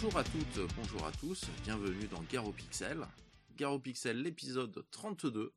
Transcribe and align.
bonjour 0.00 0.16
à 0.16 0.22
toutes, 0.22 0.74
bonjour 0.76 1.06
à 1.06 1.10
tous, 1.10 1.44
bienvenue 1.64 2.06
dans 2.06 2.22
Garo 2.30 2.52
Pixel. 2.52 3.04
Garo 3.56 3.80
Pixel, 3.80 4.22
l'épisode 4.22 4.84
32. 4.92 5.52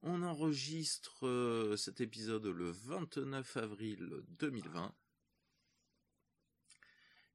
On 0.00 0.22
enregistre 0.22 1.26
euh, 1.26 1.76
cet 1.76 2.00
épisode 2.00 2.46
le 2.46 2.70
29 2.70 3.58
avril 3.58 4.22
2020. 4.38 4.94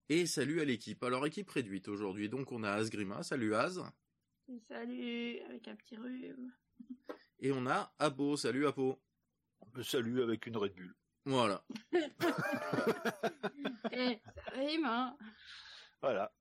Et 0.09 0.25
salut 0.25 0.59
à 0.59 0.65
l'équipe. 0.65 1.03
Alors 1.03 1.23
équipe 1.27 1.51
réduite 1.51 1.87
aujourd'hui, 1.87 2.29
donc 2.29 2.51
on 2.51 2.63
a 2.63 2.71
Asgrima, 2.71 3.21
salut 3.21 3.53
Az. 3.53 3.83
Salut, 4.67 5.39
avec 5.41 5.67
un 5.67 5.75
petit 5.75 5.97
rhume. 5.97 6.51
Et 7.37 7.51
on 7.51 7.67
a 7.67 7.93
Apo, 7.99 8.37
salut 8.37 8.65
Apo. 8.65 8.99
Salut 9.83 10.23
avec 10.23 10.47
une 10.47 10.57
Red 10.57 10.73
Bull. 10.73 10.95
Voilà. 11.25 11.63
Eh, 13.99 14.19
ça 14.35 14.51
rime, 14.51 14.85
hein 14.85 15.17
Voilà. 16.01 16.31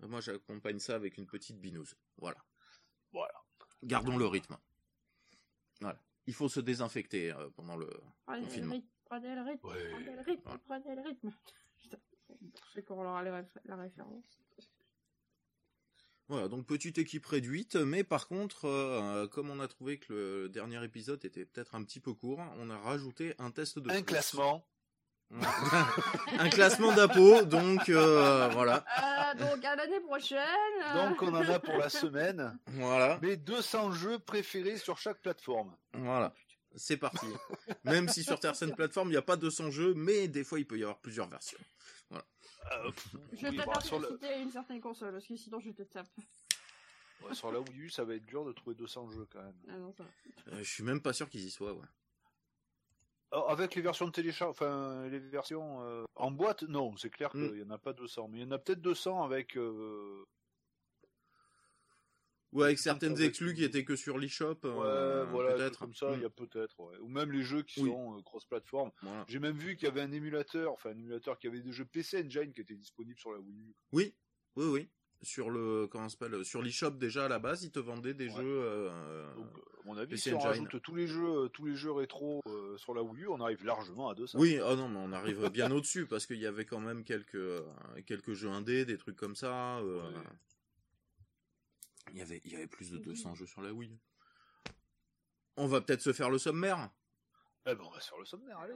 Moi 0.00 0.20
j'accompagne 0.20 0.78
ça 0.78 0.94
avec 0.96 1.16
une 1.18 1.26
petite 1.26 1.60
binouse. 1.60 1.94
Voilà. 2.18 2.38
Voilà. 3.12 3.34
Gardons 3.82 4.16
le 4.16 4.26
rythme. 4.26 4.56
Voilà. 5.80 5.98
Il 6.26 6.34
faut 6.34 6.48
se 6.48 6.60
désinfecter 6.60 7.32
euh, 7.32 7.50
pendant 7.50 7.76
le 7.76 7.90
Prenez 8.26 8.40
le 8.60 8.70
rythme, 8.70 8.86
prenez 9.04 9.34
le 9.34 9.42
rythme, 9.42 9.66
Ouais. 9.68 9.90
prenez 9.90 10.16
le 10.16 10.22
rythme, 10.22 10.50
Ouais. 10.50 10.58
prenez 10.66 10.94
le 10.96 11.02
rythme. 11.02 11.30
Putain, 11.78 11.98
je 12.66 12.72
sais 12.72 12.82
qu'on 12.82 13.00
aura 13.04 13.22
la, 13.22 13.42
réf- 13.42 13.60
la 13.64 13.76
référence. 13.76 14.24
Voilà, 16.28 16.48
donc 16.48 16.66
petite 16.66 16.96
équipe 16.96 17.26
réduite, 17.26 17.76
mais 17.76 18.02
par 18.02 18.28
contre, 18.28 18.64
euh, 18.64 19.28
comme 19.28 19.50
on 19.50 19.60
a 19.60 19.68
trouvé 19.68 19.98
que 19.98 20.12
le 20.44 20.48
dernier 20.48 20.82
épisode 20.82 21.22
était 21.26 21.44
peut-être 21.44 21.74
un 21.74 21.84
petit 21.84 22.00
peu 22.00 22.14
court, 22.14 22.38
on 22.56 22.70
a 22.70 22.78
rajouté 22.78 23.34
un 23.38 23.50
test 23.50 23.78
de 23.78 23.90
Un 23.90 24.02
classement. 24.02 24.66
un 26.38 26.48
classement 26.48 26.92
d'apo, 26.94 27.42
donc 27.44 27.88
euh, 27.88 28.48
voilà, 28.52 28.84
Ah, 28.96 29.34
donc 29.34 29.64
à 29.64 29.74
l'année 29.76 30.00
prochaine. 30.00 30.38
euh, 30.84 31.08
Donc 31.08 31.22
on 31.22 31.34
en 31.34 31.48
a 31.48 31.58
pour 31.58 31.76
la 31.76 31.88
semaine. 31.88 32.56
voilà, 32.66 33.18
Mais 33.22 33.36
200 33.36 33.92
jeux 33.92 34.18
préférés 34.18 34.76
sur 34.78 34.98
chaque 34.98 35.20
plateforme. 35.20 35.74
voilà, 35.94 36.32
c'est 36.76 36.96
parti. 36.96 37.26
Même 37.84 38.08
si 38.08 38.22
sur 38.22 38.38
certaines 38.40 38.74
plateformes 38.74 39.08
il 39.08 39.12
n'y 39.12 39.16
a 39.16 39.22
pas 39.22 39.36
200 39.36 39.70
jeux, 39.70 39.94
mais 39.94 40.28
des 40.28 40.44
fois 40.44 40.58
il 40.60 40.66
peut 40.66 40.78
y 40.78 40.82
avoir 40.82 40.98
plusieurs 40.98 41.28
versions. 41.28 41.58
Euh, 42.12 42.90
pff, 42.90 43.08
je 43.34 43.46
oui, 43.48 43.56
bon, 43.58 43.64
pas 43.72 43.80
sur, 43.82 43.98
le- 43.98 44.08
citer 44.08 44.40
une 44.40 44.50
certaine 44.50 44.80
console, 44.80 45.12
parce 45.12 45.26
que 45.26 45.36
sinon 45.36 45.60
je 45.60 45.70
te 45.72 45.82
tape. 45.82 46.06
ouais, 47.22 47.34
sur 47.34 47.52
la 47.52 47.60
Wii 47.60 47.78
U, 47.82 47.90
ça 47.90 48.04
va 48.04 48.14
être 48.14 48.24
dur 48.24 48.42
de 48.46 48.52
trouver 48.52 48.74
200 48.74 49.10
jeux 49.10 49.26
quand 49.30 49.42
même. 49.42 49.52
Ah 49.68 49.76
non, 49.76 49.92
ça 49.92 50.02
va. 50.04 50.08
Euh, 50.56 50.58
je 50.62 50.70
suis 50.70 50.82
même 50.82 51.02
pas 51.02 51.12
sûr 51.12 51.28
qu'ils 51.28 51.44
y 51.44 51.50
soient. 51.50 51.74
Ouais. 51.74 51.84
Avec 53.48 53.74
les 53.74 53.82
versions 53.82 54.06
de 54.06 54.12
télécharge, 54.12 54.50
enfin 54.50 55.06
les 55.08 55.18
versions 55.18 55.82
euh, 55.82 56.04
en 56.14 56.30
boîte, 56.30 56.62
non, 56.64 56.96
c'est 56.96 57.10
clair 57.10 57.30
Mm. 57.34 57.48
qu'il 57.48 57.56
n'y 57.56 57.62
en 57.62 57.70
a 57.70 57.78
pas 57.78 57.92
200. 57.92 58.28
Mais 58.28 58.38
il 58.38 58.42
y 58.42 58.46
en 58.46 58.50
a 58.52 58.58
peut-être 58.58 58.80
200 58.80 59.24
avec. 59.24 59.56
euh, 59.56 60.24
Ou 62.52 62.62
avec 62.62 62.78
certaines 62.78 63.14
avec- 63.14 63.30
exclus 63.30 63.54
qui 63.54 63.64
étaient 63.64 63.84
que 63.84 63.96
sur 63.96 64.16
l'eShop, 64.16 64.58
Ouais, 64.62 64.70
euh, 64.84 65.24
voilà, 65.24 65.54
peut-être. 65.54 65.80
comme 65.80 65.94
ça, 65.94 66.12
il 66.14 66.20
y 66.22 66.24
a 66.24 66.30
peut-être. 66.30 66.78
ouais. 66.78 66.96
Ou 66.98 67.08
même 67.08 67.32
les 67.32 67.42
jeux 67.42 67.62
qui 67.62 67.82
Oui. 67.82 67.90
sont 67.90 68.22
cross-platform. 68.22 68.92
Voilà. 69.02 69.24
J'ai 69.26 69.40
même 69.40 69.56
vu 69.58 69.74
qu'il 69.74 69.88
y 69.88 69.90
avait 69.90 70.02
un 70.02 70.12
émulateur, 70.12 70.72
enfin 70.72 70.90
un 70.90 70.98
émulateur 70.98 71.36
qui 71.40 71.48
avait 71.48 71.60
des 71.60 71.72
jeux 71.72 71.84
PC 71.84 72.22
Engine 72.24 72.52
qui 72.52 72.60
étaient 72.60 72.76
disponibles 72.76 73.18
sur 73.18 73.32
la 73.32 73.40
Wii 73.40 73.58
U. 73.70 73.74
Oui, 73.90 74.14
oui, 74.54 74.66
oui. 74.66 74.88
Sur 75.24 75.50
le 75.50 75.86
comment 75.86 76.08
s'appelle 76.08 76.44
Sur 76.44 76.62
l'eShop 76.62 76.90
déjà 76.92 77.24
à 77.24 77.28
la 77.28 77.38
base, 77.38 77.64
ils 77.64 77.70
te 77.72 77.78
vendaient 77.78 78.14
des 78.14 78.28
Ouais. 78.28 78.36
jeux. 78.42 78.60
euh, 78.62 79.34
Donc, 79.34 79.48
à 79.56 79.86
mon 79.86 79.96
avis, 79.96 80.10
PC 80.10 80.30
si 80.30 80.34
on 80.34 80.36
Engine. 80.36 80.48
rajoute 80.66 80.82
tous 80.82 80.94
les 80.94 81.06
jeux, 81.06 81.44
euh, 81.44 81.48
tous 81.48 81.64
les 81.64 81.74
jeux 81.74 81.92
rétro 81.92 82.40
euh, 82.48 82.76
sur 82.76 82.94
la 82.94 83.02
Wii 83.02 83.24
U, 83.24 83.28
on 83.28 83.40
arrive 83.40 83.64
largement 83.64 84.08
à 84.10 84.14
200. 84.14 84.38
Oui, 84.38 84.58
oh 84.62 84.76
non, 84.76 84.88
mais 84.88 84.98
on 84.98 85.12
arrive 85.12 85.48
bien 85.50 85.70
au-dessus 85.72 86.06
parce 86.06 86.26
qu'il 86.26 86.38
y 86.38 86.46
avait 86.46 86.64
quand 86.66 86.80
même 86.80 87.04
quelques 87.04 87.62
quelques 88.06 88.34
jeux 88.34 88.50
indés, 88.50 88.84
des 88.84 88.98
trucs 88.98 89.16
comme 89.16 89.34
ça. 89.36 89.78
euh, 89.78 90.12
Ouais. 90.12 90.22
Il 92.12 92.18
y 92.18 92.22
avait 92.22 92.40
il 92.44 92.52
y 92.52 92.56
avait 92.56 92.66
plus 92.66 92.90
de 92.90 92.98
200 92.98 93.34
jeux 93.34 93.46
sur 93.46 93.62
la 93.62 93.72
Wii. 93.72 93.98
On 95.56 95.66
va 95.66 95.80
peut-être 95.80 96.02
se 96.02 96.12
faire 96.12 96.30
le 96.30 96.38
sommaire. 96.38 96.90
Eh 97.66 97.74
ben, 97.74 97.82
on 97.86 97.90
va 97.90 98.00
sur 98.00 98.18
le 98.18 98.24
sommaire, 98.26 98.58
allez. 98.58 98.74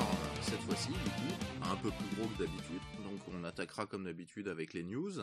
Euh, 0.00 0.42
cette 0.42 0.60
fois-ci, 0.60 0.88
du 0.88 0.94
coup, 1.10 1.44
un 1.62 1.76
peu 1.76 1.90
plus 1.90 2.16
gros 2.16 2.28
que 2.28 2.38
d'habitude. 2.38 2.80
Donc 3.04 3.20
on 3.32 3.44
attaquera 3.44 3.86
comme 3.86 4.04
d'habitude 4.04 4.48
avec 4.48 4.72
les 4.72 4.82
news. 4.82 5.20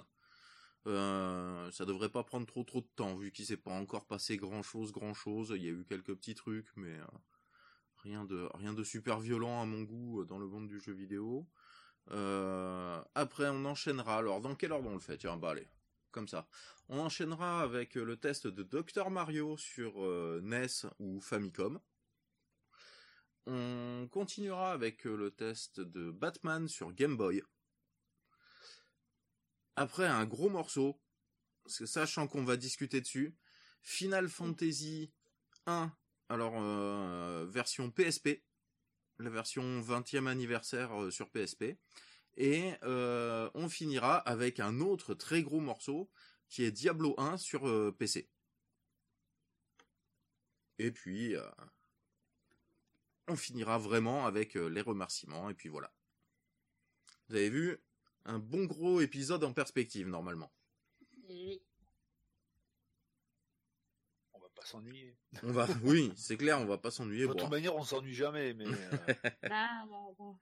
Euh, 0.88 1.72
ça 1.72 1.86
devrait 1.86 2.10
pas 2.10 2.24
prendre 2.24 2.46
trop 2.46 2.64
trop 2.64 2.82
de 2.82 2.88
temps 2.96 3.16
vu 3.16 3.32
qu'il 3.32 3.46
s'est 3.46 3.58
pas 3.58 3.72
encore 3.72 4.06
passé 4.06 4.38
grand 4.38 4.64
chose, 4.64 4.92
grand 4.92 5.14
chose. 5.14 5.54
Il 5.56 5.64
y 5.64 5.68
a 5.68 5.72
eu 5.72 5.84
quelques 5.84 6.16
petits 6.16 6.36
trucs, 6.36 6.70
mais 6.76 6.94
euh, 6.94 7.06
rien 7.98 8.24
de 8.24 8.50
rien 8.54 8.74
de 8.74 8.84
super 8.84 9.20
violent 9.20 9.62
à 9.62 9.66
mon 9.66 9.84
goût 9.84 10.26
dans 10.26 10.40
le 10.40 10.48
monde 10.48 10.68
du 10.68 10.80
jeu 10.80 10.94
vidéo. 10.94 11.48
Après 12.08 13.50
on 13.50 13.66
enchaînera. 13.66 14.18
Alors 14.18 14.42
dans 14.42 14.56
quel 14.56 14.72
ordre 14.72 14.90
on 14.90 14.94
le 14.94 15.00
fait? 15.00 15.18
Tiens, 15.18 15.38
bah 15.38 15.52
allez, 15.52 15.68
comme 16.12 16.28
ça. 16.28 16.48
On 16.90 17.00
enchaînera 17.00 17.62
avec 17.62 17.96
le 17.96 18.16
test 18.16 18.48
de 18.48 18.64
Dr 18.64 19.10
Mario 19.10 19.58
sur 19.58 20.02
NES 20.42 20.88
ou 21.00 21.20
Famicom. 21.20 21.80
On 23.48 24.08
continuera 24.12 24.72
avec 24.72 25.06
euh, 25.06 25.16
le 25.16 25.32
test 25.32 25.80
de 25.80 26.12
Batman 26.12 26.68
sur 26.68 26.94
Game 26.94 27.18
Boy. 27.18 27.42
Après 29.76 30.06
un 30.06 30.26
gros 30.26 30.50
morceau, 30.50 31.02
parce 31.64 31.80
que 31.80 31.86
sachant 31.86 32.28
qu'on 32.28 32.44
va 32.44 32.58
discuter 32.58 33.02
dessus, 33.02 33.36
Final 33.82 34.30
Fantasy 34.30 35.12
1, 35.66 35.92
alors 36.30 36.54
euh, 36.58 37.46
version 37.50 37.90
PSP, 37.90 38.44
la 39.20 39.30
version 39.30 39.82
20e 39.82 40.28
anniversaire 40.28 41.02
euh, 41.02 41.12
sur 41.12 41.30
PSP, 41.30 41.78
et 42.38 42.74
euh, 42.84 43.50
on 43.54 43.70
finira 43.70 44.18
avec 44.18 44.60
un 44.60 44.80
autre 44.80 45.14
très 45.14 45.44
gros 45.44 45.60
morceau 45.60 46.10
qui 46.50 46.64
est 46.64 46.72
Diablo 46.72 47.16
1 47.18 47.38
sur 47.38 47.68
euh, 47.68 47.96
PC. 47.98 48.30
Et 50.80 50.92
puis 50.92 51.36
on 53.28 53.36
finira 53.36 53.78
vraiment 53.78 54.26
avec 54.26 54.56
euh, 54.56 54.68
les 54.68 54.82
remerciements 54.82 55.50
et 55.50 55.54
puis 55.54 55.70
voilà. 55.70 55.92
Vous 57.30 57.36
avez 57.36 57.50
vu 57.50 57.78
un 58.26 58.40
bon 58.40 58.66
gros 58.66 59.02
épisode 59.02 59.44
en 59.44 59.54
perspective 59.54 60.08
normalement. 60.08 60.52
Oui. 61.30 61.62
On 64.34 64.40
va 64.40 64.50
pas 64.50 64.66
s'ennuyer. 64.66 65.18
On 65.44 65.52
va, 65.52 65.68
oui, 65.84 66.12
c'est 66.16 66.38
clair, 66.38 66.60
on 66.60 66.66
va 66.66 66.78
pas 66.78 66.92
s'ennuyer. 66.92 67.28
De 67.28 67.34
toute 67.34 67.50
manière, 67.50 67.76
on 67.76 67.84
s'ennuie 67.84 68.14
jamais, 68.14 68.54
mais 68.54 68.66
euh, 68.68 69.14
Ah, 69.50 69.86
bon, 69.88 70.14
bon. 70.18 70.40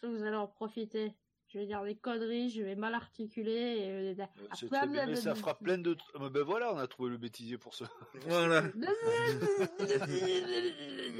Ça, 0.00 0.08
vous 0.08 0.22
allez 0.24 0.36
en 0.36 0.48
profiter. 0.48 1.12
Je 1.52 1.58
vais 1.58 1.66
dire 1.66 1.82
des 1.84 1.96
conneries, 1.96 2.48
je 2.48 2.62
vais 2.62 2.76
mal 2.76 2.94
articuler. 2.94 3.50
Et... 3.52 3.90
euh, 3.90 4.14
c'est 4.58 4.68
très 4.68 4.86
bien, 4.86 5.06
mais 5.06 5.16
ça 5.16 5.34
fera 5.34 5.58
plein 5.58 5.76
de. 5.76 5.94
Ah, 6.14 6.30
Ben 6.30 6.42
voilà, 6.42 6.72
on 6.72 6.78
a 6.78 6.86
trouvé 6.86 7.10
le 7.10 7.18
bêtisier 7.18 7.58
pour 7.58 7.74
ça. 7.74 7.90
Voilà. 8.26 8.64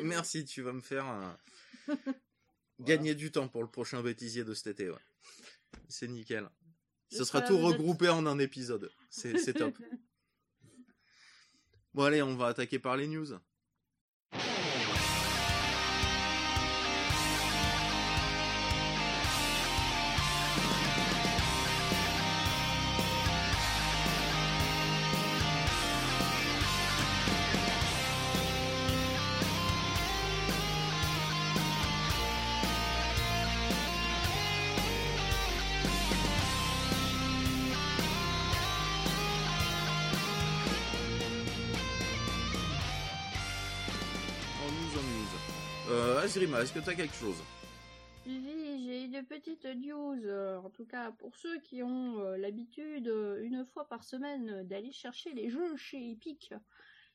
Merci, 0.03 0.45
tu 0.45 0.63
vas 0.63 0.73
me 0.73 0.81
faire 0.81 1.07
un- 1.07 1.37
gagner 2.81 3.15
du 3.15 3.31
temps 3.31 3.49
pour 3.49 3.63
le 3.63 3.69
prochain 3.71 4.03
bêtisier 4.03 4.45
de 4.45 4.55
cet 4.55 4.69
été. 4.69 4.91
Ouais. 4.91 4.99
C'est 5.89 6.09
nickel. 6.09 6.49
Ce 7.11 7.19
Je 7.19 7.25
sera 7.25 7.43
tout 7.43 7.59
regroupé 7.59 8.09
en 8.09 8.27
un 8.27 8.39
épisode. 8.39 8.91
C'est 9.11 9.39
c'est 9.39 9.55
top. 9.55 9.77
Bon 11.95 12.05
allez, 12.05 12.23
on 12.23 12.37
va 12.37 12.47
attaquer 12.47 12.79
par 12.79 12.97
les 12.97 13.07
news. 13.07 13.27
Est-ce 46.43 46.73
que 46.73 46.81
t'as 46.81 46.95
quelque 46.95 47.15
chose? 47.15 47.41
Oui, 48.27 48.83
j'ai 48.85 49.07
des, 49.07 49.23
petites 49.23 49.65
news, 49.65 50.19
euh, 50.25 50.59
en 50.59 50.71
tout 50.71 50.85
cas 50.85 51.13
pour 51.13 51.37
ceux 51.37 51.61
qui 51.61 51.85
ont 51.85 52.19
euh, 52.19 52.37
l'habitude 52.37 53.07
euh, 53.07 53.45
une 53.45 53.65
fois 53.65 53.89
par 53.89 54.03
semaine 54.03 54.67
d'aller 54.67 54.91
chercher 54.91 55.33
les 55.35 55.51
jeux 55.51 55.77
chez 55.77 56.11
Epic, 56.11 56.53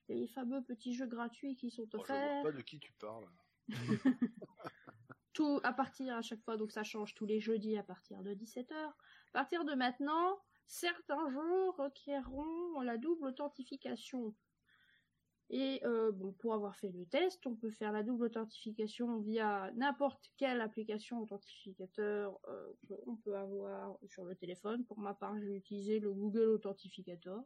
les 0.08 0.28
fameux 0.28 0.64
petits 0.64 0.96
jeux 0.96 1.08
gratuits 1.08 1.58
qui 1.58 1.72
sont 1.72 1.84
Oh, 1.84 1.88
je 1.92 1.98
vois 1.98 2.16
offerts, 2.16 2.44
pas 2.44 2.52
de 2.54 2.62
qui 2.62 2.80
tu 2.80 2.94
parles. 2.94 3.28
tout 5.34 5.60
à 5.64 5.74
partir 5.74 6.16
à 6.16 6.22
chaque 6.22 6.42
fois, 6.44 6.56
donc 6.56 6.72
ça 6.72 6.86
change 6.86 7.14
tous 7.14 7.26
les 7.26 7.42
jeudis 7.42 7.78
à 7.78 7.84
partir 7.84 8.24
de 8.24 8.34
17h. 8.34 8.74
À 8.74 8.94
partir 9.34 9.66
de 9.66 9.74
maintenant, 9.74 10.40
certains 10.68 11.30
jeux 11.32 11.70
requerront 11.72 12.80
la 12.80 12.98
double 12.98 13.26
authentification. 13.26 14.34
Et 15.50 15.80
euh, 15.86 16.12
bon, 16.12 16.34
pour 16.34 16.54
avoir 16.54 16.76
fait 16.76 16.90
le 16.90 17.06
test, 17.06 17.48
on 17.48 17.56
peut 17.56 17.72
faire 17.72 17.94
la 17.94 18.04
double 18.04 18.26
authentification 18.26 19.20
via 19.20 19.72
n'importe 19.76 20.30
quelle 20.36 20.60
application 20.60 21.22
authentificateur 21.22 22.38
euh, 22.50 22.74
qu'on 22.88 23.16
peut 23.16 23.38
avoir 23.38 23.98
sur 24.08 24.26
le 24.26 24.36
téléphone. 24.36 24.84
Pour 24.86 25.00
ma 25.00 25.14
part, 25.14 25.40
j'ai 25.40 25.56
utilisé 25.56 26.00
le 26.00 26.12
Google 26.12 26.50
Authentificator. 26.50 27.46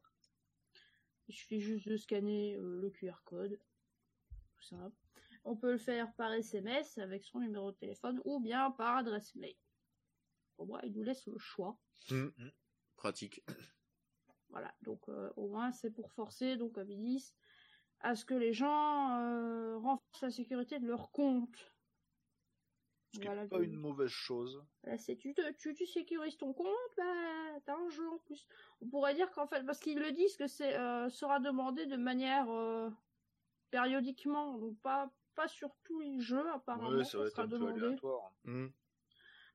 Il 1.27 1.35
suffit 1.35 1.61
juste 1.61 1.87
de 1.87 1.95
scanner 1.95 2.55
euh, 2.55 2.81
le 2.81 2.89
QR 2.89 3.21
code. 3.23 3.59
Tout 4.55 4.63
simple. 4.63 4.97
On 5.43 5.55
peut 5.55 5.71
le 5.71 5.77
faire 5.77 6.11
par 6.15 6.33
SMS 6.33 6.97
avec 6.97 7.23
son 7.23 7.39
numéro 7.39 7.71
de 7.71 7.77
téléphone 7.77 8.19
ou 8.25 8.39
bien 8.39 8.71
par 8.71 8.97
adresse 8.97 9.35
mail. 9.35 9.55
Pour 10.55 10.65
moi, 10.65 10.79
il 10.83 10.93
nous 10.93 11.03
laisse 11.03 11.25
le 11.27 11.37
choix. 11.37 11.77
Pratique. 12.95 13.43
Voilà, 14.49 14.73
donc 14.81 15.07
au 15.07 15.47
moins 15.47 15.71
c'est 15.71 15.91
pour 15.91 16.11
forcer, 16.11 16.57
donc 16.57 16.73
comme 16.73 16.91
ils 16.91 16.99
disent, 16.99 17.33
à 18.03 18.15
ce 18.15 18.25
que 18.25 18.33
les 18.33 18.53
gens 18.53 19.17
euh, 19.19 19.77
renforcent 19.77 20.21
la 20.21 20.31
sécurité 20.31 20.79
de 20.79 20.87
leur 20.87 21.11
compte. 21.11 21.73
Ce 23.13 23.19
qui 23.19 23.25
Voilà, 23.25 23.43
n'est 23.43 23.49
pas 23.49 23.59
une 23.61 23.75
mauvaise 23.75 24.09
chose. 24.09 24.63
là, 24.83 24.97
c'est 24.97 25.17
tu, 25.17 25.33
te- 25.33 25.51
tu, 25.53 25.73
tu 25.73 25.85
sécurises 25.85 26.37
ton 26.37 26.53
compte, 26.53 26.67
bah 26.97 27.03
t'as 27.65 27.75
un 27.75 27.89
jeu 27.89 28.07
en 28.09 28.17
plus. 28.19 28.47
On 28.81 28.87
pourrait 28.87 29.13
dire 29.15 29.29
qu'en 29.31 29.47
fait, 29.47 29.65
parce 29.65 29.79
qu'ils 29.79 29.99
le 29.99 30.11
disent 30.13 30.37
que 30.37 30.47
c'est 30.47 30.77
euh, 30.77 31.09
sera 31.09 31.39
demandé 31.41 31.85
de 31.87 31.97
manière 31.97 32.49
euh, 32.49 32.89
périodiquement, 33.69 34.57
donc 34.57 34.79
pas 34.81 35.11
pas 35.35 35.47
sur 35.47 35.75
tous 35.83 35.99
les 36.01 36.19
jeux 36.19 36.49
apparemment, 36.51 36.89
Ouais, 36.89 37.03
ça 37.03 37.17
va 37.17 37.25
être 37.25 37.31
sera 37.31 37.43
un 37.43 37.47
peu 37.47 37.57
demandé. 37.57 37.81
aléatoire. 37.85 38.31
Hmm. 38.45 38.67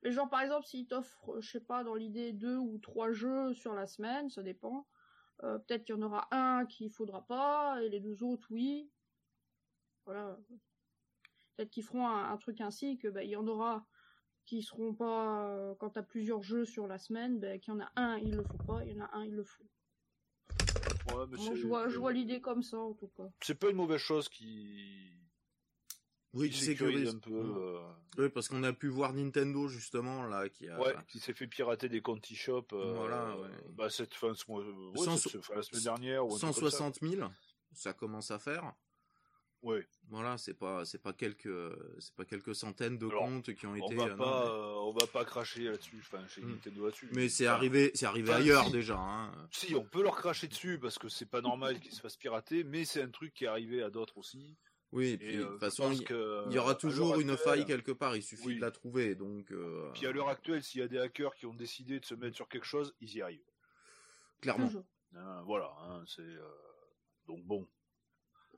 Mais 0.03 0.11
genre 0.11 0.29
par 0.29 0.41
exemple 0.41 0.65
s'ils 0.67 0.87
t'offrent, 0.87 1.39
je 1.39 1.49
sais 1.49 1.59
pas, 1.63 1.83
dans 1.83 1.95
l'idée 1.95 2.33
deux 2.33 2.57
ou 2.57 2.77
trois 2.77 3.11
jeux 3.11 3.53
sur 3.53 3.73
la 3.73 3.87
semaine, 3.87 4.29
ça 4.29 4.43
dépend. 4.43 4.87
Euh, 5.43 5.59
Peut-être 5.59 5.83
qu'il 5.85 5.95
y 5.95 5.97
en 5.97 6.01
aura 6.01 6.27
un 6.31 6.65
qu'il 6.65 6.89
faudra 6.89 7.21
pas 7.25 7.81
et 7.83 7.89
les 7.89 7.99
deux 7.99 8.23
autres 8.23 8.47
oui. 8.51 8.89
Voilà. 10.05 10.37
Peut-être 11.55 11.69
qu'ils 11.69 11.83
feront 11.83 12.07
un, 12.07 12.31
un 12.31 12.37
truc 12.37 12.61
ainsi 12.61 12.97
que 12.97 13.07
bah, 13.07 13.23
il 13.23 13.29
y 13.29 13.35
en 13.35 13.47
aura 13.47 13.85
qui 14.45 14.61
seront 14.63 14.93
pas 14.93 15.47
euh, 15.49 15.75
quand 15.75 15.89
t'as 15.91 16.03
plusieurs 16.03 16.41
jeux 16.41 16.63
sur 16.65 16.87
la 16.87 16.97
semaine, 16.97 17.39
bah, 17.39 17.57
qu'il 17.57 17.73
y 17.73 17.77
en 17.77 17.81
a 17.81 17.91
un 17.97 18.17
il 18.17 18.31
le 18.35 18.43
faut 18.43 18.57
pas, 18.65 18.83
il 18.85 18.95
y 18.95 19.01
en 19.01 19.03
a 19.05 19.09
un 19.13 19.25
il 19.25 19.35
le 19.35 19.43
faut. 19.43 19.63
Ouais, 21.09 21.25
mais 21.29 21.37
Moi, 21.37 21.45
c'est- 21.49 21.55
je 21.55 21.67
vois, 21.67 21.87
je 21.89 21.97
vois 21.99 22.13
l'idée 22.13 22.41
comme 22.41 22.63
ça 22.63 22.77
en 22.79 22.93
tout 22.93 23.07
cas. 23.09 23.27
C'est 23.41 23.55
pas 23.55 23.69
une 23.69 23.75
mauvaise 23.75 23.99
chose 23.99 24.29
qui, 24.29 25.11
Oui, 26.33 26.49
qui 26.49 26.59
sécurise 26.59 27.09
un 27.15 27.19
peu. 27.19 27.31
Euh, 27.33 27.79
Oui, 28.17 28.29
parce 28.29 28.47
qu'on 28.49 28.63
a 28.63 28.73
pu 28.73 28.87
voir 28.89 29.13
Nintendo 29.13 29.67
justement 29.67 30.23
là 30.23 30.49
qui 30.49 30.67
a. 30.69 30.79
Ouais, 30.79 30.95
qui 31.07 31.19
s'est 31.19 31.33
fait 31.33 31.47
pirater 31.47 31.87
des 31.89 32.01
comptes 32.01 32.29
eShop. 32.29 32.65
euh, 32.73 32.93
Voilà, 32.95 33.37
ouais. 33.37 33.49
Bah, 33.69 33.89
cette 33.89 34.13
fin, 34.13 34.33
ce 34.33 34.43
mois, 34.49 34.61
ouais, 34.63 35.05
Cent- 35.05 35.17
cette- 35.17 35.37
enfin, 35.37 35.55
la 35.55 35.61
semaine 35.63 35.83
dernière. 35.83 36.25
Ou 36.27 36.35
un 36.35 36.37
truc 36.37 36.41
comme 36.41 36.53
ça. 36.53 36.59
160 36.77 36.99
000, 37.01 37.29
ça 37.73 37.93
commence 37.93 38.29
à 38.31 38.39
faire. 38.39 38.73
Ouais. 39.63 39.87
Voilà, 40.09 40.37
c'est 40.37 40.53
pas, 40.53 40.85
c'est 40.85 41.01
pas 41.01 41.13
quelques, 41.13 41.49
c'est 41.99 42.13
pas 42.13 42.25
quelques 42.25 42.53
centaines 42.53 42.97
de 42.99 43.07
Alors, 43.07 43.23
comptes 43.23 43.53
qui 43.55 43.65
ont 43.65 43.71
On 43.71 43.75
été. 43.87 43.95
va 43.95 44.03
euh, 44.05 44.09
non, 44.11 44.15
pas, 44.17 44.43
mais- 44.45 44.51
euh, 44.51 44.73
on 44.75 44.91
va 44.93 45.07
pas 45.07 45.25
cracher 45.25 45.63
là-dessus, 45.63 45.97
enfin, 45.99 46.25
chez 46.27 46.41
Hmm. 46.41 46.51
Nintendo 46.51 46.85
là-dessus. 46.85 47.09
Mais 47.13 47.27
c'est 47.27 47.47
arrivé, 47.47 47.91
c'est 47.95 48.05
arrivé 48.05 48.29
Enfin, 48.29 48.39
ailleurs 48.41 48.65
si. 48.65 48.71
déjà. 48.71 48.97
Hein. 48.99 49.31
Si, 49.51 49.73
on 49.73 49.83
peut 49.83 50.03
leur 50.03 50.15
cracher 50.15 50.47
dessus 50.47 50.77
parce 50.79 50.99
que 50.99 51.09
c'est 51.09 51.25
pas 51.25 51.41
normal 51.41 51.79
qu'ils 51.79 51.91
se 51.91 52.01
fassent 52.01 52.15
pirater, 52.17 52.63
mais 52.63 52.85
c'est 52.85 53.01
un 53.01 53.09
truc 53.09 53.33
qui 53.33 53.45
est 53.45 53.47
arrivé 53.47 53.81
à 53.81 53.89
d'autres 53.89 54.17
aussi. 54.19 54.55
Oui, 54.93 55.07
et 55.07 55.11
Et 55.13 55.17
puis 55.17 55.37
de 55.37 55.43
euh, 55.43 55.47
toute 55.47 55.59
façon, 55.59 55.91
il 55.91 56.03
que, 56.03 56.45
il 56.49 56.53
y 56.53 56.57
aura 56.59 56.73
toujours 56.75 57.19
une 57.19 57.29
actuelle- 57.29 57.37
faille 57.37 57.65
quelque 57.65 57.91
part. 57.91 58.15
Il 58.15 58.23
suffit 58.23 58.47
Oui. 58.47 58.55
de 58.55 58.61
la 58.61 58.71
trouver, 58.71 59.15
donc 59.15 59.51
euh, 59.51 59.91
Puis 59.93 60.05
à 60.07 60.11
l'heure 60.11 60.29
actuelle, 60.29 60.63
s'il 60.63 60.79
y 60.79 60.83
a 60.83 60.87
des 60.87 60.97
hackers 60.97 61.35
qui 61.35 61.45
ont 61.45 61.53
décidé 61.53 61.99
de 61.99 62.05
se 62.05 62.15
mettre 62.15 62.35
sur 62.37 62.47
quelque 62.47 62.65
chose, 62.65 62.95
ils 63.01 63.13
y 63.15 63.21
arrivent. 63.21 63.41
clairement. 64.41 64.71
Hein, 65.15 65.41
voilà, 65.45 65.73
hein, 65.81 66.03
c'est 66.05 66.21
euh, 66.21 66.47
donc 67.27 67.43
bon. 67.43 67.67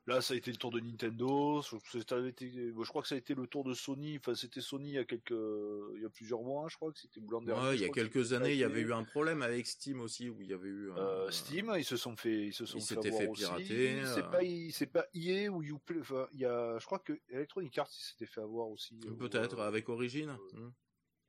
Là, 0.06 0.20
ça 0.22 0.34
a 0.34 0.36
été 0.36 0.50
le 0.50 0.56
tour 0.56 0.70
de 0.70 0.80
Nintendo. 0.80 1.60
Été- 1.60 2.50
je 2.50 2.88
crois 2.88 3.02
que 3.02 3.08
ça 3.08 3.14
a 3.14 3.18
été 3.18 3.34
le 3.34 3.46
tour 3.46 3.64
de 3.64 3.74
Sony. 3.74 4.16
Enfin, 4.16 4.34
c'était 4.34 4.60
Sony 4.62 4.88
il 4.88 4.94
y 4.94 4.98
a 4.98 5.04
quelques, 5.04 5.30
il 5.30 6.00
y 6.02 6.04
a 6.04 6.10
plusieurs 6.10 6.42
mois, 6.42 6.66
je 6.68 6.76
crois 6.76 6.90
que 6.90 6.98
c'était 6.98 7.20
ou 7.20 7.28
l'an 7.30 7.42
dernier, 7.42 7.68
Ouais, 7.68 7.74
il 7.76 7.80
y 7.82 7.84
a 7.84 7.90
quelques 7.90 8.32
années, 8.32 8.52
il 8.52 8.58
y 8.58 8.64
avait 8.64 8.80
eu 8.80 8.92
un 8.92 9.04
problème 9.04 9.42
avec 9.42 9.66
Steam 9.66 10.00
aussi, 10.00 10.28
où 10.30 10.40
il 10.40 10.48
y 10.48 10.52
avait 10.54 10.68
eu. 10.68 10.90
un- 10.92 10.96
Euh, 10.96 11.30
Steam, 11.30 11.72
ils 11.76 11.84
se 11.84 11.96
sont 11.96 12.16
fait, 12.16 12.46
ils 12.46 12.52
se 12.54 12.64
sont 12.66 12.78
Ils 12.78 12.84
fait 12.84 12.96
avoir 12.96 13.14
fait 13.20 13.28
pirater, 13.32 14.04
C'est 14.06 14.24
euh. 14.24 14.30
pas, 14.30 14.40
c'est 14.72 14.86
pas 14.86 15.06
EA 15.14 15.48
ou 15.50 15.62
Uplay. 15.62 16.00
Enfin, 16.00 16.26
il 16.32 16.40
y 16.40 16.46
a, 16.46 16.78
je 16.78 16.86
crois 16.86 16.98
que 16.98 17.12
Electronic 17.28 17.76
Arts 17.78 17.92
s'était 17.92 18.26
fait 18.26 18.40
avoir 18.40 18.68
aussi. 18.68 18.98
Peut-être 19.18 19.58
euh, 19.60 19.68
avec 19.68 19.88
Origin. 19.90 20.30
euh, 20.30 20.56
Hmm. 20.58 20.72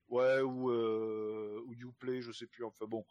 Ouais, 0.08 0.42
ou 0.42 0.72
euh, 0.72 1.62
ou 1.68 1.74
Uplay, 1.74 2.22
je 2.22 2.32
sais 2.32 2.48
plus. 2.48 2.64
Enfin 2.64 2.86
bon, 2.86 3.06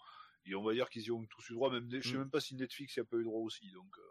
et 0.47 0.55
on 0.55 0.63
va 0.63 0.73
dire 0.75 0.89
qu'ils 0.91 1.03
y 1.05 1.11
ont 1.11 1.25
tous 1.27 1.49
eu 1.51 1.55
droit. 1.55 1.71
Même, 1.71 1.89
je 1.91 2.01
sais 2.09 2.15
Mm. 2.17 2.19
même 2.21 2.31
pas 2.31 2.41
si 2.41 2.55
Netflix 2.57 2.97
y 2.97 3.01
a 3.01 3.05
pas 3.05 3.17
eu 3.19 3.25
droit 3.25 3.41
aussi. 3.41 3.71
Donc, 3.73 3.91
euh. 3.99 4.03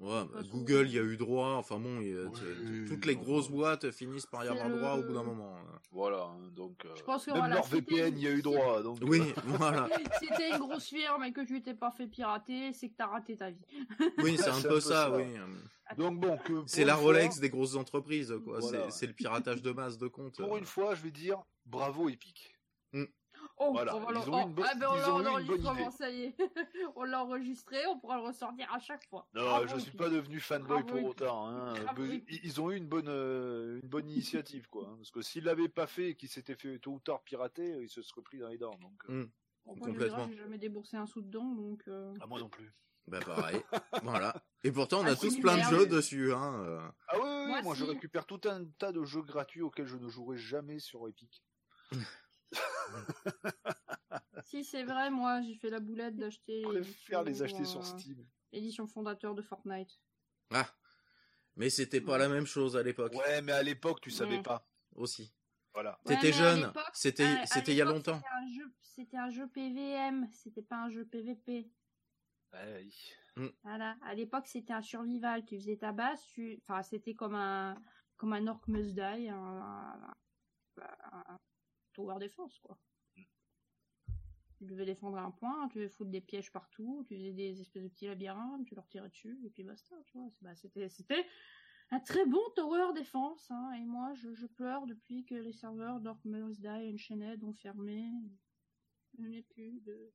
Ouais, 0.00 0.22
toute 0.22 0.32
bah, 0.32 0.40
Google, 0.50 0.86
il 0.88 0.94
y 0.94 0.98
a 0.98 1.02
eu 1.02 1.16
droit. 1.16 1.50
Enfin 1.54 1.78
bon, 1.78 2.00
il 2.00 2.08
y 2.08 2.16
a- 2.18 2.24
Oui, 2.24 2.30
t- 2.38 2.84
toutes 2.88 3.04
les 3.06 3.16
grosses 3.16 3.50
boîtes 3.50 3.90
finissent 3.90 4.26
par 4.26 4.44
y 4.44 4.48
avoir 4.48 4.68
le- 4.68 4.76
droit 4.78 4.94
au 4.96 5.02
bout 5.02 5.12
d'un 5.12 5.22
moment. 5.22 5.56
hein. 5.56 5.80
Voilà, 5.90 6.22
hein, 6.24 6.50
donc 6.54 6.84
euh, 6.84 6.94
Je 6.96 7.02
pense 7.02 7.24
qu'on 7.24 7.34
même 7.34 7.42
la 7.50 7.56
leur. 7.56 7.66
VPN 7.66 8.16
y 8.18 8.26
a 8.26 8.30
eu 8.30 8.42
droit. 8.42 8.82
Donc, 8.82 8.98
Oui, 9.02 9.20
euh, 9.20 9.32
voilà. 9.46 9.88
Si 10.22 10.28
t'es 10.36 10.50
une 10.50 10.58
grosse 10.58 10.88
firme 10.88 11.24
et 11.24 11.32
que 11.32 11.40
tu 11.44 11.60
t'es 11.62 11.74
pas 11.74 11.90
fait 11.90 12.06
pirater, 12.06 12.72
c'est 12.72 12.88
que 12.88 12.94
t'as 12.96 13.06
raté 13.08 13.36
ta 13.36 13.50
vie. 13.50 13.64
Oui, 14.18 14.36
c'est 14.38 14.48
un 14.50 14.62
peu 14.62 14.80
ça, 14.80 15.10
oui. 15.16 15.24
donc 15.96 16.20
bon, 16.20 16.36
que 16.38 16.62
C'est 16.66 16.84
la 16.84 16.94
Rolex 16.96 17.34
fois- 17.36 17.40
des 17.40 17.50
grosses 17.50 17.74
entreprises, 17.76 18.34
quoi. 18.44 18.60
Voilà. 18.60 18.84
C'est- 18.90 18.98
C'est 19.00 19.06
le 19.06 19.12
piratage 19.14 19.62
de 19.62 19.72
masse 19.72 19.98
de 19.98 20.06
comptes. 20.08 20.36
Pour 20.38 20.56
une 20.56 20.64
fois, 20.64 20.94
je 20.94 21.02
vais 21.02 21.10
dire 21.10 21.42
bravo 21.66 22.08
Epic. 22.08 22.54
Oh, 23.60 23.72
Voilà, 23.72 23.96
on 23.96 24.00
va 24.00 24.12
ils 24.12 24.30
ont 24.30 24.38
eu 24.38 24.42
une 24.42 24.52
bonne- 24.54 24.66
ah 24.70 24.74
ben 24.76 24.86
on 24.90 24.94
ils 24.96 25.00
l'a 25.00 25.12
ont 25.12 25.16
eu 25.16 25.18
une 25.18 25.24
bonne 25.24 25.66
enregistrement, 25.66 25.80
idée. 25.88 25.96
ça 25.96 26.10
y 26.10 26.22
est. 26.22 26.34
on 26.96 27.02
l'a 27.04 27.24
enregistré, 27.24 27.86
on 27.88 27.98
pourra 27.98 28.16
le 28.18 28.22
ressortir 28.22 28.72
à 28.72 28.78
chaque 28.78 29.04
fois. 29.08 29.28
Non, 29.34 29.42
Bravo, 29.42 29.66
je 29.68 29.78
suis 29.78 29.96
pas 29.96 30.08
devenu 30.08 30.38
fanboy 30.40 30.82
Bravo, 30.82 30.86
pour 30.86 31.04
autant. 31.10 31.48
Hein. 31.48 31.74
Ils 32.28 32.60
ont 32.60 32.70
eu 32.70 32.76
une 32.76 32.86
bonne, 32.86 33.08
euh, 33.08 33.80
une 33.82 33.88
bonne 33.88 34.08
initiative, 34.08 34.68
quoi. 34.68 34.86
hein. 34.88 34.94
Parce 34.98 35.10
que 35.10 35.22
s'ils 35.22 35.44
l'avaient 35.44 35.68
pas 35.68 35.86
fait 35.86 36.10
et 36.10 36.14
qu'ils 36.14 36.28
s'étaient 36.28 36.54
fait 36.54 36.78
tôt 36.78 36.92
ou 36.92 37.00
tard 37.00 37.22
pirater, 37.22 37.78
ils 37.82 37.88
se 37.88 38.00
seraient 38.02 38.22
pris 38.22 38.38
dans 38.38 38.48
les 38.48 38.58
dents. 38.58 38.76
Donc, 38.80 38.92
euh, 39.08 39.24
Mm. 39.24 39.30
Moi, 39.66 39.74
je 39.76 39.80
Complètement. 39.92 40.28
J'ai 40.30 40.36
jamais 40.36 40.56
déboursé 40.58 40.96
un 40.96 41.06
sou 41.06 41.20
dedans, 41.20 41.52
donc. 41.54 41.82
euh, 41.88 42.14
ah, 42.22 42.26
moi 42.26 42.40
non 42.40 42.48
plus. 42.48 42.72
Bah 43.06 43.18
pareil. 43.20 43.60
voilà. 44.02 44.34
Et 44.64 44.72
pourtant, 44.72 45.00
on 45.00 45.04
Ah, 45.04 45.10
a 45.10 45.16
tous 45.16 45.38
plein 45.40 45.56
de 45.58 45.62
jeux 45.62 45.86
dessus, 45.86 46.32
hein. 46.32 46.62
euh. 46.64 46.80
Ah 47.08 47.16
oui, 47.16 47.20
oui, 47.22 47.28
oui, 47.28 47.48
Moi, 47.48 47.62
moi, 47.62 47.74
je 47.74 47.84
récupère 47.84 48.24
tout 48.24 48.40
un 48.46 48.64
tas 48.78 48.92
de 48.92 49.02
jeux 49.04 49.20
gratuits 49.22 49.60
auxquels 49.62 49.86
je 49.86 49.96
ne 49.96 50.08
jouerai 50.08 50.38
jamais 50.38 50.78
sur 50.78 51.06
Epic. 51.08 51.42
Si 54.44 54.64
c'est 54.64 54.84
vrai, 54.84 55.10
moi 55.10 55.42
j'ai 55.42 55.54
fait 55.54 55.70
la 55.70 55.80
boulette 55.80 56.16
d'acheter. 56.16 56.62
Je 56.64 56.78
préfère 56.80 57.22
les 57.24 57.42
acheter 57.42 57.64
sur 57.64 57.80
euh, 57.80 57.84
Steam. 57.98 58.26
L'édition 58.52 58.86
fondateur 58.86 59.34
de 59.34 59.42
Fortnite. 59.42 60.00
Ah. 60.50 60.66
Mais 61.56 61.70
c'était 61.70 62.00
pas 62.00 62.18
la 62.18 62.28
même 62.28 62.46
chose 62.46 62.76
à 62.76 62.82
l'époque. 62.82 63.12
Ouais, 63.14 63.42
mais 63.42 63.52
à 63.52 63.62
l'époque, 63.62 64.00
tu 64.00 64.10
savais 64.10 64.38
Mm. 64.38 64.42
pas. 64.44 64.66
Aussi. 64.94 65.34
Voilà. 65.74 65.98
Ouais, 66.06 66.14
T'étais 66.14 66.32
jeune. 66.32 66.72
C'était, 66.94 67.44
c'était 67.46 67.72
il 67.72 67.76
y 67.76 67.82
a 67.82 67.84
longtemps. 67.84 68.16
C'était 68.16 68.28
un 68.34 68.48
jeu, 68.48 68.72
c'était 68.80 69.16
un 69.16 69.30
jeu 69.30 69.48
PVM, 69.48 70.28
c'était 70.32 70.62
pas 70.62 70.76
un 70.84 70.88
jeu 70.88 71.04
PVP. 71.04 71.70
Ouais, 72.54 72.88
Voilà. 73.62 73.96
À 74.02 74.14
l'époque, 74.14 74.46
c'était 74.46 74.72
un 74.72 74.80
survival. 74.82 75.44
Tu 75.44 75.56
faisais 75.58 75.76
ta 75.76 75.92
base, 75.92 76.22
tu, 76.26 76.58
enfin, 76.66 76.82
c'était 76.82 77.14
comme 77.14 77.34
un, 77.34 77.80
comme 78.16 78.32
un 78.32 78.46
Orc 78.46 78.62
Must 78.68 78.94
Die, 78.94 79.28
un- 79.28 80.14
un 80.80 81.38
tower 81.98 82.18
defense, 82.20 82.58
quoi. 82.60 82.78
Tu 84.58 84.64
devais 84.64 84.86
défendre 84.86 85.18
un 85.18 85.30
point, 85.30 85.68
tu 85.68 85.78
devais 85.78 85.88
foutre 85.88 86.10
des 86.10 86.20
pièges 86.20 86.50
partout, 86.52 87.04
tu 87.08 87.16
faisais 87.16 87.32
des 87.32 87.60
espèces 87.60 87.82
de 87.84 87.88
petits 87.88 88.06
labyrinthes, 88.06 88.66
tu 88.66 88.74
leur 88.74 88.88
tirais 88.88 89.08
dessus, 89.08 89.38
et 89.44 89.50
puis 89.50 89.62
basta, 89.64 89.94
tu 90.06 90.18
vois. 90.18 90.28
Bah, 90.40 90.54
c'était, 90.56 90.88
c'était 90.88 91.24
un 91.90 92.00
très 92.00 92.24
bon 92.26 92.42
tower 92.56 92.92
defense, 92.96 93.50
hein. 93.50 93.72
Et 93.78 93.84
moi, 93.84 94.14
je, 94.14 94.34
je 94.34 94.46
pleure 94.46 94.86
depuis 94.86 95.24
que 95.24 95.34
les 95.34 95.52
serveurs 95.52 96.00
d'Orc 96.00 96.24
Must 96.24 96.60
Die 96.60 96.66
et 96.66 96.92
Unchained 96.92 97.42
ont 97.44 97.52
fermé. 97.54 98.10
Je 99.18 99.22
n'ai 99.26 99.42
plus 99.42 99.80
de, 99.80 100.12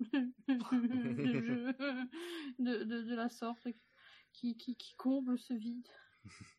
de, 0.00 1.40
jeux 1.40 1.72
de, 2.58 2.84
de, 2.84 3.02
de 3.02 3.14
la 3.14 3.28
sorte 3.28 3.66
qui, 4.32 4.56
qui, 4.56 4.76
qui 4.76 4.94
comble 4.96 5.38
ce 5.38 5.54
vide. 5.54 5.88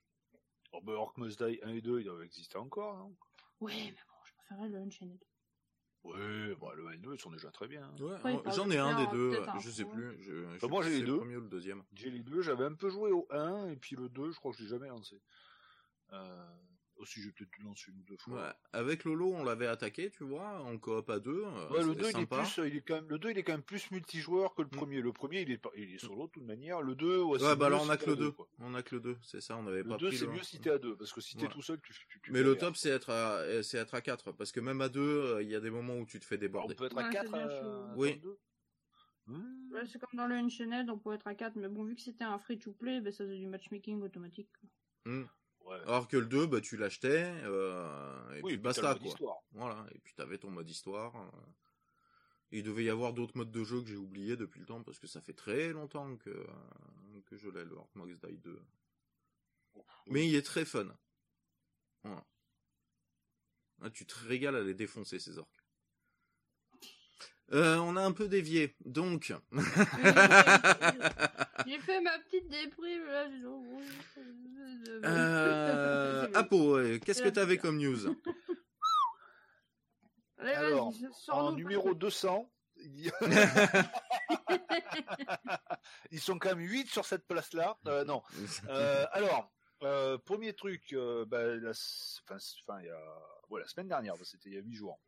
Oh, 0.73 0.79
bah, 0.81 0.93
Orc 0.93 1.17
Must 1.17 1.43
Die 1.43 1.59
1 1.63 1.69
et 1.73 1.81
2, 1.81 1.99
ils 1.99 2.05
doivent 2.05 2.23
exister 2.23 2.57
encore. 2.57 2.95
hein. 2.95 3.11
Ouais, 3.59 3.73
mais 3.91 3.97
préférais 4.51 4.69
le 4.69 4.77
Unchained. 4.79 5.19
Ouais, 6.03 6.55
bah, 6.59 6.71
le 6.75 6.87
1 6.87 6.91
et 6.93 6.97
2, 6.97 7.13
ils 7.13 7.19
sont 7.19 7.29
déjà 7.29 7.51
très 7.51 7.67
bien. 7.67 7.83
hein. 7.83 7.95
Ouais, 7.99 8.21
Ouais, 8.23 8.33
en- 8.33 8.39
pas 8.43 8.51
j'en 8.51 8.69
ai 8.71 8.77
un 8.77 8.95
des 8.95 9.07
deux. 9.15 9.39
un 9.47 9.59
Je 9.59 9.69
sais 9.69 9.85
plus. 9.85 10.17
Je, 10.23 10.31
je 10.45 10.59
sais 10.59 10.59
Bah, 10.61 10.67
moi, 10.69 10.83
j'ai 10.83 10.89
les 10.99 11.01
deux. 11.05 11.13
Le 11.13 11.17
premier 11.19 11.35
ou 11.37 11.41
le 11.41 11.49
deuxième. 11.49 11.83
J'ai 11.93 12.09
les 12.09 12.19
deux, 12.19 12.41
j'avais 12.41 12.65
un 12.65 12.73
peu 12.73 12.89
joué 12.89 13.11
au 13.11 13.27
1 13.29 13.67
et 13.67 13.75
puis 13.75 13.95
le 13.95 14.09
2, 14.09 14.31
je 14.31 14.37
crois 14.39 14.51
que 14.51 14.57
je 14.57 14.63
l'ai 14.63 14.69
jamais 14.69 14.87
lancé. 14.87 15.21
Euh, 16.13 16.49
Aussi, 17.01 17.19
j'ai 17.21 17.31
peut-être 17.31 17.49
dû 17.57 17.63
lancer 17.63 17.89
une 17.91 17.97
ou 17.99 18.03
deux 18.03 18.17
fois. 18.17 18.35
Ouais. 18.35 18.53
Avec 18.73 19.05
Lolo, 19.05 19.33
on 19.33 19.43
l'avait 19.43 19.65
attaqué, 19.65 20.11
tu 20.11 20.23
vois, 20.23 20.61
en 20.61 20.77
coop 20.77 21.09
à 21.09 21.19
deux. 21.19 21.43
euh, 21.45 21.69
Ouais, 21.69 21.79
le 21.83 21.89
c'était 21.89 22.01
2, 22.01 22.09
il 22.11 22.19
est 22.21 22.25
plus, 22.27 22.59
il 22.67 22.75
est 22.77 22.81
quand 22.81 22.93
même, 22.93 23.09
le 23.09 23.17
2, 23.17 23.31
il 23.31 23.37
est 23.39 23.43
quand 23.43 23.53
même 23.53 23.63
plus 23.63 23.89
multijoueur 23.89 24.53
que 24.53 24.61
le 24.61 24.67
Mm. 24.67 24.71
premier. 24.71 25.01
Le 25.01 25.11
premier, 25.11 25.41
il 25.41 25.49
est, 25.51 25.57
pas- 25.57 25.71
il 25.75 25.95
est 25.95 25.97
solo 25.97 26.27
de 26.27 26.31
toute 26.31 26.43
manière. 26.43 26.81
Le 26.83 26.93
2, 26.93 27.21
ouais, 27.23 27.41
Ouais, 27.43 27.55
bah 27.55 27.65
alors 27.65 27.81
on 27.83 27.89
a 27.89 27.97
que 27.97 28.05
le 28.05 28.11
à 28.11 28.15
deux, 28.15 28.25
2. 28.25 28.31
quoi. 28.31 28.47
On 28.59 28.75
a 28.75 28.83
que 28.83 28.93
le 28.95 29.01
2, 29.01 29.17
c'est 29.23 29.41
ça, 29.41 29.57
on 29.57 29.65
avait 29.65 29.81
Le 29.81 29.89
pas 29.89 29.97
2, 29.97 30.07
pris 30.09 30.17
c'est 30.17 30.25
le- 30.27 30.31
mieux 30.33 30.43
si 30.43 30.59
t'es 30.59 30.69
à 30.69 30.77
deux, 30.77 30.95
parce 30.95 31.11
que 31.11 31.21
si 31.21 31.35
t'es 31.35 31.47
tout 31.47 31.61
seul, 31.63 31.81
tu, 31.81 31.91
tu, 32.07 32.21
tu 32.21 32.31
Mais 32.31 32.43
le 32.43 32.55
top, 32.55 32.75
c'est 32.77 32.89
être 32.89 33.09
à, 33.09 33.37
euh, 33.39 33.63
c'est 33.63 33.79
être 33.79 33.95
à 33.95 34.01
4, 34.01 34.31
parce 34.31 34.51
que 34.51 34.59
même 34.59 34.81
à 34.81 34.89
2, 34.89 35.39
il 35.41 35.49
y 35.49 35.55
a 35.55 35.59
des 35.59 35.71
moments 35.71 35.97
où 35.97 36.05
tu 36.05 36.19
te 36.19 36.25
fais 36.25 36.37
déborder. 36.37 36.75
on 36.75 36.77
peut 36.77 36.85
être 36.85 36.97
à 36.99 37.05
c'est 37.05 37.17
4 37.17 37.31
bien 37.31 37.47
à... 37.47 37.49
chaud. 37.49 37.93
Oui. 37.95 38.13
le 38.13 38.19
deux 38.19 38.37
Hmm. 39.27 39.71
Ouais, 39.71 39.85
c'est 39.85 39.99
comme 39.99 40.09
dans 40.17 40.25
le 40.27 40.35
Unchained, 40.35 40.89
on 40.89 40.97
peut 40.97 41.13
être 41.13 41.27
à 41.27 41.35
4, 41.35 41.55
mais 41.55 41.69
bon, 41.69 41.83
vu 41.85 41.95
que 41.95 42.01
c'était 42.01 42.23
un 42.23 42.37
free-to-play, 42.39 43.01
ben, 43.01 43.13
ça 43.13 43.23
faisait 43.23 43.37
du 43.37 43.47
matchmaking 43.47 44.01
automatique. 44.01 44.49
quoi. 44.59 45.13
Ouais. 45.65 45.77
Alors 45.83 46.07
que 46.07 46.17
le 46.17 46.25
2, 46.25 46.47
bah, 46.47 46.61
tu 46.61 46.75
l'achetais, 46.77 47.31
euh, 47.43 48.33
et 48.33 48.41
oui, 48.41 48.53
puis 48.53 48.57
basta, 48.57 48.95
quoi. 48.95 49.07
histoire. 49.07 49.37
Voilà, 49.51 49.85
et 49.93 49.99
puis 49.99 50.13
t'avais 50.13 50.37
ton 50.37 50.49
mode 50.51 50.69
histoire. 50.69 51.15
euh. 51.15 51.41
Il 52.51 52.63
devait 52.63 52.83
y 52.83 52.89
avoir 52.89 53.13
d'autres 53.13 53.37
modes 53.37 53.51
de 53.51 53.63
jeu 53.63 53.81
que 53.81 53.87
j'ai 53.87 53.95
oubliés 53.95 54.35
depuis 54.35 54.59
le 54.59 54.65
temps, 54.65 54.83
parce 54.83 54.99
que 54.99 55.07
ça 55.07 55.21
fait 55.21 55.33
très 55.33 55.71
longtemps 55.71 56.17
que, 56.17 56.29
euh, 56.29 57.21
que 57.27 57.37
je 57.37 57.47
l'ai, 57.49 57.63
le 57.63 57.75
Max 57.95 58.19
Die 58.19 58.37
2. 58.37 58.61
Mais 60.07 60.27
il 60.27 60.35
est 60.35 60.41
très 60.45 60.65
fun. 60.65 60.87
Voilà. 62.03 62.25
Ah, 63.83 63.89
tu 63.89 64.05
te 64.05 64.15
régales 64.27 64.55
à 64.55 64.61
les 64.61 64.73
défoncer, 64.73 65.17
ces 65.17 65.37
orques. 65.37 65.60
Euh, 67.53 67.77
on 67.77 67.95
a 67.97 68.01
un 68.01 68.11
peu 68.13 68.27
dévié, 68.27 68.75
donc. 68.85 69.33
J'ai 71.67 71.79
fait 71.79 72.01
ma 72.01 72.17
petite 72.19 72.47
déprime, 72.49 73.05
là. 73.05 73.27
euh. 75.03 76.27
Apo, 76.33 76.77
qu'est-ce 77.05 77.21
que 77.21 77.29
t'avais 77.29 77.57
comme 77.57 77.77
news? 77.77 78.15
Alors, 80.37 80.93
En 81.29 81.51
numéro 81.51 81.93
200, 81.93 82.49
il 82.77 82.99
y 83.01 83.09
a- 83.09 83.19
ils 86.11 86.19
sont 86.19 86.39
quand 86.39 86.49
même 86.55 86.65
8 86.67 86.87
sur 86.89 87.05
cette 87.05 87.27
place-là. 87.27 87.77
Euh, 87.87 88.03
non. 88.05 88.23
Euh, 88.69 89.05
alors, 89.11 89.51
euh, 89.83 90.17
premier 90.17 90.53
truc, 90.53 90.93
euh, 90.93 91.25
bah, 91.25 91.43
la, 91.57 91.71
enfin, 91.71 92.79
il 92.79 92.85
y 92.85 92.89
a, 92.89 92.99
ouais, 93.49 93.61
la 93.61 93.67
semaine 93.67 93.87
dernière, 93.87 94.15
c'était 94.23 94.49
il 94.49 94.55
y 94.55 94.57
a 94.57 94.61
8 94.61 94.73
jours. 94.73 94.99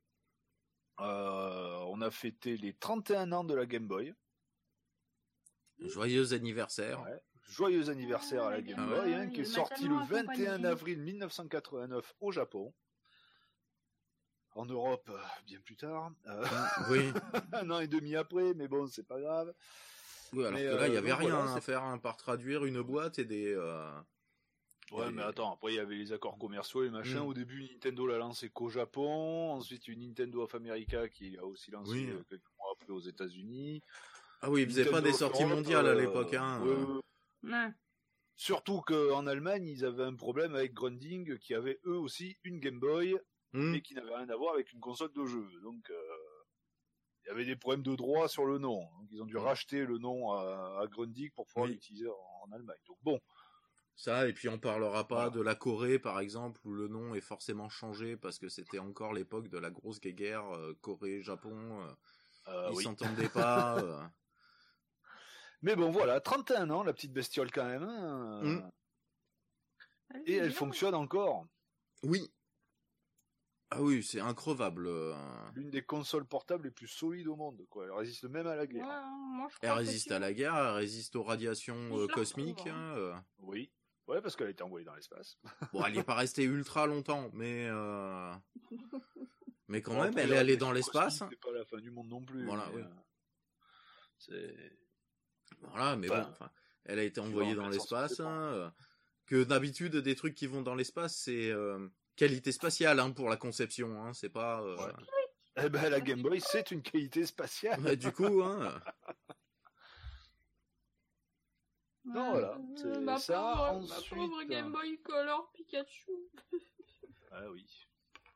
Euh, 0.99 1.79
on 1.87 2.01
a 2.01 2.11
fêté 2.11 2.55
les 2.57 2.73
31 2.73 3.31
ans 3.31 3.43
de 3.43 3.53
la 3.53 3.65
Game 3.65 3.87
Boy. 3.87 4.13
Joyeux 5.79 6.33
anniversaire. 6.33 7.01
Ouais. 7.01 7.19
Joyeux 7.49 7.89
anniversaire 7.89 8.43
à 8.45 8.51
la 8.51 8.61
Game 8.61 8.77
Ah 8.79 8.85
Boy, 8.85 9.09
ouais. 9.09 9.15
hein, 9.15 9.29
qui 9.29 9.41
est 9.41 9.43
m'a 9.43 9.49
sorti 9.49 9.83
le 9.83 9.89
tellement 9.89 10.05
21 10.05 10.25
accompagné. 10.53 10.67
avril 10.67 11.01
1989 11.01 12.13
au 12.21 12.31
Japon. 12.31 12.73
En 14.55 14.65
Europe, 14.67 15.09
euh, 15.11 15.17
bien 15.47 15.59
plus 15.61 15.75
tard. 15.75 16.11
Euh, 16.27 16.45
Oui. 16.89 17.11
un 17.53 17.69
an 17.71 17.79
et 17.79 17.87
demi 17.87 18.15
après, 18.15 18.53
mais 18.53 18.67
bon, 18.67 18.85
c'est 18.87 19.07
pas 19.07 19.19
grave. 19.19 19.51
Oui, 20.31 20.41
alors 20.45 20.53
Mais, 20.53 20.63
que 20.65 20.75
là, 20.75 20.87
il 20.87 20.93
y 20.93 20.95
euh, 20.95 20.99
avait 20.99 21.13
rien 21.13 21.29
voilà, 21.37 21.51
à 21.51 21.55
c'est- 21.55 21.61
faire, 21.61 21.83
hein, 21.83 21.97
par 21.97 22.17
traduire 22.17 22.63
une 22.65 22.81
boîte 22.81 23.17
et 23.19 23.25
des. 23.25 23.51
euh, 23.53 23.91
Ouais, 24.93 25.07
Et- 25.07 25.11
mais 25.11 25.23
attends, 25.23 25.53
après 25.53 25.73
il 25.73 25.75
y 25.75 25.79
avait 25.79 25.95
les 25.95 26.11
accords 26.13 26.37
commerciaux 26.37 26.83
et 26.83 26.89
machin. 26.89 27.23
Mm. 27.23 27.27
Au 27.27 27.33
début, 27.33 27.63
Nintendo 27.63 28.05
l'a 28.07 28.17
lancé 28.17 28.49
qu'au 28.49 28.69
Japon. 28.69 29.51
Ensuite, 29.53 29.87
une 29.87 30.01
Nintendo 30.01 30.43
of 30.43 30.53
America 30.55 31.09
qui 31.09 31.37
a 31.37 31.45
aussi 31.45 31.71
lancé 31.71 31.91
Oui. 31.91 32.09
euh, 32.09 32.23
quelques 32.29 32.51
mois 32.57 32.67
après 32.79 32.91
aux 32.93 32.99
États-Unis. 32.99 33.81
Ah 34.41 34.49
oui, 34.51 34.61
ils 34.63 34.67
faisaient 34.67 34.89
pas 34.89 35.01
des 35.01 35.13
sorties 35.13 35.43
Europe, 35.43 35.55
mondiales 35.55 35.87
à 35.87 35.91
euh, 35.91 36.01
l'époque, 36.01 36.33
hein. 36.33 36.61
ouais. 37.43 37.69
Surtout 38.35 38.81
qu'en 38.81 39.27
Allemagne, 39.27 39.67
ils 39.67 39.85
avaient 39.85 40.03
un 40.03 40.15
problème 40.15 40.55
avec 40.55 40.73
Grunding 40.73 41.37
qui 41.37 41.53
avait 41.53 41.79
eux 41.85 41.97
aussi 41.97 42.37
une 42.43 42.59
Game 42.59 42.79
Boy 42.79 43.17
Hmm. 43.55 43.69
mais 43.69 43.81
qui 43.81 43.93
n'avait 43.93 44.15
rien 44.15 44.27
à 44.29 44.35
voir 44.35 44.55
avec 44.55 44.73
une 44.73 44.79
console 44.79 45.13
de 45.13 45.25
jeu. 45.27 45.47
Donc, 45.61 45.87
euh, 45.91 45.95
il 47.23 47.27
y 47.27 47.29
avait 47.29 47.45
des 47.45 47.55
problèmes 47.55 47.83
de 47.83 47.95
droit 47.95 48.27
sur 48.27 48.45
le 48.45 48.57
nom. 48.57 48.79
Donc, 48.97 49.07
ils 49.11 49.21
ont 49.21 49.25
dû 49.27 49.35
Mm. 49.35 49.45
racheter 49.45 49.85
le 49.85 49.99
nom 49.99 50.31
à, 50.31 50.79
à 50.81 50.87
Grundig 50.87 51.31
pour 51.35 51.45
pouvoir 51.45 51.67
Oui. 51.67 51.73
l'utiliser 51.73 52.07
en, 52.07 52.47
en 52.47 52.51
Allemagne. 52.51 52.79
Donc 52.87 52.97
bon, 53.03 53.19
Ça, 53.95 54.27
et 54.27 54.33
puis 54.33 54.49
on 54.49 54.57
parlera 54.57 55.07
pas 55.07 55.15
Voilà. 55.15 55.29
de 55.29 55.41
la 55.41 55.55
Corée, 55.55 55.99
par 55.99 56.19
exemple, 56.19 56.59
où 56.65 56.73
le 56.73 56.87
nom 56.87 57.13
est 57.13 57.21
forcément 57.21 57.69
changé 57.69 58.17
parce 58.17 58.39
que 58.39 58.49
c'était 58.49 58.79
encore 58.79 59.13
l'époque 59.13 59.49
de 59.49 59.57
la 59.59 59.69
grosse 59.69 59.99
guéguerre 60.01 60.45
euh, 60.55 60.73
Corée-Japon. 60.81 61.81
euh, 61.83 61.93
euh, 62.47 62.67
ils 62.71 62.75
oui. 62.77 62.83
s'entendaient 62.83 63.29
pas. 63.29 63.77
euh. 63.83 64.03
Mais 65.61 65.75
bon, 65.75 65.91
voilà, 65.91 66.19
31 66.19 66.69
ans, 66.71 66.83
la 66.83 66.91
petite 66.93 67.13
bestiole 67.13 67.51
quand 67.51 67.65
même. 67.65 67.83
hein. 67.83 68.41
Mm. 68.43 68.71
Et 70.25 70.33
elle 70.35 70.51
fonctionne 70.51 70.95
encore. 70.95 71.47
Oui. 72.03 72.31
Ah 73.69 73.81
oui, 73.81 74.03
c'est 74.03 74.19
increvable. 74.19 74.87
euh. 74.87 75.15
L'une 75.55 75.69
des 75.71 75.81
consoles 75.83 76.25
portables 76.25 76.65
les 76.65 76.71
plus 76.71 76.87
solides 76.87 77.27
au 77.27 77.35
monde. 77.35 77.65
Quoi. 77.69 77.85
Elle 77.85 77.91
résiste 77.93 78.25
même 78.25 78.45
à 78.47 78.55
la 78.55 78.67
guerre. 78.67 78.85
moi, 78.85 79.47
je 79.51 79.55
crois 79.57 79.69
Elle 79.69 79.71
résiste 79.77 80.11
à 80.11 80.19
la 80.19 80.33
guerre, 80.33 80.55
elle 80.55 80.75
résiste 80.75 81.15
aux 81.15 81.23
radiations 81.23 81.97
euh, 81.97 82.07
cosmiques. 82.07 82.67
hein. 82.67 82.75
hein, 82.75 82.95
euh. 82.97 83.15
Oui. 83.39 83.71
Ouais, 84.07 84.21
parce 84.21 84.35
qu'elle 84.35 84.47
a 84.47 84.49
été 84.51 84.63
envoyée 84.63 84.85
dans 84.85 84.95
l'espace. 84.95 85.37
Bon, 85.73 85.83
elle 85.85 85.93
n'est 85.93 86.03
pas 86.03 86.15
restée 86.15 86.43
ultra 86.43 86.85
longtemps, 86.87 87.29
mais 87.33 87.67
euh, 87.69 88.33
mais 89.67 89.81
quand 89.81 89.93
Bon, 89.95 90.03
même, 90.03 90.17
elle 90.17 90.33
est 90.33 90.37
allée 90.37 90.57
dans 90.57 90.71
l'espace. 90.71 91.23
C'est 91.29 91.39
pas 91.39 91.51
la 91.51 91.65
fin 91.65 91.77
du 91.77 91.89
monde 91.91 92.09
non 92.09 92.21
plus. 92.23 92.43
Voilà, 92.45 92.67
mais, 92.73 92.81
oui. 92.81 92.83
euh, 92.83 92.95
C'est. 94.17 94.55
Voilà, 95.61 95.95
mais 95.95 96.09
Enfin, 96.09 96.21
bon, 96.23 96.29
enfin, 96.31 96.51
elle 96.85 96.99
a 96.99 97.03
été 97.03 97.19
envoyée 97.21 97.55
dans 97.55 97.69
l'espace. 97.69 98.19
hein, 98.19 98.27
euh, 98.53 98.69
que 99.25 99.43
d'habitude, 99.43 99.95
des 99.95 100.15
trucs 100.15 100.35
qui 100.35 100.47
vont 100.47 100.61
dans 100.61 100.75
l'espace, 100.75 101.15
c'est 101.17 101.49
euh, 101.49 101.87
qualité 102.17 102.51
spatiale 102.51 102.99
hein, 102.99 103.11
pour 103.11 103.29
la 103.29 103.37
conception. 103.37 104.03
Hein, 104.03 104.13
c'est 104.13 104.29
pas. 104.29 104.61
Ouais. 104.63 104.93
Eh 105.63 105.69
ben, 105.69 105.89
la 105.89 106.01
Game 106.01 106.21
Boy, 106.21 106.41
c'est 106.41 106.71
une 106.71 106.81
qualité 106.81 107.25
spatiale. 107.25 107.79
bah, 107.81 107.95
du 107.95 108.11
coup, 108.11 108.41
hein, 108.43 108.81
Non, 112.05 112.13
Ouais, 112.25 112.31
voilà, 112.31 112.57
euh, 112.57 112.59
c'est 112.75 112.99
ma 112.99 113.17
ça, 113.17 113.39
pauvre, 113.39 113.61
ensuite, 113.93 114.11
ma 114.11 114.17
pauvre 114.17 114.43
Game 114.43 114.67
euh, 114.67 114.69
Boy 114.71 114.97
Color 115.01 115.51
Pikachu. 115.53 116.11
Ah 117.31 117.49
oui. 117.51 117.65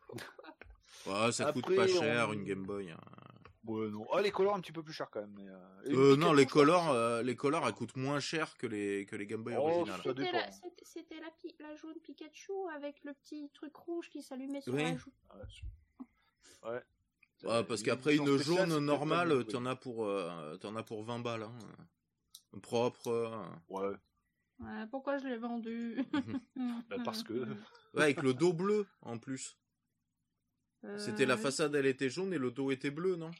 ouais, 1.05 1.31
ça 1.31 1.51
coûte 1.51 1.75
pas 1.75 1.87
cher 1.87 2.29
on- 2.29 2.33
une 2.33 2.43
Game 2.43 2.63
Boy. 2.65 2.91
hein. 2.91 2.97
Ouais, 3.65 3.89
non. 3.89 4.07
Ah, 4.13 4.21
les 4.21 4.31
colors 4.31 4.55
un 4.55 4.61
petit 4.61 4.71
peu 4.71 4.81
plus 4.81 4.93
cher 4.93 5.09
quand 5.11 5.19
même. 5.19 5.33
Mais, 5.37 5.49
euh, 5.49 6.13
Euh, 6.13 6.15
non, 6.15 6.31
les 6.31 6.45
colors, 6.45 6.89
euh, 6.91 7.21
les 7.21 7.35
colors, 7.35 7.67
elles 7.67 7.73
coûtent 7.73 7.97
moins 7.97 8.21
cher 8.21 8.55
que 8.57 8.65
les 8.65 9.05
que 9.05 9.17
les 9.17 9.27
Game 9.27 9.43
Boy 9.43 9.55
Oh, 9.59 9.83
C'était 10.05 10.31
la, 10.31 10.49
c'était- 10.83 11.19
la, 11.19 11.29
pi- 11.31 11.53
la 11.59 11.75
jaune 11.75 11.99
Pikachu 12.01 12.53
avec 12.73 13.03
le 13.03 13.13
petit 13.13 13.49
truc 13.53 13.75
rouge 13.75 14.09
qui 14.09 14.21
s'allumait 14.21 14.61
sur 14.61 14.73
Oui. 14.73 14.83
la 14.83 14.95
joue. 14.95 15.11
c'est- 15.49 16.65
Ouais. 16.69 16.81
Ouais, 17.43 17.63
parce 17.65 17.81
Une 17.81 17.85
qu'après 17.87 18.15
une 18.15 18.37
jaune 18.37 18.79
normale, 18.79 19.45
t'en 19.47 19.65
as 19.65 19.75
pour 19.75 20.05
euh, 20.05 20.55
t'en 20.57 20.73
as 20.77 20.83
pour 20.83 21.03
20 21.03 21.19
balles, 21.19 21.43
hein. 21.43 21.57
Propre. 22.61 23.07
euh. 23.07 23.45
Ouais. 23.69 23.95
Ouais, 24.59 24.87
pourquoi 24.89 25.17
je 25.19 25.27
l'ai 25.27 25.37
vendu? 25.37 25.97
Bah, 26.89 26.97
parce 27.03 27.23
que- 27.23 27.33
Ouais, 27.93 28.03
avec 28.03 28.21
le 28.23 28.33
dos 28.33 28.53
bleu 28.53 28.87
en 29.01 29.17
plus. 29.17 29.57
C'était 30.97 31.25
la 31.25 31.33
Euh, 31.33 31.37
façade, 31.37 31.75
elle 31.75 31.85
était 31.85 32.09
jaune 32.09 32.33
et 32.33 32.37
le 32.37 32.51
dos 32.51 32.71
était 32.71 32.91
bleu, 32.91 33.15
non? 33.15 33.31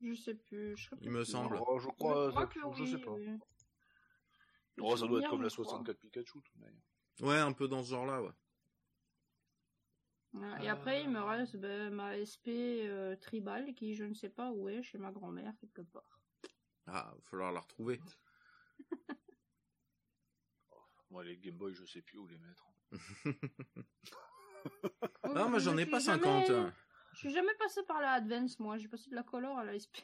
Je 0.00 0.14
sais 0.14 0.34
plus. 0.34 0.76
Je 0.76 0.88
sais 0.90 0.96
Il 1.00 1.10
me 1.10 1.24
semble. 1.24 1.56
Oh, 1.66 1.78
je 1.78 1.88
crois, 1.88 2.26
Je 2.26 2.30
crois 2.30 2.46
que 2.46 2.60
je 2.60 2.82
oui, 2.82 2.90
sais 2.90 2.98
pas. 2.98 3.12
oui. 3.12 3.38
Oh, 4.80 4.96
ça 4.96 5.06
doit 5.06 5.20
être 5.20 5.28
comme 5.30 5.42
la 5.42 5.48
je 5.48 5.54
crois. 5.54 5.64
64 5.64 5.98
Pikachu, 5.98 6.40
tout 6.42 6.58
de 6.58 6.64
même. 6.64 6.80
Ouais, 7.20 7.38
un 7.38 7.52
peu 7.52 7.68
dans 7.68 7.82
ce 7.84 7.90
genre-là, 7.90 8.22
ouais. 8.22 8.32
Ouais, 10.34 10.64
Et 10.64 10.68
après, 10.68 11.02
il 11.02 11.10
me 11.10 11.20
reste 11.20 11.56
ben, 11.56 11.90
ma 11.92 12.16
SP 12.18 12.48
euh, 12.88 13.16
tribal 13.16 13.74
qui, 13.74 13.94
je 13.94 14.04
ne 14.04 14.14
sais 14.14 14.30
pas 14.30 14.50
où 14.50 14.68
est, 14.68 14.82
chez 14.82 14.96
ma 14.98 15.12
grand-mère, 15.12 15.52
quelque 15.60 15.82
part. 15.82 16.20
Ah, 16.86 17.12
va 17.14 17.20
falloir 17.22 17.52
la 17.52 17.60
retrouver. 17.60 18.00
Moi, 21.10 21.24
les 21.24 21.36
Game 21.36 21.56
Boy, 21.56 21.74
je 21.74 21.84
sais 21.84 22.00
plus 22.00 22.16
où 22.18 22.26
les 22.26 22.38
mettre. 22.38 22.66
non, 25.34 25.48
moi 25.50 25.58
je 25.58 25.64
j'en 25.64 25.76
ai 25.76 25.84
pas 25.84 25.98
jamais- 25.98 26.22
50. 26.22 26.50
hein. 26.50 26.74
Je 27.12 27.18
suis 27.18 27.30
jamais 27.32 27.54
passé 27.56 27.82
par 27.82 28.00
la 28.00 28.12
Advance, 28.12 28.58
moi. 28.58 28.78
J'ai 28.78 28.88
passé 28.88 29.10
de 29.10 29.14
la 29.14 29.22
Color 29.22 29.58
à 29.58 29.64
la 29.64 29.78
SP. 29.78 30.00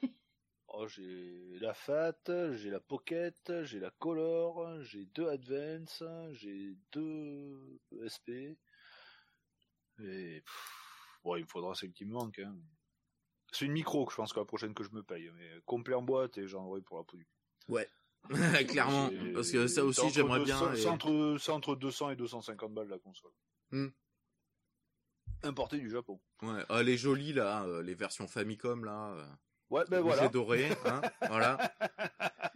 Oh, 0.66 0.86
j'ai 0.86 1.58
la 1.60 1.72
Fat, 1.72 2.18
j'ai 2.52 2.68
la 2.70 2.80
Pocket, 2.80 3.64
j'ai 3.64 3.80
la 3.80 3.90
Color, 3.92 4.82
j'ai 4.82 5.06
deux 5.06 5.28
Advance, 5.28 6.02
j'ai 6.32 6.76
deux 6.92 7.80
SP. 8.04 8.28
Et 10.00 10.42
pff, 10.42 11.18
bon, 11.24 11.36
il 11.36 11.44
me 11.44 11.48
faudra 11.48 11.74
celle 11.74 11.94
qui 11.94 12.04
me 12.04 12.12
manque. 12.12 12.38
Hein. 12.40 12.54
C'est 13.50 13.64
une 13.64 13.72
micro 13.72 14.04
que 14.04 14.12
je 14.12 14.16
pense 14.16 14.34
que 14.34 14.40
la 14.40 14.44
prochaine 14.44 14.74
que 14.74 14.84
je 14.84 14.90
me 14.90 15.02
paye, 15.02 15.30
mais 15.36 15.58
complet 15.64 15.94
en 15.94 16.02
boîte 16.02 16.36
et 16.36 16.46
j'en 16.46 16.66
aurai 16.66 16.82
pour 16.82 16.98
la 16.98 17.04
peau 17.04 17.16
du 17.16 17.24
cul. 17.24 17.32
Ouais. 17.68 17.88
Clairement, 18.68 19.10
J'ai- 19.10 19.32
parce 19.32 19.50
que 19.50 19.66
ça 19.66 19.74
c'est 19.76 19.80
aussi 19.80 20.00
entre 20.00 20.14
j'aimerais 20.14 20.38
200 20.40 20.66
bien. 20.66 20.72
et- 20.74 20.80
C'est 20.80 20.88
entre, 20.88 21.36
c'est 21.40 21.52
entre 21.52 21.76
200 21.76 22.10
et 22.10 22.16
250 22.16 22.74
balles 22.74 22.88
la 22.88 22.98
console. 22.98 23.30
Hmm. 23.70 23.88
Importée 25.42 25.78
du 25.78 25.90
Japon. 25.90 26.20
Ouais, 26.42 26.62
ah, 26.68 26.82
les 26.82 26.96
jolies 26.96 27.32
là, 27.32 27.62
euh, 27.64 27.82
les 27.82 27.94
versions 27.94 28.26
Famicom 28.26 28.84
là, 28.84 29.12
euh, 29.12 29.24
Ouais, 29.70 29.84
ben 29.88 30.00
voilà. 30.00 30.24
et 30.24 30.28
doré, 30.30 30.68
hein, 30.86 31.00
voilà. 31.28 31.58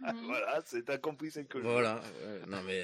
Voilà, 0.25 0.61
c'est 0.65 0.83
t'as 0.83 0.97
compris 0.97 1.31
celle 1.31 1.47
que 1.47 1.59
je 1.61 1.65
voilà. 1.65 2.01
ouais, 2.01 2.45
non 2.47 2.61
mais 2.63 2.83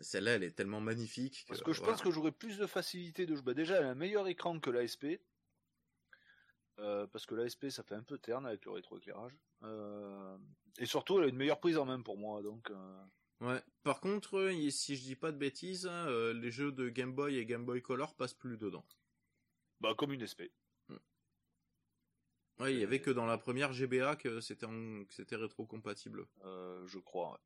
Celle-là, 0.00 0.32
elle 0.32 0.44
est 0.44 0.52
tellement 0.52 0.80
magnifique. 0.80 1.44
Parce 1.48 1.62
que 1.62 1.72
je 1.72 1.80
pense 1.82 2.00
que 2.00 2.10
j'aurais 2.10 2.30
plus 2.30 2.58
de 2.58 2.66
facilité 2.66 3.26
de 3.26 3.34
jouer. 3.34 3.42
Bah, 3.44 3.54
déjà, 3.54 3.76
elle 3.78 3.86
a 3.86 3.90
un 3.90 3.94
meilleur 3.94 4.28
écran 4.28 4.60
que 4.60 4.70
l'ASP. 4.70 5.06
Euh, 6.80 7.06
parce 7.08 7.26
que 7.26 7.34
l'ASP, 7.34 7.70
ça 7.70 7.82
fait 7.82 7.94
un 7.94 8.02
peu 8.02 8.18
terne 8.18 8.46
avec 8.46 8.64
le 8.64 8.72
rétroéclairage. 8.72 9.36
Euh, 9.64 10.36
et 10.78 10.86
surtout, 10.86 11.18
elle 11.18 11.24
a 11.24 11.28
une 11.28 11.36
meilleure 11.36 11.60
prise 11.60 11.76
en 11.76 11.84
main 11.84 12.00
pour 12.00 12.16
moi. 12.16 12.42
Donc, 12.42 12.70
euh, 12.70 13.04
Ouais. 13.40 13.62
Par 13.84 14.00
contre, 14.00 14.50
si 14.70 14.96
je 14.96 15.02
dis 15.02 15.14
pas 15.14 15.30
de 15.30 15.36
bêtises, 15.36 15.88
les 15.88 16.50
jeux 16.50 16.72
de 16.72 16.88
Game 16.88 17.12
Boy 17.14 17.36
et 17.36 17.46
Game 17.46 17.64
Boy 17.64 17.80
Color 17.80 18.16
passent 18.16 18.34
plus 18.34 18.56
dedans. 18.56 18.84
Bah, 19.80 19.94
comme 19.96 20.12
une 20.12 20.26
SP. 20.26 20.50
Ouais, 22.58 22.74
il 22.74 22.80
y 22.80 22.82
avait 22.82 23.00
que 23.00 23.12
dans 23.12 23.26
la 23.26 23.38
première 23.38 23.72
GBA 23.72 24.16
que 24.16 24.40
c'était 24.40 24.66
en... 24.66 25.04
que 25.04 25.14
c'était 25.14 25.36
rétro-compatible. 25.36 26.26
je 26.42 26.98
crois. 26.98 27.40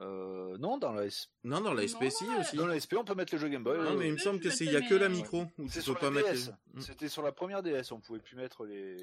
Euh, 0.00 0.56
non, 0.58 0.78
dans 0.78 0.92
la 0.92 1.10
SP. 1.10 1.30
Non, 1.42 1.60
dans 1.60 1.74
la 1.74 1.82
SP, 1.82 2.06
si, 2.10 2.24
aussi. 2.38 2.56
Dans 2.56 2.66
la 2.66 2.78
SP, 2.78 2.94
on 2.96 3.04
peut 3.04 3.14
mettre 3.14 3.34
le 3.34 3.40
jeu 3.40 3.48
Game 3.48 3.64
Boy. 3.64 3.78
Non, 3.78 3.96
mais 3.96 4.06
il 4.06 4.12
me 4.12 4.18
semble 4.18 4.40
que 4.40 4.50
c'est, 4.50 4.64
il 4.64 4.72
y 4.72 4.76
a 4.76 4.80
que 4.80 4.94
la 4.94 5.08
micro 5.08 5.46
où 5.58 5.68
tu 5.68 5.82
peux 5.82 5.94
pas 5.94 6.10
mettre 6.10 6.30
les... 6.30 6.40
Mm. 6.74 6.80
C'était 6.80 7.08
sur 7.08 7.22
la 7.22 7.32
première 7.32 7.62
DS, 7.62 7.90
on 7.90 8.00
pouvait 8.00 8.20
plus 8.20 8.36
mettre 8.36 8.64
les. 8.64 8.96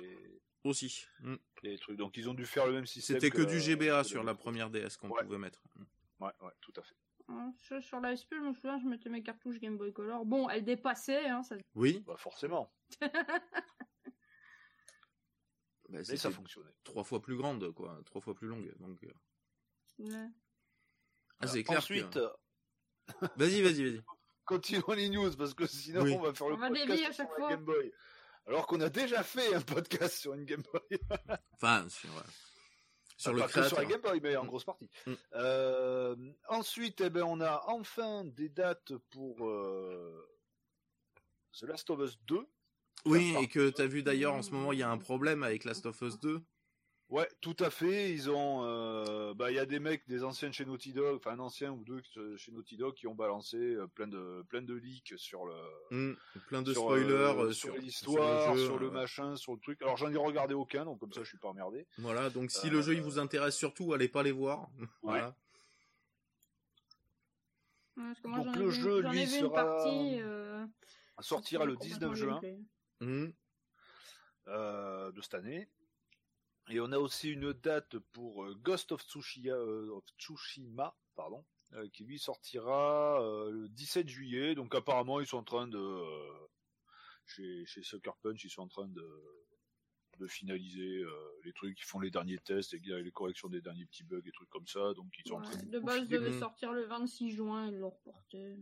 Aussi. 0.64 1.06
Mm. 1.20 1.36
Les 1.64 1.78
trucs. 1.78 1.98
Donc 1.98 2.16
ils 2.18 2.30
ont 2.30 2.34
dû 2.34 2.46
faire 2.46 2.66
le 2.66 2.74
même 2.74 2.86
système. 2.86 3.20
C'était 3.20 3.30
que, 3.30 3.42
du 3.42 3.60
GBA 3.60 4.04
sur 4.04 4.24
la 4.24 4.36
première 4.36 4.70
DS 4.70 4.98
qu'on 5.00 5.10
pouvait 5.10 5.38
mettre. 5.38 5.62
Mm. 5.76 5.84
Ouais, 6.22 6.32
ouais, 6.42 6.52
tout 6.62 6.74
à 6.78 6.82
fait. 6.82 6.96
Sur 7.82 8.00
la 8.00 8.16
SP, 8.16 8.38
je 8.38 8.48
me 8.48 8.54
souviens, 8.54 8.80
je 8.80 8.86
mettais 8.86 9.10
mes 9.10 9.24
cartouches 9.24 9.60
Game 9.60 9.78
Boy 9.78 9.92
Color. 9.92 10.26
Bon, 10.26 10.48
elles 10.50 10.64
dépassaient, 10.64 11.28
hein, 11.28 11.42
ça... 11.42 11.56
Oui. 11.74 12.04
Bah, 12.06 12.16
forcément. 12.18 12.72
bah, 13.02 13.10
mais 15.90 16.04
ça 16.04 16.30
fonctionnait. 16.30 16.70
Trois 16.84 17.04
fois 17.04 17.22
plus 17.22 17.36
grande, 17.36 17.72
quoi. 17.74 18.00
Trois 18.06 18.22
fois 18.22 18.36
plus 18.36 18.48
longue. 18.48 18.72
Donc. 18.80 19.04
Euh. 19.04 19.12
Ouais. 20.00 20.30
Ah, 21.40 21.48
c'est 21.48 21.64
clair. 21.64 21.80
Ensuite. 21.80 22.20
vas-y, 23.38 23.62
vas-y, 23.62 23.84
vas-y. 23.84 24.02
Continuons 24.46 24.94
les 24.94 25.10
news 25.10 25.32
parce 25.36 25.54
que 25.54 25.66
sinon 25.66 26.02
on 26.02 26.22
va 26.22 26.34
faire 26.34 26.50
le 26.50 26.58
podcast 26.58 27.14
sur 27.14 27.26
la 27.40 27.50
Game 27.50 27.66
Boy. 27.66 27.92
Alors 28.48 28.68
qu'on 28.68 28.80
a 28.82 28.90
déjà 28.90 29.24
fait 29.24 29.56
un 29.56 29.62
podcast 29.62 30.18
sur 30.18 30.34
une 30.34 30.46
Game 30.46 30.62
Boy. 30.62 31.00
enfin, 31.54 31.88
sur, 31.90 32.10
sur 33.18 33.34
le 33.34 33.42
créateur. 33.42 33.70
sur 33.70 33.78
la 33.80 33.86
Game 33.86 34.02
Boy, 34.02 34.20
mais 34.22 34.36
en 34.38 34.44
mm. 34.44 34.48
grosse 34.48 34.66
partie. 34.66 34.90
Mm. 35.08 35.14
Euh, 35.34 36.16
ensuite, 36.48 37.02
eh 37.02 37.10
ben, 37.10 37.24
on 37.24 37.42
a 37.42 37.64
enfin 37.68 38.24
des 38.26 38.50
dates 38.50 38.94
pour 39.10 39.48
euh, 39.48 40.30
The 41.60 41.64
Last 41.64 41.90
of 41.90 42.00
Us 42.02 42.20
2. 42.28 42.48
Oui, 43.06 43.36
et 43.40 43.48
que 43.48 43.70
tu 43.70 43.82
as 43.82 43.88
vu 43.88 44.04
d'ailleurs 44.04 44.34
en 44.34 44.42
ce 44.42 44.52
moment, 44.52 44.74
il 44.74 44.80
y 44.80 44.84
a 44.84 44.90
un 44.90 44.98
problème 44.98 45.44
avec 45.44 45.64
Last 45.64 45.86
of 45.86 46.00
Us 46.02 46.20
2. 46.20 46.44
Ouais, 47.10 47.30
tout 47.40 47.56
à 47.60 47.70
fait. 47.70 48.12
Ils 48.12 48.32
ont, 48.32 48.64
euh, 48.64 49.34
bah, 49.36 49.52
il 49.52 49.56
y 49.56 49.60
a 49.60 49.68
des 49.68 49.80
mecs, 49.80 50.08
des 50.08 50.24
anciens 50.24 50.52
chez 50.52 50.66
Naughty 50.66 50.92
Dog, 50.92 51.18
enfin 51.18 51.34
un 51.34 51.40
ancien 51.40 51.72
ou 51.72 51.84
deux 51.84 52.02
chez 52.36 52.52
Naughty 52.52 52.78
Dog 52.78 52.96
qui 52.96 53.06
ont 53.06 53.14
balancé 53.14 53.58
euh, 53.58 53.86
plein 53.88 54.08
de, 54.08 54.44
plein 54.50 54.64
de 54.64 54.74
leaks 54.74 55.14
sur 55.18 55.46
le, 55.46 55.54
mmh, 55.92 56.16
plein 56.48 56.62
de 56.64 56.74
spoilers 56.74 57.12
euh, 57.12 57.52
sur, 57.52 57.78
l'histoire, 57.78 58.58
sur, 58.58 58.80
le, 58.80 58.90
machin, 58.90 59.36
sur 59.36 59.54
le 59.54 59.60
truc. 59.60 59.80
Alors 59.84 59.98
j'en 59.98 60.12
ai 60.12 60.18
regardé 60.18 60.56
aucun, 60.56 60.84
donc 60.84 61.00
comme 61.00 61.14
ça 61.14 61.22
je 61.22 61.30
suis 61.30 61.38
pas 61.38 61.50
emmerdé. 61.50 61.86
Voilà, 62.00 62.32
donc 62.32 62.50
si 62.50 62.72
le 62.72 62.82
jeu 62.82 62.96
il 62.96 63.04
vous 63.04 63.20
intéresse 63.20 63.56
surtout, 63.56 63.94
allez 63.94 64.10
pas 64.10 64.24
les 64.24 64.32
voir. 64.32 64.68
voilà. 65.04 65.36
donc 68.24 68.56
le 68.56 68.72
jeu 68.72 69.02
lui 69.02 69.28
sera 69.28 70.68
sortira 71.20 71.66
le 71.66 71.76
19 71.76 72.16
juin 72.16 72.42
mmh. 73.00 73.28
de 74.48 75.22
cette 75.22 75.36
année. 75.36 75.70
Et 76.70 76.80
on 76.80 76.92
a 76.92 76.98
aussi 76.98 77.30
une 77.30 77.54
date 77.54 77.98
pour 78.12 78.44
euh, 78.44 78.56
Ghost 78.56 78.92
of 78.92 79.02
Tsushima, 79.04 79.54
euh, 79.54 80.00
Tsushima 80.18 80.96
pardon, 81.16 81.46
euh, 81.74 81.88
qui 81.94 82.04
lui 82.04 82.18
sortira 82.18 83.20
le 83.52 83.68
17 83.70 84.08
juillet. 84.08 84.56
Donc 84.56 84.74
apparemment 84.74 85.20
ils 85.20 85.28
sont 85.28 85.38
en 85.38 85.44
train 85.44 85.68
de 85.68 86.02
chez, 87.26 87.66
chez 87.66 87.84
Sucker 87.84 88.12
Punch, 88.22 88.44
ils 88.44 88.50
sont 88.50 88.64
en 88.64 88.68
train 88.68 88.88
de 88.88 89.06
de 90.20 90.28
finaliser 90.28 91.04
les 91.44 91.52
trucs, 91.52 91.78
ils 91.78 91.84
font 91.84 92.00
les 92.00 92.10
derniers 92.10 92.38
tests 92.38 92.74
et 92.74 92.80
les 92.80 93.12
corrections 93.12 93.50
des 93.50 93.60
derniers 93.60 93.86
petits 93.86 94.06
bugs 94.06 94.22
et 94.26 94.32
trucs 94.32 94.50
comme 94.50 94.66
ça. 94.66 94.94
Donc 94.94 95.08
ils 95.20 95.28
sont 95.28 95.36
en 95.36 95.42
train 95.42 95.62
de. 95.62 95.70
De 95.70 95.80
base 95.80 96.08
devait 96.08 96.40
sortir 96.40 96.72
le 96.72 96.86
26 96.86 97.32
juin, 97.32 97.68
ils 97.68 97.78
l'ont 97.78 97.90
reporté. 97.90 98.56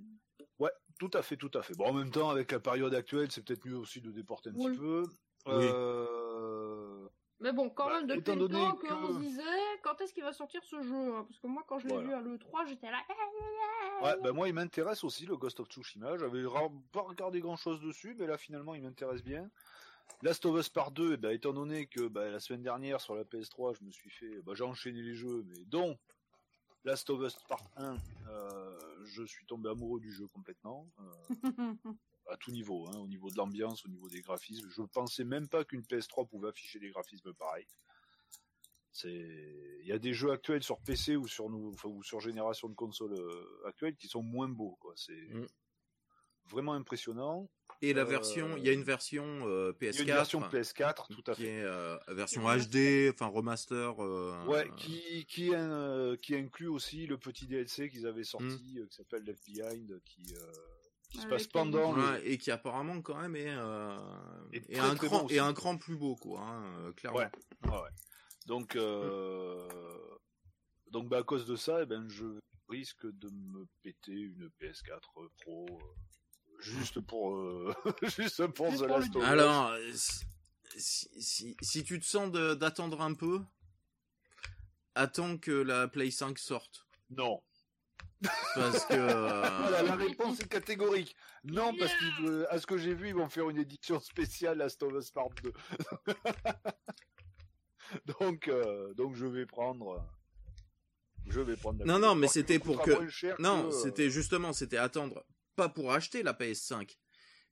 Ouais, 0.57 0.71
tout 0.97 1.11
à 1.13 1.21
fait, 1.21 1.37
tout 1.37 1.51
à 1.53 1.61
fait. 1.61 1.75
Bon, 1.75 1.85
en 1.85 1.93
même 1.93 2.09
temps, 2.09 2.31
avec 2.31 2.51
la 2.51 2.59
période 2.59 2.95
actuelle, 2.95 3.31
c'est 3.31 3.45
peut-être 3.45 3.65
mieux 3.67 3.77
aussi 3.77 4.01
de 4.01 4.11
déporter 4.11 4.49
un 4.49 4.53
petit 4.53 4.79
peu. 4.79 5.03
Oui. 5.45 5.67
Mais 7.43 7.51
bon, 7.51 7.69
quand 7.69 7.88
bah, 7.88 7.97
même, 7.97 8.08
depuis 8.08 8.36
le 8.36 8.47
temps 8.47 8.77
qu'on 8.77 9.13
se 9.15 9.19
disait, 9.19 9.41
quand 9.84 9.99
est-ce 9.99 10.13
qu'il 10.13 10.23
va 10.23 10.32
sortir 10.32 10.63
ce 10.63 10.82
jeu 10.82 11.13
hein 11.13 11.25
Parce 11.27 11.39
que 11.39 11.47
moi, 11.47 11.62
quand 11.67 11.77
je 11.77 11.88
l'ai 11.88 12.01
vu 12.01 12.13
à 12.13 12.21
l'E3, 12.21 12.67
j'étais 12.69 12.89
là. 12.89 12.99
Ouais, 14.01 14.15
ben 14.23 14.32
moi, 14.32 14.47
il 14.47 14.53
m'intéresse 14.53 15.03
aussi, 15.03 15.25
le 15.25 15.36
Ghost 15.36 15.60
of 15.60 15.67
Tsushima. 15.67 16.17
J'avais 16.17 16.43
pas 16.93 17.01
regardé 17.01 17.41
grand-chose 17.41 17.82
dessus, 17.82 18.15
mais 18.17 18.27
là, 18.27 18.38
finalement, 18.38 18.75
il 18.75 18.82
m'intéresse 18.82 19.21
bien. 19.21 19.49
Last 20.21 20.45
of 20.45 20.58
Us 20.58 20.69
Part 20.69 20.91
2, 20.91 21.17
ben, 21.17 21.32
étant 21.32 21.51
donné 21.51 21.86
que 21.88 22.08
ben, 22.08 22.32
la 22.32 22.39
semaine 22.39 22.63
dernière, 22.63 23.01
sur 23.01 23.13
la 23.13 23.25
PS3, 23.25 23.77
je 23.77 23.84
me 23.84 23.91
suis 23.91 24.10
fait... 24.10 24.41
Ben, 24.43 24.56
j'ai 24.56 24.63
enchaîné 24.63 25.01
les 25.01 25.13
jeux, 25.13 25.43
mais 25.45 25.65
dont 25.65 25.97
Last 26.86 27.10
of 27.10 27.21
Us 27.21 27.36
Part 27.49 27.69
1, 27.75 27.97
euh, 28.29 28.79
je 29.03 29.23
suis 29.23 29.45
tombé 29.45 29.69
amoureux 29.69 29.99
du 29.99 30.13
jeu 30.13 30.27
complètement. 30.27 30.88
Euh, 30.99 31.73
à 32.29 32.38
tout 32.38 32.51
niveau, 32.51 32.88
hein, 32.88 32.97
au 32.97 33.07
niveau 33.07 33.29
de 33.29 33.38
l'ambiance, 33.38 33.86
au 33.86 33.89
niveau 33.89 34.09
des 34.09 34.21
graphismes. 34.21 34.69
Je 34.69 34.81
pensais 34.83 35.23
même 35.23 35.47
pas 35.47 35.63
qu'une 35.65 35.81
PS3 35.81 36.27
pouvait 36.27 36.49
afficher 36.49 36.79
des 36.79 36.89
graphismes 36.89 37.33
pareils. 37.33 37.67
C'est, 38.91 39.09
il 39.09 39.88
y 39.88 39.91
a 39.91 39.97
des 39.97 40.13
jeux 40.13 40.31
actuels 40.31 40.63
sur 40.63 40.79
PC 40.79 41.15
ou 41.15 41.27
sur 41.27 41.49
nous, 41.49 41.75
ou 41.83 42.03
sur 42.03 42.19
génération 42.19 42.69
de 42.69 42.75
consoles 42.75 43.13
euh, 43.13 43.67
actuelles 43.67 43.95
qui 43.95 44.07
sont 44.07 44.21
moins 44.21 44.47
beaux, 44.47 44.77
quoi. 44.79 44.93
C'est 44.95 45.29
mm. 45.31 45.47
vraiment 46.45 46.73
impressionnant. 46.73 47.49
Et 47.81 47.93
la 47.93 48.05
version, 48.05 48.55
il 48.55 48.63
y 48.63 48.69
a 48.69 48.71
une 48.71 48.83
version 48.83 49.25
PS4. 49.25 49.47
Euh, 49.47 49.73
il 49.81 49.95
y 49.95 49.97
a 49.97 50.01
une 50.01 50.07
version 50.07 50.41
PS4, 50.41 51.07
tout 51.12 51.23
à 51.25 51.33
fait. 51.33 51.41
Qui 51.41 51.47
est 51.47 51.63
euh, 51.63 51.97
version 52.09 52.43
HD, 52.43 53.09
enfin 53.12 53.25
remaster. 53.25 53.97
ouais, 54.47 54.69
qui 54.77 55.25
qui, 55.25 55.51
qui 56.21 56.36
inclut 56.36 56.67
aussi 56.67 57.07
le 57.07 57.17
petit 57.17 57.47
DLC 57.47 57.89
qu'ils 57.89 58.05
avaient 58.05 58.23
sorti, 58.23 58.79
mm. 58.79 58.88
qui 58.88 58.95
s'appelle 58.95 59.23
Left 59.23 59.43
Behind, 59.45 59.99
qui 60.05 60.36
qui 61.13 61.21
se 61.21 61.28
passe 61.28 61.47
pendant 61.47 61.95
et 62.23 62.38
qui 62.38 62.52
apparemment 62.52 63.02
quand 63.02 63.19
même 63.21 63.36
est, 63.36 63.49
euh, 63.49 63.97
est, 64.52 64.80
un 64.80 64.95
cran 64.95 65.28
et 65.30 65.39
un 65.39 65.54
cran 65.54 65.78
plus 65.78 65.95
beau 65.95 66.15
quoi 66.15 66.41
hein, 66.41 66.63
euh, 66.80 66.93
clairement. 66.93 67.19
Ouais, 67.19 67.30
ouais, 67.65 67.89
donc 68.47 68.76
euh, 68.76 69.67
donc 70.88 71.08
bah 71.10 71.19
à 71.19 71.23
cause 71.23 71.45
de 71.45 71.56
ça 71.56 71.84
eh 71.84 71.86
ben 71.86 72.08
je 72.10 72.26
risque 72.67 73.06
de 73.06 73.30
me 73.30 73.67
péter 73.84 74.12
une 74.12 74.49
PS4 74.60 74.99
Pro 75.43 75.67
euh, 75.69 76.60
juste 76.60 76.99
pour 76.99 77.38
juste 78.17 78.47
pour 78.47 78.69
The 78.69 78.82
Last 78.82 79.15
of 79.15 79.21
Us. 79.21 79.30
Alors 79.30 79.76
si, 80.76 81.08
si, 81.19 81.56
si 81.62 81.84
tu 81.84 81.99
te 81.99 82.06
sens 82.06 82.32
d'attendre 82.32 83.02
un 83.02 83.13
peu 83.13 83.39
attends 84.95 85.38
que 85.38 85.52
la 85.52 85.88
Play 85.88 86.10
5 86.10 86.39
sorte. 86.39 86.88
Non 87.12 87.43
parce 88.55 88.86
que 88.86 88.93
voilà, 88.93 89.83
la 89.83 89.95
réponse 89.95 90.39
est 90.39 90.47
catégorique. 90.47 91.15
Non, 91.43 91.75
parce 91.77 91.91
qu'à 91.91 92.59
ce 92.59 92.65
que 92.65 92.77
j'ai 92.77 92.93
vu, 92.93 93.09
ils 93.09 93.15
vont 93.15 93.29
faire 93.29 93.49
une 93.49 93.57
édition 93.57 93.99
spéciale 93.99 94.62
à 94.62 94.65
of 94.65 94.93
Us 94.93 95.12
Part 95.12 95.29
2. 95.43 95.53
donc, 98.19 98.47
euh, 98.47 98.93
donc 98.93 99.15
je 99.15 99.25
vais 99.25 99.45
prendre. 99.45 100.05
Je 101.27 101.41
vais 101.41 101.55
prendre. 101.55 101.86
non, 101.86 101.99
non, 101.99 102.15
mais 102.15 102.27
c'était 102.27 102.59
pour 102.59 102.81
que. 102.81 103.41
Non, 103.41 103.67
euh, 103.67 103.71
c'était 103.71 104.09
justement, 104.09 104.53
c'était 104.53 104.77
attendre, 104.77 105.25
pas 105.55 105.69
pour 105.69 105.91
acheter 105.91 106.23
la 106.23 106.33
PS5, 106.33 106.97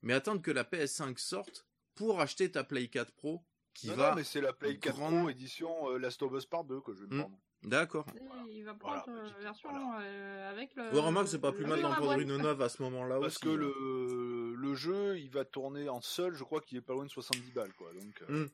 mais 0.02 0.12
attendre 0.14 0.42
que 0.42 0.50
la 0.50 0.64
PS5 0.64 1.18
sorte 1.18 1.66
pour 1.94 2.20
acheter 2.20 2.50
ta 2.50 2.64
Play 2.64 2.88
4 2.88 3.12
Pro 3.12 3.44
qui 3.74 3.88
va. 3.88 4.10
Non, 4.10 4.16
mais 4.16 4.24
c'est 4.24 4.40
la 4.40 4.52
Play 4.52 4.78
4 4.78 4.96
Pro 4.96 5.28
édition 5.28 5.90
euh, 5.90 5.98
Last 5.98 6.22
of 6.22 6.32
Us 6.32 6.46
Part 6.46 6.64
2 6.64 6.80
que 6.80 6.94
je 6.94 7.04
vais 7.04 7.16
hmm. 7.16 7.20
prendre. 7.20 7.38
D'accord. 7.64 8.06
Il 8.50 8.64
va 8.64 8.74
prendre 8.74 9.04
la 9.06 9.12
euh, 9.12 9.40
version 9.40 9.70
euh, 10.00 10.50
avec 10.50 10.74
le. 10.74 10.92
Ouais, 10.92 11.00
remarque, 11.00 11.28
c'est 11.28 11.40
pas 11.40 11.52
plus 11.52 11.64
mal 11.64 11.80
d'en 11.80 11.92
prendre 11.92 12.18
une 12.18 12.36
neuve 12.36 12.60
à 12.60 12.68
ce 12.68 12.82
moment-là 12.82 13.20
Parce 13.20 13.38
que 13.38 13.48
hein. 13.48 13.56
le, 13.56 14.54
le 14.54 14.74
jeu, 14.74 15.18
il 15.18 15.30
va 15.30 15.44
tourner 15.44 15.88
en 15.88 16.00
seul, 16.00 16.34
je 16.34 16.42
crois 16.42 16.60
qu'il 16.60 16.78
est 16.78 16.82
pas 16.82 16.92
loin 16.92 17.04
de 17.04 17.10
70 17.10 17.52
balles, 17.52 17.72
quoi. 17.74 17.92
Donc, 17.92 18.22
euh, 18.22 18.44
hmm. 18.44 18.50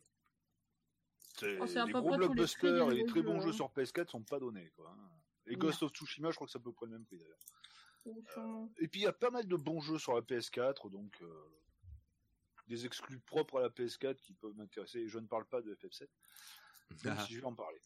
c'est 1.38 1.58
oh, 1.58 1.84
les 1.86 1.92
gros 1.92 2.16
blockbusters 2.16 2.90
et 2.92 2.94
les 2.94 3.06
très 3.06 3.22
bons 3.22 3.40
jeux, 3.40 3.50
hein. 3.50 3.52
sur 3.52 3.70
PS4 3.70 4.10
sont 4.10 4.22
pas 4.22 4.38
donnés, 4.38 4.70
quoi. 4.76 4.94
Et 5.46 5.56
Ghost 5.56 5.82
of 5.82 5.92
Tsushima, 5.92 6.30
je 6.30 6.36
crois 6.36 6.46
que 6.46 6.52
c'est 6.52 6.58
à 6.58 6.62
peu 6.62 6.72
près 6.72 6.86
le 6.86 6.92
même 6.92 7.04
prix, 7.04 7.18
d'ailleurs. 7.18 8.68
et 8.78 8.88
puis, 8.88 9.00
il 9.00 9.04
y 9.04 9.06
a 9.08 9.12
pas 9.12 9.30
mal 9.30 9.46
de 9.46 9.56
bons 9.56 9.80
jeux 9.80 9.98
sur 9.98 10.14
la 10.14 10.20
PS4, 10.20 10.90
donc, 10.90 11.22
des 12.68 12.84
exclus 12.84 13.18
propres 13.20 13.58
à 13.58 13.62
la 13.62 13.68
PS4 13.70 14.16
qui 14.16 14.34
peuvent 14.34 14.54
m'intéresser. 14.54 15.08
Je 15.08 15.18
ne 15.18 15.26
parle 15.26 15.46
pas 15.46 15.62
de 15.62 15.74
FF7, 15.74 16.06
même 17.04 17.16
ah. 17.18 17.24
si 17.24 17.32
je 17.32 17.40
vais 17.40 17.46
en 17.46 17.54
parler. 17.54 17.80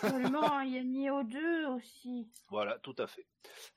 Seulement, 0.00 0.60
il 0.60 0.74
y 0.74 0.78
a 0.78 0.84
Nioh 0.84 1.22
2 1.24 1.66
aussi. 1.68 2.28
Voilà, 2.50 2.78
tout 2.78 2.94
à 2.98 3.06
fait. 3.06 3.26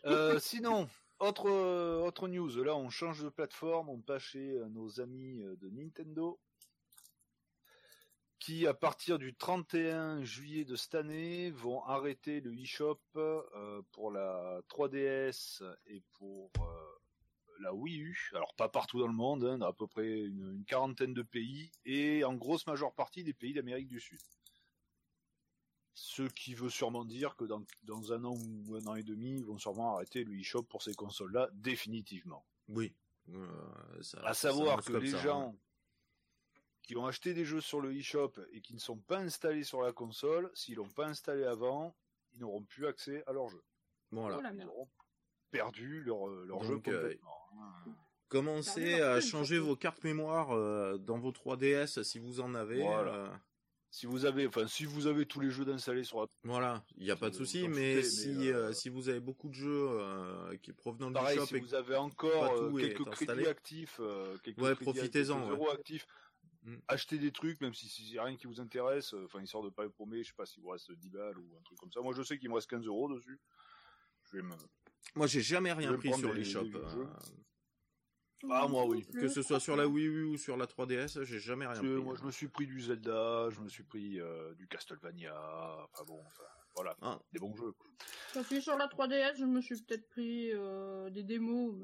Euh, 0.05 0.39
sinon, 0.39 0.87
autre, 1.19 1.49
autre 1.49 2.27
news, 2.27 2.63
là 2.63 2.75
on 2.75 2.89
change 2.89 3.23
de 3.23 3.29
plateforme, 3.29 3.89
on 3.89 4.01
passe 4.01 4.23
chez 4.23 4.57
euh, 4.57 4.67
nos 4.69 4.99
amis 4.99 5.41
euh, 5.43 5.55
de 5.57 5.69
Nintendo 5.69 6.39
qui, 8.41 8.65
à 8.65 8.73
partir 8.73 9.19
du 9.19 9.35
31 9.35 10.23
juillet 10.23 10.65
de 10.65 10.75
cette 10.75 10.95
année, 10.95 11.51
vont 11.51 11.83
arrêter 11.85 12.41
le 12.41 12.53
eShop 12.57 12.99
euh, 13.15 13.81
pour 13.91 14.11
la 14.11 14.61
3DS 14.67 15.61
et 15.85 16.01
pour 16.17 16.51
euh, 16.59 17.61
la 17.61 17.71
Wii 17.73 17.99
U. 18.01 18.31
Alors 18.33 18.55
pas 18.55 18.67
partout 18.67 18.99
dans 18.99 19.07
le 19.07 19.13
monde, 19.13 19.45
hein, 19.45 19.61
à 19.61 19.71
peu 19.71 19.85
près 19.85 20.21
une, 20.21 20.55
une 20.55 20.65
quarantaine 20.65 21.13
de 21.13 21.21
pays 21.21 21.71
et 21.85 22.23
en 22.23 22.33
grosse 22.33 22.65
majeure 22.65 22.93
partie 22.93 23.23
des 23.23 23.33
pays 23.33 23.53
d'Amérique 23.53 23.87
du 23.87 23.99
Sud. 23.99 24.19
Ce 25.93 26.23
qui 26.23 26.53
veut 26.55 26.69
sûrement 26.69 27.03
dire 27.05 27.35
que 27.35 27.43
dans, 27.45 27.63
dans 27.83 28.13
un 28.13 28.23
an 28.23 28.33
ou 28.35 28.75
un 28.75 28.87
an 28.87 28.95
et 28.95 29.03
demi, 29.03 29.37
ils 29.39 29.45
vont 29.45 29.57
sûrement 29.57 29.95
arrêter 29.95 30.23
le 30.23 30.33
eShop 30.39 30.63
pour 30.63 30.81
ces 30.81 30.93
consoles-là 30.93 31.49
définitivement. 31.53 32.45
Oui. 32.69 32.93
Euh, 33.29 33.47
ça, 34.01 34.19
À 34.25 34.33
savoir 34.33 34.83
que 34.83 34.93
les 34.93 35.11
ça, 35.11 35.17
hein. 35.17 35.21
gens 35.21 35.55
qui 36.83 36.95
ont 36.97 37.05
acheté 37.05 37.33
des 37.33 37.45
jeux 37.45 37.61
sur 37.61 37.81
le 37.81 37.93
eShop 37.95 38.33
et 38.53 38.61
qui 38.61 38.73
ne 38.73 38.79
sont 38.79 38.97
pas 38.97 39.19
installés 39.19 39.63
sur 39.63 39.81
la 39.81 39.91
console, 39.91 40.49
s'ils 40.53 40.75
l'ont 40.75 40.89
pas 40.89 41.07
installé 41.07 41.43
avant, 41.43 41.95
ils 42.33 42.39
n'auront 42.39 42.63
plus 42.63 42.87
accès 42.87 43.23
à 43.27 43.33
leur 43.33 43.49
jeu. 43.49 43.61
Voilà. 44.11 44.39
Oh 44.43 44.47
Ils 44.53 44.67
auront 44.67 44.89
perdu 45.51 46.01
leur, 46.03 46.27
euh, 46.29 46.45
leur 46.47 46.63
jeu 46.63 46.75
Donc, 46.75 46.87
euh, 46.87 47.01
complètement. 47.01 47.37
hein. 47.59 47.91
Commencez 48.29 49.01
à 49.01 49.19
changer 49.19 49.59
vos 49.59 49.75
cartes 49.75 50.03
mémoire 50.05 50.51
euh, 50.55 50.97
dans 50.97 51.19
vos 51.19 51.31
3DS 51.31 52.01
si 52.03 52.17
vous 52.17 52.39
en 52.39 52.55
avez. 52.55 52.81
Voilà. 52.81 53.41
Si 53.91 54.05
vous 54.05 54.25
avez, 54.25 54.47
enfin, 54.47 54.67
si 54.67 54.85
vous 54.85 55.05
avez 55.07 55.25
tous 55.25 55.41
les 55.41 55.51
jeux 55.51 55.65
d'installer 55.65 56.05
sur 56.05 56.21
la 56.21 56.27
Voilà, 56.43 56.83
il 56.97 57.03
n'y 57.03 57.11
a 57.11 57.17
pas 57.17 57.29
de 57.29 57.35
souci, 57.35 57.67
mais, 57.67 58.01
si, 58.01 58.29
mais, 58.29 58.47
euh, 58.47 58.69
euh, 58.69 58.73
si 58.73 58.87
vous 58.87 59.09
avez 59.09 59.19
beaucoup 59.19 59.49
de 59.49 59.53
jeux 59.53 59.87
euh, 59.91 60.55
qui 60.61 60.71
provenant 60.71 61.07
du 61.07 61.13
Pareil, 61.15 61.37
shop 61.37 61.45
si 61.47 61.55
et 61.57 61.59
vous 61.59 61.73
avez 61.73 61.97
encore 61.97 62.53
euh, 62.53 62.71
quelques 62.79 63.03
crédits 63.09 63.47
actifs, 63.47 63.99
quelques 64.43 64.61
Ouais, 64.61 64.75
profitez-en, 64.75 65.35
quelques 65.35 65.51
ouais. 65.51 65.57
euros 65.57 65.69
actifs, 65.71 66.07
Mm. 66.63 66.75
achetez 66.87 67.17
des 67.17 67.31
trucs, 67.31 67.59
même 67.61 67.73
si 67.73 67.89
c'est 67.89 68.19
rien 68.19 68.35
qui 68.35 68.45
vous 68.45 68.61
intéresse, 68.61 69.13
enfin, 69.25 69.41
histoire 69.41 69.63
de 69.63 69.69
pas 69.69 69.89
paumer, 69.89 70.23
je 70.23 70.29
sais 70.29 70.35
pas 70.35 70.45
s'il 70.45 70.61
vous 70.61 70.69
reste 70.69 70.91
10 70.91 71.09
balles 71.09 71.37
ou 71.37 71.57
un 71.57 71.61
truc 71.63 71.79
comme 71.79 71.91
ça. 71.91 72.01
Moi, 72.01 72.13
je 72.15 72.21
sais 72.21 72.37
qu'il 72.37 72.49
me 72.49 72.55
reste 72.55 72.69
15 72.69 72.85
euros 72.85 73.11
dessus. 73.13 73.39
Je 74.25 74.37
vais 74.37 74.43
me... 74.43 74.53
moi 75.15 75.25
j'ai 75.25 75.41
jamais 75.41 75.73
rien 75.73 75.93
pris 75.93 76.13
sur 76.13 76.31
les 76.31 76.43
shops. 76.43 76.65
des 76.65 76.69
vieux 76.69 76.83
euh, 76.83 76.89
jeux. 76.89 77.07
Ah, 78.49 78.67
moi, 78.67 78.85
oui. 78.85 79.05
que 79.05 79.27
ce 79.27 79.41
soit 79.41 79.59
sur 79.59 79.75
la 79.75 79.87
Wii 79.87 80.05
U 80.07 80.23
ou 80.23 80.37
sur 80.37 80.57
la 80.57 80.65
3DS, 80.65 81.23
j'ai 81.23 81.39
jamais 81.39 81.65
rien 81.67 81.79
pris. 81.79 81.87
moi, 81.87 82.15
je 82.19 82.23
me 82.23 82.31
suis 82.31 82.47
pris 82.47 82.65
du 82.65 82.81
Zelda, 82.81 83.49
je 83.49 83.59
me 83.61 83.69
suis 83.69 83.83
pris 83.83 84.19
euh, 84.19 84.53
du 84.55 84.67
Castlevania, 84.67 85.35
enfin 85.93 86.03
bon, 86.05 86.19
enfin, 86.25 86.43
voilà, 86.75 86.95
Ah. 87.01 87.19
des 87.33 87.39
bons 87.39 87.55
jeux. 87.55 87.71
quoi. 87.73 87.87
Quand 88.33 88.41
je 88.43 88.47
suis 88.47 88.61
sur 88.61 88.77
la 88.77 88.87
3DS, 88.87 89.37
je 89.37 89.45
me 89.45 89.61
suis 89.61 89.75
peut-être 89.83 90.07
pris 90.09 90.51
euh, 90.53 91.09
des 91.09 91.23
démos. 91.23 91.75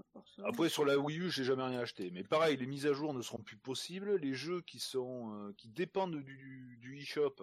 Après, 0.46 0.70
sur 0.70 0.86
la 0.86 0.98
Wii 0.98 1.20
U, 1.20 1.30
j'ai 1.30 1.44
jamais 1.44 1.64
rien 1.64 1.80
acheté. 1.80 2.10
Mais 2.12 2.24
pareil, 2.24 2.58
les 2.58 2.66
mises 2.66 2.88
à 2.88 2.94
jour 2.94 3.14
ne 3.14 3.22
seront 3.22 3.44
plus 3.44 3.58
possibles. 3.58 4.16
Les 4.16 4.34
jeux 4.34 4.62
qui 4.62 4.80
sont 4.80 5.34
euh, 5.34 5.54
qui 5.58 5.70
dépendent 5.70 6.16
du, 6.16 6.78
du, 6.80 6.98
eShop 7.00 7.36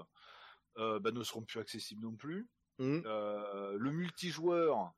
euh, 0.78 0.98
bah, 0.98 1.10
ne 1.12 1.22
seront 1.22 1.42
plus 1.42 1.60
accessibles 1.60 2.02
non 2.02 2.16
plus. 2.16 2.48
Euh, 2.80 3.76
le 3.78 3.90
multijoueur, 3.92 4.92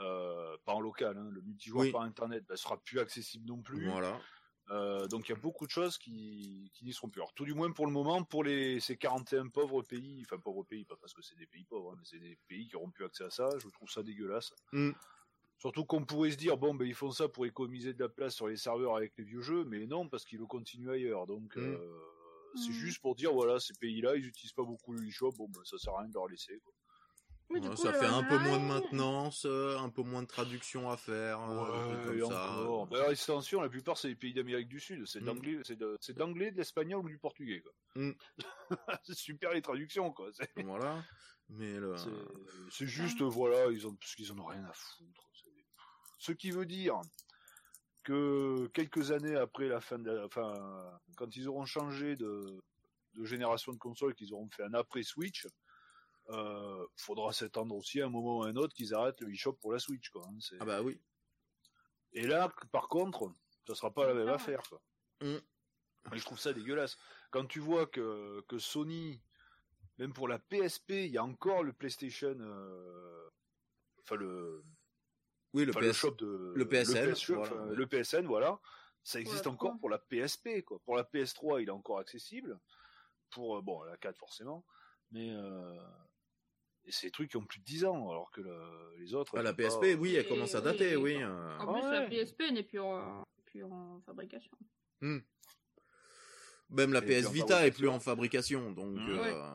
euh, 0.00 0.56
pas 0.64 0.72
en 0.74 0.80
local, 0.80 1.16
hein, 1.18 1.28
le 1.30 1.40
multijoueur 1.42 1.82
Oui. 1.82 1.92
par 1.92 2.02
internet, 2.02 2.44
bah, 2.48 2.56
sera 2.56 2.80
plus 2.80 2.98
accessible 2.98 3.46
non 3.46 3.62
plus. 3.62 3.84
Voilà. 3.86 4.20
Euh, 4.70 5.08
donc 5.08 5.28
il 5.28 5.32
y 5.32 5.34
a 5.34 5.38
beaucoup 5.38 5.66
de 5.66 5.70
choses 5.70 5.98
qui, 5.98 6.70
qui 6.74 6.84
n'y 6.84 6.92
seront 6.92 7.08
plus. 7.08 7.20
Alors, 7.20 7.34
tout 7.34 7.44
du 7.44 7.54
moins 7.54 7.72
pour 7.72 7.86
le 7.86 7.92
moment, 7.92 8.22
pour 8.22 8.44
les, 8.44 8.78
ces 8.78 8.96
41 8.96 9.48
pauvres 9.48 9.82
pays, 9.82 10.22
enfin 10.24 10.38
pauvres 10.38 10.62
pays, 10.64 10.84
pas 10.84 10.96
parce 10.96 11.12
que 11.12 11.22
c'est 11.22 11.36
des 11.36 11.46
pays 11.46 11.64
pauvres, 11.64 11.92
hein, 11.92 11.96
mais 11.98 12.04
c'est 12.04 12.20
des 12.20 12.38
pays 12.46 12.68
qui 12.68 12.76
auront 12.76 12.90
plus 12.90 13.04
accès 13.04 13.24
à 13.24 13.30
ça, 13.30 13.48
je 13.58 13.68
trouve 13.68 13.90
ça 13.90 14.02
dégueulasse. 14.02 14.52
Hum, 14.72 14.94
Surtout 15.58 15.84
qu'on 15.84 16.04
pourrait 16.06 16.30
se 16.30 16.36
dire, 16.38 16.56
bon, 16.56 16.74
ben 16.74 16.86
ils 16.86 16.94
font 16.94 17.10
ça 17.10 17.28
pour 17.28 17.44
économiser 17.44 17.92
de 17.92 18.02
la 18.02 18.08
place 18.08 18.34
sur 18.34 18.48
les 18.48 18.56
serveurs 18.56 18.96
avec 18.96 19.12
les 19.18 19.24
vieux 19.24 19.42
jeux, 19.42 19.64
mais 19.64 19.86
non, 19.86 20.08
parce 20.08 20.24
qu'ils 20.24 20.38
le 20.38 20.46
continuent 20.46 20.90
ailleurs. 20.92 21.26
Donc 21.26 21.54
Mm. 21.56 21.60
euh, 21.60 22.00
c'est 22.54 22.70
Mm. 22.70 22.72
juste 22.72 23.00
pour 23.02 23.14
dire, 23.14 23.32
voilà, 23.34 23.60
ces 23.60 23.74
pays-là, 23.74 24.16
ils 24.16 24.26
utilisent 24.26 24.54
pas 24.54 24.64
beaucoup 24.64 24.92
le 24.94 25.04
eShop, 25.06 25.32
bon, 25.32 25.48
ben 25.50 25.60
ça 25.64 25.76
sert 25.78 25.94
à 25.94 25.98
rien 26.00 26.08
de 26.08 26.14
leur 26.14 26.28
laisser. 26.28 26.58
Quoi. 26.64 26.72
Oui, 27.50 27.58
ouais, 27.60 27.68
coup, 27.68 27.76
ça 27.76 27.92
fait 27.92 28.06
un 28.06 28.22
peu 28.22 28.38
moins 28.38 28.58
de 28.58 28.64
maintenance, 28.64 29.44
euh, 29.44 29.76
un 29.78 29.88
peu 29.88 30.02
moins 30.02 30.22
de 30.22 30.28
traduction 30.28 30.88
à 30.88 30.96
faire, 30.96 31.40
euh, 31.42 32.14
et 32.14 32.20
comme 32.20 32.30
ça. 32.30 32.52
alors, 32.54 32.88
attention, 33.08 33.60
la 33.60 33.68
plupart, 33.68 33.98
c'est 33.98 34.08
les 34.08 34.14
pays 34.14 34.32
d'Amérique 34.32 34.68
du 34.68 34.78
Sud, 34.78 35.04
c'est 35.06 35.20
de 35.20 35.30
Mm. 35.30 35.62
c'est 35.64 35.76
de, 35.76 35.98
de 35.98 36.56
l'espagnol 36.56 37.04
ou 37.04 37.08
du 37.08 37.18
portugais. 37.18 37.60
Quoi. 37.60 37.72
Mm. 37.96 38.12
c'est 39.04 39.16
super 39.16 39.52
les 39.52 39.62
traductions, 39.62 40.12
quoi. 40.12 40.30
C'est, 40.32 40.62
Voilà. 40.62 41.02
Mais 41.48 41.72
le... 41.72 41.96
c'est, 41.96 42.10
c'est 42.70 42.86
juste, 42.86 43.22
voilà, 43.22 43.66
ils 43.72 43.84
ont, 43.84 43.94
parce 43.96 44.14
qu'ils 44.14 44.30
en 44.30 44.38
ont 44.38 44.46
rien 44.46 44.64
à 44.64 44.72
foutre. 44.72 45.28
Ce 46.18 46.30
qui 46.32 46.52
veut 46.52 46.66
dire 46.66 47.00
que 48.04 48.68
quelques 48.68 49.10
années 49.10 49.34
après 49.34 49.66
la 49.66 49.80
fin 49.80 49.98
de 49.98 50.10
la, 50.10 50.24
enfin, 50.26 50.54
quand 51.16 51.34
ils 51.34 51.48
auront 51.48 51.64
changé 51.64 52.14
de, 52.14 52.60
de 53.14 53.24
génération 53.24 53.72
de 53.72 53.78
console, 53.78 54.14
qu'ils 54.14 54.32
auront 54.32 54.48
fait 54.50 54.62
un 54.62 54.74
après 54.74 55.02
Switch, 55.02 55.46
euh, 56.30 56.86
faudra 56.96 57.32
s'attendre 57.32 57.74
aussi 57.76 58.00
à 58.00 58.06
un 58.06 58.08
moment 58.10 58.38
ou 58.38 58.42
à 58.44 58.48
un 58.48 58.56
autre 58.56 58.74
qu'ils 58.74 58.94
arrêtent 58.94 59.20
le 59.20 59.30
eShop 59.32 59.54
pour 59.54 59.72
la 59.72 59.78
Switch, 59.78 60.10
quoi. 60.10 60.24
hein, 60.28 60.36
c'est- 60.40 60.56
Ah 60.60 60.64
bah 60.64 60.82
oui. 60.82 61.00
Et 62.12 62.26
là, 62.26 62.52
par 62.72 62.88
contre, 62.88 63.32
ça 63.66 63.74
sera 63.74 63.92
pas 63.92 64.06
la 64.06 64.14
même 64.14 64.28
Ah 64.28 64.34
affaire, 64.34 64.62
quoi. 64.68 64.82
Mm. 65.20 65.36
Et 66.14 66.18
je 66.18 66.24
trouve 66.24 66.38
ça 66.38 66.52
dégueulasse. 66.52 66.96
Quand 67.30 67.46
tu 67.46 67.60
vois 67.60 67.86
que, 67.86 68.40
que 68.48 68.58
Sony, 68.58 69.22
même 69.98 70.12
pour 70.12 70.28
la 70.28 70.38
PSP, 70.38 70.90
il 71.06 71.12
y 71.12 71.18
a 71.18 71.24
encore 71.24 71.62
le 71.62 71.72
PlayStation, 71.72 72.34
euh, 72.40 73.28
enfin 74.02 74.16
le, 74.16 74.64
Oui, 75.52 75.64
le 75.64 75.70
enfin, 75.70 75.80
PS... 75.80 75.86
le 75.86 75.92
shop 75.92 76.10
de 76.12 76.52
le 76.56 76.68
PSN, 76.68 77.12
PS 77.12 77.20
shop, 77.20 77.34
voilà, 77.36 77.52
enfin, 77.54 77.66
ouais. 77.68 77.74
le 77.76 77.86
PSN, 77.86 78.26
voilà. 78.26 78.58
Ça 79.02 79.18
existe 79.20 79.46
encore 79.46 79.70
3. 79.70 79.78
pour 79.78 79.88
la 79.90 79.98
PSP, 79.98 80.62
quoi. 80.64 80.78
Pour 80.80 80.94
la 80.96 81.04
PS3, 81.04 81.62
il 81.62 81.68
est 81.68 81.72
encore 81.72 81.98
accessible. 81.98 82.60
Pour 83.30 83.56
euh, 83.56 83.62
bon, 83.62 83.82
la 83.84 83.96
4 83.96 84.18
forcément, 84.18 84.66
mais 85.10 85.30
euh, 85.30 85.78
et 86.86 86.92
c'est 86.92 87.08
des 87.08 87.10
trucs 87.12 87.30
qui 87.30 87.36
ont 87.36 87.44
plus 87.44 87.60
de 87.60 87.64
10 87.64 87.84
ans, 87.84 88.10
alors 88.10 88.30
que 88.30 88.40
le- 88.40 88.94
les 88.98 89.14
autres. 89.14 89.32
Ah, 89.36 89.42
la 89.42 89.52
PSP, 89.52 89.80
pas- 89.94 90.00
oui, 90.00 90.14
elle 90.14 90.26
commence 90.28 90.54
à 90.54 90.60
dater, 90.60 90.96
oui. 90.96 91.16
oui. 91.16 91.22
euh. 91.22 91.58
En 91.58 91.72
plus, 91.72 91.82
Ah 91.84 91.92
la 91.92 92.00
ouais. 92.00 92.08
PSP 92.08 92.50
n'est 92.52 92.62
plus 92.62 92.80
en, 92.80 93.22
plus 93.46 93.62
en 93.64 94.00
fabrication. 94.06 94.50
Même 96.70 96.92
la 96.92 97.00
Et 97.04 97.20
PS 97.22 97.30
Vita 97.32 97.66
est 97.66 97.72
plus 97.72 97.88
en 97.88 97.98
fabrication, 98.00 98.70
donc... 98.72 98.94
Mm. 98.96 99.08
euh, 99.10 99.52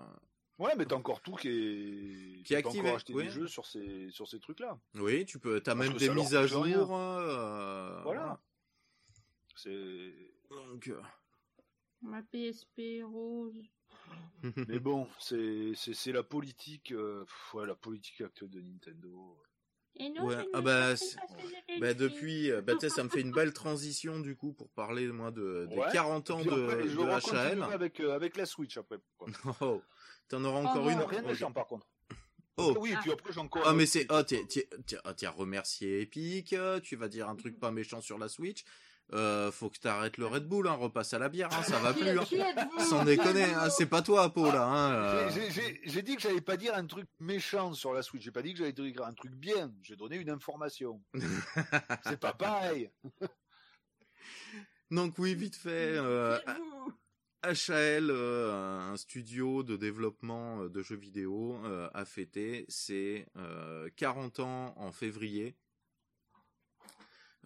Ouais, 0.57 0.71
mais 0.77 0.85
t'as 0.85 0.95
encore 0.95 1.19
tout 1.21 1.35
qui 1.35 1.49
est 1.49 2.43
Qui 2.43 2.53
est 2.53 2.57
tu 2.57 2.63
peux 2.63 2.67
activé, 2.69 2.89
acheter 2.91 3.13
oui. 3.13 3.23
des 3.25 3.29
jeux 3.29 3.47
sur 3.47 3.65
ces 3.65 4.09
sur 4.09 4.25
ces 4.25 4.39
trucs-là. 4.39 4.79
Oui, 4.95 5.25
tu 5.25 5.37
peux... 5.37 5.59
T'as 5.59 5.75
même 5.75 5.93
des 5.93 6.07
mises 6.09 6.33
à 6.33 6.47
jour. 6.47 6.63
rien. 6.63 6.79
euh, 6.89 8.01
Voilà. 8.03 8.39
C'est 9.57 10.13
Donc... 10.49 10.87
euh, 10.87 11.01
Ma 12.01 12.21
PSP 12.23 13.01
rose. 13.03 13.61
Mais 14.67 14.79
bon, 14.79 15.07
c'est 15.19 15.71
c'est 15.75 15.93
c'est 15.93 16.11
la 16.11 16.23
politique 16.23 16.91
euh, 16.91 17.25
ouais, 17.53 17.65
la 17.65 17.75
politique 17.75 18.21
actuelle 18.21 18.49
de 18.49 18.61
Nintendo. 18.61 19.37
Et 19.97 20.09
non, 20.09 20.25
Ouais, 20.25 20.35
ah 20.53 20.59
bah, 20.61 20.93
Bah 21.79 21.93
depuis, 21.93 22.51
euh, 22.51 22.61
bah 22.61 22.73
ça 22.89 23.03
me 23.03 23.09
fait 23.09 23.21
une 23.21 23.31
belle 23.31 23.53
transition 23.53 24.19
du 24.19 24.35
coup 24.35 24.51
pour 24.53 24.69
parler 24.71 25.07
moi 25.07 25.31
de 25.31 25.67
des 25.69 25.77
Ouais, 25.77 25.87
40 25.93 26.31
ans 26.31 26.43
de, 26.43 26.49
après, 26.51 26.87
je 26.89 26.97
de 26.97 27.33
HAL. 27.33 27.63
avec 27.63 27.99
euh, 28.01 28.13
avec 28.13 28.35
la 28.35 28.45
Switch 28.45 28.75
après. 28.77 28.97
quoi. 29.17 29.27
Oh, 29.61 29.81
t'en 30.27 30.43
auras 30.43 30.61
Oh 30.63 30.67
encore 30.67 30.83
non. 30.85 30.91
une. 30.91 31.01
Rien 31.01 31.21
de 31.21 31.27
méchant 31.27 31.51
par 31.53 31.65
contre. 31.67 31.87
Oh, 32.57 32.75
Oui, 32.79 32.91
et 32.91 32.95
puis 32.97 33.11
après 33.11 33.31
j'ai 33.33 33.39
encore. 33.39 33.63
ah 33.65 33.73
mais 33.73 33.85
c'est 33.85 34.05
oh 34.11 34.21
t'es 34.23 34.45
t'es 34.47 34.67
t'es- 34.85 34.97
ah, 35.05 35.13
t'es 35.13 35.27
remercié 35.27 36.01
Epic, 36.01 36.55
tu 36.83 36.95
vas 36.97 37.07
dire 37.07 37.27
un 37.29 37.35
truc 37.35 37.57
pas 37.59 37.71
méchant 37.71 38.01
sur 38.01 38.17
la 38.17 38.27
Switch. 38.27 38.63
Euh, 39.13 39.51
faut 39.51 39.69
que 39.69 39.77
t'arrêtes 39.77 40.17
le 40.17 40.25
Red 40.25 40.47
Bull, 40.47 40.67
hein, 40.67 40.73
repasse 40.73 41.13
à 41.13 41.19
la 41.19 41.29
bière, 41.29 41.49
hein, 41.53 41.61
ça 41.61 41.77
va 41.79 41.93
Qui- 41.93 41.99
plus. 41.99 42.09
Hein. 42.19 42.69
Sans 42.79 43.05
déconner, 43.05 43.43
hein, 43.43 43.69
c'est 43.69 43.85
pas 43.85 44.01
toi, 44.01 44.33
Paul, 44.33 44.47
là. 44.51 44.65
Hein, 44.65 44.93
euh. 44.93 45.29
J'ai- 45.83 46.01
dit 46.01 46.15
que 46.15 46.21
j'allais 46.21 46.41
pas 46.41 46.57
dire 46.57 46.73
un 46.73 46.85
truc 46.87 47.07
méchant 47.19 47.73
sur 47.73 47.93
la 47.93 48.01
Switch. 48.01 48.23
J'ai 48.23 48.31
pas 48.31 48.41
dit 48.41 48.53
que 48.53 48.59
j'allais 48.59 48.71
dire 48.73 49.03
un 49.05 49.13
truc 49.13 49.31
bien. 49.33 49.71
J'ai 49.83 49.95
donné 49.95 50.15
une 50.15 50.29
information. 50.31 51.03
c'est 52.03 52.19
pas 52.19 52.33
pareil. 52.33 52.89
Donc 54.91 55.17
oui, 55.19 55.35
vite 55.35 55.55
fait, 55.55 55.69
euh, 55.97 56.37
HAL, 57.43 58.09
euh, 58.09 58.91
un 58.91 58.97
studio 58.97 59.63
de 59.63 59.77
développement 59.77 60.65
de 60.65 60.81
jeux 60.81 60.95
vidéo, 60.95 61.59
euh, 61.65 61.89
a 61.93 62.05
fêté 62.05 62.65
ses 62.69 63.25
euh, 63.37 63.89
40 63.97 64.39
ans 64.39 64.73
en 64.77 64.91
février. 64.91 65.55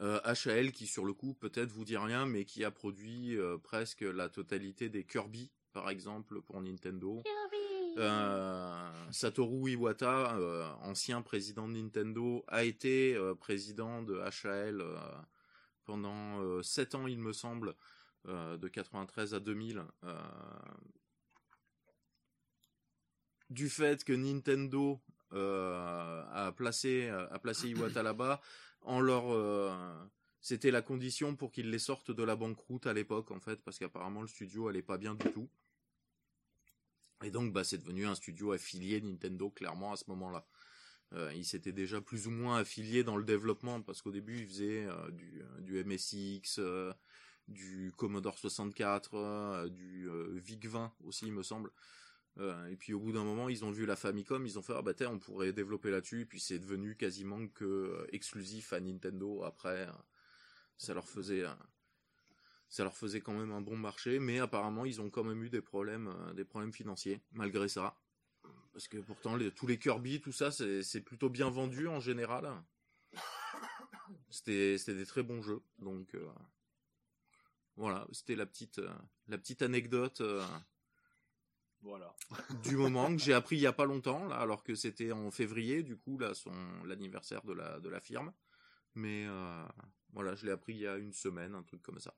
Euh, 0.01 0.19
HAL 0.23 0.71
qui 0.71 0.88
sur 0.88 1.03
le 1.03 1.13
coup 1.13 1.33
peut-être 1.33 1.71
vous 1.71 1.83
dit 1.83 1.97
rien, 1.97 2.25
mais 2.25 2.45
qui 2.45 2.63
a 2.63 2.71
produit 2.71 3.38
euh, 3.38 3.57
presque 3.57 4.01
la 4.01 4.29
totalité 4.29 4.88
des 4.89 5.03
Kirby, 5.03 5.51
par 5.73 5.89
exemple, 5.89 6.41
pour 6.41 6.62
Nintendo. 6.62 7.21
Kirby. 7.23 7.95
Euh, 7.97 8.91
Satoru 9.12 9.71
Iwata, 9.71 10.35
euh, 10.38 10.65
ancien 10.83 11.21
président 11.21 11.67
de 11.67 11.73
Nintendo, 11.73 12.45
a 12.47 12.63
été 12.63 13.17
président 13.39 14.01
de 14.03 14.19
HAL 14.19 14.83
pendant 15.83 16.41
euh, 16.43 16.62
7 16.62 16.95
ans, 16.95 17.07
il 17.07 17.19
me 17.19 17.33
semble, 17.33 17.75
de 18.27 18.67
93 18.67 19.33
à 19.33 19.39
2000. 19.39 19.83
euh, 20.03 20.13
du 23.49 23.69
fait 23.69 24.03
que 24.03 24.13
Nintendo 24.13 24.99
euh, 25.33 26.23
a 26.31 26.51
placé 26.51 27.09
a 27.09 27.39
placé 27.39 27.69
Iwata 27.69 28.03
là-bas, 28.03 28.41
en 28.82 29.00
leur 29.00 29.32
euh, 29.32 29.76
c'était 30.42 30.72
la 30.72 30.82
condition 30.82 31.36
pour 31.36 31.52
qu'ils 31.52 31.70
les 31.70 31.80
sortent 31.80 32.12
de 32.12 32.24
la 32.24 32.36
banqueroute 32.36 32.88
à 32.88 32.94
l'époque 32.94 33.32
en 33.32 33.39
fait, 33.39 33.62
parce 33.63 33.78
qu'apparemment 33.78 34.22
le 34.22 34.28
studio 34.28 34.68
allait 34.68 34.82
pas 34.82 34.98
bien 34.98 35.15
du 35.15 35.32
tout. 35.32 35.50
Et 37.24 37.32
donc, 37.32 37.52
bah, 37.52 37.63
c'est 37.63 37.78
devenu 37.78 38.06
un 38.06 38.15
studio 38.15 38.54
affilié 38.54 39.02
Nintendo, 39.02 39.50
clairement, 39.50 39.92
à 39.92 39.98
ce 39.98 40.06
moment-là. 40.08 40.46
Euh, 41.13 41.34
il 41.36 41.44
s'était 41.44 41.72
déjà 41.72 42.00
plus 42.02 42.28
ou 42.28 42.32
moins 42.32 42.60
affilié 42.60 43.04
dans 43.04 43.18
le 43.18 43.26
développement, 43.26 43.82
parce 43.82 44.02
qu'au 44.02 44.12
début, 44.12 44.39
il 44.39 44.48
faisait 44.48 44.86
euh, 44.86 45.12
du, 45.12 45.42
du 45.60 45.84
MSX, 45.84 46.62
du 47.48 47.92
Commodore 47.98 48.38
64, 48.38 49.15
euh, 49.15 49.70
du 49.70 50.08
VIC-20 50.39 50.92
aussi, 51.04 51.26
il 51.26 51.34
me 51.34 51.44
semble. 51.44 51.72
Et 52.38 52.76
puis 52.78 52.94
au 52.94 53.00
bout 53.00 53.12
d'un 53.12 53.24
moment, 53.24 53.50
ils 53.50 53.65
ont 53.65 53.72
vu 53.72 53.86
la 53.86 53.96
Famicom, 53.96 54.46
ils 54.46 54.58
ont 54.58 54.62
fait 54.62 54.74
ah 54.76 54.82
bah 54.82 54.94
on 55.08 55.20
pourrait 55.20 55.52
développer 55.52 55.92
là-dessus. 55.92 56.26
Puis 56.26 56.39
c'est 56.39 56.60
devenu 56.60 56.96
quasiment 56.96 57.48
que 57.48 58.08
exclusif 58.13 58.72
à 58.72 58.80
Nintendo. 58.80 59.44
Après, 59.44 59.88
ça 60.78 60.94
leur 60.94 61.08
faisait 61.08 61.44
ça 62.70 62.84
leur 62.84 62.96
faisait 62.96 63.20
quand 63.20 63.34
même 63.34 63.52
un 63.52 63.62
bon 63.62 63.76
marché, 63.76 64.20
mais 64.20 64.39
apparemment 64.39 64.86
ils 64.86 65.02
ont 65.02 65.10
quand 65.10 65.24
même 65.24 65.44
eu 65.44 65.50
des 65.50 65.62
problèmes, 65.62 66.13
des 66.36 66.46
problèmes 66.46 66.72
financiers 66.72 67.22
malgré 67.32 67.68
ça. 67.68 68.00
Parce 68.72 68.88
que 68.88 68.98
pourtant, 69.00 69.38
tous 69.56 69.68
les 69.68 69.78
Kirby, 69.78 70.22
tout 70.22 70.32
ça, 70.32 70.52
c'est 70.52 71.02
plutôt 71.02 71.30
bien 71.30 71.50
vendu 71.50 71.88
en 71.88 72.00
général. 72.00 72.50
C'était 74.30 74.78
des 74.88 75.06
très 75.06 75.24
bons 75.24 75.42
jeux. 75.42 75.62
Donc 75.80 76.15
euh, 76.15 76.30
voilà, 77.76 78.08
c'était 78.12 78.36
la 78.36 78.46
petite 78.46 78.80
euh, 78.80 78.94
la 79.28 79.38
petite 79.38 79.62
anecdote. 79.62 80.22
Euh, 81.84 81.88
voilà. 81.88 82.15
du 82.63 82.76
moment 82.76 83.08
que 83.15 83.22
j'ai 83.22 83.34
appris 83.34 83.58
il 83.58 83.62
y 83.62 83.68
a 83.68 83.74
pas 83.74 83.86
longtemps, 83.86 84.28
là, 84.28 84.38
alors 84.38 84.63
que 84.63 84.76
c'était 84.76 85.12
en 85.12 85.32
février, 85.32 85.84
du 85.84 85.98
coup 85.98 86.18
là, 86.18 86.34
son 86.34 86.52
l'anniversaire 86.86 87.44
de 87.46 87.54
la 87.54 87.80
de 87.80 87.89
la 87.89 88.00
firme. 88.00 88.34
Mais 88.96 89.26
voilà, 90.13 90.36
je 90.36 90.46
l'ai 90.46 90.52
appris 90.52 90.74
il 90.74 90.82
y 90.82 90.88
a 90.88 90.98
une 90.98 91.13
semaine, 91.13 91.56
un 91.56 91.63
truc 91.63 91.82
comme 91.82 92.00
ça. 92.00 92.13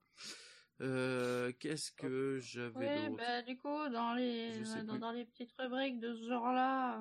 Euh, 0.81 1.51
qu'est-ce 1.59 1.91
que 1.91 2.39
j'avais 2.39 3.07
oui, 3.07 3.15
bah, 3.15 3.43
du 3.43 3.57
coup, 3.57 3.89
dans 3.89 4.15
les, 4.15 4.63
dans, 4.83 5.11
les 5.11 5.25
petites 5.25 5.53
rubriques 5.59 5.99
de 5.99 6.15
ce 6.15 6.27
genre-là, 6.27 6.99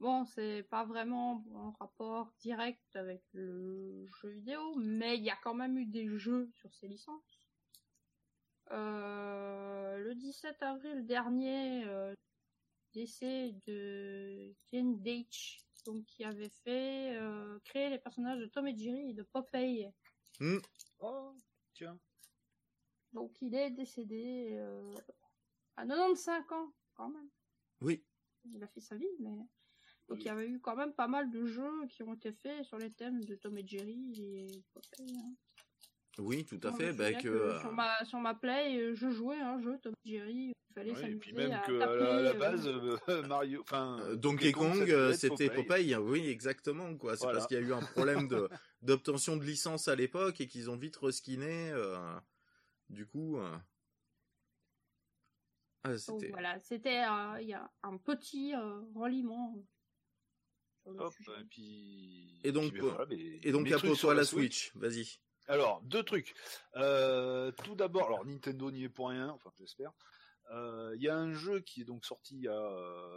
bon, 0.00 0.24
c'est 0.24 0.62
pas 0.70 0.84
vraiment 0.84 1.44
en 1.54 1.72
rapport 1.72 2.32
direct 2.40 2.80
avec 2.96 3.22
le 3.34 4.06
jeu 4.22 4.30
vidéo, 4.30 4.74
mais 4.76 5.18
il 5.18 5.22
y 5.22 5.30
a 5.30 5.36
quand 5.42 5.54
même 5.54 5.76
eu 5.76 5.84
des 5.84 6.16
jeux 6.16 6.50
sur 6.54 6.72
ces 6.74 6.88
licences. 6.88 7.41
Euh, 8.72 9.98
le 9.98 10.14
17 10.14 10.62
avril 10.62 11.06
dernier, 11.06 11.84
euh, 11.84 12.14
décès 12.92 13.52
de 13.66 14.54
Jane 14.72 15.00
Deitch, 15.02 15.62
donc 15.84 16.04
qui 16.06 16.24
avait 16.24 16.48
fait 16.48 17.16
euh, 17.16 17.58
créer 17.64 17.90
les 17.90 17.98
personnages 17.98 18.38
de 18.38 18.46
Tom 18.46 18.66
et 18.66 18.76
Jerry 18.76 19.10
et 19.10 19.14
de 19.14 19.22
Popeye. 19.22 19.90
Hmm. 20.40 20.58
Oh, 21.00 21.34
tiens. 21.74 21.98
Donc 23.12 23.40
il 23.42 23.54
est 23.54 23.70
décédé 23.70 24.50
euh, 24.52 24.94
à 25.76 25.86
95 25.86 26.44
ans, 26.52 26.72
quand 26.94 27.10
même. 27.10 27.28
Oui. 27.80 28.02
Il 28.44 28.62
a 28.62 28.68
fait 28.68 28.80
sa 28.80 28.96
vie, 28.96 29.16
mais... 29.20 29.46
Donc 30.08 30.20
il 30.20 30.26
y 30.26 30.30
avait 30.30 30.48
eu 30.48 30.60
quand 30.60 30.76
même 30.76 30.92
pas 30.92 31.08
mal 31.08 31.30
de 31.30 31.46
jeux 31.46 31.86
qui 31.88 32.02
ont 32.02 32.14
été 32.14 32.32
faits 32.32 32.64
sur 32.64 32.76
les 32.76 32.92
thèmes 32.92 33.24
de 33.24 33.34
Tom 33.36 33.56
et 33.56 33.66
Jerry 33.66 34.12
et 34.20 34.64
hein. 34.98 35.34
Oui, 36.18 36.44
tout 36.44 36.60
à 36.62 36.72
fait. 36.72 36.92
Bah, 36.92 37.12
que, 37.12 37.28
euh, 37.28 37.60
sur, 37.60 37.72
ma, 37.72 38.04
sur 38.04 38.18
ma 38.18 38.34
play, 38.34 38.78
euh, 38.78 38.94
je 38.94 39.10
jouais 39.10 39.38
un 39.38 39.60
jeu 39.60 39.78
Tom 39.82 39.94
Jerry. 40.04 40.52
Il 40.70 40.74
fallait 40.74 40.92
oui, 40.92 41.12
et 41.12 41.16
puis 41.16 41.32
même 41.34 41.52
à 41.52 41.58
que 41.58 41.80
à 41.80 42.22
la, 42.22 42.32
base, 42.32 42.66
Mario, 43.28 43.60
enfin 43.60 44.00
Donkey 44.14 44.52
Kong, 44.52 45.12
c'était 45.12 45.50
Popeye. 45.50 45.94
Oui, 45.96 46.28
exactement 46.28 46.94
quoi. 46.96 47.16
C'est 47.16 47.26
parce 47.26 47.46
qu'il 47.46 47.58
y 47.58 47.60
a 47.60 47.62
eu 47.62 47.72
un 47.74 47.82
problème 47.82 48.26
de 48.26 48.48
d'obtention 48.82 49.36
de 49.36 49.44
licence 49.44 49.88
à 49.88 49.94
l'époque 49.94 50.40
et 50.40 50.46
qu'ils 50.46 50.70
ont 50.70 50.76
vite 50.76 50.96
reskiné. 50.96 51.72
Du 52.92 53.06
coup, 53.06 53.38
euh, 53.38 53.56
ah, 55.84 55.96
c'était. 55.96 56.28
voilà, 56.28 56.58
c'était 56.60 57.04
euh, 57.04 57.40
il 57.40 57.48
y 57.48 57.54
a 57.54 57.70
un 57.82 57.96
petit 57.96 58.54
euh, 58.54 58.80
reliement. 58.94 59.56
Hop, 60.84 61.14
et 61.40 61.44
puis. 61.44 62.40
Et 62.44 62.52
donc, 62.52 62.74
et 63.10 63.50
donc 63.50 63.70
à 63.70 63.78
toi 63.78 64.14
la 64.14 64.24
Switch, 64.24 64.76
vas-y. 64.76 65.18
Alors, 65.48 65.82
deux 65.82 66.02
trucs. 66.02 66.34
tout 66.74 67.74
d'abord, 67.74 68.24
Nintendo 68.24 68.70
n'y 68.70 68.84
est 68.84 68.88
pour 68.88 69.08
rien, 69.08 69.28
enfin 69.30 69.50
j'espère. 69.58 69.92
Il 70.50 71.00
y 71.00 71.08
a 71.08 71.16
un 71.16 71.32
jeu 71.32 71.60
qui 71.60 71.82
est 71.82 71.84
donc 71.84 72.04
sorti 72.04 72.46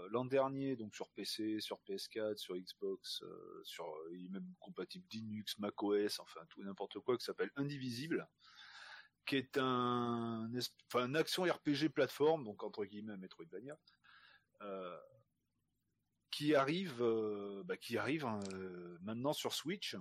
l'an 0.09 0.25
dernier, 0.25 0.75
donc 0.75 0.95
sur 0.95 1.09
PC, 1.09 1.59
sur 1.59 1.79
PS4, 1.87 2.37
sur 2.37 2.55
Xbox, 2.55 3.23
sur 3.63 3.85
il 4.13 4.25
est 4.25 4.29
même 4.29 4.53
compatible 4.59 5.05
Linux, 5.11 5.59
macOS, 5.59 6.19
enfin 6.19 6.41
tout 6.49 6.63
n'importe 6.63 6.99
quoi, 6.99 7.17
qui 7.17 7.25
s'appelle 7.25 7.51
Indivisible 7.55 8.27
qui 9.25 9.37
est 9.37 9.57
un, 9.57 10.49
action 11.15 11.43
RPG 11.43 11.89
plateforme, 11.93 12.43
donc 12.43 12.63
entre 12.63 12.85
guillemets 12.85 13.17
Metroidvania, 13.17 13.77
euh, 14.61 14.97
qui 16.31 16.55
arrive, 16.55 17.01
euh, 17.01 17.63
bah, 17.65 17.77
qui 17.77 17.97
arrive 17.97 18.25
hein, 18.25 18.39
euh, 18.53 18.97
maintenant 19.01 19.33
sur 19.33 19.53
Switch. 19.53 19.95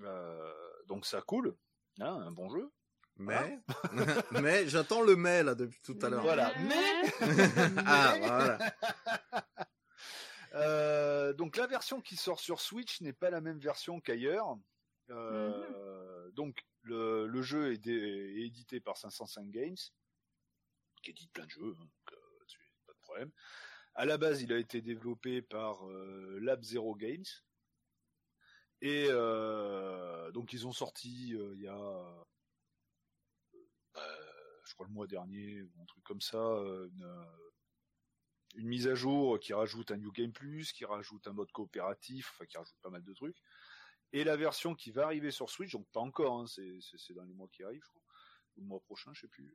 Euh, 0.00 0.52
donc 0.90 1.06
ça 1.06 1.22
coule, 1.22 1.56
hein, 2.00 2.12
un 2.26 2.32
bon 2.32 2.50
jeu. 2.50 2.70
Mais, 3.16 3.60
mais 4.42 4.68
j'attends 4.68 5.02
le 5.02 5.14
mais 5.14 5.44
là 5.44 5.54
depuis 5.54 5.80
tout 5.82 5.96
à 6.02 6.08
l'heure. 6.08 6.22
Voilà, 6.22 6.52
mais, 6.58 7.12
ah 7.86 8.16
voilà. 8.18 8.58
Euh, 10.54 11.32
donc 11.32 11.56
la 11.56 11.68
version 11.68 12.00
qui 12.00 12.16
sort 12.16 12.40
sur 12.40 12.60
Switch 12.60 13.00
n'est 13.02 13.12
pas 13.12 13.30
la 13.30 13.40
même 13.40 13.60
version 13.60 14.00
qu'ailleurs. 14.00 14.58
Euh, 15.10 16.28
mm-hmm. 16.28 16.34
Donc 16.34 16.66
le, 16.82 17.28
le 17.28 17.42
jeu 17.42 17.72
est, 17.72 17.86
est, 17.86 18.46
édité 18.46 18.80
par 18.80 18.96
505 18.96 19.48
Games, 19.50 19.76
qui 21.02 21.10
édite 21.10 21.32
plein 21.32 21.44
de 21.44 21.50
jeux, 21.50 21.76
hein, 21.78 21.84
donc 21.84 22.12
euh, 22.12 22.44
pas 22.86 22.92
de 22.94 22.98
problème. 22.98 23.30
À 23.94 24.06
la 24.06 24.18
base, 24.18 24.42
il 24.42 24.52
a 24.52 24.58
été 24.58 24.80
développé 24.80 25.40
par 25.40 25.86
euh, 25.88 26.38
Lab 26.40 26.64
Zero 26.64 26.96
Games. 26.96 27.26
Et 28.82 29.06
euh, 29.10 30.30
donc 30.32 30.52
ils 30.52 30.66
ont 30.66 30.72
sorti 30.72 31.34
euh, 31.34 31.54
il 31.54 31.62
y 31.62 31.68
a, 31.68 32.24
euh, 33.96 34.00
je 34.64 34.74
crois 34.74 34.86
le 34.86 34.92
mois 34.92 35.06
dernier 35.06 35.62
ou 35.62 35.70
un 35.82 35.84
truc 35.84 36.02
comme 36.04 36.20
ça, 36.20 36.38
une, 38.56 38.66
mise 38.68 38.88
à 38.88 38.94
jour 38.94 39.38
qui 39.38 39.52
rajoute 39.52 39.90
un 39.90 39.98
New 39.98 40.12
Game 40.12 40.32
Plus, 40.32 40.72
qui 40.72 40.84
rajoute 40.84 41.26
un 41.26 41.32
mode 41.32 41.52
coopératif, 41.52 42.30
enfin 42.32 42.46
qui 42.46 42.56
rajoute 42.56 42.76
pas 42.82 42.90
mal 42.90 43.04
de 43.04 43.12
trucs. 43.12 43.36
Et 44.12 44.24
la 44.24 44.36
version 44.36 44.74
qui 44.74 44.90
va 44.90 45.04
arriver 45.04 45.30
sur 45.30 45.50
Switch, 45.50 45.72
donc 45.72 45.86
pas 45.92 46.00
encore, 46.00 46.40
hein, 46.40 46.46
c'est 46.46 47.14
dans 47.14 47.24
les 47.24 47.34
mois 47.34 47.48
qui 47.52 47.62
arrivent, 47.62 47.82
je 47.84 47.88
crois, 47.88 48.02
ou 48.56 48.62
le 48.62 48.66
mois 48.66 48.80
prochain, 48.80 49.12
je 49.12 49.20
sais 49.20 49.28
plus, 49.28 49.54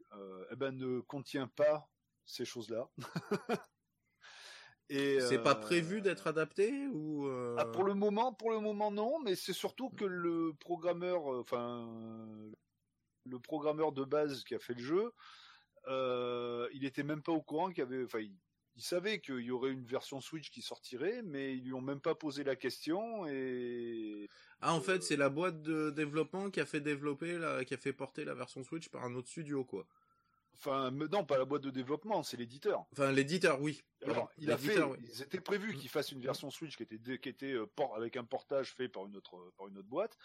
eh 0.51 0.55
ben 0.55 0.71
ne 0.71 1.01
contient 1.01 1.47
pas 1.47 1.89
ces 2.25 2.45
choses-là. 2.45 2.89
Et 4.89 5.19
c'est 5.19 5.41
pas 5.41 5.55
prévu 5.55 5.97
euh, 5.97 6.01
d'être 6.01 6.27
adapté 6.27 6.87
ou 6.87 7.25
euh... 7.27 7.55
ah, 7.57 7.65
pour 7.65 7.83
le 7.83 7.95
moment, 7.95 8.33
pour 8.33 8.51
le 8.51 8.59
moment 8.59 8.91
non, 8.91 9.19
mais 9.19 9.35
c'est 9.35 9.53
surtout 9.53 9.89
que 9.89 10.05
le 10.05 10.53
programmeur, 10.59 11.33
euh, 11.33 11.39
enfin 11.39 11.89
le 13.25 13.39
programmeur 13.39 13.91
de 13.91 14.03
base 14.03 14.43
qui 14.43 14.53
a 14.53 14.59
fait 14.59 14.75
le 14.75 14.83
jeu, 14.83 15.11
il 16.73 16.85
était 16.85 17.03
même 17.03 17.23
pas 17.23 17.31
au 17.31 17.41
courant 17.41 17.69
qu'il 17.69 17.79
y 17.79 17.81
avait, 17.81 18.03
enfin 18.03 18.19
il, 18.19 18.35
il 18.75 18.83
savait 18.83 19.19
qu'il 19.19 19.39
y 19.39 19.51
aurait 19.51 19.71
une 19.71 19.85
version 19.85 20.19
Switch 20.19 20.51
qui 20.51 20.61
sortirait, 20.61 21.21
mais 21.23 21.55
ils 21.55 21.63
lui 21.63 21.73
ont 21.73 21.81
même 21.81 22.01
pas 22.01 22.15
posé 22.15 22.43
la 22.43 22.55
question 22.55 23.25
et. 23.25 24.29
Ah, 24.61 24.73
en 24.73 24.81
fait, 24.81 25.03
c'est 25.03 25.15
la 25.15 25.29
boîte 25.29 25.61
de 25.61 25.91
développement 25.91 26.49
qui 26.49 26.59
a 26.59 26.65
fait 26.65 26.81
développer 26.81 27.37
la, 27.37 27.63
qui 27.63 27.73
a 27.73 27.77
fait 27.77 27.93
porter 27.93 28.25
la 28.25 28.33
version 28.33 28.63
Switch 28.63 28.89
par 28.89 29.03
un 29.03 29.15
autre 29.15 29.29
studio, 29.29 29.63
quoi. 29.63 29.85
Enfin, 30.57 30.91
non, 30.91 31.25
pas 31.25 31.37
la 31.37 31.45
boîte 31.45 31.63
de 31.63 31.69
développement, 31.69 32.23
c'est 32.23 32.37
l'éditeur. 32.37 32.85
Enfin, 32.91 33.11
l'éditeur, 33.11 33.61
oui. 33.61 33.81
Alors, 34.03 34.31
il 34.37 34.51
a 34.51 34.57
fait, 34.57 34.81
oui. 34.81 34.97
c'était 35.11 35.41
prévu 35.41 35.75
qu'il 35.75 35.89
fasse 35.89 36.11
une 36.11 36.21
version 36.21 36.49
Switch 36.49 36.77
qui 36.77 36.83
était, 36.83 37.19
qui 37.19 37.29
était 37.29 37.53
euh, 37.53 37.65
avec 37.95 38.17
un 38.17 38.23
portage 38.23 38.73
fait 38.73 38.87
par 38.87 39.05
une 39.05 39.17
autre, 39.17 39.53
par 39.57 39.67
une 39.67 39.77
autre 39.77 39.87
boîte, 39.87 40.17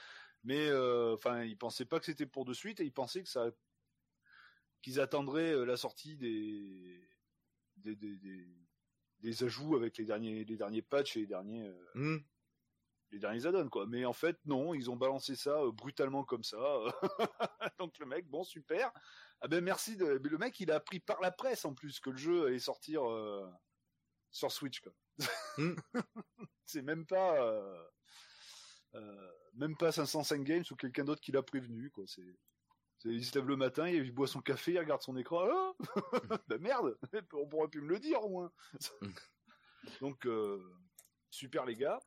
mais 0.44 0.68
euh, 0.68 1.14
enfin, 1.14 1.44
il 1.44 1.56
pensait 1.56 1.84
pas 1.84 1.98
que 1.98 2.06
c'était 2.06 2.26
pour 2.26 2.44
de 2.44 2.54
suite 2.54 2.80
et 2.80 2.84
il 2.84 2.92
pensait 2.92 3.22
que 3.22 3.28
ça, 3.28 3.50
qu'ils 4.82 5.00
attendraient 5.00 5.52
euh, 5.52 5.64
la 5.64 5.76
sortie 5.76 6.16
des 6.16 7.00
des, 7.76 7.96
des, 7.96 8.46
des, 9.20 9.44
ajouts 9.44 9.74
avec 9.74 9.96
les 9.96 10.04
derniers, 10.04 10.44
les 10.44 10.56
derniers 10.56 10.82
patchs 10.82 11.16
et 11.16 11.20
les 11.20 11.26
derniers, 11.26 11.66
euh, 11.66 11.90
hmm. 11.94 12.22
Les 13.10 13.18
derniers 13.18 13.46
add-ons, 13.46 13.68
quoi. 13.68 13.86
Mais 13.86 14.04
en 14.04 14.12
fait, 14.12 14.38
non, 14.44 14.74
ils 14.74 14.90
ont 14.90 14.96
balancé 14.96 15.34
ça 15.34 15.60
euh, 15.60 15.72
brutalement 15.72 16.24
comme 16.24 16.44
ça. 16.44 16.58
Donc 17.78 17.98
le 17.98 18.06
mec, 18.06 18.28
bon, 18.28 18.44
super. 18.44 18.92
Ah 19.40 19.48
ben 19.48 19.62
merci. 19.62 19.96
De... 19.96 20.06
le 20.06 20.38
mec, 20.38 20.58
il 20.60 20.70
a 20.70 20.76
appris 20.76 21.00
par 21.00 21.20
la 21.20 21.30
presse 21.30 21.64
en 21.64 21.74
plus 21.74 22.00
que 22.00 22.10
le 22.10 22.16
jeu 22.16 22.46
allait 22.46 22.58
sortir 22.58 23.08
euh, 23.08 23.48
sur 24.30 24.52
Switch, 24.52 24.80
quoi. 24.80 24.92
Hmm. 25.58 25.74
C'est 26.64 26.82
même 26.82 27.06
pas. 27.06 27.34
même 29.54 29.76
pas 29.76 29.92
505 29.92 30.44
Games 30.44 30.64
ou 30.70 30.76
quelqu'un 30.76 31.04
d'autre 31.04 31.20
qui 31.20 31.32
l'a 31.32 31.42
prévenu, 31.42 31.90
quoi. 31.90 32.04
C'est 32.06 32.22
il 33.04 33.24
se 33.24 33.38
lève 33.38 33.48
le 33.48 33.56
matin, 33.56 33.88
il 33.88 34.12
boit 34.12 34.26
son 34.26 34.40
café, 34.40 34.72
il 34.72 34.78
regarde 34.78 35.02
son 35.02 35.16
écran. 35.16 35.46
Ah 35.48 35.72
bah 36.48 36.58
merde, 36.58 36.98
on 37.32 37.48
pourrait 37.48 37.68
plus 37.68 37.80
me 37.80 37.88
le 37.88 37.98
dire 37.98 38.22
au 38.22 38.28
moins. 38.28 38.52
donc 40.00 40.26
euh, 40.26 40.62
super 41.30 41.64
les 41.64 41.76
gars. 41.76 41.98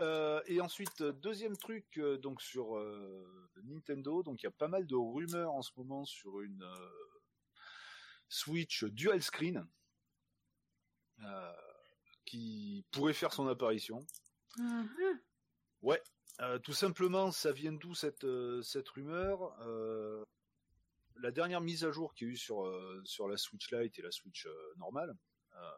Euh, 0.00 0.40
et 0.46 0.60
ensuite 0.60 1.02
deuxième 1.02 1.56
truc 1.56 1.98
euh, 1.98 2.18
donc 2.18 2.40
sur 2.40 2.76
euh, 2.76 3.50
Nintendo, 3.64 4.22
donc 4.22 4.42
il 4.42 4.46
y 4.46 4.48
a 4.48 4.52
pas 4.52 4.68
mal 4.68 4.86
de 4.86 4.94
rumeurs 4.94 5.52
en 5.52 5.62
ce 5.62 5.72
moment 5.76 6.04
sur 6.04 6.40
une 6.40 6.62
euh, 6.62 6.90
Switch 8.28 8.84
dual 8.84 9.22
screen. 9.22 9.66
euh, 11.24 11.52
qui 12.26 12.84
pourrait 12.92 13.14
faire 13.14 13.32
son 13.32 13.48
apparition. 13.48 14.06
Mhm. 14.58 15.20
Ouais, 15.82 16.00
euh, 16.40 16.58
tout 16.60 16.72
simplement, 16.74 17.32
ça 17.32 17.50
vient 17.52 17.72
d'où 17.72 17.94
cette 17.94 18.24
euh, 18.24 18.62
cette 18.62 18.88
rumeur 18.90 19.56
Euh, 19.62 20.24
La 21.16 21.32
dernière 21.32 21.60
mise 21.60 21.84
à 21.84 21.90
jour 21.90 22.14
qu'il 22.14 22.28
y 22.28 22.30
a 22.30 22.34
eu 22.34 22.36
sur 22.36 22.64
euh, 22.66 23.02
sur 23.04 23.26
la 23.26 23.36
Switch 23.36 23.72
Lite 23.72 23.98
et 23.98 24.02
la 24.02 24.12
Switch 24.12 24.46
euh, 24.46 24.74
normale, 24.76 25.16
euh, 25.56 25.70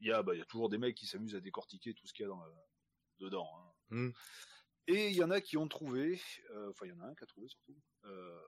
il 0.00 0.08
y 0.08 0.12
a 0.12 0.22
bah 0.24 0.34
il 0.34 0.38
y 0.38 0.42
a 0.42 0.46
toujours 0.46 0.68
des 0.68 0.78
mecs 0.78 0.96
qui 0.96 1.06
s'amusent 1.06 1.36
à 1.36 1.40
décortiquer 1.40 1.94
tout 1.94 2.06
ce 2.08 2.12
qu'il 2.12 2.24
y 2.24 2.26
a 2.26 2.28
dans 2.30 2.42
dedans. 3.18 3.48
hein. 3.58 3.72
Mm. 3.90 4.10
Et 4.86 5.08
il 5.08 5.14
y 5.16 5.22
en 5.24 5.30
a 5.30 5.40
qui 5.40 5.56
ont 5.56 5.68
trouvé, 5.68 6.20
euh, 6.50 6.70
enfin 6.70 6.86
il 6.86 6.90
y 6.90 6.92
en 6.92 7.00
a 7.00 7.06
un 7.06 7.14
qui 7.14 7.24
a 7.24 7.26
trouvé 7.26 7.48
surtout. 7.48 7.76
euh, 8.04 8.40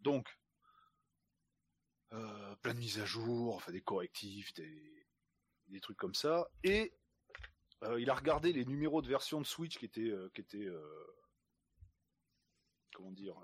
donc 0.00 0.38
euh, 2.12 2.54
plein 2.56 2.74
de 2.74 2.78
mises 2.78 3.00
à 3.00 3.04
jour, 3.04 3.56
enfin 3.56 3.72
des 3.72 3.82
correctifs, 3.82 4.52
des 4.54 5.06
des 5.68 5.80
trucs 5.80 5.96
comme 5.96 6.14
ça, 6.14 6.46
et 6.62 6.92
il 7.98 8.08
a 8.10 8.14
regardé 8.14 8.52
les 8.52 8.64
numéros 8.64 9.02
de 9.02 9.08
version 9.08 9.40
de 9.40 9.46
Switch 9.46 9.78
qui 9.78 9.86
étaient, 9.86 10.12
qui 10.34 10.40
étaient, 10.42 10.68
comment 12.94 13.10
dire, 13.10 13.34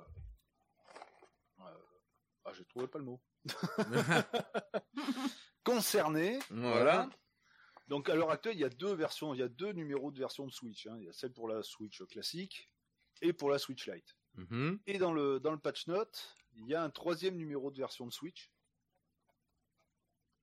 ah, 1.58 2.52
j'ai 2.52 2.64
trouvé 2.66 2.86
pas 2.88 2.98
le 2.98 3.04
mot, 3.04 3.20
concernés. 5.64 6.38
Voilà. 6.50 7.08
Donc 7.90 8.08
à 8.08 8.14
l'heure 8.14 8.30
actuelle, 8.30 8.54
il 8.54 8.60
y 8.60 8.64
a 8.64 8.68
deux 8.70 8.94
versions, 8.94 9.34
il 9.34 9.40
y 9.40 9.42
a 9.42 9.48
deux 9.48 9.72
numéros 9.72 10.12
de 10.12 10.18
version 10.18 10.46
de 10.46 10.52
Switch. 10.52 10.86
hein. 10.86 10.96
Il 11.00 11.06
y 11.06 11.08
a 11.08 11.12
celle 11.12 11.32
pour 11.32 11.48
la 11.48 11.60
Switch 11.64 12.00
classique 12.04 12.70
et 13.20 13.32
pour 13.32 13.50
la 13.50 13.58
Switch 13.58 13.88
Lite. 13.88 14.16
Mhm. 14.34 14.78
Et 14.86 14.98
dans 14.98 15.12
le 15.12 15.40
dans 15.40 15.50
le 15.50 15.58
patch 15.58 15.88
note, 15.88 16.36
il 16.54 16.66
y 16.68 16.74
a 16.76 16.84
un 16.84 16.90
troisième 16.90 17.36
numéro 17.36 17.72
de 17.72 17.78
version 17.78 18.06
de 18.06 18.12
Switch 18.12 18.52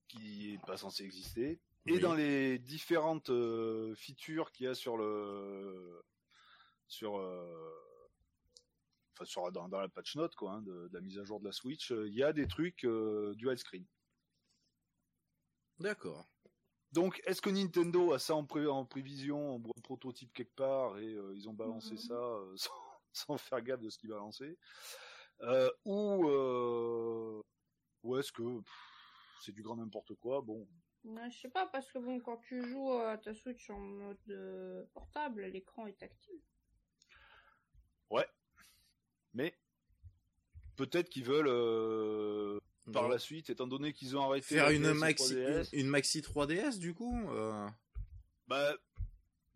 qui 0.09 0.53
est 0.53 0.65
pas 0.65 0.75
censé 0.75 1.05
exister. 1.05 1.61
Et 1.85 1.99
dans 1.99 2.13
les 2.13 2.59
différentes 2.59 3.29
euh, 3.29 3.95
features 3.95 4.51
qu'il 4.51 4.65
y 4.65 4.67
a 4.67 4.75
sur 4.75 4.97
le 4.97 6.03
sur 6.89 7.17
euh, 7.17 7.73
enfin 9.13 9.23
sur 9.23 9.49
dans, 9.53 9.69
dans 9.69 9.79
la 9.79 9.87
patch 9.87 10.17
note 10.17 10.35
quoi, 10.35 10.51
hein, 10.51 10.61
de, 10.63 10.89
de 10.89 10.93
la 10.93 10.99
mise 10.99 11.17
à 11.17 11.23
jour 11.23 11.39
de 11.39 11.45
la 11.45 11.53
Switch, 11.53 11.93
euh, 11.93 12.09
il 12.09 12.13
y 12.13 12.23
a 12.23 12.33
des 12.33 12.45
trucs 12.45 12.83
euh, 12.83 13.33
dual 13.35 13.57
screen. 13.57 13.85
D'accord. 15.79 16.27
Donc, 16.93 17.21
est-ce 17.25 17.41
que 17.41 17.49
Nintendo 17.49 18.13
a 18.13 18.19
ça 18.19 18.33
en, 18.35 18.45
pré- 18.45 18.65
en 18.67 18.85
prévision, 18.85 19.55
en 19.55 19.59
prototype 19.83 20.31
quelque 20.33 20.55
part, 20.55 20.97
et 20.99 21.13
euh, 21.13 21.33
ils 21.35 21.47
ont 21.49 21.53
balancé 21.53 21.93
Mhm. 21.95 21.99
ça 21.99 22.13
euh, 22.13 22.55
sans, 22.57 22.71
sans 23.13 23.37
faire 23.37 23.61
gaffe 23.61 23.81
de 23.81 23.89
ce 23.89 23.97
qu'ils 23.97 24.09
balançaient 24.09 24.57
Euh, 25.41 25.69
Ou, 25.85 26.25
ou 28.03 28.17
est-ce 28.17 28.31
que 28.31 28.43
c'est 29.41 29.51
du 29.51 29.61
grand 29.61 29.75
n'importe 29.75 30.15
quoi 30.15 30.41
Bon, 30.41 30.67
Ouais, 31.03 31.29
je 31.29 31.39
sais 31.39 31.49
pas, 31.49 31.67
parce 31.67 31.91
que 31.91 31.99
bon, 31.99 32.19
quand 32.19 32.37
tu 32.37 32.67
joues 32.67 32.91
à 32.93 33.17
ta 33.17 33.33
Switch 33.33 33.69
en 33.69 33.79
mode 33.79 34.87
portable, 34.93 35.45
l'écran 35.45 35.87
est 35.87 35.97
tactile. 35.97 36.41
mais 39.33 39.55
peut-être 40.75 41.09
qu'ils 41.09 41.25
veulent 41.25 42.59
par 42.91 43.03
Bon. 43.03 43.09
la 43.09 43.19
suite, 43.19 43.49
étant 43.49 43.67
donné 43.67 43.93
qu'ils 43.93 44.15
ont 44.17 44.21
arrêté 44.21 44.55
Faire 44.55 44.69
une 44.69 44.83
DS 44.83 44.93
maxi, 44.93 45.33
3DS, 45.35 45.69
une, 45.73 45.79
une 45.81 45.87
maxi 45.87 46.21
3DS 46.21 46.77
du 46.79 46.93
coup 46.93 47.29
euh, 47.31 47.67
bah, 48.47 48.73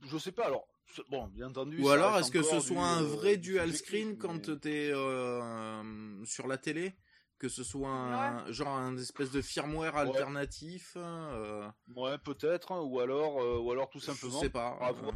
je 0.03 0.17
sais 0.17 0.31
pas. 0.31 0.45
Alors, 0.47 0.67
bon, 1.09 1.27
bien 1.27 1.47
entendu. 1.47 1.79
Ou 1.81 1.89
alors 1.89 2.17
est-ce 2.17 2.31
que 2.31 2.41
ce 2.43 2.59
soit 2.59 2.75
du, 2.75 2.81
un 2.81 3.03
euh, 3.03 3.05
vrai 3.07 3.37
du 3.37 3.51
dual 3.51 3.73
screen 3.73 4.09
mais- 4.09 4.17
quand 4.17 4.59
t'es 4.59 4.91
euh, 4.93 6.25
sur 6.25 6.47
la 6.47 6.57
télé? 6.57 6.93
Que 7.37 7.49
ce 7.49 7.63
soit 7.63 7.89
un, 7.89 8.51
genre 8.51 8.67
un 8.69 8.95
espèce 8.97 9.31
de 9.31 9.41
firmware 9.41 9.95
alternatif 9.97 10.93
euh, 10.95 11.67
Ouais, 11.95 12.17
peut-être, 12.19 12.71
hein, 12.71 12.81
ou 12.81 12.99
alors, 12.99 13.41
euh, 13.41 13.57
ou 13.57 13.71
alors 13.71 13.89
tout 13.89 13.99
Je 13.99 14.05
simplement. 14.05 14.39
sais 14.41 14.51
pas. 14.51 14.77
euh, 14.81 15.11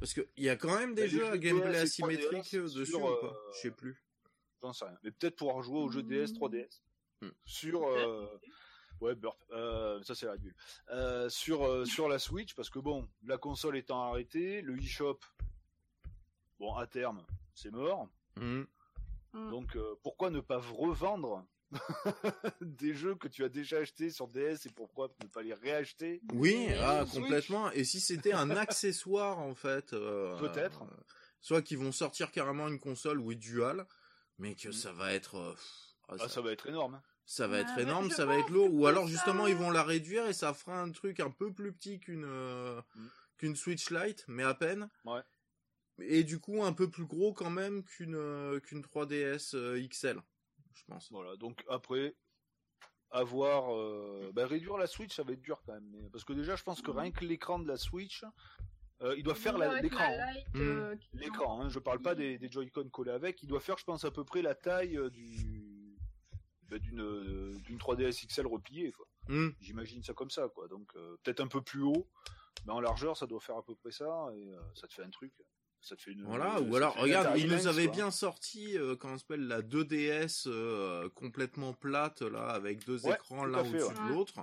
Parce 0.00 0.12
qu'il 0.14 0.26
y 0.38 0.48
a 0.48 0.56
quand 0.56 0.76
même 0.76 0.94
des 0.94 1.06
jeux 1.08 1.26
à 1.30 1.38
gameplay 1.38 1.70
DS 1.72 1.82
asymétrique 1.82 2.42
3DS 2.52 2.56
euh, 2.56 2.62
dessus 2.64 2.86
sur, 2.86 3.04
ou 3.04 3.20
pas? 3.20 3.26
Euh, 3.28 3.52
Je 3.54 3.60
sais 3.60 3.70
plus. 3.70 4.02
J'en 4.60 4.72
sais 4.72 4.86
rien. 4.86 4.98
Mais 5.04 5.12
peut-être 5.12 5.36
pouvoir 5.36 5.62
jouer 5.62 5.78
aux 5.78 5.88
jeux 5.88 6.02
DS, 6.02 6.32
3DS. 6.32 6.80
Hmm. 7.20 7.28
Sur. 7.44 7.86
euh, 7.86 8.26
Ouais, 9.00 9.14
burp. 9.14 9.38
Euh, 9.52 10.02
ça 10.02 10.14
c'est 10.14 10.26
la 10.26 10.36
bulle. 10.36 10.54
Euh, 10.90 11.28
sur, 11.30 11.64
euh, 11.66 11.84
sur 11.86 12.06
la 12.08 12.18
Switch, 12.18 12.54
parce 12.54 12.68
que 12.68 12.78
bon, 12.78 13.08
la 13.24 13.38
console 13.38 13.78
étant 13.78 14.02
arrêtée, 14.10 14.60
le 14.60 14.76
eShop, 14.78 15.18
bon, 16.58 16.74
à 16.74 16.86
terme, 16.86 17.24
c'est 17.54 17.70
mort. 17.70 18.08
Mhm. 18.36 18.66
Mm. 19.32 19.50
Donc 19.50 19.76
euh, 19.76 19.94
pourquoi 20.02 20.28
ne 20.30 20.40
pas 20.40 20.58
revendre 20.58 21.46
des 22.60 22.94
jeux 22.94 23.14
que 23.14 23.28
tu 23.28 23.44
as 23.44 23.48
déjà 23.48 23.78
achetés 23.78 24.10
sur 24.10 24.28
DS 24.28 24.66
et 24.66 24.70
pourquoi 24.74 25.08
ne 25.22 25.28
pas 25.28 25.42
les 25.42 25.54
réacheter 25.54 26.20
Oui, 26.34 26.68
ah, 26.80 27.04
complètement. 27.10 27.70
Et 27.70 27.84
si 27.84 28.00
c'était 28.00 28.32
un 28.32 28.50
accessoire 28.56 29.38
en 29.38 29.54
fait 29.54 29.92
euh, 29.92 30.36
Peut-être. 30.38 30.82
euh, 30.82 30.96
soit 31.40 31.62
qu'ils 31.62 31.78
vont 31.78 31.92
sortir 31.92 32.32
carrément 32.32 32.68
une 32.68 32.80
console 32.80 33.18
oui 33.20 33.36
dual, 33.36 33.86
mais 34.38 34.54
que 34.56 34.72
ça 34.72 34.92
va 34.92 35.14
être 35.14 35.36
euh, 35.36 35.54
ah, 36.08 36.14
Ah, 36.14 36.18
ça, 36.18 36.28
ça 36.28 36.40
va 36.42 36.52
être 36.52 36.66
énorme. 36.68 37.00
Ça 37.32 37.46
va 37.46 37.58
être 37.60 37.70
Ah, 37.72 37.76
bah, 37.76 37.82
énorme, 37.82 38.10
je 38.10 38.14
ça 38.16 38.26
va 38.26 38.36
être 38.38 38.50
lourd. 38.50 38.72
Ou 38.74 38.86
alors 38.86 39.04
ça- 39.04 39.10
justement 39.10 39.46
ils 39.46 39.54
vont 39.54 39.70
la 39.70 39.82
réduire 39.84 40.26
et 40.26 40.32
ça 40.32 40.52
fera 40.52 40.80
un 40.80 40.90
truc 40.90 41.20
un 41.20 41.30
peu 41.30 41.52
plus 41.52 41.72
petit 41.72 42.00
qu'une 42.00 42.24
euh, 42.26 42.80
Mhm. 42.96 43.08
qu'une 43.38 43.56
Switch 43.56 43.90
Lite, 43.90 44.24
mais 44.26 44.42
à 44.42 44.54
peine. 44.54 44.88
Ouais. 45.04 45.20
Et 46.00 46.24
du 46.24 46.40
coup 46.40 46.64
un 46.64 46.72
peu 46.72 46.90
plus 46.90 47.04
gros 47.06 47.32
quand 47.32 47.50
même 47.50 47.84
qu'une 47.84 48.14
euh, 48.16 48.58
qu'une 48.60 48.82
3DS 48.82 49.54
euh, 49.54 49.78
XL, 49.86 50.20
je 50.74 50.82
pense. 50.88 51.10
Voilà, 51.12 51.36
donc 51.36 51.62
après, 51.68 52.16
avoir 53.12 53.74
euh, 53.76 54.30
bah, 54.32 54.46
réduire 54.46 54.76
la 54.78 54.86
Switch, 54.86 55.14
ça 55.14 55.22
va 55.22 55.32
être 55.32 55.42
dur 55.42 55.62
quand 55.66 55.72
même. 55.74 55.88
mais- 55.92 56.08
parce 56.10 56.24
que 56.24 56.32
déjà, 56.32 56.56
je 56.56 56.62
pense 56.62 56.80
que 56.82 56.90
rien 56.90 57.10
que 57.10 57.24
l'écran 57.24 57.58
de 57.58 57.66
la 57.68 57.76
Switch, 57.76 58.24
euh, 59.02 59.14
il 59.16 59.22
doit 59.22 59.34
faire 59.34 59.56
l'écran. 59.82 60.04
hein. 60.04 60.58
Mm. 60.58 60.98
L'écran, 61.14 61.60
hein, 61.62 61.68
je 61.68 61.78
parle 61.78 62.00
pas 62.02 62.14
des, 62.14 62.38
des 62.38 62.50
Joy-Con 62.50 62.88
collés 62.90 63.10
avec. 63.12 63.42
Il 63.42 63.46
doit 63.48 63.60
faire, 63.60 63.78
je 63.78 63.84
pense, 63.84 64.04
à 64.04 64.10
peu 64.10 64.24
près 64.24 64.42
la 64.42 64.54
taille 64.54 64.96
euh, 64.98 65.10
du 65.10 65.59
bah, 66.70 66.78
d'une 66.78 67.00
euh, 67.00 67.52
d'une 67.64 67.78
3DS 67.78 68.26
XL 68.26 68.46
repliée. 68.46 68.92
quoi. 68.92 69.06
Mhm. 69.28 69.54
J'imagine 69.60 70.02
ça 70.02 70.14
comme 70.14 70.30
ça, 70.30 70.48
quoi. 70.48 70.68
Donc 70.68 70.90
euh, 70.96 71.16
peut-être 71.22 71.40
un 71.40 71.48
peu 71.48 71.60
plus 71.60 71.82
haut, 71.82 72.06
mais 72.66 72.72
en 72.72 72.80
largeur, 72.80 73.16
ça 73.16 73.26
doit 73.26 73.40
faire 73.40 73.56
à 73.56 73.64
peu 73.64 73.74
près 73.74 73.90
ça, 73.92 74.28
et 74.36 74.48
euh, 74.52 74.60
ça 74.74 74.86
te 74.86 74.94
fait 74.94 75.02
un 75.02 75.10
truc. 75.10 75.32
Ça 75.82 75.96
te 75.96 76.02
fait 76.02 76.12
une. 76.12 76.24
Voilà, 76.24 76.60
ou 76.60 76.76
alors, 76.76 76.94
regarde, 76.96 77.28
Atari 77.28 77.40
il 77.42 77.50
nous 77.50 77.62
quoi. 77.62 77.86
bien 77.88 78.10
sorti, 78.10 78.76
euh, 78.76 78.96
comment 78.96 79.16
s'appelle, 79.16 79.46
la 79.46 79.62
2DS 79.62 80.44
euh, 80.46 81.08
complètement 81.14 81.72
plate, 81.72 82.20
là, 82.20 82.48
avec 82.48 82.84
deux 82.84 83.06
Ouais, 83.06 83.14
écrans 83.14 83.46
l'un 83.46 83.60
au-dessus 83.60 83.84
ouais. 83.84 83.94
de 84.08 84.12
l'autre. 84.12 84.34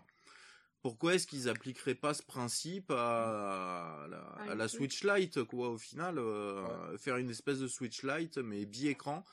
Pourquoi 0.81 1.13
est-ce 1.15 1.27
qu'ils 1.27 1.47
appliqueraient 1.49 1.95
pas 1.95 2.13
ce 2.15 2.23
principe 2.23 2.89
à 2.91 4.07
la, 4.09 4.17
à 4.17 4.45
une 4.53 4.57
la 4.57 4.67
Switch. 4.67 5.03
Lite, 5.03 5.43
quoi, 5.43 5.69
au 5.69 5.77
final, 5.77 6.17
euh, 6.17 6.97
faire 6.97 7.17
une 7.17 7.29
espèce 7.29 7.59
de 7.59 7.67
Switch 7.67 8.01
Lite, 8.03 8.37
mais 8.37 8.65
bi-écran, 8.65 9.23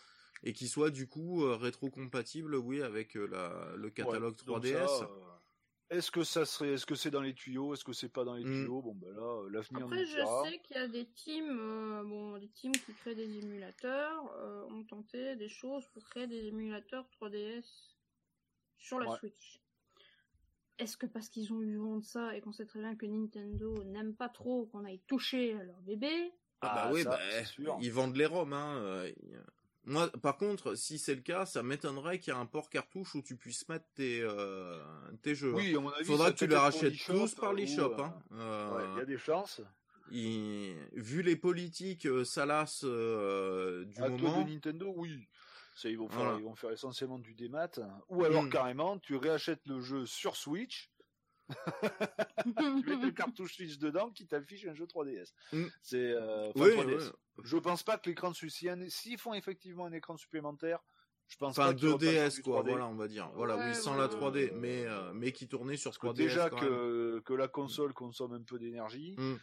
et 0.43 0.53
qui 0.53 0.69
soit 0.69 0.91
du 0.91 1.09
coup 1.09 1.45
euh, 1.45 1.57
rétro-compatible, 1.57 2.55
oui, 2.57 2.83
avec 2.83 3.17
euh, 3.17 3.27
la, 3.27 3.75
le 3.77 3.91
catalogue 3.91 4.35
Ouais, 4.37 4.45
donc 4.47 4.65
3DS. 4.65 4.87
ça, 4.89 5.05
euh, 5.05 5.09
Est-ce 5.91 6.11
que 6.11 6.25
ça 6.25 6.45
serait, 6.45 6.75
est-ce 6.75 6.87
que 6.87 6.95
c'est 6.95 7.11
dans 7.11 7.21
les 7.23 7.35
tuyaux, 7.35 7.73
est-ce 7.75 7.85
que 7.85 7.93
c'est 7.93 8.09
pas 8.09 8.25
dans 8.25 8.35
les 8.35 8.45
Mm. 8.45 8.63
tuyaux? 8.63 8.83
Bon 8.83 8.95
ben 8.95 9.15
là, 9.15 9.49
l'avenir 9.51 9.81
nous 9.89 9.95
Après, 9.95 10.05
je 10.05 10.17
dira. 10.17 10.45
sais 10.45 10.59
qu'il 10.61 10.77
y 10.77 10.81
a 10.81 10.89
des 10.89 11.07
teams, 11.07 11.59
euh, 11.59 12.03
bon, 12.05 12.39
des 12.39 12.49
teams 12.49 12.73
qui 12.73 12.93
créent 12.95 13.15
des 13.15 13.39
émulateurs, 13.39 14.33
euh, 14.39 14.65
ont 14.65 14.85
tenté 14.85 15.37
des 15.37 15.49
choses 15.49 15.87
pour 15.95 16.03
créer 16.05 16.27
des 16.27 16.47
émulateurs 16.47 17.09
3DS 17.11 17.97
sur 18.79 18.99
la 18.99 19.09
Ouais. 19.11 19.17
Switch. 19.19 19.61
Est-ce 20.79 20.97
que 20.97 21.07
parce 21.07 21.29
qu'ils 21.29 21.53
ont 21.53 21.63
eu 21.63 21.77
vent 21.77 21.99
de 21.99 22.05
ça 22.05 22.37
et 22.37 22.41
qu'on 22.41 22.53
sait 22.53 22.67
très 22.67 22.81
bien 22.81 22.97
que 22.97 23.07
Nintendo 23.07 23.85
n'aime 23.85 24.15
pas 24.15 24.29
trop 24.29 24.67
qu'on 24.67 24.85
aille 24.85 25.01
toucher 25.07 25.55
à 25.55 25.63
leur 25.63 25.81
bébé? 25.83 26.33
Ah, 26.61 26.75
bah 26.75 26.83
Ah, 26.89 26.93
oui, 26.93 27.03
ça, 27.05 27.11
bah, 27.11 27.21
c'est 27.31 27.45
sûr. 27.45 27.79
ils 27.81 27.93
vendent 27.93 28.17
les 28.17 28.27
ROM. 28.27 28.53
Hein. 28.53 28.77
euh, 28.79 29.09
y- 29.11 29.37
Moi, 29.87 30.09
par 30.23 30.37
contre, 30.39 30.75
si 30.77 30.99
c'est 30.99 31.15
le 31.15 31.21
cas, 31.21 31.45
ça 31.47 31.63
m'étonnerait 31.63 32.19
qu'il 32.19 32.33
y 32.33 32.37
ait 32.37 32.41
un 32.41 32.47
port 32.47 32.71
cartouche 32.71 33.15
où 33.15 33.23
tu 33.23 33.37
puisses 33.37 33.69
mettre 33.69 33.85
tes, 33.95 34.21
euh, 34.23 34.83
tes 35.23 35.35
jeux. 35.35 35.53
hein. 35.53 35.57
Oui, 35.59 35.77
à 35.77 35.81
mon 35.81 35.91
avis, 35.91 36.05
Faudra 36.07 36.33
que 36.33 36.39
tu 36.39 36.47
les 36.47 36.57
rachètes 36.57 36.95
tous 37.07 37.35
par 37.35 37.53
l'eShop. 37.53 37.93
euh, 37.99 38.03
Hein. 38.03 38.15
Euh, 38.33 38.77
ouais, 38.77 38.85
il 38.95 38.99
y 38.99 39.03
a 39.03 39.05
des 39.05 39.19
chances. 39.19 39.61
il- 40.11 40.75
Vu 40.93 41.23
les 41.23 41.37
politiques 41.37 42.07
euh, 42.07 42.25
salaces 42.25 42.83
euh, 42.85 43.85
du 43.85 44.03
À 44.03 44.09
moment, 44.09 44.43
de 44.43 44.51
Nintendo, 44.51 44.93
oui. 44.97 45.29
Ça, 45.77 45.89
ils 45.89 45.99
vont 45.99 46.09
faire, 46.09 46.19
Voilà. 46.21 46.39
ils 46.39 46.45
vont 46.45 46.55
faire 46.55 46.71
essentiellement 46.71 47.19
du 47.19 47.35
démat. 47.35 47.69
Ou 48.09 48.25
alors 48.25 48.45
Mm. 48.45 48.51
carrément, 48.51 48.99
tu 48.99 49.17
réachètes 49.17 49.67
le 49.67 49.81
jeu 49.81 50.07
sur 50.07 50.37
Switch. 50.37 50.89
tu 52.45 52.97
mets 52.97 53.07
le 53.07 53.11
cartouche 53.17 53.55
Switch 53.57 53.79
dedans 53.79 54.11
qui 54.11 54.27
t'affiche 54.27 54.67
un 54.67 54.75
jeu 54.75 54.87
3DS. 54.87 55.33
Mm. 55.53 55.65
C'est 55.83 56.13
euh, 56.13 56.51
oui, 56.57 56.71
3DS. 56.71 56.87
oui. 57.07 57.43
Je 57.45 57.57
pense 57.57 57.83
pas 57.83 57.99
que 57.99 58.09
l'écran 58.09 58.33
s'ils 58.35 59.19
font 59.19 59.35
effectivement 59.35 59.87
un 59.87 59.93
écran 59.93 60.17
supplémentaire, 60.17 60.81
je 61.27 61.37
pense 61.37 61.59
enfin 61.59 61.73
pas 61.73 61.75
qu'ils 61.75 61.89
repassent 61.89 62.03
sur 62.05 62.13
2DS 62.13 62.37
du 62.37 62.43
quoi, 62.43 62.63
3D. 62.63 62.69
voilà, 62.71 62.87
on 62.87 62.95
va 62.95 63.09
dire. 63.09 63.31
Voilà, 63.35 63.57
Ouais, 63.57 63.69
oui, 63.69 63.75
sans 63.75 63.93
ouais, 63.93 63.99
la 63.99 64.07
ouais, 64.07 64.15
3D, 64.15 64.35
ouais. 64.35 64.53
mais 64.55 64.85
euh, 64.87 65.13
mais 65.15 65.33
qui 65.33 65.49
tournait 65.49 65.77
sur 65.77 65.91
Parce 65.91 65.99
que 65.99 66.07
3DS. 66.09 66.15
déjà 66.17 66.51
quand 66.51 66.61
même. 66.61 66.69
que, 66.71 67.23
que 67.25 67.35
la 67.35 67.49
console 67.49 67.93
consomme 67.93 68.33
un 68.35 68.43
peu 68.43 68.59
d'énergie, 68.59 69.15
Mm. 69.19 69.35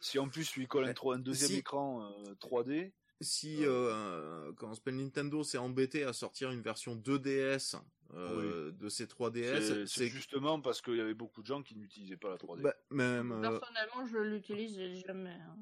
si 0.00 0.18
en 0.18 0.28
plus 0.28 0.50
tu 0.50 0.60
lui 0.60 0.66
colles 0.66 0.86
un, 0.86 1.10
un 1.12 1.18
deuxième 1.18 1.50
si. 1.50 1.56
écran 1.58 2.02
euh, 2.04 2.34
3D, 2.40 2.92
si 3.20 3.64
euh, 3.64 4.52
quand 4.56 4.74
s'appelle 4.74 4.96
Nintendo 4.96 5.42
s'est 5.44 5.56
embêté 5.58 6.04
à 6.04 6.12
sortir 6.12 6.50
une 6.50 6.60
version 6.62 6.96
2DS 6.96 7.76
euh, 8.14 8.72
de 8.72 8.88
ces 8.88 9.06
3DS, 9.06 9.86
c'est 9.86 10.08
justement 10.08 10.60
parce 10.60 10.80
qu'il 10.80 10.96
y 10.96 11.00
avait 11.00 11.14
beaucoup 11.14 11.42
de 11.42 11.46
gens 11.46 11.62
qui 11.62 11.76
n'utilisaient 11.76 12.16
pas 12.16 12.30
la 12.30 12.36
3D. 12.36 12.62
Bah, 12.62 12.74
même, 12.90 13.32
euh, 13.32 13.40
Personnellement, 13.40 14.06
je 14.06 14.18
l'utilise 14.18 14.78
jamais. 15.06 15.30
Hein. 15.30 15.56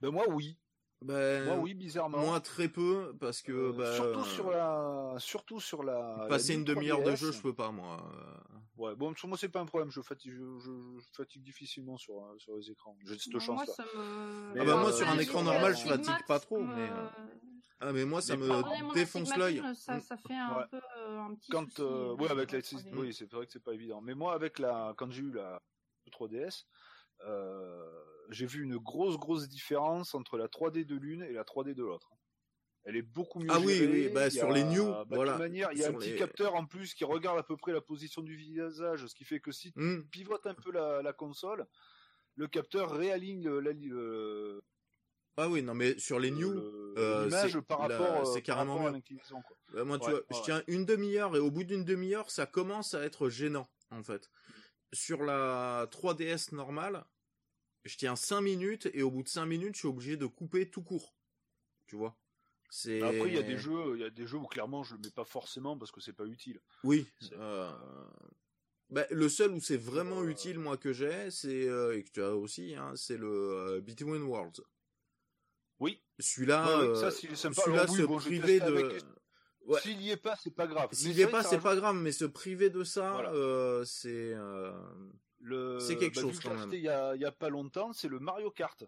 Ben 0.00 0.10
moi, 0.10 0.24
oui. 0.28 0.56
Ben, 1.02 1.44
moi, 1.44 1.56
oui, 1.58 1.74
bizarrement. 1.74 2.18
Moi, 2.18 2.40
très 2.40 2.68
peu, 2.68 3.14
parce 3.20 3.42
que. 3.42 3.52
Euh, 3.52 3.72
bah, 3.72 3.94
surtout 3.94 4.24
sur 4.24 4.50
la. 4.50 5.14
Surtout 5.18 5.60
sur 5.60 5.82
la. 5.82 6.26
Passer 6.28 6.54
une 6.54 6.64
demi-heure 6.64 7.02
de 7.02 7.14
jeu, 7.16 7.32
je 7.32 7.40
peux 7.40 7.54
pas, 7.54 7.70
moi. 7.70 8.08
Ouais, 8.76 8.94
bon, 8.94 9.14
sur 9.16 9.26
moi, 9.26 9.36
c'est 9.36 9.48
pas 9.48 9.60
un 9.60 9.66
problème. 9.66 9.90
Je 9.90 10.00
fatigue, 10.00 10.32
je, 10.32 10.58
je, 10.60 10.70
fatigue 11.16 11.42
difficilement 11.42 11.96
sur, 11.96 12.14
sur 12.38 12.56
les 12.56 12.70
écrans. 12.70 12.96
J'ai 13.04 13.18
cette 13.18 13.32
chance-là. 13.40 13.54
Moi, 13.54 13.66
ça 13.66 13.82
me... 13.82 14.60
ah 14.60 14.64
bah, 14.64 14.76
moi, 14.76 14.92
sur 14.92 15.08
un 15.08 15.18
écran 15.18 15.42
normal, 15.42 15.76
je 15.76 15.88
fatigue 15.88 16.26
pas 16.26 16.38
trop, 16.38 16.62
mais. 16.62 16.88
Ah, 17.80 17.92
mais 17.92 18.04
moi, 18.04 18.20
ça 18.20 18.36
me 18.36 18.94
défonce 18.94 19.36
l'œil. 19.36 19.62
Ça, 19.74 20.00
ça 20.00 20.16
fait 20.16 20.34
un 20.34 20.66
peu 20.68 20.80
un 21.06 21.34
petit. 21.34 21.50
Quand, 21.50 21.64
souci, 21.64 21.82
euh, 21.82 22.14
ouais, 22.14 22.30
avec 22.30 22.50
la. 22.50 22.58
Oui, 22.94 23.14
c'est 23.14 23.30
vrai 23.30 23.46
que 23.46 23.52
c'est 23.52 23.62
pas 23.62 23.72
évident. 23.72 24.00
Mais 24.00 24.14
moi, 24.14 24.34
avec 24.34 24.58
la. 24.58 24.94
Quand 24.96 25.10
j'ai 25.10 25.22
eu 25.22 25.30
la 25.30 25.62
3DS, 26.10 26.64
euh, 27.24 28.02
j'ai 28.30 28.46
vu 28.46 28.62
une 28.62 28.78
grosse 28.78 29.16
grosse 29.16 29.48
différence 29.48 30.14
entre 30.14 30.38
la 30.38 30.46
3D 30.46 30.84
de 30.84 30.96
l'une 30.96 31.22
et 31.22 31.32
la 31.32 31.44
3D 31.44 31.74
de 31.74 31.84
l'autre. 31.84 32.10
Elle 32.84 32.96
est 32.96 33.02
beaucoup 33.02 33.38
mieux. 33.38 33.50
Ah 33.50 33.60
oui, 33.60 33.86
oui, 33.88 34.08
bah, 34.08 34.30
sur 34.30 34.50
les 34.50 34.64
new, 34.64 34.86
bah, 34.86 35.04
voilà. 35.10 35.34
De 35.34 35.38
manière, 35.38 35.70
il 35.72 35.78
y 35.78 35.84
a 35.84 35.88
un 35.88 35.92
petit 35.92 36.16
capteur 36.16 36.54
en 36.54 36.64
plus 36.64 36.94
qui 36.94 37.04
regarde 37.04 37.38
à 37.38 37.42
peu 37.42 37.56
près 37.56 37.72
la 37.72 37.80
position 37.80 38.22
du 38.22 38.34
visage, 38.34 39.06
ce 39.06 39.14
qui 39.14 39.24
fait 39.24 39.40
que 39.40 39.52
si 39.52 39.72
tu 39.72 39.80
hmm. 39.80 40.08
pivotes 40.08 40.46
un 40.46 40.54
peu 40.54 40.72
la, 40.72 41.02
la, 41.02 41.12
console, 41.12 41.66
le 42.36 42.48
capteur 42.48 42.90
réaligne 42.90 43.48
la, 43.48 43.72
le, 43.72 44.62
ah 45.38 45.48
oui, 45.48 45.62
non, 45.62 45.74
mais 45.74 45.98
sur 45.98 46.18
les 46.18 46.30
new, 46.30 46.50
euh, 46.98 47.30
par 47.62 47.80
rapport, 47.80 48.26
c'est 48.26 48.42
carrément. 48.42 48.90
Bah, 49.72 49.84
moi, 49.84 49.98
tu 49.98 50.10
vois, 50.10 50.20
je 50.30 50.42
tiens 50.42 50.62
une 50.66 50.84
demi-heure 50.84 51.36
et 51.36 51.38
au 51.38 51.50
bout 51.50 51.64
d'une 51.64 51.84
demi-heure, 51.84 52.30
ça 52.30 52.44
commence 52.44 52.94
à 52.94 53.02
être 53.04 53.28
gênant, 53.28 53.68
en 53.90 54.02
fait. 54.02 54.30
Sur 54.92 55.22
la 55.22 55.86
3DS 55.92 56.54
normale, 56.54 57.04
je 57.84 57.96
tiens 57.96 58.16
5 58.16 58.40
minutes 58.40 58.88
et 58.92 59.02
au 59.02 59.10
bout 59.10 59.22
de 59.22 59.28
5 59.28 59.46
minutes, 59.46 59.74
je 59.74 59.80
suis 59.80 59.88
obligé 59.88 60.16
de 60.16 60.26
couper 60.26 60.68
tout 60.68 60.82
court. 60.82 61.14
Tu 61.86 61.96
vois? 61.96 62.16
C'est 62.70 63.00
Après 63.00 63.28
il 63.28 63.34
y 63.34 63.38
a 63.38 63.42
des 63.42 63.56
jeux, 63.56 63.94
il 63.94 64.00
y 64.00 64.04
a 64.04 64.10
des 64.10 64.26
jeux 64.26 64.36
où 64.36 64.46
clairement 64.46 64.82
je 64.82 64.94
le 64.94 65.00
mets 65.00 65.10
pas 65.10 65.24
forcément 65.24 65.78
parce 65.78 65.90
que 65.90 66.00
c'est 66.00 66.12
pas 66.12 66.26
utile. 66.26 66.60
Oui. 66.84 67.06
Euh... 67.32 67.70
Bah, 68.90 69.06
le 69.10 69.28
seul 69.28 69.52
où 69.52 69.60
c'est 69.60 69.76
vraiment 69.76 70.22
euh. 70.22 70.28
utile 70.28 70.58
moi 70.58 70.76
que 70.76 70.92
j'ai, 70.92 71.30
c'est 71.30 71.68
euh, 71.68 71.96
et 71.96 72.02
que 72.04 72.10
tu 72.10 72.22
as 72.22 72.34
aussi 72.34 72.74
hein, 72.74 72.92
c'est 72.96 73.16
le 73.18 73.28
euh, 73.28 73.80
Between 73.80 74.22
Worlds. 74.22 74.62
Celui-là 76.18 76.88
ouais, 76.88 76.94
ça 76.96 77.10
celui-là 77.10 77.86
se 77.86 78.02
priver 78.02 78.60
de 78.60 78.98
Ouais. 79.66 79.78
S'il 79.80 80.00
y 80.00 80.10
est 80.10 80.16
pas, 80.16 80.34
c'est 80.34 80.54
pas 80.54 80.66
grave. 80.66 80.88
S'il 80.92 81.12
y 81.12 81.20
est 81.20 81.26
pas, 81.26 81.42
c'est 81.42 81.60
pas 81.60 81.76
grave, 81.76 81.94
mais 81.96 82.10
se 82.10 82.24
priver 82.24 82.70
de 82.70 82.84
ça, 82.84 83.18
euh, 83.34 83.84
c'est 83.84 84.34
le... 85.40 85.78
C'est 85.78 85.96
quelque 85.96 86.14
bah, 86.14 86.22
chose 86.22 86.40
quand 86.40 86.54
même. 86.54 86.72
Il 86.72 86.80
y 86.80 86.88
a, 86.88 87.14
y 87.16 87.26
a 87.26 87.32
pas 87.32 87.50
longtemps, 87.50 87.92
c'est 87.92 88.08
le 88.08 88.18
Mario 88.18 88.50
Kart. 88.50 88.82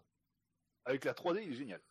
Avec 0.85 1.05
la 1.05 1.13
3D, 1.13 1.43
il 1.43 1.51
est 1.51 1.55
génial. 1.55 1.81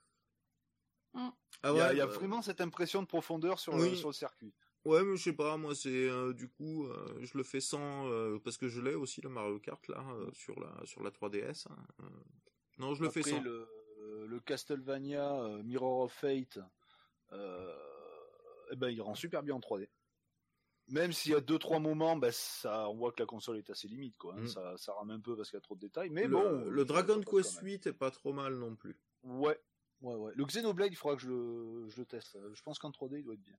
Mm. 1.15 1.29
Ah 1.63 1.75
ouais, 1.75 1.81
il 1.93 1.99
y 1.99 2.01
a, 2.01 2.07
bah 2.07 2.13
vraiment 2.13 2.43
cette 2.43 2.61
impression 2.61 3.03
de 3.03 3.07
profondeur 3.07 3.59
sur, 3.59 3.77
le, 3.77 3.95
sur 3.95 4.09
le 4.09 4.15
circuit. 4.15 4.53
Ouais, 4.85 5.05
mais 5.05 5.17
je 5.17 5.23
sais 5.23 5.33
pas, 5.35 5.57
moi 5.59 5.75
c'est 5.75 6.09
euh, 6.09 6.33
du 6.33 6.49
coup, 6.49 6.87
euh, 6.87 7.19
je 7.21 7.37
le 7.37 7.43
fais 7.43 7.61
sans 7.61 8.09
euh, 8.09 8.39
parce 8.43 8.57
que 8.57 8.69
je 8.69 8.81
l'ai 8.81 8.95
aussi 8.95 9.21
le 9.21 9.29
Mario 9.29 9.59
Kart 9.59 9.87
là 9.89 10.03
sur 10.33 10.59
la 10.59 10.73
sur 10.87 11.03
la 11.03 11.11
3DS. 11.11 11.67
Hein, 11.69 12.07
non, 12.79 12.95
je 12.95 13.03
le 13.03 13.11
fais 13.11 13.23
sans. 13.23 13.43
Le, 13.43 13.69
le 14.27 14.41
Castlevania 14.41 15.61
Mirror 15.65 16.01
of 16.01 16.13
Fate, 16.13 16.59
eh 17.33 18.77
ben 18.77 18.89
il 18.89 19.01
rend 19.03 19.15
super 19.15 19.43
bien 19.43 19.55
en 19.55 19.61
3D 19.61 19.89
même 20.91 21.13
s'il 21.13 21.33
y 21.33 21.35
a 21.35 21.41
deux 21.41 21.59
trois 21.59 21.79
moments, 21.79 22.17
ben 22.17 22.31
ça, 22.33 22.89
on 22.89 22.97
voit 22.97 23.13
que 23.13 23.21
la 23.23 23.27
console 23.27 23.59
est 23.59 23.71
assez 23.71 23.89
limite, 23.89 24.17
quoi. 24.19 24.35
Hein. 24.35 24.43
Mm. 24.43 24.49
Ça, 24.49 24.77
ça 24.77 24.93
rame 24.93 25.11
un 25.11 25.21
peu 25.21 25.37
parce 25.37 25.51
qu'il 25.51 25.57
y 25.57 25.59
a 25.59 25.63
trop 25.63 25.77
de 25.77 25.81
détails. 25.81 26.11
Mais 26.11 26.25
le, 26.25 26.29
bon, 26.29 26.65
le 26.69 26.85
Dragon 26.85 27.21
Quest 27.21 27.61
8 27.61 27.87
est 27.87 27.93
pas 27.93 28.11
trop 28.11 28.33
mal 28.33 28.55
non 28.55 28.75
plus. 28.75 28.99
Ouais, 29.23 29.59
ouais, 30.03 30.15
ouais. 30.15 30.33
Le 30.35 30.45
Xenoblade, 30.45 30.93
il 30.93 30.97
faudra 30.97 31.17
que 31.17 31.23
je 31.23 31.29
le, 31.29 31.89
je 31.89 32.01
le 32.01 32.07
teste. 32.07 32.37
Je 32.53 32.63
pense 32.63 32.79
qu'en 32.79 32.91
3D, 32.91 33.19
il 33.19 33.25
doit 33.25 33.35
être 33.35 33.43
bien. 33.43 33.59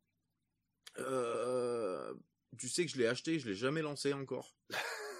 Euh, 0.99 2.14
tu 2.57 2.68
sais 2.68 2.86
que 2.86 2.91
je 2.91 2.97
l'ai 2.97 3.07
acheté, 3.07 3.39
je 3.39 3.47
l'ai 3.47 3.55
jamais 3.55 3.82
lancé 3.82 4.14
encore. 4.14 4.55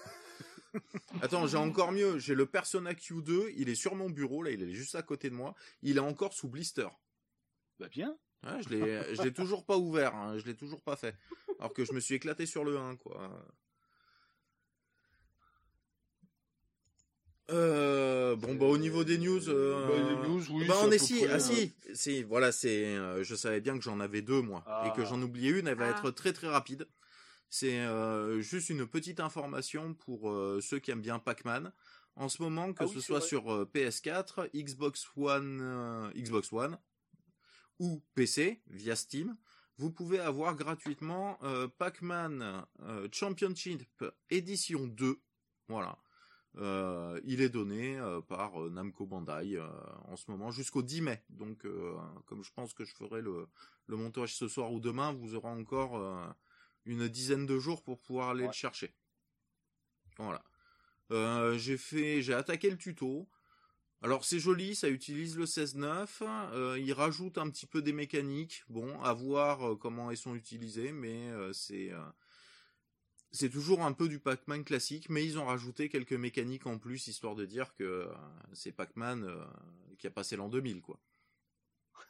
Attends, 1.22 1.46
j'ai 1.46 1.56
encore 1.56 1.92
mieux. 1.92 2.18
J'ai 2.18 2.34
le 2.34 2.46
Persona 2.46 2.92
Q2, 2.92 3.52
il 3.56 3.68
est 3.68 3.74
sur 3.74 3.94
mon 3.94 4.10
bureau, 4.10 4.42
là, 4.42 4.50
il 4.50 4.62
est 4.62 4.72
juste 4.72 4.94
à 4.94 5.02
côté 5.02 5.30
de 5.30 5.34
moi. 5.34 5.54
Il 5.82 5.96
est 5.96 6.00
encore 6.00 6.32
sous 6.32 6.48
blister. 6.48 6.88
Bah 7.78 7.88
bien. 7.88 8.16
Ouais, 8.44 8.60
je 8.62 8.68
l'ai, 8.70 9.14
je 9.14 9.22
l'ai 9.22 9.32
toujours 9.32 9.64
pas 9.64 9.76
ouvert, 9.76 10.14
hein, 10.14 10.36
je 10.38 10.44
l'ai 10.46 10.56
toujours 10.56 10.82
pas 10.82 10.96
fait. 10.96 11.14
Alors 11.58 11.72
que 11.72 11.84
je 11.84 11.92
me 11.92 12.00
suis 12.00 12.16
éclaté 12.16 12.44
sur 12.44 12.64
le 12.64 12.76
1, 12.76 12.96
quoi. 12.96 13.30
Euh, 17.50 18.36
bon 18.36 18.54
bah 18.54 18.66
au 18.66 18.78
niveau 18.78 19.04
des 19.04 19.18
news, 19.18 19.48
euh, 19.48 19.86
bah, 19.86 20.28
news 20.28 20.42
oui, 20.52 20.64
bah, 20.66 20.76
on 20.84 20.90
est 20.90 20.98
si, 20.98 21.26
ah 21.26 21.38
si, 21.38 21.74
si, 21.92 22.22
voilà 22.22 22.50
c'est, 22.52 22.84
euh, 22.84 23.22
je 23.24 23.34
savais 23.34 23.60
bien 23.60 23.76
que 23.76 23.84
j'en 23.84 24.00
avais 24.00 24.22
deux 24.22 24.40
moi 24.40 24.64
et 24.86 24.96
que 24.96 25.02
ah. 25.02 25.08
j'en 25.10 25.20
oubliais 25.20 25.50
une, 25.50 25.66
elle 25.66 25.76
va 25.76 25.88
être 25.88 26.06
ah. 26.08 26.12
très 26.12 26.32
très 26.32 26.48
rapide. 26.48 26.86
C'est 27.54 27.80
euh, 27.80 28.40
juste 28.40 28.70
une 28.70 28.86
petite 28.86 29.20
information 29.20 29.92
pour 29.92 30.30
euh, 30.30 30.62
ceux 30.62 30.78
qui 30.78 30.90
aiment 30.90 31.02
bien 31.02 31.18
Pac-Man. 31.18 31.70
En 32.16 32.30
ce 32.30 32.40
moment, 32.40 32.72
que 32.72 32.84
ah 32.84 32.86
ce 32.86 32.98
soit 32.98 33.20
sur 33.20 33.44
PS4, 33.74 34.48
Xbox 34.56 35.06
One, 35.16 36.10
Xbox 36.16 36.50
One 36.50 36.78
ou 37.78 38.02
PC 38.14 38.62
via 38.68 38.96
Steam, 38.96 39.36
vous 39.76 39.90
pouvez 39.90 40.18
avoir 40.18 40.56
gratuitement 40.56 41.38
euh, 41.42 41.68
Pac-Man 41.68 42.64
euh, 42.80 43.06
Championship 43.12 44.02
édition 44.30 44.86
2. 44.86 45.20
Voilà. 45.68 45.98
Euh, 46.56 47.20
il 47.24 47.42
est 47.42 47.50
donné 47.50 48.00
par 48.28 48.58
Namco 48.70 49.04
Bandai 49.04 49.60
en 50.08 50.16
ce 50.16 50.30
moment 50.30 50.50
jusqu'au 50.50 50.82
10 50.82 51.02
mai. 51.02 51.22
Donc, 51.28 51.66
comme 52.24 52.42
je 52.42 52.52
pense 52.54 52.72
que 52.72 52.86
je 52.86 52.94
ferai 52.94 53.20
le, 53.20 53.46
le, 53.88 53.96
montage 53.98 54.34
ce 54.34 54.48
soir 54.48 54.72
ou 54.72 54.80
demain, 54.80 55.12
vous 55.12 55.34
aurez 55.34 55.48
encore 55.48 56.34
une 56.84 57.08
dizaine 57.08 57.46
de 57.46 57.58
jours 57.58 57.82
pour 57.82 58.00
pouvoir 58.00 58.30
aller 58.30 58.46
le 58.46 58.52
chercher. 58.52 58.94
Voilà. 60.18 60.42
j'ai 61.56 61.76
fait, 61.76 62.22
j'ai 62.22 62.34
attaqué 62.34 62.70
le 62.70 62.78
tuto. 62.78 63.28
Alors 64.04 64.24
c'est 64.24 64.40
joli, 64.40 64.74
ça 64.74 64.88
utilise 64.88 65.38
le 65.38 65.44
16.9, 65.44 66.08
euh, 66.22 66.76
il 66.76 66.92
rajoute 66.92 67.38
un 67.38 67.48
petit 67.48 67.66
peu 67.66 67.82
des 67.82 67.92
mécaniques, 67.92 68.64
bon, 68.68 69.00
à 69.00 69.12
voir 69.12 69.62
euh, 69.62 69.76
comment 69.76 70.10
elles 70.10 70.16
sont 70.16 70.34
utilisées, 70.34 70.90
mais 70.90 71.30
euh, 71.30 71.52
c'est 71.52 71.92
euh, 71.92 72.00
c'est 73.30 73.48
toujours 73.48 73.82
un 73.82 73.92
peu 73.92 74.08
du 74.08 74.18
Pac-Man 74.18 74.64
classique, 74.64 75.08
mais 75.08 75.24
ils 75.24 75.38
ont 75.38 75.46
rajouté 75.46 75.88
quelques 75.88 76.12
mécaniques 76.14 76.66
en 76.66 76.78
plus, 76.78 77.06
histoire 77.06 77.36
de 77.36 77.46
dire 77.46 77.72
que 77.76 78.10
c'est 78.52 78.72
Pac-Man 78.72 79.26
qui 79.98 80.06
a 80.06 80.10
passé 80.10 80.36
l'an 80.36 80.50
2000, 80.50 80.82
quoi. 80.82 81.00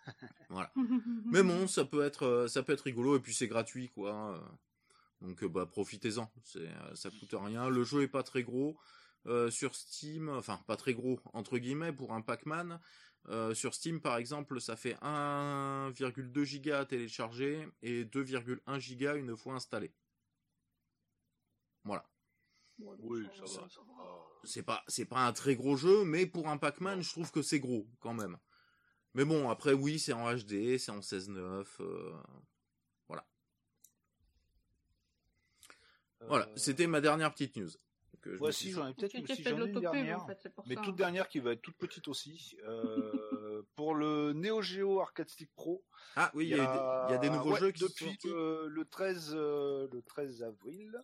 voilà. 0.51 0.73
mais 1.33 1.43
bon, 1.43 1.67
ça 1.67 1.85
peut 1.85 2.03
être 2.03 2.47
ça 2.49 2.63
peut 2.63 2.73
être 2.73 2.83
rigolo 2.83 3.17
et 3.17 3.21
puis 3.21 3.35
c'est 3.35 3.49
gratuit, 3.49 3.89
quoi. 3.89 4.43
Donc 5.21 5.45
bah 5.45 5.67
profitez-en, 5.67 6.31
c'est 6.45 6.69
ça 6.95 7.11
coûte 7.11 7.35
rien. 7.35 7.69
Le 7.69 7.85
jeu 7.85 8.03
est 8.03 8.09
pas 8.09 8.23
très 8.23 8.43
gros. 8.43 8.77
Euh, 9.27 9.51
sur 9.51 9.77
Steam, 9.77 10.29
enfin 10.31 10.61
pas 10.67 10.77
très 10.77 10.95
gros 10.95 11.21
entre 11.33 11.59
guillemets 11.59 11.93
pour 11.93 12.13
un 12.13 12.23
Pac-Man. 12.23 12.81
Euh, 13.29 13.55
sur 13.55 13.73
Steam 13.73 14.01
par 14.01 14.17
exemple, 14.17 14.61
ça 14.61 14.75
fait 14.75 14.95
1,2 15.01 16.43
giga 16.43 16.81
à 16.81 16.85
télécharger 16.85 17.69
et 17.83 18.05
2,1 18.05 18.79
giga 18.81 19.15
une 19.15 19.37
fois 19.37 19.55
installé. 19.55 19.95
Voilà. 21.85 22.05
Oui, 22.79 23.29
ça, 23.47 23.61
va. 23.61 23.69
C'est 24.43 24.65
pas 24.65 24.83
c'est 24.89 25.05
pas 25.05 25.25
un 25.25 25.33
très 25.33 25.55
gros 25.55 25.77
jeu, 25.77 26.05
mais 26.05 26.27
pour 26.27 26.49
un 26.49 26.57
Pac-Man, 26.57 27.01
je 27.01 27.11
trouve 27.11 27.31
que 27.31 27.43
c'est 27.43 27.61
gros 27.61 27.87
quand 28.01 28.15
même. 28.15 28.39
Mais 29.15 29.25
bon, 29.25 29.51
après 29.51 29.73
oui, 29.73 29.99
c'est 29.99 30.13
en 30.13 30.33
HD, 30.33 30.79
c'est 30.79 30.91
en 30.91 31.01
16.9, 31.01 31.67
euh... 31.81 32.13
voilà. 33.09 33.27
Voilà, 36.29 36.47
euh, 36.47 36.53
c'était 36.57 36.87
ma 36.87 37.01
dernière 37.01 37.33
petite 37.33 37.57
news. 37.57 37.71
Voici, 38.39 38.71
j'en 38.71 38.87
ai 38.87 38.95
peut-être 38.95 39.15
une, 39.15 39.81
dernière, 39.81 40.25
mais 40.67 40.77
toute 40.77 40.95
dernière 40.95 41.29
qui 41.29 41.41
va 41.41 41.53
être 41.53 41.63
toute 41.63 41.77
petite 41.77 42.07
aussi. 42.09 42.57
Euh, 42.65 43.63
pour 43.75 43.95
le 43.95 44.33
Neo 44.33 44.63
Geo 44.63 45.01
Arcade 45.01 45.29
Stick 45.29 45.53
Pro. 45.55 45.85
Ah 46.15 46.31
oui, 46.35 46.47
il 46.47 46.57
y, 46.57 46.61
a, 46.61 47.19
des 47.21 47.31
nouveaux 47.31 47.57
jeux 47.57 47.73
qui 47.73 47.83
depuis 47.83 48.17
sont 48.21 48.29
le, 48.29 48.69
le 48.69 48.85
13 48.85 49.33
euh, 49.35 49.89
le 49.93 50.03
13 50.03 50.43
avril. 50.45 51.03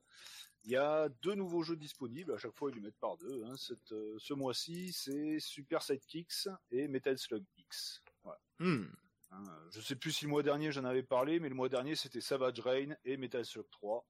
Il 0.69 0.73
y 0.73 0.77
a 0.77 1.09
deux 1.23 1.35
nouveaux 1.35 1.63
jeux 1.63 1.77
disponibles. 1.77 2.35
À 2.35 2.37
chaque 2.37 2.55
fois, 2.55 2.71
ils 2.71 2.75
les 2.75 2.83
mettent 2.83 2.99
par 3.01 3.17
deux. 3.17 3.43
Hein. 3.47 3.57
Cette, 3.57 3.91
euh, 3.93 4.17
ce 4.19 4.35
mois-ci, 4.35 4.93
c'est 4.93 5.41
Super 5.41 5.83
Sidekicks 5.83 6.47
et 6.71 6.89
Metal 6.89 7.17
Slug 7.17 7.43
X. 7.57 8.03
Voilà. 8.23 8.39
Hmm. 8.59 8.85
Hein, 9.31 9.45
je 9.73 9.81
sais 9.81 9.97
plus 9.97 10.13
si 10.13 10.27
le 10.27 10.31
mois 10.31 10.43
dernier 10.43 10.71
j'en 10.71 10.85
avais 10.85 11.03
parlé, 11.03 11.41
mais 11.41 11.49
le 11.49 11.55
mois 11.55 11.71
dernier 11.71 11.97
c'était 11.97 12.21
Savage 12.21 12.61
Rain 12.61 12.95
et 13.07 13.17
Metal 13.17 13.47
Slug 13.47 13.65
3. 13.71 14.07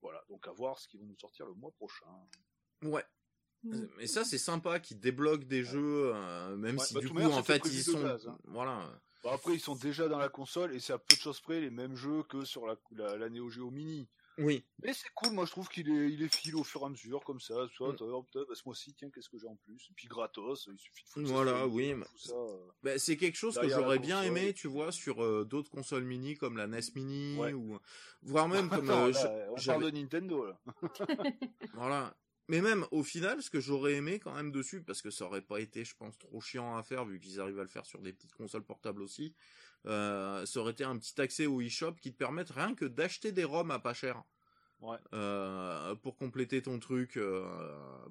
Voilà, 0.00 0.24
donc 0.30 0.48
à 0.48 0.52
voir 0.52 0.78
ce 0.78 0.88
qu'ils 0.88 0.98
vont 0.98 1.06
nous 1.06 1.18
sortir 1.18 1.44
le 1.44 1.52
mois 1.52 1.72
prochain. 1.72 2.06
Ouais. 2.82 3.04
Mais 3.62 4.06
ça, 4.06 4.24
c'est 4.24 4.38
sympa 4.38 4.80
qu'ils 4.80 4.98
débloquent 4.98 5.44
des 5.44 5.62
jeux, 5.62 6.14
euh, 6.14 6.56
même 6.56 6.78
Ouais, 6.78 6.84
si 6.86 6.94
bah, 6.94 7.00
du 7.00 7.08
coup, 7.08 7.14
manière, 7.14 7.36
en 7.36 7.42
fait, 7.42 7.62
ils 7.66 7.84
sont, 7.84 8.02
base, 8.02 8.26
hein. 8.28 8.38
voilà. 8.44 8.90
Bon, 9.22 9.30
après, 9.30 9.52
ils 9.52 9.60
sont 9.60 9.74
déjà 9.74 10.08
dans 10.08 10.18
la 10.18 10.30
console 10.30 10.74
et 10.74 10.80
c'est 10.80 10.94
à 10.94 10.98
peu 10.98 11.16
de 11.16 11.20
choses 11.20 11.40
près 11.40 11.60
les 11.60 11.68
mêmes 11.68 11.96
jeux 11.96 12.22
que 12.22 12.46
sur 12.46 12.66
la, 12.66 12.76
la, 12.92 13.18
la 13.18 13.28
Neo 13.28 13.50
Geo 13.50 13.70
Mini. 13.70 14.08
Oui. 14.40 14.64
Mais 14.82 14.92
c'est 14.94 15.08
cool, 15.14 15.32
moi 15.32 15.44
je 15.44 15.50
trouve 15.50 15.68
qu'il 15.68 15.88
est, 15.90 16.10
il 16.12 16.22
est 16.22 16.34
fil 16.34 16.56
au 16.56 16.64
fur 16.64 16.80
et 16.82 16.84
à 16.86 16.88
mesure, 16.88 17.22
comme 17.24 17.40
ça. 17.40 17.54
Soit, 17.74 17.92
putain, 17.92 18.06
bah, 18.48 18.54
ce 18.54 18.62
mois-ci, 18.64 18.94
tiens, 18.94 19.10
qu'est-ce 19.10 19.28
que 19.28 19.38
j'ai 19.38 19.46
en 19.46 19.56
plus? 19.56 19.86
Et 19.90 19.92
puis 19.94 20.08
gratos, 20.08 20.68
il 20.72 20.78
suffit 20.78 21.04
de 21.04 21.08
foutre 21.10 21.26
ça 21.28 21.32
Voilà, 21.34 21.50
sur 21.58 21.66
le- 21.66 21.72
oui, 21.72 21.90
tout 21.92 21.96
mais- 21.98 22.06
ça, 22.16 22.34
euh. 22.34 22.98
C'est 22.98 23.16
quelque 23.16 23.36
chose 23.36 23.58
que 23.58 23.68
j'aurais 23.68 23.98
bien 23.98 24.22
aimé, 24.22 24.52
tu 24.54 24.66
vois, 24.68 24.90
sur 24.92 25.22
euh, 25.22 25.44
d'autres 25.44 25.70
consoles 25.70 26.04
mini 26.04 26.36
comme 26.36 26.56
la 26.56 26.66
NES 26.66 26.80
Mini 26.96 27.36
Ouais. 27.38 27.52
ou 27.52 27.78
voire 28.22 28.48
même 28.48 28.68
comme 28.84 28.90
Attends, 28.90 29.06
euh, 29.06 29.10
là, 29.12 29.20
je- 29.46 29.50
on 29.52 29.56
j'avais- 29.56 29.78
parle 29.80 29.92
de 29.92 29.98
Nintendo 29.98 30.44
là. 30.46 30.60
voilà. 31.74 32.16
Mais 32.48 32.60
même 32.60 32.84
au 32.90 33.04
final, 33.04 33.40
ce 33.42 33.50
que 33.50 33.60
j'aurais 33.60 33.92
aimé 33.94 34.18
quand 34.18 34.34
même 34.34 34.50
dessus, 34.50 34.82
parce 34.82 35.02
que 35.02 35.10
ça 35.10 35.24
aurait 35.26 35.40
pas 35.42 35.60
été, 35.60 35.84
je 35.84 35.94
pense, 35.94 36.18
trop 36.18 36.40
chiant 36.40 36.76
à 36.76 36.82
faire 36.82 37.04
vu 37.04 37.20
qu'ils 37.20 37.38
arrivent 37.40 37.60
à 37.60 37.62
le 37.62 37.68
faire 37.68 37.86
sur 37.86 38.00
des 38.00 38.12
petites 38.12 38.32
consoles 38.32 38.64
portables 38.64 39.02
aussi, 39.02 39.34
euh, 39.86 40.44
ça 40.46 40.60
aurait 40.60 40.72
été 40.72 40.84
un 40.84 40.96
petit 40.98 41.20
accès 41.20 41.46
au 41.46 41.60
eShop 41.60 41.92
qui 41.94 42.12
te 42.12 42.18
permette 42.18 42.50
rien 42.50 42.74
que 42.74 42.84
d'acheter 42.84 43.32
des 43.32 43.44
ROM 43.44 43.70
à 43.70 43.78
pas 43.78 43.94
cher. 43.94 44.22
Ouais. 44.80 44.96
Euh, 45.12 45.94
pour 45.96 46.16
compléter 46.16 46.62
ton 46.62 46.78
truc, 46.78 47.16
euh, 47.18 47.44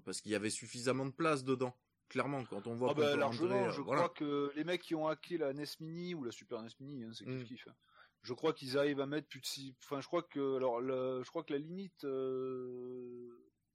parce 0.05 0.22
qu'il 0.22 0.32
y 0.32 0.36
avait 0.36 0.49
suffisamment 0.51 1.05
de 1.07 1.11
place 1.11 1.43
dedans. 1.43 1.76
Clairement, 2.09 2.43
quand 2.45 2.65
on 2.67 2.76
voit 2.76 2.89
Ah 2.91 2.93
bah, 2.95 3.15
largement, 3.15 3.70
je 3.72 3.82
voilà. 3.82 4.01
crois 4.03 4.09
que 4.13 4.51
les 4.55 4.63
mecs 4.63 4.82
qui 4.82 4.93
ont 4.95 5.07
hacké 5.07 5.38
la 5.38 5.53
NES 5.53 5.65
Mini 5.80 6.13
ou 6.15 6.24
la 6.24 6.32
Super 6.32 6.61
NES 6.61 6.70
Mini, 6.80 7.03
hein, 7.03 7.11
c'est 7.13 7.26
kiff 7.26 7.41
Mm. 7.41 7.43
kiff. 7.45 7.67
hein. 7.67 7.76
Je 8.22 8.34
crois 8.34 8.51
qu'ils 8.53 8.78
arrivent 8.78 8.99
à 8.99 9.05
mettre 9.05 9.28
plus 9.28 9.39
de 9.39 9.45
six. 9.45 9.76
Enfin, 9.84 10.01
je 10.01 10.07
crois 10.07 10.24
que 10.24 10.57
alors, 10.57 10.82
le- 10.82 11.22
je 11.24 11.30
crois 11.30 11.43
que 11.43 11.53
la 11.53 11.59
limite 11.59 12.03
euh, 12.03 13.30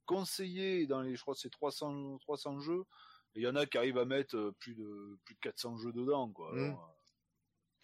conseillée 0.06 0.86
dans 0.86 1.00
les, 1.00 1.16
je 1.16 1.22
crois, 1.22 1.34
que 1.34 1.40
c'est 1.40 1.50
300 1.50 2.18
300 2.18 2.60
jeux. 2.60 2.84
Il 3.36 3.42
y 3.42 3.48
en 3.48 3.56
a 3.56 3.66
qui 3.66 3.78
arrivent 3.78 3.98
à 3.98 4.04
mettre 4.04 4.52
plus 4.60 4.74
de 4.74 5.18
plus 5.24 5.34
de 5.34 5.40
400 5.40 5.76
jeux 5.78 5.92
dedans, 5.92 6.30
quoi. 6.30 6.52
Mm. 6.54 6.58
Alors, 6.58 6.84
euh, 6.84 6.93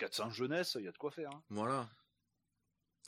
400 0.01 0.31
jeunesse, 0.31 0.77
il 0.79 0.85
y 0.85 0.89
a 0.89 0.93
de 0.93 0.99
quoi 0.99 1.11
faire. 1.11 1.31
hein. 1.35 1.43
Voilà. 1.51 1.89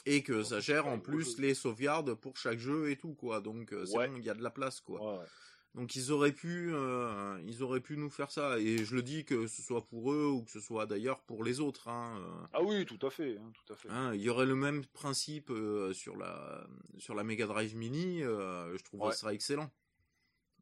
Et 0.05 0.22
que 0.22 0.32
Donc, 0.32 0.45
ça 0.47 0.61
gère 0.61 0.86
en 0.86 0.99
plus 0.99 1.38
les 1.38 1.55
sauvegardes 1.55 2.14
pour 2.14 2.36
chaque 2.36 2.59
jeu 2.59 2.90
et 2.90 2.97
tout 2.97 3.14
quoi. 3.14 3.40
Donc 3.40 3.72
euh, 3.72 3.86
c'est 3.86 3.97
Ouais. 3.97 4.09
bon, 4.09 4.16
il 4.16 4.24
y 4.24 4.30
a 4.30 4.34
de 4.34 4.43
la 4.43 4.51
place 4.51 4.80
quoi. 4.80 5.01
Ouais, 5.01 5.18
ouais. 5.20 5.26
Donc 5.74 5.95
ils 5.97 6.11
auraient 6.12 6.32
pu, 6.32 6.70
euh, 6.74 7.40
ils 7.47 7.62
auraient 7.62 7.80
pu 7.80 7.97
nous 7.97 8.11
faire 8.11 8.30
ça. 8.30 8.59
Et 8.59 8.84
je 8.84 8.95
le 8.95 9.03
dis 9.03 9.24
que 9.24 9.47
ce 9.47 9.62
soit 9.62 9.86
pour 9.86 10.12
eux 10.12 10.26
ou 10.26 10.43
que 10.43 10.51
ce 10.51 10.61
soit 10.61 10.84
d'ailleurs 10.86 11.20
pour 11.22 11.45
les 11.45 11.61
autres. 11.61 11.88
Hein, 11.88 12.18
euh, 12.20 12.47
Ah 12.53 12.62
oui, 12.62 12.84
tout 12.84 12.99
à 13.07 13.11
fait, 13.11 13.38
hein, 13.38 13.51
tout 13.55 13.72
à 13.72 13.76
fait. 13.76 13.88
hein, 13.90 14.12
il 14.12 14.20
y 14.20 14.28
aurait 14.28 14.45
le 14.45 14.57
même 14.57 14.84
principe 14.86 15.51
euh, 15.51 15.93
sur 15.95 16.16
la 16.16 16.66
sur 16.99 17.14
la 17.14 17.22
Mega 17.24 17.47
Drive 17.47 17.74
Mini. 17.76 18.20
je 18.22 18.82
trouverais 18.84 19.11
Ouais. 19.11 19.14
ça 19.16 19.32
excellent. 19.32 19.70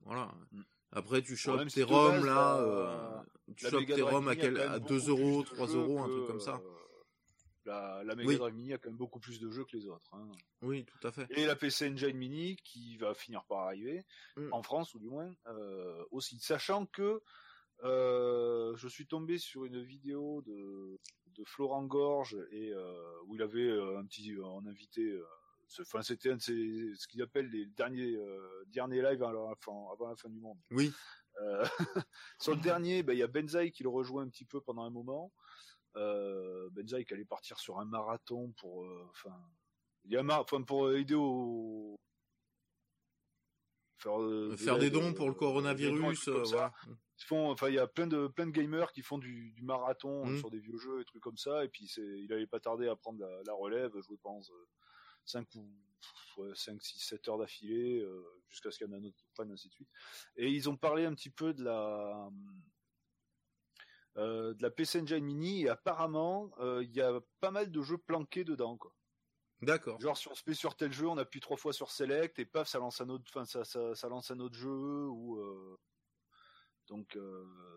Voilà. 0.03 0.33
Mm. 0.53 0.61
Après 0.93 1.23
tu 1.23 1.37
chopes 1.37 1.69
si 1.69 1.75
tes 1.77 1.81
de 1.83 1.87
ROM 1.87 2.11
base, 2.17 2.25
là, 2.27 2.57
euh, 2.61 3.19
tu 3.57 3.67
chopes 3.69 3.87
tes 3.87 3.93
Drive 4.01 4.05
ROM 4.15 4.29
à, 4.29 4.35
quel, 4.37 4.55
quand 4.55 4.61
même 4.61 4.73
à 4.73 4.79
beaucoup 4.79 4.89
2 4.95 4.99
plus 5.01 5.09
euros, 5.09 5.43
de 5.43 5.47
3 5.49 5.67
jeux 5.69 5.79
euros, 5.79 6.01
un 6.01 6.09
truc 6.09 6.27
comme 6.27 6.41
ça. 6.41 6.61
euh, 6.65 6.71
La, 7.67 8.03
la 8.05 8.15
Mega 8.17 8.29
Oui. 8.29 8.37
Drive 8.39 8.55
Mini 8.55 8.73
a 8.73 8.79
quand 8.79 8.89
même 8.91 8.97
beaucoup 8.99 9.21
plus 9.21 9.39
de 9.39 9.51
jeux 9.51 9.65
que 9.65 9.77
les 9.77 9.87
autres. 9.87 10.13
hein. 10.15 10.29
Oui, 10.63 10.85
tout 10.85 11.07
à 11.07 11.13
fait. 11.13 11.27
Et 11.31 11.47
la 11.47 11.55
PC 11.57 11.89
Engine 11.91 12.17
Mini 12.17 12.57
qui 12.65 12.97
va 12.97 13.15
finir 13.15 13.45
par 13.45 13.59
arriver, 13.67 14.05
Mm. 14.37 14.49
en 14.53 14.63
France 14.63 14.95
ou 14.95 14.99
du 14.99 15.09
moins, 15.09 15.33
euh, 15.47 16.05
aussi. 16.11 16.39
Sachant 16.41 16.87
que 16.87 17.23
euh, 17.85 18.75
je 18.77 18.89
suis 18.89 19.07
tombé 19.07 19.39
sur 19.39 19.65
une 19.65 19.83
vidéo 19.83 20.43
de, 20.43 20.99
de 21.27 21.45
Florent 21.47 21.85
Gorge 21.85 22.37
et 22.51 22.73
euh, 22.75 22.93
où 23.27 23.37
il 23.37 23.43
avait 23.43 23.71
un 23.97 24.05
petit 24.07 24.35
un 24.43 24.67
invité. 24.67 25.03
Enfin, 25.81 26.03
c'était 26.03 26.31
un 26.31 26.37
de 26.37 26.41
ses- 26.43 26.93
ce 26.97 27.07
qu'il 27.07 27.23
appelle 27.23 27.49
les 27.51 27.67
derniers 27.67 28.17
euh, 28.17 28.65
derniers 28.67 29.03
lives 29.03 29.23
avant 29.23 29.49
la 29.51 29.55
fin, 29.57 29.73
avant 29.93 30.09
la 30.09 30.17
fin 30.17 30.29
du 30.29 30.41
monde. 30.41 30.59
Oui. 30.71 30.93
Euh, 31.41 31.65
sur 32.41 32.55
le 32.55 32.61
dernier, 32.61 33.03
ben, 33.03 33.13
il 33.13 33.19
y 33.19 33.23
a 33.23 33.29
Benzaï 33.29 33.71
qui 33.71 33.83
le 33.85 33.89
rejoint 33.89 34.25
un 34.25 34.29
petit 34.29 34.45
peu 34.45 34.61
pendant 34.61 34.83
un 34.83 34.91
moment. 34.91 35.33
Euh, 35.97 36.69
Benzaï 36.71 37.05
qui 37.05 37.15
allait 37.15 37.25
partir 37.25 37.59
sur 37.59 37.79
un 37.79 37.85
marathon 37.85 38.53
pour, 38.59 38.85
enfin, 39.11 39.35
il 40.05 40.13
y 40.13 40.17
a 40.17 40.21
un 40.21 40.25
mar- 40.25 40.41
enfin, 40.41 40.63
pour 40.63 40.91
aider 40.93 41.15
au 41.15 41.97
faire, 43.99 44.19
de 44.19 44.57
Faire 44.57 44.79
des 44.79 44.91
dons 44.91 45.13
pour 45.15 45.29
le 45.29 45.35
coronavirus, 45.35 46.29
voilà. 46.29 46.73
Ils 46.87 47.25
font, 47.27 47.51
enfin, 47.51 47.69
il 47.69 47.75
y 47.75 47.79
a 47.79 47.87
plein 47.87 48.07
de 48.07 48.29
plein 48.29 48.47
de 48.47 48.51
gamers 48.51 48.93
qui 48.93 49.03
font 49.03 49.19
du, 49.19 49.51
du 49.53 49.63
marathon 49.63 50.27
euh, 50.27 50.31
Mm. 50.31 50.39
sur 50.39 50.51
des 50.51 50.59
vieux 50.59 50.79
jeux 50.79 51.01
et 51.01 51.05
trucs 51.05 51.23
comme 51.23 51.37
ça. 51.37 51.65
Et 51.65 51.69
puis 51.69 51.85
il 51.97 52.33
allait 52.33 52.47
pas 52.47 52.61
tarder 52.61 52.89
à 52.89 52.97
prendre 52.97 53.21
la, 53.21 53.43
la 53.47 53.53
relève, 53.53 53.93
je 54.01 54.15
pense, 54.23 54.51
5 55.25 55.47
ou 55.57 55.71
ouais, 56.39 56.51
5, 56.55 56.83
6, 56.83 56.99
7 57.01 57.29
heures 57.29 57.39
d'affilée, 57.39 58.01
euh, 58.01 58.25
jusqu'à 58.49 58.71
ce 58.71 58.79
qu'il 58.79 58.87
y 58.87 58.91
en 58.91 58.93
ait 58.95 58.97
un 58.99 59.05
autre 59.05 59.17
qui 59.17 59.27
prenne, 59.35 59.51
ainsi 59.53 59.69
de 59.69 59.75
suite. 59.75 59.89
Et 60.37 60.49
ils 60.51 60.69
ont 60.69 60.77
parlé 60.77 61.05
un 61.05 61.15
petit 61.15 61.31
peu 61.31 61.53
de 61.55 61.63
la 61.65 62.29
euh, 64.17 64.55
de 64.55 64.63
la 64.63 64.71
PC 64.71 65.01
Engine 65.01 65.25
Mini 65.25 65.63
et 65.63 65.69
apparemment 65.69 66.51
euh, 66.59 66.83
il 66.83 66.93
y 66.95 67.01
a 67.01 67.21
pas 67.41 67.53
mal 67.53 67.71
de 67.71 67.81
jeux 67.83 67.99
planqués 67.99 68.43
dedans 68.45 68.77
quoi. 68.77 68.93
D'accord. 69.63 70.01
Genre 70.01 70.17
si 70.17 70.27
on 70.29 70.35
se 70.35 70.43
met 70.47 70.55
sur 70.55 70.75
tel 70.75 70.93
jeu, 70.93 71.07
on 71.07 71.17
appuie 71.19 71.39
trois 71.41 71.57
fois 71.57 71.73
sur 71.73 71.91
Select 71.91 72.39
et 72.39 72.45
paf 72.45 72.67
ça 72.69 72.79
lance 72.81 73.01
un 73.01 73.09
autre, 73.09 73.25
enfin 73.29 73.45
ça, 73.45 73.65
ça, 73.65 73.95
ça 73.95 74.09
lance 74.09 74.31
un 74.33 74.41
autre 74.41 74.57
jeu 74.57 74.69
ou 75.07 75.39
euh, 75.39 75.79
donc 76.89 77.17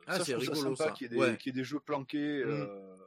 Ah, 0.07 0.17
ça, 0.17 0.25
c'est 0.25 0.35
rigolo, 0.35 0.75
ça. 0.75 0.91
qu'il 0.91 1.05
y 1.05 1.05
ait 1.05 1.09
des, 1.09 1.17
Ouais. 1.17 1.37
y 1.45 1.49
ait 1.49 1.51
des 1.51 1.63
jeux 1.63 1.79
planqués. 1.79 2.43
Mm. 2.43 2.97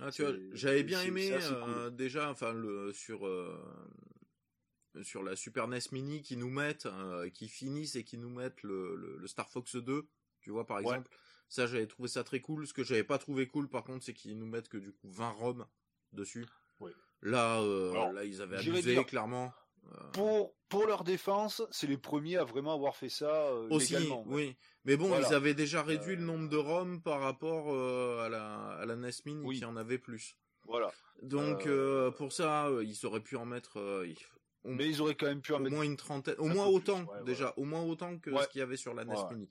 Ah, 0.00 0.10
tu 0.10 0.22
vois, 0.22 0.32
j'avais 0.52 0.82
bien 0.82 1.02
aimé 1.02 1.30
euh, 1.32 1.90
déjà, 1.90 2.30
enfin 2.30 2.52
le 2.52 2.92
sur 2.92 3.26
euh, 3.26 3.56
sur 5.02 5.22
la 5.22 5.36
Super 5.36 5.66
NES 5.68 5.78
Mini 5.92 6.22
qui 6.22 6.36
nous 6.36 6.50
mettent, 6.50 6.86
euh, 6.86 7.28
qui 7.30 7.48
finissent 7.48 7.96
et 7.96 8.04
qui 8.04 8.18
nous 8.18 8.30
mettent 8.30 8.62
le, 8.62 8.94
le, 8.96 9.16
le 9.18 9.26
Star 9.26 9.48
Fox 9.50 9.76
2, 9.76 10.06
tu 10.40 10.50
vois 10.50 10.66
par 10.66 10.78
Ouais. 10.78 10.82
exemple. 10.82 11.10
Ça, 11.48 11.66
j'avais 11.66 11.86
trouvé 11.86 12.08
ça 12.08 12.24
très 12.24 12.40
cool. 12.40 12.66
Ce 12.66 12.72
que 12.72 12.82
j'avais 12.82 13.04
pas 13.04 13.18
trouvé 13.18 13.46
cool, 13.46 13.68
par 13.68 13.84
contre, 13.84 14.04
c'est 14.04 14.14
qu'ils 14.14 14.38
nous 14.38 14.46
mettent 14.46 14.68
que 14.68 14.78
du 14.78 14.92
coup 14.92 15.10
20 15.10 15.30
ROM 15.30 15.66
dessus. 16.12 16.46
Là, 17.22 17.60
euh, 17.62 17.90
Alors, 17.92 18.12
là, 18.12 18.24
ils 18.24 18.42
avaient 18.42 18.58
abusé 18.58 18.92
dire- 18.92 19.06
clairement. 19.06 19.52
Euh, 19.92 20.10
pour 20.12 20.54
pour 20.68 20.86
leur 20.86 21.04
défense, 21.04 21.62
c'est 21.70 21.86
les 21.86 21.98
premiers 21.98 22.36
à 22.36 22.44
vraiment 22.44 22.74
avoir 22.74 22.96
fait 22.96 23.08
ça 23.08 23.30
euh, 23.30 23.68
aussi, 23.70 23.92
légalement. 23.92 24.22
ouais. 24.26 24.34
oui. 24.34 24.56
Mais 24.84 24.96
bon, 24.96 25.08
Voilà. 25.08 25.28
ils 25.28 25.34
avaient 25.34 25.54
déjà 25.54 25.82
réduit 25.82 26.16
le 26.16 26.22
Euh, 26.22 26.26
nombre 26.26 26.48
de 26.48 26.56
ROM 26.56 27.00
par 27.02 27.20
rapport 27.20 27.66
euh, 27.72 28.24
à 28.24 28.28
la 28.28 28.54
à 28.80 28.86
la 28.86 28.96
Oui. 29.44 29.58
qui 29.58 29.64
en 29.64 29.76
avait 29.76 29.98
plus. 29.98 30.36
Voilà. 30.66 30.90
Donc 31.22 31.66
Euh, 31.66 32.08
euh, 32.08 32.10
pour 32.10 32.32
ça, 32.32 32.66
euh, 32.68 32.82
ils 32.84 33.06
auraient 33.06 33.20
pu 33.22 33.36
en 33.36 33.44
mettre 33.44 33.78
euh, 33.78 34.06
au, 34.64 34.70
Mais 34.70 34.88
ils 34.88 35.00
auraient 35.00 35.14
quand 35.14 35.26
même 35.26 35.42
pu 35.42 35.52
en 35.52 35.56
au 35.56 35.60
mettre 35.60 35.74
moins 35.76 35.84
une 35.84 35.96
trentaine, 35.96 36.34
au 36.38 36.46
moins 36.48 36.66
plus, 36.66 36.74
autant 36.76 37.04
ouais, 37.04 37.22
déjà, 37.24 37.44
voilà. 37.44 37.58
au 37.58 37.64
moins 37.64 37.82
autant 37.84 38.18
que 38.18 38.30
Ouais. 38.30 38.42
ce 38.42 38.48
qu'il 38.48 38.58
y 38.60 38.62
avait 38.62 38.76
sur 38.78 38.94
la 38.94 39.04
NES 39.04 39.14
Ouais. 39.14 39.34
Mini. 39.34 39.48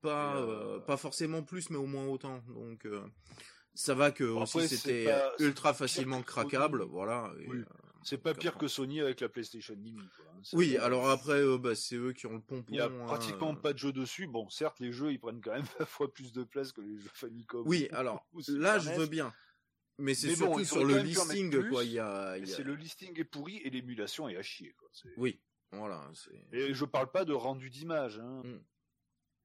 Pas 0.00 0.36
euh, 0.36 0.78
euh, 0.88 0.96
forcément 0.96 1.42
plus, 1.42 1.68
mais 1.70 1.76
au 1.76 1.86
moins 1.86 2.06
autant. 2.06 2.38
Donc 2.48 2.86
euh, 2.86 3.02
ça 3.74 3.94
va 3.94 4.10
que 4.12 4.24
Bon, 4.24 4.42
aussi 4.42 4.68
c'était 4.68 5.04
pas- 5.06 5.10
euh, 5.10 5.30
ultra 5.40 5.74
facilement 5.74 6.22
craquable, 6.22 6.82
voilà. 6.84 7.32
et, 7.40 7.48
Oui. 7.48 7.64
C'est 8.06 8.18
pas 8.18 8.34
pire 8.34 8.56
que 8.56 8.68
Sony 8.68 9.00
avec 9.00 9.20
la 9.20 9.28
PlayStation 9.28 9.74
Mini. 9.76 10.00
Quoi. 10.16 10.24
hein. 10.32 10.40
Oui, 10.52 10.76
alors 10.76 11.10
après, 11.10 11.40
euh, 11.40 11.58
bah, 11.58 11.74
c'est 11.74 11.96
eux 11.96 12.12
qui 12.12 12.26
ont 12.26 12.34
le 12.34 12.40
pompon. 12.40 12.64
il 12.68 12.76
y 12.76 12.80
a 12.80 12.86
hein, 12.86 13.04
pratiquement 13.06 13.52
euh. 13.52 13.56
pas 13.56 13.72
de 13.72 13.78
jeux 13.78 13.92
dessus. 13.92 14.26
Bon, 14.28 14.48
certes, 14.48 14.78
les 14.78 14.92
jeux 14.92 15.10
ils 15.12 15.18
prennent 15.18 15.40
quand 15.40 15.52
même 15.52 15.64
20 15.80 15.84
fois 15.86 16.12
plus 16.12 16.32
de 16.32 16.44
place 16.44 16.72
que 16.72 16.80
les 16.80 16.98
jeux 16.98 17.10
Famicom. 17.12 17.66
Oui, 17.66 17.88
ou- 17.90 17.94
alors 17.96 18.24
là, 18.48 18.78
je 18.78 18.90
veux 18.90 19.06
bien. 19.06 19.34
Mais 19.98 20.14
c'est 20.14 20.36
bon, 20.36 20.58
surtout 20.58 20.64
sur 20.64 20.84
le 20.84 20.98
listing, 20.98 21.50
plus, 21.50 21.70
quoi. 21.70 21.82
Il 21.84 21.92
y 21.92 21.98
a, 21.98 22.36
y 22.38 22.46
C'est 22.46 22.62
le 22.62 22.74
listing 22.74 23.18
est 23.18 23.24
pourri 23.24 23.56
et 23.58 23.70
l'émulation 23.70 24.28
est 24.28 24.36
à 24.36 24.42
chier. 24.42 24.74
Quoi. 24.78 24.88
Oui, 25.16 25.40
voilà. 25.72 26.08
Et 26.52 26.74
je 26.74 26.84
parle 26.84 27.10
pas 27.10 27.24
de 27.24 27.32
rendu 27.32 27.70
d'image. 27.70 28.18
Hein. 28.18 28.42
Mm. 28.44 28.60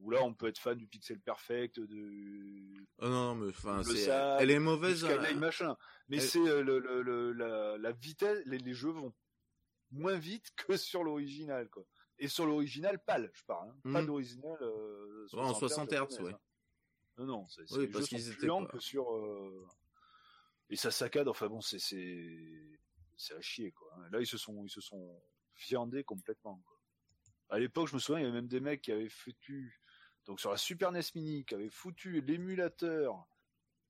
Où 0.02 0.10
là, 0.10 0.24
on 0.24 0.34
peut 0.34 0.48
être 0.48 0.58
fan 0.58 0.76
du 0.78 0.88
pixel 0.88 1.20
perfect, 1.20 1.80
de 1.80 2.86
Oh 3.00 3.08
non, 3.08 3.36
mais 3.36 3.50
enfin, 3.50 3.82
elle 4.40 4.50
est 4.52 4.60
mauvaise. 4.60 5.04
skyline 5.06 5.38
euh, 5.38 5.40
machin. 5.40 5.78
Mais 6.10 6.18
elle- 6.18 6.24
c'est 6.24 6.40
euh, 6.40 6.62
le, 6.64 6.80
le, 6.80 7.02
le- 7.04 7.32
la, 7.34 7.78
la 7.78 7.92
vitesse, 7.92 8.42
les, 8.46 8.58
les 8.58 8.74
jeux 8.74 8.90
vont 8.90 9.14
moins 9.92 10.18
vite 10.18 10.50
que 10.56 10.76
sur 10.76 11.04
l'original, 11.04 11.70
quoi. 11.70 11.86
Et 12.18 12.28
sur 12.28 12.46
l'original 12.46 12.98
PAL, 13.04 13.30
je 13.34 13.44
parle, 13.46 13.70
hein. 13.70 13.92
pas 13.94 14.02
Mm. 14.02 14.06
d'original 14.08 14.58
euh, 14.62 15.28
Ouais, 15.34 15.40
en 15.40 15.54
60 15.54 15.92
Hz, 15.94 16.20
ouais. 16.22 16.34
hein. 16.34 16.40
Non, 17.18 17.26
non, 17.26 17.48
c'est, 17.48 17.72
Oui, 17.74 17.88
parce 17.88 18.08
qu'ils 18.08 18.24
plus 18.24 18.32
étaient 18.34 18.46
lents 18.48 18.66
pas- 18.66 18.72
que 18.74 18.80
sur. 18.80 19.14
euh, 19.16 19.68
Et 20.70 20.76
ça 20.78 20.90
saccade. 20.90 21.28
Enfin 21.28 21.48
bon, 21.48 21.62
c'est 21.62 21.80
c'est 21.80 22.80
c'est 23.18 23.36
à 23.36 23.42
chier, 23.42 23.72
quoi. 23.72 23.92
Là, 24.12 24.20
ils 24.20 24.26
se 24.28 24.38
sont 24.38 24.64
ils 24.66 24.70
se 24.70 24.82
sont 24.82 25.22
viandés 25.68 26.04
complètement. 26.04 26.60
Quoi. 26.66 26.78
À 27.50 27.60
l'époque, 27.60 27.90
je 27.90 27.96
me 27.96 28.00
souviens, 28.00 28.22
il 28.22 28.24
y 28.24 28.26
avait 28.26 28.36
même 28.36 28.48
des 28.48 28.62
mecs 28.62 28.82
qui 28.82 28.92
avaient 28.94 29.10
foutu 29.10 29.81
donc 30.32 30.40
sur 30.40 30.50
la 30.52 30.56
Super 30.56 30.94
NES 30.94 31.02
Mini, 31.14 31.44
qui 31.44 31.56
avaient 31.56 31.68
foutu 31.70 32.22
l'émulateur. 32.22 33.28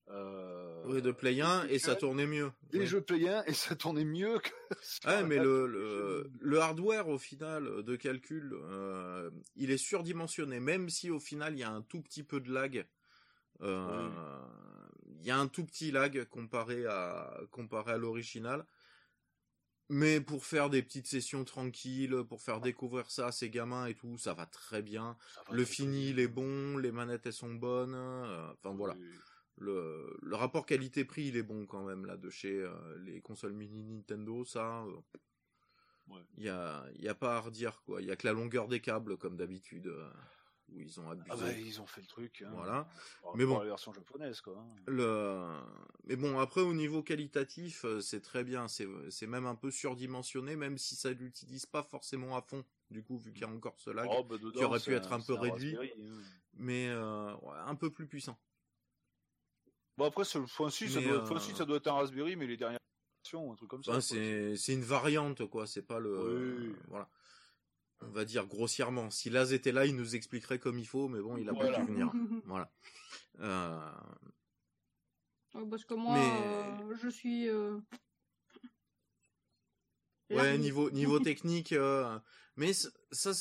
Euh, 0.09 0.81
Oui, 0.87 0.99
de 0.99 1.11
Play 1.11 1.39
1 1.39 1.67
et 1.67 1.77
ça 1.77 1.95
tournait 1.95 2.25
mieux. 2.25 2.51
des 2.71 2.79
Oui. 2.79 2.87
jeux 2.87 3.01
Play 3.01 3.29
1 3.29 3.43
et 3.45 3.53
ça 3.53 3.75
tournait 3.75 4.03
mieux 4.03 4.39
que. 4.39 4.49
Ouais, 5.05 5.23
mais 5.23 5.35
la 5.35 5.43
le, 5.43 6.31
le 6.39 6.59
hardware 6.59 7.07
au 7.09 7.19
final 7.19 7.83
de 7.83 7.95
calcul, 7.95 8.53
euh, 8.55 9.29
il 9.55 9.69
est 9.69 9.77
surdimensionné, 9.77 10.59
même 10.59 10.89
si 10.89 11.11
au 11.11 11.19
final 11.19 11.53
il 11.53 11.59
y 11.59 11.63
a 11.63 11.69
un 11.69 11.83
tout 11.83 12.01
petit 12.01 12.23
peu 12.23 12.39
de 12.39 12.51
lag. 12.51 12.87
Euh, 13.61 14.09
Il 15.19 15.23
y 15.27 15.29
a 15.29 15.37
un 15.37 15.47
tout 15.47 15.63
petit 15.63 15.91
lag 15.91 16.25
comparé 16.25 16.87
à 16.87 17.39
comparé 17.51 17.91
à 17.91 17.97
l'original, 17.97 18.65
Mais 19.93 20.21
pour 20.21 20.45
faire 20.45 20.69
des 20.69 20.81
petites 20.81 21.07
sessions 21.07 21.43
tranquilles, 21.43 22.23
pour 22.29 22.41
faire 22.41 22.61
découvrir 22.61 23.11
ça 23.11 23.27
à 23.27 23.31
ces 23.33 23.49
gamins 23.49 23.87
et 23.87 23.93
tout, 23.95 24.17
ça 24.17 24.33
va 24.33 24.45
très 24.45 24.81
bien. 24.81 25.17
Va 25.47 25.53
Le 25.53 25.63
très, 25.65 25.73
fini, 25.73 26.09
il 26.11 26.19
est 26.19 26.27
bon, 26.29 26.77
les 26.77 26.91
manettes, 26.93 27.25
elles 27.25 27.33
sont 27.33 27.53
bonnes. 27.53 27.93
euh, 27.95 28.51
Enfin 28.53 28.73
voilà. 28.73 28.95
Oui. 28.99 29.07
Le, 29.57 30.17
le 30.21 30.35
rapport 30.35 30.65
qualité-prix, 30.65 31.27
il 31.27 31.37
est 31.37 31.43
bon 31.43 31.65
quand 31.67 31.83
même 31.83 32.05
là 32.05 32.15
de 32.17 32.29
chez 32.29 32.57
euh, 32.57 32.97
les 33.05 33.21
consoles 33.21 33.53
mini 33.53 33.83
Nintendo, 33.83 34.45
ça. 34.45 34.83
euh, 34.83 34.95
Ouais. 36.07 36.21
Il 36.37 36.43
y 36.43 36.49
a, 36.49 36.85
y 36.95 37.07
a 37.07 37.15
pas 37.15 37.37
à 37.37 37.39
redire 37.39 37.81
quoi. 37.83 38.01
Il 38.01 38.07
y 38.07 38.11
a 38.11 38.15
que 38.15 38.27
la 38.27 38.33
longueur 38.33 38.67
des 38.67 38.79
câbles 38.81 39.17
comme 39.17 39.37
d'habitude 39.37 39.87
où 40.71 40.79
ils 40.79 40.99
ont 40.99 41.09
abusé. 41.09 41.29
Ah 41.31 41.35
bah, 41.35 41.51
ils 41.51 41.81
ont 41.81 41.85
fait 41.85 42.01
le 42.01 42.07
truc. 42.07 42.43
Hein. 42.45 42.51
Voilà. 42.53 42.87
Par 43.21 43.35
Mais 43.35 43.45
bon. 43.45 43.59
la 43.59 43.65
version 43.65 43.93
japonaise, 43.93 44.41
quoi. 44.41 44.57
hein. 44.57 44.75
Le... 44.87 45.45
Mais 46.05 46.15
bon, 46.15 46.39
après, 46.39 46.61
au 46.61 46.73
niveau 46.73 47.03
qualitatif, 47.03 47.85
euh, 47.85 48.01
c'est 48.01 48.21
très 48.21 48.43
bien. 48.43 48.67
C'est 48.67 48.87
c'est 49.09 49.27
même 49.27 49.45
un 49.45 49.55
peu 49.55 49.71
surdimensionné, 49.71 50.55
même 50.55 50.77
si 50.77 50.95
ça 50.95 51.11
l'utilise 51.11 51.65
pas 51.65 51.83
forcément 51.83 52.35
à 52.37 52.41
fond. 52.41 52.63
Du 52.89 53.03
coup, 53.03 53.17
vu 53.17 53.31
qu'il 53.31 53.41
y 53.41 53.45
a 53.45 53.49
encore 53.49 53.79
ce 53.79 53.89
lag. 53.89 54.07
Oh, 54.11 54.23
bah, 54.23 54.37
dedans, 54.37 54.51
qui 54.51 54.63
aurait 54.65 54.79
pu 54.79 54.93
être 54.93 55.13
un 55.13 55.21
peu 55.21 55.33
réduit. 55.33 55.75
Raspberry, 55.77 55.93
hein. 56.01 56.21
Mais 56.53 56.87
euh, 56.89 57.33
ouais, 57.37 57.55
un 57.65 57.75
peu 57.75 57.89
plus 57.89 58.07
puissant. 58.07 58.37
Bon, 59.97 60.05
après, 60.05 60.23
le 60.35 60.45
point 60.45 60.69
6, 60.69 60.89
ça 60.89 61.01
doit, 61.01 61.11
euh, 61.11 61.17
le 61.21 61.23
point 61.25 61.39
6, 61.39 61.55
ça 61.55 61.65
doit 61.65 61.77
être 61.77 61.87
un 61.87 61.93
Raspberry, 61.93 62.35
mais 62.35 62.47
les 62.47 62.57
dernières 62.57 62.79
versions, 63.23 63.51
un 63.51 63.55
truc 63.55 63.69
comme 63.69 63.83
ça. 63.83 64.01
C'est 64.01 64.55
c'est 64.57 64.73
une 64.73 64.83
variante, 64.83 65.45
quoi. 65.47 65.67
C'est 65.67 65.81
pas 65.83 65.99
le. 65.99 66.59
Oui. 66.59 66.75
Voilà. 66.87 67.09
On 68.01 68.09
va 68.09 68.25
dire 68.25 68.47
grossièrement. 68.47 69.09
Si 69.09 69.29
Laz 69.29 69.53
était 69.53 69.71
là, 69.71 69.85
il 69.85 69.95
nous 69.95 70.15
expliquerait 70.15 70.59
comme 70.59 70.79
il 70.79 70.87
faut, 70.87 71.07
mais 71.07 71.19
bon, 71.21 71.37
il 71.37 71.47
a 71.47 71.53
Voilà. 71.53 71.79
pas 71.79 71.85
pu 71.85 71.91
venir. 71.91 72.11
Voilà. 72.45 72.71
Euh, 73.39 73.91
Ouais, 75.53 75.65
parce 75.69 75.83
que 75.83 75.93
moi, 75.95 76.13
Mais- 76.17 76.41
euh, 76.45 76.95
je 77.01 77.09
suis. 77.09 77.49
euh, 77.49 77.77
Ouais, 80.29 80.57
niveau 80.57 80.89
niveau 80.91 81.19
technique, 81.35 81.73
euh, 81.73 82.17
mais 82.55 82.71
ça, 82.73 83.31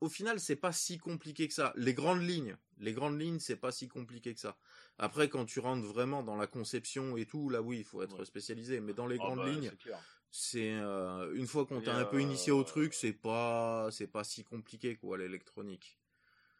au 0.00 0.08
final, 0.08 0.38
c'est 0.38 0.54
pas 0.54 0.70
si 0.72 0.96
compliqué 0.98 1.48
que 1.48 1.54
ça. 1.54 1.72
Les 1.76 1.92
grandes 1.92 2.22
lignes, 2.22 2.56
les 2.78 2.92
grandes 2.92 3.20
lignes, 3.20 3.40
c'est 3.40 3.56
pas 3.56 3.72
si 3.72 3.88
compliqué 3.88 4.32
que 4.32 4.38
ça. 4.38 4.56
Après, 4.98 5.28
quand 5.28 5.44
tu 5.44 5.58
rentres 5.58 5.84
vraiment 5.84 6.22
dans 6.22 6.36
la 6.36 6.46
conception 6.46 7.16
et 7.16 7.26
tout, 7.26 7.48
là, 7.50 7.60
oui, 7.62 7.78
il 7.78 7.84
faut 7.84 8.00
être 8.02 8.20
Ouais. 8.20 8.24
spécialisé. 8.24 8.78
Mais 8.80 8.92
dans 8.94 9.08
les 9.08 9.16
Ah, 9.16 9.24
grandes 9.24 9.38
bah, 9.38 9.48
lignes, 9.50 9.72
c'est 10.30 10.72
euh, 10.74 11.34
une 11.34 11.46
fois 11.48 11.66
qu'on 11.66 11.82
t'a 11.82 11.96
un 11.96 12.04
peu 12.04 12.20
initié 12.22 12.52
au 12.52 12.62
euh, 12.62 12.64
truc, 12.64 12.94
c'est 12.94 13.12
pas 13.12 13.90
c'est 13.90 14.06
pas 14.06 14.24
si 14.24 14.44
compliqué 14.44 14.96
quoi 14.96 15.18
l'électronique. 15.18 15.98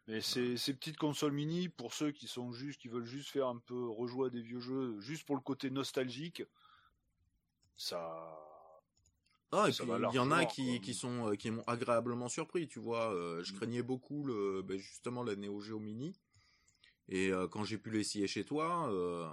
Mais 0.08 0.20
ces, 0.20 0.56
ces 0.56 0.74
petites 0.74 0.96
consoles 0.96 1.30
mini, 1.32 1.68
pour 1.68 1.94
ceux 1.94 2.10
qui 2.10 2.26
sont 2.26 2.50
juste, 2.52 2.80
qui 2.80 2.88
veulent 2.88 3.04
juste 3.04 3.30
faire 3.30 3.46
un 3.46 3.58
peu 3.58 3.88
rejouer 3.88 4.26
à 4.26 4.30
des 4.30 4.42
vieux 4.42 4.58
jeux, 4.60 4.98
juste 5.00 5.24
pour 5.24 5.36
le 5.36 5.42
côté 5.42 5.70
nostalgique, 5.70 6.42
ça. 7.76 8.82
Ah, 9.52 9.68
et 9.68 9.72
Ça 9.72 9.84
puis 9.84 9.88
va 9.88 9.98
il 10.10 10.12
y 10.14 10.18
en 10.18 10.30
a 10.32 10.44
qui, 10.44 10.80
qui 10.80 10.92
sont 10.94 11.30
euh, 11.32 11.36
qui 11.36 11.50
m'ont 11.50 11.62
agréablement 11.66 12.28
surpris, 12.28 12.66
tu 12.68 12.80
vois. 12.80 13.12
euh, 13.14 13.42
je 13.44 13.52
Mm. 13.52 13.56
craignais 13.56 13.82
beaucoup 13.82 14.24
le 14.24 14.62
ben, 14.62 14.76
justement 14.78 15.22
la 15.22 15.36
Neo 15.36 15.60
Geo 15.60 15.78
Mini. 15.78 16.16
Et 17.08 17.30
euh, 17.32 17.48
quand 17.48 17.64
j'ai 17.64 17.78
pu 17.78 17.90
l'essayer 17.90 18.26
chez 18.28 18.44
toi, 18.44 18.90
euh, 18.92 19.28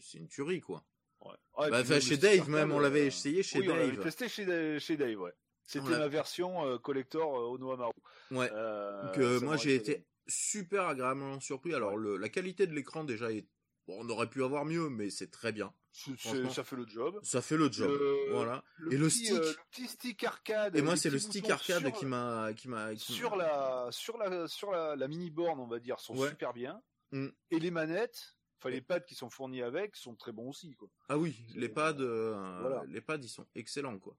c'est 0.00 0.18
une 0.18 0.28
tuerie 0.28 0.60
quoi. 0.60 0.84
Ouais. 1.24 1.34
Ah, 1.56 1.70
Bah, 1.70 1.80
enfin, 1.80 2.00
chez 2.00 2.16
Dave 2.16 2.48
même, 2.50 2.72
on 2.72 2.78
l'avait 2.78 3.02
euh, 3.02 3.06
essayé 3.06 3.42
chez 3.42 3.60
oui, 3.60 3.68
on 3.70 3.74
l'avait 3.76 3.92
Dave. 3.92 4.04
testé 4.04 4.28
chez, 4.28 4.78
chez 4.80 4.96
Dave, 4.96 5.18
ouais. 5.20 5.32
C'était 5.66 5.90
l'a- 5.90 5.98
ma 6.00 6.08
version 6.08 6.66
euh, 6.66 6.78
collector 6.78 7.38
euh, 7.38 7.54
Onohamaru. 7.54 7.92
Ouais. 8.30 8.50
Euh, 8.52 9.06
Donc, 9.06 9.18
euh, 9.18 9.40
moi 9.40 9.56
j'ai 9.56 9.74
été 9.74 10.06
super 10.26 10.86
agréablement 10.88 11.40
surpris. 11.40 11.74
Alors 11.74 11.96
le, 11.96 12.16
la 12.18 12.28
qualité 12.28 12.66
de 12.66 12.74
l'écran 12.74 13.04
déjà 13.04 13.32
est 13.32 13.46
bon, 13.86 13.96
on 14.04 14.08
aurait 14.10 14.28
pu 14.28 14.44
avoir 14.44 14.64
mieux, 14.66 14.90
mais 14.90 15.08
c'est 15.10 15.30
très 15.30 15.52
bien. 15.52 15.72
Ça 15.92 16.64
fait 16.64 16.76
le 16.76 16.86
job. 16.86 17.18
Ça 17.22 17.40
fait 17.40 17.56
le 17.56 17.70
job. 17.72 17.88
Le- 17.90 18.32
Voilà. 18.32 18.62
Et 18.90 18.96
le 18.98 19.06
petit, 19.06 19.26
stick. 19.26 19.32
euh, 19.38 19.48
le 19.52 19.56
petit 19.70 19.86
stick 19.88 20.24
arcade. 20.24 20.76
Et 20.76 20.82
moi 20.82 20.96
c'est 20.96 21.08
le 21.10 21.18
stick 21.18 21.48
arcade 21.48 21.82
sur- 21.88 21.92
qui 21.92 22.04
m'a 22.04 22.52
qui 22.54 22.68
m'a 22.68 22.94
sur 22.96 23.36
la 23.36 23.88
sur 23.90 24.18
la 24.18 24.46
sur 24.48 24.70
la, 24.72 24.96
la 24.96 25.08
mini 25.08 25.30
borne 25.30 25.60
on 25.60 25.66
va 25.68 25.78
dire 25.78 25.98
sont 26.00 26.16
Ouais. 26.16 26.28
super 26.28 26.52
bien 26.52 26.82
Mm. 27.12 27.28
et 27.52 27.58
les 27.60 27.70
manettes 27.70 28.34
enfin 28.64 28.70
les 28.70 28.80
pads 28.80 29.00
qui 29.00 29.14
sont 29.14 29.30
fournis 29.30 29.62
avec 29.62 29.94
sont 29.96 30.14
très 30.16 30.32
bons 30.32 30.48
aussi 30.48 30.74
quoi 30.74 30.88
Ah 31.08 31.18
oui, 31.18 31.36
les 31.54 31.68
pads 31.68 32.00
euh, 32.00 32.58
Voilà. 32.60 32.82
les 32.88 33.00
pads 33.00 33.18
ils 33.22 33.28
sont 33.28 33.46
excellents 33.54 33.98
quoi. 33.98 34.16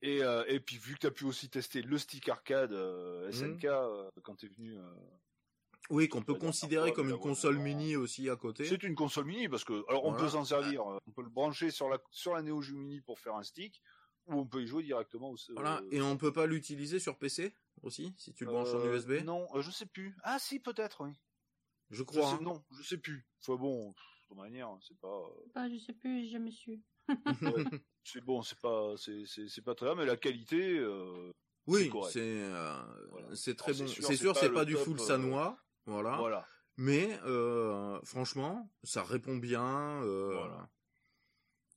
et 0.00 0.22
euh, 0.22 0.44
et 0.48 0.58
puis 0.60 0.78
vu 0.78 0.94
que 0.94 1.00
tu 1.00 1.06
as 1.06 1.10
pu 1.10 1.24
aussi 1.24 1.48
tester 1.50 1.82
le 1.82 1.98
stick 1.98 2.28
arcade 2.28 2.72
euh, 2.72 3.28
Mm. 3.28 3.32
SNK 3.32 3.66
quand 4.22 4.36
tu 4.36 4.46
es 4.46 4.48
venu 4.48 4.76
Oui, 5.90 6.08
qu'on 6.08 6.22
peut 6.22 6.34
considérer 6.34 6.92
comme 6.92 7.10
une 7.10 7.18
console 7.18 7.54
vraiment- 7.56 7.64
mini 7.78 7.96
aussi 7.96 8.28
à 8.30 8.36
côté. 8.36 8.64
c'est 8.64 8.82
une 8.82 8.94
console 8.94 9.26
mini 9.26 9.48
parce 9.48 9.64
que 9.64 9.84
alors 9.88 10.04
on 10.04 10.14
peut 10.14 10.28
s'en 10.28 10.44
servir 10.44 10.84
on 10.86 11.12
peut 11.12 11.22
le 11.22 11.28
brancher 11.30 11.70
sur 11.70 11.88
la 11.88 11.98
sur 12.10 12.34
la 12.34 12.42
Neo 12.42 12.62
Geo 12.62 12.76
Mini 12.76 13.00
pour 13.00 13.18
faire 13.18 13.34
un 13.36 13.42
stick 13.42 13.82
ou 14.26 14.34
on 14.34 14.46
peut 14.46 14.62
y 14.62 14.66
jouer 14.66 14.84
directement 14.84 15.30
au 15.30 15.36
Voilà, 15.54 15.82
et 15.90 16.00
on 16.00 16.16
peut 16.16 16.32
pas 16.32 16.46
l'utiliser 16.46 17.00
sur 17.00 17.18
PC 17.18 17.52
aussi 17.82 18.14
si 18.16 18.32
tu 18.32 18.44
le 18.44 18.50
branches 18.52 18.72
en 18.74 18.84
USB. 18.84 19.24
non 19.24 19.46
je 19.60 19.70
sais 19.70 19.86
plus 19.86 20.14
ah 20.22 20.38
si 20.38 20.60
peut-être 20.60 21.04
oui 21.04 21.12
Je 21.92 21.98
Je 21.98 22.02
crois. 22.02 22.22
sais- 22.30 22.36
hein. 22.36 22.40
non 22.42 22.64
je 22.76 22.82
sais 22.82 22.98
plus 22.98 23.24
enfin 23.40 23.54
bon 23.56 23.90
de 23.90 23.94
toute 24.28 24.36
manière 24.36 24.68
c'est 24.80 24.98
pas 24.98 25.22
Bah, 25.54 25.68
je 25.68 25.78
sais 25.78 25.92
plus, 25.92 26.24
j'ai 26.24 26.30
jamais 26.30 26.50
su. 26.50 26.82
c'est 28.04 28.20
bon, 28.24 28.42
c'est 28.42 28.58
pas, 28.58 28.94
c'est, 28.96 29.62
pas 29.62 29.74
très 29.74 29.86
bien, 29.86 29.94
mais 29.94 30.06
la 30.06 30.16
qualité, 30.16 30.78
euh, 30.78 31.30
oui, 31.66 31.90
c'est 32.10 32.20
euh, 32.20 32.82
Voilà. 33.10 33.34
c'est 33.36 33.54
très 33.56 33.72
Alors, 33.80 33.86
bon. 33.94 34.02
c'est 34.02 34.16
sûr, 34.16 34.36
C'est 34.36 34.48
pas 34.48 34.54
pas 34.60 34.64
du 34.64 34.74
top, 34.74 34.84
full 34.84 35.00
euh, 35.00 35.04
sanois, 35.04 35.58
voilà. 35.86 36.16
voilà. 36.16 36.48
Mais 36.78 37.18
euh, 37.24 38.00
franchement, 38.04 38.70
ça 38.82 39.02
répond 39.04 39.36
bien. 39.36 40.02
euh, 40.02 40.32
Voilà. 40.32 40.70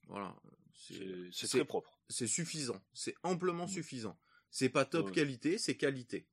voilà. 0.07 0.35
C'est, 0.73 1.47
très 1.47 1.65
propre. 1.65 1.99
c'est 2.09 2.27
suffisant. 2.27 2.79
C'est 2.93 3.15
amplement 3.23 3.65
Mm. 3.65 3.69
suffisant. 3.69 4.17
C'est 4.51 4.69
pas 4.69 4.85
top 4.85 5.07
Ouais. 5.07 5.11
qualité, 5.11 5.57
c'est 5.57 5.75
qualité. 5.75 6.27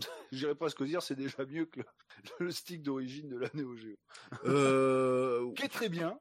J'irais 0.32 0.54
pas 0.54 0.68
ce 0.68 0.82
dire, 0.84 1.02
c'est 1.02 1.14
déjà 1.16 1.44
mieux 1.46 1.66
que 1.66 1.80
le, 1.80 1.86
le 2.46 2.50
stick 2.50 2.82
d'origine 2.82 3.28
de 3.28 3.36
la 3.38 3.48
Neo 3.54 3.74
Geo. 3.76 3.96
Euh, 4.44 5.52
Qui 5.54 5.64
est 5.64 5.68
très 5.68 5.88
bien. 5.88 6.18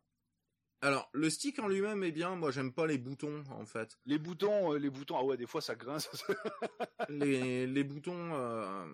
alors, 0.82 1.10
le 1.14 1.30
stick 1.30 1.60
en 1.60 1.68
lui-même 1.68 2.04
est 2.04 2.12
bien. 2.12 2.36
Moi, 2.36 2.52
j'aime 2.52 2.74
pas 2.74 2.88
les 2.88 2.98
boutons, 2.98 3.44
en 3.52 3.66
fait. 3.66 3.98
Les 4.06 4.18
boutons, 4.20 4.74
euh, 4.74 4.78
les 4.80 4.90
boutons, 4.90 5.18
ah 5.18 5.24
ouais, 5.24 5.38
des 5.38 5.48
fois 5.48 5.62
ça 5.62 5.76
grince. 5.76 6.10
les, 7.10 7.68
les 7.68 7.84
boutons, 7.84 8.34
euh, 8.34 8.86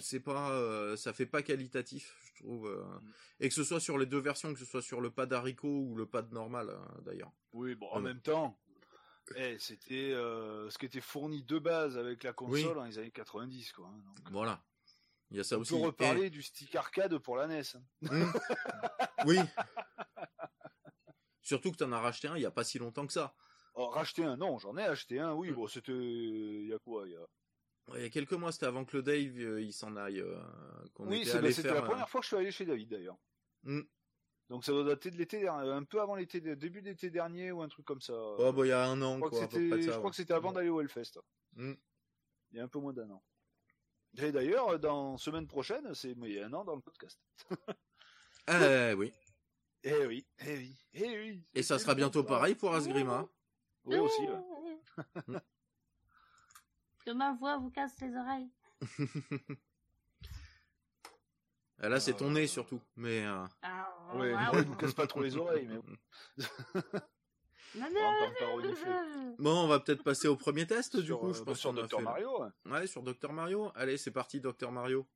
c'est 0.00 0.20
pas, 0.20 0.50
euh, 0.52 0.96
ça 0.96 1.12
fait 1.12 1.26
pas 1.26 1.42
qualitatif, 1.42 2.14
je 2.34 2.42
trouve. 2.42 2.66
euh, 2.68 2.82
Mm. 3.00 3.12
et 3.40 3.48
que 3.48 3.54
ce 3.54 3.64
soit 3.64 3.80
sur 3.80 3.98
les 3.98 4.06
deux 4.06 4.18
versions, 4.20 4.52
que 4.52 4.58
ce 4.58 4.64
soit 4.66 4.82
sur 4.82 5.00
le 5.00 5.10
pad 5.10 5.32
haricot 5.32 5.68
ou 5.68 5.94
le 5.96 6.06
pad 6.06 6.32
normal, 6.32 6.70
euh, 6.70 7.00
d'ailleurs. 7.02 7.32
oui, 7.52 7.74
bon, 7.74 7.88
en 7.90 8.00
même 8.00 8.20
temps, 8.20 8.58
eh, 9.36 9.58
c'était 9.58 10.12
euh, 10.12 10.68
ce 10.70 10.78
qui 10.78 10.86
était 10.86 11.00
fourni 11.00 11.42
de 11.42 11.58
base 11.58 11.96
avec 11.98 12.22
la 12.22 12.32
console 12.32 12.68
Oui. 12.68 12.74
dans 12.74 12.84
les 12.84 12.98
années 12.98 13.10
90, 13.10 13.72
quoi. 13.72 13.86
hein, 13.88 13.98
donc. 13.98 14.30
Voilà. 14.30 14.62
Il 15.30 15.36
y 15.36 15.40
a 15.40 15.44
ça 15.44 15.56
On 15.58 15.60
aussi. 15.60 15.74
peut 15.74 15.80
reparler 15.86 16.30
du 16.30 16.42
stick 16.42 16.74
arcade 16.74 17.18
pour 17.18 17.36
la 17.36 17.46
NES. 17.46 17.62
hein. 17.74 17.82
Hmm. 18.02 18.32
oui. 19.26 19.38
Surtout 21.42 21.72
que 21.72 21.76
t'en 21.76 21.92
as 21.92 22.00
racheté 22.00 22.28
un 22.28 22.36
il 22.36 22.42
y 22.42 22.46
a 22.46 22.50
pas 22.50 22.64
si 22.64 22.78
longtemps 22.78 23.06
que 23.06 23.12
ça. 23.12 23.34
Oh, 23.74 23.88
racheter 23.88 24.24
un, 24.24 24.36
non, 24.36 24.58
j'en 24.58 24.76
ai 24.76 24.82
acheté 24.82 25.20
un, 25.20 25.34
oui, 25.34 25.50
Mm. 25.50 25.54
bon, 25.54 25.66
c'était, 25.68 25.92
il 25.92 26.66
y 26.68 26.72
a 26.74 26.78
quoi, 26.78 27.06
il 27.06 27.12
y 27.12 27.16
a 27.16 27.20
Ouais, 27.88 28.00
Il 28.00 28.02
y 28.02 28.06
a 28.06 28.10
quelques 28.10 28.32
mois, 28.32 28.52
c'était 28.52 28.66
avant 28.66 28.84
que 28.84 28.96
le 28.96 29.02
Dave 29.02 29.38
euh, 29.38 29.62
il 29.62 29.72
s'en 29.72 29.96
aille. 29.96 30.20
euh, 30.20 30.38
qu'on 30.94 31.06
Oui, 31.08 31.24
bah, 31.24 31.50
c'était 31.52 31.72
la 31.72 31.80
première 31.82 32.08
fois 32.08 32.20
que 32.20 32.24
je 32.24 32.28
suis 32.28 32.36
allé 32.36 32.50
chez 32.50 32.66
David 32.66 32.88
d'ailleurs. 32.90 33.16
Mm. 33.62 33.80
Donc 34.48 34.64
ça 34.64 34.72
doit 34.72 34.84
dater 34.84 35.10
de 35.10 35.16
l'été 35.16 35.40
dernier, 35.40 35.70
un 35.70 35.84
peu 35.84 36.00
avant 36.00 36.14
l'été, 36.14 36.40
début 36.40 36.80
de 36.80 36.86
l'été 36.88 37.10
dernier 37.10 37.52
ou 37.52 37.60
un 37.62 37.68
truc 37.68 37.84
comme 37.84 38.00
ça. 38.00 38.14
euh, 38.14 38.36
Oh, 38.38 38.52
bah, 38.52 38.64
il 38.64 38.68
y 38.70 38.72
a 38.72 38.84
un 38.86 39.00
an, 39.02 39.14
je 39.16 39.18
crois 39.20 39.30
quoi, 39.30 39.46
que 39.46 39.52
c'était, 39.52 39.82
je 39.82 39.90
crois 39.90 40.04
ouais. 40.04 40.10
que 40.10 40.16
c'était 40.16 40.32
avant 40.34 40.52
d'aller 40.52 40.70
au 40.70 40.80
Hellfest. 40.80 41.18
Mm. 41.52 41.72
Il 42.52 42.56
y 42.56 42.60
a 42.60 42.64
un 42.64 42.68
peu 42.68 42.78
moins 42.78 42.94
d'un 42.94 43.10
an. 43.10 43.22
Et 44.16 44.32
d'ailleurs, 44.32 44.78
dans 44.78 45.18
semaine 45.18 45.46
prochaine, 45.46 45.94
c'est 45.94 46.12
il 46.12 46.32
y 46.32 46.40
a 46.40 46.46
un 46.46 46.52
an 46.54 46.64
dans 46.64 46.74
le 46.76 46.80
podcast. 46.82 47.20
Eh 48.50 48.94
oui. 48.94 49.12
Eh 49.82 50.06
oui, 50.06 50.26
eh 50.38 50.56
oui, 50.56 50.76
eh 50.94 51.18
oui. 51.18 51.44
Et 51.54 51.62
ça 51.62 51.78
sera 51.78 51.94
bientôt 51.94 52.24
pareil 52.24 52.54
pour 52.54 52.74
Asgrima. 52.74 53.28
Oui 53.84 53.98
aussi. 53.98 54.22
ouais. 54.22 55.38
Que 57.04 57.10
ma 57.12 57.34
voix 57.34 57.58
vous 57.58 57.70
casse 57.70 58.00
les 58.00 58.16
oreilles. 58.16 58.50
Ah, 61.80 61.88
Là, 61.88 62.00
c'est 62.00 62.14
ton 62.14 62.26
Euh, 62.30 62.32
nez 62.34 62.46
surtout. 62.46 62.80
Mais 62.96 63.24
euh, 63.24 63.44
Ah, 63.62 63.88
Ouais, 64.14 64.32
ah, 64.36 64.50
il 64.54 64.62
nous 64.68 64.74
casse 64.76 64.94
pas 64.94 65.06
trop 65.06 65.20
les 65.22 65.36
oreilles, 65.36 65.68
mais 65.68 65.78
Non, 67.74 67.86
non, 67.92 68.00
non. 68.40 69.34
bon, 69.38 69.64
on 69.64 69.68
va 69.68 69.78
peut-être 69.78 70.02
passer 70.02 70.26
au 70.26 70.36
premier 70.36 70.66
test 70.66 70.96
du 70.96 71.06
Sur, 71.06 71.20
coup. 71.20 71.28
euh, 71.28 71.34
Je 71.34 71.42
pense 71.42 71.58
sur 71.58 71.72
là. 71.72 71.86
Mario. 72.00 72.42
ouais. 72.42 72.48
Ouais, 72.72 72.86
sur 72.86 73.02
Dr 73.02 73.32
Mario. 73.32 73.70
Allez, 73.74 73.98
c'est 73.98 74.10
parti, 74.10 74.40
Dr 74.40 74.72
Mario. 74.72 75.06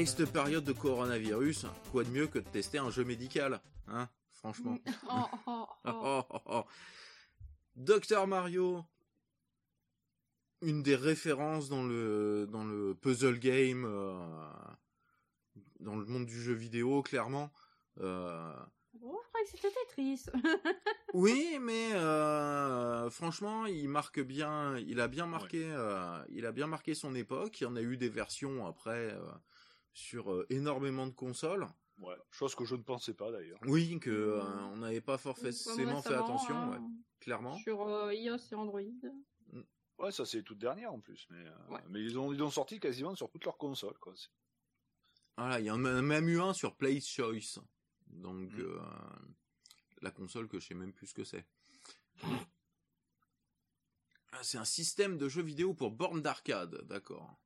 Avec 0.00 0.08
cette 0.08 0.32
période 0.32 0.64
de 0.64 0.72
coronavirus, 0.72 1.66
quoi 1.92 2.04
de 2.04 2.08
mieux 2.08 2.26
que 2.26 2.38
de 2.38 2.48
tester 2.48 2.78
un 2.78 2.88
jeu 2.88 3.04
médical, 3.04 3.60
hein 3.86 4.08
Franchement. 4.32 4.78
Oh, 5.10 5.26
oh, 5.84 6.22
oh. 6.30 6.38
Oh. 6.46 6.64
Docteur 7.76 8.26
Mario, 8.26 8.82
une 10.62 10.82
des 10.82 10.96
références 10.96 11.68
dans 11.68 11.84
le 11.84 12.48
dans 12.50 12.64
le 12.64 12.94
puzzle 12.94 13.38
game, 13.38 13.84
euh, 13.84 14.26
dans 15.80 15.96
le 15.96 16.06
monde 16.06 16.24
du 16.24 16.40
jeu 16.40 16.54
vidéo, 16.54 17.02
clairement. 17.02 17.50
Euh, 17.98 18.54
Oh, 19.02 19.20
je 19.22 19.28
croyais 19.28 19.44
que 19.44 19.50
c'était 19.50 19.68
Tetris. 19.68 20.26
oui, 21.14 21.58
mais 21.60 21.92
euh, 21.94 23.08
franchement, 23.10 23.66
il 23.66 23.88
marque 23.88 24.20
bien, 24.20 24.76
il 24.78 25.00
a 25.00 25.08
bien 25.08 25.26
marqué, 25.26 25.62
euh, 25.64 26.22
il 26.30 26.44
a 26.44 26.52
bien 26.52 26.66
marqué 26.66 26.94
son 26.94 27.14
époque. 27.14 27.60
Il 27.60 27.64
y 27.64 27.66
en 27.66 27.76
a 27.76 27.82
eu 27.82 27.96
des 27.96 28.08
versions 28.08 28.66
après 28.66 29.12
euh, 29.12 29.20
sur 30.00 30.32
euh, 30.32 30.46
énormément 30.50 31.06
de 31.06 31.12
consoles. 31.12 31.66
Ouais, 31.98 32.16
chose 32.30 32.54
que 32.54 32.64
je 32.64 32.74
ne 32.74 32.82
pensais 32.82 33.12
pas 33.14 33.30
d'ailleurs. 33.30 33.60
Oui, 33.66 33.98
que 34.00 34.10
euh, 34.10 34.42
Mm. 34.42 34.72
on 34.72 34.76
n'avait 34.78 35.00
pas 35.02 35.18
forcément 35.18 36.00
fait 36.02 36.14
attention, 36.14 36.56
hein, 36.56 36.70
ouais, 36.70 36.78
clairement. 37.20 37.56
Sur 37.58 37.82
euh, 37.86 38.14
iOS 38.14 38.36
et 38.50 38.54
Android. 38.54 38.80
Ouais, 39.98 40.10
ça 40.10 40.24
c'est 40.24 40.42
toute 40.42 40.58
dernière 40.58 40.94
en 40.94 41.00
plus, 41.00 41.26
mais 41.28 41.44
euh, 41.46 41.66
Ouais. 41.68 41.82
mais 41.90 42.00
ils 42.02 42.18
ont 42.18 42.32
ils 42.32 42.42
ont 42.42 42.50
sorti 42.50 42.80
quasiment 42.80 43.14
sur 43.14 43.28
toutes 43.30 43.44
leurs 43.44 43.58
consoles 43.58 43.98
quoi. 43.98 44.14
C'est- 44.16 44.30
Voilà, 45.36 45.60
il 45.60 45.66
y 45.66 45.70
en 45.70 45.84
a 45.84 46.00
même 46.02 46.28
eu 46.28 46.40
un 46.40 46.54
sur 46.54 46.74
Play's 46.74 47.06
Choice. 47.06 47.60
Donc, 48.06 48.50
Mm. 48.54 48.60
euh, 48.60 48.80
la 50.00 50.10
console 50.10 50.48
que 50.48 50.58
je 50.58 50.66
sais 50.68 50.74
même 50.74 50.92
plus 50.94 51.08
ce 51.08 51.14
que 51.14 51.24
c'est. 51.24 51.44
Ah, 54.32 54.42
C'est 54.42 54.58
un 54.58 54.64
système 54.64 55.18
de 55.18 55.28
jeux 55.28 55.42
vidéo 55.42 55.74
pour 55.74 55.90
borne 55.90 56.22
d'arcade, 56.22 56.76
d'accord. 56.86 57.36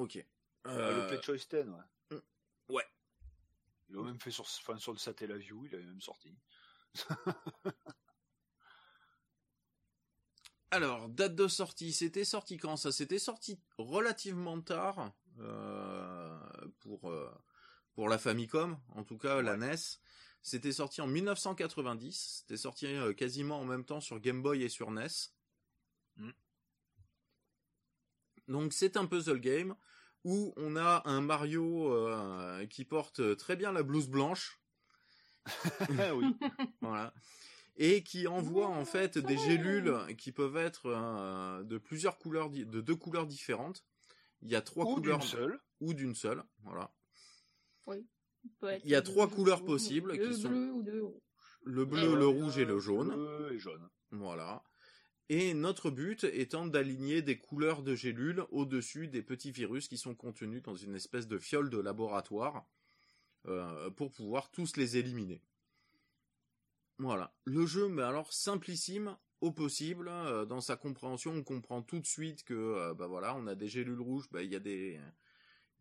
Ok. 0.00 0.24
Euh, 0.66 1.02
le 1.02 1.06
Play 1.08 1.20
Choice 1.22 1.46
10, 1.50 1.68
ouais. 1.68 1.84
Mm. 2.10 2.20
Ouais. 2.70 2.86
Ils 3.88 3.96
l'ont 3.96 4.04
même 4.04 4.18
fait 4.18 4.30
sur, 4.30 4.44
enfin, 4.44 4.78
sur 4.78 4.92
le 4.92 4.98
Satellaview, 4.98 5.66
il 5.66 5.74
avait 5.74 5.84
même 5.84 6.00
sorti. 6.00 6.34
Alors, 10.70 11.10
date 11.10 11.34
de 11.34 11.48
sortie, 11.48 11.92
c'était 11.92 12.24
sorti 12.24 12.56
quand 12.56 12.76
ça? 12.76 12.92
C'était 12.92 13.18
sorti 13.18 13.60
relativement 13.76 14.58
tard 14.62 15.12
euh, 15.40 16.38
pour 16.78 17.10
euh, 17.10 17.30
pour 17.92 18.08
la 18.08 18.16
Famicom, 18.16 18.78
en 18.94 19.04
tout 19.04 19.18
cas 19.18 19.42
la 19.42 19.58
NES. 19.58 19.76
C'était 20.42 20.72
sorti 20.72 21.02
en 21.02 21.06
1990. 21.08 22.38
C'était 22.40 22.56
sorti 22.56 22.86
euh, 22.86 23.12
quasiment 23.12 23.60
en 23.60 23.66
même 23.66 23.84
temps 23.84 24.00
sur 24.00 24.18
Game 24.18 24.40
Boy 24.40 24.62
et 24.62 24.70
sur 24.70 24.90
NES. 24.90 25.08
Mm. 26.16 26.30
Donc 28.50 28.72
c'est 28.74 28.96
un 28.98 29.06
puzzle 29.06 29.40
game 29.40 29.74
où 30.24 30.52
on 30.56 30.76
a 30.76 31.02
un 31.06 31.22
Mario 31.22 31.92
euh, 31.94 32.66
qui 32.66 32.84
porte 32.84 33.36
très 33.38 33.56
bien 33.56 33.72
la 33.72 33.82
blouse 33.82 34.08
blanche. 34.08 34.60
oui. 36.14 36.36
Voilà. 36.82 37.14
Et 37.76 38.02
qui 38.02 38.26
envoie 38.26 38.66
en 38.66 38.84
fait 38.84 39.16
des 39.16 39.38
gélules 39.38 39.96
qui 40.18 40.32
peuvent 40.32 40.58
être 40.58 40.86
euh, 40.86 41.62
de 41.62 41.78
plusieurs 41.78 42.18
couleurs, 42.18 42.50
de 42.50 42.80
deux 42.82 42.96
couleurs 42.96 43.26
différentes. 43.26 43.82
Il 44.42 44.50
y 44.50 44.56
a 44.56 44.60
trois 44.60 44.84
Ou 44.84 44.94
couleurs 44.96 45.18
d'une 45.20 45.28
seule. 45.28 45.60
ou 45.80 45.94
d'une 45.94 46.14
seule. 46.14 46.44
Voilà. 46.64 46.92
Il 48.84 48.88
y 48.90 48.94
a 48.94 49.02
trois 49.02 49.28
couleurs 49.28 49.64
possibles 49.64 50.18
qui 50.18 50.34
sont- 50.34 50.48
bleu 50.48 50.72
ou 50.72 50.82
rouge. 51.08 51.22
Le 51.62 51.82
Et 51.82 51.86
bleu, 51.86 52.16
le 52.16 52.26
rouge 52.26 52.58
et 52.58 52.64
le 52.64 52.78
jaune. 52.78 53.08
Bleu 53.14 53.52
et 53.52 53.58
jaune. 53.58 53.88
Voilà. 54.10 54.62
Et 55.30 55.54
notre 55.54 55.90
but 55.90 56.24
étant 56.24 56.66
d'aligner 56.66 57.22
des 57.22 57.38
couleurs 57.38 57.82
de 57.84 57.94
gélules 57.94 58.44
au-dessus 58.50 59.06
des 59.06 59.22
petits 59.22 59.52
virus 59.52 59.86
qui 59.86 59.96
sont 59.96 60.16
contenus 60.16 60.60
dans 60.62 60.74
une 60.74 60.96
espèce 60.96 61.28
de 61.28 61.38
fiole 61.38 61.70
de 61.70 61.78
laboratoire 61.78 62.66
euh, 63.46 63.90
pour 63.90 64.10
pouvoir 64.10 64.50
tous 64.50 64.76
les 64.76 64.96
éliminer. 64.96 65.40
Voilà. 66.98 67.32
Le 67.44 67.64
jeu, 67.64 67.88
mais 67.88 68.02
alors 68.02 68.32
simplissime 68.32 69.16
au 69.40 69.52
possible. 69.52 70.08
euh, 70.08 70.44
dans 70.44 70.60
sa 70.60 70.76
compréhension, 70.76 71.32
on 71.32 71.44
comprend 71.44 71.80
tout 71.80 72.00
de 72.00 72.06
suite 72.06 72.42
que 72.42 72.54
euh, 72.54 72.92
bah 72.94 73.06
voilà, 73.06 73.36
on 73.36 73.46
a 73.46 73.54
des 73.54 73.68
gélules 73.68 74.00
rouges, 74.00 74.28
bah 74.32 74.42
il 74.42 74.50
y 74.50 74.56
a 74.56 74.60
des 74.60 75.00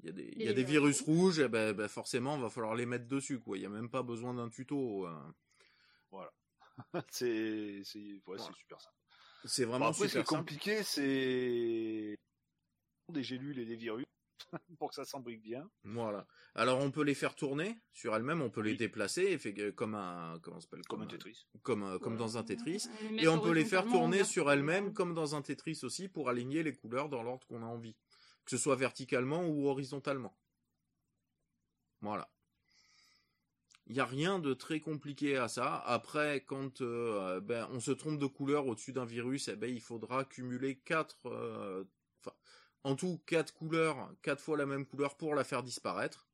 il 0.02 0.06
y 0.06 0.10
a 0.10 0.14
des, 0.14 0.34
il 0.38 0.43
y 0.43 0.47
a 0.47 0.54
des 0.54 0.64
virus 0.64 1.02
rouges, 1.02 1.39
et 1.39 1.50
ben, 1.50 1.74
ben, 1.74 1.88
forcément, 1.89 2.38
va 2.38 2.50
falloir 2.50 2.76
les 2.76 2.86
mettre 2.86 3.08
dessus, 3.08 3.39
quoi. 3.39 3.58
Il 3.58 3.64
y 3.64 3.66
a 3.66 3.70
même 3.70 3.89
pas 3.89 4.04
besoin 4.04 4.34
d'un 4.34 4.47
tuto. 4.50 5.08
euh. 5.08 5.32
c'est 7.10 7.82
c'est 7.84 8.00
ouais, 8.00 8.38
Voilà. 8.38 8.43
c'est 8.47 8.54
super 8.54 8.80
simple. 8.80 8.99
C'est 9.46 9.66
Bon, 9.66 9.72
vraiment 9.72 9.88
après, 9.88 10.08
ce 10.08 10.12
qui 10.14 10.18
est 10.18 10.22
super 10.22 10.28
simple. 10.28 10.40
compliqué, 10.42 10.84
c'est 10.84 12.18
des 13.10 13.24
gélules 13.24 13.58
et 13.60 13.66
des 13.66 13.76
virus 13.76 14.06
pour 14.80 14.90
que 14.90 14.96
ça 14.96 15.06
s'embrique 15.06 15.42
bien. 15.42 15.70
Voilà. 15.84 16.28
Alors 16.56 16.80
on 16.80 16.92
peut 16.92 17.04
les 17.04 17.14
faire 17.16 17.36
tourner 17.36 17.78
sur 17.94 18.16
elles-mêmes, 18.16 18.42
on 18.42 18.50
peut 18.50 18.62
les 18.62 18.76
déplacer, 18.76 19.24
et 19.24 19.38
fait 19.38 19.54
que- 19.54 19.70
comme 19.72 19.96
un 19.96 20.40
comment 20.42 20.60
s'appelle? 20.60 20.82
Comme 20.88 21.02
un 21.02 21.06
un- 21.06 21.08
Tetris. 21.08 21.48
comme 21.64 21.84
Ouais. 21.84 22.18
dans 22.18 22.38
un 22.38 22.44
Tetris. 22.44 22.88
Et 23.18 23.28
on 23.28 23.40
peut 23.40 23.52
les 23.54 23.66
faire 23.66 23.86
tourner 23.86 24.24
sur 24.24 24.52
elles-mêmes 24.52 24.94
comme 24.94 25.14
dans 25.14 25.36
un 25.36 25.42
Tetris 25.42 25.80
aussi 25.84 26.08
pour 26.10 26.30
aligner 26.30 26.64
les 26.64 26.74
couleurs 26.74 27.10
dans 27.10 27.24
l'ordre 27.24 27.46
qu'on 27.48 27.62
a 27.64 27.66
envie, 27.68 27.96
que 28.46 28.52
ce 28.52 28.58
soit 28.58 28.76
verticalement 28.76 29.46
ou 29.48 29.68
horizontalement. 29.68 30.36
Voilà. 32.02 32.30
Il 33.90 33.96
n'y 33.96 34.02
a 34.02 34.06
rien 34.06 34.38
de 34.38 34.54
très 34.54 34.80
compliqué 34.80 35.36
à 35.38 35.48
ça. 35.48 35.78
Après, 35.80 36.44
quand 36.46 36.82
euh, 36.82 37.42
ben, 37.42 37.68
on 37.72 37.80
se 37.80 37.90
trompe 37.90 38.20
de 38.20 38.28
couleur 38.28 38.68
au-dessus 38.68 38.94
d'un 38.94 39.04
virus, 39.06 39.48
eh 39.48 39.56
ben, 39.56 39.68
il 39.68 39.82
faudra 39.82 40.26
cumuler 40.26 40.78
quatre, 40.78 41.26
euh, 41.26 41.84
en 42.84 42.96
tout 42.96 43.20
quatre 43.26 43.52
couleurs, 43.52 44.14
quatre 44.22 44.44
fois 44.44 44.58
la 44.58 44.68
même 44.68 44.86
couleur 44.86 45.18
pour 45.18 45.34
la 45.34 45.44
faire 45.44 45.64
disparaître. 45.64 46.28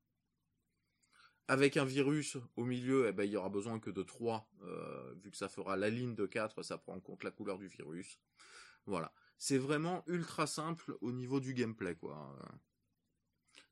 Avec 1.47 1.78
un 1.78 1.86
virus 1.86 2.38
au 2.58 2.66
milieu, 2.66 3.08
eh 3.08 3.14
ben, 3.14 3.24
il 3.24 3.32
y 3.32 3.38
aura 3.38 3.49
besoin 3.49 3.80
que 3.80 3.89
de 3.89 4.03
trois, 4.03 4.49
euh, 4.64 5.14
vu 5.24 5.32
que 5.32 5.38
ça 5.38 5.47
fera 5.47 5.78
la 5.78 5.89
ligne 5.89 6.16
de 6.16 6.26
quatre, 6.26 6.62
ça 6.62 6.78
prend 6.78 6.95
en 6.95 6.99
compte 6.99 7.24
la 7.24 7.32
couleur 7.32 7.58
du 7.58 7.70
virus. 7.70 8.20
Voilà. 8.86 9.14
C'est 9.38 9.58
vraiment 9.58 10.03
ultra 10.08 10.45
simple 10.45 10.97
au 10.99 11.14
niveau 11.14 11.39
du 11.39 11.53
gameplay, 11.53 11.95
quoi. 11.95 12.38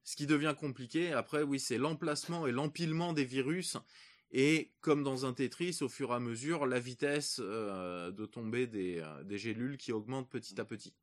Ce 0.04 0.16
qui 0.16 0.28
devient 0.28 0.54
compliqué, 0.58 1.14
après, 1.14 1.44
oui, 1.44 1.60
c'est 1.60 1.78
l'emplacement 1.78 2.46
et 2.48 2.52
l'empilement 2.52 3.14
des 3.14 3.24
virus. 3.26 3.78
Et 4.32 4.74
comme 4.82 5.04
dans 5.04 5.26
un 5.26 5.34
Tetris, 5.34 5.78
au 5.82 5.90
fur 5.90 6.12
et 6.12 6.16
à 6.16 6.20
mesure, 6.20 6.66
la 6.66 6.80
vitesse 6.80 7.40
euh, 7.44 8.12
de 8.12 8.26
tomber 8.26 8.68
des, 8.68 9.00
euh, 9.00 9.24
des 9.24 9.38
gélules 9.38 9.78
qui 9.78 9.92
augmente 9.92 10.30
petit 10.30 10.60
à 10.60 10.66
petit. 10.66 10.94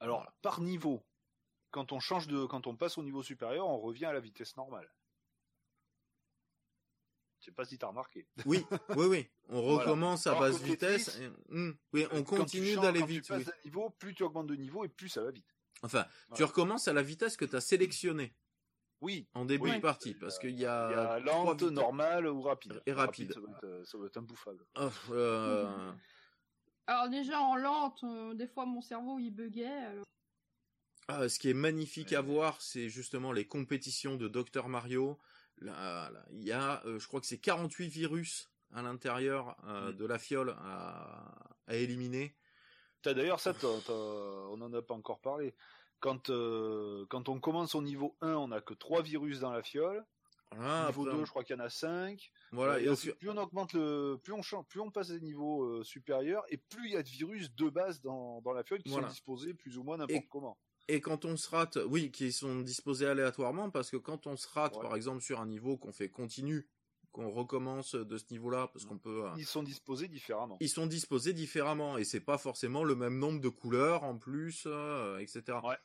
Alors, 0.00 0.18
Voilà. 0.18 0.34
par 0.40 0.60
niveau, 0.60 1.04
quand 1.70 1.92
on 1.92 2.00
change 2.00 2.28
de, 2.28 2.46
quand 2.46 2.66
on 2.66 2.76
passe 2.76 2.96
au 2.96 3.02
niveau 3.02 3.22
supérieur, 3.22 3.66
on 3.68 3.78
revient 3.78 4.06
à 4.06 4.12
la 4.12 4.20
vitesse 4.20 4.56
normale. 4.56 4.88
Je 7.40 7.46
sais 7.46 7.52
pas 7.52 7.64
si 7.66 7.76
t'as 7.76 7.88
remarqué. 7.88 8.26
Oui, 8.46 8.64
oui, 8.96 9.06
oui. 9.06 9.28
On 9.50 9.60
Voilà. 9.60 9.82
recommence 9.84 10.26
à 10.26 10.38
basse 10.38 10.62
vitesse. 10.62 11.06
Tetris, 11.06 11.24
et- 11.24 11.52
hum, 11.54 11.76
oui, 11.92 12.06
on 12.12 12.18
tu 12.18 12.24
continue 12.24 12.76
d'aller 12.76 13.02
vite. 13.04 13.24
Tu 13.24 13.32
passes 13.32 13.46
oui. 13.46 13.52
niveau, 13.66 13.90
plus 13.90 14.14
tu 14.14 14.22
augmentes 14.22 14.46
de 14.46 14.56
niveau 14.56 14.82
et 14.84 14.88
plus 14.88 15.08
ça 15.10 15.22
va 15.22 15.30
vite. 15.30 15.53
Enfin, 15.84 16.06
tu 16.34 16.42
recommences 16.44 16.88
à 16.88 16.92
la 16.92 17.02
vitesse 17.02 17.36
que 17.36 17.44
tu 17.44 17.54
as 17.56 17.60
sélectionnée 17.60 18.34
Oui. 19.02 19.28
en 19.34 19.44
début 19.44 19.64
Oui. 19.70 19.76
de 19.76 19.80
partie, 19.80 20.14
parce 20.14 20.38
qu'il 20.38 20.50
y 20.50 20.52
Il 20.54 20.60
y 20.60 20.66
a, 20.66 21.12
a 21.12 21.20
lente, 21.20 21.62
normale 21.62 22.26
ou 22.26 22.40
rapide. 22.40 22.82
Et 22.86 22.92
rapide. 22.92 23.32
ça, 23.34 23.40
doit 23.40 23.50
être, 23.50 23.64
euh, 23.64 23.84
ça 23.84 23.98
doit 23.98 24.06
être 24.06 24.16
imbouffable. 24.16 24.64
Oh, 24.78 24.88
euh, 25.10 25.92
Alors 26.86 27.08
déjà 27.08 27.40
en 27.40 27.56
lente, 27.56 28.02
euh, 28.04 28.34
des 28.34 28.46
fois 28.46 28.66
mon 28.66 28.80
cerveau 28.82 29.18
il 29.18 29.30
buguait. 29.30 29.66
alors- 29.66 30.04
Ah, 31.08 31.28
ce 31.28 31.38
qui 31.38 31.50
est 31.50 31.54
magnifique 31.54 32.12
à 32.14 32.20
voir, 32.22 32.60
c'est 32.62 32.88
justement 32.88 33.32
les 33.32 33.46
compétitions 33.46 34.16
de 34.16 34.26
Dr 34.28 34.68
Mario. 34.68 35.18
Là, 35.58 36.10
là, 36.10 36.24
il 36.32 36.42
y 36.44 36.52
a, 36.52 36.82
euh, 36.86 36.98
je 36.98 37.06
crois 37.06 37.20
que 37.20 37.26
c'est 37.26 37.38
48 37.38 37.88
virus 37.88 38.50
à 38.72 38.82
l'intérieur 38.82 39.56
euh, 39.66 39.92
Mm. 39.92 39.96
de 39.96 40.04
la 40.06 40.18
fiole 40.18 40.50
à, 40.58 41.34
à 41.66 41.74
éliminer. 41.76 42.34
T'as 43.04 43.12
d'ailleurs 43.14 43.38
ça, 43.40 43.52
on 43.90 44.60
en 44.62 44.72
a 44.72 44.80
pas 44.82 44.94
encore 44.94 45.20
parlé. 45.20 45.54
Quand 46.00 46.30
euh, 46.30 47.04
quand 47.10 47.28
on 47.28 47.38
commence 47.38 47.74
au 47.74 47.82
niveau 47.82 48.16
1, 48.22 48.32
on 48.34 48.50
a 48.50 48.60
que 48.60 48.72
3 48.74 49.02
virus 49.02 49.40
dans 49.40 49.52
la 49.52 49.62
fiole. 49.62 50.04
Voilà, 50.56 50.86
niveau 50.86 51.02
après, 51.02 51.18
2, 51.18 51.24
je 51.24 51.30
crois 51.30 51.44
qu'il 51.44 51.56
y 51.56 51.60
en 51.60 51.64
a 51.64 51.68
5. 51.68 52.30
voilà, 52.52 52.78
et 52.80 52.88
au 52.88 52.92
ensuite, 52.92 53.16
plus 53.18 53.28
on 53.28 53.36
augmente 53.36 53.72
le, 53.72 54.18
plus 54.22 54.32
on 54.32 54.40
change, 54.42 54.64
plus 54.68 54.80
on 54.80 54.90
passe 54.90 55.08
des 55.08 55.20
niveaux 55.20 55.64
euh, 55.64 55.82
supérieurs, 55.84 56.44
et 56.48 56.56
plus 56.58 56.86
il 56.86 56.92
y 56.92 56.96
a 56.96 57.02
de 57.02 57.08
virus 57.08 57.52
de 57.54 57.68
base 57.68 58.00
dans, 58.00 58.40
dans 58.42 58.52
la 58.52 58.62
fiole 58.62 58.82
qui 58.82 58.90
Voilà. 58.90 59.08
sont 59.08 59.12
disposés 59.12 59.52
plus 59.54 59.76
ou 59.78 59.82
moins 59.82 59.96
n'importe 59.96 60.22
Et- 60.24 60.28
comment. 60.28 60.56
Et 60.86 61.00
quand 61.00 61.24
on 61.24 61.36
se 61.38 61.48
rate, 61.50 61.78
oui, 61.88 62.10
qui 62.12 62.30
sont 62.30 62.60
disposés 62.60 63.06
aléatoirement, 63.06 63.70
parce 63.70 63.90
que 63.90 63.96
quand 63.96 64.26
on 64.26 64.36
se 64.36 64.46
rate, 64.48 64.76
Ouais. 64.76 64.82
par 64.82 64.94
exemple, 64.96 65.22
sur 65.22 65.40
un 65.40 65.46
niveau 65.46 65.76
qu'on 65.78 65.92
fait 65.92 66.10
continu, 66.10 66.68
qu'on 67.14 67.30
recommence 67.30 67.94
de 67.94 68.18
ce 68.18 68.24
niveau-là, 68.32 68.68
parce 68.72 68.84
qu'on 68.84 68.98
peut, 68.98 69.24
euh, 69.24 69.30
Ils 69.36 69.46
sont 69.46 69.62
disposés 69.62 70.08
différemment. 70.08 70.56
ils 70.60 70.68
sont 70.68 70.86
disposés 70.88 71.32
différemment, 71.32 71.96
et 71.96 72.02
c'est 72.04 72.20
pas 72.20 72.38
forcément 72.38 72.82
le 72.82 72.96
même 72.96 73.18
nombre 73.18 73.40
de 73.40 73.48
couleurs 73.48 74.02
en 74.02 74.18
plus, 74.18 74.64
euh, 74.66 75.18
etc. 75.18 75.58
Ouais. 75.62 75.76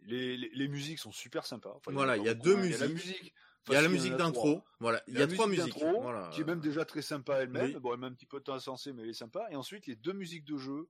Les, 0.00 0.36
les, 0.36 0.50
les 0.52 0.68
musiques 0.68 0.98
sont 0.98 1.12
super 1.12 1.46
sympas. 1.46 1.72
Enfin, 1.76 1.92
Voilà, 1.92 2.16
il 2.16 2.24
y 2.24 2.28
a 2.28 2.34
deux 2.34 2.56
Il 2.64 2.70
y 2.70 2.74
a 2.74 2.78
la 2.78 2.88
musiques. 2.88 3.08
musique. 3.22 3.34
Il 3.68 3.74
y 3.74 3.76
a 3.76 3.82
la 3.82 3.88
musique 3.88 4.16
d'intro, 4.16 4.62
voilà, 4.80 5.02
il 5.08 5.18
y 5.18 5.20
a 5.20 5.26
trois 5.26 5.46
musiques, 5.46 5.76
voilà. 5.78 6.28
qui 6.32 6.40
est 6.40 6.44
même 6.44 6.60
déjà 6.60 6.86
très 6.86 7.02
sympa 7.02 7.42
elle-même. 7.42 7.74
Oui. 7.74 7.80
Bon, 7.80 7.92
elle 7.92 8.00
met 8.00 8.06
un 8.06 8.12
petit 8.14 8.24
peu 8.24 8.38
de 8.38 8.44
temps 8.44 8.54
à 8.54 8.92
mais 8.94 9.02
elle 9.02 9.10
est 9.10 9.12
sympa. 9.12 9.46
Et 9.50 9.56
ensuite, 9.56 9.86
les 9.86 9.94
deux 9.96 10.14
musiques 10.14 10.44
de 10.46 10.56
jeu 10.56 10.88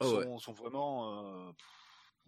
Ah 0.00 0.06
sont, 0.06 0.16
ouais. 0.16 0.38
sont 0.38 0.52
vraiment. 0.54 1.48
euh, 1.48 1.52
pff, 1.52 1.66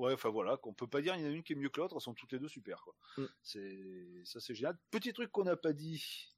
ouais, 0.00 0.12
enfin 0.14 0.28
voilà, 0.30 0.56
qu'on 0.56 0.74
peut 0.74 0.86
pas 0.88 1.00
dire 1.02 1.14
il 1.16 1.22
y 1.22 1.24
en 1.24 1.28
a 1.28 1.30
une 1.30 1.42
qui 1.42 1.52
est 1.52 1.56
mieux 1.56 1.68
que 1.68 1.80
l'autre, 1.80 1.96
elles 1.96 2.00
sont 2.02 2.14
toutes 2.14 2.32
les 2.32 2.38
deux 2.38 2.48
super. 2.48 2.82
Quoi. 2.82 2.94
Mm. 3.18 3.26
C'est 3.42 4.22
ça, 4.24 4.40
c'est 4.40 4.54
génial. 4.54 4.78
Petit 4.90 5.12
truc 5.12 5.30
qu'on 5.30 5.44
n'a 5.44 5.56
pas 5.56 5.72
dit. 5.72 6.34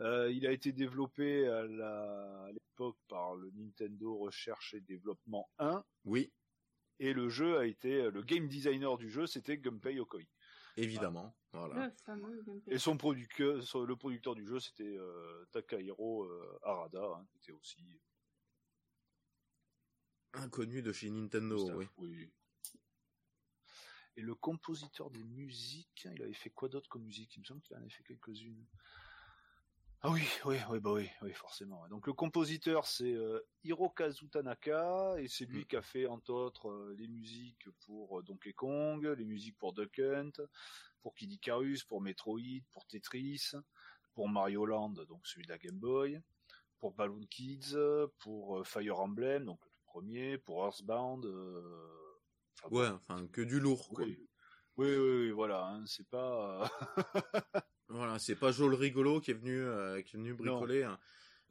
euh, 0.00 0.30
il 0.30 0.46
a 0.46 0.52
été 0.52 0.72
développé 0.72 1.46
à 1.48 1.62
la- 1.64 2.44
à 2.46 2.52
l'époque 2.52 2.98
par 3.08 3.34
le 3.34 3.50
Nintendo 3.52 4.16
Recherche 4.18 4.74
et 4.74 4.80
Développement 4.80 5.48
1 5.58 5.84
Oui, 6.04 6.32
et 7.00 7.12
le 7.12 7.28
jeu 7.28 7.58
a 7.58 7.64
été 7.66 8.10
le 8.10 8.22
game 8.22 8.46
designer 8.48 8.96
du 8.98 9.08
jeu 9.10 9.26
c'était 9.26 9.56
Gunpei 9.58 9.94
Yokoi 9.94 10.22
évidemment. 10.76 11.34
Voilà. 11.52 11.74
Et 12.68 12.78
son 12.78 12.96
producteur 12.96 13.56
le 13.86 13.96
producteur 13.96 14.34
du 14.36 14.46
jeu 14.46 14.60
c'était 14.60 14.96
euh, 14.96 15.44
Takahiro 15.52 16.24
euh, 16.24 16.58
Harada 16.62 17.04
hein, 17.16 17.26
qui 17.32 17.38
était 17.38 17.52
aussi 17.52 17.82
Inconnu 20.34 20.82
de 20.82 20.92
chez 20.92 21.10
Nintendo, 21.10 21.56
oui. 21.98 22.30
Et 24.18 24.20
le 24.20 24.34
compositeur 24.34 25.10
des 25.10 25.22
musiques, 25.22 26.08
il 26.12 26.22
avait 26.24 26.32
fait 26.34 26.50
quoi 26.50 26.68
d'autre 26.68 26.88
comme 26.88 27.04
musique? 27.04 27.36
Il 27.36 27.40
me 27.40 27.44
semble 27.44 27.60
qu'il 27.62 27.76
en 27.76 27.80
avait 27.80 27.88
fait 27.88 28.02
quelques-unes. 28.02 28.66
Ah 30.00 30.10
oui, 30.10 30.22
oui, 30.44 30.56
oui, 30.70 30.80
bah 30.80 30.92
oui, 30.92 31.08
oui, 31.22 31.32
forcément. 31.32 31.86
Donc 31.88 32.08
le 32.08 32.12
compositeur 32.12 32.84
c'est 32.84 33.14
euh, 33.14 33.40
Hirokazu 33.62 34.28
Tanaka 34.28 35.14
et 35.20 35.28
c'est 35.28 35.44
lui 35.44 35.60
Mm. 35.62 35.64
qui 35.66 35.76
a 35.76 35.82
fait 35.82 36.06
entre 36.06 36.32
autres 36.32 36.68
euh, 36.68 36.96
les 36.98 37.06
musiques 37.06 37.68
pour 37.86 38.18
euh, 38.18 38.22
Donkey 38.24 38.52
Kong, 38.54 39.04
les 39.04 39.24
musiques 39.24 39.56
pour 39.56 39.72
Duck 39.72 40.00
Hunt, 40.00 40.32
pour 41.00 41.14
Kid 41.14 41.30
Icarus, 41.32 41.84
pour 41.84 42.00
Metroid, 42.00 42.62
pour 42.72 42.86
Tetris, 42.86 43.52
pour 44.14 44.28
Mario 44.28 44.66
Land, 44.66 44.94
donc 45.08 45.24
celui 45.28 45.44
de 45.46 45.52
la 45.52 45.58
Game 45.58 45.78
Boy, 45.78 46.20
pour 46.80 46.92
Balloon 46.92 47.24
Kids, 47.30 47.76
pour 48.18 48.66
Fire 48.66 48.98
Emblem, 48.98 49.44
donc 49.44 49.60
le 49.64 49.70
tout 49.70 49.82
premier, 49.84 50.38
pour 50.38 50.64
Earthbound. 50.64 51.24
euh, 51.24 52.07
Ouais, 52.70 52.88
enfin, 52.88 53.26
que 53.28 53.40
du 53.42 53.60
lourd, 53.60 53.88
quoi. 53.88 54.04
oui. 54.04 54.18
Oui, 54.76 54.86
oui, 54.96 54.96
oui, 55.26 55.30
voilà, 55.32 55.66
hein, 55.66 55.82
c'est 55.86 56.06
pas. 56.08 56.62
euh, 56.62 56.66
Voilà, 57.88 58.18
c'est 58.18 58.36
pas 58.36 58.52
Joel 58.52 58.74
Rigolo 58.74 59.20
qui 59.20 59.30
est 59.32 59.34
venu, 59.34 59.58
euh, 59.60 60.00
qui 60.02 60.16
est 60.16 60.18
venu 60.20 60.34
bricoler. 60.34 60.84
hein. 60.84 60.98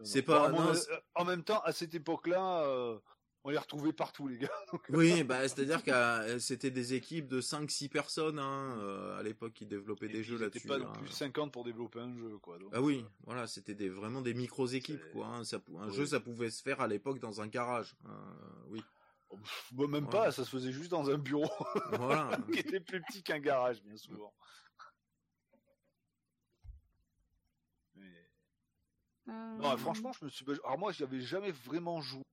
C'est 0.04 0.22
pas- 0.22 0.50
Bon, 0.50 0.62
non, 0.64 0.74
en 1.16 1.26
même 1.26 1.44
temps, 1.44 1.60
à 1.64 1.72
cette 1.74 1.94
époque-là, 1.96 2.62
euh, 2.68 2.98
on 3.44 3.50
les 3.50 3.58
retrouvait 3.58 3.92
partout, 3.92 4.28
les 4.28 4.38
gars. 4.38 4.52
Oui, 4.90 5.24
bah, 5.24 5.42
c'est-à-dire 5.48 5.84
que 5.84 6.38
c'était 6.40 6.70
des 6.72 6.94
équipes 6.94 7.28
de 7.28 7.42
5-6 7.42 7.90
personnes 7.90 8.40
hein, 8.40 8.78
euh, 8.80 9.20
à 9.20 9.24
l'époque 9.24 9.54
qui 9.54 9.66
développaient 9.66 10.06
Et 10.06 10.10
des 10.10 10.24
jeux 10.24 10.38
là-dessus. 10.38 10.68
pas 10.68 10.78
non 10.78 10.88
hein. 10.88 10.94
plus 10.94 11.10
50 11.10 11.52
pour 11.52 11.64
développer 11.66 12.00
un 12.00 12.16
jeu, 12.16 12.38
quoi. 12.38 12.60
donc, 12.60 12.70
Ah 12.74 12.82
oui, 12.82 13.04
voilà, 13.26 13.48
c'était 13.48 13.76
des, 13.76 13.90
vraiment 13.90 14.22
des 14.22 14.36
micros 14.36 14.68
équipes 14.68 15.04
quoi. 15.12 15.26
hein. 15.28 15.44
Ça 15.44 15.60
un 15.80 15.90
jeu, 15.90 16.06
ça 16.06 16.20
pouvait 16.20 16.52
se 16.52 16.62
faire 16.62 16.80
à 16.80 16.88
l'époque 16.88 17.20
dans 17.20 17.42
un 17.42 17.48
garage. 17.48 17.98
oui, 18.70 18.82
bon, 19.72 19.88
même 19.88 20.06
Ouais. 20.06 20.12
pas, 20.12 20.32
ça 20.32 20.44
se 20.46 20.50
faisait 20.50 20.72
juste 20.72 20.92
dans 20.92 21.10
un 21.10 21.18
bureau 21.18 21.50
voilà. 22.00 22.38
qui 22.54 22.60
était 22.60 22.80
plus 22.80 23.02
petit 23.02 23.24
qu'un 23.24 23.40
garage, 23.40 23.82
bien 23.84 23.98
souvent. 23.98 24.34
Mais- 27.96 28.30
Euh, 29.30 29.58
Non, 29.58 29.76
franchement, 29.78 30.12
je 30.14 30.24
me 30.26 30.30
suis. 30.30 30.46
Alors 30.64 30.78
moi, 30.78 30.92
j'y 30.94 31.04
avais 31.04 31.20
jamais 31.20 31.52
vraiment 31.52 32.00
joué. 32.02 32.24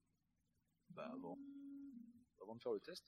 Bah, 0.91 1.11
avant, 1.12 1.37
avant 2.41 2.55
de 2.55 2.62
faire 2.62 2.73
le 2.73 2.81
test, 2.81 3.05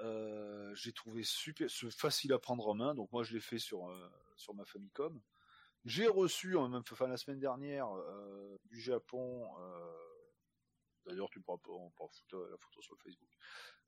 Euh, 0.00 0.74
j'ai 0.74 0.92
trouvé 0.92 1.22
super, 1.22 1.68
facile 1.90 2.32
à 2.32 2.38
prendre 2.38 2.66
en 2.66 2.74
main. 2.74 2.94
Donc 2.94 3.12
moi, 3.12 3.22
je 3.24 3.34
l'ai 3.34 3.40
fait 3.40 3.58
sur 3.58 3.88
euh, 3.88 4.08
sur 4.36 4.54
ma 4.54 4.64
Famicom. 4.64 5.20
J'ai 5.84 6.06
reçu, 6.06 6.56
en 6.56 6.68
même 6.68 6.82
enfin 6.90 7.08
la 7.08 7.16
semaine 7.18 7.38
dernière, 7.40 7.88
euh, 7.94 8.56
du 8.64 8.80
Japon. 8.80 9.46
euh, 9.60 10.11
D'ailleurs, 11.06 11.30
tu 11.30 11.40
pourras 11.40 11.58
pas 11.58 11.70
on 11.72 11.90
pourra 11.90 12.08
foutre 12.08 12.36
la 12.50 12.56
photo 12.58 12.80
sur 12.82 12.94
le 12.94 13.00
Facebook. 13.00 13.30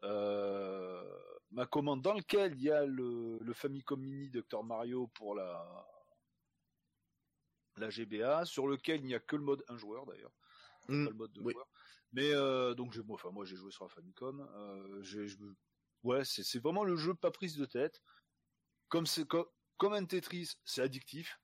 Euh, 0.03 1.19
ma 1.51 1.67
commande 1.67 2.03
dans 2.03 2.15
lequel 2.15 2.55
il 2.55 2.63
y 2.63 2.71
a 2.71 2.85
le, 2.85 3.39
le 3.41 3.53
Famicom 3.53 4.01
Mini 4.01 4.31
Dr 4.31 4.65
Mario 4.65 5.07
pour 5.09 5.35
la 5.35 5.87
la 7.77 7.91
GBA, 7.91 8.45
sur 8.45 8.69
lequel 8.69 9.01
il 9.01 9.07
n'y 9.07 9.15
a 9.15 9.21
que 9.21 9.35
le 9.37 9.43
mode 9.43 9.65
un 9.69 9.77
joueur 9.77 10.07
d'ailleurs, 10.07 10.33
Mm, 10.89 11.05
pas 11.05 11.11
le 11.11 11.17
mode 11.17 11.33
deux 11.33 11.41
oui. 11.43 11.53
joueurs. 11.55 11.69
Mais 12.13 12.31
euh, 12.33 12.75
donc 12.75 12.93
j'ai, 12.93 13.03
bon, 13.03 13.15
enfin 13.15 13.31
moi 13.31 13.45
j'ai 13.45 13.57
joué 13.57 13.71
sur 13.73 13.85
la 13.85 13.89
Famicom. 13.89 14.41
Euh, 14.41 15.03
j'ai, 15.03 15.27
ouais, 16.05 16.25
c'est, 16.25 16.43
c'est 16.45 16.59
vraiment 16.61 16.85
le 16.85 16.95
jeu 16.97 17.15
pas 17.15 17.31
prise 17.31 17.57
de 17.57 17.65
tête. 17.65 18.03
Comme 18.89 19.07
c'est 19.07 19.27
co- 19.27 19.51
comme 19.77 19.95
un 19.95 20.05
Tetris, 20.05 20.53
c'est 20.65 20.83
addictif. 20.83 21.41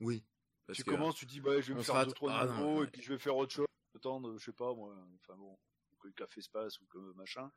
Oui. 0.00 0.24
Parce 0.66 0.78
tu 0.78 0.84
que- 0.84 0.90
commences, 0.90 1.14
tu 1.16 1.26
dis 1.26 1.40
bah 1.40 1.60
je 1.60 1.72
vais 1.72 1.78
me 1.78 1.82
faire 1.84 2.06
deux 2.06 2.12
trois 2.12 2.32
Ah, 2.32 2.46
niveaux 2.46 2.82
et 2.82 2.86
puis 2.88 3.02
je 3.02 3.12
vais 3.12 3.18
faire 3.18 3.36
autre 3.36 3.52
chose. 3.52 3.66
Attendre, 4.02 4.36
je 4.36 4.44
sais 4.44 4.52
pas 4.52 4.74
moi, 4.74 4.96
enfin 5.20 5.36
bon, 5.36 5.56
que 6.00 6.08
le 6.08 6.14
café 6.14 6.40
se 6.40 6.50
passe 6.50 6.80
ou 6.80 6.86
que 6.86 6.98
machin. 7.14 7.50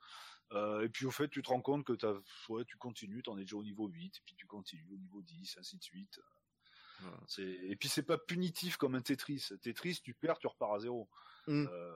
Euh, 0.53 0.83
et 0.83 0.89
puis 0.89 1.05
au 1.05 1.11
fait, 1.11 1.27
tu 1.27 1.41
te 1.41 1.49
rends 1.49 1.61
compte 1.61 1.83
que 1.83 1.93
t'as, 1.93 2.13
ouais, 2.49 2.63
tu 2.65 2.77
continues, 2.77 3.23
t'en 3.23 3.37
es 3.37 3.41
déjà 3.41 3.57
au 3.57 3.63
niveau 3.63 3.87
8, 3.87 4.17
et 4.17 4.21
puis 4.23 4.35
tu 4.35 4.45
continues 4.45 4.93
au 4.93 4.97
niveau 4.97 5.21
10, 5.23 5.57
ainsi 5.59 5.77
de 5.77 5.83
suite. 5.83 6.19
Voilà. 6.99 7.17
C'est... 7.27 7.41
Et 7.43 7.75
puis 7.75 7.89
c'est 7.89 8.03
pas 8.03 8.17
punitif 8.17 8.77
comme 8.77 8.93
un 8.95 9.01
Tetris. 9.01 9.49
Tetris, 9.61 9.99
tu 10.03 10.13
perds, 10.13 10.37
tu 10.37 10.47
repars 10.47 10.73
à 10.73 10.79
zéro. 10.79 11.09
Mm. 11.47 11.65
Euh, 11.69 11.93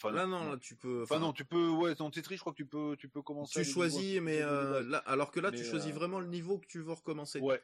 Enfin, 0.00 0.14
Là 0.14 0.26
non, 0.26 0.52
là 0.52 0.56
tu 0.58 0.76
peux. 0.76 1.02
Enfin 1.02 1.18
non, 1.18 1.32
tu 1.32 1.44
peux, 1.44 1.70
ouais, 1.70 1.96
dans 1.96 2.08
Tetris, 2.08 2.36
je 2.36 2.40
crois 2.40 2.52
que 2.52 2.58
tu 2.58 2.66
peux, 2.66 2.96
tu 2.96 3.08
peux 3.08 3.20
commencer. 3.20 3.64
tu 3.64 3.68
choisis, 3.68 4.20
mais 4.20 4.40
euh, 4.40 4.80
de 4.80 4.90
là, 4.90 4.98
alors 4.98 5.32
que 5.32 5.40
là, 5.40 5.50
tu 5.50 5.64
choisis 5.64 5.92
vraiment 5.92 6.20
le 6.20 6.28
niveau 6.28 6.58
que 6.58 6.66
tu 6.66 6.80
veux 6.80 6.92
recommencer. 6.92 7.40
Ouais. 7.40 7.60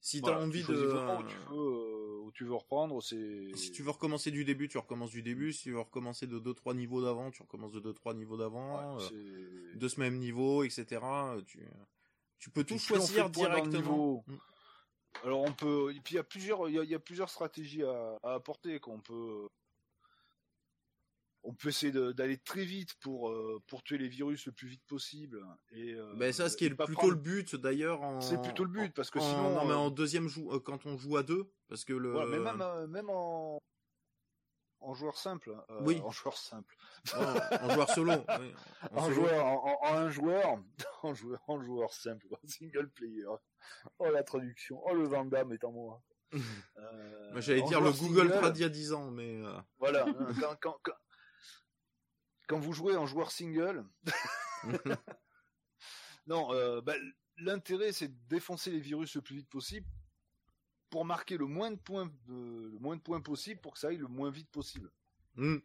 Si 0.00 0.20
voilà, 0.20 0.38
t'as 0.38 0.42
envie 0.42 0.60
tu 0.60 0.66
choisis 0.66 0.84
de, 0.84 0.88
vraiment 0.88 1.20
où 1.20 1.22
tu 1.22 1.36
veux, 1.36 1.54
où 1.54 1.95
tu 2.36 2.44
veux 2.44 2.54
reprendre, 2.54 3.02
c'est. 3.02 3.50
si 3.54 3.72
tu 3.72 3.82
veux 3.82 3.90
recommencer 3.90 4.30
du 4.30 4.44
début, 4.44 4.68
tu 4.68 4.76
recommences 4.76 5.10
du 5.10 5.22
début. 5.22 5.54
Si 5.54 5.62
tu 5.62 5.72
veux 5.72 5.80
recommencer 5.80 6.26
de 6.26 6.38
2-3 6.38 6.76
niveaux 6.76 7.02
d'avant, 7.02 7.30
tu 7.30 7.40
recommences 7.40 7.72
de 7.72 7.80
2-3 7.80 8.14
niveaux 8.14 8.36
d'avant. 8.36 8.96
Ouais, 8.96 9.04
euh, 9.12 9.74
de 9.74 9.88
ce 9.88 9.98
même 9.98 10.18
niveau, 10.18 10.62
etc. 10.62 11.00
Tu, 11.46 11.66
tu 12.38 12.50
peux 12.50 12.62
tout 12.62 12.78
choisir 12.78 13.30
directement. 13.30 14.22
Mm. 14.26 14.36
Alors 15.24 15.40
on 15.44 15.52
peut, 15.52 15.94
et 15.96 16.00
puis 16.00 16.14
il 16.14 16.16
y 16.16 16.20
a 16.20 16.24
plusieurs, 16.24 16.68
il 16.68 16.74
y 16.74 16.78
a, 16.78 16.82
il 16.82 16.90
y 16.90 16.94
a 16.94 16.98
plusieurs 16.98 17.30
stratégies 17.30 17.82
à, 17.82 18.18
à 18.22 18.34
apporter 18.34 18.78
qu'on 18.80 19.00
peut. 19.00 19.48
On 21.48 21.54
peut 21.54 21.68
essayer 21.68 21.92
d'aller 21.92 22.38
très 22.38 22.64
vite 22.64 22.94
pour 23.00 23.30
euh, 23.30 23.62
pour 23.68 23.82
tuer 23.84 23.98
les 23.98 24.08
virus 24.08 24.46
le 24.46 24.52
plus 24.52 24.66
vite 24.68 24.82
possible. 24.86 25.40
Et 25.70 25.94
euh, 25.94 26.12
Ben 26.16 26.32
ça, 26.32 26.48
ce 26.48 26.56
qui 26.56 26.64
est 26.64 26.70
plutôt 26.70 26.92
prendre- 26.92 27.10
le 27.12 27.18
but 27.18 27.54
d'ailleurs. 27.54 28.02
en- 28.02 28.20
C'est 28.20 28.40
plutôt 28.42 28.64
le 28.64 28.70
but 28.70 28.92
parce 28.94 29.10
que 29.10 29.18
en- 29.20 29.22
sinon. 29.22 29.54
non 29.54 29.64
mais 29.64 29.72
euh, 29.72 29.76
en 29.76 29.90
deuxième 29.90 30.28
quand 30.64 30.86
on 30.86 30.96
joue 30.96 31.16
à 31.16 31.22
deux, 31.22 31.50
parce 31.68 31.84
que 31.84 31.92
le. 31.92 32.10
voilà, 32.10 32.30
mais 32.30 32.38
même 32.40 32.86
même 32.88 33.10
en 33.10 33.58
en 34.80 34.94
joueur 34.94 35.16
simple. 35.16 35.50
euh, 35.70 35.80
Oui. 35.82 36.00
En 36.04 36.10
joueur 36.10 36.36
simple. 36.36 36.76
en, 37.14 37.66
en 37.66 37.70
joueur 37.74 37.90
solo. 37.90 38.12
oui, 38.40 38.52
en 38.92 38.96
En, 38.96 39.02
solo. 39.04 39.14
joueur, 39.14 39.44
en, 39.46 39.78
en- 39.82 39.94
un 39.94 40.10
joueur, 40.10 40.58
en 41.02 41.14
joueur, 41.14 41.40
en 41.48 41.60
joueur 41.62 41.92
simple, 41.94 42.26
single 42.44 42.88
player. 42.90 43.24
Oh 43.98 44.10
la 44.10 44.22
traduction, 44.24 44.80
oh 44.84 44.94
le 44.94 45.04
Van 45.06 45.24
Damme 45.24 45.52
est 45.52 45.64
en 45.64 45.72
moi. 45.72 46.02
J'allais 47.36 47.62
dire 47.62 47.80
le 47.80 47.92
Google 47.92 48.30
Trad 48.30 48.56
il 48.56 48.62
y 48.62 48.64
a 48.64 48.68
10 48.68 48.92
ans, 48.92 49.10
mais 49.10 49.40
Voilà, 49.78 50.06
hein, 50.08 50.26
quand, 50.40 50.56
quand, 50.60 50.76
quand, 50.82 50.92
quand 52.46 52.58
vous 52.58 52.72
jouez 52.72 52.96
en 52.96 53.06
joueur 53.06 53.30
single, 53.32 53.84
non, 56.26 56.52
euh, 56.52 56.80
bah, 56.80 56.94
l'intérêt 57.38 57.92
c'est 57.92 58.08
de 58.08 58.18
défoncer 58.28 58.70
les 58.70 58.80
virus 58.80 59.14
le 59.14 59.22
plus 59.22 59.36
vite 59.36 59.48
possible 59.48 59.86
pour 60.90 61.04
marquer 61.04 61.36
le 61.36 61.46
moins 61.46 61.70
de 61.70 61.76
points, 61.78 62.06
de- 62.26 62.70
le 62.72 62.78
moins 62.78 62.96
de 62.96 63.02
points 63.02 63.20
possible 63.20 63.60
pour 63.60 63.74
que 63.74 63.78
ça 63.78 63.88
aille 63.88 63.96
le 63.96 64.08
moins 64.08 64.30
vite 64.30 64.50
possible. 64.50 64.90
hmm, 65.36 65.58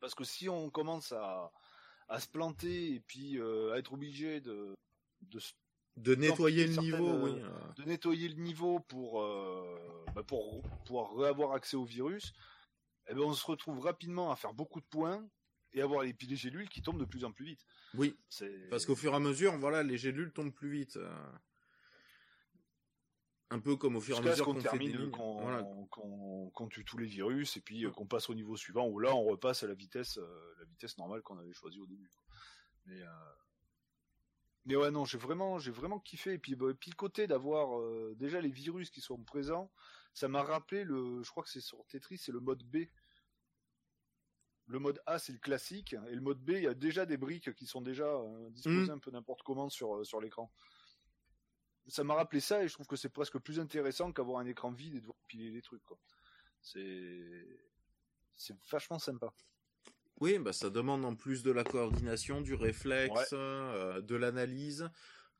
Parce 0.00 0.14
que 0.14 0.24
si 0.24 0.48
on 0.48 0.70
commence 0.70 1.12
à, 1.12 1.50
à 2.08 2.20
se 2.20 2.28
planter 2.28 2.94
et 2.94 3.00
puis 3.00 3.38
euh, 3.38 3.72
à 3.72 3.78
être 3.78 3.92
obligé 3.92 4.40
de, 4.40 4.74
de, 5.22 5.38
s- 5.38 5.54
de 5.96 6.14
nettoyer 6.14 6.66
le 6.66 6.76
niveau, 6.76 7.24
oui. 7.24 7.42
de 7.76 7.84
nettoyer 7.84 8.28
le 8.28 8.34
niveau 8.40 8.80
pour, 8.80 9.22
euh, 9.22 10.04
bah, 10.14 10.22
pour 10.22 10.62
pouvoir 10.84 11.18
avoir 11.26 11.52
accès 11.52 11.76
au 11.76 11.84
virus, 11.84 12.32
eh 13.08 13.14
ben 13.14 13.22
on 13.22 13.34
se 13.34 13.44
retrouve 13.46 13.80
rapidement 13.80 14.30
à 14.30 14.36
faire 14.36 14.54
beaucoup 14.54 14.80
de 14.80 14.86
points 14.86 15.26
et 15.72 15.82
avoir 15.82 16.02
les, 16.02 16.14
les 16.28 16.36
gélules 16.36 16.68
qui 16.68 16.82
tombent 16.82 17.00
de 17.00 17.04
plus 17.04 17.24
en 17.24 17.32
plus 17.32 17.44
vite. 17.44 17.64
oui, 17.94 18.16
parce 18.70 18.86
qu'au 18.86 18.96
fur 18.96 19.12
et 19.12 19.16
à 19.16 19.20
mesure, 19.20 19.56
voilà, 19.58 19.82
les 19.82 19.98
gélules 19.98 20.32
tombent 20.32 20.54
plus 20.54 20.70
vite. 20.70 20.96
euh. 20.96 21.32
Un 23.52 23.58
peu 23.58 23.74
comme 23.76 23.96
au 23.96 24.00
fur 24.00 24.14
et 24.16 24.18
à 24.20 24.22
mesure 24.22 24.44
qu'on 24.44 24.54
termine, 24.54 25.10
qu'on 25.10 25.40
Voilà. 25.42 25.64
tue 26.70 26.84
tous 26.84 26.98
les 26.98 27.06
virus 27.06 27.56
et 27.56 27.60
puis 27.60 27.84
euh, 27.84 27.90
qu'on 27.90 28.06
passe 28.06 28.30
au 28.30 28.34
niveau 28.34 28.56
suivant 28.56 28.86
où 28.86 29.00
là 29.00 29.12
on 29.12 29.24
repasse 29.24 29.64
à 29.64 29.66
la 29.66 29.74
vitesse, 29.74 30.18
euh, 30.18 30.54
la 30.60 30.64
vitesse 30.66 30.96
normale 30.98 31.20
qu'on 31.22 31.36
avait 31.36 31.52
choisie 31.52 31.80
au 31.80 31.86
début. 31.86 32.08
Mais 32.86 33.02
euh, 33.02 33.08
mais 34.66 34.76
ouais 34.76 34.92
non, 34.92 35.04
j'ai 35.04 35.18
vraiment, 35.18 35.58
j'ai 35.58 35.72
vraiment 35.72 35.98
kiffé 35.98 36.34
et 36.34 36.38
puis, 36.38 36.54
bah, 36.54 36.66
puis 36.78 36.90
le 36.92 36.96
côté 36.96 37.26
d'avoir 37.26 37.80
déjà 38.14 38.40
les 38.40 38.50
virus 38.50 38.90
qui 38.90 39.00
sont 39.00 39.18
présents, 39.24 39.72
ça 40.14 40.28
m'a 40.28 40.42
rappelé 40.42 40.84
le, 40.84 41.22
je 41.24 41.30
crois 41.30 41.42
que 41.42 41.48
c'est 41.50 41.60
sur 41.60 41.84
Tetris, 41.86 42.18
c'est 42.18 42.30
le 42.32 42.40
mode 42.40 42.62
B. 42.62 42.84
Le 44.70 44.78
mode 44.78 45.02
A 45.04 45.18
c'est 45.18 45.32
le 45.32 45.38
classique 45.38 45.94
et 46.08 46.14
le 46.14 46.20
mode 46.20 46.38
B 46.38 46.50
il 46.50 46.62
y 46.62 46.68
a 46.68 46.74
déjà 46.74 47.04
des 47.04 47.16
briques 47.16 47.52
qui 47.54 47.66
sont 47.66 47.80
déjà 47.80 48.04
euh, 48.06 48.50
disposées 48.50 48.86
Mm. 48.86 48.90
un 48.90 48.98
peu 48.98 49.10
n'importe 49.10 49.42
comment 49.42 49.68
sur 49.68 49.96
euh, 49.96 50.04
sur 50.04 50.20
l'écran. 50.20 50.50
Ça 51.88 52.04
m'a 52.04 52.14
rappelé 52.14 52.38
ça 52.40 52.62
et 52.62 52.68
je 52.68 52.74
trouve 52.74 52.86
que 52.86 52.94
c'est 52.94 53.08
presque 53.08 53.38
plus 53.38 53.58
intéressant 53.58 54.12
qu'avoir 54.12 54.38
un 54.38 54.46
écran 54.46 54.70
vide 54.70 54.94
et 54.94 55.00
devoir 55.00 55.16
piler 55.26 55.50
les 55.50 55.60
trucs. 55.60 55.82
C'est 56.62 57.58
c'est 58.36 58.54
vachement 58.70 59.00
sympa. 59.00 59.32
Oui, 60.20 60.38
bah 60.38 60.52
ça 60.52 60.70
demande 60.70 61.04
en 61.04 61.16
plus 61.16 61.42
de 61.42 61.50
la 61.50 61.64
coordination, 61.64 62.40
du 62.40 62.54
réflexe, 62.54 63.30
euh, 63.32 64.00
de 64.02 64.14
l'analyse. 64.14 64.88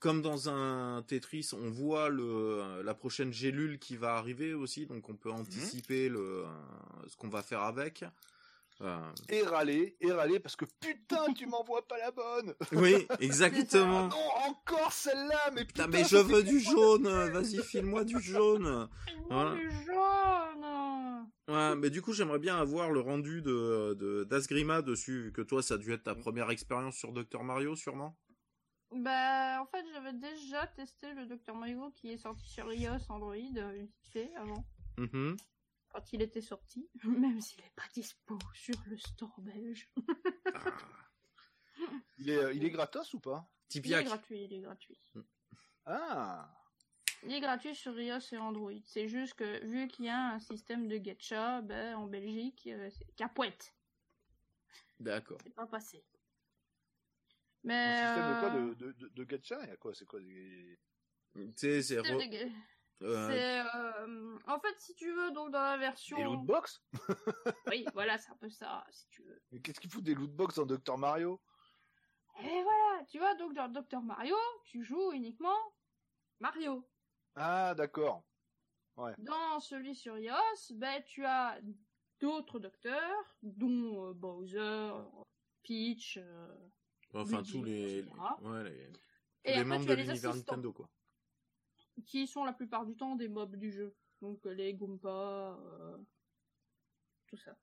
Comme 0.01 0.23
dans 0.23 0.49
un 0.49 1.03
Tetris, 1.03 1.51
on 1.53 1.71
voit 1.71 2.09
le 2.09 2.83
la 2.83 2.95
prochaine 2.95 3.33
gélule 3.33 3.79
qui 3.79 3.97
va 3.97 4.17
arriver 4.17 4.55
aussi, 4.55 4.87
donc 4.87 5.09
on 5.09 5.17
peut 5.17 5.31
anticiper 5.31 6.09
le 6.09 6.47
ce 7.07 7.17
qu'on 7.17 7.29
va 7.29 7.43
faire 7.43 7.61
avec. 7.61 8.05
Euh, 8.83 9.13
et 9.29 9.43
râler, 9.43 9.97
et 10.01 10.11
râler 10.11 10.41
parce 10.41 10.57
que 10.57 10.65
putain, 10.81 11.33
tu 11.35 11.47
m'envoies 11.47 11.87
pas 11.87 11.99
la 11.99 12.11
bonne. 12.11 12.55
Oui, 12.73 13.07
exactement. 13.21 14.09
non, 14.09 14.31
encore 14.49 14.93
celle-là, 14.93 15.51
mais 15.55 15.67
putain. 15.67 15.87
mais 15.87 16.05
je 16.05 16.17
veux 16.17 16.43
du 16.43 16.61
jaune. 16.61 17.07
Vas-y, 17.31 17.63
file-moi 17.63 18.05
du 18.05 18.19
jaune. 18.21 18.89
Voilà. 19.29 19.55
Du 19.55 19.71
jaune. 19.85 21.27
Ouais, 21.49 21.77
mais 21.77 21.91
du 21.91 22.01
coup, 22.01 22.13
j'aimerais 22.13 22.39
bien 22.39 22.57
avoir 22.57 22.91
le 22.91 23.01
rendu 23.01 23.43
de 23.43 24.25
d'Asgrima 24.31 24.81
dessus, 24.81 25.25
vu 25.25 25.33
que 25.33 25.43
toi, 25.43 25.63
ça 25.63 25.75
a 25.75 25.79
dû 25.79 25.93
être 25.93 26.05
ta 26.05 26.15
première 26.15 26.51
expérience 26.51 26.97
sur 26.97 27.13
Dr 27.13 27.43
Mario, 27.43 27.77
sûrement. 27.77 28.17
Bah, 28.93 29.61
en 29.61 29.67
fait, 29.67 29.85
j'avais 29.93 30.15
déjà 30.15 30.67
testé 30.69 31.13
le 31.15 31.27
Dr 31.27 31.55
Mario 31.55 31.93
qui 31.95 32.13
est 32.13 32.17
sorti 32.17 32.49
sur 32.49 32.73
iOS 32.73 33.11
Android 33.11 33.35
euh, 33.35 33.73
vite 33.73 33.95
fait 34.13 34.33
avant. 34.37 34.65
Mm 34.97 35.35
quand 35.91 36.13
il 36.13 36.23
était 36.23 36.41
sorti, 36.41 36.89
même 37.05 37.41
s'il 37.41 37.63
n'est 37.63 37.73
pas 37.77 37.89
dispo 37.93 38.39
sur 38.55 38.77
le 38.87 38.97
store 38.99 39.41
belge. 39.41 39.89
Ah. 41.83 41.87
il, 42.19 42.29
est, 42.29 42.37
euh, 42.37 42.53
il 42.53 42.63
est 42.65 42.71
gratos 42.71 43.15
ou 43.15 43.21
pas? 43.21 43.49
Il 43.75 43.91
est 43.91 44.05
gratuit, 44.05 44.45
il 44.45 44.53
est 44.53 44.61
gratuit. 44.61 45.01
Ah 45.87 46.53
Il 47.23 47.33
est 47.33 47.41
gratuit 47.41 47.75
sur 47.75 47.99
iOS 47.99 48.19
et 48.33 48.37
Android. 48.37 48.73
C'est 48.85 49.09
juste 49.09 49.35
que 49.35 49.65
vu 49.65 49.89
qu'il 49.89 50.05
y 50.05 50.09
a 50.11 50.35
un 50.35 50.39
système 50.41 50.89
de 50.89 50.99
gacha, 50.99 51.63
ben, 51.63 51.97
en 51.97 52.07
Belgique, 52.07 52.69
euh, 52.71 52.91
c'est 52.91 53.07
capoite. 53.17 53.75
D'accord. 54.99 55.39
C'est 55.43 55.55
pas 55.55 55.67
passé. 55.67 56.05
Mais 57.63 57.75
un 57.75 58.15
système 58.15 58.35
de 58.35 58.41
quoi? 58.41 58.55
euh, 58.55 58.75
de, 58.75 58.93
de, 58.93 59.09
de, 59.09 59.25
gacha 59.25 59.59
Il 59.63 59.69
y 59.69 59.73
a 59.73 59.77
quoi? 59.77 59.95
C'est 59.95 60.07
quoi? 60.07 60.21
Des... 60.21 60.79
C'est 61.57 61.83
c'est 61.83 61.99
c'est 63.01 63.61
euh, 63.61 64.39
en 64.47 64.61
fait 64.61 64.79
si 64.79 64.95
tu 64.95 65.11
veux 65.11 65.31
donc 65.33 65.51
dans 65.51 65.63
la 65.63 65.79
version. 65.79 66.17
Des 66.17 66.25
lootbox 66.25 66.83
Oui, 67.67 67.85
voilà, 67.95 68.19
c'est 68.19 68.31
un 68.31 68.37
peu 68.37 68.51
ça 68.51 68.85
si 68.91 69.09
tu 69.09 69.23
veux. 69.23 69.41
Mais 69.51 69.61
qu'est-ce 69.61 69.81
qu'il 69.81 69.91
fout 69.91 70.05
des 70.05 70.15
lootbox 70.15 70.57
dans 70.57 70.67
Dr 70.67 70.99
Mario? 70.99 71.41
Et 72.41 72.63
voilà, 72.63 73.05
tu 73.09 73.19
vois 73.19 73.35
donc 73.35 73.55
dans 73.55 73.69
Dr 73.69 74.03
Mario, 74.03 74.37
tu 74.65 74.85
joues 74.85 75.13
uniquement 75.13 75.57
Mario. 76.41 76.87
Ah 77.37 77.75
d'accord. 77.75 78.25
Ouais. 78.97 79.15
Dans 79.19 79.61
celui 79.61 79.95
sur 79.95 80.19
iOS, 80.19 80.75
ben 80.75 81.03
tu 81.07 81.25
as 81.25 81.59
d'autres 82.21 82.59
docteurs, 82.59 83.37
dont 83.43 84.09
euh, 84.09 84.13
Bowser, 84.13 84.93
Peach. 85.63 86.19
Euh, 86.19 86.55
enfin 87.15 87.43
tous 87.43 87.65
les, 87.65 88.05
ouais, 88.43 88.65
les... 88.65 88.93
Et 89.45 89.57
les 89.57 89.65
membres 89.65 89.87
de 89.87 89.95
l'univers 89.95 90.35
Nintendo 90.35 90.73
quoi 90.73 90.91
qui 92.05 92.27
sont 92.27 92.45
la 92.45 92.53
plupart 92.53 92.87
du 92.87 92.97
temps 92.97 93.17
des 93.17 93.29
mobs 93.29 93.57
du 93.57 93.71
jeu. 93.71 93.95
Donc 94.21 94.45
euh, 94.47 94.53
les 94.53 94.75
Goomba, 94.75 95.59
euh, 95.59 95.97
tout 97.27 97.37
ça. 97.37 97.57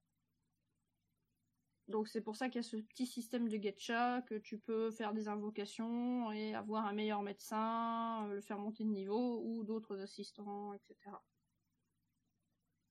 Donc 1.88 2.10
c'est 2.10 2.22
pour 2.22 2.36
ça 2.36 2.50
qu'il 2.50 2.62
y 2.62 2.66
a 2.66 2.68
ce 2.68 2.78
petit 2.78 3.06
système 3.06 3.48
de 3.48 3.56
gacha 3.58 4.22
que 4.24 4.36
tu 4.36 4.58
peux 4.58 4.92
faire 4.92 5.14
des 5.14 5.30
invocations 5.30 6.32
et 6.34 6.54
avoir 6.54 6.86
un 6.86 6.94
meilleur 6.94 7.22
médecin, 7.22 8.28
euh, 8.28 8.36
le 8.36 8.42
faire 8.42 8.60
monter 8.60 8.84
de 8.84 8.90
niveau 8.90 9.42
ou 9.44 9.64
d'autres 9.64 10.00
assistants, 10.00 10.74
etc. 10.74 11.16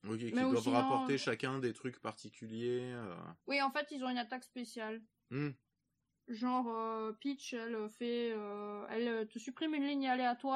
Ok, 0.09 0.19
qui 0.19 0.31
doivent 0.31 0.69
rapporter 0.69 1.19
chacun 1.19 1.59
des 1.59 1.73
trucs 1.73 2.01
particuliers. 2.01 2.97
Oui, 3.49 3.61
en 3.61 3.71
fait, 3.73 3.89
ils 3.91 4.05
ont 4.05 4.09
une 4.09 4.19
attaque 4.19 4.45
spéciale. 4.45 5.03
Hmm. 5.31 5.51
Genre 6.29 7.17
Peach, 7.19 7.55
elle 7.55 7.89
fait, 7.91 8.29
elle 8.91 9.27
te 9.29 9.39
supprime 9.41 9.75
une 9.75 9.85
ligne 9.85 10.09
aléatoire 10.09 10.56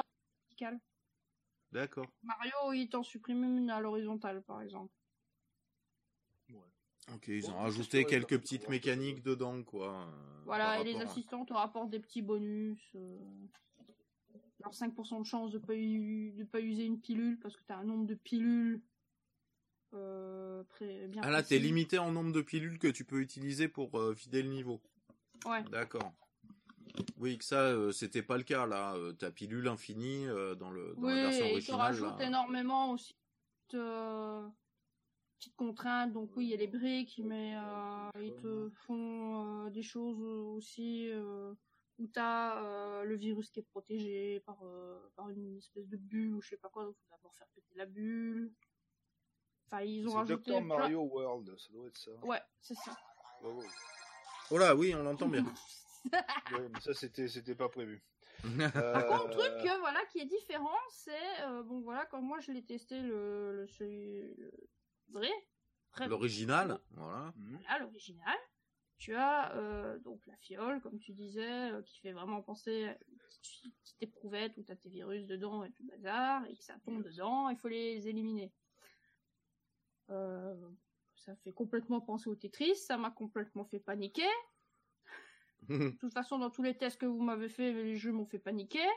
D'accord. 1.71 2.07
Mario, 2.23 2.73
il 2.73 2.89
t'en 2.89 3.03
supprime 3.03 3.43
une 3.43 3.69
à 3.69 3.79
l'horizontale, 3.79 4.41
par 4.43 4.61
exemple. 4.61 4.93
Ok, 7.13 7.27
ils 7.29 7.49
ont 7.49 7.57
rajouté 7.57 8.05
quelques 8.05 8.39
petites 8.39 8.69
mécaniques 8.69 9.23
dedans, 9.23 9.63
quoi. 9.63 10.07
Euh, 10.07 10.41
voilà, 10.45 10.79
et 10.79 10.83
les 10.83 10.95
assistants 10.97 11.45
te 11.45 11.53
rapportent 11.53 11.89
des 11.89 11.99
petits 11.99 12.21
bonus. 12.21 12.79
Euh... 12.95 13.17
Alors 14.61 14.73
5% 14.73 15.21
de 15.21 15.25
chance 15.25 15.51
de 15.51 15.57
pas, 15.57 15.73
de 15.73 16.43
pas 16.43 16.61
user 16.61 16.83
une 16.83 16.99
pilule 16.99 17.39
parce 17.39 17.57
que 17.57 17.63
tu 17.65 17.73
as 17.73 17.77
un 17.77 17.83
nombre 17.83 18.05
de 18.05 18.13
pilules 18.13 18.81
euh, 19.93 20.63
bien 21.09 21.21
Ah 21.23 21.31
là, 21.31 21.43
t'es 21.43 21.59
limité 21.59 21.97
en 21.97 22.11
nombre 22.11 22.31
de 22.31 22.41
pilules 22.41 22.79
que 22.79 22.87
tu 22.87 23.03
peux 23.03 23.19
utiliser 23.19 23.67
pour 23.67 23.99
euh, 23.99 24.13
vider 24.13 24.43
le 24.43 24.49
niveau. 24.49 24.81
Ouais. 25.45 25.63
D'accord. 25.71 26.13
Oui, 27.17 27.37
que 27.37 27.45
ça, 27.45 27.61
euh, 27.61 27.91
c'était 27.91 28.23
pas 28.23 28.37
le 28.37 28.43
cas 28.43 28.65
là. 28.65 28.95
Euh, 28.95 29.13
ta 29.13 29.31
pilule 29.31 29.67
infinie 29.67 30.27
euh, 30.27 30.55
dans 30.55 30.71
le 30.71 30.95
dans 30.97 31.07
la 31.07 31.29
version 31.29 31.45
originale. 31.45 31.55
Oui, 31.55 31.65
te 31.65 31.71
rajoute 31.71 32.21
énormément 32.21 32.91
aussi 32.91 33.15
de 33.69 34.49
petites 35.37 35.55
contraintes. 35.55 36.13
Donc 36.13 36.35
oui, 36.35 36.45
il 36.45 36.49
y 36.49 36.53
a 36.53 36.57
les 36.57 36.67
briques, 36.67 37.21
mais 37.23 37.55
ils 38.19 38.35
te 38.35 38.69
font 38.87 39.67
des 39.69 39.83
choses 39.83 40.19
aussi 40.55 41.11
où 41.99 42.07
t'as 42.07 43.03
le 43.03 43.15
virus 43.15 43.49
qui 43.51 43.59
est 43.59 43.67
protégé 43.71 44.41
par 44.45 44.63
par 45.15 45.29
une 45.29 45.57
espèce 45.57 45.87
de 45.87 45.97
bulle 45.97 46.35
ou 46.35 46.41
je 46.41 46.49
sais 46.49 46.57
pas 46.57 46.69
quoi. 46.69 46.85
Donc 46.85 46.95
faut 46.95 47.15
d'abord 47.15 47.33
faire 47.35 47.47
péter 47.53 47.73
la 47.75 47.85
bulle. 47.85 48.51
Enfin, 49.67 49.83
ils 49.83 50.07
ont 50.07 50.13
rajouté. 50.13 50.51
Dr 50.51 50.61
Mario 50.61 51.01
World, 51.03 51.55
ça 51.57 51.71
doit 51.71 51.87
être 51.87 51.97
ça. 51.97 52.11
Ouais, 52.23 52.41
c'est 52.59 52.75
ça. 52.75 52.97
Oh 54.51 54.57
là, 54.57 54.75
oui, 54.75 54.93
on 54.93 55.03
l'entend 55.03 55.29
bien. 55.29 55.45
ouais, 56.05 56.69
mais 56.73 56.79
ça 56.79 56.93
c'était 56.93 57.27
c'était 57.27 57.55
pas 57.55 57.69
prévu. 57.69 58.03
Par 58.73 59.07
contre, 59.07 59.27
le 59.27 59.33
truc 59.33 59.69
euh, 59.69 59.77
voilà 59.79 60.03
qui 60.05 60.19
est 60.19 60.25
différent, 60.25 60.77
c'est 60.89 61.41
euh, 61.43 61.63
bon 61.63 61.81
voilà 61.81 62.05
quand 62.07 62.21
moi 62.21 62.39
je 62.39 62.51
l'ai 62.51 62.63
testé 62.63 63.01
le, 63.01 63.53
le 63.53 63.67
celui 63.67 64.23
vrai, 65.09 65.29
l'original, 66.07 66.79
voilà. 66.91 67.33
Mhm. 67.35 67.57
Voilà 67.57 67.79
l'original. 67.79 68.37
Tu 68.97 69.15
as 69.15 69.55
euh, 69.55 69.97
donc 69.99 70.25
la 70.27 70.37
fiole, 70.37 70.79
comme 70.81 70.99
tu 70.99 71.11
disais, 71.11 71.71
qui 71.85 71.99
fait 71.99 72.11
vraiment 72.11 72.41
penser 72.41 72.85
à 72.85 72.97
une 73.09 73.17
petite, 73.17 73.73
éprouvette 73.99 74.57
où 74.57 74.63
tu 74.63 74.71
as 74.71 74.75
tes 74.75 74.89
virus 74.89 75.27
dedans 75.27 75.63
et 75.63 75.71
tout 75.71 75.83
le 75.83 75.89
bazar, 75.89 76.45
et 76.47 76.55
que 76.55 76.63
ça 76.63 76.75
tombe 76.83 77.03
dedans, 77.03 77.49
il 77.49 77.57
faut 77.57 77.67
les 77.67 78.07
éliminer. 78.07 78.51
ça 80.07 81.35
fait 81.43 81.51
complètement 81.51 82.01
penser 82.01 82.29
au 82.29 82.35
Tetris, 82.35 82.75
ça 82.75 82.97
m'a 82.97 83.11
complètement 83.11 83.65
fait 83.65 83.79
paniquer. 83.79 84.29
De 85.69 85.89
toute 85.99 86.13
façon, 86.13 86.39
dans 86.39 86.49
tous 86.49 86.63
les 86.63 86.75
tests 86.75 86.99
que 86.99 87.05
vous 87.05 87.21
m'avez 87.21 87.49
fait, 87.49 87.71
les 87.71 87.95
jeux 87.95 88.11
m'ont 88.11 88.25
fait 88.25 88.39
paniquer. 88.39 88.87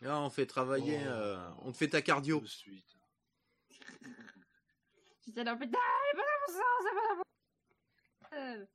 Là, 0.00 0.20
on 0.20 0.30
fait 0.30 0.46
travailler, 0.46 0.98
oh. 1.02 1.08
euh, 1.08 1.50
on 1.62 1.72
te 1.72 1.76
fait 1.76 1.88
ta 1.88 2.02
cardio. 2.02 2.40
De 2.40 2.46
suite. 2.46 2.98
J'étais 5.24 5.44
là, 5.44 5.56
putain, 5.56 5.78
c'est 6.10 6.16
pas 6.16 6.52
ça, 6.52 6.62
c'est 6.82 6.94
pas 6.94 7.16
ça. 7.16 7.22
Euh, 8.36 8.66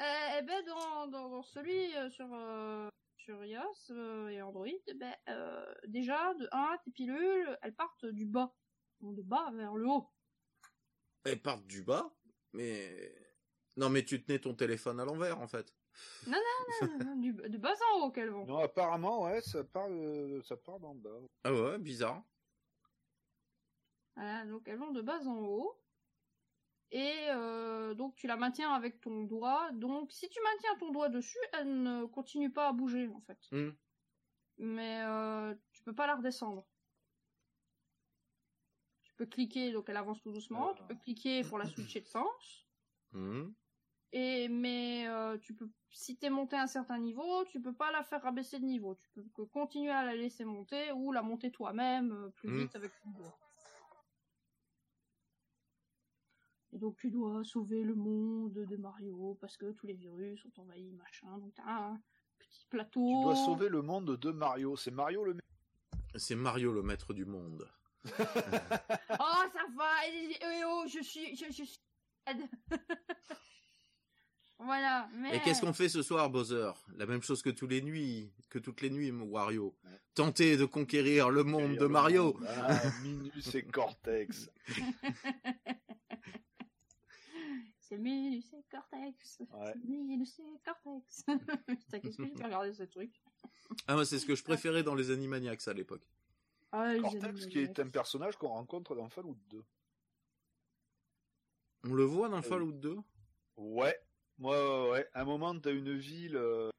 euh, 0.00 0.38
eh 0.38 0.42
ben, 0.42 0.64
dans, 0.64 1.06
dans, 1.08 1.42
celui 1.42 1.94
euh, 1.94 2.10
sur, 2.10 2.32
euh, 2.32 2.88
sur 3.18 3.44
iOS 3.44 3.90
euh, 3.90 4.28
et 4.28 4.40
Android, 4.40 4.66
eh 4.66 4.94
ben, 4.94 5.14
déjà, 5.86 6.34
de 6.34 6.48
1, 6.50 6.78
tes 6.84 6.90
pilules, 6.90 7.58
elles 7.62 7.74
partent 7.74 8.06
du 8.06 8.24
bas. 8.24 8.54
De 9.00 9.22
bas 9.22 9.50
vers 9.54 9.74
le 9.74 9.86
haut. 9.86 10.10
Elles 11.24 11.40
partent 11.40 11.66
du 11.66 11.82
bas 11.82 12.10
Mais... 12.52 13.14
Non, 13.76 13.88
mais 13.88 14.04
tu 14.04 14.22
tenais 14.22 14.38
ton 14.38 14.54
téléphone 14.54 15.00
à 15.00 15.04
l'envers, 15.04 15.40
en 15.40 15.46
fait. 15.46 15.72
Non, 16.26 16.38
non, 16.82 16.98
non, 17.04 17.16
du, 17.16 17.32
de 17.32 17.58
bas 17.58 17.74
en 17.92 18.00
haut 18.00 18.10
qu'elles 18.10 18.30
vont. 18.30 18.46
Non, 18.46 18.58
apparemment, 18.58 19.22
ouais, 19.22 19.40
ça 19.40 19.64
part, 19.64 19.88
ça 20.44 20.56
part 20.56 20.80
d'en 20.80 20.94
bas. 20.94 21.18
Ah 21.44 21.52
ouais, 21.52 21.78
bizarre. 21.78 22.22
Voilà, 24.16 24.44
donc 24.46 24.68
elles 24.68 24.78
vont 24.78 24.92
de 24.92 25.02
bas 25.02 25.26
en 25.26 25.38
haut. 25.38 25.80
Et 26.92 27.28
euh, 27.28 27.94
donc 27.94 28.16
tu 28.16 28.26
la 28.26 28.36
maintiens 28.36 28.72
avec 28.72 29.00
ton 29.00 29.22
doigt. 29.24 29.70
Donc 29.72 30.10
si 30.12 30.28
tu 30.28 30.40
maintiens 30.42 30.76
ton 30.78 30.90
doigt 30.90 31.08
dessus, 31.08 31.38
elle 31.52 31.82
ne 31.82 32.04
continue 32.06 32.50
pas 32.52 32.68
à 32.68 32.72
bouger 32.72 33.08
en 33.08 33.20
fait. 33.20 33.38
Hmm. 33.52 33.70
Mais 34.58 35.02
euh, 35.04 35.54
tu 35.72 35.82
peux 35.82 35.94
pas 35.94 36.06
la 36.06 36.16
redescendre. 36.16 36.66
Tu 39.02 39.14
peux 39.14 39.26
cliquer, 39.26 39.72
donc 39.72 39.88
elle 39.88 39.96
avance 39.96 40.20
tout 40.20 40.32
doucement. 40.32 40.74
Tu 40.74 40.82
peux 40.84 40.96
cliquer 40.96 41.44
pour 41.44 41.58
la 41.58 41.66
switcher 41.66 42.00
de 42.00 42.08
sens. 42.08 42.66
Hmm. 43.12 43.50
Et 44.12 44.48
mais 44.48 45.06
euh, 45.06 45.38
tu 45.38 45.54
peux, 45.54 45.68
si 45.92 46.16
t'es 46.16 46.30
monté 46.30 46.56
à 46.56 46.62
un 46.62 46.66
certain 46.66 46.98
niveau, 46.98 47.44
tu 47.44 47.60
peux 47.60 47.72
pas 47.72 47.92
la 47.92 48.02
faire 48.02 48.22
rabaisser 48.22 48.58
de 48.58 48.64
niveau. 48.64 48.96
Tu 48.96 49.08
peux 49.10 49.24
que 49.34 49.42
continuer 49.42 49.90
à 49.90 50.04
la 50.04 50.16
laisser 50.16 50.44
monter 50.44 50.90
ou 50.92 51.12
la 51.12 51.22
monter 51.22 51.52
toi-même 51.52 52.12
euh, 52.12 52.28
plus 52.30 52.50
hmm. 52.50 52.58
vite 52.58 52.76
avec 52.76 52.92
ton 53.02 53.10
doigt. 53.10 53.38
Et 56.72 56.78
donc 56.78 56.96
tu 56.96 57.10
dois 57.10 57.42
sauver 57.44 57.82
le 57.82 57.94
monde 57.94 58.52
de 58.52 58.76
Mario 58.76 59.36
parce 59.40 59.56
que 59.56 59.72
tous 59.72 59.86
les 59.86 59.94
virus 59.94 60.40
sont 60.40 60.60
envahis, 60.60 60.92
machin. 60.92 61.38
Donc 61.38 61.54
t'as 61.54 61.64
un 61.64 62.00
petit 62.38 62.66
plateau. 62.68 63.06
Tu 63.06 63.22
dois 63.22 63.36
sauver 63.36 63.68
le 63.68 63.82
monde 63.82 64.16
de 64.16 64.30
Mario. 64.30 64.76
C'est 64.76 64.92
Mario 64.92 65.24
le. 65.24 65.36
C'est 66.16 66.36
Mario 66.36 66.72
le 66.72 66.82
maître 66.82 67.12
du 67.12 67.24
monde. 67.24 67.68
oh 68.04 69.44
ça 69.52 69.66
va. 69.76 70.06
Eh, 70.08 70.64
oh 70.64 70.84
je 70.88 71.00
suis 71.00 71.36
je, 71.36 71.46
je 71.46 71.64
suis. 71.64 71.80
Voilà. 74.62 75.08
Mais... 75.14 75.36
Et 75.36 75.40
qu'est-ce 75.40 75.60
qu'on 75.62 75.72
fait 75.72 75.88
ce 75.88 76.02
soir, 76.02 76.28
Bowser? 76.30 76.70
La 76.96 77.06
même 77.06 77.22
chose 77.22 77.42
que 77.42 77.50
tous 77.50 77.66
les 77.66 77.80
nuits, 77.82 78.30
que 78.50 78.58
toutes 78.58 78.82
les 78.82 78.90
nuits, 78.90 79.10
Wario. 79.10 79.74
Ouais. 79.84 79.90
Tenter 80.14 80.56
de 80.56 80.64
conquérir 80.66 81.30
le 81.30 81.44
monde 81.44 81.76
de 81.76 81.86
Mario. 81.86 82.38
Ah, 82.46 82.78
Minus 83.02 83.54
et 83.54 83.62
Cortex. 83.72 84.50
C'est 87.80 87.98
Minus 87.98 88.52
et 88.52 88.62
Cortex. 88.70 89.40
Ouais. 89.40 89.72
C'est 89.72 89.84
Minus 89.84 90.38
et 90.38 90.60
Cortex. 90.64 91.24
Putain, 91.66 92.00
qu'est-ce 92.00 92.16
que 92.18 92.24
j'ai 92.24 92.30
pas 92.30 92.44
regardé 92.44 92.72
ce 92.72 92.84
truc? 92.84 93.10
Ah, 93.88 93.94
moi, 93.94 94.04
c'est 94.04 94.18
ce 94.18 94.26
que 94.26 94.34
je 94.34 94.44
préférais 94.44 94.82
dans 94.82 94.94
les 94.94 95.10
Animaniacs 95.10 95.66
à 95.66 95.72
l'époque. 95.72 96.02
ah, 96.72 96.92
Cortex, 97.00 97.46
qui 97.46 97.58
est 97.60 97.78
un 97.80 97.88
personnage 97.88 98.36
qu'on 98.36 98.48
rencontre 98.48 98.94
dans 98.94 99.08
Fallout 99.08 99.38
2. 99.48 99.64
On 101.84 101.94
le 101.94 102.04
voit 102.04 102.28
dans 102.28 102.40
oui. 102.40 102.42
Fallout 102.48 102.72
2 102.72 102.98
Ouais, 103.56 103.98
ouais, 104.40 104.48
ouais, 104.50 104.90
ouais. 104.90 105.08
À 105.14 105.22
un 105.22 105.24
moment, 105.24 105.58
t'as 105.58 105.72
une 105.72 105.96
ville, 105.96 106.36
euh, 106.36 106.70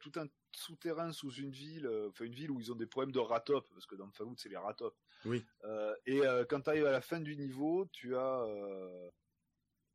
tout 0.00 0.12
un 0.16 0.26
souterrain 0.52 1.12
sous 1.12 1.30
une 1.32 1.50
ville, 1.50 1.86
euh, 1.86 2.08
enfin 2.10 2.24
une 2.24 2.34
ville 2.34 2.50
où 2.50 2.60
ils 2.60 2.70
ont 2.72 2.76
des 2.76 2.86
problèmes 2.86 3.12
de 3.12 3.18
ratop, 3.20 3.68
parce 3.72 3.86
que 3.86 3.94
dans 3.94 4.10
Fallout, 4.10 4.34
c'est 4.36 4.48
les 4.48 4.56
ratop. 4.56 4.96
Oui. 5.24 5.44
Euh, 5.64 5.94
et 6.06 6.20
euh, 6.26 6.44
quand 6.48 6.60
t'arrives 6.62 6.86
à 6.86 6.92
la 6.92 7.00
fin 7.00 7.20
du 7.20 7.36
niveau, 7.36 7.86
tu 7.92 8.16
as, 8.16 8.40
euh, 8.44 9.10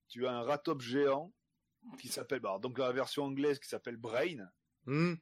tu 0.07 0.25
as 0.27 0.31
un 0.31 0.41
ratop 0.43 0.81
géant 0.81 1.33
qui 1.99 2.07
s'appelle, 2.07 2.39
bah, 2.39 2.57
donc 2.59 2.77
la 2.79 2.91
version 2.91 3.23
anglaise 3.25 3.59
qui 3.59 3.67
s'appelle 3.67 3.97
Brain. 3.97 4.49
Hmm, 4.85 5.13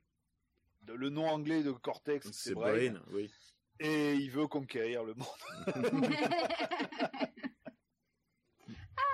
Le- 0.88 0.96
Le 0.96 1.10
nom 1.10 1.28
anglais 1.28 1.64
de 1.64 1.72
Cortex, 1.72 2.28
c'est 2.32 2.50
C'est 2.50 2.54
Brain. 2.54 2.92
Brain, 2.92 3.04
oui. 3.12 3.32
Et 3.80 4.14
il 4.16 4.30
veut 4.30 4.48
conquérir 4.48 5.04
le 5.04 5.14
monde. 5.16 5.28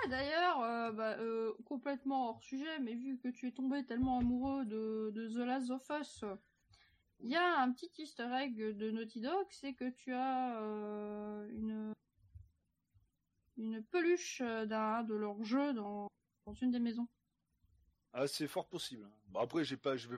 d'ailleurs, 0.08 0.60
euh, 0.62 0.92
bah, 0.92 1.16
euh, 1.18 1.52
complètement 1.64 2.30
hors 2.30 2.42
sujet, 2.42 2.78
mais 2.80 2.94
vu 2.94 3.18
que 3.18 3.28
tu 3.28 3.48
es 3.48 3.52
tombé 3.52 3.84
tellement 3.84 4.18
amoureux 4.18 4.64
de, 4.64 5.12
The 5.14 5.38
Last 5.38 5.70
of 5.70 5.90
Us, 6.00 6.24
il 7.20 7.30
y 7.30 7.36
a 7.36 7.60
un 7.60 7.72
petit 7.72 7.90
easter 7.98 8.28
egg 8.32 8.56
de 8.56 8.90
Naughty 8.90 9.20
Dog, 9.20 9.46
c'est 9.50 9.74
que 9.74 9.90
tu 9.90 10.12
as 10.12 10.60
euh, 10.60 11.94
une 13.56 13.84
peluche 13.90 14.40
d'un 14.40 15.02
de 15.02 15.14
leur 15.14 15.42
jeu 15.44 15.74
dans, 15.74 16.08
une 16.62 16.70
des 16.70 16.80
maisons. 16.80 17.08
Ah, 18.12 18.26
c'est 18.26 18.48
fort 18.48 18.68
possible. 18.68 19.08
Bon, 19.28 19.40
après, 19.40 19.64
j'ai 19.64 19.76
pas, 19.76 19.96
je 19.96 20.08
vais, 20.08 20.16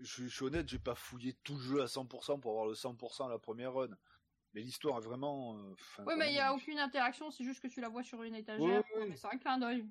je, 0.00 0.24
je 0.24 0.28
suis 0.28 0.46
j'ai 0.66 0.78
pas 0.78 0.94
fouillé 0.94 1.34
tout 1.44 1.54
le 1.54 1.60
jeu 1.60 1.82
à 1.82 1.86
100% 1.86 2.40
pour 2.40 2.52
avoir 2.52 2.66
le 2.66 2.74
100% 2.74 3.26
à 3.26 3.28
la 3.28 3.38
première 3.38 3.74
run. 3.74 3.96
Mais 4.54 4.60
l'histoire 4.60 4.98
est 4.98 5.06
vraiment. 5.06 5.56
euh, 5.56 6.04
Oui, 6.06 6.14
mais 6.18 6.30
il 6.30 6.34
y 6.34 6.40
a 6.40 6.54
aucune 6.54 6.78
interaction, 6.78 7.30
c'est 7.30 7.44
juste 7.44 7.60
que 7.62 7.68
tu 7.68 7.80
la 7.80 7.88
vois 7.88 8.02
sur 8.02 8.22
une 8.22 8.34
étagère. 8.34 8.82
Mais 8.98 9.16
C'est 9.16 9.28
un 9.28 9.38
clin 9.38 9.58
d'œil. 9.58 9.86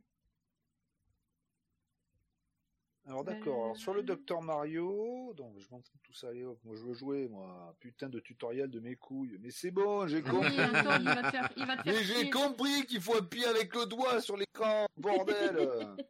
Alors 3.08 3.24
d'accord. 3.24 3.64
Alors, 3.64 3.78
sur 3.78 3.96
le 3.96 4.04
Docteur 4.04 4.44
Mario, 4.44 5.34
donc 5.36 5.58
je 5.58 5.68
m'entraîne 5.72 6.00
tout 6.04 6.14
ça. 6.14 6.28
Allez 6.28 6.46
hop, 6.46 6.60
moi 6.64 6.76
je 6.76 6.84
veux 6.84 6.94
jouer, 6.94 7.28
moi. 7.28 7.76
Putain 7.80 8.10
de 8.10 8.20
tutoriel 8.20 8.70
de 8.70 8.80
mes 8.80 8.96
couilles. 8.96 9.38
Mais 9.42 9.50
c'est 9.50 9.72
bon, 9.72 10.08
j'ai 10.08 10.18
Oui, 10.18 10.30
compris. 10.30 10.54
Il 10.54 10.58
va 10.60 10.68
te 10.68 11.32
faire, 11.32 11.50
il 11.58 11.66
va 11.66 11.78
te 11.78 11.82
faire 11.82 11.84
Mais 11.88 12.04
j'ai 12.04 12.30
compris 12.30 12.86
qu'il 12.86 13.02
faut 13.02 13.16
appuyer 13.18 13.48
avec 13.48 13.74
le 13.74 13.88
doigt 13.88 14.22
sur 14.22 14.38
l'écran, 14.38 14.86
bordel. 14.98 15.58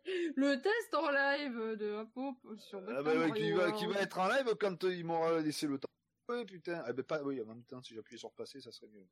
Le 0.35 0.61
test 0.61 0.93
en 0.93 1.09
live 1.09 1.77
de 1.79 1.95
Apo 1.95 2.35
sur 2.57 2.79
ah 2.79 2.81
Dr. 2.81 3.03
bah, 3.03 3.11
ouais, 3.11 3.27
Mario 3.29 3.33
qui 3.35 3.51
va, 3.53 3.71
qui 3.71 3.85
va 3.85 4.01
être 4.01 4.19
en 4.19 4.27
live 4.27 4.55
quand 4.59 4.83
euh, 4.83 4.93
il 4.93 5.05
m'aura 5.05 5.39
laissé 5.39 5.67
le 5.67 5.79
temps. 5.79 5.87
Oui, 6.31 6.45
putain. 6.45 6.81
Ah, 6.85 6.93
bah, 6.93 7.03
pas, 7.03 7.21
oui, 7.23 7.41
en 7.41 7.45
même 7.45 7.63
temps, 7.63 7.81
si 7.81 7.93
j'appuyais 7.93 8.17
sur 8.17 8.31
passer, 8.31 8.61
ça 8.61 8.71
serait 8.71 8.87
mieux. 8.87 9.05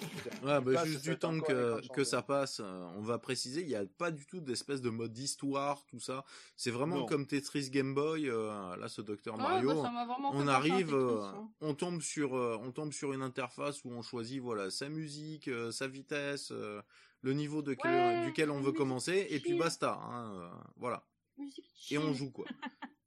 Putain. 0.00 0.30
Ouais, 0.46 0.60
bah, 0.60 0.72
passe, 0.74 0.86
juste 0.88 1.04
du 1.04 1.16
temps 1.18 1.38
que, 1.40 1.86
que 1.92 2.02
ça 2.04 2.20
passe, 2.22 2.60
euh, 2.60 2.84
on 2.96 3.02
va 3.02 3.18
préciser, 3.18 3.60
il 3.62 3.68
n'y 3.68 3.76
a 3.76 3.84
pas 3.86 4.10
du 4.10 4.26
tout 4.26 4.40
d'espèce 4.40 4.80
de 4.80 4.90
mode 4.90 5.16
histoire, 5.16 5.84
tout 5.86 6.00
ça. 6.00 6.24
C'est 6.56 6.72
vraiment 6.72 6.96
Non. 7.00 7.06
comme 7.06 7.26
Tetris 7.26 7.70
Game 7.70 7.94
Boy, 7.94 8.28
euh, 8.28 8.76
là, 8.76 8.88
ce 8.88 9.02
Docteur 9.02 9.36
Ah, 9.38 9.42
Mario. 9.42 9.82
bah, 9.82 10.06
on 10.32 10.48
arrive, 10.48 10.86
Tetris, 10.88 10.94
euh, 10.96 11.22
hein. 11.22 11.50
on 11.60 11.74
tombe 11.74 12.00
sur, 12.02 12.36
euh, 12.36 12.58
on 12.60 12.72
tombe 12.72 12.92
sur 12.92 13.12
une 13.12 13.22
interface 13.22 13.84
où 13.84 13.90
on 13.90 14.02
choisit, 14.02 14.40
voilà, 14.40 14.68
sa 14.70 14.88
musique, 14.88 15.46
euh, 15.48 15.70
sa 15.70 15.86
vitesse, 15.86 16.50
euh, 16.50 16.82
le 17.22 17.32
niveau 17.32 17.62
de 17.62 17.74
quel- 17.74 17.90
Ouais, 17.92 18.24
duquel 18.26 18.50
on 18.50 18.60
veut 18.60 18.72
commencer, 18.72 19.26
et 19.30 19.38
puis 19.38 19.54
basta, 19.54 19.94
hein, 20.02 20.34
euh, 20.34 20.50
voilà. 20.76 21.06
Musique 21.36 21.86
Et 21.90 21.98
on 21.98 22.12
joue, 22.12 22.30
quoi. 22.32 22.46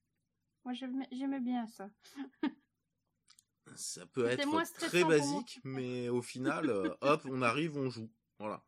Moi, 0.63 0.73
j'aimais 0.73 1.39
bien 1.41 1.67
ça. 1.67 1.89
Ça 3.75 4.05
peut 4.05 4.27
être 4.27 4.45
moins 4.45 4.63
très 4.63 5.03
basique, 5.03 5.59
mais 5.63 6.09
au 6.09 6.21
final, 6.21 6.69
euh, 6.69 6.89
hop, 7.01 7.21
on 7.25 7.41
arrive, 7.41 7.77
on 7.77 7.89
joue. 7.89 8.09
Voilà. 8.39 8.63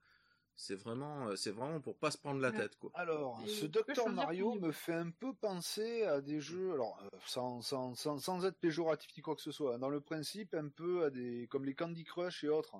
C'est 0.55 0.75
vraiment, 0.75 1.29
euh, 1.29 1.37
c'est 1.37 1.51
vraiment 1.51 1.79
pour 1.79 1.97
pas 1.97 2.11
se 2.11 2.17
prendre 2.17 2.41
la 2.41 2.51
tête, 2.51 2.75
quoi. 2.75 2.91
Alors, 2.93 3.41
ce 3.47 3.65
Docteur 3.65 4.09
Mario 4.09 4.55
me 4.55 4.73
fait 4.73 4.93
un 4.93 5.09
peu 5.09 5.33
penser 5.33 6.03
à 6.03 6.19
des 6.19 6.41
jeux, 6.41 6.73
alors 6.73 6.99
euh, 7.01 7.17
sans, 7.25 7.61
sans, 7.61 7.95
sans, 7.95 8.17
sans 8.19 8.45
être 8.45 8.57
péjoratif 8.59 9.15
ni 9.15 9.21
quoi 9.21 9.35
que 9.35 9.41
ce 9.41 9.51
soit, 9.51 9.75
hein, 9.75 9.79
dans 9.79 9.89
le 9.89 10.01
principe 10.01 10.53
un 10.53 10.67
peu 10.67 11.05
à 11.05 11.09
des 11.11 11.47
comme 11.49 11.63
les 11.63 11.75
Candy 11.75 12.03
Crush 12.03 12.43
et 12.43 12.49
autres. 12.49 12.75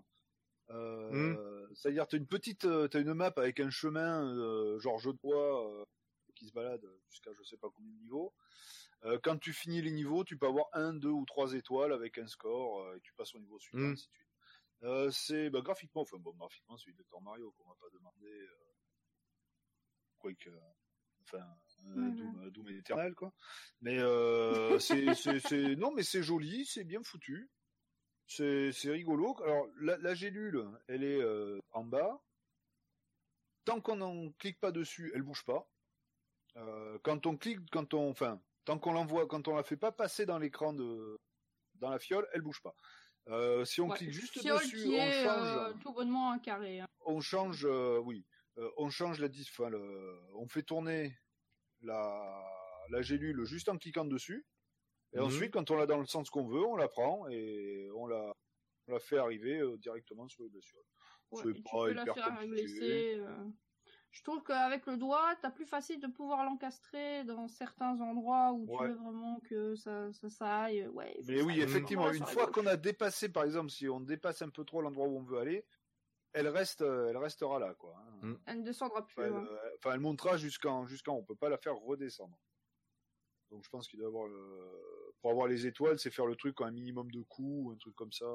Euh, 0.71 1.67
C'est-à-dire 1.73 2.07
t'as 2.07 2.17
une 2.17 2.27
petite, 2.27 2.67
t'as 2.89 2.99
une 2.99 3.13
map 3.13 3.33
avec 3.37 3.59
un 3.59 3.69
chemin 3.69 4.25
euh, 4.25 4.79
genre 4.79 4.99
jeu 4.99 5.13
de 5.13 5.17
bois 5.17 5.67
euh, 5.67 5.85
qui 6.35 6.47
se 6.47 6.53
balade 6.53 6.85
jusqu'à 7.09 7.31
je 7.33 7.43
sais 7.43 7.57
pas 7.57 7.69
combien 7.73 7.91
de 7.91 7.99
niveaux. 7.99 8.33
Euh, 9.05 9.17
quand 9.23 9.37
tu 9.37 9.53
finis 9.53 9.81
les 9.81 9.91
niveaux, 9.91 10.23
tu 10.23 10.37
peux 10.37 10.47
avoir 10.47 10.67
un, 10.73 10.93
deux 10.93 11.09
ou 11.09 11.25
trois 11.25 11.53
étoiles 11.53 11.93
avec 11.93 12.17
un 12.17 12.27
score 12.27 12.81
euh, 12.81 12.97
et 12.97 13.01
tu 13.01 13.13
passes 13.13 13.33
au 13.35 13.39
niveau 13.39 13.57
suivant, 13.59 13.83
Mm. 13.87 13.91
ainsi 13.93 14.07
de 14.09 14.13
suite. 14.13 14.27
Euh, 14.83 15.11
c'est 15.11 15.49
bah, 15.49 15.61
graphiquement, 15.61 16.01
enfin 16.01 16.17
bon, 16.17 16.33
graphiquement, 16.33 16.77
c'est 16.77 16.91
Docteur 16.93 17.21
Mario 17.21 17.51
qu'on 17.57 17.67
va 17.67 17.75
pas 17.79 17.89
demander. 17.93 18.27
Euh, 18.31 18.55
quoi 20.19 20.33
que, 20.33 20.49
enfin, 21.23 21.45
Doom, 21.95 22.49
Doom 22.51 22.69
éternel 22.69 23.15
quoi. 23.15 23.33
Mais 23.81 23.99
euh, 23.99 24.79
c'est, 24.79 25.13
c'est, 25.15 25.39
c'est, 25.39 25.75
non, 25.75 25.91
mais 25.93 26.03
c'est 26.03 26.23
joli, 26.23 26.65
c'est 26.65 26.83
bien 26.83 27.01
foutu, 27.03 27.49
c'est, 28.27 28.71
c'est 28.73 28.91
rigolo. 28.91 29.35
Alors 29.43 29.67
la, 29.79 29.97
la 29.97 30.13
gélule, 30.13 30.65
elle 30.87 31.03
est 31.03 31.21
euh, 31.21 31.59
en 31.71 31.83
bas. 31.85 32.21
Tant 33.65 33.81
qu'on 33.81 33.97
n'en 33.97 34.31
clique 34.33 34.59
pas 34.59 34.71
dessus, 34.71 35.11
elle 35.13 35.21
bouge 35.23 35.45
pas. 35.45 35.69
Euh, 36.55 36.97
quand 37.03 37.25
on 37.27 37.37
clique, 37.37 37.59
quand 37.71 37.93
on, 37.93 38.09
enfin, 38.09 38.41
tant 38.69 38.77
qu'on 38.77 38.93
l'envoie, 38.93 39.25
quand 39.27 39.47
on 39.47 39.55
la 39.55 39.63
fait 39.63 39.77
pas 39.77 39.91
passer 39.91 40.27
dans 40.27 40.37
l'écran 40.37 40.73
de, 40.73 41.17
dans 41.75 41.89
la 41.89 41.97
fiole, 41.97 42.27
elle 42.33 42.41
bouge 42.41 42.61
pas. 42.61 42.75
Euh, 43.27 43.65
si 43.65 43.81
on 43.81 43.89
Ouais, 43.89 43.97
clique 43.97 44.11
juste 44.11 44.33
fiole 44.33 44.61
dessus, 44.61 44.77
qui 44.77 44.93
on 44.93 45.07
est 45.07 45.23
change 45.23 45.55
euh, 45.57 45.73
tout 45.81 45.91
bonnement 45.91 46.31
un 46.31 46.37
carré. 46.39 46.81
hein. 46.81 46.87
on 47.05 47.19
change, 47.19 47.65
euh, 47.65 47.97
oui, 47.97 48.25
euh, 48.59 48.69
on 48.77 48.89
change 48.91 49.19
la 49.19 49.27
dis, 49.27 49.47
enfin, 49.49 49.69
le, 49.69 50.19
on 50.35 50.47
fait 50.47 50.61
tourner 50.61 51.17
la, 51.81 52.45
la 52.91 53.01
gélule 53.01 53.43
juste 53.45 53.69
en 53.69 53.77
cliquant 53.77 54.05
dessus. 54.05 54.45
Et 55.13 55.17
Mhm. 55.17 55.25
ensuite, 55.25 55.51
quand 55.51 55.71
on 55.71 55.75
l'a 55.75 55.87
dans 55.87 55.97
le 55.97 56.05
sens 56.05 56.29
qu'on 56.29 56.45
veut, 56.47 56.63
on 56.63 56.75
la 56.75 56.87
prend 56.87 57.27
et 57.29 57.89
on 57.95 58.05
la, 58.05 58.31
on 58.87 58.91
la 58.93 58.99
fait 58.99 59.17
arriver 59.17 59.59
euh, 59.59 59.77
directement 59.77 60.27
sur 60.27 60.43
les 60.43 60.49
blessures. 60.49 60.83
Ouais, 61.31 61.43
C'est 61.43 61.49
et 61.59 61.63
tu 61.63 61.75
peux 61.85 61.93
la 61.93 62.05
faire 62.05 62.45
glisser. 62.45 63.19
Je 64.11 64.23
trouve 64.23 64.41
qu'avec 64.43 64.85
le 64.87 64.97
doigt, 64.97 65.35
t'as 65.41 65.51
plus 65.51 65.65
facile 65.67 65.99
de 65.99 66.07
pouvoir 66.07 66.43
l'encastrer 66.43 67.23
dans 67.25 67.47
certains 67.47 67.99
endroits 68.01 68.51
où 68.53 68.65
Ouais. 68.65 68.77
tu 68.87 68.93
veux 68.93 68.97
vraiment 68.97 69.39
que 69.41 69.75
ça, 69.75 70.11
ça, 70.13 70.29
ça 70.29 70.61
aille. 70.63 70.87
Ouais, 70.87 71.15
Mais 71.27 71.41
oui, 71.43 71.53
aille 71.53 71.61
effectivement, 71.61 72.11
une 72.11 72.25
fois 72.25 72.47
qu'on 72.47 72.65
a 72.65 72.75
dépassé, 72.75 73.29
par 73.29 73.43
exemple, 73.43 73.69
si 73.69 73.87
on 73.87 73.99
dépasse 73.99 74.41
un 74.41 74.49
peu 74.49 74.63
trop 74.65 74.81
l'endroit 74.81 75.07
où 75.07 75.17
on 75.17 75.23
veut 75.23 75.37
aller, 75.37 75.63
elle 76.33 76.47
reste, 76.47 76.81
euh, 76.81 77.07
elle 77.09 77.17
restera 77.17 77.59
là, 77.59 77.73
quoi. 77.75 77.95
hein. 78.23 78.27
Mm. 78.27 78.35
Elle 78.47 78.59
ne 78.59 78.63
descendra 78.63 79.05
plus. 79.05 79.13
Enfin, 79.21 79.25
elle, 79.27 79.31
loin. 79.33 79.45
euh, 79.45 79.69
enfin, 79.77 79.93
elle 79.93 79.99
montera 79.99 80.37
jusqu'en, 80.37 80.85
jusqu'en, 80.87 81.15
on 81.15 81.23
peut 81.23 81.35
pas 81.35 81.49
la 81.49 81.57
faire 81.57 81.75
redescendre. 81.75 82.37
Donc 83.51 83.63
je 83.63 83.69
pense 83.69 83.87
qu'il 83.87 83.99
doit 83.99 84.09
avoir 84.09 84.27
le, 84.27 84.35
pour 85.21 85.31
avoir 85.31 85.47
les 85.47 85.65
étoiles, 85.65 85.97
c'est 85.99 86.11
faire 86.11 86.27
le 86.27 86.35
truc 86.35 86.61
à 86.61 86.65
un 86.65 86.71
minimum 86.71 87.09
de 87.11 87.21
coups, 87.21 87.65
ou 87.67 87.71
un 87.71 87.77
truc 87.77 87.95
comme 87.95 88.11
ça. 88.11 88.27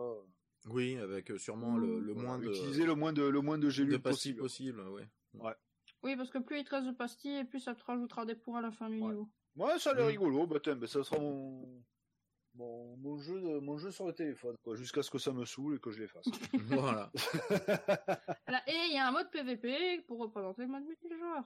Oui, 0.66 0.96
avec 0.98 1.30
euh, 1.30 1.38
sûrement 1.38 1.76
le, 1.76 2.00
le 2.00 2.14
moins 2.14 2.38
de, 2.38 2.48
utiliser 2.48 2.84
le 2.84 2.94
moins 2.94 3.12
de, 3.12 3.22
le 3.22 3.40
moins 3.40 3.58
de 3.58 3.64
de 3.66 3.70
gélules 3.70 4.00
possible. 4.00 4.40
possible, 4.40 4.80
ouais. 4.88 5.08
Oui, 6.04 6.16
parce 6.16 6.30
que 6.30 6.38
plus 6.38 6.58
il 6.60 6.64
te 6.64 6.70
reste 6.74 6.86
de 6.86 6.92
pastilles, 6.92 7.38
et 7.38 7.44
plus 7.44 7.60
ça 7.60 7.74
te 7.74 7.82
rajoutera 7.84 8.24
des 8.26 8.34
points 8.34 8.58
à 8.58 8.62
la 8.62 8.70
fin 8.70 8.88
du 8.90 9.00
Ouais. 9.00 9.08
niveau. 9.08 9.28
Ouais, 9.56 9.78
ça 9.78 9.90
a 9.90 9.94
l'air 9.94 10.04
Mm. 10.04 10.08
rigolo. 10.08 10.46
Bah, 10.46 10.58
tiens, 10.62 10.76
bah, 10.76 10.86
ça 10.86 11.02
sera 11.02 11.18
mon, 11.18 11.82
mon, 12.54 12.96
mon 12.98 13.16
jeu, 13.18 13.40
de- 13.40 13.58
mon 13.60 13.78
jeu 13.78 13.90
sur 13.90 14.06
le 14.06 14.12
téléphone, 14.12 14.54
quoi, 14.62 14.76
jusqu'à 14.76 15.02
ce 15.02 15.10
que 15.10 15.18
ça 15.18 15.32
me 15.32 15.44
saoule 15.44 15.76
et 15.76 15.78
que 15.80 15.90
je 15.90 16.00
l'efface. 16.00 16.24
voilà. 17.08 17.10
Voilà. 18.46 18.62
Et 18.68 18.76
il 18.90 18.94
y 18.94 18.98
a 18.98 19.08
un 19.08 19.12
mode 19.12 19.30
PVP 19.30 20.02
pour 20.06 20.18
représenter 20.20 20.62
le 20.62 20.68
mode 20.68 20.84
multijoueur. 20.84 21.44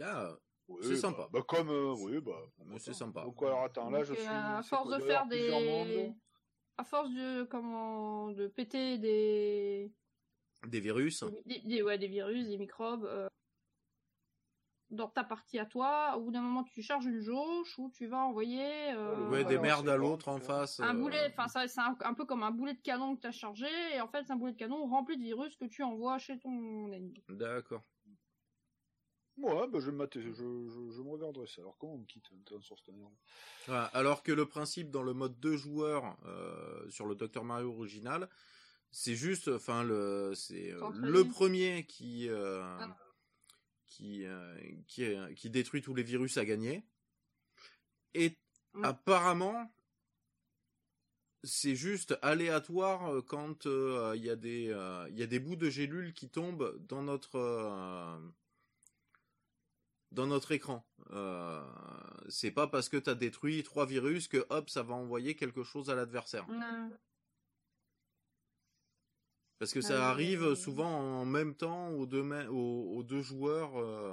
Ah, 0.00 0.36
Oui, 0.68 0.78
C'est 0.82 0.90
bah, 0.94 0.96
sympa. 0.96 1.28
Bah, 1.32 1.42
comme, 1.46 1.68
euh, 1.68 1.94
oui, 1.98 2.20
bah. 2.20 2.40
C'est 2.78 2.94
sympa. 2.94 3.24
Donc, 3.24 3.42
alors, 3.42 3.64
attends, 3.64 3.90
là, 3.90 3.98
Donc, 3.98 4.06
je 4.06 4.14
suis. 4.14 4.26
à 4.26 4.62
force 4.62 4.88
quoi, 4.88 4.98
de 4.98 5.04
faire 5.04 5.26
des, 5.26 5.50
mondes 5.50 6.14
à 6.78 6.84
force 6.84 7.10
de 7.10 7.42
comment, 7.44 8.30
de 8.30 8.46
péter 8.48 8.96
des, 8.96 9.92
des 10.66 10.80
virus. 10.80 11.22
des, 11.44 11.60
des- 11.60 11.82
ouais, 11.82 11.98
des 11.98 12.08
virus, 12.08 12.48
des 12.48 12.56
microbes. 12.56 13.04
euh, 13.04 13.28
dans 14.92 15.08
ta 15.08 15.24
partie 15.24 15.58
à 15.58 15.66
toi, 15.66 16.16
au 16.16 16.20
bout 16.22 16.30
d'un 16.30 16.42
moment 16.42 16.62
tu 16.64 16.82
charges 16.82 17.06
une 17.06 17.20
jauge 17.20 17.74
ou 17.78 17.90
tu 17.90 18.06
vas 18.06 18.18
envoyer 18.18 18.92
euh, 18.92 19.28
Ouais, 19.30 19.44
des 19.44 19.58
merdes 19.58 19.88
à 19.88 19.96
l'autre 19.96 20.28
en 20.28 20.38
face. 20.38 20.78
un 20.80 20.94
euh, 20.94 20.98
boulet, 21.00 21.32
enfin 21.32 21.48
ça 21.48 21.66
c'est 21.66 21.80
un, 21.80 21.96
un 22.00 22.14
peu 22.14 22.24
comme 22.24 22.42
un 22.42 22.50
boulet 22.50 22.74
de 22.74 22.80
canon 22.82 23.16
que 23.16 23.22
tu 23.22 23.26
as 23.26 23.32
chargé 23.32 23.66
et 23.94 24.00
en 24.00 24.08
fait 24.08 24.22
c'est 24.26 24.32
un 24.32 24.36
boulet 24.36 24.52
de 24.52 24.58
canon 24.58 24.86
rempli 24.86 25.16
de 25.16 25.22
virus 25.22 25.56
que 25.56 25.64
tu 25.64 25.82
envoies 25.82 26.18
chez 26.18 26.38
ton 26.38 26.92
ennemi. 26.92 27.24
D'accord. 27.28 27.82
Ouais, 29.38 29.66
bah, 29.66 29.78
je, 29.80 29.90
me 29.90 30.06
je, 30.14 30.20
je, 30.20 30.30
je 30.34 31.02
me 31.02 31.10
regarderai 31.10 31.46
ça. 31.46 31.62
Alors 31.62 31.76
comment 31.78 31.94
on 31.94 32.04
quitte 32.04 32.26
un 32.54 32.60
source 32.60 32.82
Voilà, 33.66 33.84
alors 33.94 34.22
que 34.22 34.30
le 34.30 34.44
principe 34.46 34.90
dans 34.90 35.02
le 35.02 35.14
mode 35.14 35.40
deux 35.40 35.56
joueurs 35.56 36.16
euh, 36.26 36.88
sur 36.90 37.06
le 37.06 37.14
Dr 37.14 37.42
Mario 37.42 37.70
original, 37.72 38.28
c'est 38.90 39.14
juste, 39.14 39.48
enfin 39.48 39.84
le, 39.84 40.32
c'est 40.34 40.70
euh, 40.72 40.90
le 40.92 41.24
premier 41.24 41.86
qui 41.86 42.28
euh, 42.28 42.62
Ah. 42.78 42.94
Qui 43.92 44.24
euh, 44.24 44.58
qui 44.86 45.04
euh, 45.04 45.32
qui 45.34 45.50
détruit 45.50 45.82
tous 45.82 45.94
les 45.94 46.02
virus 46.02 46.36
à 46.38 46.44
gagner. 46.44 46.84
Et 48.14 48.38
Mm. 48.74 48.84
apparemment, 48.84 49.70
c'est 51.44 51.74
juste 51.76 52.18
aléatoire 52.22 53.12
euh, 53.12 53.20
quand 53.20 53.66
euh, 53.66 54.14
il 54.16 54.24
y 54.24 54.30
a 54.30 54.36
des 54.36 54.70
euh, 54.70 55.06
il 55.10 55.18
y 55.18 55.22
a 55.22 55.26
des 55.26 55.38
bouts 55.38 55.56
de 55.56 55.68
gélules 55.68 56.14
qui 56.14 56.30
tombent 56.30 56.78
dans 56.88 57.02
notre 57.02 57.36
euh, 57.36 58.18
dans 60.10 60.26
notre 60.26 60.52
écran. 60.52 60.86
C'est 62.28 62.50
pas 62.50 62.66
parce 62.66 62.88
que 62.88 62.96
t'as 62.96 63.14
détruit 63.14 63.62
trois 63.62 63.84
virus 63.84 64.26
que 64.28 64.46
hop 64.48 64.70
ça 64.70 64.82
va 64.82 64.94
envoyer 64.94 65.36
quelque 65.36 65.64
chose 65.64 65.90
à 65.90 65.94
l'adversaire. 65.94 66.46
Parce 69.62 69.74
que 69.74 69.80
ça 69.80 70.08
Ah, 70.08 70.10
arrive 70.10 70.42
euh, 70.42 70.54
souvent 70.56 70.90
en 71.20 71.24
même 71.24 71.54
temps 71.54 71.90
aux 71.90 72.04
deux, 72.04 72.24
ma- 72.24 72.48
aux, 72.48 72.96
aux 72.96 73.04
deux 73.04 73.22
joueurs. 73.22 73.76
euh, 73.76 74.12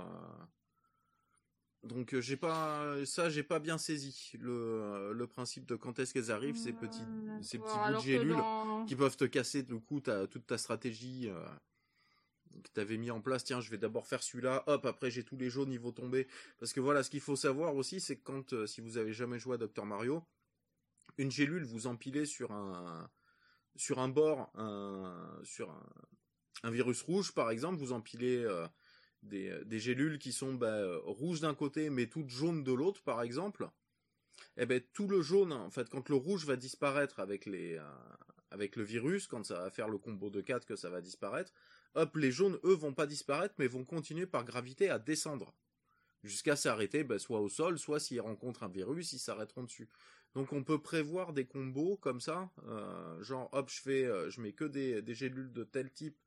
Donc 1.81 2.13
euh, 2.13 2.21
j'ai 2.21 2.37
pas 2.37 3.03
ça 3.07 3.31
j'ai 3.31 3.41
pas 3.41 3.57
bien 3.57 3.79
saisi 3.79 4.33
le, 4.39 5.11
le 5.11 5.25
principe 5.25 5.65
de 5.65 5.75
quand 5.75 5.97
est-ce 5.97 6.13
qu'elles 6.13 6.29
arrivent 6.29 6.55
ces 6.55 6.71
petits 6.71 7.01
ces 7.41 7.57
bouts 7.57 7.65
de 7.89 7.99
gélules 7.99 8.35
dans- 8.37 8.85
qui 8.85 8.95
peuvent 8.95 9.17
te 9.17 9.25
casser 9.25 9.63
du 9.63 9.79
coup 9.79 9.99
ta, 10.01 10.27
toute 10.27 10.45
ta 10.45 10.59
stratégie 10.59 11.29
euh, 11.29 11.43
que 12.63 12.69
t'avais 12.75 12.97
mis 12.97 13.09
en 13.09 13.19
place. 13.19 13.43
Tiens, 13.43 13.59
je 13.59 13.71
vais 13.71 13.79
d'abord 13.79 14.05
faire 14.05 14.21
celui-là, 14.21 14.63
hop, 14.67 14.85
après 14.85 15.09
j'ai 15.09 15.23
tous 15.23 15.37
les 15.37 15.49
jaunes, 15.49 15.71
ils 15.71 15.79
vont 15.79 15.91
tomber. 15.93 16.27
Parce 16.59 16.73
que 16.73 16.79
voilà, 16.79 17.01
ce 17.01 17.09
qu'il 17.09 17.21
faut 17.21 17.35
savoir 17.35 17.75
aussi, 17.75 17.99
c'est 17.99 18.17
que 18.17 18.23
quand, 18.23 18.53
euh, 18.53 18.67
si 18.67 18.81
vous 18.81 18.97
avez 18.99 19.13
jamais 19.13 19.39
joué 19.39 19.55
à 19.55 19.57
Dr 19.57 19.83
Mario, 19.85 20.21
une 21.17 21.31
gélule, 21.31 21.63
vous 21.63 21.87
empilez 21.87 22.25
sur 22.27 22.51
un, 22.51 23.09
sur 23.75 23.99
un 23.99 24.09
bord, 24.09 24.51
sur 25.43 25.69
un, 26.63 26.71
virus 26.71 27.01
rouge 27.01 27.33
par 27.33 27.51
exemple, 27.51 27.77
vous 27.77 27.93
empilez 27.93 28.43
euh, 28.43 28.67
des, 29.23 29.63
des 29.65 29.79
gélules 29.79 30.19
qui 30.19 30.33
sont 30.33 30.53
bah, 30.53 30.67
euh, 30.67 30.99
rouges 31.03 31.41
d'un 31.41 31.55
côté 31.55 31.89
mais 31.89 32.07
toutes 32.07 32.29
jaunes 32.29 32.63
de 32.63 32.73
l'autre 32.73 33.01
par 33.03 33.21
exemple. 33.21 33.69
Eh 34.57 34.65
ben 34.65 34.81
tout 34.93 35.07
le 35.07 35.21
jaune, 35.21 35.53
en 35.53 35.69
fait, 35.69 35.89
quand 35.89 36.09
le 36.09 36.15
rouge 36.15 36.45
va 36.45 36.55
disparaître 36.55 37.19
avec 37.19 37.45
les, 37.45 37.77
euh, 37.77 37.83
avec 38.51 38.75
le 38.75 38.83
virus, 38.83 39.27
quand 39.27 39.45
ça 39.45 39.59
va 39.59 39.69
faire 39.69 39.89
le 39.89 39.97
combo 39.97 40.29
de 40.29 40.41
4 40.41 40.65
que 40.65 40.75
ça 40.75 40.89
va 40.89 41.01
disparaître, 41.01 41.53
hop, 41.95 42.15
les 42.15 42.31
jaunes, 42.31 42.59
eux, 42.63 42.73
vont 42.73 42.93
pas 42.93 43.05
disparaître, 43.05 43.55
mais 43.57 43.67
vont 43.67 43.85
continuer 43.85 44.25
par 44.25 44.43
gravité 44.45 44.89
à 44.89 44.99
descendre. 44.99 45.53
Jusqu'à 46.23 46.57
s'arrêter, 46.57 47.03
ben, 47.03 47.17
soit 47.17 47.39
au 47.39 47.47
sol, 47.47 47.79
soit 47.79 47.99
s'ils 47.99 48.19
rencontrent 48.19 48.63
un 48.63 48.69
virus, 48.69 49.13
ils 49.13 49.19
s'arrêteront 49.19 49.63
dessus. 49.63 49.87
Donc 50.35 50.53
on 50.53 50.63
peut 50.63 50.79
prévoir 50.79 51.33
des 51.33 51.45
combos 51.45 51.97
comme 51.97 52.21
ça, 52.21 52.51
euh, 52.67 53.21
genre 53.23 53.49
hop, 53.51 53.69
je 53.69 53.81
fais, 53.81 54.05
euh, 54.05 54.29
je 54.29 54.41
mets 54.41 54.53
que 54.53 54.65
des, 54.65 55.01
des 55.01 55.15
gélules 55.15 55.51
de 55.51 55.63
tel 55.63 55.91
type 55.91 56.17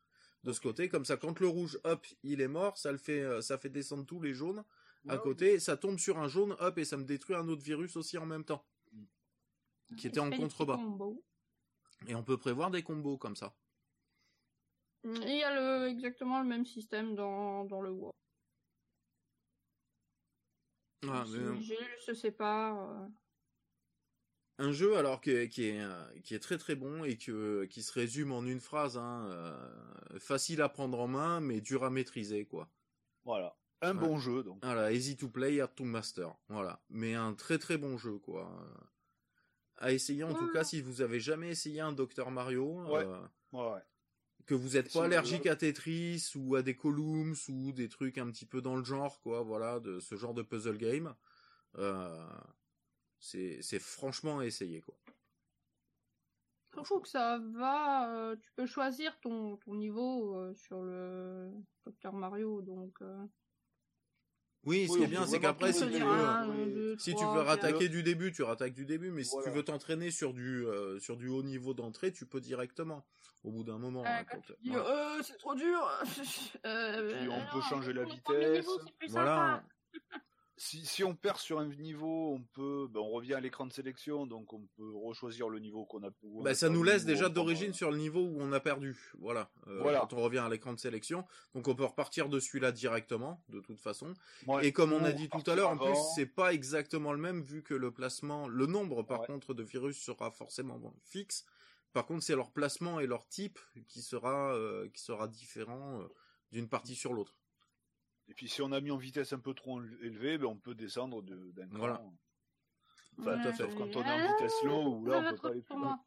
de 0.43 0.53
ce 0.53 0.61
côté, 0.61 0.89
comme 0.89 1.05
ça 1.05 1.17
quand 1.17 1.39
le 1.39 1.47
rouge, 1.47 1.79
hop, 1.85 2.05
il 2.25 2.41
est 2.41 2.49
mort, 2.49 2.77
ça 2.77 2.91
le 2.91 2.99
fait, 2.99 3.21
euh, 3.21 3.41
ça 3.41 3.59
fait 3.59 3.69
descendre 3.69 4.05
tous 4.05 4.21
les 4.21 4.35
jaunes 4.35 4.65
à 5.09 5.19
côté, 5.19 5.59
ça 5.59 5.77
tombe 5.77 5.99
sur 5.99 6.19
un 6.19 6.29
jaune, 6.29 6.57
hop, 6.61 6.79
et 6.79 6.85
ça 6.85 6.97
me 6.97 7.05
détruit 7.05 7.35
un 7.35 7.49
autre 7.49 7.63
virus 7.63 7.97
aussi 7.97 8.19
en 8.19 8.27
même 8.27 8.45
temps, 8.45 8.65
qui 9.97 10.07
était 10.07 10.21
en 10.21 10.31
contrebas. 10.31 10.79
Et 12.07 12.15
on 12.15 12.23
peut 12.23 12.39
prévoir 12.39 12.71
des 12.71 12.83
combos 12.83 13.19
comme 13.19 13.37
ça. 13.37 13.55
Et 15.05 15.09
il 15.09 15.39
y 15.39 15.43
a 15.43 15.55
le, 15.55 15.89
exactement 15.89 16.41
le 16.41 16.49
même 16.49 16.65
système 16.65 17.17
dans, 17.17 17.65
dans 17.65 17.81
le 17.81 17.91
WoW. 17.91 18.15
Mais, 21.03 21.25
les 21.25 21.63
gélules 21.63 22.01
se 22.01 22.15
séparent. 22.15 23.09
Un 24.59 24.73
jeu 24.73 24.97
alors 24.97 25.21
que- 25.21 25.47
qui 25.47 25.65
est 25.69 25.81
euh, 25.81 26.05
qui 26.23 26.35
est 26.35 26.39
très 26.41 26.59
très 26.59 26.75
bon 26.75 27.05
et 27.05 27.17
que 27.17 27.65
qui 27.67 27.83
se 27.83 27.93
résume 27.93 28.33
en 28.33 28.45
une 28.45 28.61
phrase, 28.61 28.97
hein, 28.99 29.27
euh, 29.31 30.19
facile 30.19 30.61
à 30.63 30.69
prendre 30.69 30.99
en 31.01 31.09
main 31.09 31.41
mais 31.41 31.61
dur 31.61 31.85
à 31.85 31.91
maîtriser 31.91 32.45
quoi. 32.45 32.69
Voilà. 33.25 33.57
Un 33.85 33.97
Ouais. 33.97 34.07
bon 34.07 34.19
jeu, 34.19 34.45
donc. 34.45 34.59
Voilà, 34.63 34.93
easy 34.93 35.17
to 35.17 35.29
play, 35.29 35.61
hard 35.61 35.75
to 35.75 35.83
master. 35.85 36.37
Voilà, 36.49 36.81
mais 36.89 37.15
un 37.15 37.35
très 37.35 37.59
très 37.59 37.79
bon 37.79 37.99
jeu 37.99 38.19
quoi. 38.19 38.49
À 39.79 39.91
essayer 39.93 40.23
en 40.23 40.35
tout 40.35 40.49
cas 40.53 40.63
si 40.65 40.81
vous 40.81 41.01
avez 41.03 41.19
jamais 41.19 41.51
essayé 41.51 41.81
un 41.81 41.93
Dr 41.93 42.31
Mario. 42.31 42.85
Ouais. 42.89 43.05
euh, 43.05 43.21
Ouais, 43.53 43.73
ouais. 43.73 43.81
que 44.47 44.55
vous 44.55 44.77
êtes 44.77 44.89
Si 44.91 44.99
pas 44.99 45.05
allergique 45.05 45.47
à 45.47 45.57
Tetris 45.57 46.33
ou 46.37 46.55
à 46.57 46.63
des 46.63 46.75
Columns 46.77 47.35
ou 47.49 47.73
des 47.73 47.89
trucs 47.89 48.19
un 48.19 48.31
petit 48.31 48.47
peu 48.47 48.61
dans 48.63 48.77
le 48.77 48.85
genre, 48.85 49.21
quoi, 49.21 49.43
voilà, 49.43 49.79
de 49.81 49.99
ce 50.01 50.17
genre 50.17 50.35
de 50.35 50.43
puzzle 50.43 50.79
game, 50.79 51.15
euh, 51.79 52.27
c'est 53.23 53.79
franchement 53.79 54.41
à 54.41 54.47
essayer, 54.47 54.81
quoi. 54.83 54.95
Surtout 56.75 57.01
que 57.01 57.09
ça 57.09 57.39
va, 57.55 58.11
euh, 58.15 58.37
tu 58.37 58.51
peux 58.57 58.67
choisir 58.67 59.19
ton, 59.21 59.57
ton 59.59 59.75
niveau 59.75 60.35
euh, 60.37 60.55
sur 60.55 60.81
le 60.83 61.51
Dr 61.87 62.13
Mario, 62.15 62.63
donc... 62.63 62.95
euh, 63.03 63.27
Oui, 64.65 64.87
ce 64.89 64.93
Oui, 64.93 64.99
qui 64.99 65.05
est 65.05 65.09
bien, 65.09 65.27
c'est 65.27 65.39
qu'après, 65.39 65.73
si 65.75 65.81
tu 65.81 65.85
veux, 65.87 65.91
dire 65.91 66.09
un, 66.09 66.49
oui. 66.49 66.73
deux, 66.73 66.97
si 66.99 67.11
tu 67.11 67.17
trois, 67.17 67.35
veux 67.35 67.45
quatre. 67.45 67.49
rattaquer 67.63 67.89
du 67.91 68.03
début, 68.03 68.33
tu 68.33 68.43
rattaques 68.43 68.73
du 68.73 68.87
début, 68.87 69.11
mais 69.11 69.23
si 69.23 69.37
tu 69.45 69.51
veux 69.51 69.63
t'entraîner 69.63 70.11
sur 70.11 70.33
du 70.33 70.67
euh, 70.67 70.99
sur 70.99 71.19
du 71.19 71.29
haut 71.29 71.43
niveau 71.43 71.75
d'entrée, 71.75 72.11
tu 72.11 72.25
peux 72.27 72.41
directement. 72.41 73.05
Au 73.45 73.51
bout 73.51 73.65
d'un 73.65 73.77
moment, 73.79 74.05
Euh, 74.05 74.09
hein, 74.09 74.25
euh, 74.69 75.21
c'est 75.23 75.37
trop 75.37 75.55
dur. 75.55 75.91
euh, 76.65 77.19
Puis 77.19 77.29
on 77.29 77.39
euh, 77.41 77.53
peut 77.53 77.61
changer 77.63 77.93
la 77.93 78.05
vitesse. 78.05 78.67
Voilà. 79.09 79.63
Si, 80.59 80.85
si 80.85 81.03
on 81.03 81.15
perd 81.15 81.39
sur 81.39 81.59
un 81.59 81.67
niveau, 81.67 82.35
on 82.35 82.43
peut, 82.53 82.87
ben, 82.91 83.01
on 83.01 83.09
revient 83.11 83.33
à 83.35 83.41
l'écran 83.41 83.67
de 83.67 83.73
sélection, 83.73 84.27
donc 84.27 84.53
on 84.53 84.61
peut 84.77 84.93
rechoisir 84.95 85.49
le 85.49 85.59
niveau 85.59 85.87
qu'on 85.87 86.03
a. 86.05 86.11
on 86.23 86.43
Bah, 86.43 86.51
a 86.51 86.55
ça 86.55 86.69
nous 86.69 86.83
laisse 86.83 87.05
déjà 87.07 87.29
d'origine 87.31 87.73
sur 87.73 87.91
le 87.91 87.97
niveau 87.97 88.21
où 88.21 88.37
on 88.39 88.53
a 88.53 88.61
perdu. 88.61 88.97
Voilà. 89.19 89.51
Euh, 89.67 89.81
Voilà. 89.81 90.01
Quand 90.01 90.13
on 90.13 90.21
revient 90.23 90.39
à 90.39 90.49
l'écran 90.51 90.75
de 90.75 90.79
sélection. 90.79 91.25
Donc 91.55 91.69
on 91.69 91.75
peut 91.75 91.85
repartir 91.87 92.29
de 92.29 92.39
celui-là 92.39 92.71
directement, 92.71 93.43
de 93.49 93.61
toute 93.61 93.81
façon. 93.81 94.13
ouais, 94.47 94.67
Et 94.67 94.73
comme 94.73 94.93
on 94.93 95.03
a 95.05 95.13
dit 95.13 95.29
tout 95.31 95.43
à 95.51 95.55
l'heure, 95.57 95.71
en 95.71 95.79
plus, 95.79 95.97
c'est 96.15 96.27
pas 96.27 96.53
exactement 96.53 97.13
le 97.13 97.19
même 97.19 97.41
vu 97.43 97.63
que 97.63 97.75
le 97.75 97.91
placement, 97.91 98.47
le 98.47 98.67
nombre 98.67 99.03
par 99.03 99.21
Ouais. 99.23 99.27
contre 99.27 99.55
de 99.55 99.63
virus 99.63 99.99
sera 99.99 100.31
forcément 100.31 100.79
bon, 100.79 100.93
fixe. 101.03 101.45
Par 101.95 102.07
contre, 102.07 102.23
c'est 102.23 102.37
leur 102.37 102.51
placement 102.53 103.01
et 103.01 103.07
leur 103.07 103.27
type 103.27 103.59
qui 103.89 104.01
sera 104.03 104.55
euh, 104.55 104.89
qui 104.91 105.03
sera 105.03 105.29
différent 105.29 106.01
euh, 106.01 106.09
d'une 106.53 106.69
partie 106.69 106.95
sur 106.95 107.13
l'autre. 107.15 107.35
Et 108.33 108.35
puis 108.35 108.49
si 108.49 108.63
on 108.63 108.73
a 108.73 108.81
mis 108.81 108.91
en 108.91 108.97
vitesse 108.97 109.35
un 109.35 109.39
peu 109.41 109.53
trop 109.53 109.83
élevée, 110.01 110.39
ben, 110.39 110.47
on 110.47 110.57
peut 110.57 110.75
descendre 110.75 111.21
de- 111.23 111.51
d'un 111.53 111.69
cran. 111.69 111.77
Voilà. 111.79 112.03
Enfin, 113.19 113.43
Tout 113.43 113.49
à 113.49 113.53
fait. 113.53 113.59
sauf 113.65 113.75
quand 113.75 113.95
on 113.95 114.03
est 114.03 114.11
en 114.11 114.27
vitesse 114.33 114.55
slow, 114.63 114.87
où 114.97 115.05
là, 115.05 115.19
on 115.19 115.31
peut 115.35 115.37
pas 115.37 115.49
aller 115.51 115.61
plus 115.61 115.77
loin. 115.79 116.01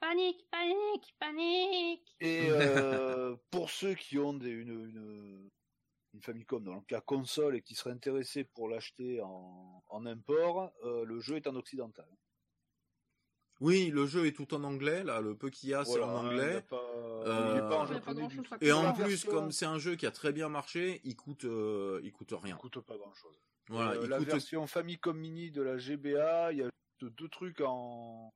Panique, 0.00 0.48
panique, 0.50 1.14
panique. 1.18 2.16
Et 2.20 2.48
euh, 2.48 3.36
pour 3.50 3.68
ceux 3.68 3.92
qui 3.92 4.18
ont 4.18 4.32
des, 4.32 4.48
une, 4.48 4.70
une, 4.70 5.50
une 6.14 6.22
Famicom, 6.22 6.64
dans 6.64 6.76
le 6.76 6.80
cas 6.80 7.02
console, 7.02 7.56
et 7.56 7.60
qui 7.60 7.74
seraient 7.74 7.90
intéressés 7.90 8.44
pour 8.44 8.70
l'acheter 8.70 9.20
en, 9.20 9.84
en 9.88 10.06
import, 10.06 10.72
euh, 10.84 11.04
le 11.04 11.20
jeu 11.20 11.36
est 11.36 11.46
en 11.48 11.54
occidental. 11.54 12.08
Oui, 13.60 13.90
le 13.90 14.06
jeu 14.06 14.26
est 14.26 14.32
tout 14.32 14.54
en 14.54 14.62
anglais. 14.64 15.02
Là, 15.02 15.20
le 15.20 15.34
peu 15.36 15.50
qu'il 15.50 15.68
y 15.70 15.74
a, 15.74 15.84
c'est 15.84 15.98
Voilà, 15.98 16.06
en 16.08 16.22
il 16.24 16.28
anglais. 16.28 16.62
pas, 16.62 16.76
Euh, 16.76 17.50
il 17.52 17.58
est 17.58 17.60
pas 17.68 17.78
en 17.80 17.86
Il 17.86 17.92
y 17.92 17.96
a 17.96 18.00
pas 18.00 18.06
japonais 18.14 18.26
du 18.28 18.42
tout. 18.42 18.54
Et 18.60 18.70
en 18.72 18.82
La 18.82 18.92
plus, 18.92 19.04
version- 19.04 19.30
comme 19.32 19.50
c'est 19.52 19.66
un 19.66 19.78
jeu 19.78 19.96
qui 19.96 20.06
a 20.06 20.10
très 20.12 20.32
bien 20.32 20.48
marché, 20.48 21.00
il 21.04 21.16
coûte 21.16 21.44
euh, 21.44 22.00
il 22.04 22.12
coûte 22.12 22.32
rien. 22.32 22.54
Il 22.56 22.58
coûte 22.60 22.80
pas 22.80 22.96
grand 22.96 23.12
chose. 23.14 23.34
Voilà, 23.68 23.96
il 24.00 24.08
la 24.08 24.18
coûte 24.18 24.28
version 24.28 24.66
Famicom 24.66 25.16
Mini 25.16 25.50
de 25.50 25.60
la 25.62 25.76
GBA, 25.76 26.52
il 26.52 26.58
y 26.58 26.62
a 26.62 26.70
deux, 27.00 27.10
deux 27.10 27.28
trucs 27.28 27.60
en 27.60 28.32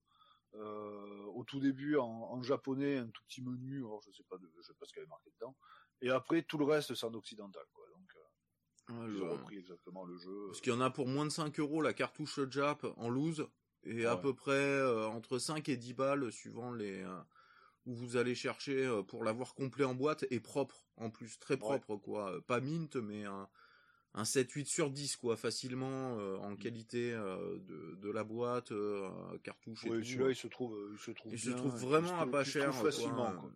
euh, 0.55 1.25
au 1.35 1.45
tout 1.45 1.61
début 1.61 1.97
en, 1.97 2.05
en 2.07 2.43
japonais, 2.43 2.99
un 2.99 3.07
tout 3.09 3.23
petit 3.27 3.41
menu, 3.43 3.79
alors 3.79 4.03
je 4.07 4.11
sais 4.13 4.25
pas, 4.29 4.37
de, 4.37 4.51
je 4.57 4.61
sais 4.63 4.75
pas 4.75 4.85
ce 4.85 4.93
qu'il 4.93 4.99
y 4.99 5.03
avait 5.03 5.09
marqué 5.09 5.31
dedans. 5.41 5.57
Et 6.03 6.11
après 6.11 6.43
tout 6.43 6.59
le 6.59 6.65
reste 6.67 6.95
c'est 6.95 7.07
en 7.07 7.15
occidental, 7.15 7.63
quoi. 7.73 7.87
Donc 7.95 8.11
euh, 8.97 9.09
ils 9.15 9.23
ont 9.23 9.31
repris 9.31 9.57
exactement 9.59 10.05
le 10.05 10.19
jeu. 10.19 10.47
Parce 10.49 10.61
qu'il 10.61 10.73
y 10.73 10.77
en 10.77 10.81
a 10.83 10.91
pour 10.91 11.07
moins 11.09 11.25
de 11.25 11.31
5 11.31 11.59
euros 11.61 11.81
la 11.81 11.95
cartouche 11.95 12.41
Jap 12.51 12.85
en 12.99 13.09
loose 13.09 13.49
et 13.85 14.07
à 14.07 14.15
Ouais. 14.15 14.21
peu 14.23 14.35
près 14.35 14.53
euh, 14.53 15.07
entre 15.09 15.39
5 15.39 15.69
et 15.69 15.77
10 15.77 15.95
balles 15.95 16.31
suivant 16.33 16.73
les 16.73 17.03
euh, 17.03 17.19
où 17.87 17.95
vous 17.95 18.17
allez 18.17 18.35
chercher 18.35 18.85
euh, 18.87 19.03
pour 19.03 19.25
l'avoir 19.25 19.55
complet 19.55 19.85
en 19.85 19.95
boîte 19.95 20.25
et 20.31 20.39
propre 20.41 20.87
en 20.97 21.11
plus, 21.11 21.39
très 21.39 21.57
propre 21.57 21.97
quoi, 21.97 22.41
pas 22.47 22.61
mint 22.61 22.95
mais 22.97 23.25
un, 23.25 23.49
un 24.15 24.23
7-8 24.25 24.67
sur 24.67 24.91
10 24.91 25.17
quoi, 25.17 25.37
facilement 25.37 26.15
en 26.43 26.55
qualité 26.57 27.13
euh, 27.13 27.59
de, 27.61 27.97
de 27.97 28.11
la 28.11 28.23
boîte, 28.25 28.73
cartouche 29.43 29.85
et 29.87 29.89
celui-là 29.89 30.31
il 30.31 30.37
se 30.37 30.47
trouve, 30.49 30.79
il 30.93 30.99
se 30.99 31.11
trouve 31.11 31.33
Il 31.33 31.39
se 31.41 31.51
trouve 31.51 31.77
vraiment 31.77 32.21
à 32.21 32.27
pas 32.27 32.45
cher 32.45 32.71
quoi, 32.71 32.91
facilement. 32.93 33.33
quoi. 33.35 33.51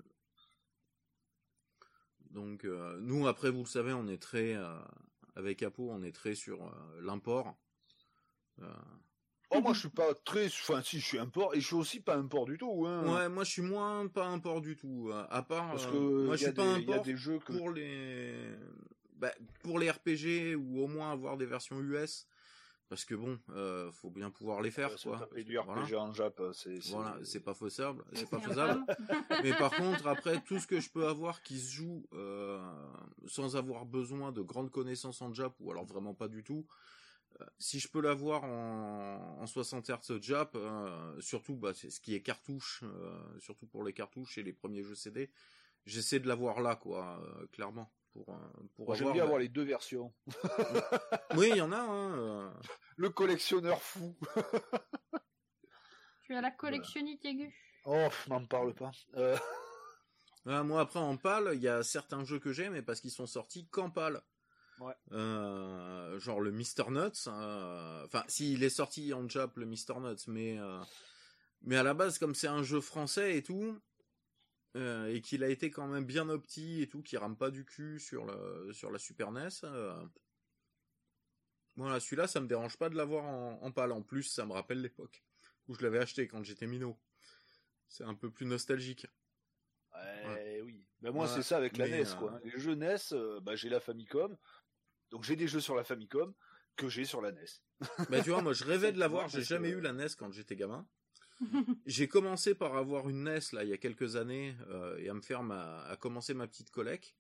Donc 2.31 2.65
nous 2.65 3.27
après 3.29 3.51
vous 3.51 3.61
le 3.61 3.67
savez, 3.69 3.93
on 3.93 4.09
est 4.09 4.21
très 4.21 4.57
avec 5.37 5.63
Apo, 5.63 5.89
on 5.91 6.03
est 6.03 6.13
très 6.15 6.35
sur 6.35 6.71
l'import. 7.01 7.55
Euh, 9.53 9.57
Oh 9.59 9.61
moi 9.61 9.73
je 9.75 9.81
suis 9.81 9.89
pas 9.91 10.13
très, 10.25 10.47
enfin 10.47 10.83
si 10.83 10.99
je 10.99 11.05
suis 11.07 11.19
import 11.19 11.55
et 11.55 11.61
je 11.61 11.67
suis 11.67 11.77
aussi 11.77 12.01
pas 12.01 12.17
import 12.17 12.47
du 12.47 12.59
tout. 12.59 12.85
Hein. 12.87 13.15
Ouais, 13.15 13.29
moi 13.29 13.45
je 13.45 13.51
suis 13.51 13.63
moins 13.63 14.07
pas 14.09 14.27
import 14.27 14.61
du 14.61 14.77
tout. 14.77 15.09
euh, 15.11 15.25
À 15.31 15.43
part, 15.43 15.71
Parce 15.71 15.87
euh, 15.87 15.91
que 15.93 16.27
moi 16.27 16.35
il 16.35 16.39
je 16.39 16.43
y, 16.43 16.47
a 16.47 16.49
suis 16.49 16.55
pas 16.57 16.63
des- 16.65 16.69
a 16.71 16.75
import 16.95 17.03
des 17.05 17.17
jeux 17.17 17.39
que 17.39 17.53
pour 17.53 17.71
les 17.71 18.35
bah, 19.17 19.33
pour 19.63 19.79
les 19.79 19.91
RPG 19.91 20.57
ou 20.57 20.81
au 20.83 20.89
moins 20.89 21.13
avoir 21.13 21.37
des 21.37 21.47
versions 21.47 21.81
US, 21.81 22.27
parce 22.89 23.05
que 23.05 23.15
bon, 23.15 23.39
euh, 23.51 23.91
faut 23.93 24.11
bien 24.11 24.31
pouvoir 24.31 24.61
les 24.61 24.71
faire, 24.73 24.91
quoi. 25.03 25.29
Et 25.37 25.45
du 25.45 25.59
RPG 25.59 25.95
en 25.97 26.13
Jap, 26.13 26.43
c'est 26.53 26.81
voilà, 26.91 27.19
c'est 27.23 27.41
pas 27.41 27.55
faisable, 27.55 28.05
c'est 28.13 28.29
pas 28.29 28.41
faisable. 28.41 28.85
Mais 29.45 29.53
par 29.57 29.71
contre, 29.77 30.07
après 30.09 30.41
tout 30.43 30.59
ce 30.59 30.67
que 30.67 30.81
je 30.81 30.91
peux 30.91 31.07
avoir 31.07 31.43
qui 31.43 31.59
se 31.61 31.71
joue 31.73 32.05
euh, 32.13 32.61
sans 33.27 33.57
avoir 33.57 33.87
besoin 33.87 34.33
de 34.33 34.43
grandes 34.43 34.71
connaissances 34.73 35.23
en 35.23 35.33
Jap 35.33 35.55
ou 35.61 35.71
alors 35.71 35.85
vraiment 35.87 36.15
pas 36.15 36.29
du 36.29 36.43
tout, 36.43 36.67
euh, 36.69 36.73
si 37.59 37.81
je 37.81 37.89
peux 37.89 38.01
l'avoir 38.01 38.45
en, 38.45 39.39
en 39.41 39.47
60 39.47 39.91
Hz 39.91 40.21
Jap, 40.23 40.55
euh, 40.55 41.21
surtout 41.21 41.57
bah, 41.57 41.73
c'est 41.75 41.91
ce 41.91 42.01
qui 42.01 42.15
est 42.15 42.23
cartouche, 42.23 42.83
euh, 42.85 43.39
surtout 43.41 43.67
pour 43.67 43.85
les 43.85 43.93
cartouches 43.93 44.39
et 44.39 44.43
les 44.43 44.53
premiers 44.53 44.83
jeux 44.83 44.95
CD, 44.95 45.31
j'essaie 45.85 46.21
de 46.21 46.29
l'avoir 46.29 46.61
là, 46.61 46.77
quoi, 46.77 47.23
clairement. 47.53 47.91
Pour, 48.13 48.35
pour 48.75 48.95
J'aime 48.95 49.13
bien 49.13 49.23
bah 49.23 49.25
avoir 49.25 49.39
les 49.39 49.49
deux 49.51 49.65
versions. 49.65 50.11
oui, 51.37 51.49
il 51.51 51.57
y 51.57 51.61
en 51.61 51.71
a. 51.71 51.79
Hein, 51.79 52.55
Le 52.97 53.11
collectionneur 53.11 53.83
fou. 53.83 54.17
tu 56.23 56.35
as 56.35 56.41
la 56.41 56.51
collectionnite 56.51 57.23
aiguë. 57.27 57.55
Oh, 57.85 58.09
m'en 58.29 58.45
parle 58.47 58.75
pas. 58.75 58.91
Euh... 59.17 59.37
moi, 60.47 60.81
après, 60.81 60.99
en 60.99 61.19
PAL, 61.19 61.51
il 61.55 61.61
y 61.61 61.69
a 61.69 61.83
certains 61.83 62.25
jeux 62.25 62.39
que 62.39 62.53
j'aime, 62.53 62.73
mais 62.73 62.83
parce 62.83 63.01
qu'ils 63.01 63.11
sont 63.11 63.27
sortis 63.27 63.69
qu'en 63.69 63.91
PAL. 63.91 64.23
Ouais. 64.81 64.95
Euh, 65.13 66.19
genre 66.19 66.41
le 66.41 66.53
Mr. 66.53 66.91
Nuts. 66.91 67.29
Euh, 67.29 68.05
enfin, 68.05 68.25
s'il 68.29 68.63
est 68.63 68.71
sorti 68.71 69.13
en 69.13 69.29
Jap, 69.29 69.57
le 69.57 69.67
Mr. 69.67 70.01
Nuts, 70.01 70.29
mais 70.29 70.59
euh, 70.59 70.81
mais 71.63 71.77
à 71.77 71.83
la 71.83 71.95
base, 71.95 72.19
comme 72.19 72.35
c'est 72.35 72.49
un 72.49 72.63
jeu 72.63 72.81
français 72.81 73.37
et 73.37 73.43
tout, 73.43 73.81
et 74.75 75.23
qu'il 75.23 75.43
a 75.43 75.49
été 75.49 75.71
quand 75.71 75.87
même 75.87 76.05
bien 76.05 76.29
opti 76.29 76.83
et 76.83 76.87
tout, 76.87 77.03
qui 77.03 77.17
rame 77.17 77.37
pas 77.37 77.51
du 77.51 77.65
cul 77.65 77.99
sur 77.99 78.27
le 78.27 78.73
sur 78.75 78.91
la 78.91 78.99
Super 78.99 79.33
NES. 79.33 79.49
Voilà, 81.77 82.01
celui-là, 82.01 82.27
ça 82.27 82.41
me 82.41 82.47
dérange 82.47 82.77
pas 82.79 82.89
de 82.89 82.97
l'avoir 82.97 83.25
en, 83.25 83.59
en 83.63 83.73
pâle. 83.73 83.93
En 83.93 84.03
plus, 84.03 84.23
ça 84.23 84.47
me 84.47 84.53
rappelle 84.53 84.81
l'époque 84.81 85.23
où 85.69 85.75
je 85.75 85.83
l'avais 85.83 85.99
acheté 85.99 86.27
quand 86.29 86.43
j'étais 86.43 86.67
minot. 86.67 86.99
C'est 87.89 88.05
un 88.05 88.15
peu 88.15 88.31
plus 88.31 88.47
nostalgique. 88.47 89.07
Ouais, 89.95 90.61
oui. 90.63 90.85
Ben 91.01 91.13
moi, 91.13 91.29
c'est 91.29 91.43
ça 91.43 91.57
avec 91.57 91.77
la 91.77 91.89
NES, 91.89 92.05
quoi. 92.19 92.41
Les 92.45 92.59
jeux 92.59 92.75
NES, 92.75 92.97
bah, 93.43 93.55
j'ai 93.57 93.69
la 93.69 93.81
Famicom. 93.81 94.37
Donc 95.11 95.25
j'ai 95.25 95.37
des 95.37 95.49
jeux 95.49 95.61
sur 95.61 95.75
la 95.75 95.85
Famicom 95.85 96.33
que 96.77 96.89
j'ai 96.89 97.05
sur 97.05 97.21
la 97.21 97.33
NES. 97.33 97.45
bah 98.11 98.21
tu 98.23 98.31
vois, 98.31 98.43
moi 98.43 98.53
je 98.53 98.65
rêvais 98.65 98.93
de 98.93 98.99
l'avoir, 98.99 99.29
j'ai 99.29 99.43
jamais 99.43 99.71
eu 99.71 99.81
la 99.81 99.93
NES 99.93 100.09
quand 100.19 100.31
j'étais 100.33 100.57
gamin. 100.57 100.87
j'ai 101.87 102.09
commencé 102.09 102.55
par 102.55 102.77
avoir 102.77 103.09
une 103.09 103.25
NES 103.25 103.41
là 103.53 103.63
il 103.63 103.69
y 103.69 103.73
a 103.75 103.77
quelques 103.77 104.17
années 104.17 104.57
euh, 104.69 104.97
et 104.99 105.11
à 105.11 105.15
me 105.15 105.21
faire 105.21 105.43
ma, 105.43 105.83
à 105.85 105.97
commencer 105.97 106.35
ma 106.35 106.47
petite 106.47 106.71
collecte. 106.71 107.15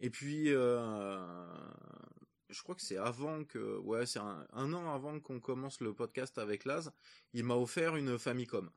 Et 0.00 0.10
puis 0.10 0.52
euh, 0.52 1.16
je 2.54 2.62
crois 2.62 2.74
que 2.74 2.82
c'est 2.82 2.96
avant 2.96 3.44
que, 3.44 3.78
ouais, 3.78 4.06
c'est 4.06 4.20
un, 4.20 4.72
an 4.72 4.94
avant 4.94 5.20
qu'on 5.20 5.40
commence 5.40 5.80
le 5.80 5.94
podcast 5.94 6.38
avec 6.38 6.64
Laz, 6.64 6.92
il 7.32 7.44
m'a 7.44 7.56
offert 7.56 7.96
une 7.96 8.18
Famicom. 8.18 8.70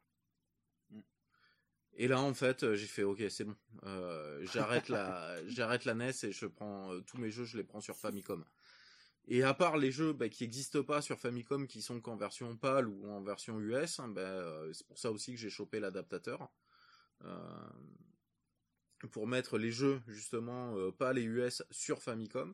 Et 1.99 2.07
là, 2.07 2.21
en 2.21 2.33
fait, 2.35 2.75
j'ai 2.75 2.85
fait, 2.85 3.01
ok, 3.01 3.23
c'est 3.27 3.43
bon, 3.43 3.55
euh, 3.83 4.45
j'arrête 4.53 4.87
la, 4.87 5.35
j'arrête 5.47 5.83
la 5.83 5.95
NES 5.95 6.11
et 6.23 6.31
je 6.31 6.45
prends 6.45 6.93
euh, 6.93 7.01
tous 7.01 7.17
mes 7.17 7.31
jeux, 7.31 7.43
je 7.43 7.57
les 7.57 7.63
prends 7.63 7.81
sur 7.81 7.97
Famicom. 7.97 8.45
Et 9.27 9.43
à 9.43 9.55
part 9.55 9.77
les 9.77 9.91
jeux 9.91 10.13
bah, 10.13 10.29
qui 10.29 10.43
n'existent 10.43 10.83
pas 10.83 11.01
sur 11.01 11.19
Famicom, 11.19 11.65
qui 11.65 11.81
sont 11.81 11.99
qu'en 11.99 12.15
version 12.15 12.55
PAL 12.55 12.87
ou 12.87 13.09
en 13.09 13.21
version 13.21 13.59
US, 13.59 13.99
hein, 13.99 14.09
bah, 14.09 14.21
euh, 14.21 14.71
c'est 14.73 14.85
pour 14.85 14.99
ça 14.99 15.11
aussi 15.11 15.33
que 15.33 15.39
j'ai 15.39 15.49
chopé 15.49 15.79
l'adaptateur 15.79 16.49
pour 19.11 19.25
mettre 19.25 19.57
les 19.57 19.71
jeux 19.71 19.99
justement 20.07 20.75
PAL 20.91 21.17
et 21.17 21.23
US 21.23 21.63
sur 21.71 22.03
Famicom. 22.03 22.53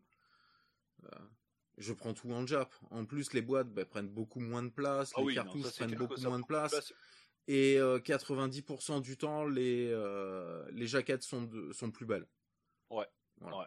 Je 1.78 1.92
prends 1.92 2.14
tout 2.14 2.32
en 2.32 2.48
Jap. 2.48 2.74
En 2.92 3.04
plus, 3.04 3.34
les 3.34 3.42
boîtes 3.42 3.70
bah, 3.74 3.84
prennent 3.84 4.08
beaucoup 4.08 4.40
moins 4.40 4.64
de 4.64 4.70
place, 4.70 5.12
ah 5.18 5.22
les 5.28 5.36
cartouches 5.36 5.76
prennent 5.76 5.96
beaucoup 5.96 6.22
moins 6.22 6.40
de 6.40 6.46
place. 6.46 6.94
Et 7.48 7.78
90% 7.78 9.02
du 9.02 9.18
temps, 9.18 9.46
les 9.46 9.90
les 10.72 10.88
jaquettes 10.88 11.24
sont 11.24 11.50
sont 11.72 11.92
plus 11.92 12.06
belles. 12.06 12.28
Ouais. 12.90 13.08
Ouais. 13.42 13.66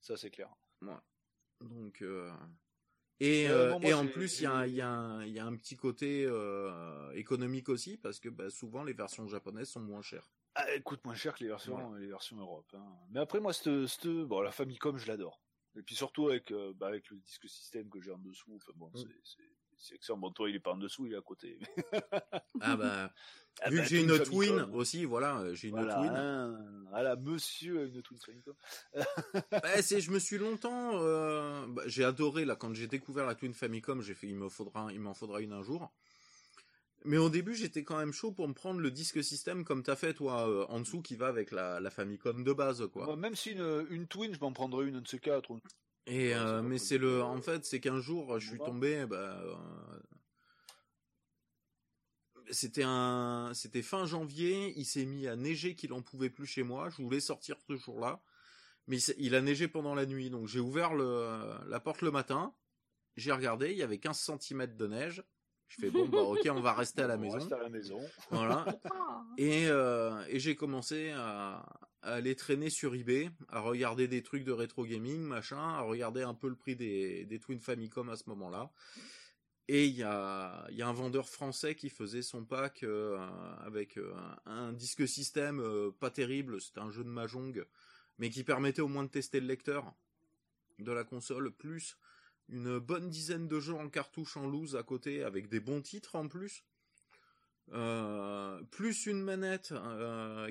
Ça 0.00 0.16
c'est 0.16 0.30
clair. 0.30 0.52
Ouais. 0.82 0.94
Donc 1.60 2.04
et 3.20 3.44
et 3.44 3.94
en 3.94 4.06
plus 4.06 4.40
il 4.40 4.44
y 4.44 4.46
a 4.46 4.66
il 4.66 4.74
y 4.74 4.82
a 4.82 5.24
y 5.26 5.38
a 5.38 5.46
un 5.46 5.56
petit 5.56 5.76
côté 5.76 6.28
économique 7.14 7.68
aussi 7.68 7.96
parce 7.96 8.18
que 8.18 8.28
bah, 8.28 8.50
souvent 8.50 8.82
les 8.82 8.92
versions 8.92 9.26
japonaises 9.28 9.70
sont 9.70 9.80
moins 9.80 10.02
chères. 10.02 10.28
Ah, 10.58 10.64
elle 10.70 10.82
coûte 10.82 11.04
moins 11.04 11.14
cher 11.14 11.34
que 11.34 11.44
les 11.44 11.50
versions 11.50 11.94
les 11.94 12.08
versions 12.08 12.36
Europe. 12.36 12.74
Hein. 12.74 12.84
Mais 13.10 13.20
après 13.20 13.40
moi 13.40 13.52
cette 13.52 14.06
bon 14.06 14.40
la 14.40 14.50
Famicom 14.50 14.96
je 14.98 15.06
l'adore. 15.06 15.40
Et 15.76 15.82
puis 15.82 15.94
surtout 15.94 16.28
avec 16.28 16.52
bah, 16.74 16.88
avec 16.88 17.10
le 17.10 17.18
disque 17.18 17.48
système 17.48 17.88
que 17.90 18.00
j'ai 18.00 18.10
en 18.10 18.18
dessous. 18.18 18.54
Enfin 18.56 18.72
bon 18.74 18.88
mmh. 18.88 19.04
c'est 19.22 19.55
c'est 19.78 19.94
excellent. 19.94 20.18
Bon, 20.18 20.30
toi, 20.30 20.48
il 20.48 20.56
est 20.56 20.60
pas 20.60 20.72
en 20.72 20.76
dessous, 20.76 21.06
il 21.06 21.12
est 21.12 21.16
à 21.16 21.22
côté. 21.22 21.58
ah 22.60 22.76
bah, 22.76 23.12
ah 23.60 23.70
vu 23.70 23.76
bah, 23.78 23.82
que 23.82 23.88
j'ai 23.88 24.02
une 24.02 24.18
Twin 24.22 24.60
aussi, 24.72 25.04
voilà, 25.04 25.38
euh, 25.38 25.54
j'ai 25.54 25.68
une 25.68 25.76
voilà, 25.76 25.94
Twin. 25.94 26.10
Hein, 26.10 26.84
voilà, 26.90 27.16
monsieur 27.16 27.80
a 27.80 27.84
une 27.84 28.02
Twin 28.02 28.18
Famicom. 28.18 28.54
bah, 29.50 29.82
c'est, 29.82 30.00
je 30.00 30.10
me 30.10 30.18
suis 30.18 30.38
longtemps, 30.38 30.92
euh, 30.94 31.66
bah, 31.68 31.82
j'ai 31.86 32.04
adoré 32.04 32.44
là 32.44 32.56
quand 32.56 32.74
j'ai 32.74 32.86
découvert 32.86 33.26
la 33.26 33.34
Twin 33.34 33.54
Famicom, 33.54 34.00
j'ai 34.02 34.14
fait, 34.14 34.28
il 34.28 34.36
me 34.36 34.48
faudra, 34.48 34.88
il 34.92 35.00
m'en 35.00 35.14
faudra 35.14 35.40
une 35.40 35.52
un 35.52 35.62
jour. 35.62 35.92
Mais 37.04 37.18
au 37.18 37.30
début, 37.30 37.54
j'étais 37.54 37.84
quand 37.84 37.98
même 37.98 38.12
chaud 38.12 38.32
pour 38.32 38.48
me 38.48 38.54
prendre 38.54 38.80
le 38.80 38.90
disque 38.90 39.22
système 39.22 39.64
comme 39.64 39.84
t'as 39.84 39.94
fait 39.94 40.12
toi 40.12 40.48
euh, 40.48 40.66
en 40.68 40.80
dessous 40.80 41.02
qui 41.02 41.14
va 41.14 41.28
avec 41.28 41.52
la, 41.52 41.78
la 41.78 41.90
Famicom 41.90 42.42
de 42.42 42.52
base 42.52 42.88
quoi. 42.92 43.14
même 43.14 43.36
si 43.36 43.52
une, 43.52 43.86
une 43.90 44.08
Twin, 44.08 44.34
je 44.34 44.40
m'en 44.40 44.52
prendrais 44.52 44.86
une, 44.86 44.96
un 44.96 45.00
de 45.02 45.06
ces 45.08 45.20
quatre. 45.20 45.52
Et 46.06 46.34
euh, 46.34 46.62
mais 46.62 46.78
c'est 46.78 46.98
le, 46.98 47.22
en 47.22 47.40
fait, 47.40 47.64
c'est 47.64 47.80
qu'un 47.80 48.00
jour, 48.00 48.38
je 48.38 48.48
suis 48.48 48.58
tombé, 48.58 49.06
bah, 49.06 49.40
euh, 49.42 49.54
c'était 52.50 52.84
un, 52.84 53.50
c'était 53.54 53.82
fin 53.82 54.06
janvier, 54.06 54.72
il 54.76 54.84
s'est 54.84 55.04
mis 55.04 55.26
à 55.26 55.34
neiger 55.34 55.74
qu'il 55.74 55.92
en 55.92 56.02
pouvait 56.02 56.30
plus 56.30 56.46
chez 56.46 56.62
moi. 56.62 56.90
Je 56.90 57.02
voulais 57.02 57.18
sortir 57.18 57.56
ce 57.66 57.76
jour-là, 57.76 58.22
mais 58.86 58.98
il, 59.18 59.34
a 59.34 59.40
neigé 59.40 59.66
pendant 59.66 59.96
la 59.96 60.06
nuit, 60.06 60.30
donc 60.30 60.46
j'ai 60.46 60.60
ouvert 60.60 60.94
le, 60.94 61.58
la 61.66 61.80
porte 61.80 62.02
le 62.02 62.12
matin, 62.12 62.54
j'ai 63.16 63.32
regardé, 63.32 63.72
il 63.72 63.76
y 63.76 63.82
avait 63.82 63.98
15 63.98 64.30
cm 64.40 64.76
de 64.76 64.86
neige. 64.86 65.24
Je 65.68 65.80
fais 65.80 65.90
bon 65.90 66.08
bah 66.08 66.20
ok 66.20 66.40
on 66.50 66.60
va 66.60 66.72
rester 66.72 67.02
à 67.02 67.06
la 67.06 67.16
maison. 67.16 67.38
Reste 67.38 67.52
à 67.52 67.58
la 67.58 67.68
maison. 67.68 68.00
Voilà. 68.30 68.64
et 69.38 69.66
euh, 69.66 70.24
et 70.28 70.38
j'ai 70.38 70.54
commencé 70.54 71.10
à, 71.10 71.64
à 72.02 72.14
aller 72.14 72.36
traîner 72.36 72.70
sur 72.70 72.94
eBay, 72.94 73.30
à 73.48 73.60
regarder 73.60 74.08
des 74.08 74.22
trucs 74.22 74.44
de 74.44 74.52
rétro 74.52 74.84
gaming, 74.84 75.20
machin, 75.20 75.58
à 75.58 75.80
regarder 75.80 76.22
un 76.22 76.34
peu 76.34 76.48
le 76.48 76.56
prix 76.56 76.76
des, 76.76 77.24
des 77.24 77.38
Twin 77.40 77.58
Famicom 77.58 78.08
à 78.08 78.16
ce 78.16 78.28
moment-là. 78.28 78.70
Et 79.68 79.86
il 79.86 79.96
y 79.96 80.04
a, 80.04 80.64
y 80.70 80.82
a 80.82 80.88
un 80.88 80.92
vendeur 80.92 81.28
français 81.28 81.74
qui 81.74 81.90
faisait 81.90 82.22
son 82.22 82.44
pack 82.44 82.84
euh, 82.84 83.18
avec 83.64 83.98
euh, 83.98 84.14
un 84.44 84.72
disque 84.72 85.08
système 85.08 85.58
euh, 85.58 85.90
pas 85.90 86.10
terrible, 86.10 86.60
c'était 86.60 86.78
un 86.78 86.90
jeu 86.90 87.02
de 87.02 87.08
Mahjong, 87.08 87.66
mais 88.18 88.30
qui 88.30 88.44
permettait 88.44 88.82
au 88.82 88.88
moins 88.88 89.02
de 89.02 89.08
tester 89.08 89.40
le 89.40 89.48
lecteur 89.48 89.92
de 90.78 90.92
la 90.92 91.02
console, 91.02 91.50
plus 91.50 91.98
une 92.48 92.78
bonne 92.78 93.08
dizaine 93.08 93.48
de 93.48 93.60
jeux 93.60 93.74
en 93.74 93.88
cartouche 93.88 94.36
en 94.36 94.46
loose 94.46 94.76
à 94.76 94.82
côté, 94.82 95.22
avec 95.22 95.48
des 95.48 95.60
bons 95.60 95.82
titres 95.82 96.14
en 96.16 96.28
plus. 96.28 96.64
plus 98.70 99.06
une 99.06 99.22
manette 99.22 99.74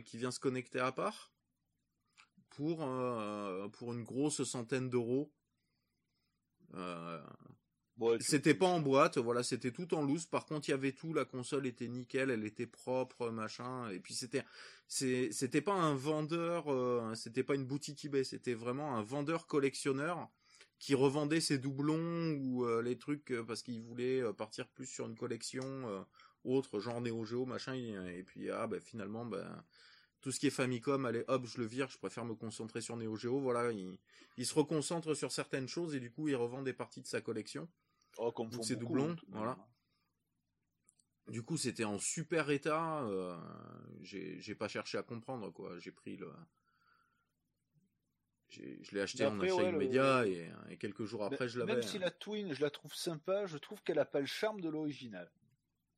qui 0.05 0.17
vient 0.17 0.31
se 0.31 0.39
connecter 0.39 0.79
à 0.79 0.91
part 0.91 1.35
pour 2.55 2.83
euh, 2.83 3.67
pour 3.69 3.93
une 3.93 4.03
grosse 4.03 4.43
centaine 4.43 4.89
d'euros. 4.89 5.31
Euh, 6.73 7.21
c'était 8.19 8.53
pas 8.53 8.65
en 8.65 8.81
boîte, 8.81 9.17
voilà, 9.17 9.41
c'était 9.41 9.71
tout 9.71 9.93
en 9.93 10.03
loose. 10.03 10.25
Par 10.25 10.45
contre, 10.45 10.67
il 10.67 10.71
y 10.71 10.73
avait 10.73 10.91
tout, 10.91 11.13
la 11.13 11.23
console 11.23 11.65
était 11.65 11.87
nickel, 11.87 12.29
elle 12.29 12.43
était 12.43 12.67
propre, 12.67 13.29
machin. 13.29 13.89
Et 13.89 13.99
puis 13.99 14.13
c'était, 14.13 14.43
c'était 14.87 15.61
pas 15.61 15.73
un 15.73 15.95
vendeur, 15.95 16.71
euh, 16.71 17.13
c'était 17.15 17.43
pas 17.43 17.55
une 17.55 17.65
boutique 17.65 18.03
eBay, 18.03 18.25
c'était 18.25 18.53
vraiment 18.53 18.97
un 18.97 19.01
vendeur 19.01 19.47
collectionneur 19.47 20.29
qui 20.85 20.93
revendait 20.93 21.41
ses 21.41 21.57
doublons 21.57 22.33
ou 22.33 22.63
les 22.81 22.95
trucs 22.95 23.33
parce 23.47 23.63
qu'il 23.63 23.81
voulait 23.81 24.21
partir 24.33 24.67
plus 24.67 24.85
sur 24.85 25.07
une 25.07 25.15
collection 25.15 26.05
autre, 26.43 26.79
genre 26.79 27.01
Neo 27.01 27.25
Geo, 27.25 27.47
machin. 27.47 27.73
Et, 27.73 28.21
puis 28.21 28.51
ah 28.51 28.67
ben 28.67 28.79
finalement 28.79 29.25
ben 29.25 29.65
tout 30.21 30.31
ce 30.31 30.39
qui 30.39 30.45
est 30.45 30.51
Famicom, 30.51 31.03
allez 31.07 31.23
hop, 31.27 31.47
je 31.47 31.57
le 31.57 31.65
vire, 31.65 31.89
je 31.89 31.97
préfère 31.97 32.23
me 32.23 32.35
concentrer 32.35 32.81
sur 32.81 32.97
Neo 32.97 33.15
Geo. 33.15 33.39
Voilà, 33.39 33.71
il, 33.71 34.45
se 34.45 34.53
reconcentre 34.53 35.15
sur 35.15 35.31
certaines 35.31 35.67
choses 35.67 35.95
et 35.95 35.99
du 35.99 36.11
coup 36.11 36.27
il 36.27 36.35
revend 36.35 36.61
des 36.61 36.73
parties 36.73 37.01
de 37.01 37.07
sa 37.07 37.19
collection. 37.19 37.67
Oh, 38.19 38.31
comme 38.31 38.51
ses 38.61 38.75
doublons, 38.75 39.15
voilà. 39.29 39.57
Du 41.29 41.41
coup, 41.41 41.57
c'était 41.57 41.83
en 41.83 41.97
super 41.97 42.51
état. 42.51 43.01
Euh, 43.05 43.35
j'ai 44.03 44.53
pas 44.53 44.67
cherché 44.67 44.99
à 44.99 45.01
comprendre 45.03 45.51
quoi. 45.51 45.79
J'ai 45.79 45.91
pris 45.91 46.15
le, 46.15 46.31
je 48.49 48.91
l'ai 48.95 49.01
acheté 49.01 49.25
en 49.25 49.39
achat 49.39 49.63
immédiat 49.63 50.25
et, 50.27 50.77
quelques 50.77 51.05
jours 51.05 51.23
après 51.23 51.47
je 51.49 51.59
l'avais. 51.59 51.73
Même 51.73 51.81
si 51.83 51.99
la 51.99 52.11
Twin, 52.11 52.53
je 52.53 52.61
la 52.61 52.69
trouve 52.69 52.93
sympa, 52.93 53.45
je 53.45 53.57
trouve 53.57 53.81
qu'elle 53.83 53.99
a 53.99 54.05
pas 54.05 54.19
le 54.19 54.25
charme 54.25 54.61
de 54.61 54.69
l'original. 54.69 55.29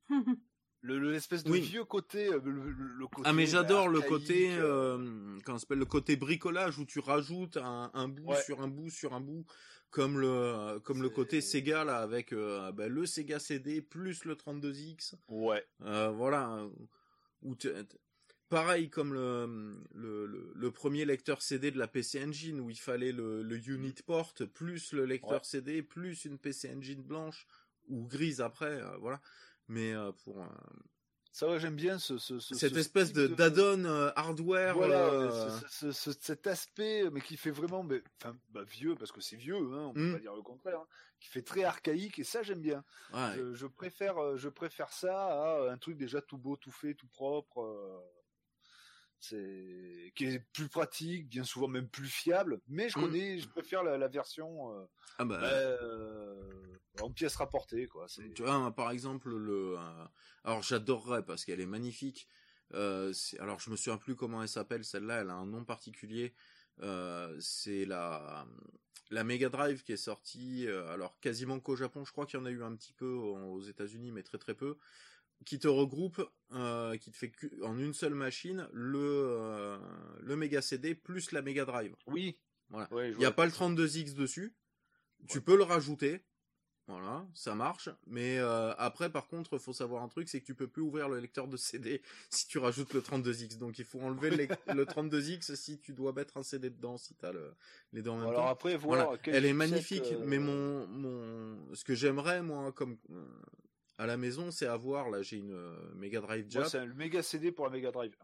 le 0.80 0.98
l'espèce 1.10 1.44
de 1.44 1.50
Oui. 1.50 1.60
vieux 1.60 1.84
côté, 1.84 2.28
euh, 2.28 2.40
le, 2.44 2.70
le- 2.70 2.70
le 2.72 3.06
côté 3.06 3.28
Ah 3.28 3.32
mais 3.32 3.46
j'adore 3.46 3.88
le 3.88 4.00
côté, 4.00 4.52
euh, 4.56 4.96
euh, 4.98 5.38
comment 5.44 5.58
s'appelle, 5.58 5.78
le 5.78 5.84
côté 5.84 6.16
bricolage 6.16 6.78
où 6.78 6.84
tu 6.84 7.00
rajoutes 7.00 7.56
un, 7.56 7.90
un 7.94 8.08
bout 8.08 8.30
Ouais. 8.32 8.42
sur 8.42 8.60
un 8.62 8.68
bout 8.68 8.88
sur 8.90 9.12
un 9.12 9.20
bout, 9.20 9.44
comme 9.90 10.18
le 10.20 10.78
comme 10.84 11.02
le 11.02 11.10
côté 11.10 11.40
Sega 11.40 11.84
là 11.84 11.98
avec 11.98 12.32
euh, 12.32 12.72
bah, 12.72 12.88
le 12.88 13.06
Sega 13.06 13.38
CD 13.38 13.82
plus 13.82 14.24
le 14.24 14.34
32X, 14.34 15.14
Ouais. 15.28 15.64
euh, 15.82 16.08
voilà, 16.10 16.66
où 17.42 17.54
pareil 18.48 18.88
comme 18.90 19.12
le, 19.14 19.76
le 19.94 20.26
le 20.26 20.52
le 20.54 20.70
premier 20.70 21.04
lecteur 21.04 21.42
CD 21.42 21.70
de 21.70 21.78
la 21.78 21.88
PC 21.88 22.24
Engine 22.24 22.60
où 22.60 22.70
il 22.70 22.78
fallait 22.78 23.12
le, 23.12 23.42
le 23.42 23.56
unit 23.68 23.94
port 24.06 24.34
plus 24.54 24.92
le 24.92 25.04
lecteur 25.04 25.40
Ouais. 25.40 25.44
CD 25.44 25.82
plus 25.82 26.24
une 26.24 26.38
PC 26.38 26.70
Engine 26.74 27.02
blanche 27.02 27.46
ou 27.88 28.06
grise 28.06 28.40
après, 28.40 28.80
euh, 28.82 28.96
voilà. 28.98 29.20
Mais 29.68 29.92
euh, 29.92 30.12
pour 30.24 30.46
Ça 31.32 31.46
ouais, 31.48 31.60
j'aime 31.60 31.76
bien 31.76 31.98
ce, 31.98 32.18
ce, 32.18 32.38
ce 32.40 32.54
cette 32.54 32.72
ce 32.74 32.78
espèce 32.78 33.12
de 33.12 33.26
d'add-on 33.28 33.84
euh, 33.84 34.10
hardware. 34.16 34.74
Voilà, 34.74 35.04
euh, 35.06 35.50
ce- 35.60 35.68
ce- 35.68 35.92
ce- 35.92 36.18
cet 36.20 36.46
aspect, 36.46 37.08
mais 37.10 37.20
qui 37.20 37.36
fait 37.36 37.50
vraiment, 37.50 37.82
mais, 37.84 38.02
enfin, 38.20 38.36
bah, 38.50 38.64
vieux 38.64 38.94
parce 38.96 39.12
que 39.12 39.20
c'est 39.20 39.36
vieux, 39.36 39.56
hein, 39.56 39.86
on 39.90 39.92
peut 39.94 40.08
Mm. 40.08 40.12
pas 40.14 40.18
dire 40.20 40.34
le 40.34 40.42
contraire, 40.42 40.80
hein, 40.80 40.86
qui 41.20 41.28
fait 41.28 41.42
très 41.42 41.64
archaïque 41.64 42.18
et 42.18 42.24
ça 42.24 42.42
j'aime 42.42 42.60
bien. 42.60 42.82
ouais. 43.12 43.34
Je, 43.36 43.54
je 43.54 43.66
préfère, 43.66 44.36
je 44.36 44.48
préfère 44.48 44.92
ça 44.92 45.66
à 45.66 45.70
un 45.70 45.78
truc 45.78 45.96
déjà 45.96 46.20
tout 46.22 46.38
beau, 46.38 46.56
tout 46.56 46.72
fait, 46.72 46.94
tout 46.94 47.08
propre. 47.08 48.02
Euh, 49.32 50.04
c'est 50.04 50.12
qui 50.14 50.24
est 50.26 50.40
plus 50.52 50.68
pratique, 50.68 51.28
bien 51.28 51.44
souvent 51.44 51.68
même 51.68 51.88
plus 51.88 52.08
fiable. 52.08 52.60
Mais 52.68 52.88
je 52.88 52.98
Mm. 52.98 53.02
connais, 53.02 53.38
je 53.38 53.48
préfère 53.48 53.82
la, 53.82 53.98
la 53.98 54.08
version 54.08 54.72
euh, 54.72 54.84
Ah 55.18 55.24
bah, 55.24 55.40
euh, 55.42 56.78
en 57.00 57.10
pièces 57.10 57.36
rapportées, 57.36 57.86
quoi. 57.86 58.06
Tu 58.34 58.42
vois, 58.42 58.72
par 58.74 58.90
exemple, 58.90 59.30
le. 59.30 59.76
euh, 59.78 60.04
alors 60.44 60.62
j'adorerais 60.62 61.24
parce 61.24 61.44
qu'elle 61.44 61.60
est 61.60 61.66
magnifique. 61.66 62.28
Euh, 62.74 63.12
c'est- 63.12 63.38
alors 63.40 63.60
je 63.60 63.70
me 63.70 63.76
souviens 63.76 63.96
plus 63.98 64.14
comment 64.14 64.42
elle 64.42 64.48
s'appelle 64.48 64.84
celle-là. 64.84 65.20
Elle 65.22 65.30
a 65.30 65.34
un 65.34 65.46
nom 65.46 65.64
particulier. 65.64 66.34
Euh, 66.80 67.36
c'est 67.40 67.84
la 67.84 68.46
la 69.10 69.24
Mega 69.24 69.48
Drive 69.48 69.82
qui 69.84 69.92
est 69.92 69.96
sortie. 69.96 70.66
euh, 70.66 70.92
alors 70.92 71.18
quasiment 71.20 71.60
qu'au 71.60 71.76
Japon. 71.76 72.04
Je 72.04 72.12
crois 72.12 72.26
qu'il 72.26 72.38
y 72.38 72.42
en 72.42 72.46
a 72.46 72.50
eu 72.50 72.62
un 72.62 72.74
petit 72.76 72.92
peu 72.92 73.10
aux 73.10 73.62
États-Unis, 73.62 74.12
mais 74.12 74.22
très 74.22 74.38
très 74.38 74.54
peu. 74.54 74.76
Qui 75.44 75.58
te 75.58 75.68
regroupe, 75.68 76.20
euh, 76.52 76.96
qui 76.96 77.10
te 77.10 77.16
fait 77.16 77.32
en 77.62 77.78
une 77.78 77.94
seule 77.94 78.14
machine 78.14 78.68
le 78.72 78.98
euh, 79.00 79.78
le 80.20 80.36
Mega 80.36 80.60
CD 80.60 80.94
plus 80.94 81.32
la 81.32 81.42
Mega 81.42 81.64
Drive. 81.64 81.94
oui. 82.06 82.38
Voilà. 82.70 82.92
Ouais, 82.92 83.12
Il 83.12 83.16
n'y 83.18 83.24
a 83.24 83.32
pas 83.32 83.46
le 83.46 83.50
32X 83.52 84.12
dessus. 84.14 84.54
Tu 85.26 85.40
peux 85.40 85.56
le 85.56 85.62
rajouter. 85.62 86.22
Voilà, 86.86 87.26
ça 87.34 87.54
marche. 87.54 87.88
Mais 88.06 88.38
euh, 88.38 88.74
après, 88.76 89.10
par 89.10 89.26
contre, 89.28 89.58
faut 89.58 89.72
savoir 89.72 90.02
un 90.02 90.08
truc, 90.08 90.28
c'est 90.28 90.40
que 90.40 90.46
tu 90.46 90.54
peux 90.54 90.68
plus 90.68 90.82
ouvrir 90.82 91.08
le 91.08 91.18
lecteur 91.18 91.48
de 91.48 91.56
CD 91.56 92.02
si 92.30 92.46
tu 92.46 92.58
rajoutes 92.58 92.92
le 92.94 93.00
32X. 93.00 93.56
Donc 93.58 93.78
il 93.78 93.84
faut 93.84 94.00
enlever 94.00 94.30
le, 94.30 94.36
lec- 94.36 94.74
le 94.74 94.84
32X 94.84 95.54
si 95.54 95.78
tu 95.80 95.92
dois 95.92 96.12
mettre 96.12 96.36
un 96.36 96.42
CD 96.42 96.68
dedans, 96.70 96.98
si 96.98 97.14
tu 97.14 97.24
as 97.24 97.32
le, 97.32 97.52
les 97.92 98.02
deux 98.02 98.10
en 98.10 98.18
même 98.18 98.28
Alors 98.28 98.40
temps. 98.44 98.48
après, 98.48 98.76
Voilà. 98.76 99.10
Elle 99.26 99.44
est 99.46 99.52
magnifique, 99.54 100.12
euh, 100.12 100.24
mais 100.26 100.38
mon, 100.38 100.86
mon, 100.88 101.74
ce 101.74 101.84
que 101.84 101.94
j'aimerais 101.94 102.42
moi, 102.42 102.72
comme 102.72 102.98
euh, 103.10 103.24
à 103.98 104.06
la 104.06 104.16
maison, 104.16 104.50
c'est 104.50 104.66
avoir 104.66 105.10
là, 105.10 105.22
j'ai 105.22 105.36
une 105.38 105.52
euh, 105.52 105.76
Mega 105.96 106.20
Drive 106.20 106.46
Jap. 106.48 106.66
c'est 106.66 106.84
le 106.86 106.94
méga 106.94 107.22
CD 107.22 107.52
pour 107.52 107.66
la 107.66 107.72
Mega 107.72 107.90
Drive. 107.90 108.14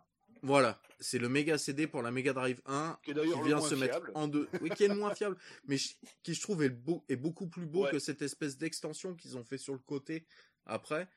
Voilà, 0.42 0.78
c'est 1.00 1.18
le 1.18 1.28
Mega 1.28 1.56
CD 1.58 1.86
pour 1.86 2.02
la 2.02 2.10
Mega 2.10 2.32
Drive 2.34 2.60
1 2.66 2.98
Qui 3.02 3.14
le 3.14 3.22
vient 3.44 3.60
se 3.60 3.74
mettre 3.74 3.94
fiable. 3.96 4.12
en 4.14 4.28
deux. 4.28 4.46
Oui, 4.60 4.68
qui 4.70 4.84
est 4.84 4.88
le 4.88 4.94
moins 4.94 5.14
fiable, 5.14 5.36
mais 5.66 5.76
je- 5.78 5.94
qui 6.22 6.34
je 6.34 6.40
trouve 6.42 6.62
est, 6.62 6.68
beau, 6.68 7.02
est 7.08 7.16
beaucoup 7.16 7.46
plus 7.46 7.64
beau 7.66 7.84
Ouais. 7.84 7.90
que 7.90 7.98
cette 7.98 8.20
espèce 8.22 8.58
d'extension 8.58 9.14
qu'ils 9.14 9.36
ont 9.38 9.44
fait 9.44 9.56
sur 9.58 9.72
le 9.72 9.78
côté 9.78 10.26
après, 10.66 11.08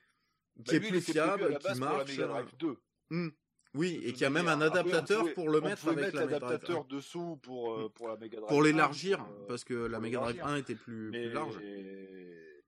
Bah, 0.55 0.63
qui 0.65 0.75
est 0.75 0.79
lui, 0.79 0.89
plus 0.89 0.99
à 1.09 1.11
fiable, 1.13 1.47
la 1.49 1.57
qui 1.59 1.67
pour 1.67 1.69
la 1.69 1.75
marche. 1.75 2.11
Mega 2.11 2.27
Drive 2.27 2.55
2. 2.57 2.77
Hmm. 3.09 3.29
Oui, 3.73 4.01
et 4.05 4.13
qui 4.13 4.23
a 4.25 4.29
même 4.29 4.47
un 4.47 4.61
adaptateur 4.61 5.19
pouvait- 5.21 5.33
pour 5.33 5.49
le 5.49 5.59
mettre 5.61 5.87
avec 5.89 5.99
mettre 6.05 6.15
la 6.15 6.25
Mega 6.25 6.39
Drive 6.39 6.49
l'adaptateur 6.51 6.79
1. 6.81 6.87
dessous 6.95 7.35
pour, 7.43 7.73
euh, 7.73 7.89
pour 7.89 8.07
la 8.07 8.15
Mega 8.15 8.37
Drive 8.37 8.47
Pour 8.49 8.61
1, 8.61 8.63
l'élargir, 8.63 9.21
euh, 9.21 9.45
parce 9.47 9.63
que 9.65 9.73
la 9.73 9.97
pour 9.97 10.03
Mega 10.03 10.19
Drive 10.19 10.35
l'élargir. 10.37 10.55
1 10.55 10.57
était 10.57 10.75
plus, 10.75 11.09
mais, 11.11 11.23
plus 11.25 11.33
large. 11.33 11.55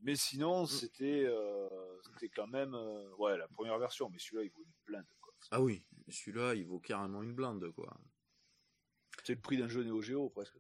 Mais 0.02 0.16
sinon, 0.16 0.64
Mm. 0.64 0.68
c'était 0.68 1.24
euh, 1.26 1.68
c'était 2.14 2.30
quand 2.30 2.48
même 2.48 2.74
euh, 2.76 3.10
ouais 3.18 3.38
la 3.38 3.48
première 3.48 3.78
version, 3.80 4.10
mais 4.10 4.20
celui-là 4.20 4.44
il 4.44 4.52
vaut 4.52 4.64
une 4.64 4.74
blinde. 4.86 5.06
quoi. 5.22 5.34
Ah 5.52 5.62
oui, 5.62 5.84
celui-là, 6.10 6.54
il 6.56 6.66
vaut 6.66 6.80
carrément 6.80 7.24
une 7.24 7.34
blinde, 7.34 7.72
quoi. 7.72 7.96
C'est 9.24 9.36
le 9.36 9.42
prix 9.42 9.58
d'un 9.58 9.68
jeu 9.68 9.84
Neo 9.84 10.02
Geo 10.02 10.30
presque. 10.30 10.56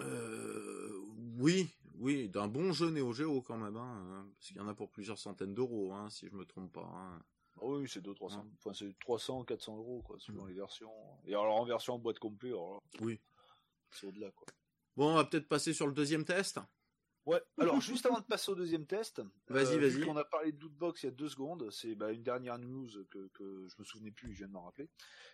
Euh, 0.00 0.92
oui, 1.38 1.68
oui, 1.94 2.28
d'un 2.28 2.46
bon 2.48 2.72
jeu 2.72 2.90
Neo 2.90 3.12
Geo 3.12 3.42
quand 3.42 3.56
même, 3.58 3.76
hein, 3.76 4.26
parce 4.38 4.48
qu'il 4.48 4.56
y 4.56 4.60
en 4.60 4.68
a 4.68 4.74
pour 4.74 4.90
plusieurs 4.90 5.18
centaines 5.18 5.54
d'euros, 5.54 5.92
hein, 5.92 6.08
si 6.10 6.28
je 6.28 6.34
me 6.34 6.44
trompe 6.44 6.72
pas. 6.72 6.84
hein. 6.94 7.22
Ah 7.60 7.64
oui, 7.66 7.88
c'est 7.88 8.00
2 8.00 8.14
300 8.14 8.42
Ouais. 8.42 8.46
enfin 8.58 8.72
c'est 8.72 8.96
300 9.00 9.44
400 9.44 9.76
euros 9.76 10.00
quoi 10.02 10.16
selon 10.20 10.44
Mm. 10.44 10.48
les 10.48 10.54
versions. 10.54 10.92
Et 11.24 11.30
alors 11.34 11.56
en 11.56 11.64
version 11.64 11.98
boîte 11.98 12.20
complète, 12.20 12.52
alors 12.52 12.74
là, 12.74 12.80
Oui. 13.00 13.20
c'est 13.90 14.06
au-delà 14.06 14.30
quoi. 14.30 14.46
Bon, 14.96 15.10
on 15.10 15.14
va 15.14 15.24
peut-être 15.24 15.48
passer 15.48 15.72
sur 15.74 15.86
le 15.88 15.92
deuxième 15.92 16.24
test. 16.24 16.60
Ouais, 17.28 17.42
alors 17.58 17.78
juste 17.82 18.06
avant 18.06 18.20
de 18.20 18.24
passer 18.24 18.50
au 18.50 18.54
deuxième 18.54 18.86
test, 18.86 19.20
Vas-y, 19.48 19.74
euh, 19.74 19.80
vas-y. 19.80 19.90
vu 19.90 20.06
qu'on 20.06 20.16
a 20.16 20.24
parlé 20.24 20.50
de 20.50 20.58
Lootbox 20.60 21.02
il 21.02 21.06
y 21.06 21.08
a 21.10 21.12
deux 21.12 21.28
secondes, 21.28 21.70
c'est 21.70 21.94
bah, 21.94 22.10
une 22.10 22.22
dernière 22.22 22.58
news 22.58 22.88
que, 23.10 23.28
que 23.34 23.66
je 23.68 23.74
me 23.78 23.84
souvenais 23.84 24.12
plus, 24.12 24.32
je 24.32 24.38
viens 24.38 24.48
de 24.48 24.52
m'en 24.52 24.62
rappeler. 24.62 24.88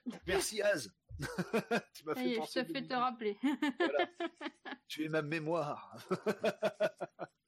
Donc, 0.04 0.20
merci 0.26 0.60
Az 0.60 0.92
Tu 1.94 2.04
m'as 2.04 2.14
est, 2.14 2.34
je 2.34 2.60
te 2.60 2.64
fais 2.64 2.84
te 2.84 2.94
rappeler. 2.94 3.38
Voilà. 3.78 4.08
tu 4.88 5.04
es 5.04 5.08
ma 5.08 5.22
mémoire. 5.22 5.96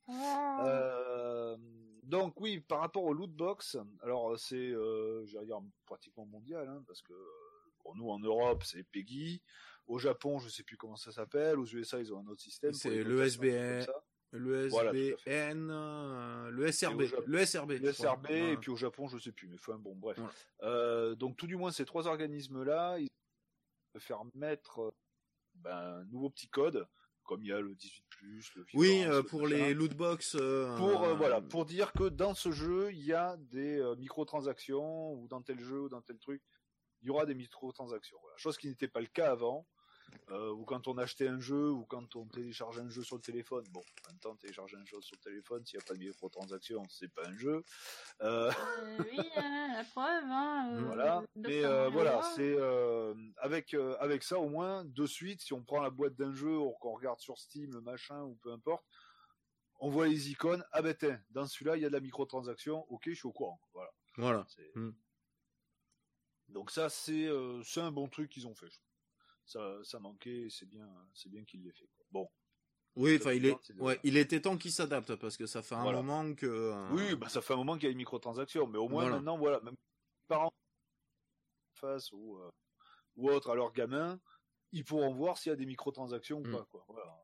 Euh, 0.09 1.56
donc 2.05 2.40
oui, 2.40 2.60
par 2.60 2.78
rapport 2.78 3.02
au 3.02 3.12
lootbox, 3.12 3.78
alors 4.01 4.39
c'est, 4.39 4.55
euh, 4.55 5.27
j'allais 5.27 5.47
dire 5.47 5.60
pratiquement 5.86 6.24
mondial, 6.24 6.68
hein, 6.68 6.85
parce 6.86 7.02
que 7.02 7.12
euh, 7.12 7.73
pour 7.81 7.97
nous 7.97 8.09
en 8.10 8.20
Europe 8.20 8.62
c'est 8.62 8.85
PEGI, 8.85 9.43
au 9.89 9.98
Japon 9.98 10.39
je 10.39 10.48
sais 10.48 10.62
plus 10.62 10.77
comment 10.77 10.94
ça 10.94 11.10
s'appelle, 11.10 11.59
aux 11.59 11.66
USA 11.66 11.98
ils 11.98 12.14
ont 12.14 12.20
un 12.20 12.27
autre 12.28 12.43
système. 12.43 12.73
C'est 12.73 12.90
les 12.90 13.39
le 14.39 14.67
SBN. 14.67 14.71
Voilà, 14.71 14.91
euh, 15.77 16.51
le 16.51 16.71
SRB, 16.73 17.01
le 17.27 17.45
SRB. 17.47 17.71
Le. 17.73 17.93
SRB 17.93 18.27
et 18.31 18.43
Ouais. 18.43 18.57
puis 18.57 18.71
au 18.71 18.77
Japon 18.77 19.09
je 19.09 19.19
sais 19.19 19.33
plus, 19.33 19.49
mais 19.49 19.57
enfin 19.59 19.77
bon 19.79 19.95
bref. 19.95 20.19
Euh, 20.63 21.15
donc 21.15 21.37
tout 21.37 21.47
du 21.47 21.57
moins 21.57 21.73
ces 21.73 21.85
trois 21.85 22.07
organismes 22.07 22.63
là, 22.63 22.99
ils 22.99 23.09
vont 23.95 24.01
faire 24.01 24.23
mettre 24.35 24.81
euh, 24.81 24.91
ben, 25.57 25.71
un 26.01 26.05
nouveau 26.07 26.31
petit 26.31 26.49
code, 26.49 26.87
comme 27.25 27.43
il 27.43 27.49
y 27.49 27.53
a 27.53 27.61
le 27.61 27.75
18 27.75 28.05
le 28.57 28.65
Oui, 28.75 29.03
euh, 29.05 29.17
le 29.19 29.23
pour 29.23 29.47
les 29.47 29.75
lootbox. 29.75 30.37
pour 30.77 31.15
voilà 31.17 31.41
pour 31.41 31.65
dire 31.65 31.93
que 31.93 32.09
dans 32.09 32.35
ce 32.35 32.51
jeu 32.51 32.91
il 32.93 33.05
y 33.05 33.13
a 33.13 33.37
des 33.39 33.83
microtransactions 33.99 35.13
ou 35.15 35.29
dans 35.29 35.43
tel 35.43 35.59
jeu 35.61 35.83
ou 35.83 35.89
dans 35.89 36.03
tel 36.03 36.19
truc 36.19 36.43
il 37.03 37.09
y 37.09 37.11
aura 37.11 37.27
des 37.27 37.35
microtransactions 37.35 38.19
voilà. 38.23 38.37
chose 38.37 38.57
qui 38.57 38.69
n'était 38.69 38.89
pas 38.89 39.01
le 39.01 39.07
cas 39.07 39.31
avant 39.31 39.67
euh, 40.31 40.51
ou 40.53 40.65
quand 40.65 40.89
on 40.89 40.99
achetait 40.99 41.28
un 41.28 41.39
jeu 41.41 41.70
ou 41.70 41.85
quand 41.85 42.16
on 42.16 42.27
téléchargeait 42.27 42.81
un 42.81 42.89
jeu 42.89 43.03
sur 43.05 43.16
le 43.16 43.23
téléphone 43.23 43.65
bon 43.70 43.81
en 43.81 44.11
même 44.11 44.19
temps 44.19 44.35
télécharger 44.37 44.77
un 44.77 44.85
jeu 44.85 45.01
sur 45.01 45.16
le 45.16 45.23
téléphone 45.23 45.65
s'il 45.65 45.78
n'y 45.78 45.83
a 45.85 45.87
pas 45.87 45.95
de 45.95 46.01
microtransactions 46.01 46.83
c'est 46.89 47.12
pas 47.12 47.27
un 47.28 47.37
jeu 47.37 47.62
Euh, 48.23 48.51
Euh, 48.51 48.99
oui, 48.99 49.19
hein, 49.37 49.69
la 49.77 49.85
preuve. 49.85 50.24
Hein, 50.24 50.70
euh, 50.74 50.81
voilà 50.87 51.20
Dr. 51.20 51.49
mais 51.49 51.65
euh, 51.65 51.89
voilà 51.91 52.23
c'est 52.35 52.55
euh, 52.59 53.15
avec 53.39 53.74
euh, 53.74 53.97
avec 54.01 54.23
ça 54.23 54.39
au 54.39 54.49
moins 54.49 54.85
de 54.85 55.07
suite 55.07 55.41
si 55.43 55.53
on 55.53 55.62
prend 55.62 55.81
la 55.81 55.91
boîte 55.91 56.15
d'un 56.16 56.33
jeu 56.35 56.57
ou 56.59 56.73
qu'on 56.81 56.95
regarde 56.95 57.20
sur 57.20 57.39
Steam 57.39 57.73
le 57.73 57.81
machin 57.81 58.23
ou 58.23 58.35
peu 58.37 58.53
importe 58.53 58.85
on 59.78 59.91
voit 59.91 60.09
les 60.09 60.31
icônes 60.31 60.65
ah 60.73 60.83
ben 60.83 60.95
tiens 60.99 61.20
dans 61.31 61.47
celui-là 61.47 61.77
il 61.77 61.83
y 61.83 61.85
a 61.85 61.89
de 61.89 61.93
la 61.95 62.01
microtransaction 62.01 62.85
ok 62.91 63.03
je 63.07 63.15
suis 63.15 63.27
au 63.27 63.33
courant 63.33 63.61
voilà 63.74 63.91
Voilà. 64.16 64.47
Hmm. 64.74 64.91
donc 66.49 66.70
ça 66.70 66.89
c'est 66.89 67.27
euh, 67.27 67.62
c'est 67.65 67.81
un 67.81 67.91
bon 67.93 68.09
truc 68.09 68.31
qu'ils 68.31 68.47
ont 68.47 68.55
fait 68.55 68.69
je. 68.70 68.78
Ça 69.47 69.78
ça 69.82 69.98
manquait 70.01 70.48
c'est 70.51 70.66
bien 70.66 70.89
c'est 71.14 71.31
bien 71.31 71.44
qu'ils 71.44 71.62
l'aient 71.62 71.73
fait 71.73 71.89
quoi. 71.97 72.05
bon 72.10 72.28
Oui, 72.97 73.16
enfin, 73.20 73.32
il 73.32 73.44
est, 73.44 73.56
ouais, 73.81 74.01
il 74.05 74.16
était 74.16 74.40
temps 74.40 74.56
qu'il 74.56 74.73
s'adapte 74.73 75.14
parce 75.16 75.36
que 75.36 75.47
ça 75.47 75.62
fait 75.62 75.74
un 75.74 75.82
Voilà. 75.82 75.98
moment 75.98 76.35
que. 76.35 76.47
euh, 76.47 76.94
oui 76.94 77.14
bah 77.16 77.28
ça 77.28 77.43
fait 77.43 77.52
un 77.52 77.56
moment 77.56 77.74
qu'il 77.74 77.85
y 77.85 77.89
a 77.89 77.90
une 77.90 77.98
microtransaction 77.98 78.66
mais 78.66 78.78
au 78.78 78.89
moins 78.89 79.02
Voilà. 79.05 79.16
maintenant 79.16 79.39
voilà 79.39 79.60
même 79.60 79.74
parents 80.28 80.51
face 81.74 82.10
ou 82.12 82.39
euh, 82.39 82.48
ou 83.16 83.31
autre 83.31 83.51
à 83.51 83.55
leurs 83.55 83.73
gamins 83.73 84.18
ils 84.73 84.85
pourront 84.85 85.12
voir 85.14 85.39
s'il 85.39 85.51
y 85.51 85.52
a 85.52 85.56
des 85.56 85.66
microtransactions 85.66 86.39
ou 86.39 86.43
Hmm. 86.43 86.52
pas 86.52 86.66
quoi 86.70 86.85
voilà 86.89 87.14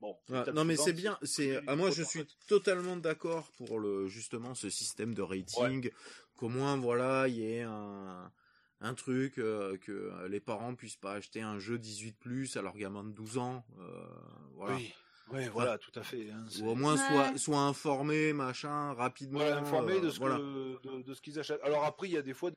bon 0.00 0.18
non 0.52 0.64
mais 0.64 0.76
c'est 0.76 0.92
bien, 0.92 1.18
c'est 1.22 1.56
à 1.68 1.76
moi 1.76 1.90
je 1.90 2.02
suis 2.02 2.26
totalement 2.46 2.96
d'accord 2.96 3.50
pour 3.52 3.78
le 3.78 4.08
justement 4.08 4.54
ce 4.54 4.68
système 4.70 5.14
de 5.14 5.22
rating 5.22 5.90
qu'au 6.36 6.48
moins 6.48 6.76
voilà, 6.76 7.28
il 7.28 7.36
y 7.36 7.44
ait 7.44 7.62
un 7.62 8.30
un 8.80 8.94
truc 8.94 9.38
euh, 9.38 9.76
que 9.78 10.26
les 10.28 10.40
parents 10.40 10.74
puissent 10.74 10.96
pas 10.96 11.14
acheter 11.14 11.40
un 11.40 11.58
jeu 11.58 11.78
18 11.78 12.12
plus 12.18 12.56
à 12.56 12.62
leur 12.62 12.76
gamin 12.76 13.04
de 13.04 13.10
12 13.10 13.38
ans 13.38 13.64
euh, 13.80 14.06
voilà. 14.54 14.76
oui 14.76 14.92
ouais 15.32 15.48
voilà 15.48 15.78
tout 15.78 15.90
à 15.96 16.02
fait 16.02 16.30
hein, 16.30 16.44
Ou 16.62 16.68
au 16.70 16.74
moins 16.74 16.94
Ouais. 16.94 17.06
soit 17.08 17.38
soit 17.38 17.60
informé 17.60 18.32
machin 18.32 18.92
rapidement 18.94 19.40
voilà, 19.40 19.58
informé 19.58 19.94
euh, 19.94 20.00
de 20.02 20.10
ce 20.10 20.18
voilà. 20.18 20.36
que 20.36 20.88
de, 20.98 21.02
de 21.02 21.14
ce 21.14 21.20
qu'ils 21.20 21.38
achètent 21.38 21.60
alors 21.62 21.84
après 21.84 22.08
il 22.08 22.12
y 22.12 22.16
a 22.16 22.22
des 22.22 22.34
fois 22.34 22.50
ça 22.50 22.56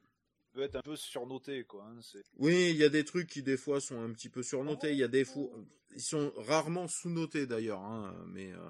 peut 0.54 0.62
être 0.62 0.76
un 0.76 0.82
peu 0.82 0.96
surnoté 0.96 1.64
quoi 1.64 1.86
hein, 1.86 2.00
c'est 2.02 2.24
Oui, 2.38 2.70
il 2.72 2.76
y 2.78 2.84
a 2.84 2.90
des 2.90 3.04
trucs 3.06 3.28
qui 3.28 3.42
des 3.42 3.58
fois 3.58 3.80
sont 3.82 4.00
un 4.02 4.12
petit 4.12 4.30
peu 4.30 4.44
surnotés, 4.44 4.92
il 4.92 4.98
y 4.98 5.04
a 5.04 5.08
des 5.08 5.26
fois 5.26 5.48
ils 5.96 6.02
sont 6.02 6.32
rarement 6.38 6.88
sous-notés 6.88 7.48
d'ailleurs 7.48 7.82
hein, 7.82 8.14
mais 8.28 8.52
euh, 8.54 8.70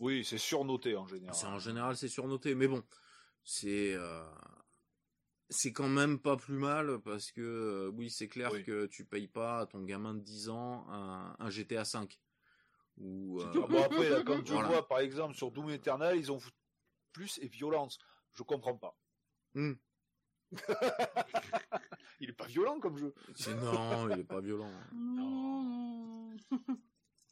oui 0.00 0.24
c'est 0.24 0.38
surnoté 0.38 0.96
en 0.96 1.06
général 1.06 1.34
C'est 1.34 1.46
en 1.46 1.58
général 1.58 1.96
c'est 1.96 2.08
surnoté, 2.08 2.54
mais 2.54 2.66
bon. 2.68 2.82
c'est 3.44 3.94
euh, 3.94 4.22
c'est 5.50 5.72
quand 5.72 5.88
même 5.88 6.18
pas 6.18 6.36
plus 6.36 6.54
mal 6.56 7.00
parce 7.00 7.30
que 7.32 7.40
euh, 7.40 7.90
oui, 7.94 8.08
c'est 8.10 8.28
clair 8.28 8.50
Oui. 8.52 8.62
que 8.64 8.86
tu 8.86 9.04
payes 9.04 9.28
pas 9.28 9.60
à 9.60 9.66
ton 9.66 9.82
gamin 9.82 10.14
de 10.14 10.20
10 10.20 10.48
ans 10.48 10.86
un, 10.88 11.34
un 11.38 11.50
GTA 11.50 11.84
5 11.84 12.18
ou 12.98 13.40
Ah 13.42 13.50
bon, 13.68 13.82
après, 13.82 14.08
là, 14.10 14.22
quand 14.24 14.44
je 14.46 14.52
Voilà. 14.52 14.68
vois, 14.68 14.86
par 14.88 14.98
exemple, 15.00 15.34
sur 15.34 15.50
Doom 15.50 15.70
Eternal, 15.70 16.16
ils 16.18 16.30
ont 16.32 16.38
plus 17.12 17.38
et 17.42 17.48
violence. 17.48 17.98
Je 18.32 18.42
comprends 18.42 18.76
pas. 18.76 18.96
Hmm. 19.54 19.72
il 22.20 22.30
est 22.30 22.34
pas 22.34 22.46
violent 22.46 22.78
comme 22.80 22.96
jeu. 22.96 23.14
c'est 23.34 23.54
non, 23.54 24.08
il 24.10 24.20
est 24.20 24.24
pas 24.24 24.40
violent. 24.40 24.70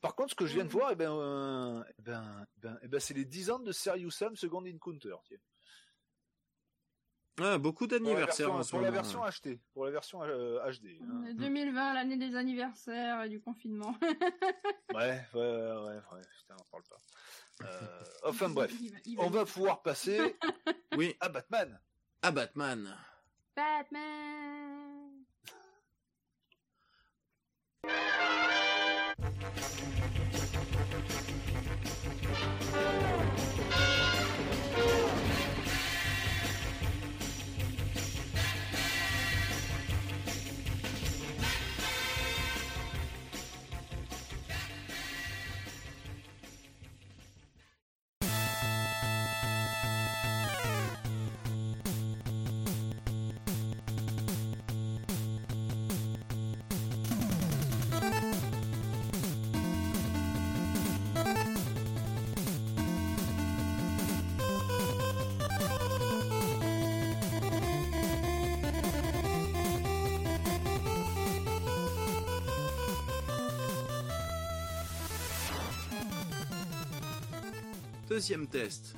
Par 0.00 0.14
contre, 0.14 0.30
ce 0.30 0.34
que 0.36 0.46
je 0.46 0.54
viens 0.54 0.64
de 0.64 0.70
voir, 0.70 0.92
eh 0.92 0.96
ben, 0.96 1.10
euh, 1.12 1.82
eh 1.98 2.02
ben, 2.02 2.46
eh 2.56 2.60
ben, 2.60 2.78
eh 2.82 2.88
ben, 2.88 3.00
c'est 3.00 3.14
les 3.14 3.24
10 3.24 3.50
ans 3.50 3.58
de 3.58 3.72
Serious 3.72 4.10
Sam 4.12 4.36
Second 4.36 4.64
Encounter. 4.64 5.14
tiens. 5.24 5.38
Ouais, 7.38 7.58
beaucoup 7.58 7.86
Pour 7.86 7.96
la 7.96 7.98
d'anniversaires 8.00 8.46
version, 8.48 8.54
en 8.60 8.62
ce 8.64 8.70
pour 8.70 8.80
la 8.80 8.90
moment, 8.90 9.02
version 9.02 9.20
ouais. 9.22 9.28
acheté, 9.28 9.60
pour 9.72 9.84
la 9.84 9.90
version 9.92 10.22
euh, 10.22 10.58
HD. 10.72 10.98
hein. 11.02 11.32
2020, 11.34 11.94
l'année 11.94 12.16
des 12.16 12.34
anniversaires 12.36 13.22
et 13.24 13.28
du 13.28 13.40
confinement. 13.40 13.94
Ouais, 14.94 15.20
ouais, 15.34 15.40
ouais, 15.40 15.72
ouais, 15.72 15.94
ouais, 16.12 16.22
putain, 16.38 16.56
on 16.58 16.70
parle 16.70 16.82
pas. 16.84 17.66
Euh, 17.66 18.02
enfin 18.24 18.48
bref, 18.48 18.72
Il 18.80 18.90
va- 18.90 18.98
il 19.04 19.20
on 19.20 19.28
va 19.30 19.44
pouvoir 19.44 19.82
passer 19.82 20.36
Oui, 20.96 21.14
à 21.20 21.28
Batman. 21.28 21.78
à 22.22 22.30
Batman. 22.30 22.96
Batman 23.54 25.12
Deuxième 78.18 78.48
test. 78.48 78.96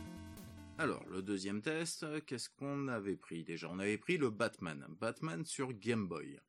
Alors, 0.79 1.05
le 1.11 1.21
deuxième 1.21 1.61
test, 1.61 2.07
qu'est-ce 2.25 2.49
qu'on 2.49 2.89
avait 2.89 3.17
pris 3.17 3.45
déjà? 3.45 3.69
On 3.71 3.79
avait 3.79 3.99
pris 3.99 4.17
le 4.17 4.31
Batman. 4.31 4.83
Batman 4.99 5.45
sur 5.45 5.75
Game 5.75 6.07
Boy. 6.09 6.41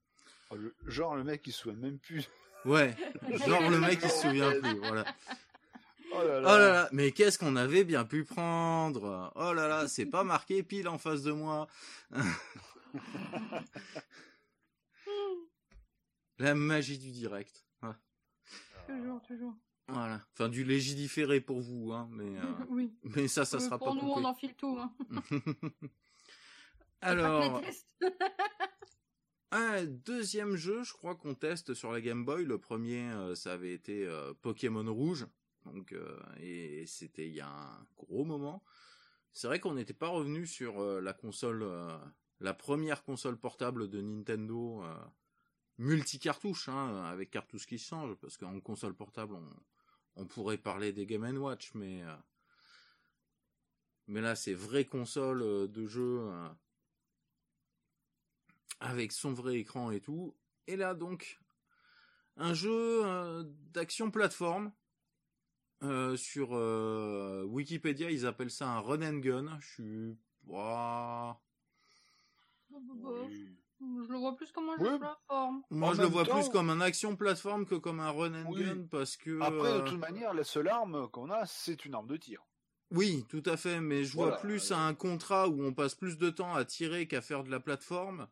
Oh, 0.52 0.56
le- 0.56 0.74
genre 0.88 1.18
le 1.18 1.26
mec 1.26 1.46
il 1.46 1.52
se 1.52 1.64
souvient 1.64 1.78
même 1.78 2.00
plus. 2.00 2.30
Ouais, 2.64 2.96
genre 3.46 3.70
le 3.70 3.78
mec 3.78 4.00
il 4.02 4.10
se 4.10 4.22
souvient 4.22 4.58
plus, 4.58 4.78
voilà. 4.80 5.04
Oh 6.14 6.24
là 6.24 6.40
Oh 6.40 6.44
là 6.44 6.58
là, 6.72 6.90
mais 6.94 7.12
qu'est-ce 7.12 7.38
qu'on 7.38 7.58
avait 7.58 7.84
bien 7.84 8.06
pu 8.06 8.24
prendre? 8.24 9.34
Oh 9.36 9.52
là 9.52 9.68
là, 9.68 9.90
c'est 9.90 10.06
pas 10.06 10.24
marqué 10.24 10.64
pile 10.64 10.88
en 10.88 10.98
face 10.98 11.24
de 11.24 11.34
moi. 11.34 11.68
La 16.40 16.56
magie 16.56 16.98
du 16.98 17.12
direct. 17.12 17.66
Ouais. 17.84 17.90
Toujours, 18.88 19.22
toujours. 19.24 19.56
Voilà. 19.88 20.26
Enfin, 20.34 20.48
du 20.50 20.64
légiféré 20.64 21.42
pour 21.42 21.60
vous, 21.62 21.92
hein, 21.92 22.08
mais, 22.12 22.38
euh, 22.38 22.42
oui. 22.70 22.94
mais 23.04 23.28
ça, 23.28 23.44
ça 23.46 23.58
Euh, 23.58 23.60
sera 23.60 23.78
Pour 23.78 23.88
pas 23.90 23.94
nous, 23.94 24.00
coupé. 24.02 24.14
on 24.22 24.26
enfile 24.26 24.56
tout. 24.56 24.78
Hein. 24.80 24.94
Alors, 27.02 27.62
un 29.52 29.86
deuxième 29.86 30.56
jeu, 30.56 30.84
je 30.84 30.94
crois 30.94 31.16
qu'on 31.16 31.34
teste 31.36 31.74
sur 31.74 31.92
la 31.92 32.00
Game 32.02 32.24
Boy. 32.26 32.46
Le 32.46 32.58
premier, 32.60 33.10
euh, 33.12 33.36
ça 33.36 33.54
avait 33.54 33.74
été 33.74 34.06
euh, 34.06 34.34
Pokémon 34.42 34.86
Rouge. 34.94 35.28
Donc, 35.66 35.94
et 36.40 36.86
c'était 36.88 37.28
il 37.28 37.36
y 37.36 37.42
a 37.42 37.48
un 37.50 37.86
gros 37.96 38.26
moment. 38.26 38.64
C'est 39.32 39.46
vrai 39.46 39.60
qu'on 39.60 39.76
n'était 39.76 39.94
pas 39.94 40.08
revenu 40.08 40.48
sur 40.48 40.82
la 41.00 41.14
console, 41.14 41.64
la 42.40 42.54
première 42.56 43.04
console 43.04 43.38
portable 43.38 43.88
de 43.90 44.02
Nintendo 44.02 44.84
euh, 45.82 45.86
multi-cartouche, 45.86 46.70
hein, 46.70 47.04
avec 47.06 47.32
cartouche 47.32 47.66
qui 47.66 47.78
change, 47.78 48.16
parce 48.16 48.38
qu'en 48.38 48.60
console 48.60 48.94
portable, 48.94 49.34
on, 49.34 49.50
on 50.16 50.26
pourrait 50.26 50.58
parler 50.58 50.94
des 50.94 51.06
Game 51.06 51.38
Watch, 51.38 51.74
mais 51.74 52.04
euh, 52.04 52.16
mais 54.08 54.22
là, 54.22 54.36
c'est 54.36 54.54
vraie 54.54 54.86
console 54.86 55.42
euh, 55.42 55.68
de 55.68 55.86
jeu 55.86 56.20
euh, 56.22 56.50
avec 58.80 59.12
son 59.12 59.34
vrai 59.34 59.60
écran 59.60 59.92
et 59.92 60.02
tout. 60.02 60.36
Et 60.68 60.76
là, 60.76 60.94
donc, 60.94 61.40
un 62.38 62.54
jeu 62.54 63.04
d'action 63.74 64.12
plateforme. 64.12 64.72
Sur 66.16 66.52
Wikipédia, 67.50 68.12
ils 68.12 68.28
appellent 68.28 68.52
ça 68.52 68.70
un 68.70 68.80
run 68.80 69.02
and 69.02 69.18
gun. 69.18 69.60
Je 69.60 69.68
suis. 69.68 70.18
Oui. 72.70 73.61
Je 73.82 74.12
le 74.12 74.18
vois 74.20 74.36
plus 74.36 74.52
comme 74.52 74.70
un 74.70 74.78
jeu 74.78 74.86
Oui. 74.86 74.94
de 74.94 74.98
plateforme. 74.98 75.64
Moi, 75.72 75.90
En 75.90 75.94
je 75.94 76.02
le 76.02 76.08
vois 76.08 76.24
temps- 76.26 76.36
plus 76.40 76.50
comme 76.50 76.70
un 76.70 76.82
action 76.82 77.16
plateforme 77.16 77.66
que 77.66 77.76
comme 77.76 78.00
un 78.00 78.12
run 78.12 78.34
and 78.34 78.50
Oui. 78.52 78.64
gun 78.64 78.86
parce 78.90 79.18
que. 79.18 79.40
Après, 79.42 79.74
de 79.74 79.78
euh, 79.80 79.82
toute 79.86 80.00
manière, 80.00 80.34
la 80.34 80.44
seule 80.44 80.68
arme 80.68 81.08
qu'on 81.10 81.30
a, 81.32 81.46
c'est 81.46 81.86
une 81.86 81.96
arme 81.96 82.08
de 82.08 82.18
tir. 82.18 82.44
Oui, 82.92 83.26
tout 83.30 83.42
à 83.46 83.58
fait, 83.58 83.80
mais 83.82 84.04
je 84.04 84.14
vois 84.14 84.38
plus 84.38 84.72
euh, 84.72 84.76
un 84.76 84.94
contrat 84.94 85.48
où 85.48 85.64
on 85.64 85.74
passe 85.74 85.96
plus 85.96 86.18
de 86.18 86.30
temps 86.30 86.54
à 86.54 86.66
tirer 86.66 87.08
qu'à 87.08 87.22
faire 87.22 87.44
de 87.44 87.50
la 87.50 87.60
plateforme, 87.60 88.28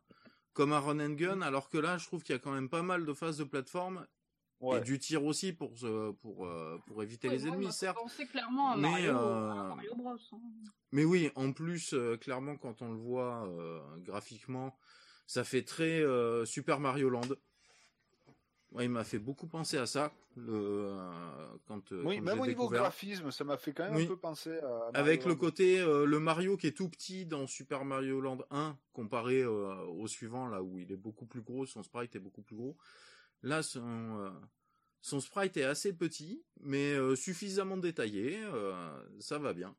comme 0.52 0.72
un 0.72 0.78
run 0.80 1.00
and 1.00 1.14
gun, 1.14 1.40
alors 1.42 1.68
que 1.70 1.78
là, 1.78 1.96
je 1.98 2.06
trouve 2.06 2.22
qu'il 2.22 2.34
y 2.34 2.36
a 2.36 2.40
quand 2.40 2.52
même 2.52 2.68
pas 2.68 2.82
mal 2.82 3.04
de 3.06 3.12
phases 3.14 3.38
de 3.38 3.44
plateforme 3.44 4.06
Ouais. 4.60 4.76
et 4.76 4.80
du 4.82 4.98
tir 4.98 5.24
aussi 5.24 5.54
pour 5.54 5.72
pour 6.20 6.44
euh, 6.44 6.78
pour 6.86 7.02
éviter 7.02 7.28
Ouais, 7.28 7.34
les 7.36 7.48
ennemis, 7.48 7.72
certes. 7.72 7.96
penser 7.96 8.26
clairement 8.26 8.72
à 8.72 8.76
Mais, 8.76 8.90
Mario, 8.90 9.16
euh, 9.16 9.50
à 9.52 9.64
Mario 9.74 9.94
Bros. 9.96 10.10
hein. 10.32 10.36
Mais 10.92 11.04
oui, 11.04 11.30
en 11.34 11.52
plus, 11.52 11.94
euh, 11.94 12.18
clairement, 12.18 12.56
quand 12.58 12.82
on 12.82 12.90
le 12.90 12.98
voit 12.98 13.46
euh, 13.48 13.80
graphiquement, 14.00 14.76
ça 15.30 15.44
fait 15.44 15.62
très 15.62 16.02
euh, 16.02 16.44
Super 16.44 16.80
Mario 16.80 17.08
Land. 17.08 17.20
Ouais, 18.72 18.86
il 18.86 18.90
m'a 18.90 19.04
fait 19.04 19.20
beaucoup 19.20 19.46
penser 19.46 19.76
à 19.78 19.86
ça, 19.86 20.12
le, 20.34 20.52
euh, 20.52 21.56
quand, 21.66 21.92
euh, 21.92 22.02
Oui, 22.04 22.16
quand 22.16 22.22
même 22.22 22.40
au 22.40 22.46
niveau 22.46 22.62
découvert. 22.64 22.80
graphisme, 22.82 23.30
ça 23.30 23.44
m'a 23.44 23.56
fait 23.56 23.72
quand 23.72 23.84
même 23.84 23.94
Oui. 23.94 24.04
un 24.04 24.08
peu 24.08 24.16
penser 24.16 24.58
à. 24.58 24.62
Mario 24.68 24.90
Avec 24.94 25.24
le 25.26 25.36
côté 25.36 25.78
euh, 25.78 26.04
le 26.04 26.18
Mario 26.18 26.56
qui 26.56 26.66
est 26.66 26.76
tout 26.76 26.88
petit 26.88 27.26
dans 27.26 27.46
Super 27.46 27.84
Mario 27.84 28.20
Land 28.20 28.38
1 28.50 28.76
comparé 28.92 29.44
au 29.44 30.04
suivant 30.08 30.48
là 30.48 30.64
où 30.64 30.80
il 30.80 30.90
est 30.90 30.96
beaucoup 30.96 31.26
plus 31.26 31.42
gros, 31.42 31.64
son 31.64 31.84
sprite 31.84 32.16
est 32.16 32.20
beaucoup 32.20 32.42
plus 32.42 32.56
gros. 32.56 32.76
Là 33.42 33.62
son 33.62 34.32
son 35.00 35.20
sprite 35.20 35.56
est 35.56 35.64
assez 35.64 35.92
petit 35.92 36.42
mais 36.60 36.96
suffisamment 37.14 37.76
détaillé, 37.76 38.40
ça 39.20 39.38
va 39.38 39.52
bien. 39.52 39.76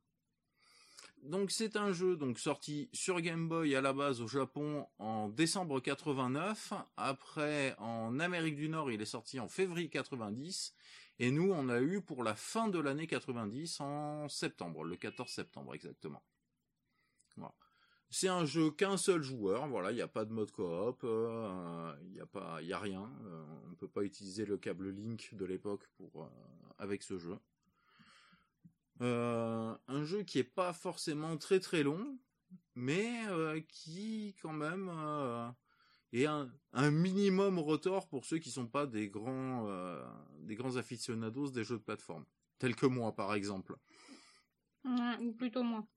Donc 1.24 1.52
c'est 1.52 1.76
un 1.76 1.94
jeu 1.94 2.16
donc 2.16 2.40
sorti 2.40 2.90
sur 2.94 3.22
Game 3.22 3.48
Boy 3.48 3.76
à 3.76 3.82
la 3.82 3.94
base 3.94 4.22
au 4.22 4.28
Japon 4.28 4.88
en 4.98 5.30
décembre 5.30 5.80
89. 5.80 6.74
Après 6.98 7.76
en 7.78 8.20
Amérique 8.20 8.56
du 8.56 8.70
Nord 8.70 8.92
il 8.92 9.02
est 9.02 9.06
sorti 9.06 9.40
en 9.40 9.48
février 9.48 9.90
90 9.90 10.74
et 11.20 11.32
nous 11.32 11.52
on 11.52 11.70
a 11.70 11.80
eu 11.80 12.02
pour 12.02 12.24
la 12.24 12.36
fin 12.36 12.70
de 12.70 12.80
l'année 12.80 13.06
90 13.06 13.82
en 13.82 14.28
septembre, 14.30 14.84
le 14.84 14.96
14 14.96 15.30
septembre 15.30 15.76
exactement. 15.76 16.24
C'est 18.14 18.28
un 18.28 18.44
jeu 18.44 18.72
qu'un 18.72 18.98
seul 18.98 19.22
joueur, 19.22 19.70
voilà, 19.70 19.92
il 19.92 19.96
n'y 19.96 20.02
a 20.02 20.08
pas 20.08 20.26
de 20.26 20.34
mode 20.34 20.52
coop, 20.52 21.00
euh, 21.06 21.96
il 22.04 22.12
n'y 22.12 22.20
a 22.20 22.26
pas, 22.26 22.62
il 22.62 22.74
a 22.74 22.78
rien, 22.78 23.10
euh, 23.24 23.44
on 23.72 23.76
peut 23.76 23.88
pas 23.88 24.04
utiliser 24.04 24.46
le 24.46 24.58
câble 24.58 24.90
Link 24.90 25.30
de 25.32 25.46
l'époque 25.46 25.88
pour 25.96 26.24
euh, 26.24 26.28
avec 26.78 27.04
ce 27.04 27.18
jeu. 27.18 27.38
Euh, 29.02 29.76
un 29.88 30.04
jeu 30.04 30.22
qui 30.24 30.38
est 30.38 30.44
pas 30.44 30.74
forcément 30.74 31.36
très 31.38 31.60
très 31.60 31.82
long, 31.82 32.20
mais 32.76 33.26
euh, 33.30 33.60
qui 33.68 34.36
quand 34.42 34.54
même 34.54 34.92
euh, 34.94 35.50
est 36.14 36.28
un, 36.28 36.52
un 36.74 36.92
minimum 36.92 37.58
retort 37.58 38.08
pour 38.08 38.26
ceux 38.26 38.38
qui 38.38 38.52
sont 38.52 38.68
pas 38.68 38.86
des 38.86 39.10
grands 39.10 39.68
des 40.42 40.56
grands 40.56 40.76
aficionados 40.76 41.50
des 41.50 41.64
jeux 41.64 41.78
de 41.78 41.84
plateforme, 41.84 42.26
tels 42.60 42.76
que 42.76 42.86
moi 42.86 43.16
par 43.16 43.34
exemple. 43.34 43.76
Ou 44.86 45.32
plutôt 45.34 45.64
moins. 45.64 45.88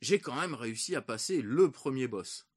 J'ai 0.00 0.18
quand 0.18 0.36
même 0.36 0.54
réussi 0.54 0.96
à 0.96 1.02
passer 1.02 1.40
le 1.40 1.70
premier 1.70 2.08
boss. 2.08 2.48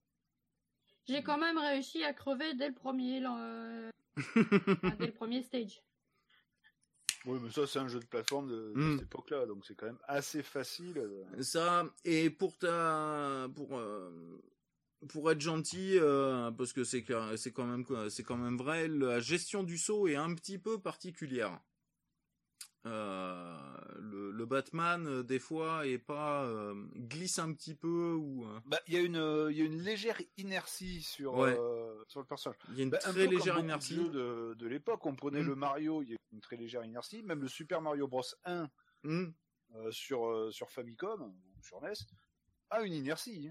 J'ai 1.08 1.24
quand 1.24 1.38
même 1.40 1.58
réussi 1.58 2.04
à 2.04 2.14
crever 2.14 2.54
dès 2.54 2.68
le 2.68 2.76
premier, 2.76 3.20
dès 5.00 5.08
le 5.08 5.14
premier 5.14 5.42
stage. 5.42 5.82
Oui, 7.26 7.38
mais 7.44 7.52
ça, 7.52 7.68
c'est 7.68 7.80
un 7.80 7.88
jeu 7.88 8.00
de 8.00 8.06
plateforme 8.06 8.48
de, 8.50 8.74
de 8.74 8.80
Mm. 8.80 8.92
cette 8.98 9.02
époque-là, 9.08 9.46
donc 9.46 9.66
c'est 9.66 9.76
quand 9.76 9.86
même 9.88 10.00
assez 10.08 10.42
facile. 10.44 10.98
euh. 10.98 11.42
Ça, 11.42 11.86
et 12.06 12.30
pour 12.30 12.58
ta, 12.58 13.48
pour, 13.56 13.78
euh, 13.78 14.42
pour 15.10 15.30
être 15.32 15.42
gentil, 15.42 15.98
euh, 16.00 16.50
parce 16.52 16.72
que 16.74 16.84
c'est 16.84 17.04
quand 17.04 17.66
même 17.66 17.86
c'est 18.10 18.24
quand 18.24 18.38
même 18.38 18.58
vrai, 18.58 18.88
la 18.88 19.20
gestion 19.20 19.64
du 19.64 19.78
saut 19.78 20.08
est 20.08 20.16
un 20.16 20.34
petit 20.34 20.58
peu 20.58 20.80
particulière. 20.80 21.60
Euh, 22.86 23.58
le, 23.98 24.32
le 24.32 24.46
Batman 24.46 25.06
euh, 25.06 25.22
des 25.24 25.40
fois 25.40 25.86
est 25.86 25.98
pas 25.98 26.46
euh, 26.46 26.74
glisse 26.96 27.38
un 27.38 27.52
petit 27.54 27.76
peu 27.76 28.14
ou 28.14 28.48
Bah, 28.66 28.80
il 28.88 28.94
y 28.94 28.98
a 28.98 29.02
une, 29.02 29.18
euh, 29.18 29.52
il 29.52 29.58
y 29.58 29.62
a 29.62 29.66
une 29.66 29.82
légère 29.82 30.20
inertie 30.38 31.02
sur, 31.04 31.34
Ouais. 31.34 31.56
sur 32.08 32.22
le 32.22 32.26
personnage. 32.26 32.58
il 32.70 32.78
y 32.78 32.80
a 32.80 32.84
une 32.84 32.90
Bah, 32.90 32.98
très 33.00 33.28
légère 33.28 33.60
inertie. 33.60 33.98
de, 34.10 34.56
de 34.58 34.68
l'époque, 34.68 35.06
on 35.06 35.14
prenait 35.16 35.42
Mm. 35.44 35.48
le 35.48 35.56
Mario, 35.56 36.02
il 36.04 36.12
y 36.12 36.14
a 36.14 36.18
une 36.32 36.40
très 36.40 36.56
légère 36.56 36.86
inertie, 36.86 37.22
même 37.24 37.42
le 37.42 37.50
Super 37.50 37.82
Mario 37.82 38.08
Bros 38.08 38.24
1 38.46 38.70
Hmm. 39.04 39.28
euh, 39.76 39.92
sur 39.92 40.52
sur 40.54 40.70
Famicom 40.70 41.22
ou 41.22 41.62
sur 41.62 41.82
NES 41.82 41.94
a 42.70 42.82
une 42.84 42.94
inertie. 42.94 43.50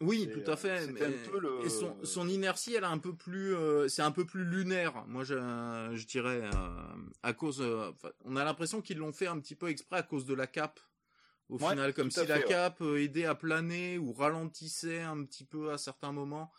Oui, 0.00 0.28
tout 0.32 0.48
à 0.48 0.54
euh, 0.54 0.56
fait. 0.56 0.86
mais- 0.92 1.02
un 1.04 1.10
peu 1.30 1.40
le- 1.40 1.64
Et 1.64 1.68
son, 1.68 1.96
son 2.04 2.28
inertie, 2.28 2.74
elle 2.74 2.84
est 2.84 2.86
un 2.86 2.98
peu 2.98 3.14
plus, 3.14 3.54
euh, 3.54 3.88
c'est 3.88 4.02
un 4.02 4.12
peu 4.12 4.24
plus 4.24 4.44
lunaire. 4.44 5.04
Moi, 5.08 5.24
je, 5.24 5.34
je 5.94 6.06
dirais 6.06 6.42
euh, 6.44 6.82
à 7.22 7.32
cause, 7.32 7.60
euh, 7.60 7.90
on 8.24 8.36
a 8.36 8.44
l'impression 8.44 8.80
qu'ils 8.80 8.98
l'ont 8.98 9.12
fait 9.12 9.26
un 9.26 9.40
petit 9.40 9.56
peu 9.56 9.68
exprès 9.68 9.96
à 9.98 10.02
cause 10.02 10.24
de 10.24 10.34
la 10.34 10.46
cape. 10.46 10.78
Au 11.48 11.56
Ouais, 11.58 11.70
final, 11.70 11.94
comme 11.94 12.10
si 12.10 12.24
la 12.26 12.36
fait, 12.40 12.44
cape 12.44 12.80
aidait 12.82 13.24
à 13.24 13.34
planer 13.34 13.98
ou 13.98 14.12
ralentissait 14.12 15.00
un 15.00 15.24
petit 15.24 15.44
peu 15.44 15.72
à 15.72 15.78
certains 15.78 16.12
moments. 16.12 16.52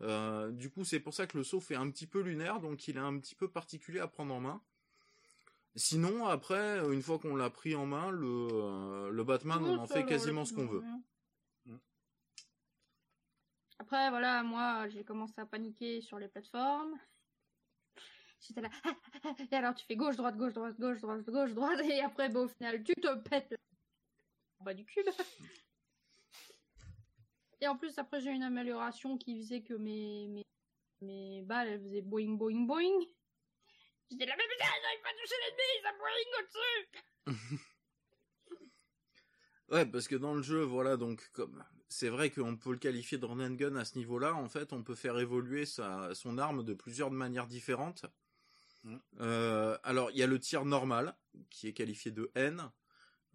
Euh, 0.00 0.50
du 0.52 0.70
coup, 0.70 0.84
c'est 0.84 1.00
pour 1.00 1.12
ça 1.12 1.26
que 1.26 1.36
le 1.36 1.42
saut 1.42 1.60
fait 1.60 1.74
un 1.74 1.90
petit 1.90 2.06
peu 2.06 2.20
lunaire, 2.20 2.60
donc 2.60 2.86
il 2.86 2.96
est 2.96 3.00
un 3.00 3.18
petit 3.18 3.34
peu 3.34 3.48
particulier 3.48 3.98
à 3.98 4.06
prendre 4.06 4.32
en 4.32 4.40
main. 4.40 4.62
Sinon, 5.74 6.26
après, 6.26 6.78
une 6.92 7.02
fois 7.02 7.18
qu'on 7.18 7.36
l'a 7.36 7.50
pris 7.50 7.74
en 7.74 7.84
main, 7.86 8.10
le, 8.10 8.26
euh, 8.52 9.10
le 9.10 9.24
Batman, 9.24 9.58
on 9.62 9.78
en 9.78 9.86
fait 9.86 10.04
quasiment 10.06 10.44
ce 10.44 10.54
qu'on 10.54 10.66
veut. 10.66 10.82
Après, 13.78 14.10
voilà, 14.10 14.42
moi, 14.42 14.88
j'ai 14.88 15.04
commencé 15.04 15.40
à 15.40 15.46
paniquer 15.46 16.00
sur 16.00 16.18
les 16.18 16.28
plateformes. 16.28 16.98
J'étais 18.40 18.60
là. 18.60 18.70
Et 19.50 19.54
alors, 19.54 19.74
tu 19.74 19.84
fais 19.86 19.96
gauche, 19.96 20.16
droite, 20.16 20.36
gauche, 20.36 20.52
droite, 20.52 20.78
gauche, 20.78 21.00
droite, 21.00 21.24
gauche, 21.24 21.52
droite. 21.52 21.80
Et 21.84 22.00
après, 22.00 22.28
bah, 22.28 22.40
au 22.40 22.48
final, 22.48 22.82
tu 22.82 22.94
te 22.94 23.14
pètes 23.28 23.54
en 24.58 24.64
bas 24.64 24.74
du 24.74 24.84
cube. 24.84 25.08
Et 27.60 27.66
en 27.66 27.76
plus, 27.76 27.98
après, 27.98 28.20
j'ai 28.20 28.30
une 28.30 28.42
amélioration 28.42 29.18
qui 29.18 29.36
faisait 29.36 29.62
que 29.62 29.74
mes, 29.74 30.28
mes, 30.28 30.46
mes 31.00 31.42
balles, 31.42 31.68
elles 31.68 31.80
faisaient 31.80 32.02
boing, 32.02 32.36
boing, 32.36 32.66
boing. 32.66 33.04
J'étais 34.10 34.26
là, 34.26 34.34
mais 34.36 34.44
putain, 34.48 34.70
j'arrive 34.82 35.02
pas 35.02 35.08
à 35.08 35.12
toucher 35.12 35.34
l'ennemi, 35.42 35.82
ça 35.82 35.92
boing 35.98 37.36
au-dessus. 37.36 37.64
Ouais, 39.70 39.84
parce 39.84 40.08
que 40.08 40.16
dans 40.16 40.32
le 40.32 40.40
jeu, 40.40 40.62
voilà, 40.62 40.96
donc 40.96 41.28
comme 41.32 41.62
c'est 41.88 42.08
vrai 42.08 42.30
qu'on 42.30 42.56
peut 42.56 42.72
le 42.72 42.78
qualifier 42.78 43.18
de 43.18 43.24
run 43.24 43.40
and 43.40 43.54
gun 43.54 43.76
à 43.76 43.84
ce 43.84 43.96
niveau-là. 43.96 44.34
En 44.34 44.48
fait, 44.48 44.72
on 44.72 44.82
peut 44.82 44.94
faire 44.94 45.18
évoluer 45.18 45.64
sa, 45.64 46.14
son 46.14 46.38
arme 46.38 46.62
de 46.62 46.74
plusieurs 46.74 47.10
manières 47.10 47.46
différentes. 47.46 48.04
Mm. 48.84 48.96
Euh, 49.20 49.78
alors, 49.82 50.10
il 50.10 50.18
y 50.18 50.22
a 50.22 50.26
le 50.26 50.38
tir 50.38 50.64
normal 50.64 51.16
qui 51.50 51.66
est 51.68 51.72
qualifié 51.72 52.10
de 52.10 52.30
N, 52.34 52.70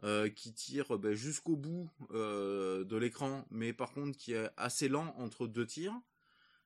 euh, 0.04 0.30
qui 0.30 0.54
tire 0.54 0.98
ben, 1.00 1.14
jusqu'au 1.14 1.56
bout 1.56 1.90
euh, 2.12 2.84
de 2.84 2.98
l'écran, 2.98 3.46
mais 3.50 3.74
par 3.74 3.92
contre 3.92 4.18
qui 4.18 4.34
est 4.34 4.50
assez 4.58 4.90
lent 4.90 5.16
entre 5.18 5.48
deux 5.48 5.66
tirs. 5.66 6.00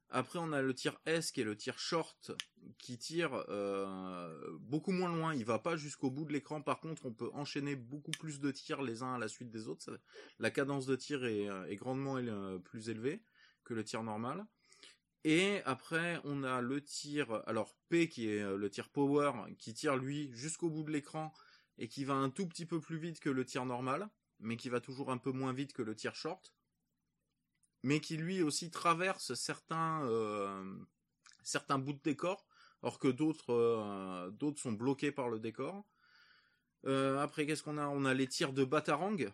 Après, 0.10 0.40
on 0.40 0.54
a 0.54 0.62
le 0.62 0.74
tir 0.74 1.00
S 1.06 1.32
qui 1.32 1.42
est 1.42 1.44
le 1.44 1.58
tir 1.58 1.78
short 1.80 2.32
qui 2.78 2.98
tire 2.98 3.46
euh, 3.50 4.58
beaucoup 4.62 4.92
moins 4.92 5.14
loin. 5.14 5.34
Il 5.34 5.44
va 5.44 5.60
pas 5.60 5.76
jusqu'au 5.76 6.10
bout 6.10 6.26
de 6.26 6.32
l'écran. 6.32 6.62
Par 6.62 6.80
contre, 6.80 7.06
on 7.06 7.14
peut 7.14 7.30
enchaîner 7.34 7.76
beaucoup 7.76 8.12
plus 8.12 8.40
de 8.40 8.52
tirs 8.52 8.82
les 8.82 9.04
uns 9.04 9.16
à 9.16 9.20
la 9.20 9.28
suite 9.28 9.50
des 9.50 9.68
autres. 9.68 10.00
La 10.40 10.50
cadence 10.50 10.86
de 10.86 10.96
tir 10.96 11.26
est, 11.26 11.50
euh, 11.50 11.76
grandement 11.76 12.18
euh, 12.18 12.58
plus 12.58 12.90
élevée 12.90 13.22
que 13.66 13.74
le 13.74 13.84
tir 13.84 14.04
normal. 14.04 14.46
Et 15.26 15.62
après, 15.66 16.22
on 16.24 16.44
a 16.44 16.62
le 16.62 16.82
tir, 16.82 17.44
alors 17.48 17.76
P 17.90 18.08
qui 18.08 18.30
est 18.30 18.44
le 18.56 18.70
tir 18.70 18.88
power, 18.88 19.34
qui 19.58 19.74
tire 19.74 19.98
lui 19.98 20.30
jusqu'au 20.32 20.70
bout 20.70 20.84
de 20.84 20.92
l'écran 20.92 21.34
et 21.78 21.90
qui 21.90 22.06
va 22.06 22.14
un 22.14 22.30
tout 22.30 22.48
petit 22.48 22.66
peu 22.66 22.80
plus 22.80 22.98
vite 22.98 23.20
que 23.20 23.30
le 23.30 23.44
tir 23.44 23.66
normal, 23.66 24.08
mais 24.40 24.56
qui 24.56 24.70
va 24.70 24.80
toujours 24.80 25.12
un 25.12 25.18
peu 25.18 25.32
moins 25.32 25.52
vite 25.52 25.74
que 25.74 25.82
le 25.82 25.96
tir 25.96 26.16
short 26.16 26.54
mais 27.88 28.02
qui 28.02 28.18
lui 28.18 28.44
aussi 28.44 28.70
traverse 28.70 29.34
certains 29.34 30.04
euh, 30.04 30.76
certains 31.42 31.80
bouts 31.80 31.94
de 31.94 32.02
décor, 32.04 32.46
alors 32.84 33.00
que 33.00 33.08
d'autres 33.08 33.54
euh, 33.54 34.30
d'autres 34.32 34.60
sont 34.60 34.74
bloqués 34.74 35.14
par 35.14 35.30
le 35.30 35.40
décor. 35.40 35.86
Euh, 36.86 37.18
après, 37.20 37.46
qu'est-ce 37.46 37.64
qu'on 37.64 37.78
a? 37.78 37.88
On 37.88 38.04
a 38.04 38.14
les 38.14 38.28
tirs 38.28 38.52
de 38.52 38.66
batarang, 38.66 39.32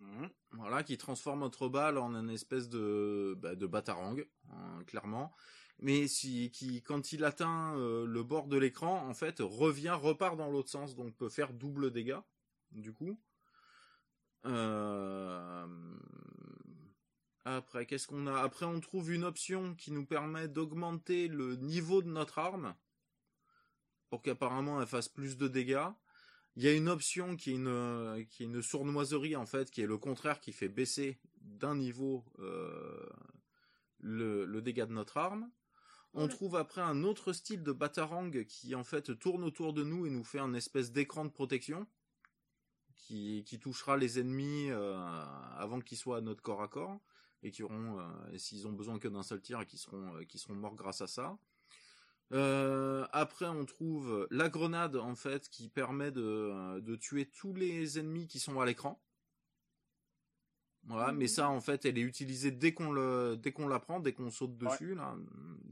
Mhm. 0.00 0.28
voilà, 0.50 0.82
qui 0.82 0.98
transforment 0.98 1.40
notre 1.40 1.68
balle 1.68 1.98
en 1.98 2.14
une 2.14 2.30
espèce 2.30 2.68
de 2.68 3.34
bah, 3.38 3.54
de 3.54 3.66
batarang, 3.66 4.18
hein, 4.50 4.82
clairement. 4.86 5.32
Mais 5.78 6.06
qui, 6.06 6.82
quand 6.82 7.12
il 7.12 7.24
atteint 7.24 7.76
le 7.76 8.22
bord 8.22 8.46
de 8.48 8.56
l'écran, 8.56 9.06
en 9.08 9.14
fait, 9.14 9.36
revient, 9.40 9.96
repart 10.08 10.36
dans 10.36 10.50
l'autre 10.50 10.70
sens, 10.70 10.96
donc 10.96 11.14
peut 11.16 11.28
faire 11.28 11.52
double 11.52 11.92
dégâts, 11.92 12.20
du 12.72 12.92
coup. 12.92 13.18
Euh... 14.46 15.66
Après, 17.48 17.86
qu'est-ce 17.86 18.08
qu'on 18.08 18.26
a? 18.26 18.40
Après, 18.40 18.66
on 18.66 18.80
trouve 18.80 19.12
une 19.12 19.22
option 19.22 19.76
qui 19.76 19.92
nous 19.92 20.04
permet 20.04 20.48
d'augmenter 20.48 21.28
le 21.28 21.54
niveau 21.54 22.02
de 22.02 22.08
notre 22.08 22.40
arme 22.40 22.74
pour 24.08 24.20
qu'apparemment 24.20 24.80
elle 24.80 24.88
fasse 24.88 25.08
plus 25.08 25.36
de 25.36 25.46
dégâts. 25.46 25.86
Il 26.56 26.64
y 26.64 26.68
a 26.68 26.72
une 26.72 26.88
option 26.88 27.36
qui 27.36 27.52
est 27.52 27.54
une 27.54 28.26
qui 28.30 28.42
est 28.42 28.46
une 28.46 28.62
sournoiserie 28.62 29.36
en 29.36 29.46
fait, 29.46 29.70
qui 29.70 29.80
est 29.80 29.86
le 29.86 29.96
contraire, 29.96 30.40
qui 30.40 30.50
fait 30.50 30.68
baisser 30.68 31.20
d'un 31.40 31.76
niveau 31.76 32.24
euh, 32.40 33.08
le, 34.00 34.44
le 34.44 34.60
dégât 34.60 34.86
de 34.86 34.92
notre 34.92 35.16
arme. 35.16 35.48
On 36.14 36.26
trouve 36.26 36.56
après 36.56 36.80
un 36.80 37.04
autre 37.04 37.32
style 37.32 37.62
de 37.62 37.70
batarang 37.70 38.44
qui 38.46 38.74
en 38.74 38.82
fait 38.82 39.16
tourne 39.20 39.44
autour 39.44 39.72
de 39.72 39.84
nous 39.84 40.04
et 40.04 40.10
nous 40.10 40.24
fait 40.24 40.40
un 40.40 40.52
espèce 40.52 40.90
d'écran 40.90 41.24
de 41.24 41.30
protection 41.30 41.86
qui, 42.96 43.44
qui 43.46 43.60
touchera 43.60 43.96
les 43.96 44.18
ennemis 44.18 44.68
euh, 44.70 44.96
avant 45.56 45.80
qu'ils 45.80 45.98
soient 45.98 46.16
à 46.16 46.22
notre 46.22 46.42
corps 46.42 46.62
à 46.62 46.66
corps 46.66 46.98
et 47.46 47.52
qui 47.52 47.62
auront, 47.62 48.00
euh, 48.00 48.38
s'ils 48.38 48.66
ont 48.66 48.72
besoin 48.72 48.98
que 48.98 49.06
d'un 49.06 49.22
seul 49.22 49.40
tir, 49.40 49.60
et 49.60 49.66
qui 49.66 49.78
seront, 49.78 50.16
euh, 50.16 50.24
qui 50.24 50.36
seront 50.36 50.54
morts 50.54 50.74
grâce 50.74 51.00
à 51.00 51.06
ça. 51.06 51.38
Euh, 52.32 53.06
après, 53.12 53.46
on 53.46 53.64
trouve 53.64 54.26
la 54.32 54.48
grenade 54.48 54.96
en 54.96 55.14
fait 55.14 55.48
qui 55.48 55.68
permet 55.68 56.10
de, 56.10 56.80
de 56.80 56.96
tuer 56.96 57.26
tous 57.26 57.54
les 57.54 58.00
ennemis 58.00 58.26
qui 58.26 58.40
sont 58.40 58.60
à 58.60 58.66
l'écran. 58.66 59.00
Voilà, 60.88 61.12
mais 61.12 61.28
ça 61.28 61.48
en 61.48 61.60
fait, 61.60 61.84
elle 61.84 61.98
est 61.98 62.02
utilisée 62.02 62.50
dès 62.50 62.74
qu'on 62.74 62.90
le, 62.90 63.36
dès 63.36 63.52
qu'on 63.52 63.68
la 63.68 63.78
prend, 63.78 64.00
dès 64.00 64.12
qu'on 64.12 64.30
saute 64.30 64.56
dessus. 64.58 64.96
Là, 64.96 65.16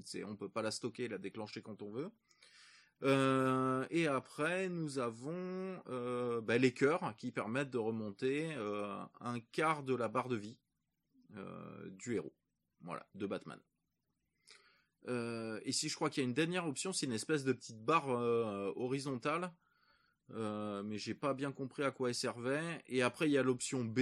c'est, 0.05 0.22
on 0.22 0.36
peut 0.36 0.48
pas 0.48 0.62
la 0.62 0.70
stocker, 0.70 1.09
la 1.09 1.18
déclencher 1.18 1.60
quand 1.60 1.82
on 1.82 1.90
veut. 1.90 2.10
Euh, 3.02 3.84
et 3.90 4.06
après, 4.06 4.68
nous 4.68 4.98
avons 5.01 5.82
euh, 5.88 6.40
bah, 6.40 6.59
les 6.59 6.72
cœurs 6.72 7.14
qui 7.16 7.32
permettent 7.32 7.70
de 7.70 7.78
remonter 7.78 8.55
un 9.20 9.40
quart 9.51 9.82
de 9.82 9.94
la 9.96 10.06
barre 10.06 10.28
de 10.28 10.36
vie 10.36 10.56
euh, 11.36 11.90
du 11.90 12.15
héros. 12.15 12.35
Voilà, 12.81 13.06
de 13.15 13.27
Batman. 13.27 13.61
Euh, 15.09 15.61
ici, 15.65 15.89
je 15.89 15.94
crois 15.94 16.11
qu'il 16.11 16.23
y 16.23 16.27
a 16.27 16.28
une 16.28 16.35
dernière 16.35 16.66
option, 16.66 16.93
c'est 16.93 17.06
une 17.06 17.12
espèce 17.12 17.44
de 17.44 17.52
petite 17.52 17.82
barre 17.85 18.11
euh, 18.11 18.73
horizontale, 18.77 19.52
euh, 20.31 20.82
mais 20.82 20.98
j'ai 20.98 21.15
pas 21.15 21.35
bien 21.35 21.52
compris 21.52 21.82
à 21.82 21.90
quoi 21.90 22.09
elle 22.09 22.15
servait. 22.15 22.82
Et 22.86 23.02
après, 23.02 23.28
il 23.28 23.32
y 23.32 23.39
a 23.39 23.43
l'option 23.43 23.85
B, 23.85 24.01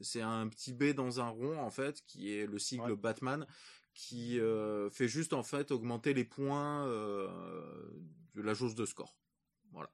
c'est 0.00 0.20
un 0.20 0.48
petit 0.48 0.72
B 0.72 0.92
dans 0.92 1.20
un 1.20 1.28
rond 1.28 1.58
en 1.58 1.70
fait, 1.70 2.02
qui 2.06 2.34
est 2.34 2.46
le 2.46 2.58
sigle 2.58 2.92
Ouais. 2.92 2.96
Batman, 2.96 3.46
qui 3.94 4.38
fait 4.92 5.08
juste 5.08 5.32
en 5.32 5.42
fait 5.42 5.70
augmenter 5.72 6.14
les 6.14 6.24
points 6.24 6.86
de 6.86 8.40
la 8.42 8.54
jauge 8.54 8.74
de 8.74 8.86
score. 8.86 9.16
Voilà. 9.72 9.90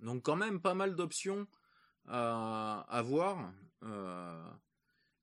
Donc 0.00 0.22
quand 0.24 0.36
même 0.36 0.60
pas 0.60 0.74
mal 0.74 0.96
d'options 0.96 1.46
à, 2.06 2.86
à 2.88 3.02
voir. 3.02 3.52
Euh, 3.82 4.50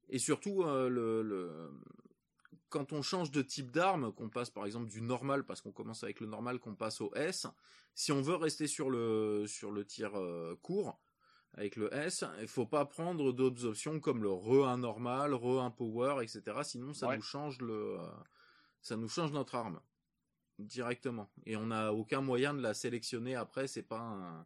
et 0.09 0.19
surtout, 0.19 0.63
euh, 0.63 0.89
le, 0.89 1.21
le- 1.21 1.71
quand 2.69 2.93
on 2.93 3.01
change 3.01 3.31
de 3.31 3.41
type 3.41 3.71
d'arme, 3.71 4.11
qu'on 4.13 4.29
passe 4.29 4.49
par 4.49 4.65
exemple 4.65 4.89
du 4.89 5.01
normal, 5.01 5.43
parce 5.45 5.61
qu'on 5.61 5.71
commence 5.71 6.03
avec 6.03 6.19
le 6.19 6.27
normal, 6.27 6.59
qu'on 6.59 6.75
passe 6.75 7.01
au 7.01 7.13
S, 7.15 7.47
si 7.95 8.11
on 8.11 8.21
veut 8.21 8.35
rester 8.35 8.67
sur 8.67 8.89
le, 8.89 9.45
sur 9.47 9.71
le 9.71 9.85
tir 9.85 10.11
euh, 10.19 10.55
court, 10.61 10.99
avec 11.55 11.75
le 11.75 11.91
S, 11.93 12.23
il 12.41 12.47
faut 12.47 12.67
pas 12.67 12.85
prendre 12.85 13.33
d'autres 13.33 13.65
options 13.65 13.99
comme 13.99 14.21
le 14.21 14.29
re 14.31 14.67
1 14.67 14.77
normal, 14.77 15.33
re 15.33 15.59
1 15.61 15.71
power, 15.71 16.23
etc. 16.23 16.59
Sinon, 16.63 16.93
ça 16.93 17.07
Ouais. 17.07 17.15
nous 17.15 17.23
change 17.23 17.59
le, 17.59 17.97
ça 18.81 18.95
nous 18.95 19.09
change 19.09 19.31
notre 19.31 19.55
arme 19.55 19.81
directement. 20.59 21.31
Et 21.47 21.55
on 21.57 21.67
n'a 21.67 21.91
aucun 21.91 22.21
moyen 22.21 22.53
de 22.53 22.61
la 22.61 22.75
sélectionner 22.75 23.35
après. 23.35 23.67
C'est 23.67 23.81
pas, 23.83 23.99
un... 23.99 24.45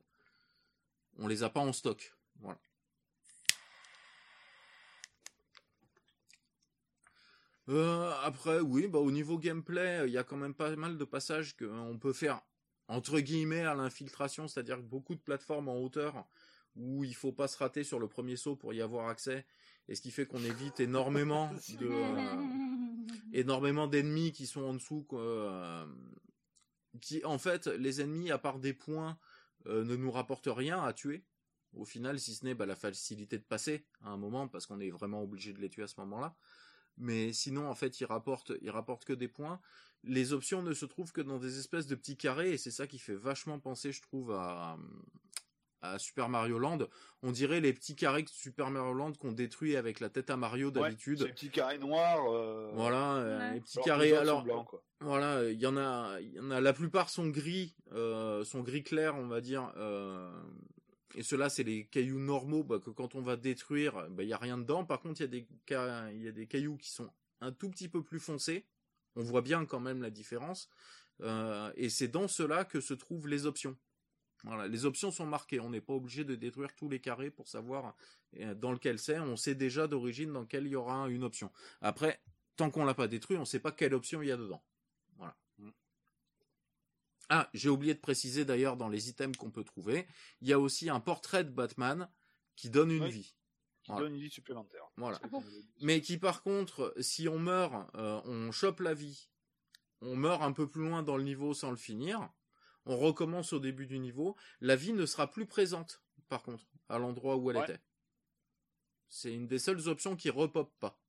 on 1.18 1.28
les 1.28 1.44
a 1.44 1.50
pas 1.50 1.60
en 1.60 1.74
stock. 1.74 2.16
Voilà. 2.40 2.60
Euh, 7.70 8.12
après, 8.24 8.60
oui, 8.60 8.88
bah 8.88 9.00
au 9.00 9.12
niveau 9.12 9.38
gameplay, 9.38 10.04
il 10.06 10.14
y 10.14 10.18
a 10.18 10.24
quand 10.24 10.38
même 10.38 10.54
pas 10.54 10.76
mal 10.76 10.98
de 10.98 11.06
passages 11.06 11.56
qu'on 11.56 11.98
peut 11.98 12.14
faire 12.14 12.42
entre 12.88 13.20
guillemets 13.20 13.62
à 13.62 13.76
l'infiltration, 13.76 14.48
c'est-à-dire 14.48 14.82
beaucoup 14.82 15.16
de 15.16 15.22
plateformes 15.22 15.70
en 15.70 15.78
hauteur 15.78 16.26
où 16.76 17.04
il 17.04 17.16
faut 17.16 17.32
pas 17.32 17.48
se 17.48 17.58
rater 17.58 17.84
sur 17.84 18.00
le 18.00 18.08
premier 18.08 18.36
saut 18.36 18.56
pour 18.56 18.74
y 18.74 18.82
avoir 18.82 19.08
accès, 19.08 19.46
et 19.88 19.96
ce 19.96 20.02
qui 20.02 20.12
fait 20.12 20.26
qu'on 20.26 20.44
évite 20.44 20.80
énormément 20.80 21.52
de 21.80 21.88
euh, 21.88 22.42
énormément 23.32 23.88
d'ennemis 23.88 24.32
qui 24.32 24.48
sont 24.48 24.64
en 24.64 24.74
dessous, 24.74 25.06
euh, 25.14 25.86
qui 27.00 27.24
en 27.26 27.38
fait 27.38 27.68
les 27.68 28.02
ennemis 28.02 28.32
à 28.32 28.38
part 28.38 28.60
des 28.60 28.74
points 28.74 29.18
euh, 29.68 29.84
ne 29.84 29.96
nous 29.96 30.12
rapportent 30.12 30.50
rien 30.52 30.84
à 30.84 30.94
tuer. 30.94 31.24
Au 31.76 31.86
final, 31.86 32.20
si 32.20 32.36
ce 32.36 32.46
n'est 32.46 32.54
bah, 32.54 32.66
la 32.66 32.76
facilité 32.76 33.38
de 33.38 33.44
passer 33.44 33.86
à 34.02 34.10
un 34.10 34.18
moment, 34.18 34.48
parce 34.48 34.68
qu'on 34.68 34.80
est 34.80 34.92
vraiment 34.92 35.24
obligé 35.24 35.54
de 35.54 35.60
les 35.60 35.70
tuer 35.70 35.84
à 35.84 35.88
ce 35.88 36.00
moment-là. 36.02 36.36
Mais 36.98 37.34
sinon, 37.34 37.70
en 37.70 37.76
fait, 37.76 38.00
ils 38.00 38.06
rapportent, 38.06 38.54
ils 38.62 38.70
rapportent 38.70 39.06
que 39.06 39.14
des 39.14 39.28
points. 39.28 39.60
Les 40.04 40.34
options 40.34 40.62
ne 40.62 40.74
se 40.74 40.86
trouvent 40.86 41.12
que 41.12 41.22
dans 41.22 41.40
des 41.40 41.60
espèces 41.60 41.88
de 41.88 41.96
petits 41.96 42.18
carrés, 42.18 42.52
et 42.54 42.58
c'est 42.58 42.72
ça 42.72 42.88
qui 42.88 43.00
fait 43.00 43.16
vachement 43.16 43.58
penser, 43.60 43.92
je 43.92 44.02
trouve, 44.02 44.32
à, 44.32 44.78
à 45.82 45.98
Super 45.98 46.30
Mario 46.30 46.60
Land. 46.60 46.80
On 47.22 47.32
dirait 47.32 47.62
les 47.62 47.74
petits 47.74 47.96
carrés 47.96 48.24
de 48.24 48.30
Super 48.30 48.70
Mario 48.70 48.94
Land 48.94 49.14
qu'on 49.14 49.32
détruit 49.32 49.76
avec 49.76 50.00
la 50.00 50.10
tête 50.10 50.30
à 50.30 50.38
Mario 50.38 50.72
d'habitude. 50.72 51.22
Ouais, 51.22 51.28
ces 51.28 51.34
petits 51.34 51.50
carrés 51.50 51.78
noirs. 51.78 52.26
Euh... 52.32 52.72
Voilà, 52.74 53.16
euh, 53.16 53.54
les 53.54 53.62
petits 53.62 53.80
carrés. 53.82 54.14
Alors, 54.16 54.46
voilà, 55.00 55.50
il 55.50 55.60
y 55.60 55.66
en 55.66 55.78
a, 55.78 56.20
il 56.22 56.34
y 56.34 56.40
en 56.40 56.52
a. 56.52 56.62
La 56.62 56.74
plupart 56.74 57.10
sont 57.10 57.28
gris, 57.28 57.76
euh, 57.92 58.44
sont 58.44 58.62
gris 58.62 58.84
clair, 58.84 59.16
on 59.16 59.28
va 59.28 59.42
dire. 59.42 59.72
Euh, 59.78 60.32
et 61.16 61.24
ceux-là, 61.24 61.50
c'est 61.50 61.64
les 61.64 61.86
cailloux 61.86 62.20
normaux 62.20 62.64
bah, 62.64 62.80
que 62.80 62.90
quand 62.90 63.16
on 63.16 63.22
va 63.22 63.36
détruire, 63.36 64.08
bah, 64.10 64.24
il 64.24 64.30
y 64.30 64.34
a 64.34 64.38
rien 64.38 64.58
dedans. 64.58 64.86
Par 64.86 65.02
contre, 65.02 65.22
il 65.22 66.24
y 66.24 66.28
a 66.28 66.32
des 66.32 66.48
cailloux 66.48 66.78
qui 66.78 66.90
sont 66.90 67.10
un 67.42 67.52
tout 67.52 67.70
petit 67.70 67.90
peu 67.90 68.04
plus 68.04 68.20
foncés. 68.20 68.66
On 69.16 69.24
voit 69.24 69.42
bien 69.42 69.66
quand 69.66 69.80
même 69.80 70.02
la 70.02 70.10
différence. 70.10 70.70
Euh, 71.22 71.72
et 71.76 71.90
c'est 71.90 72.08
dans 72.08 72.28
cela 72.28 72.66
que 72.66 72.82
se 72.82 72.94
trouvent 72.94 73.28
les 73.28 73.46
options. 73.46 73.78
Les 74.70 74.86
options 74.86 75.12
sont 75.12 75.26
marquées. 75.26 75.60
On 75.60 75.70
n'est 75.70 75.82
pas 75.82 75.94
obligé 75.94 76.24
de 76.24 76.36
détruire 76.36 76.76
tous 76.76 76.90
les 76.90 77.00
carrés 77.00 77.30
pour 77.30 77.48
savoir 77.48 77.96
euh, 78.40 78.56
dans 78.56 78.72
lequel 78.72 79.00
c'est. 79.00 79.20
On 79.20 79.38
sait 79.38 79.56
déjà 79.56 79.88
d'origine 79.88 80.34
dans 80.34 80.42
lequel 80.42 80.66
il 80.66 80.72
y 80.72 80.76
aura 80.76 81.08
une 81.10 81.24
option. 81.24 81.52
Après, 81.82 82.22
tant 82.56 82.70
qu'on 82.70 82.86
l'a 82.86 82.94
pas 82.94 83.08
détruit, 83.08 83.38
on 83.38 83.42
ne 83.42 83.46
sait 83.46 83.60
pas 83.60 83.72
quelle 83.72 83.94
option 83.94 84.22
il 84.22 84.30
y 84.30 84.32
a 84.32 84.38
dedans. 84.38 84.64
Voilà. 87.34 87.46
Ah, 87.46 87.50
j'ai 87.54 87.70
oublié 87.70 87.94
de 87.94 88.00
préciser 88.00 88.46
d'ailleurs 88.46 88.78
dans 88.78 88.90
les 88.90 89.10
items 89.10 89.38
qu'on 89.38 89.52
peut 89.52 89.64
trouver, 89.64 90.08
il 90.42 90.48
y 90.48 90.54
a 90.54 90.60
aussi 90.60 90.90
un 90.90 91.00
portrait 91.00 91.44
de 91.44 91.50
Batman 91.50 92.10
qui 92.56 92.70
donne 92.70 92.92
une 92.92 93.08
vie. 93.08 93.36
Qui 93.84 93.92
donne 93.92 94.14
une 94.14 94.22
vie 94.22 94.30
supplémentaire. 94.30 94.84
Voilà. 94.98 95.20
Mais 95.82 96.02
qui 96.02 96.18
par 96.18 96.44
contre, 96.44 96.94
si 97.00 97.28
on 97.28 97.40
meurt, 97.40 97.90
euh, 97.96 98.22
on 98.26 98.52
chope 98.52 98.80
la 98.80 98.94
vie, 98.94 99.30
on 100.02 100.16
meurt 100.16 100.42
un 100.42 100.52
peu 100.52 100.70
plus 100.70 100.88
loin 100.88 101.04
dans 101.04 101.18
le 101.18 101.24
niveau 101.24 101.54
sans 101.54 101.72
le 101.72 101.78
finir, 101.78 102.30
on 102.86 102.98
recommence 102.98 103.54
au 103.54 103.60
début 103.60 103.88
du 103.88 104.00
niveau, 104.00 104.36
la 104.62 104.76
vie 104.76 104.94
ne 104.94 105.06
sera 105.06 105.30
plus 105.30 105.46
présente, 105.46 106.04
par 106.30 106.44
contre, 106.44 106.66
à 106.90 107.00
l'endroit 107.00 107.38
où 107.38 107.50
elle 107.50 107.58
était. 107.58 107.82
C'est 109.10 109.34
une 109.34 109.48
des 109.48 109.60
seules 109.60 109.88
options 109.90 110.16
qui 110.16 110.30
repop 110.30 110.72
pas. 110.80 111.00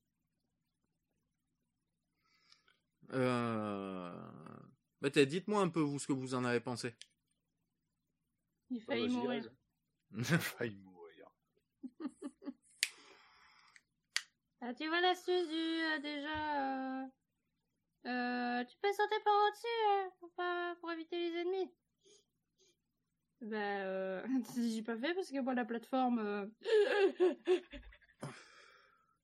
Euh... 3.12 4.33
Bah, 5.04 5.10
dites-moi 5.10 5.60
un 5.60 5.68
peu 5.68 5.80
vous 5.80 5.98
ce 5.98 6.06
que 6.06 6.14
vous 6.14 6.34
en 6.34 6.46
avez 6.46 6.60
pensé. 6.60 6.94
Il 8.70 8.80
faillit 8.80 9.10
mourir. 9.10 9.50
Il 10.16 10.24
failli 10.24 10.78
mourir. 10.78 11.30
ah, 14.62 14.72
tu 14.72 14.88
vois 14.88 15.02
l'astuce 15.02 15.46
du 15.48 15.54
euh, 15.54 15.98
déjà. 15.98 17.02
Euh... 17.02 17.06
Euh, 18.06 18.64
tu 18.64 18.76
peux 18.80 18.92
sauter 18.94 19.20
par 19.22 19.34
au-dessus 19.46 19.66
euh, 19.90 20.08
pour, 20.20 20.30
pas, 20.32 20.74
pour 20.80 20.90
éviter 20.92 21.18
les 21.18 21.36
ennemis. 21.40 21.70
Bah, 23.42 23.56
euh, 23.56 24.26
j'ai 24.56 24.82
pas 24.82 24.96
fait 24.96 25.12
parce 25.12 25.30
que 25.30 25.40
moi 25.40 25.52
la 25.52 25.66
plateforme. 25.66 26.18
Euh... 26.18 26.46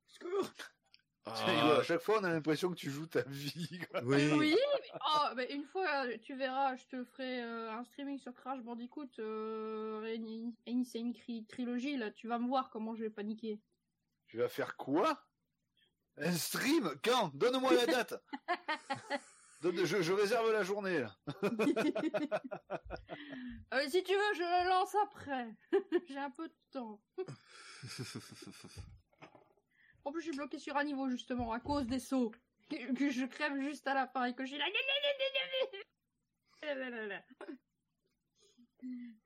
Secours. 0.08 0.52
Ah. 1.46 1.78
À 1.78 1.82
chaque 1.82 2.00
fois, 2.00 2.18
on 2.20 2.24
a 2.24 2.30
l'impression 2.30 2.70
que 2.70 2.76
tu 2.76 2.90
joues 2.90 3.06
ta 3.06 3.22
vie. 3.22 3.80
Quoi. 3.90 4.00
Oui. 4.04 4.30
oui 4.32 4.56
mais, 4.80 4.90
oh, 4.94 5.34
bah, 5.34 5.44
une 5.50 5.64
fois, 5.64 6.06
tu 6.22 6.34
verras, 6.34 6.76
je 6.76 6.84
te 6.86 7.04
ferai 7.04 7.42
euh, 7.42 7.72
un 7.72 7.84
streaming 7.84 8.18
sur 8.18 8.34
Crash 8.34 8.60
Bandicoot 8.60 9.08
euh, 9.18 10.16
Insane 10.66 11.12
Trilogy. 11.48 11.96
Là, 11.96 12.10
tu 12.10 12.28
vas 12.28 12.38
me 12.38 12.48
voir 12.48 12.70
comment 12.70 12.94
je 12.94 13.02
vais 13.02 13.10
paniquer. 13.10 13.60
Tu 14.26 14.38
vas 14.38 14.48
faire 14.48 14.76
quoi? 14.76 15.22
Un 16.16 16.32
stream? 16.32 16.94
Quand? 17.02 17.30
Donne-moi 17.34 17.74
la 17.74 17.86
date 17.86 18.14
Donne, 19.62 19.84
je, 19.84 20.00
je, 20.00 20.12
réserve 20.12 20.50
la 20.52 20.62
journée. 20.62 21.00
Là. 21.00 21.14
euh, 23.74 23.88
si 23.88 24.02
tu 24.02 24.14
veux, 24.14 24.34
je 24.34 24.40
le 24.40 24.68
lance 24.68 24.94
après. 25.02 25.54
J'ai 26.08 26.18
un 26.18 26.30
peu 26.30 26.48
de 26.48 26.54
temps. 26.72 26.98
En 30.04 30.12
plus, 30.12 30.20
je 30.20 30.28
suis 30.28 30.36
bloqué 30.36 30.58
sur 30.58 30.76
un 30.76 30.84
niveau, 30.84 31.08
justement, 31.08 31.52
à 31.52 31.60
cause 31.60 31.86
des 31.86 31.98
sauts. 32.00 32.32
Que 32.70 33.10
je 33.10 33.26
crève 33.26 33.60
juste 33.60 33.86
à 33.88 33.94
la 33.94 34.06
fin 34.06 34.24
et 34.26 34.34
que 34.34 34.44
j'ai 34.44 34.56
là. 34.56 34.66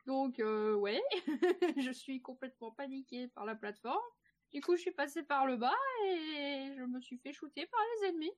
Donc, 0.07 0.41
euh, 0.41 0.75
ouais, 0.75 1.03
je 1.77 1.91
suis 1.91 2.21
complètement 2.23 2.71
paniquée 2.73 3.29
par 3.29 3.45
la 3.45 3.55
plateforme. 3.55 4.03
Du 4.53 4.61
coup, 4.61 4.77
je 4.77 4.83
suis 4.83 4.93
passée 4.93 5.23
par 5.23 5.47
le 5.47 5.57
bas 5.57 5.75
et 6.07 6.73
je 6.77 6.85
me 6.85 7.01
suis 7.01 7.19
fait 7.19 7.33
shooter 7.33 7.67
par 7.67 7.81
les 7.81 8.09
ennemis. 8.09 8.33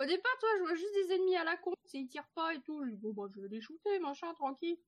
Au 0.00 0.04
départ, 0.06 0.38
toi, 0.40 0.48
je 0.56 0.62
vois 0.62 0.74
juste 0.74 0.94
des 0.94 1.14
ennemis 1.14 1.36
à 1.36 1.44
la 1.44 1.56
con, 1.56 1.74
ils 1.92 2.08
tirent 2.08 2.28
pas 2.34 2.54
et 2.54 2.60
tout. 2.62 2.84
Je 2.84 2.90
dis, 2.90 2.96
bon, 2.96 3.12
bah, 3.12 3.30
je 3.34 3.40
vais 3.40 3.48
les 3.48 3.60
shooter, 3.60 3.98
machin, 3.98 4.32
tranquille. 4.34 4.78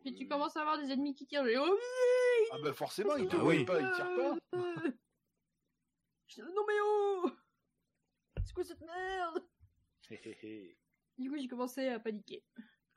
Puis 0.00 0.14
tu 0.14 0.26
commences 0.26 0.56
à 0.56 0.62
avoir 0.62 0.78
des 0.78 0.90
ennemis 0.90 1.14
qui 1.14 1.26
tirent. 1.26 1.44
Je 1.44 1.50
dis, 1.50 1.56
oh, 1.58 1.78
ah, 2.52 2.56
bah, 2.62 2.72
forcément, 2.72 3.16
ils 3.16 3.28
te 3.28 3.36
ah 3.36 3.40
voient 3.40 3.64
pas, 3.66 3.80
ils 3.80 3.92
tirent 3.92 4.14
pas. 4.16 4.36
Je 6.30 6.42
dis, 6.42 6.54
non, 6.54 6.64
mais 6.66 6.74
oh! 6.82 7.30
C'est 8.44 8.54
quoi 8.54 8.64
cette 8.64 8.80
merde? 8.80 9.42
du 11.18 11.30
coup, 11.30 11.36
j'ai 11.38 11.48
commencé 11.48 11.88
à 11.88 12.00
paniquer. 12.00 12.42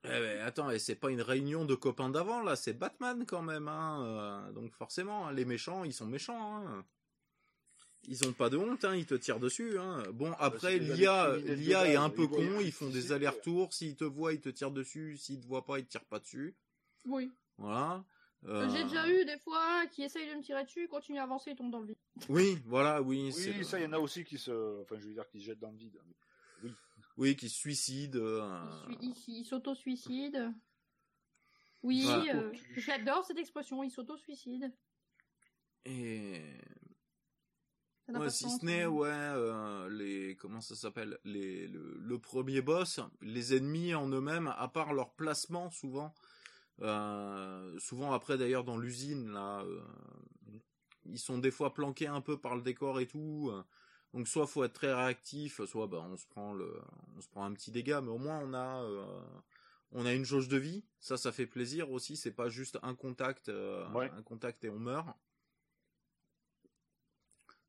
Eh 0.05 0.07
ben, 0.07 0.41
attends, 0.41 0.69
et 0.69 0.79
c'est 0.79 0.95
pas 0.95 1.11
une 1.11 1.21
réunion 1.21 1.63
de 1.63 1.75
copains 1.75 2.09
d'avant 2.09 2.41
là, 2.41 2.57
c'est 2.57 2.73
Batman 2.73 3.25
quand 3.25 3.41
même, 3.41 3.69
hein. 3.69 4.03
Euh, 4.05 4.51
donc 4.51 4.73
forcément, 4.73 5.27
hein, 5.27 5.31
les 5.31 5.45
méchants, 5.45 5.85
ils 5.85 5.93
sont 5.93 6.07
méchants. 6.07 6.57
Hein. 6.57 6.85
Ils 8.05 8.27
ont 8.27 8.33
pas 8.33 8.49
de 8.49 8.57
honte, 8.57 8.83
hein, 8.83 8.95
ils 8.95 9.05
te 9.05 9.15
tirent 9.15 9.39
dessus. 9.39 9.79
Hein. 9.79 10.03
Bon, 10.11 10.33
ah, 10.33 10.49
bah, 10.49 10.57
après 10.57 10.77
l'IA, 10.77 11.37
l'IA 11.37 11.87
est 11.87 11.95
un 11.95 12.09
peu 12.09 12.27
con, 12.27 12.59
ils 12.59 12.73
font 12.73 12.89
des 12.89 13.13
allers-retours. 13.13 13.73
S'ils 13.73 13.95
te 13.95 14.03
voient, 14.03 14.33
ils 14.33 14.41
te 14.41 14.49
tirent 14.49 14.71
dessus. 14.71 15.15
S'ils 15.15 15.39
te 15.39 15.47
voient 15.47 15.65
pas, 15.65 15.79
ils 15.79 15.85
te 15.85 15.91
tirent 15.91 16.03
pas 16.03 16.19
dessus. 16.19 16.53
Oui. 17.05 17.31
Voilà. 17.57 18.03
Euh... 18.45 18.69
J'ai 18.69 18.83
déjà 18.83 19.07
eu 19.07 19.25
des 19.25 19.37
fois 19.37 19.85
qui 19.87 20.03
essayent 20.03 20.29
de 20.29 20.35
me 20.35 20.41
tirer 20.41 20.63
dessus, 20.63 20.87
continue 20.87 21.19
à 21.19 21.23
avancer, 21.23 21.51
ils 21.51 21.55
tombent 21.55 21.71
dans 21.71 21.79
le 21.79 21.87
vide. 21.87 21.97
Oui, 22.29 22.57
voilà, 22.65 23.01
oui. 23.01 23.31
Oui, 23.35 23.65
ça, 23.65 23.79
il 23.79 23.83
y 23.83 23.85
en 23.85 23.93
a 23.93 23.99
aussi 23.99 24.23
qui 24.23 24.37
se, 24.37 24.81
enfin, 24.81 24.97
je 24.99 25.07
veux 25.07 25.13
dire, 25.13 25.27
qui 25.29 25.39
se 25.39 25.45
jettent 25.45 25.59
dans 25.59 25.71
le 25.71 25.77
vide. 25.77 25.97
Oui. 26.63 26.71
Oui, 27.17 27.35
qui 27.35 27.49
se 27.49 27.55
suicide. 27.55 28.15
Euh... 28.15 28.65
Il, 29.01 29.45
s'auto-suicide. 29.45 30.51
Oui, 31.83 32.07
euh, 32.33 32.51
j'adore 32.77 33.25
cette 33.25 33.37
expression, 33.37 33.83
il 33.83 33.91
s'auto-suicide. 33.91 34.73
Et... 35.85 36.41
Ouais, 38.09 38.29
si 38.29 38.49
ce 38.49 38.65
n'est, 38.65 38.85
ouais, 38.85 39.09
euh, 39.09 39.89
les, 39.89 40.35
comment 40.35 40.59
ça 40.59 40.75
s'appelle, 40.75 41.17
les, 41.23 41.67
le, 41.67 41.97
le, 41.97 42.19
premier 42.19 42.61
boss, 42.61 42.99
les 43.21 43.55
ennemis 43.55 43.95
en 43.95 44.09
eux-mêmes, 44.09 44.53
à 44.57 44.67
part 44.67 44.93
leur 44.93 45.13
placement, 45.13 45.69
souvent, 45.71 46.13
euh, 46.81 47.79
souvent 47.79 48.13
après 48.13 48.37
d'ailleurs 48.37 48.63
dans 48.63 48.77
l'usine, 48.77 49.31
là, 49.31 49.61
euh, 49.61 49.81
ils 51.05 51.19
sont 51.19 51.37
des 51.37 51.51
fois 51.51 51.73
planqués 51.73 52.07
un 52.07 52.21
peu 52.21 52.37
par 52.37 52.55
le 52.55 52.61
décor 52.61 52.99
et 52.99 53.07
tout, 53.07 53.51
donc 54.13 54.27
soit 54.27 54.45
faut 54.45 54.63
être 54.63 54.73
très 54.73 54.93
réactif, 54.93 55.63
soit 55.65 55.87
bah 55.87 56.05
on 56.07 56.17
se 56.17 56.27
prend 56.27 56.53
le, 56.53 56.79
on 57.17 57.21
se 57.21 57.27
prend 57.27 57.45
un 57.45 57.53
petit 57.53 57.71
dégât, 57.71 58.01
mais 58.01 58.11
au 58.11 58.19
moins 58.19 58.39
on 58.39 58.53
a, 58.53 58.83
euh, 58.83 59.21
on 59.91 60.05
a 60.05 60.13
une 60.13 60.23
jauge 60.23 60.47
de 60.47 60.57
vie. 60.57 60.83
Ça, 60.99 61.17
ça 61.17 61.31
fait 61.31 61.47
plaisir 61.47 61.91
aussi. 61.91 62.15
C'est 62.15 62.31
pas 62.31 62.47
juste 62.47 62.77
un 62.83 62.93
contact, 62.93 63.49
euh, 63.49 63.85
un 63.87 64.21
contact 64.21 64.63
et 64.63 64.69
on 64.69 64.77
meurt. 64.77 65.07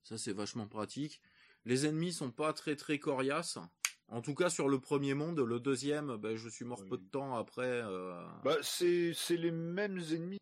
Ça 0.03 0.19
c'est 0.19 0.35
vachement 0.35 0.67
pratique. 0.67 1.23
Les 1.65 1.87
ennemis 1.87 2.13
sont 2.13 2.31
pas 2.31 2.53
très 2.53 2.77
très 2.77 2.99
coriaces. 2.99 3.59
En 4.15 4.23
tout 4.23 4.37
cas 4.37 4.49
sur 4.49 4.69
le 4.69 4.79
premier 4.79 5.13
monde, 5.15 5.41
le 5.41 5.59
deuxième, 5.59 6.17
ben, 6.19 6.37
je 6.37 6.49
suis 6.49 6.65
mort 6.65 6.85
peu 6.85 6.97
de 6.97 7.03
temps 7.03 7.35
après. 7.35 7.67
Euh... 7.67 8.25
Bah 8.45 8.55
c'est 8.63 9.13
c'est 9.13 9.37
les 9.37 9.51
mêmes 9.51 9.99
ennemis 10.13 10.39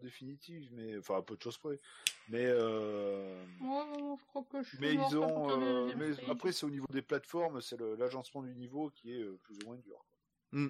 définitive, 0.00 0.68
mais 0.72 0.98
enfin 0.98 1.22
peu 1.22 1.34
de 1.34 1.42
choses 1.42 1.56
près. 1.56 1.80
Mais 2.28 2.44
euh... 2.44 3.42
je 3.58 4.24
crois 4.26 4.44
que 4.50 4.62
je 4.62 4.76
mais 4.80 4.92
ils 4.92 5.16
ont, 5.16 5.50
euh, 5.50 5.94
mais 5.96 6.10
après 6.28 6.52
c'est 6.52 6.66
au 6.66 6.70
niveau 6.70 6.86
des 6.90 7.00
plateformes, 7.00 7.62
c'est 7.62 7.80
l'agencement 7.80 8.42
du 8.42 8.54
niveau 8.54 8.90
qui 8.90 9.14
est 9.14 9.24
plus 9.24 9.56
ou 9.62 9.68
moins 9.68 9.76
dur. 9.78 10.04
Mm. 10.52 10.68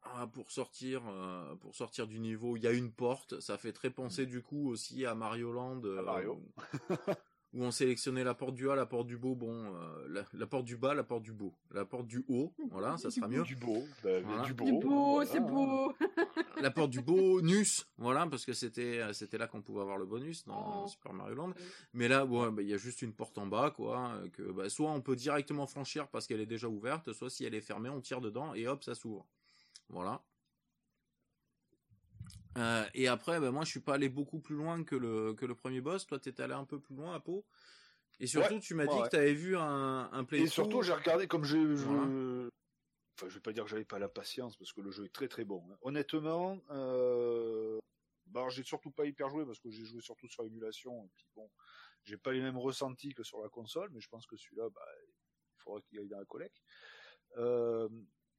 Ah, 0.00 0.26
pour 0.28 0.50
sortir, 0.50 1.02
euh, 1.08 1.54
pour 1.56 1.74
sortir 1.74 2.06
du 2.06 2.20
niveau, 2.20 2.56
il 2.56 2.62
y 2.62 2.66
a 2.66 2.72
une 2.72 2.90
porte. 2.90 3.38
Ça 3.40 3.58
fait 3.58 3.72
très 3.72 3.90
penser 3.90 4.24
mm. 4.24 4.30
du 4.30 4.40
coup 4.40 4.70
aussi 4.70 5.04
à 5.04 5.14
Mario 5.14 5.52
Land. 5.52 5.82
à 5.98 6.02
Mario. 6.02 6.42
où 7.54 7.62
on 7.62 7.70
sélectionnait 7.70 8.24
la 8.24 8.34
porte 8.34 8.54
du 8.54 8.68
A, 8.68 8.74
la 8.74 8.84
porte 8.84 9.06
du 9.06 9.16
beau, 9.16 9.34
bon, 9.34 9.52
euh, 9.74 10.06
la, 10.08 10.24
la 10.32 10.46
porte 10.46 10.64
du 10.64 10.76
bas, 10.76 10.92
la 10.92 11.04
porte 11.04 11.22
du 11.22 11.32
beau, 11.32 11.54
la 11.70 11.84
porte 11.84 12.06
du 12.06 12.24
haut, 12.28 12.52
voilà, 12.70 12.96
ça 12.98 13.10
sera 13.10 13.28
mieux. 13.28 13.42
Du 13.44 13.54
beau, 13.56 13.84
bah, 14.02 14.20
Voilà. 14.20 14.42
du 14.42 14.54
beau, 14.54 14.64
Du 14.64 14.72
beau, 14.72 15.12
voilà. 15.14 15.30
c'est 15.30 15.40
beau. 15.40 15.92
La 16.60 16.70
porte 16.70 16.90
du 16.90 17.00
bonus, 17.02 17.86
voilà, 17.98 18.26
parce 18.26 18.44
que 18.46 18.52
c'était 18.52 18.98
euh, 19.00 19.12
c'était 19.12 19.38
là 19.38 19.46
qu'on 19.48 19.60
pouvait 19.60 19.80
avoir 19.82 19.98
le 19.98 20.06
bonus 20.06 20.44
dans 20.46 20.84
Oh. 20.84 20.86
Super 20.88 21.12
Mario 21.12 21.34
Land. 21.34 21.52
Mais 21.92 22.06
là, 22.08 22.24
bon, 22.24 22.50
bah, 22.52 22.62
il 22.62 22.68
y 22.68 22.72
a 22.74 22.76
juste 22.76 23.02
une 23.02 23.12
porte 23.12 23.36
en 23.38 23.46
bas, 23.46 23.70
quoi, 23.70 24.12
euh, 24.14 24.28
que 24.30 24.42
bah, 24.52 24.68
soit 24.68 24.90
on 24.90 25.00
peut 25.00 25.16
directement 25.16 25.66
franchir 25.66 26.08
parce 26.08 26.26
qu'elle 26.26 26.40
est 26.40 26.46
déjà 26.46 26.68
ouverte, 26.68 27.12
soit 27.12 27.28
si 27.30 27.44
elle 27.44 27.54
est 27.54 27.60
fermée, 27.60 27.88
on 27.88 28.00
tire 28.00 28.20
dedans 28.20 28.54
et 28.54 28.66
hop, 28.68 28.82
ça 28.84 28.94
s'ouvre. 28.94 29.26
Voilà. 29.90 30.22
Euh, 32.56 32.84
et 32.94 33.08
après, 33.08 33.40
bah, 33.40 33.50
moi, 33.50 33.64
je 33.64 33.70
suis 33.70 33.80
pas 33.80 33.94
allé 33.94 34.08
beaucoup 34.08 34.38
plus 34.40 34.54
loin 34.56 34.84
que 34.84 34.94
le 34.96 35.34
que 35.34 35.44
le 35.46 35.54
premier 35.54 35.80
boss. 35.80 36.06
Toi, 36.06 36.18
t'es 36.18 36.40
allé 36.40 36.54
un 36.54 36.64
peu 36.64 36.80
plus 36.80 36.94
loin 36.94 37.14
à 37.14 37.20
Pau. 37.20 37.44
Et 38.20 38.26
surtout, 38.26 38.54
Ouais, 38.54 38.60
tu 38.60 38.74
m'as 38.74 38.86
dit 38.86 38.94
ouais. 38.96 39.02
que 39.02 39.08
t'avais 39.08 39.34
vu 39.34 39.56
un 39.56 40.08
un 40.12 40.22
Et 40.22 40.26
playthrough. 40.26 40.50
surtout, 40.52 40.82
j'ai 40.82 40.92
regardé 40.92 41.26
comme 41.26 41.44
j'ai. 41.44 41.60
je- 41.60 41.84
Voilà. 41.84 42.02
Enfin, 43.16 43.28
je 43.28 43.34
vais 43.34 43.40
pas 43.40 43.52
dire 43.52 43.64
que 43.64 43.70
j'avais 43.70 43.84
pas 43.84 43.98
la 43.98 44.08
patience 44.08 44.56
parce 44.56 44.72
que 44.72 44.80
le 44.80 44.90
jeu 44.90 45.04
est 45.04 45.12
très 45.14 45.28
très 45.28 45.44
bon. 45.44 45.64
hein. 45.70 45.76
Honnêtement, 45.82 46.60
euh... 46.70 47.78
bah, 48.26 48.48
j'ai 48.50 48.64
surtout 48.64 48.90
pas 48.90 49.04
hyper 49.06 49.30
joué 49.30 49.44
parce 49.46 49.60
que 49.60 49.70
j'ai 49.70 49.84
joué 49.84 50.00
surtout 50.00 50.26
sur 50.28 50.44
émulation 50.44 51.04
et 51.04 51.08
puis 51.14 51.26
bon, 51.36 51.48
j'ai 52.02 52.16
pas 52.16 52.32
les 52.32 52.40
mêmes 52.40 52.58
ressentis 52.58 53.14
que 53.14 53.22
sur 53.22 53.40
la 53.40 53.48
console, 53.48 53.90
mais 53.92 54.00
je 54.00 54.08
pense 54.08 54.26
que 54.26 54.36
celui-là, 54.36 54.68
bah, 54.68 54.80
il 55.08 55.62
faudra 55.62 55.80
qu'il 55.82 55.98
aille 56.00 56.08
dans 56.08 56.18
la 56.18 56.24
collecte. 56.24 56.60
Euh... 57.36 57.88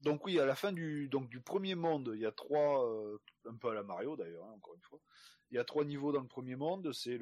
Donc 0.02 0.26
oui, 0.26 0.40
à 0.40 0.46
la 0.46 0.56
fin 0.56 0.72
du 0.72 1.08
donc 1.10 1.30
du 1.30 1.42
premier 1.42 1.76
monde, 1.76 2.12
il 2.14 2.22
y 2.22 2.26
a 2.26 2.32
trois, 2.32 2.88
euh, 2.88 3.18
un 3.46 3.56
peu 3.56 3.70
à 3.70 3.74
la 3.74 3.84
Mario 3.84 4.16
d'ailleurs, 4.16 4.46
hein, 4.46 4.54
encore 4.56 4.76
une 4.76 4.82
fois. 4.82 5.00
Il 5.52 5.56
y 5.56 5.60
a 5.60 5.64
trois 5.64 5.86
niveaux 5.86 6.12
dans 6.12 6.22
le 6.22 6.28
premier 6.28 6.56
monde. 6.56 6.92
C'est 6.94 7.18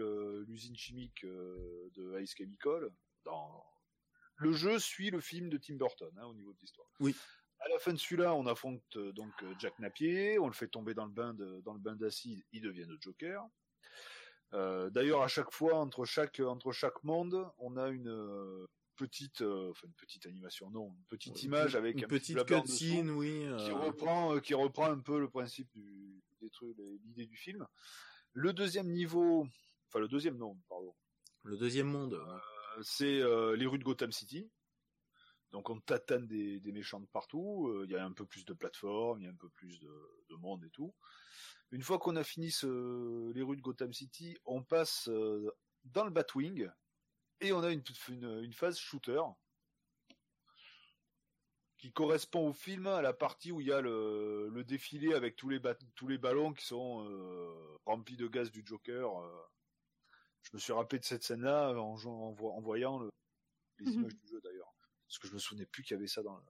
l'usine 0.48 0.76
chimique 0.76 1.24
euh, 1.24 1.90
de 1.96 2.20
Ice 2.22 2.36
Chemical. 2.36 2.90
Dans 3.26 3.64
le 4.36 4.52
jeu 4.54 4.80
suit 4.80 5.12
le 5.12 5.22
film 5.22 5.50
de 5.50 5.58
Tim 5.58 5.76
Burton 5.76 6.12
hein, 6.18 6.26
au 6.26 6.34
niveau 6.34 6.54
de 6.54 6.60
l'histoire. 6.60 6.88
Oui. 7.00 7.16
À 7.60 7.70
la 7.70 7.80
fin 7.80 7.94
de 7.94 7.98
celui-là, 7.98 8.34
on 8.34 8.46
affronte 8.48 8.84
euh, 8.98 9.14
donc 9.14 9.32
Jack 9.60 9.78
Napier, 9.80 10.40
on 10.40 10.48
le 10.48 10.54
fait 10.54 10.68
tomber 10.68 10.94
dans 10.94 11.06
le 11.06 11.12
bain 11.12 11.34
de, 11.34 11.62
dans 11.62 11.74
le 11.74 11.80
bain 11.80 11.96
d'acide, 11.96 12.44
il 12.52 12.62
devient 12.62 12.86
le 12.88 12.98
Joker. 13.00 13.46
D'ailleurs, 14.92 15.24
à 15.24 15.28
chaque 15.28 15.52
fois 15.52 15.80
entre 15.80 16.06
chaque 16.06 16.40
entre 16.40 16.72
chaque 16.72 17.04
monde, 17.04 17.44
on 17.58 17.76
a 17.76 17.90
une 17.90 18.68
petite, 19.08 19.42
euh, 19.42 19.70
enfin 19.72 19.88
une 19.88 19.94
petite 19.94 20.26
animation, 20.26 20.70
non, 20.72 20.88
une 20.98 21.06
petite 21.10 21.44
image 21.44 21.76
avec 21.76 21.98
une 21.98 22.06
un 22.06 22.08
petit 22.08 22.34
petite 22.34 22.48
dessous 22.48 22.62
cutscene, 22.62 23.10
oui. 23.12 23.40
qui 23.60 23.72
euh, 23.72 23.74
reprend 23.76 24.36
euh, 24.36 24.40
qui 24.40 24.54
reprend 24.54 24.86
un 24.92 25.00
peu 25.00 25.20
le 25.20 25.30
principe 25.30 25.70
du 25.74 26.22
des 26.42 26.50
trucs 26.50 26.78
l'idée 27.04 27.26
du 27.26 27.36
film. 27.38 27.66
Le 28.34 28.54
deuxième 28.54 28.90
niveau, 28.92 29.46
enfin 29.88 30.00
le 30.00 30.08
deuxième 30.08 30.38
non, 30.38 30.58
pardon, 30.70 30.94
le 31.44 31.58
deuxième 31.58 31.88
monde. 31.88 32.14
euh, 32.14 32.40
c'est 32.82 33.20
les 33.58 33.66
rues 33.68 33.78
de 33.80 33.84
Gotham 33.84 34.12
City. 34.12 34.50
Donc 35.52 35.70
on 35.70 35.80
tatane 35.80 36.26
des, 36.26 36.60
des 36.60 36.72
méchants 36.72 37.00
de 37.00 37.06
partout. 37.06 37.84
Il 37.86 37.92
y 37.92 37.96
a 37.96 38.04
un 38.04 38.12
peu 38.14 38.26
plus 38.26 38.44
de 38.46 38.54
plateformes, 38.54 39.20
il 39.22 39.26
y 39.26 39.28
a 39.28 39.32
un 39.32 39.36
peu 39.36 39.50
plus 39.50 39.80
de, 39.80 39.94
de 40.30 40.36
monde 40.38 40.64
et 40.64 40.70
tout. 40.72 40.96
Une 41.70 41.84
fois 41.84 42.00
qu'on 42.00 42.16
a 42.16 42.24
fini 42.24 42.50
ce- 42.52 43.32
les 43.34 43.42
rues 43.44 43.58
de 43.58 43.62
Gotham 43.62 43.94
City, 43.94 44.36
on 44.46 44.64
passe 44.64 45.08
dans 45.86 46.06
le 46.06 46.10
Batwing 46.12 46.68
et 47.42 47.52
on 47.54 47.62
a 47.64 47.72
une, 47.72 47.84
une, 48.10 48.44
une 48.44 48.54
phase 48.54 48.78
shooter 48.78 49.22
qui 51.78 51.92
correspond 51.92 52.48
au 52.50 52.54
film 52.54 52.88
à 52.88 53.02
la 53.02 53.14
partie 53.14 53.52
où 53.52 53.60
il 53.60 53.68
y 53.68 53.72
a 53.74 53.82
le, 53.82 54.50
le 54.50 54.64
défilé 54.64 55.14
avec 55.14 55.36
tous 55.36 55.50
les, 55.50 55.60
ba- 55.60 55.76
tous 55.96 56.08
les 56.08 56.18
ballons 56.18 56.54
qui 56.54 56.66
sont 56.66 57.06
euh, 57.10 57.78
remplis 57.86 58.16
de 58.16 58.28
gaz 58.28 58.52
du 58.52 58.64
Joker. 58.66 59.20
euh. 59.22 59.44
Je 60.44 60.50
me 60.54 60.60
suis 60.60 60.72
rappelé 60.74 61.00
de 61.00 61.06
cette 61.06 61.24
scène-là 61.24 61.72
en, 61.74 61.98
jouant- 61.98 62.30
en, 62.30 62.32
vo- 62.32 62.52
en 62.52 62.62
voyant 62.62 63.00
le- 63.00 63.10
les 63.80 63.86
Mhm. 63.88 63.94
images 64.00 64.16
du 64.16 64.28
jeu 64.28 64.40
d'ailleurs. 64.42 64.74
Parce 65.08 65.20
que 65.20 65.28
je 65.28 65.34
me 65.34 65.40
souvenais 65.40 65.66
plus 65.66 65.84
qu'il 65.84 65.96
y 65.96 65.98
avait 65.98 66.08
ça 66.08 66.24
dans 66.24 66.36
le, 66.38 66.44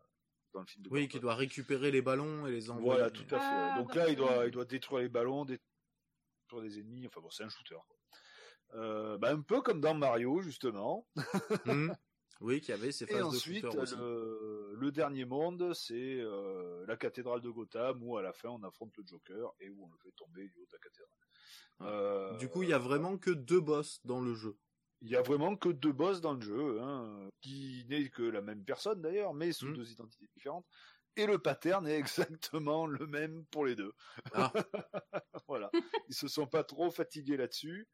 dans 0.53 0.59
le 0.61 0.65
film 0.67 0.83
de 0.83 0.89
Oui, 0.89 1.07
qui 1.07 1.19
doit 1.19 1.35
récupérer 1.35 1.89
les 1.89 2.01
ballons 2.03 2.45
et 2.45 2.51
les 2.51 2.69
envoyer. 2.69 2.85
Voilà, 2.85 3.09
tout 3.09 3.23
à 3.35 3.39
fait. 3.39 3.45
Ah, 3.45 3.75
Donc 3.79 3.95
là, 3.95 4.09
il 4.09 4.15
doit, 4.15 4.45
il 4.45 4.51
doit 4.51 4.65
détruire 4.65 5.01
les 5.01 5.09
ballons, 5.09 5.45
détruire 5.45 6.61
les 6.61 6.77
ennemis. 6.79 7.07
Enfin 7.07 7.21
bon, 7.21 7.31
c'est 7.31 7.43
un 7.43 7.49
shooter. 7.49 7.75
quoi. 7.87 7.97
Euh, 8.75 9.17
bah, 9.17 9.31
un 9.31 9.41
peu 9.41 9.61
comme 9.61 9.81
dans 9.81 9.93
Mario, 9.93 10.41
justement. 10.41 11.07
Mhm. 11.65 11.95
Oui, 12.41 12.59
qui 12.59 12.73
avait 12.73 12.91
ses 12.91 13.05
Et 13.05 13.07
phases 13.07 13.21
de 13.21 13.25
ensuite, 13.27 13.63
aussi. 13.63 13.95
le, 13.95 14.73
le 14.75 14.91
dernier 14.91 15.23
monde, 15.23 15.73
c'est 15.73 16.19
euh, 16.19 16.83
la 16.87 16.97
cathédrale 16.97 17.39
de 17.39 17.49
Gotham, 17.49 18.03
où 18.03 18.17
à 18.17 18.21
la 18.21 18.33
fin, 18.33 18.49
on 18.49 18.61
affronte 18.63 18.97
le 18.97 19.03
Joker 19.07 19.53
et 19.61 19.69
où 19.69 19.85
on 19.85 19.87
le 19.89 19.97
fait 20.03 20.11
tomber 20.17 20.49
du 20.49 20.57
haut 20.59 20.65
de 20.65 20.71
la 20.73 20.79
cathédrale. 20.79 21.19
Ouais. 21.79 21.87
Euh, 21.87 22.37
Du 22.37 22.49
coup, 22.49 22.63
il 22.63 22.69
y 22.69 22.73
a 22.73 22.79
vraiment 22.79 23.17
que 23.17 23.31
deux 23.31 23.61
boss 23.61 24.01
dans 24.03 24.19
le 24.19 24.33
jeu. 24.33 24.57
Il 24.99 25.09
y 25.09 25.15
a 25.15 25.21
vraiment 25.21 25.55
que 25.55 25.69
deux 25.69 25.93
boss 25.93 26.19
dans 26.19 26.33
le 26.33 26.41
jeu, 26.41 26.81
hein, 26.81 27.29
qui 27.39 27.85
n'est 27.87 28.09
que 28.09 28.23
la 28.23 28.41
même 28.41 28.65
personne 28.65 29.01
d'ailleurs, 29.01 29.33
mais 29.33 29.53
sous 29.53 29.67
Mm. 29.67 29.73
deux 29.75 29.91
identités 29.91 30.27
différentes. 30.33 30.65
Et 31.15 31.25
le 31.27 31.37
pattern 31.39 31.87
est 31.87 31.97
exactement 32.37 32.87
le 32.87 33.07
même 33.07 33.45
pour 33.51 33.63
les 33.65 33.75
deux. 33.75 33.93
Ah. 34.33 34.51
voilà. 35.47 35.69
Ils 36.09 36.15
se 36.15 36.27
sont 36.27 36.47
pas 36.47 36.65
trop 36.65 36.91
fatigués 36.91 37.37
là-dessus. 37.37 37.87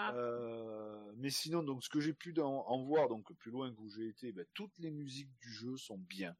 Ah. 0.00 0.14
Euh, 0.14 1.12
mais 1.16 1.28
sinon, 1.30 1.64
donc, 1.64 1.82
ce 1.82 1.88
que 1.88 1.98
j'ai 2.00 2.14
pu 2.14 2.32
en, 2.40 2.46
en 2.46 2.84
voir, 2.84 3.08
donc 3.08 3.32
plus 3.34 3.50
loin 3.50 3.74
que 3.74 3.80
où 3.80 3.88
j'ai 3.90 4.06
été, 4.08 4.32
ben, 4.32 4.46
toutes 4.54 4.78
les 4.78 4.92
musiques 4.92 5.36
du 5.40 5.52
jeu 5.52 5.76
sont 5.76 5.98
bien. 5.98 6.36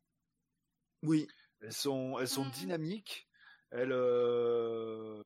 Oui, 1.02 1.26
Elles 1.60 1.72
sont, 1.72 2.18
elles 2.20 2.28
sont 2.28 2.44
Mhm. 2.44 2.50
dynamiques. 2.52 3.28
Elles, 3.70 3.90
euh... 3.92 5.22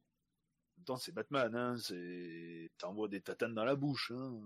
Attends, 0.80 0.96
c'est 0.96 1.12
Batman, 1.12 1.54
hein, 1.54 1.76
c'est, 1.76 2.70
t'envoies 2.78 3.08
des 3.08 3.20
tatanes 3.20 3.54
dans 3.54 3.64
la 3.66 3.76
bouche, 3.76 4.10
hein. 4.16 4.40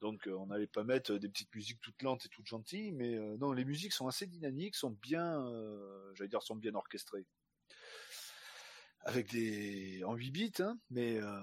Donc, 0.00 0.28
euh, 0.28 0.32
on 0.36 0.46
n'allait 0.46 0.66
pas 0.68 0.84
mettre 0.84 1.14
des 1.16 1.28
petites 1.28 1.52
musiques 1.54 1.80
toutes 1.80 2.02
lentes 2.02 2.24
et 2.26 2.28
toutes 2.28 2.46
gentilles, 2.46 2.92
mais 2.92 3.16
euh, 3.16 3.36
non, 3.38 3.52
les 3.52 3.64
musiques 3.64 3.92
sont 3.92 4.06
assez 4.06 4.26
dynamiques, 4.26 4.76
sont 4.76 4.90
bien, 4.92 5.44
euh, 5.48 6.14
j'allais 6.14 6.28
dire, 6.28 6.42
sont 6.42 6.54
bien 6.56 6.74
orchestrées. 6.74 7.26
Avec 9.00 9.30
des, 9.30 10.04
en 10.04 10.14
8 10.14 10.30
bits, 10.30 10.52
hein, 10.60 10.78
mais, 10.90 11.18
euh, 11.20 11.40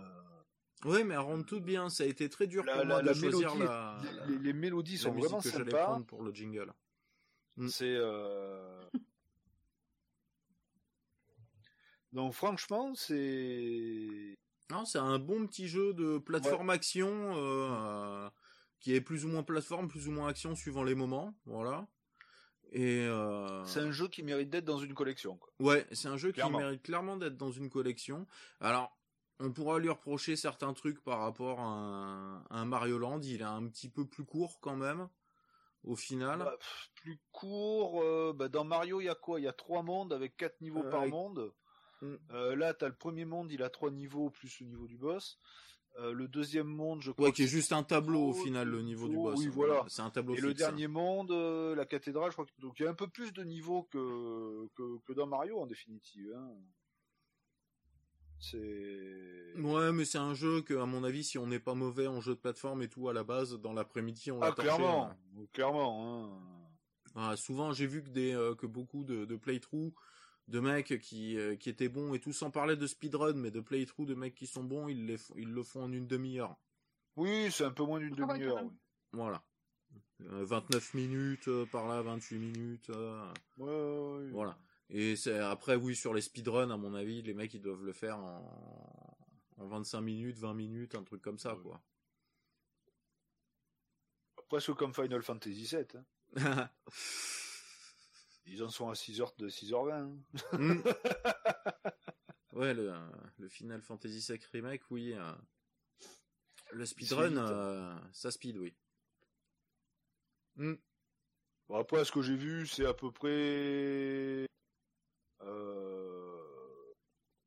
oui, 0.85 1.03
mais 1.03 1.13
elles 1.13 1.19
rendent 1.19 1.45
toutes 1.45 1.63
bien. 1.63 1.89
Ça 1.89 2.03
a 2.03 2.07
été 2.07 2.29
très 2.29 2.47
dur 2.47 2.63
La- 2.63 2.75
pour 2.77 2.85
moi 2.85 2.95
la- 2.97 3.01
de 3.01 3.07
la 3.07 3.13
choisir 3.13 3.55
mélodie- 3.55 3.59
la, 3.65 3.97
la- 4.03 4.25
les, 4.27 4.37
les 4.37 4.53
mélodies 4.53 4.97
sont 4.97 5.11
vraiment 5.11 5.39
que 5.41 5.49
j'allais 5.49 5.71
prendre 5.71 6.05
pour 6.05 6.23
le 6.23 6.33
jingle. 6.33 6.73
Mm. 7.57 7.67
C'est 7.67 7.95
euh... 7.95 8.81
donc 12.11 12.33
franchement 12.33 12.93
c'est 12.95 14.37
Non, 14.69 14.85
c'est 14.85 14.97
un 14.99 15.19
bon 15.19 15.45
petit 15.47 15.67
jeu 15.67 15.93
de 15.93 16.17
plateforme 16.17 16.69
action 16.69 17.07
euh, 17.35 17.69
euh, 17.71 18.29
qui 18.79 18.93
est 18.95 19.01
plus 19.01 19.25
ou 19.25 19.27
moins 19.29 19.43
plateforme, 19.43 19.87
plus 19.87 20.07
ou 20.07 20.11
moins 20.11 20.27
action 20.27 20.55
suivant 20.55 20.83
les 20.83 20.95
moments, 20.95 21.33
voilà. 21.45 21.87
Et 22.71 23.01
euh, 23.05 23.63
c'est 23.65 23.81
un 23.81 23.91
jeu 23.91 24.07
qui 24.07 24.23
mérite 24.23 24.49
d'être 24.49 24.65
dans 24.65 24.79
une 24.79 24.95
collection. 24.95 25.37
Quoi. 25.37 25.53
ouais, 25.59 25.85
c'est 25.91 26.07
un 26.07 26.17
jeu 26.17 26.31
Clairement. 26.31 26.57
qui 26.57 26.63
mérite 26.63 26.81
clairement 26.81 27.17
d'être 27.17 27.37
dans 27.37 27.51
une 27.51 27.69
collection. 27.69 28.25
Alors, 28.59 28.97
on 29.43 29.51
pourra 29.51 29.77
lui 29.79 29.89
reprocher 29.89 30.35
certains 30.35 30.73
trucs 30.73 31.03
par 31.03 31.19
rapport 31.19 31.59
à 31.59 31.63
un, 31.65 32.37
à 32.49 32.59
un 32.59 32.65
Mario 32.65 32.97
Land. 32.97 33.21
Il 33.21 33.41
est 33.41 33.43
un 33.43 33.67
petit 33.67 33.89
peu 33.89 34.05
plus 34.05 34.23
court 34.25 34.59
quand 34.61 34.75
même, 34.77 35.07
au 35.83 35.95
final. 35.95 36.39
Bah, 36.39 36.55
pff, 36.59 36.91
plus 36.95 37.19
court. 37.31 38.01
euh, 38.01 38.33
bah, 38.33 38.47
dans 38.49 38.63
Mario 38.63 39.01
il 39.01 39.05
y 39.05 39.09
a 39.09 39.15
quoi? 39.15 39.39
Il 39.39 39.43
y 39.43 39.47
a 39.47 39.53
trois 39.53 39.83
mondes 39.83 40.13
avec 40.13 40.37
quatre 40.37 40.59
niveaux 40.61 40.83
Euh, 40.85 40.89
par 40.89 41.01
avec- 41.01 41.11
monde. 41.13 41.53
Mm. 42.01 42.15
Euh, 42.31 42.55
là 42.55 42.73
t'as 42.73 42.87
le 42.87 42.95
premier 42.95 43.25
monde, 43.25 43.51
il 43.51 43.63
a 43.63 43.69
trois 43.69 43.91
niveaux 43.91 44.29
plus 44.29 44.59
le 44.61 44.67
niveau 44.67 44.87
du 44.87 44.97
boss. 44.97 45.39
Euh, 45.99 46.11
le 46.11 46.27
deuxième 46.27 46.65
monde, 46.67 47.01
je 47.01 47.11
crois. 47.11 47.25
Ouais, 47.25 47.31
qui 47.31 47.43
est 47.43 47.47
juste 47.47 47.71
un 47.71 47.83
tableau 47.83 48.29
au 48.29 48.33
final, 48.33 48.67
le 48.67 48.81
niveau 48.81 49.07
du 49.07 49.15
boss. 49.15 49.37
oui, 49.37 49.47
voilà. 49.47 49.85
C'est 49.89 50.01
un 50.01 50.09
tableau 50.09 50.33
Et 50.35 50.41
le 50.41 50.53
dernier 50.55 50.87
monde, 50.87 51.31
la 51.31 51.85
cathédrale, 51.85 52.31
je 52.31 52.35
crois 52.35 52.45
que 52.45 52.51
donc 52.61 52.79
il 52.79 52.83
y 52.83 52.87
a 52.87 52.89
un 52.89 52.95
peu 52.95 53.07
plus 53.07 53.31
de 53.31 53.43
niveaux 53.43 53.83
que, 53.91 54.67
que, 54.75 54.97
que 55.05 55.13
dans 55.13 55.27
Mario 55.27 55.59
en 55.59 55.67
définitive. 55.67 56.33
Hein. 56.35 56.49
C'est. 58.43 59.53
Ouais, 59.61 59.91
mais 59.91 60.05
c'est 60.05 60.17
un 60.17 60.33
jeu 60.33 60.61
que, 60.61 60.73
à 60.73 60.85
mon 60.85 61.03
avis, 61.03 61.23
si 61.23 61.37
on 61.37 61.47
n'est 61.47 61.59
pas 61.59 61.75
mauvais 61.75 62.07
en 62.07 62.19
jeu 62.21 62.35
de 62.35 62.39
plateforme 62.39 62.81
et 62.81 62.89
tout 62.89 63.07
à 63.07 63.13
la 63.13 63.23
base, 63.23 63.53
dans 63.59 63.71
l'après-midi, 63.73 64.31
on 64.31 64.39
l'a 64.39 64.47
Ah 64.47 64.51
torché, 64.51 64.69
clairement, 64.69 65.09
hein. 65.11 65.45
clairement. 65.53 66.33
Hein. 66.35 66.69
Ah, 67.15 67.35
souvent, 67.37 67.71
j'ai 67.73 67.85
vu 67.87 68.03
que 68.03 68.09
des 68.09 68.33
euh, 68.33 68.55
que 68.55 68.65
beaucoup 68.65 69.03
de, 69.03 69.25
de 69.25 69.35
playthrough 69.35 69.93
de 70.49 70.59
mecs 70.59 70.99
qui 70.99 71.37
euh, 71.37 71.55
qui 71.55 71.69
étaient 71.69 71.87
bons 71.89 72.13
et 72.15 72.19
tout, 72.19 72.33
sans 72.33 72.51
parler 72.51 72.75
de 72.75 72.85
speedrun, 72.87 73.33
mais 73.33 73.51
de 73.51 73.61
playthrough 73.61 74.05
de 74.07 74.15
mecs 74.15 74.35
qui 74.35 74.47
sont 74.47 74.63
bons, 74.63 74.87
ils 74.89 75.05
les 75.05 75.17
ils 75.37 75.51
le 75.53 75.63
font 75.63 75.83
en 75.83 75.91
une 75.93 76.07
demi-heure. 76.07 76.55
Oui, 77.15 77.49
c'est 77.51 77.63
un 77.63 77.71
peu 77.71 77.83
moins 77.83 77.99
d'une 77.99 78.15
Ah 78.19 78.33
demi-heure. 78.33 78.63
oui. 78.63 78.71
Voilà. 79.13 79.43
Euh, 80.31 80.43
29 80.43 80.95
minutes 80.95 81.47
euh, 81.47 81.65
par 81.67 81.87
là, 81.87 82.01
28 82.01 82.39
minutes. 82.39 82.89
euh, 82.89 83.23
Ouais, 83.57 83.69
ouais, 83.69 84.23
ouais. 84.25 84.31
Voilà. 84.31 84.57
Et 84.89 85.15
après, 85.41 85.75
oui, 85.75 85.95
sur 85.95 86.13
les 86.13 86.21
speedruns, 86.21 86.69
à 86.69 86.77
mon 86.77 86.93
avis, 86.93 87.21
les 87.21 87.33
mecs 87.33 87.53
ils 87.53 87.61
doivent 87.61 87.83
le 87.83 87.93
faire 87.93 88.17
en 88.19 89.13
en 89.57 89.67
25 89.67 90.01
minutes, 90.01 90.37
20 90.39 90.53
minutes, 90.53 90.95
un 90.95 91.03
truc 91.03 91.21
comme 91.21 91.37
ça, 91.37 91.55
quoi. 91.61 91.81
Presque 94.49 94.73
comme 94.73 94.93
Final 94.93 95.21
Fantasy 95.21 95.65
VII. 95.65 95.85
Hein. 96.37 96.69
Ils 98.45 98.61
en 98.61 98.69
sont 98.69 98.89
à 98.89 98.93
6h 98.93 99.37
de 99.37 99.49
6h20. 99.49 99.91
hein. 99.91 100.17
Hmm. 100.51 100.81
ouais, 102.57 102.73
le, 102.73 102.93
le 103.37 103.47
Final 103.49 103.81
Fantasy 103.81 104.19
VII 104.31 104.39
Remake, 104.51 104.83
oui. 104.91 105.13
euh. 105.13 105.33
Le 106.71 106.85
speedrun, 106.85 107.37
euh, 107.37 107.97
ça 108.11 108.31
speed, 108.31 108.57
oui. 108.57 108.75
Bon, 110.55 110.77
après, 111.79 112.03
ce 112.03 112.11
que 112.11 112.21
j'ai 112.21 112.35
vu, 112.35 112.67
c'est 112.67 112.85
à 112.85 112.93
peu 112.93 113.11
près 113.11 114.45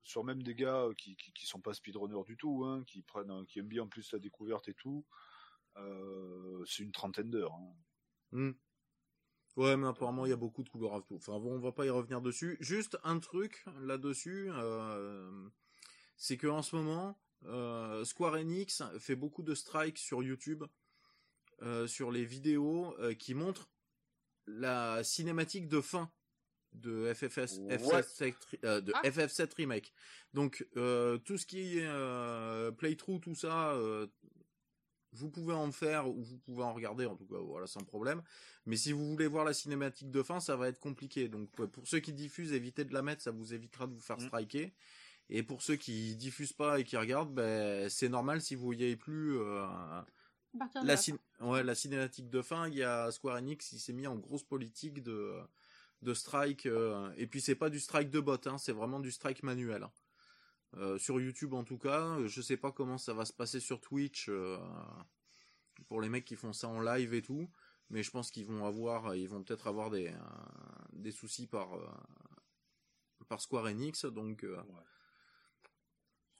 sur 0.02 0.24
même 0.24 0.43
des 0.43 0.55
gars 0.55 0.89
qui, 0.97 1.16
qui, 1.16 1.32
qui 1.32 1.47
sont 1.47 1.60
pas 1.60 1.74
speedrunners 1.74 2.24
du 2.27 2.36
tout, 2.36 2.64
hein, 2.64 2.85
qui 2.86 3.02
prennent, 3.02 3.44
qui 3.47 3.59
aiment 3.59 3.68
bien 3.68 3.82
en 3.82 3.89
plus 3.89 4.12
la 4.12 4.18
découverte 4.18 4.68
et 4.68 4.74
tout. 4.74 5.05
Euh, 5.77 6.64
c'est 6.66 6.82
une 6.82 6.93
trentaine 6.93 7.31
d'heures. 7.31 7.55
hein. 7.55 7.74
Hmm. 8.32 8.52
Ouais, 9.56 9.77
mais 9.77 9.86
apparemment, 9.86 10.27
il 10.27 10.28
y 10.28 10.32
a 10.32 10.36
beaucoup 10.36 10.62
de 10.62 10.68
couleurs 10.68 10.94
à 10.94 11.02
tout. 11.02 11.16
Enfin, 11.16 11.39
bon, 11.40 11.55
on 11.55 11.59
va 11.59 11.73
pas 11.73 11.86
y 11.86 11.90
revenir 11.90 12.20
dessus. 12.20 12.59
Juste 12.60 12.98
un 13.05 13.18
truc 13.18 13.64
là-dessus, 13.81 14.51
euh, 14.52 15.48
c'est 16.16 16.36
que 16.36 16.47
en 16.47 16.62
ce 16.62 16.77
moment, 16.77 17.18
euh, 17.44 18.05
Square 18.05 18.35
Enix 18.35 18.82
fait 18.98 19.16
beaucoup 19.16 19.43
de 19.43 19.55
strikes 19.55 19.98
sur 19.98 20.23
YouTube, 20.23 20.64
euh, 21.62 21.86
sur 21.86 22.10
les 22.10 22.24
vidéos 22.24 22.94
euh, 22.98 23.14
qui 23.14 23.32
montrent 23.32 23.70
la 24.47 25.02
cinématique 25.02 25.68
de 25.68 25.81
fin 25.81 26.12
de 26.77 27.12
FFS, 27.12 27.59
Ouais. 27.59 27.77
FF7, 27.78 28.35
euh, 28.65 28.81
de 28.81 28.93
Ah. 28.94 29.03
FF7 29.09 29.53
Remake. 29.55 29.93
Donc, 30.35 30.66
euh, 30.77 31.19
tout 31.19 31.36
ce 31.39 31.47
qui 31.47 31.78
est 31.78 31.86
euh, 31.86 32.70
playthrough, 32.70 33.20
tout 33.20 33.35
ça, 33.35 33.73
euh, 33.73 34.07
vous 35.12 35.31
pouvez 35.31 35.55
en 35.55 35.73
faire 35.73 36.09
ou 36.09 36.23
vous 36.23 36.39
pouvez 36.39 36.62
en 36.62 36.74
regarder, 36.74 37.07
en 37.07 37.16
tout 37.16 37.27
cas, 37.27 37.39
voilà, 37.39 37.66
sans 37.66 37.81
problème. 37.81 38.23
Mais 38.66 38.77
si 38.77 38.93
vous 38.93 39.09
voulez 39.11 39.27
voir 39.27 39.44
la 39.44 39.55
cinématique 39.55 40.11
de 40.11 40.23
fin, 40.23 40.40
ça 40.40 40.57
va 40.57 40.69
être 40.69 40.78
compliqué. 40.81 41.28
Donc, 41.28 41.51
pour 41.51 41.86
ceux 41.89 42.01
qui 42.01 42.12
diffusent, 42.12 42.53
évitez 42.53 42.85
de 42.85 42.93
la 42.93 43.03
mettre, 43.03 43.23
ça 43.23 43.31
vous 43.31 43.55
évitera 43.55 43.86
de 43.86 43.94
vous 43.94 44.01
faire 44.01 44.19
Mm. 44.19 44.27
striker. 44.27 44.73
Et 45.28 45.43
pour 45.43 45.62
ceux 45.62 45.77
qui 45.77 46.15
diffusent 46.16 46.53
pas 46.53 46.78
et 46.78 46.85
qui 46.85 46.97
regardent, 46.97 47.35
ben, 47.35 47.89
c'est 47.89 48.09
normal 48.09 48.40
si 48.43 48.55
vous 48.55 48.65
voyez 48.65 48.97
plus 48.97 49.39
euh, 49.40 49.66
la, 50.85 50.97
cin- 50.97 51.19
ouais, 51.40 51.62
la 51.65 51.74
cinématique 51.74 52.28
de 52.31 52.43
fin. 52.43 52.69
Il 52.69 52.74
y 52.74 52.82
a 52.82 53.11
Square 53.11 53.36
Enix, 53.36 53.73
il 53.73 53.78
s'est 53.81 53.93
mis 53.93 54.07
en 54.07 54.16
grosse 54.16 54.44
politique 54.44 55.03
de 55.03 55.32
de 56.07 56.15
strike. 56.15 56.66
euh, 56.66 57.12
et 57.16 57.27
puis 57.27 57.41
c'est 57.41 57.57
pas 57.57 57.69
du 57.70 57.81
strike 57.81 58.11
de 58.11 58.20
bot, 58.20 58.39
hein, 58.47 58.59
c'est 58.59 58.73
vraiment 58.73 59.01
du 59.01 59.11
strike 59.11 59.43
manuel. 59.43 59.87
Euh, 60.77 60.99
sur 60.99 61.20
YouTube 61.20 61.55
en 61.55 61.65
tout 61.65 61.78
cas, 61.78 62.19
je 62.27 62.41
sais 62.43 62.57
pas 62.57 62.73
comment 62.73 62.99
ça 62.99 63.12
va 63.15 63.24
se 63.24 63.33
passer 63.33 63.61
sur 63.61 63.81
Twitch 63.81 64.28
euh, 64.28 64.59
pour 65.89 66.01
les 66.01 66.09
mecs 66.09 66.24
qui 66.24 66.37
font 66.37 66.53
ça 66.53 66.69
en 66.69 66.81
live 66.81 67.15
et 67.15 67.23
tout, 67.23 67.49
mais 67.91 68.03
je 68.03 68.11
pense 68.11 68.31
qu'ils 68.31 68.47
vont 68.47 68.65
avoir, 68.66 69.15
ils 69.15 69.28
vont 69.28 69.43
peut-être 69.43 69.66
avoir 69.69 69.91
des 69.91 70.09
euh, 70.09 70.19
des 70.93 71.12
soucis 71.12 71.47
par 71.47 71.74
euh, 71.74 71.87
par 73.28 73.41
Square 73.41 73.66
Enix, 73.66 74.05
donc 74.07 74.45
euh, 74.45 74.57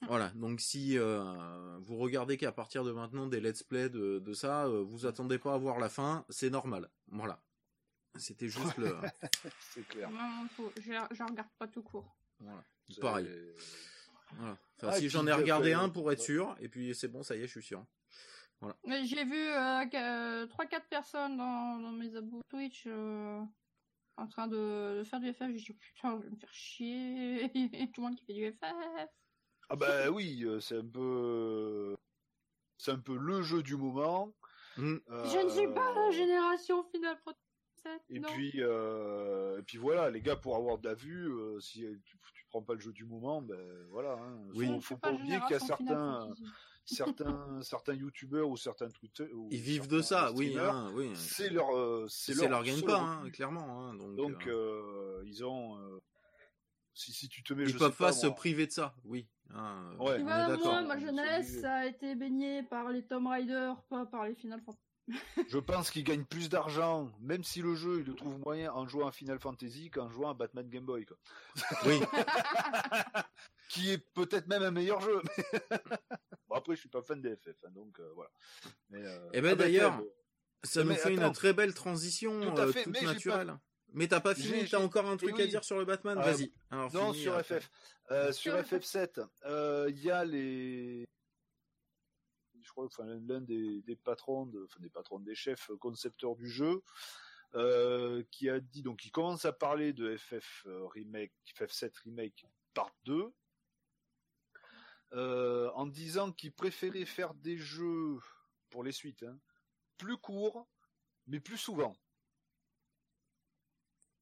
voilà. 0.09 0.31
Donc 0.35 0.61
si 0.61 0.99
euh, 0.99 1.79
vous 1.81 1.97
regardez 1.97 2.37
qu'à 2.37 2.53
partir 2.53 2.85
de 2.85 2.93
maintenant 2.93 3.27
des 3.27 3.41
let's 3.41 3.63
play 3.63 3.89
de, 3.89 4.19
de 4.19 4.33
ça, 4.35 4.67
euh, 4.67 4.83
vous 4.83 5.07
attendez 5.07 5.39
pas 5.39 5.55
à 5.55 5.59
voir 5.59 5.79
la 5.79 5.89
fin, 5.89 6.25
c'est 6.29 6.51
normal. 6.51 6.91
Voilà. 7.09 7.41
C'était 8.19 8.49
juste 8.49 8.77
le. 8.77 8.97
c'est 9.61 9.87
clair. 9.89 10.11
Non, 10.11 10.47
faut, 10.57 10.73
je, 10.77 10.93
je 11.11 11.23
regarde 11.23 11.49
pas 11.59 11.69
tout 11.69 11.83
court. 11.83 12.17
Voilà. 12.41 12.65
Pareil. 13.01 13.29
Enfin, 14.33 14.57
ah, 14.83 14.93
si 14.93 15.09
j'en 15.09 15.27
ai 15.27 15.33
regardé 15.33 15.73
un 15.73 15.89
pour 15.89 16.11
être 16.13 16.21
sûr, 16.21 16.57
et 16.61 16.69
puis 16.69 16.95
c'est 16.95 17.09
bon, 17.09 17.23
ça 17.23 17.37
y 17.37 17.41
est, 17.41 17.47
je 17.47 17.53
suis 17.53 17.63
sûr. 17.63 17.85
J'ai 19.05 19.25
vu 19.25 19.49
euh, 19.49 19.85
3-4 19.85 19.95
euh, 19.95 20.81
personnes 20.89 21.37
dans, 21.37 21.93
mes 21.93 22.17
abos 22.17 22.41
Twitch 22.49 22.85
euh, 22.87 23.41
en 24.17 24.27
train 24.27 24.47
de, 24.47 25.03
faire 25.05 25.21
du 25.21 25.33
FF. 25.33 25.49
J'ai 25.55 25.73
dit 25.73 25.73
putain, 25.73 26.19
je 26.19 26.25
vais 26.25 26.31
me 26.31 26.37
faire 26.37 26.53
chier. 26.53 27.51
tout 27.95 28.01
le 28.01 28.03
monde 28.03 28.17
qui 28.17 28.25
fait 28.25 28.33
du 28.33 28.51
FF. 28.51 29.09
Ah 29.69 29.77
bah 29.77 30.11
oui, 30.11 30.45
euh, 30.45 30.61
c'est 30.61 30.79
un 30.79 30.87
peu. 30.87 31.97
C'est 32.79 32.93
un 32.93 32.99
peu 32.99 33.17
le 33.17 33.43
jeu 33.43 33.63
du 33.63 33.77
moment. 33.77 34.33
Mm. 34.77 34.97
Je 35.09 35.45
ne 35.45 35.51
suis 35.51 35.69
pas 35.69 35.93
la 35.93 36.11
génération 36.11 36.85
finale 36.85 37.19
et 38.11 38.21
puis 38.21 38.53
euh, 38.57 39.59
et 39.59 39.63
puis 39.63 39.79
voilà, 39.79 40.11
les 40.11 40.21
gars 40.21 40.37
pour 40.37 40.57
avoir 40.57 40.79
de 40.79 40.89
la 40.89 40.95
vue, 40.95 41.29
euh, 41.29 41.61
si 41.61 41.81
tu, 42.05 42.19
tu, 42.35 42.45
prends 42.49 42.63
pas 42.63 42.75
le 42.75 42.81
jeu 42.81 42.93
du 42.93 43.05
moment, 43.05 43.43
ben 43.43 43.59
voilà. 43.91 44.13
Hein. 44.13 44.81
Faut, 44.81 44.97
pas, 44.97 45.13
oublier 45.13 45.39
qu'il 45.41 45.51
y 45.51 45.55
a 45.55 45.61
certains 45.61 46.35
certains 46.85 47.61
certains 47.63 47.95
youtubeurs 47.95 48.49
ou 48.49 48.57
certains 48.57 48.89
twitter 48.89 49.29
ils 49.51 49.61
vivent 49.61 49.89
de 49.89 50.01
ça 50.01 50.31
oui, 50.33 50.57
hein, 50.57 50.93
oui. 50.95 51.11
c'est 51.17 51.51
leur 51.51 51.77
euh, 51.77 52.07
c'est 52.09 52.35
leur, 52.35 52.49
leur 52.49 52.63
gagne 52.63 52.83
pas 52.83 53.01
hein, 53.01 53.31
clairement 53.31 53.89
hein, 53.89 53.95
donc, 53.95 54.49
ils 55.25 55.45
ont 55.45 55.77
si, 56.97 57.29
tu 57.29 57.43
te 57.43 57.53
mets, 57.53 57.65
ils 57.65 57.69
je 57.69 57.79
peuvent 57.79 57.95
pas, 57.95 58.13
se 58.13 58.27
priver 58.27 58.67
de 58.67 58.73
ça, 58.73 58.95
oui. 59.05 59.29
Ah, 59.55 59.77
ouais, 60.01 60.19
moi, 60.19 60.83
ma 60.83 60.99
jeunesse 60.99 61.63
a 61.63 61.87
été 61.87 62.15
baignée 62.15 62.63
par 62.63 62.89
les 62.89 63.03
Tomb 63.03 63.27
Raider, 63.27 63.73
pas 63.89 64.07
par 64.07 64.25
les 64.25 64.35
Final 64.35 64.61
Fantasy. 64.63 64.86
Je 65.49 65.59
pense 65.59 65.91
qu'ils 65.91 66.05
gagnent 66.05 66.25
plus 66.25 66.49
d'argent, 66.49 67.13
même 67.21 67.45
si 67.45 67.63
le 67.63 67.75
jeu, 67.75 68.01
ils 68.01 68.07
le 68.07 68.15
trouvent 68.15 68.39
moyen 68.39 68.73
en 68.73 68.87
jouant 68.89 69.07
à 69.07 69.13
Final 69.13 69.39
Fantasy 69.39 69.91
qu'en 69.91 70.11
jouant 70.11 70.31
à 70.31 70.35
Batman 70.35 70.69
Game 70.69 70.85
Boy, 70.85 71.05
quoi. 71.07 71.17
Oui. 71.87 72.01
Qui 73.69 73.93
est 73.93 73.99
peut-être 73.99 74.47
même 74.49 74.63
un 74.63 74.71
meilleur 74.71 75.01
jeu. 75.01 75.23
bon, 76.49 76.57
après, 76.57 76.75
je 76.75 76.81
suis 76.81 76.89
pas 76.89 77.03
fan 77.03 77.21
des 77.21 77.37
FF, 77.37 77.65
hein, 77.65 77.71
donc 77.75 77.99
euh, 78.01 78.11
voilà. 78.15 78.31
Mais, 78.91 79.05
euh, 79.05 79.29
Eh 79.33 79.41
ben, 79.41 79.53
ah 79.53 79.55
d'ailleurs, 79.55 79.99
Kev, 79.99 80.09
Ça 80.65 80.85
nous 80.85 80.95
fait 80.95 81.15
une 81.15 81.33
très 81.33 81.53
belle 81.53 81.75
transition, 81.75 82.41
Tout 82.41 82.61
à 82.61 82.65
euh, 82.67 82.73
fait, 82.73 82.85
toute 82.85 82.93
mais 82.93 83.07
naturelle. 83.07 83.57
Mais 83.93 84.09
t'as 84.09 84.21
pas 84.21 84.35
fini, 84.35 84.69
t'as 84.69 84.79
encore 84.79 85.07
un 85.07 85.17
truc 85.17 85.35
oui. 85.37 85.43
à 85.43 85.47
dire 85.47 85.65
sur 85.65 85.79
le 85.79 85.85
Batman? 85.85 86.19
Vas-y. 86.19 86.53
Alors, 86.71 86.93
Non, 86.93 87.13
sur. 87.13 87.41
FF. 87.43 87.71
Euh, 88.11 88.33
sur 88.33 88.65
Sur 88.67 88.79
FF7, 88.79 89.27
euh, 89.47 89.87
il 89.89 90.03
y 90.05 90.11
a 90.11 90.25
les. 90.25 91.07
Crois 92.77 92.85
enfin, 92.85 93.07
l'un 93.07 93.41
des, 93.41 93.81
des 93.81 93.97
patrons, 93.97 94.45
de, 94.45 94.63
enfin, 94.65 94.81
des 94.81 94.91
patrons, 94.91 95.19
des 95.19 95.35
chefs 95.35 95.71
concepteurs 95.81 96.37
du 96.37 96.47
jeu, 96.47 96.83
euh, 97.55 98.23
qui 98.31 98.51
a 98.51 98.61
dit, 98.61 98.83
donc, 98.83 99.03
il 99.07 99.11
commence 99.11 99.47
à 99.47 99.53
parler 99.55 99.95
de 99.95 100.15
FF 100.15 100.67
euh, 100.67 100.85
Remake, 100.89 101.33
FF7 101.59 101.91
Remake 102.05 102.45
Part 102.75 102.95
2, 103.07 103.33
euh, 105.15 105.71
en 105.71 105.87
disant 105.87 106.33
qu'il 106.33 106.53
préférait 106.53 107.07
faire 107.07 107.33
des 107.33 107.57
jeux, 107.57 108.19
pour 108.69 108.85
les 108.85 108.93
suites, 108.93 109.23
hein, 109.23 109.39
plus 109.97 110.19
courts, 110.19 110.69
mais 111.29 111.41
plus 111.41 111.57
souvent. 111.57 111.97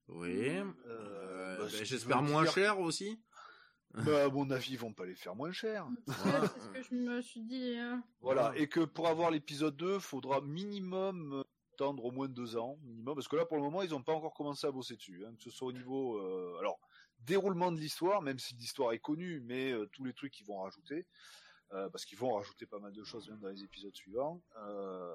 Oui. 0.07 0.47
Euh, 0.87 1.59
bah, 1.59 1.67
qui 1.69 1.85
J'espère 1.85 2.23
moins 2.23 2.45
dire- 2.45 2.53
cher 2.53 2.79
aussi. 2.79 3.21
Bah, 3.95 4.25
à 4.25 4.29
mon 4.29 4.51
avis, 4.51 4.73
ils 4.73 4.79
vont 4.79 4.93
pas 4.93 5.07
les 5.07 5.15
faire 5.15 5.37
moins 5.37 5.53
cher. 5.53 5.87
C'est 6.09 6.13
ce 6.15 6.69
que 6.73 6.83
je 6.83 6.95
me 6.95 7.21
suis 7.23 7.43
dit. 7.43 7.77
hein. 7.79 8.03
Voilà, 8.21 8.53
et 8.57 8.69
que 8.69 8.81
pour 8.81 9.07
avoir 9.09 9.31
l'épisode 9.31 9.77
2, 9.77 10.01
faudra 10.01 10.41
minimum 10.41 11.33
euh, 11.33 11.43
attendre 11.75 12.05
au 12.05 12.11
moins 12.11 12.27
deux 12.29 12.57
ans, 12.57 12.77
minimum, 12.83 13.15
parce 13.15 13.29
que 13.29 13.37
là, 13.37 13.45
pour 13.47 13.57
le 13.57 13.63
moment, 13.63 13.83
ils 13.83 13.91
n'ont 13.91 14.03
pas 14.03 14.13
encore 14.13 14.35
commencé 14.35 14.67
à 14.67 14.73
bosser 14.73 14.97
dessus, 14.97 15.25
hein, 15.25 15.33
que 15.37 15.43
ce 15.45 15.51
soit 15.51 15.69
au 15.69 15.73
niveau, 15.73 16.19
euh, 16.19 16.57
alors, 16.59 16.81
déroulement 17.21 17.71
de 17.71 17.79
l'histoire, 17.79 18.21
même 18.21 18.39
si 18.39 18.55
l'histoire 18.57 18.93
est 18.93 18.99
connue, 18.99 19.41
mais 19.41 19.71
euh, 19.73 19.87
tous 19.93 20.05
les 20.05 20.13
trucs 20.13 20.33
qu'ils 20.33 20.47
vont 20.47 20.61
rajouter, 20.61 21.07
euh, 21.73 21.89
parce 21.91 22.05
qu'ils 22.05 22.19
vont 22.19 22.35
rajouter 22.35 22.67
pas 22.67 22.79
mal 22.81 22.93
de 22.93 23.05
choses 23.05 23.29
même 23.29 23.39
dans 23.41 23.49
les 23.49 23.63
épisodes 23.63 23.95
suivants, 23.95 24.43
euh, 24.57 25.15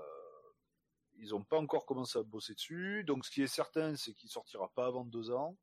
ils 1.17 1.31
n'ont 1.31 1.43
pas 1.43 1.59
encore 1.59 1.85
commencé 1.85 2.17
à 2.17 2.23
bosser 2.23 2.53
dessus, 2.53 3.03
donc 3.03 3.25
ce 3.25 3.31
qui 3.31 3.41
est 3.41 3.47
certain, 3.47 3.95
c'est 3.97 4.13
qu'il 4.13 4.29
sortira 4.29 4.69
pas 4.73 4.85
avant 4.85 5.03
deux 5.03 5.31
ans. 5.31 5.57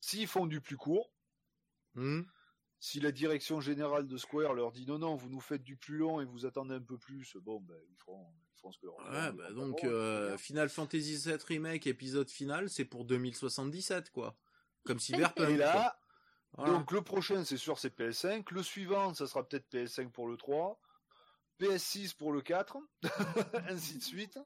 S'ils 0.00 0.26
font 0.26 0.46
du 0.46 0.62
plus 0.62 0.78
court, 0.78 1.12
Hmm. 1.94 2.22
Si 2.82 2.98
la 2.98 3.12
direction 3.12 3.60
générale 3.60 4.08
de 4.08 4.16
Square 4.16 4.54
leur 4.54 4.72
dit 4.72 4.84
non, 4.86 4.98
non, 4.98 5.14
vous 5.14 5.28
nous 5.28 5.40
faites 5.40 5.62
du 5.62 5.76
plus 5.76 5.98
long 5.98 6.20
et 6.20 6.24
vous 6.24 6.46
attendez 6.46 6.74
un 6.74 6.80
peu 6.80 6.98
plus, 6.98 7.36
bon, 7.36 7.60
ben, 7.60 7.76
ils 7.88 7.96
feront, 7.96 8.26
ils 8.50 8.58
feront 8.58 8.72
ce 8.72 8.78
que 8.80 8.86
leur 8.86 8.96
Ouais, 8.96 9.32
bah 9.32 9.52
donc 9.52 9.84
euh, 9.84 10.36
Final 10.36 10.68
Fantasy 10.68 11.16
VII 11.16 11.36
Remake 11.46 11.86
épisode 11.86 12.28
final, 12.28 12.68
c'est 12.68 12.84
pour 12.84 13.04
2077 13.04 14.10
quoi. 14.10 14.36
Comme. 14.84 14.98
Cyberpunk. 14.98 15.48
Et 15.48 15.56
là. 15.56 15.96
Voilà. 16.54 16.72
donc 16.72 16.90
le 16.90 17.02
prochain, 17.02 17.44
c'est 17.44 17.56
sûr, 17.56 17.78
c'est 17.78 17.96
PS5. 17.96 18.52
Le 18.52 18.64
suivant, 18.64 19.14
ça 19.14 19.28
sera 19.28 19.46
peut-être 19.46 19.72
PS5 19.72 20.10
pour 20.10 20.26
le 20.26 20.36
3. 20.36 20.76
PS6 21.60 22.16
pour 22.16 22.32
le 22.32 22.42
4. 22.42 22.78
ainsi 23.68 23.98
de 23.98 24.02
suite. 24.02 24.40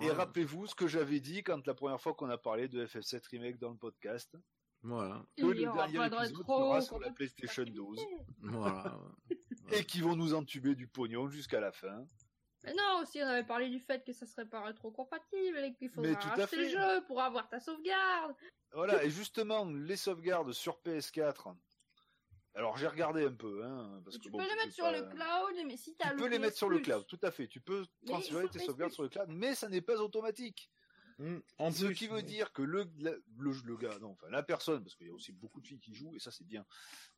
Et 0.00 0.10
rappelez-vous 0.10 0.66
ce 0.66 0.74
que 0.74 0.88
j'avais 0.88 1.20
dit 1.20 1.42
quand 1.42 1.66
la 1.66 1.74
première 1.74 2.00
fois 2.00 2.14
qu'on 2.14 2.30
a 2.30 2.38
parlé 2.38 2.68
de 2.68 2.86
FF7 2.86 3.20
Remake 3.30 3.58
dans 3.58 3.70
le 3.70 3.76
podcast. 3.76 4.34
Voilà. 4.82 5.24
Que 5.36 5.44
le 5.44 5.54
dernier 5.54 6.06
épisode 6.06 6.46
sera 6.46 6.80
sur 6.80 6.98
la 7.00 7.10
PlayStation 7.10 7.64
12. 7.64 8.00
Voilà. 8.42 8.98
Et 9.72 9.84
qui 9.84 10.00
vont 10.00 10.16
nous 10.16 10.34
entuber 10.34 10.74
du 10.74 10.88
pognon 10.88 11.28
jusqu'à 11.28 11.60
la 11.60 11.70
fin. 11.70 12.04
Mais 12.64 12.74
non, 12.74 13.00
aussi 13.02 13.18
on 13.22 13.26
avait 13.26 13.46
parlé 13.46 13.68
du 13.70 13.78
fait 13.78 14.04
que 14.04 14.12
ça 14.12 14.26
serait 14.26 14.44
pas 14.46 14.62
rétro-compatible 14.62 15.58
et 15.58 15.72
qu'il 15.74 15.88
faudrait 15.90 16.14
acheter 16.16 16.56
le 16.56 16.68
jeu 16.68 17.04
pour 17.06 17.20
avoir 17.22 17.48
ta 17.48 17.58
sauvegarde. 17.60 18.34
Voilà, 18.72 19.02
et 19.04 19.10
justement, 19.10 19.64
les 19.64 19.96
sauvegardes 19.96 20.52
sur 20.52 20.78
PS4. 20.84 21.54
Alors 22.54 22.76
j'ai 22.76 22.88
regardé 22.88 23.24
un 23.24 23.32
peu, 23.32 23.64
hein, 23.64 24.00
parce 24.04 24.16
tu 24.18 24.22
que 24.28 24.32
peux 24.32 24.38
bon, 24.38 24.44
les 24.44 24.56
mettre 24.56 24.72
sur 24.74 24.84
pas- 24.84 24.92
le 24.92 25.02
cloud, 25.04 25.66
mais 25.66 25.76
si 25.76 25.94
Tu 25.96 26.08
le 26.08 26.16
peux 26.16 26.26
les 26.26 26.36
PS 26.36 26.40
mettre 26.42 26.56
sur 26.56 26.68
le 26.68 26.80
cloud, 26.80 27.06
tout 27.06 27.18
à 27.22 27.30
fait. 27.30 27.46
Tu 27.46 27.60
peux 27.60 27.86
transférer 28.06 28.48
tes 28.48 28.58
PS 28.58 28.66
sauvegardes 28.66 28.90
Plus. 28.90 28.94
sur 28.94 29.02
le 29.04 29.08
cloud, 29.08 29.26
mais 29.30 29.54
ça 29.54 29.68
n'est 29.68 29.80
pas 29.80 29.96
automatique. 30.00 30.68
Hmm. 31.20 31.38
En 31.58 31.70
Ce 31.70 31.84
plus, 31.84 31.94
qui 31.94 32.06
veut 32.08 32.22
dire 32.22 32.50
que 32.52 32.62
le, 32.62 32.86
la- 32.98 33.12
le, 33.38 33.52
le 33.64 33.76
gars, 33.76 33.98
non, 34.00 34.12
enfin 34.12 34.28
la 34.30 34.42
personne, 34.42 34.82
parce 34.82 34.94
qu'il 34.96 35.06
y 35.06 35.10
a 35.10 35.12
aussi 35.12 35.32
beaucoup 35.32 35.60
de 35.60 35.66
filles 35.66 35.78
qui 35.78 35.94
jouent, 35.94 36.16
et 36.16 36.18
ça 36.18 36.30
c'est 36.30 36.46
bien. 36.46 36.64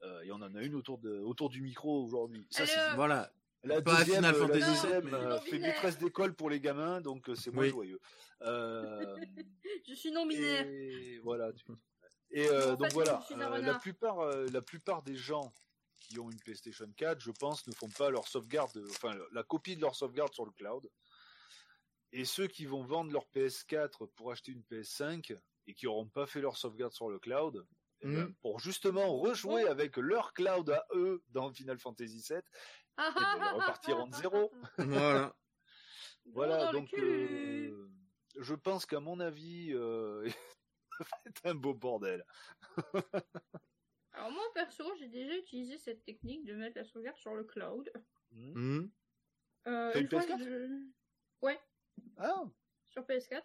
Euh, 0.03 0.23
et 0.23 0.33
on 0.33 0.37
en 0.43 0.55
a 0.57 0.61
une 0.63 0.75
autour, 0.75 0.99
de, 0.99 1.19
autour 1.21 1.51
du 1.51 1.63
micro 1.63 2.05
aujourd'hui. 2.05 2.47
Ça, 2.51 2.67
c'est-. 2.67 2.95
Voilà. 2.97 3.33
La 3.65 3.81
Pas 3.81 3.99
deuxième, 3.99 4.25
Final 4.25 4.41
la 4.41 4.49
deuxième, 4.59 5.15
euh, 5.15 5.41
fait 5.43 5.61
maîtresse 5.61 5.97
d'école 5.99 6.35
pour 6.35 6.51
les 6.51 6.59
gamins, 6.59 7.01
donc 7.01 7.29
euh, 7.29 7.37
c'est 7.37 7.53
moins 7.53 7.63
Oui. 7.63 7.71
joyeux. 7.71 8.01
Euh, 8.41 9.17
Je 9.89 9.95
suis 9.95 10.11
non 10.11 10.27
binaire. 10.27 10.67
et 10.67 11.21
voilà. 11.23 11.53
tu- 11.53 11.65
Et 12.33 12.49
euh, 12.49 12.75
donc 12.75 12.93
voilà, 12.93 13.23
euh, 13.31 13.59
la 13.61 13.79
plupart, 13.79 14.19
euh, 14.19 14.47
la 14.53 14.63
plupart 14.63 15.03
des 15.05 15.15
gens 15.15 15.53
qui 15.95 16.19
ont 16.19 16.29
une 16.29 16.41
PlayStation 16.41 16.91
4, 16.97 17.21
je 17.21 17.31
pense, 17.31 17.65
ne 17.69 17.73
font 17.73 17.89
pas 17.91 18.11
leur 18.11 18.27
sauvegarde, 18.27 18.77
enfin 18.91 19.15
la 19.33 19.45
copie 19.45 19.77
de 19.77 19.81
leur 19.83 19.95
sauvegarde 19.95 20.33
sur 20.35 20.45
le 20.45 20.51
cloud. 20.51 20.89
Et 22.13 22.25
ceux 22.25 22.47
qui 22.47 22.67
vont 22.67 22.83
vendre 22.85 23.11
leur 23.13 23.27
PS4 23.35 24.07
pour 24.15 24.31
acheter 24.33 24.53
une 24.53 24.63
PS5 24.63 25.37
et 25.67 25.75
qui 25.75 25.87
n'auront 25.87 26.09
pas 26.09 26.27
fait 26.27 26.41
leur 26.41 26.57
sauvegarde 26.57 26.93
sur 26.93 27.09
le 27.09 27.19
cloud, 27.19 27.67
eh 28.01 28.07
ben, 28.09 28.25
Mhm. 28.27 28.35
pour 28.43 28.59
justement 28.61 29.17
rejouer 29.17 29.67
avec 29.69 29.97
leur 29.97 30.33
cloud 30.35 30.69
à 30.71 30.85
eux 30.95 31.23
dans 31.29 31.53
Final 31.53 31.79
Fantasy 31.79 32.19
VII, 32.29 32.41
Ah, 32.97 33.13
ben, 33.15 33.47
ils 33.47 33.55
repartiront 33.55 34.07
de 34.09 34.15
zéro. 34.15 34.53
Voilà. 34.77 35.35
Voilà, 36.27 36.71
donc 36.71 36.93
euh, 36.95 37.89
je 38.39 38.55
pense 38.55 38.87
qu'à 38.87 39.01
mon 39.01 39.19
avis, 39.19 39.73
euh, 39.73 40.25
ça 40.99 41.05
va 41.05 41.19
être 41.27 41.47
un 41.47 41.55
beau 41.57 41.75
bordel. 41.75 42.25
Alors 44.13 44.31
moi 44.31 44.45
perso, 44.55 44.85
j'ai 44.99 45.09
déjà 45.09 45.35
utilisé 45.37 45.79
cette 45.79 46.05
technique 46.05 46.45
de 46.45 46.55
mettre 46.55 46.77
la 46.77 46.85
sauvegarde 46.85 47.17
sur 47.17 47.35
le 47.35 47.45
cloud. 47.45 47.91
Hmm. 48.31 48.53
Mhm. 48.55 48.91
Euh, 49.67 49.93
une 49.95 50.01
une 50.03 50.09
fois, 50.11 50.21
PS4? 50.21 50.39
je... 50.45 50.83
Ouais, 51.41 51.61
Ah, 52.17 52.45
sur 52.89 53.05
PS4. 53.05 53.43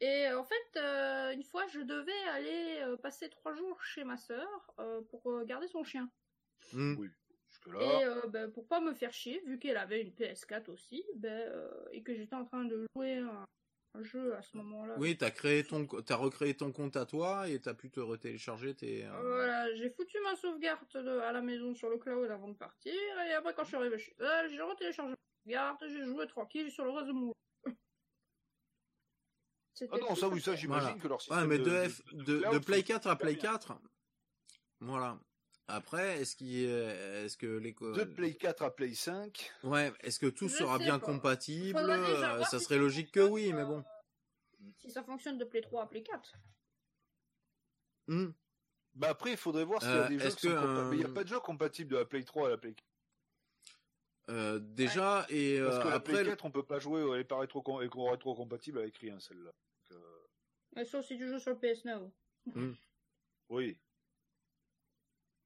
Et 0.00 0.26
euh, 0.26 0.40
en 0.40 0.44
fait, 0.44 0.76
euh, 0.76 1.30
une 1.32 1.44
fois, 1.44 1.66
je 1.68 1.80
devais 1.80 2.28
aller 2.30 2.80
euh, 2.80 2.96
passer 2.96 3.28
trois 3.30 3.54
jours 3.54 3.82
chez 3.84 4.02
ma 4.04 4.16
sœur 4.16 4.48
euh, 4.80 5.00
pour 5.02 5.30
euh, 5.30 5.44
garder 5.44 5.68
son 5.68 5.84
chien. 5.84 6.10
Mhm. 6.72 7.08
jusque-là. 7.48 7.80
Et 8.00 8.04
euh, 8.04 8.26
ben, 8.28 8.50
pour 8.50 8.66
pas 8.66 8.80
me 8.80 8.94
faire 8.94 9.12
chier, 9.12 9.40
vu 9.46 9.58
qu'elle 9.58 9.76
avait 9.76 10.02
une 10.02 10.12
PS4 10.12 10.70
aussi, 10.70 11.04
ben, 11.16 11.30
euh, 11.30 11.70
et 11.92 12.02
que 12.02 12.14
j'étais 12.14 12.34
en 12.34 12.44
train 12.44 12.64
de 12.64 12.84
jouer 12.96 13.18
un, 13.18 13.44
un 13.94 14.02
jeu 14.02 14.34
à 14.34 14.42
ce 14.42 14.56
moment-là. 14.56 14.96
Oui, 14.98 15.16
t'as 15.16 15.30
créé 15.30 15.62
ton, 15.62 15.86
t'as 15.86 16.16
recréé 16.16 16.56
ton 16.56 16.72
compte 16.72 16.96
à 16.96 17.06
toi 17.06 17.48
et 17.48 17.60
t'as 17.60 17.74
pu 17.74 17.90
te 17.90 18.00
retélécharger 18.00 18.74
tes. 18.74 19.04
euh, 19.06 19.20
Voilà, 19.22 19.72
j'ai 19.76 19.90
foutu 19.90 20.18
ma 20.24 20.34
sauvegarde 20.34 20.88
de- 20.94 21.18
à 21.20 21.30
la 21.30 21.42
maison 21.42 21.74
sur 21.74 21.90
le 21.90 21.98
cloud 21.98 22.28
avant 22.30 22.48
de 22.48 22.56
partir, 22.56 22.92
et 23.28 23.34
après 23.34 23.54
quand 23.54 23.62
je 23.62 23.68
suis 23.68 23.76
arrivé 23.76 23.98
chez 23.98 24.16
elle, 24.18 24.50
j'ai 24.50 24.62
retéléchargé 24.62 25.14
ma 25.46 25.52
sauvegarde, 25.52 25.78
j'ai 25.88 26.04
joué 26.04 26.26
tranquille 26.26 26.70
sur 26.70 26.84
le 26.84 26.90
reste 26.90 27.08
de 27.08 27.12
mon 27.12 27.32
C'était 29.74 29.94
Ah 29.94 29.98
non, 30.00 30.14
ça 30.14 30.28
oui, 30.28 30.40
ça 30.40 30.54
j'imagine 30.54 30.88
Voilà. 30.90 31.00
que 31.02 31.08
leur 31.08 31.20
système 31.20 31.38
Ouais, 31.38 31.46
mais 31.46 31.58
de, 31.58 31.64
de, 31.64 31.88
F, 31.88 32.04
de- 32.12 32.18
de 32.18 32.24
de, 32.24 32.40
cloud 32.40 32.54
de 32.54 32.58
Play 32.58 32.76
fonctionne 32.78 32.96
4 33.00 33.06
à 33.08 33.16
Play 33.16 33.34
bien. 33.34 33.42
4. 33.52 33.72
Voilà. 34.80 35.18
Après, 35.68 36.20
est-ce 36.20 36.36
qu'il, 36.36 36.54
est- 36.64 37.24
est-ce 37.24 37.36
que 37.36 37.46
les, 37.46 37.72
De 37.72 38.04
Play 38.04 38.34
4 38.34 38.62
à 38.62 38.70
Play 38.74 38.94
5, 38.94 39.50
ouais, 39.64 39.92
est-ce 40.00 40.18
que 40.18 40.26
tout 40.26 40.48
Je 40.48 40.56
sera 40.56 40.78
bien 40.78 40.98
pas. 40.98 41.06
compatible? 41.06 41.78
Euh, 41.78 42.42
Ça 42.44 42.58
si 42.58 42.64
serait 42.64 42.78
logique 42.78 43.12
que 43.12 43.20
oui, 43.20 43.52
mais 43.52 43.64
bon. 43.64 43.82
Si 44.76 44.90
ça 44.90 45.02
fonctionne 45.02 45.38
de 45.38 45.44
Play 45.44 45.60
3 45.62 45.84
à 45.84 45.86
Play 45.86 46.02
4. 46.02 46.32
Hmm. 48.08 48.32
bah 48.94 49.10
après 49.10 49.30
il 49.30 49.36
faudrait 49.36 49.64
voir 49.64 49.80
s'il 49.80 49.90
y 49.92 49.94
Euh, 49.94 50.04
a 50.04 50.08
des 50.08 50.18
jeux 50.18 50.30
qui 50.30 50.40
sont 50.40 50.48
que, 50.48 50.54
compa- 50.54 50.88
Mais 50.90 50.96
il 50.96 50.98
n'y 50.98 51.04
a 51.04 51.08
euh, 51.08 51.14
pas 51.14 51.22
de 51.22 51.28
jeu 51.28 51.38
compatible 51.38 51.92
de 51.92 51.96
la 51.98 52.04
Play 52.04 52.24
3 52.24 52.48
à 52.48 52.50
la 52.50 52.58
Play 52.58 52.74
4. 52.74 52.84
Euh, 54.30 54.60
déjà 54.60 55.26
et 55.30 55.58
euh, 55.58 55.68
Parce 55.68 55.82
que 55.82 55.88
la 55.88 55.94
après, 55.96 56.12
Play 56.12 56.24
4, 56.24 56.44
on 56.44 56.50
peut 56.50 56.64
pas 56.64 56.78
jouer, 56.78 57.02
elle 57.14 57.20
est 57.20 57.24
pas 57.24 57.38
rétro, 57.38 57.60
rétro 57.62 58.34
compatible 58.34 58.78
avec 58.78 58.96
rien 58.98 59.18
celle-là. 59.18 59.50
Donc, 59.50 59.98
euh, 59.98 60.22
Mais 60.76 60.84
sauf 60.84 61.04
si 61.04 61.16
tu 61.16 61.26
joues 61.26 61.40
sur 61.40 61.52
le 61.52 61.58
PS 61.58 61.84
Now. 61.84 62.12
Oui. 63.48 63.76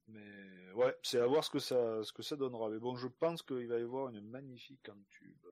Mais 0.07 0.71
ouais, 0.75 0.95
c'est 1.03 1.19
à 1.19 1.25
voir 1.25 1.43
ce 1.43 1.49
que 1.49 1.59
ça, 1.59 2.01
ce 2.03 2.13
que 2.13 2.23
ça 2.23 2.37
donnera. 2.37 2.69
Mais 2.69 2.79
bon, 2.79 2.95
je 2.95 3.07
pense 3.07 3.43
qu'il 3.43 3.67
va 3.67 3.79
y 3.79 3.81
avoir 3.81 4.09
une 4.09 4.21
magnifique 4.21 4.87
en 4.87 4.95
tube. 5.09 5.45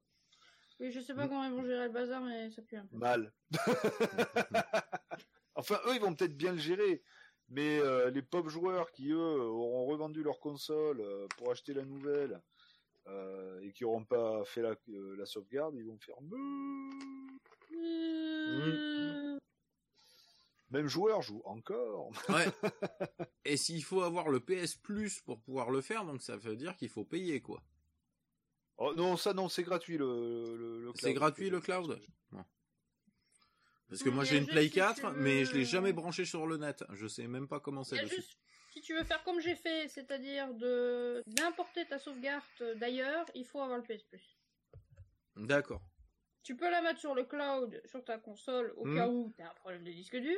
Oui, 0.80 0.92
je 0.92 1.02
sais 1.02 1.14
pas 1.14 1.26
Mm. 1.26 1.30
comment 1.30 1.44
ils 1.44 1.52
vont 1.52 1.66
gérer 1.66 1.88
le 1.88 1.94
bazar, 1.94 2.22
mais 2.22 2.50
ça 2.52 2.62
pue 2.62 2.78
un 2.78 2.86
peu. 2.86 2.96
Mal. 2.96 3.34
enfin, 5.56 5.80
eux, 5.88 5.96
ils 5.96 6.02
vont 6.02 6.16
peut-être 6.16 6.38
bien 6.38 6.54
le 6.54 6.60
gérer. 6.60 7.04
Mais 7.50 7.80
euh, 7.80 8.10
les 8.10 8.22
pop 8.22 8.48
joueurs 8.48 8.92
qui, 8.92 9.12
eux, 9.12 9.42
auront 9.42 9.86
revendu 9.86 10.24
leur 10.24 10.40
console 10.40 11.02
euh, 11.02 11.28
pour 11.38 11.52
acheter 11.52 11.74
la 11.74 11.84
nouvelle 11.84 12.42
euh, 13.08 13.60
et 13.62 13.72
qui 13.72 13.84
n'auront 13.84 14.04
pas 14.06 14.44
fait 14.46 14.62
la, 14.62 14.76
euh, 14.90 15.16
la 15.18 15.26
sauvegarde, 15.26 15.76
ils 15.78 15.86
vont 15.86 15.98
faire... 16.00 16.16
Même 20.72 20.88
joueur 20.88 21.22
joue 21.22 21.42
encore. 21.46 22.10
ouais. 22.30 22.46
et 23.46 23.56
s'il 23.58 23.84
faut 23.84 24.02
avoir 24.02 24.30
le 24.30 24.40
PS 24.40 24.76
Plus 24.76 25.22
pour 25.22 25.40
pouvoir 25.40 25.70
le 25.70 25.82
faire, 25.82 26.06
donc 26.06 26.22
ça 26.22 26.36
veut 26.38 26.56
dire 26.56 26.76
qu'il 26.76 26.90
faut 26.90 27.06
payer 27.06 27.42
quoi. 27.42 27.62
Oh, 28.78 28.94
non, 28.96 29.16
ça 29.16 29.34
non, 29.34 29.48
c'est 29.48 29.64
gratuit 29.64 29.98
le, 29.98 30.58
le, 30.58 30.82
le 30.84 30.92
C'est 30.96 31.14
gratuit, 31.14 31.50
le 31.50 31.62
cloud 31.62 31.98
Parce 33.88 34.04
que 34.04 34.10
moi 34.10 34.26
j'ai 34.26 34.38
une 34.40 34.48
Play 34.48 34.64
si 34.64 34.70
tu 34.72 34.76
4, 34.76 35.14
mais 35.18 35.46
je 35.46 35.54
l'ai 35.54 35.60
veux- 35.60 35.66
jamais 35.66 35.94
branché 35.94 36.26
sur 36.26 36.46
le 36.48 36.58
net. 36.58 36.84
Je 36.94 37.08
sais 37.08 37.28
même 37.28 37.48
pas 37.48 37.60
comment 37.62 37.84
c'est 37.86 38.02
dessus. 38.02 38.16
juste, 38.16 38.38
si 38.76 38.82
tu 38.82 38.94
veux 38.94 39.06
faire 39.06 39.24
comme 39.24 39.40
j'ai 39.40 39.56
fait, 39.56 39.88
c'est-à-dire 39.88 40.54
de 40.54 41.24
d'importer 41.28 41.88
ta 41.88 41.98
sauvegarde 41.98 42.44
d'ailleurs, 42.76 43.26
il 43.34 43.46
faut 43.46 43.62
avoir 43.62 43.78
le 43.78 43.84
PS 43.84 44.04
Plus. 44.04 44.38
D'accord. 45.38 45.82
Tu 46.44 46.56
peux 46.58 46.70
la 46.70 46.82
mettre 46.82 47.00
sur 47.00 47.16
le 47.16 47.24
cloud, 47.24 47.82
sur 47.86 48.04
ta 48.04 48.18
console, 48.20 48.74
au 48.78 48.86
Hmm. 48.86 48.96
cas 48.96 49.08
où 49.08 49.32
tu 49.36 49.42
as 49.42 49.50
un 49.50 49.54
problème 49.56 49.84
de 49.84 49.92
disque 49.92 50.18
dur. 50.18 50.38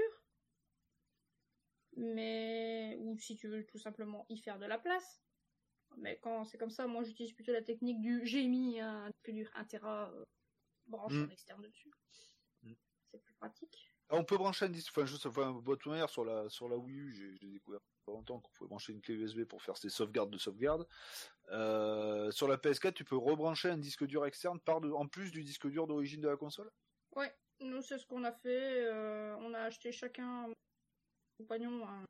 Mais, 1.96 2.96
ou 3.00 3.18
si 3.18 3.36
tu 3.38 3.48
veux 3.48 3.66
tout 3.66 3.80
simplement 3.80 4.26
y 4.30 4.38
faire 4.38 4.60
de 4.60 4.66
la 4.66 4.78
place. 4.78 5.20
Mais 5.98 6.20
quand 6.20 6.46
c'est 6.46 6.58
comme 6.60 6.70
ça, 6.70 6.86
moi 6.86 7.04
j'utilise 7.04 7.34
plutôt 7.34 7.52
la 7.54 7.64
technique 7.64 8.02
du 8.02 8.22
j'ai 8.26 8.46
mis 8.46 8.80
un 8.80 9.10
disque 9.10 9.32
dur 9.32 9.50
1 9.56 9.66
Tera 9.66 10.12
euh, 10.12 10.24
branche 10.86 11.14
Hmm. 11.14 11.24
en 11.24 11.30
externe 11.30 11.62
dessus. 11.64 11.92
Hmm. 12.62 12.74
C'est 13.12 13.20
plus 13.24 13.34
pratique. 13.34 13.92
On 14.10 14.24
peut 14.24 14.38
brancher 14.38 14.66
un 14.66 14.70
disque, 14.70 14.92
enfin, 14.96 15.06
juste, 15.06 15.26
enfin, 15.26 15.52
boîte 15.52 15.86
manière 15.86 16.10
sur 16.10 16.24
la, 16.24 16.50
sur 16.50 16.70
la 16.70 16.78
Wii 16.78 16.98
U, 16.98 17.14
j'ai, 17.14 17.36
j'ai 17.36 17.52
découvert 17.52 17.80
il 17.84 17.94
y 18.00 18.04
a 18.04 18.06
pas 18.06 18.12
longtemps 18.14 18.40
qu'on 18.40 18.52
pouvait 18.52 18.68
brancher 18.70 18.94
une 18.94 19.02
clé 19.02 19.16
USB 19.16 19.44
pour 19.44 19.62
faire 19.62 19.76
ses 19.76 19.90
sauvegardes 19.90 20.30
de 20.30 20.38
sauvegarde. 20.38 20.88
Euh, 21.50 22.32
sur 22.32 22.48
la 22.48 22.58
PS4, 22.58 22.94
tu 22.94 23.04
peux 23.04 23.18
rebrancher 23.18 23.70
un 23.70 23.78
disque 23.78 24.06
dur 24.06 24.26
externe 24.26 24.60
par 24.62 24.80
de, 24.80 24.90
en 24.92 25.08
plus 25.08 25.32
du 25.32 25.44
disque 25.44 25.68
dur 25.68 25.88
d'origine 25.88 26.22
de 26.22 26.30
la 26.30 26.38
console? 26.38 26.72
Ouais, 27.16 27.36
nous 27.60 27.82
c'est 27.82 27.98
ce 27.98 28.06
qu'on 28.06 28.24
a 28.24 28.32
fait. 28.32 28.86
euh, 28.86 29.36
on 29.40 29.54
a 29.54 29.60
acheté 29.62 29.92
chacun, 29.92 30.50
compagnon, 31.38 31.86
un, 31.86 32.06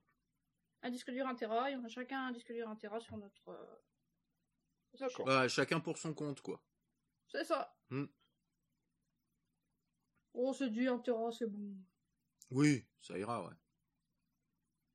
un 0.84 0.90
disque 0.92 1.10
dur 1.10 1.26
1 1.28 1.34
Tera 1.36 1.72
et 1.72 1.76
on 1.76 1.84
a 1.84 1.90
chacun 1.90 2.28
un 2.28 2.32
disque 2.32 2.52
dur 2.54 2.70
1 2.70 2.76
Tera 2.76 3.00
sur 3.00 3.18
notre. 3.18 3.50
euh, 3.50 3.76
D'accord. 5.00 5.28
Ouais, 5.28 5.50
chacun 5.50 5.80
pour 5.80 5.98
son 5.98 6.14
compte 6.14 6.42
quoi. 6.42 6.62
C'est 7.28 7.44
ça. 7.44 7.76
Hmm. 7.90 8.06
Oh, 10.40 10.54
c'est 10.54 10.70
du 10.70 10.88
1 10.88 11.00
Tera, 11.00 11.32
c'est 11.32 11.48
bon. 11.48 11.76
Oui, 12.52 12.86
ça 13.02 13.18
ira, 13.18 13.44
ouais. 13.44 13.56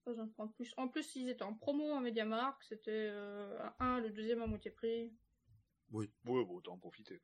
Pas 0.04 0.12
besoin 0.12 0.26
de 0.26 0.30
prendre 0.32 0.52
plus. 0.52 0.72
En 0.76 0.86
plus, 0.86 1.16
ils 1.16 1.28
étaient 1.28 1.42
en 1.42 1.54
promo 1.54 1.94
à 1.94 2.00
MediaMarkt, 2.00 2.62
c'était 2.62 3.08
euh, 3.10 3.58
à 3.60 3.74
1, 3.84 4.00
le 4.00 4.10
deuxième 4.10 4.40
à 4.40 4.46
moitié 4.46 4.70
prix. 4.70 5.12
Oui, 5.90 6.08
bon, 6.22 6.46
autant 6.48 6.74
en 6.74 6.78
profiter. 6.78 7.20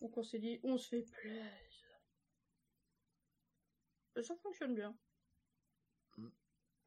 Donc 0.00 0.16
on 0.18 0.24
s'est 0.24 0.40
dit, 0.40 0.58
on 0.64 0.76
se 0.78 0.88
fait 0.88 1.02
plaisir. 1.02 1.44
Et 4.16 4.22
ça 4.24 4.34
fonctionne 4.36 4.74
bien. 4.74 4.96
Hmm. 6.16 6.28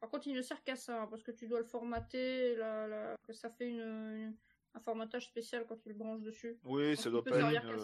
Par 0.00 0.10
contre, 0.10 0.26
il 0.28 0.34
ne 0.34 0.42
sert 0.42 0.62
qu'à 0.64 0.76
ça, 0.76 1.02
hein, 1.02 1.06
parce 1.06 1.22
que 1.22 1.32
tu 1.32 1.48
dois 1.48 1.60
le 1.60 1.64
formater, 1.64 2.56
la, 2.56 2.86
la- 2.86 3.16
que 3.22 3.32
ça 3.32 3.48
fait 3.50 3.70
une, 3.70 3.80
une- 3.80 4.36
un 4.74 4.80
formatage 4.80 5.26
spécial 5.26 5.66
quand 5.66 5.78
tu 5.78 5.88
le 5.88 5.94
branches 5.94 6.20
dessus. 6.20 6.58
Oui, 6.64 6.90
Donc, 6.90 6.96
ça 6.98 7.10
doit 7.10 7.24
pas 7.24 7.30
être 7.54 7.62
qu'à 7.62 7.76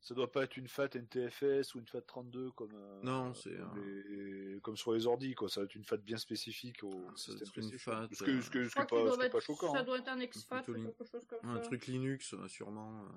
ça. 0.00 0.14
doit 0.14 0.30
pas 0.30 0.44
être 0.44 0.56
une 0.56 0.68
FAT 0.68 0.88
NTFS 0.96 1.74
ou 1.74 1.78
une 1.80 1.86
FAT 1.86 2.02
32 2.02 2.50
comme, 2.52 2.74
euh, 2.74 3.00
Non, 3.02 3.34
c'est, 3.34 3.56
comme, 3.56 3.78
euh, 3.78 4.54
les- 4.54 4.60
comme 4.60 4.76
sur 4.76 4.92
les 4.94 5.06
ordi, 5.06 5.34
quoi. 5.34 5.48
Ça 5.48 5.60
va 5.60 5.64
être 5.66 5.74
une 5.74 5.84
FAT 5.84 5.98
bien 5.98 6.16
spécifique 6.18 6.82
au 6.84 6.90
Ça 7.16 7.32
doit 7.32 7.38
système 7.44 7.64
être 7.64 7.72
une. 7.72 7.78
FAT, 7.78 8.08
Ce 8.14 8.24
que, 8.24 8.40
ce 8.40 8.50
que, 8.50 8.62
Je 8.64 8.68
ce 8.68 8.74
qu'il 8.74 8.86
pas, 8.86 9.16
ce 9.16 9.22
être- 9.24 9.40
choquant. 9.40 9.72
Ça 9.72 9.80
hein. 9.80 9.84
doit 9.84 9.98
être 9.98 10.08
un 10.08 10.20
exFAT 10.20 10.62
Plutôt 10.62 10.78
ou 10.80 10.84
quelque 10.84 11.04
chose 11.04 11.24
comme 11.26 11.40
Un 11.42 11.56
ça. 11.56 11.60
truc 11.62 11.86
Linux, 11.86 12.34
euh, 12.34 12.48
sûrement. 12.48 13.04
euh. 13.04 13.08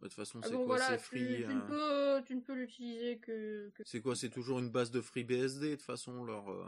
De 0.00 0.08
toute 0.08 0.14
façon, 0.14 0.40
Ah 0.42 0.46
c'est 0.48 0.52
bon, 0.52 0.66
quoi 0.66 0.76
voilà, 0.76 0.98
C'est 0.98 0.98
tu, 0.98 1.04
free. 1.04 1.42
tu 1.44 1.46
ne 1.54 1.60
euh, 1.62 2.18
peux, 2.20 2.24
tu 2.26 2.34
ne 2.34 2.40
peux 2.40 2.54
l'utiliser 2.54 3.18
que, 3.20 3.70
que 3.70 3.82
C'est 3.86 4.02
quoi 4.02 4.14
C'est 4.16 4.28
toujours 4.28 4.58
une 4.58 4.68
base 4.70 4.90
de 4.90 5.00
FreeBSD, 5.00 5.70
de 5.70 5.74
toute 5.76 5.82
façon, 5.84 6.24
leur, 6.24 6.50
euh, 6.50 6.64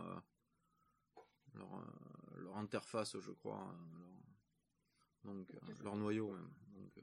leur, 1.54 1.74
euh, 1.74 2.40
leur 2.40 2.56
interface, 2.56 3.18
je 3.18 3.30
crois. 3.32 3.58
euh, 3.74 5.24
leur- 5.24 5.34
Donc, 5.34 5.52
euh, 5.54 5.58
leur 5.82 5.96
noyau, 5.96 6.30
même. 6.32 6.48
Donc, 6.74 6.96
euh, 6.98 7.02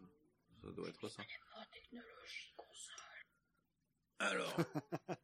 ça 0.64 0.72
doit 0.72 0.90
être 0.90 1.10
ça. 1.10 1.24
Oh. 2.58 2.64
Alors. 4.20 4.58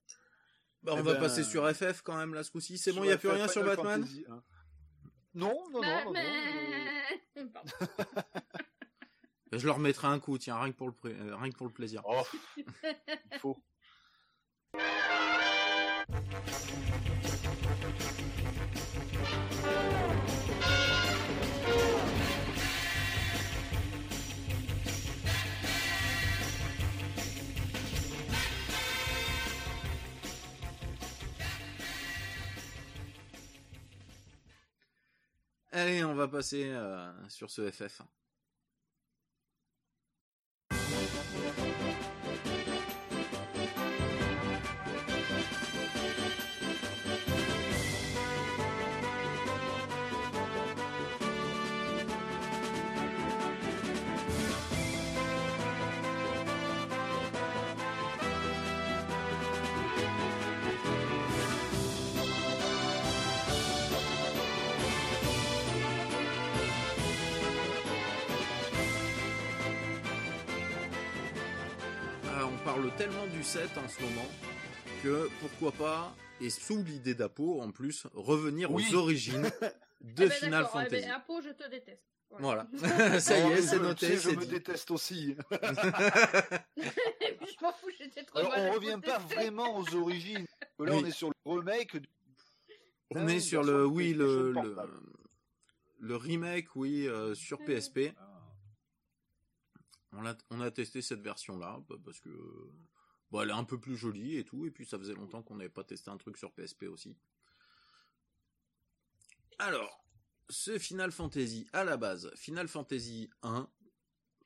Bah, 0.81 0.93
on 0.95 0.99
Eh 0.99 1.01
va 1.01 1.15
ben, 1.15 1.19
passer 1.19 1.43
sur 1.43 1.69
FF 1.75 2.03
quand 2.03 2.15
même, 2.15 2.33
là, 2.33 2.41
ce 2.41 2.51
coup-ci. 2.51 2.77
C'est 2.77 2.93
bon, 2.93 3.03
il 3.03 3.07
n'y 3.07 3.11
a 3.11 3.17
plus 3.17 3.27
rien 3.27 3.49
sur 3.49 3.65
Batman 3.65 3.99
Fantasy, 4.01 4.23
hein. 4.29 4.41
Non, 5.33 5.53
non, 5.71 5.81
non, 5.81 6.03
non, 6.05 6.13
non. 6.13 6.21
je- 7.35 7.43
Pardon. 7.47 7.71
Je 9.51 9.65
leur 9.65 9.79
mettrai 9.79 10.07
un 10.07 10.19
coup, 10.21 10.37
tiens, 10.37 10.57
rien 10.57 10.71
que 10.71 10.77
pour 10.77 10.87
le, 10.87 10.93
pré- 10.93 11.11
euh, 11.19 11.35
rien 11.35 11.51
que 11.51 11.57
pour 11.57 11.67
le 11.67 11.73
plaisir. 11.73 12.01
Oh, 12.05 12.23
il 12.57 13.39
faut. 13.39 13.61
Allez, 35.79 36.03
on 36.03 36.13
va 36.13 36.27
passer 36.27 36.69
sur 37.29 37.49
ce 37.49 37.71
FF. 37.71 38.01
Tellement 72.97 73.27
du 73.27 73.43
set 73.43 73.69
en 73.77 73.87
ce 73.87 74.01
moment 74.01 74.27
que 75.03 75.29
pourquoi 75.41 75.71
pas, 75.71 76.15
et 76.41 76.49
sous 76.49 76.83
l'idée 76.83 77.13
d'Apo 77.13 77.61
en 77.61 77.71
plus, 77.71 78.07
revenir 78.13 78.71
aux 78.71 78.95
origines 78.95 79.43
de 80.01 80.23
eh 80.23 80.27
ben 80.27 80.31
Final 80.31 80.67
eh 80.69 80.77
ben, 80.77 80.83
Fantasy. 80.83 81.09
Apo, 81.09 81.41
je 81.41 81.49
te 81.49 81.69
déteste. 81.69 82.03
Voilà, 82.37 82.67
ça 83.19 83.39
y 83.39 83.51
est, 83.53 83.61
c'est 83.61 83.79
noté. 83.79 84.17
Je 84.17 84.29
me 84.29 84.45
déteste 84.45 84.91
aussi. 84.91 85.35
je 85.51 85.57
m'en 87.61 87.71
fous, 87.73 87.89
j'étais 87.97 88.23
trop 88.23 88.37
Alors, 88.37 88.53
on 88.55 88.71
revient 88.73 88.99
pas 89.03 89.17
vraiment 89.17 89.77
aux 89.77 89.95
origines. 89.95 90.45
Là, 90.77 90.93
on 90.93 91.05
est 91.05 91.11
sur 91.11 91.29
le 91.29 91.35
remake. 91.51 91.97
On 93.11 93.27
est 93.27 93.39
sur 93.39 93.63
le, 93.63 93.85
oui, 93.85 94.13
le, 94.13 94.53
le, 95.99 96.15
remake, 96.15 96.75
oui, 96.75 97.07
euh, 97.07 97.33
sur 97.33 97.57
PSP. 97.65 98.13
Ah. 98.15 98.28
On 100.11 100.25
a, 100.25 100.71
testé 100.71 101.01
cette 101.01 101.21
version-là 101.21 101.81
bah, 101.87 101.95
parce 102.03 102.19
que 102.19 102.29
bon, 103.31 103.41
elle 103.41 103.49
est 103.49 103.53
un 103.53 103.63
peu 103.63 103.79
plus 103.79 103.95
jolie 103.95 104.37
et 104.37 104.43
tout, 104.43 104.65
et 104.65 104.71
puis 104.71 104.85
ça 104.85 104.97
faisait 104.97 105.13
longtemps 105.13 105.43
qu'on 105.43 105.55
n'avait 105.55 105.69
pas 105.69 105.83
testé 105.83 106.09
un 106.09 106.17
truc 106.17 106.37
sur 106.37 106.51
PSP 106.51 106.83
aussi. 106.83 107.15
Alors, 109.59 110.03
ce 110.49 110.79
Final 110.79 111.11
Fantasy 111.11 111.67
à 111.73 111.83
la 111.83 111.97
base, 111.97 112.31
Final 112.35 112.67
Fantasy 112.67 113.29
1, 113.43 113.69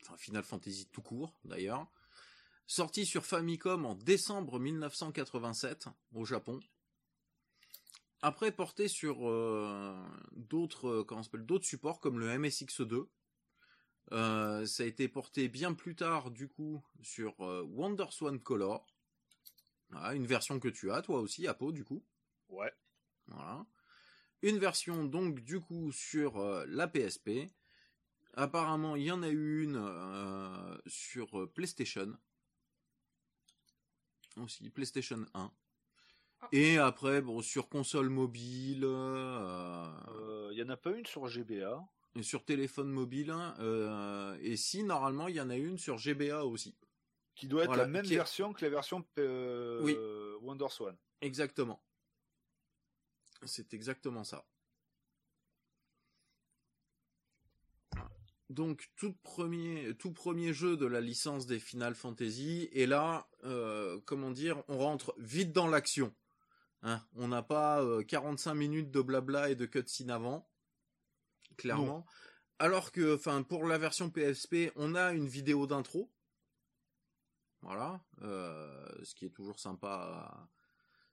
enfin 0.01 0.17
Final 0.17 0.43
Fantasy 0.43 0.89
tout 0.91 1.01
court 1.01 1.39
d'ailleurs, 1.45 1.87
sorti 2.67 3.05
sur 3.05 3.25
Famicom 3.25 3.85
en 3.85 3.95
décembre 3.95 4.59
1987 4.59 5.87
au 6.13 6.25
Japon. 6.25 6.59
Après 8.21 8.51
porté 8.51 8.87
sur 8.87 9.29
euh, 9.29 9.95
d'autres 10.31 11.05
d'autres 11.37 11.65
supports 11.65 11.99
comme 11.99 12.19
le 12.19 12.29
MSX2 12.37 13.07
euh, 14.11 14.65
ça 14.65 14.83
a 14.83 14.85
été 14.85 15.07
porté 15.07 15.47
bien 15.47 15.73
plus 15.73 15.95
tard, 15.95 16.31
du 16.31 16.47
coup, 16.47 16.83
sur 17.01 17.41
euh, 17.41 17.63
WonderSwan 17.63 18.39
Color. 18.39 18.85
une 20.13 20.25
version 20.25 20.59
que 20.59 20.67
tu 20.67 20.91
as, 20.91 21.01
toi 21.01 21.19
aussi, 21.19 21.47
Apo, 21.47 21.71
du 21.71 21.83
coup. 21.83 22.03
Ouais. 22.49 22.71
Voilà. 23.27 23.65
Une 24.41 24.57
version, 24.57 25.05
donc, 25.05 25.39
du 25.39 25.61
coup, 25.61 25.91
sur 25.91 26.37
euh, 26.37 26.65
la 26.67 26.87
PSP. 26.87 27.49
Apparemment, 28.35 28.95
il 28.95 29.03
y 29.03 29.11
en 29.11 29.23
a 29.23 29.29
eu 29.29 29.63
une 29.63 30.81
sur 30.87 31.51
PlayStation. 31.53 32.17
Aussi, 34.37 34.71
PlayStation 34.71 35.23
1. 35.35 35.51
Ah. 36.41 36.47
Et 36.51 36.79
après, 36.79 37.21
bon, 37.21 37.43
sur 37.43 37.69
console 37.69 38.09
mobile. 38.09 38.81
Il 38.81 40.57
y 40.57 40.63
en 40.63 40.69
a 40.69 40.77
pas 40.77 40.91
une 40.91 41.05
sur 41.05 41.27
GBA 41.27 41.87
sur 42.21 42.45
téléphone 42.45 42.89
mobile. 42.89 43.31
Hein, 43.31 43.55
euh, 43.59 44.37
et 44.41 44.55
si 44.55 44.83
normalement 44.83 45.27
il 45.27 45.35
y 45.35 45.41
en 45.41 45.49
a 45.49 45.55
une 45.55 45.77
sur 45.77 45.97
GBA 45.97 46.45
aussi. 46.45 46.75
Qui 47.35 47.47
doit 47.47 47.63
être 47.63 47.75
la 47.75 47.87
même 47.87 48.05
version 48.05 48.53
que 48.53 48.63
la 48.63 48.69
version 48.69 49.03
euh, 49.17 49.81
oui. 49.81 49.97
WonderSwan. 50.41 50.95
Exactement. 51.21 51.81
C'est 53.45 53.73
exactement 53.73 54.23
ça. 54.23 54.45
Donc 58.51 58.87
tout 58.95 59.13
premier, 59.23 59.95
tout 59.95 60.11
premier 60.11 60.53
jeu 60.53 60.77
de 60.77 60.85
la 60.85 61.01
licence 61.01 61.47
des 61.47 61.59
Final 61.59 61.95
Fantasy, 61.95 62.69
et 62.71 62.85
là, 62.85 63.27
euh, 63.45 63.99
comment 64.05 64.29
dire, 64.29 64.61
on 64.67 64.77
rentre 64.77 65.15
vite 65.17 65.51
dans 65.51 65.67
l'action. 65.67 66.13
Hein, 66.83 67.01
on 67.15 67.29
n'a 67.29 67.41
pas 67.41 67.83
45 68.07 68.53
minutes 68.53 68.91
de 68.91 69.01
blabla 69.01 69.49
et 69.49 69.55
de 69.55 69.65
cutscene 69.65 70.11
avant 70.11 70.47
clairement. 71.57 72.05
Alors 72.59 72.91
que, 72.91 73.15
enfin, 73.15 73.43
pour 73.43 73.65
la 73.65 73.77
version 73.77 74.09
PSP, 74.09 74.71
on 74.75 74.95
a 74.95 75.13
une 75.13 75.27
vidéo 75.27 75.67
d'intro. 75.67 76.11
Voilà, 77.61 78.03
euh, 78.21 78.87
ce 79.03 79.15
qui 79.15 79.25
est 79.25 79.29
toujours 79.29 79.59
sympa. 79.59 80.49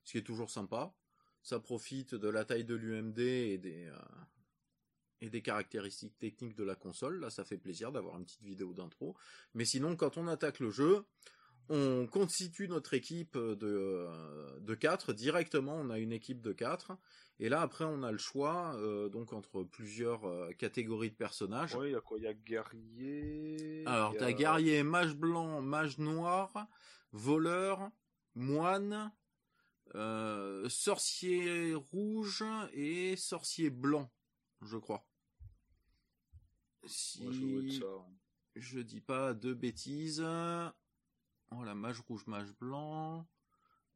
Ce 0.05 0.13
qui 0.13 0.19
est 0.19 0.23
toujours 0.23 0.51
sympa. 0.51 0.95
Ça 1.43 1.59
profite 1.61 2.15
de 2.15 2.29
la 2.29 2.45
taille 2.45 2.65
de 2.65 2.75
l'UMD 2.75 3.19
et 3.19 3.59
des 3.59 3.87
euh, 3.87 3.97
et 5.21 5.31
des 5.31 5.43
caractéristiques 5.43 6.19
techniques 6.19 6.57
de 6.57 6.65
la 6.65 6.75
console. 6.75 7.21
Là, 7.21 7.31
ça 7.31 7.45
fait 7.45 7.59
plaisir 7.59 7.93
d'avoir 7.93 8.17
une 8.17 8.25
petite 8.25 8.43
vidéo 8.43 8.73
d'intro. 8.73 9.17
Mais 9.55 9.65
sinon, 9.65 9.97
quand 9.97 10.17
on 10.17 10.27
attaque 10.27 10.61
le 10.61 10.71
jeu, 10.71 11.05
on 11.71 12.09
constitue 12.09 12.67
notre 12.67 12.95
équipe 12.95 13.39
de, 13.39 14.09
de 14.61 14.75
4 14.75 15.13
directement, 15.13 15.77
on 15.77 15.89
a 15.91 15.99
une 15.99 16.13
équipe 16.13 16.41
de 16.41 16.53
4 16.53 16.99
et 17.39 17.49
là 17.49 17.63
après 17.63 17.85
on 17.85 18.03
a 18.03 18.11
le 18.11 18.19
choix 18.19 18.75
euh, 18.75 19.09
donc 19.09 19.33
entre 19.33 19.63
plusieurs 19.63 20.27
euh, 20.27 20.53
catégories 20.53 21.11
de 21.11 21.15
personnages. 21.15 21.77
Oui, 21.77 21.91
il 21.91 21.93
y 21.93 21.95
a 21.95 22.01
quoi? 22.01 22.19
Il 22.19 22.25
y 22.25 22.27
a 22.27 22.35
guerrier. 22.35 23.85
Alors 23.87 24.17
tu 24.17 24.25
as 24.25 24.33
guerrier, 24.33 24.83
mage 24.83 25.15
blanc, 25.15 25.63
mage 25.63 25.99
noir, 25.99 26.67
voleur, 27.13 27.89
moine, 28.35 29.13
euh, 29.95 30.69
sorcier 30.69 31.75
rouge 31.75 32.45
et 32.73 33.15
sorcier 33.15 33.71
blanc, 33.71 34.11
je 34.61 34.77
crois. 34.77 35.07
Si 36.87 37.79
ça, 37.79 37.87
je 38.57 38.81
dis 38.81 39.01
pas 39.01 39.35
de 39.35 39.55
bêtises. 39.55 40.25
Oh, 41.53 41.65
la 41.65 41.75
mage 41.75 41.99
rouge, 42.01 42.27
mage 42.29 42.53
blanc, 42.61 43.27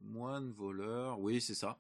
moine, 0.01 0.51
voleur, 0.51 1.21
oui, 1.21 1.41
c'est 1.41 1.55
ça. 1.55 1.79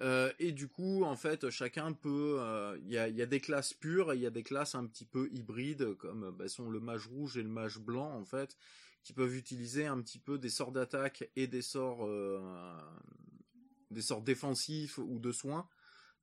Euh, 0.00 0.32
et 0.38 0.52
du 0.52 0.68
coup, 0.68 1.04
en 1.04 1.16
fait, 1.16 1.50
chacun 1.50 1.92
peut. 1.92 2.38
Euh, 2.40 2.78
il 2.82 2.90
y, 2.90 2.98
a, 2.98 3.26
des 3.26 3.40
classes 3.40 3.74
pures 3.74 4.12
et 4.12 4.16
il 4.16 4.22
y 4.22 4.26
a 4.26 4.30
des 4.30 4.42
classes 4.42 4.74
un 4.74 4.86
petit 4.86 5.04
peu 5.04 5.28
hybrides, 5.32 5.94
comme 5.96 6.30
bah, 6.30 6.48
sont 6.48 6.70
le 6.70 6.80
mage 6.80 7.06
rouge 7.06 7.36
et 7.36 7.42
le 7.42 7.50
mage 7.50 7.78
blanc, 7.78 8.10
en 8.10 8.24
fait, 8.24 8.56
qui 9.02 9.12
peuvent 9.12 9.36
utiliser 9.36 9.84
un 9.84 10.00
petit 10.00 10.18
peu 10.18 10.38
des 10.38 10.48
sorts 10.48 10.72
d'attaque 10.72 11.30
et 11.36 11.46
des 11.46 11.62
sorts, 11.62 12.06
euh, 12.06 12.78
des 13.90 14.02
sorts 14.02 14.22
défensifs 14.22 14.96
ou 14.96 15.18
de 15.18 15.30
soins, 15.30 15.68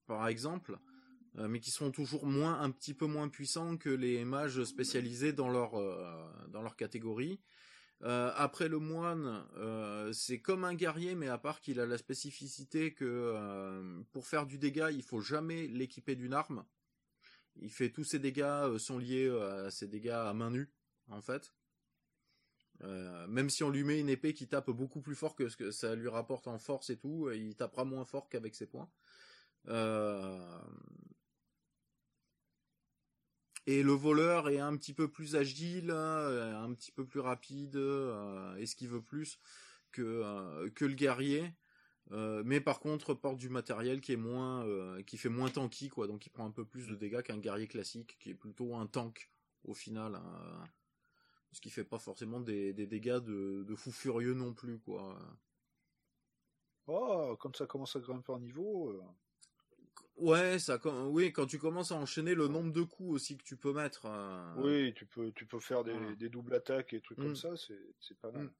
par 0.07 0.28
exemple, 0.28 0.80
mais 1.36 1.60
qui 1.60 1.70
sont 1.70 1.91
toujours 1.91 2.26
moins, 2.26 2.60
un 2.60 2.72
petit 2.72 2.95
peu 2.95 3.06
moins 3.06 3.30
puissants 3.30 3.78
que 3.78 3.90
les 3.90 4.26
mages 4.26 4.64
spécialisés 4.64 5.32
dans 5.32 5.48
leur 5.48 5.74
dans 6.49 6.64
leur 6.64 6.76
catégorie. 6.76 7.40
Euh, 8.03 8.31
après 8.35 8.69
le 8.69 8.80
moine, 8.80 9.45
euh, 9.57 10.13
c'est 10.13 10.39
comme 10.39 10.63
un 10.63 10.73
guerrier, 10.73 11.15
mais 11.15 11.27
à 11.27 11.38
part 11.38 11.59
qu'il 11.59 11.80
a 11.81 11.85
la 11.85 11.97
spécificité 11.97 12.93
que 12.93 13.05
euh, 13.05 14.01
pour 14.11 14.26
faire 14.26 14.45
du 14.45 14.57
dégât, 14.57 14.91
il 14.91 15.03
faut 15.03 15.19
jamais 15.19 15.67
l'équiper 15.67 16.15
d'une 16.15 16.34
arme. 16.34 16.65
Il 17.57 17.71
fait 17.71 17.89
tous 17.89 18.05
ses 18.05 18.19
dégâts 18.19 18.77
sont 18.77 18.97
liés 18.97 19.30
à 19.30 19.69
ses 19.69 19.88
dégâts 19.88 20.09
à 20.09 20.34
main 20.34 20.49
nue, 20.49 20.71
en 21.09 21.21
fait. 21.21 21.53
même 22.81 23.49
si 23.49 23.63
on 23.63 23.69
lui 23.69 23.84
met 23.84 23.99
une 23.99 24.07
épée 24.07 24.34
qui 24.34 24.47
tape 24.47 24.69
beaucoup 24.69 25.01
plus 25.01 25.15
fort 25.15 25.35
que 25.35 25.49
ce 25.49 25.57
que 25.57 25.71
ça 25.71 25.95
lui 25.95 26.07
rapporte 26.07 26.47
en 26.47 26.57
force 26.57 26.89
et 26.89 26.97
tout, 26.97 27.30
il 27.31 27.55
tapera 27.55 27.84
moins 27.84 28.05
fort 28.05 28.30
qu'avec 28.30 28.55
ses 28.55 28.65
poings. 28.65 28.89
Et 33.69 33.83
le 33.83 33.91
voleur 33.91 34.49
est 34.49 34.57
un 34.57 34.75
petit 34.75 34.95
peu 34.95 35.07
plus 35.07 35.35
agile, 35.35 35.91
euh, 35.91 36.59
un 36.59 36.73
petit 36.73 36.91
peu 36.91 37.05
plus 37.05 37.19
rapide, 37.19 37.75
euh, 37.75 38.55
esquive 38.55 38.99
plus 38.99 39.39
que, 39.91 40.01
euh, 40.01 40.71
que 40.71 40.85
le 40.85 40.95
guerrier. 40.95 41.53
mais 42.09 42.61
par 42.61 42.79
contre 42.79 43.13
porte 43.13 43.37
du 43.37 43.49
matériel 43.49 44.01
qui 44.01 44.13
est 44.13 44.23
moins 44.29 44.65
qui 45.03 45.17
fait 45.17 45.29
moins 45.29 45.51
tanky 45.51 45.89
quoi 45.89 46.07
donc 46.07 46.25
il 46.25 46.31
prend 46.31 46.47
un 46.47 46.51
peu 46.51 46.65
plus 46.65 46.87
de 46.87 46.95
dégâts 46.95 47.21
qu'un 47.21 47.37
guerrier 47.37 47.67
classique 47.67 48.17
qui 48.19 48.31
est 48.31 48.39
plutôt 48.45 48.73
un 48.75 48.87
tank 48.87 49.29
au 49.63 49.75
final 49.75 50.15
hein. 50.15 50.63
ce 51.51 51.61
qui 51.61 51.69
fait 51.69 51.83
pas 51.83 51.99
forcément 51.99 52.39
des, 52.39 52.73
dégâts 52.73 53.19
de, 53.19 53.75
fou 53.75 53.91
furieux 53.91 54.33
non 54.33 54.55
plus 54.55 54.79
quoi 54.79 55.19
oh 56.87 57.37
quand 57.39 57.55
ça 57.55 57.67
commence 57.67 57.95
à 57.95 57.99
grimper 57.99 58.31
en 58.31 58.39
niveau 58.39 58.99
Ouais, 60.19 60.59
ça, 60.59 60.77
oui, 61.07 61.31
quand 61.31 61.45
tu 61.45 61.57
commences 61.57 61.93
à 61.93 61.95
enchaîner 61.95 62.35
le 62.35 62.49
nombre 62.49 62.73
de 62.73 62.81
coups 62.81 63.15
aussi 63.15 63.37
que 63.37 63.43
tu 63.43 63.55
peux 63.55 63.71
mettre. 63.71 64.05
Euh, 64.05 64.53
oui, 64.57 64.93
tu 64.93 65.05
peux, 65.05 65.31
tu 65.31 65.45
peux 65.45 65.59
faire 65.59 65.83
des, 65.83 66.15
des 66.17 66.27
doubles 66.27 66.53
attaques 66.53 66.93
et 66.93 66.99
trucs 66.99 67.17
comme 67.17 67.31
mm. 67.31 67.35
ça, 67.35 67.49
c'est 67.55 68.19
pas 68.19 68.29
mal. 68.31 68.45
Mm. 68.45 68.51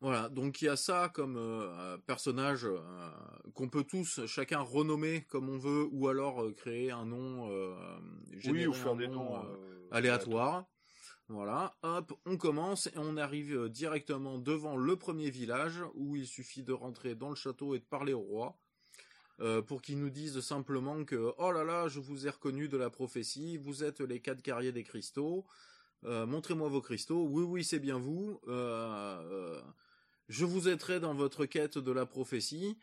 Voilà, 0.00 0.28
donc 0.28 0.62
il 0.62 0.66
y 0.66 0.68
a 0.68 0.76
ça 0.76 1.10
comme 1.12 1.36
euh, 1.36 1.98
personnage 2.06 2.64
euh, 2.64 2.78
qu'on 3.54 3.68
peut 3.68 3.84
tous, 3.84 4.24
chacun 4.26 4.60
renommer 4.60 5.24
comme 5.24 5.50
on 5.50 5.58
veut, 5.58 5.88
ou 5.90 6.08
alors 6.08 6.54
créer 6.54 6.90
un 6.92 7.04
nom, 7.04 7.50
oui, 8.46 8.66
ou 8.66 8.72
faire 8.72 8.94
des 8.94 9.08
noms 9.08 9.44
aléatoires. 9.90 10.69
Voilà, 11.32 11.76
hop, 11.82 12.12
on 12.26 12.36
commence 12.36 12.88
et 12.88 12.96
on 12.96 13.16
arrive 13.16 13.68
directement 13.68 14.36
devant 14.36 14.76
le 14.76 14.96
premier 14.96 15.30
village 15.30 15.78
où 15.94 16.16
il 16.16 16.26
suffit 16.26 16.64
de 16.64 16.72
rentrer 16.72 17.14
dans 17.14 17.28
le 17.28 17.36
château 17.36 17.76
et 17.76 17.78
de 17.78 17.84
parler 17.84 18.12
au 18.12 18.18
roi. 18.18 18.58
pour 19.68 19.80
qu'il 19.80 20.00
nous 20.00 20.10
dise 20.10 20.40
simplement 20.40 21.04
que 21.04 21.32
oh 21.38 21.52
là 21.52 21.62
là, 21.62 21.86
je 21.86 22.00
vous 22.00 22.26
ai 22.26 22.30
reconnu 22.30 22.68
de 22.68 22.76
la 22.76 22.90
prophétie, 22.90 23.58
vous 23.58 23.84
êtes 23.84 24.00
les 24.00 24.20
quatre 24.20 24.42
guerriers 24.42 24.72
des 24.72 24.82
cristaux, 24.82 25.46
montrez-moi 26.02 26.68
vos 26.68 26.80
cristaux, 26.80 27.24
oui 27.24 27.44
oui 27.44 27.62
c'est 27.62 27.78
bien 27.78 27.96
vous, 27.96 28.40
je 30.28 30.44
vous 30.44 30.68
aiderai 30.68 30.98
dans 30.98 31.14
votre 31.14 31.46
quête 31.46 31.78
de 31.78 31.92
la 31.92 32.06
prophétie, 32.06 32.76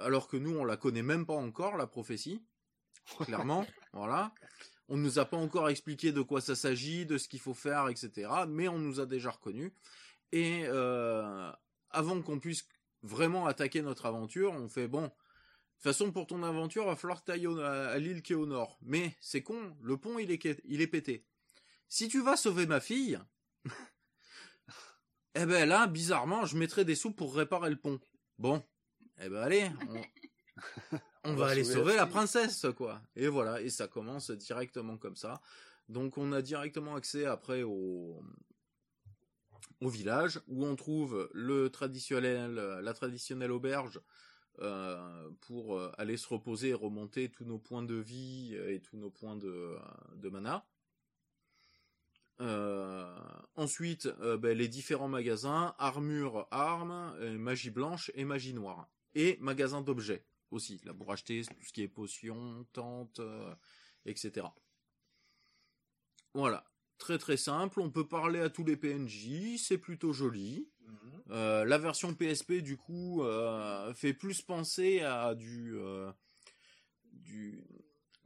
alors 0.00 0.28
que 0.28 0.36
nous 0.36 0.54
on 0.54 0.66
la 0.66 0.76
connaît 0.76 1.02
même 1.02 1.24
pas 1.24 1.32
encore 1.32 1.78
la 1.78 1.86
prophétie, 1.86 2.44
clairement, 3.20 3.64
voilà. 3.94 4.34
On 4.88 4.96
nous 4.96 5.18
a 5.18 5.24
pas 5.24 5.36
encore 5.36 5.68
expliqué 5.68 6.12
de 6.12 6.22
quoi 6.22 6.40
ça 6.40 6.54
s'agit, 6.54 7.06
de 7.06 7.18
ce 7.18 7.28
qu'il 7.28 7.40
faut 7.40 7.54
faire, 7.54 7.88
etc. 7.88 8.28
Mais 8.48 8.68
on 8.68 8.78
nous 8.78 9.00
a 9.00 9.06
déjà 9.06 9.30
reconnus. 9.30 9.72
Et 10.32 10.64
euh, 10.66 11.50
avant 11.90 12.20
qu'on 12.22 12.38
puisse 12.38 12.66
vraiment 13.02 13.46
attaquer 13.46 13.82
notre 13.82 14.06
aventure, 14.06 14.52
on 14.52 14.68
fait 14.68 14.88
bon. 14.88 15.02
De 15.02 15.08
toute 15.08 15.82
façon, 15.82 16.12
pour 16.12 16.26
ton 16.26 16.42
aventure, 16.42 16.84
il 16.84 16.86
va 16.86 16.96
falloir 16.96 17.22
à 17.28 17.98
l'île 17.98 18.22
qui 18.22 18.32
est 18.32 18.36
au 18.36 18.46
nord. 18.46 18.78
Mais 18.82 19.16
c'est 19.20 19.42
con, 19.42 19.76
le 19.82 19.96
pont 19.96 20.18
il 20.18 20.30
est, 20.30 20.62
il 20.64 20.90
pété. 20.90 21.24
Si 21.88 22.08
tu 22.08 22.22
vas 22.22 22.36
sauver 22.36 22.66
ma 22.66 22.80
fille, 22.80 23.18
eh 25.34 25.46
ben 25.46 25.68
là, 25.68 25.86
bizarrement, 25.86 26.46
je 26.46 26.56
mettrai 26.56 26.84
des 26.84 26.94
sous 26.94 27.12
pour 27.12 27.34
réparer 27.34 27.70
le 27.70 27.76
pont. 27.76 28.00
Bon, 28.38 28.64
eh 29.20 29.28
ben 29.28 29.42
allez, 29.42 29.70
va, 31.34 31.48
aller 31.48 31.64
sauver 31.64 31.96
la 31.96 32.06
princesse, 32.06 32.66
quoi. 32.76 33.00
Et 33.14 33.28
voilà, 33.28 33.60
et 33.60 33.70
ça 33.70 33.88
commence 33.88 34.30
directement 34.30 34.96
comme 34.96 35.16
ça. 35.16 35.40
Donc 35.88 36.18
on 36.18 36.32
a 36.32 36.42
directement 36.42 36.96
accès 36.96 37.26
après 37.26 37.62
au, 37.62 38.20
au 39.80 39.88
village 39.88 40.40
où 40.48 40.66
on 40.66 40.74
trouve 40.76 41.28
le 41.32 41.70
traditionnel, 41.70 42.54
la 42.54 42.92
traditionnelle 42.92 43.52
auberge 43.52 44.00
euh, 44.60 45.30
pour 45.42 45.80
aller 45.98 46.16
se 46.16 46.28
reposer 46.28 46.70
et 46.70 46.74
remonter 46.74 47.28
tous 47.28 47.44
nos 47.44 47.58
points 47.58 47.82
de 47.82 47.94
vie 47.94 48.56
et 48.66 48.80
tous 48.80 48.96
nos 48.96 49.10
points 49.10 49.36
de, 49.36 49.76
de 50.16 50.28
mana. 50.28 50.66
Euh, 52.40 53.16
ensuite, 53.54 54.06
euh, 54.20 54.36
ben, 54.36 54.56
les 54.56 54.68
différents 54.68 55.08
magasins, 55.08 55.74
armure, 55.78 56.46
armes, 56.50 57.14
euh, 57.20 57.38
magie 57.38 57.70
blanche 57.70 58.10
et 58.14 58.24
magie 58.24 58.52
noire. 58.52 58.88
Et 59.14 59.38
magasin 59.40 59.80
d'objets 59.80 60.24
aussi, 60.50 60.80
là 60.84 60.94
pour 60.94 61.12
acheter 61.12 61.42
tout 61.44 61.66
ce 61.66 61.72
qui 61.72 61.82
est 61.82 61.88
potions, 61.88 62.66
tentes, 62.72 63.20
etc. 64.04 64.46
Voilà, 66.34 66.70
très 66.98 67.18
très 67.18 67.36
simple, 67.36 67.80
on 67.80 67.90
peut 67.90 68.06
parler 68.06 68.40
à 68.40 68.50
tous 68.50 68.64
les 68.64 68.76
PNJ, 68.76 69.58
c'est 69.58 69.78
plutôt 69.78 70.12
joli. 70.12 70.68
Mhm. 70.80 71.64
la 71.64 71.78
version 71.78 72.14
PSP 72.14 72.62
du 72.62 72.76
coup 72.76 73.24
fait 73.94 74.14
plus 74.14 74.42
penser 74.42 75.00
à 75.00 75.34
du 75.34 75.76
du 77.10 77.64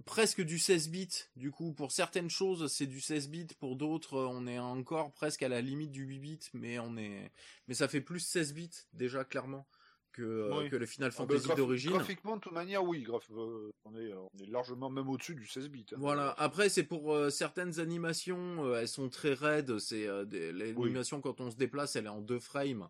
presque 0.05 0.43
du 0.43 0.59
16 0.59 0.89
bits. 0.91 1.25
Du 1.37 1.51
coup, 1.51 1.73
pour 1.73 1.93
certaines 1.93 2.31
choses, 2.31 2.73
c'est 2.73 2.87
du 2.87 3.01
16 3.01 3.29
bits. 3.29 3.47
Pour 3.59 3.77
d'autres, 3.77 4.19
on 4.19 4.47
est 4.47 4.59
encore 4.59 5.13
presque 5.13 5.43
à 5.43 5.49
la 5.49 5.61
limite 5.61 5.93
du 5.93 6.05
8 6.05 6.19
bits, 6.19 6.51
mais 6.53 6.79
on 6.79 6.97
est, 6.97 7.31
mais 7.69 7.75
ça 7.75 7.89
fait 7.89 8.01
plus 8.01 8.21
16 8.21 8.55
bits 8.55 8.71
déjà 8.93 9.25
clairement 9.25 9.67
que 10.13 10.23
euh, 10.23 10.69
que 10.69 10.77
le 10.77 10.87
Final 10.87 11.11
ah, 11.13 11.25
bah, 11.25 11.39
Fantasy 11.39 11.57
d'origine. 11.57 11.93
Graphiquement, 11.93 12.37
de 12.37 12.41
toute 12.41 12.53
manière, 12.53 12.85
oui, 12.85 13.07
euh, 13.09 13.71
on 13.85 13.97
est 13.97 14.13
on 14.13 14.39
est 14.43 14.51
largement 14.51 14.91
même 14.91 15.09
au-dessus 15.09 15.35
du 15.35 15.47
16 15.47 15.69
bits. 15.69 15.87
Hein. 15.93 15.97
Voilà. 15.99 16.35
Après, 16.39 16.69
c'est 16.69 16.85
pour 16.85 17.15
euh, 17.15 17.31
certaines 17.31 17.81
animations, 17.81 18.75
elles 18.75 18.89
sont 18.89 19.09
très 19.09 19.35
raides. 19.35 19.79
C'est 19.79 20.07
l'animation 20.53 21.21
quand 21.21 21.41
on 21.41 21.51
se 21.51 21.57
déplace, 21.57 21.97
elle 21.97 22.07
est 22.07 22.09
en 22.09 22.21
deux 22.21 22.41
frames. 22.41 22.89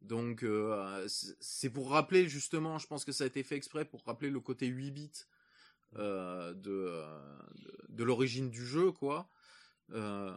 Donc 0.00 0.44
c'est 1.08 1.70
pour 1.70 1.90
rappeler 1.90 2.28
justement, 2.28 2.78
je 2.78 2.86
pense 2.88 3.04
que 3.04 3.12
ça 3.12 3.24
a 3.24 3.26
été 3.28 3.42
fait 3.44 3.54
exprès 3.56 3.84
pour 3.84 4.02
rappeler 4.04 4.30
le 4.30 4.40
côté 4.40 4.66
8 4.66 4.90
bits 4.90 5.26
euh, 5.98 6.54
de, 6.54 7.02
de, 7.90 8.02
l'origine 8.02 8.48
du 8.48 8.64
jeu, 8.64 8.92
quoi. 8.92 9.28
Euh, 9.92 10.32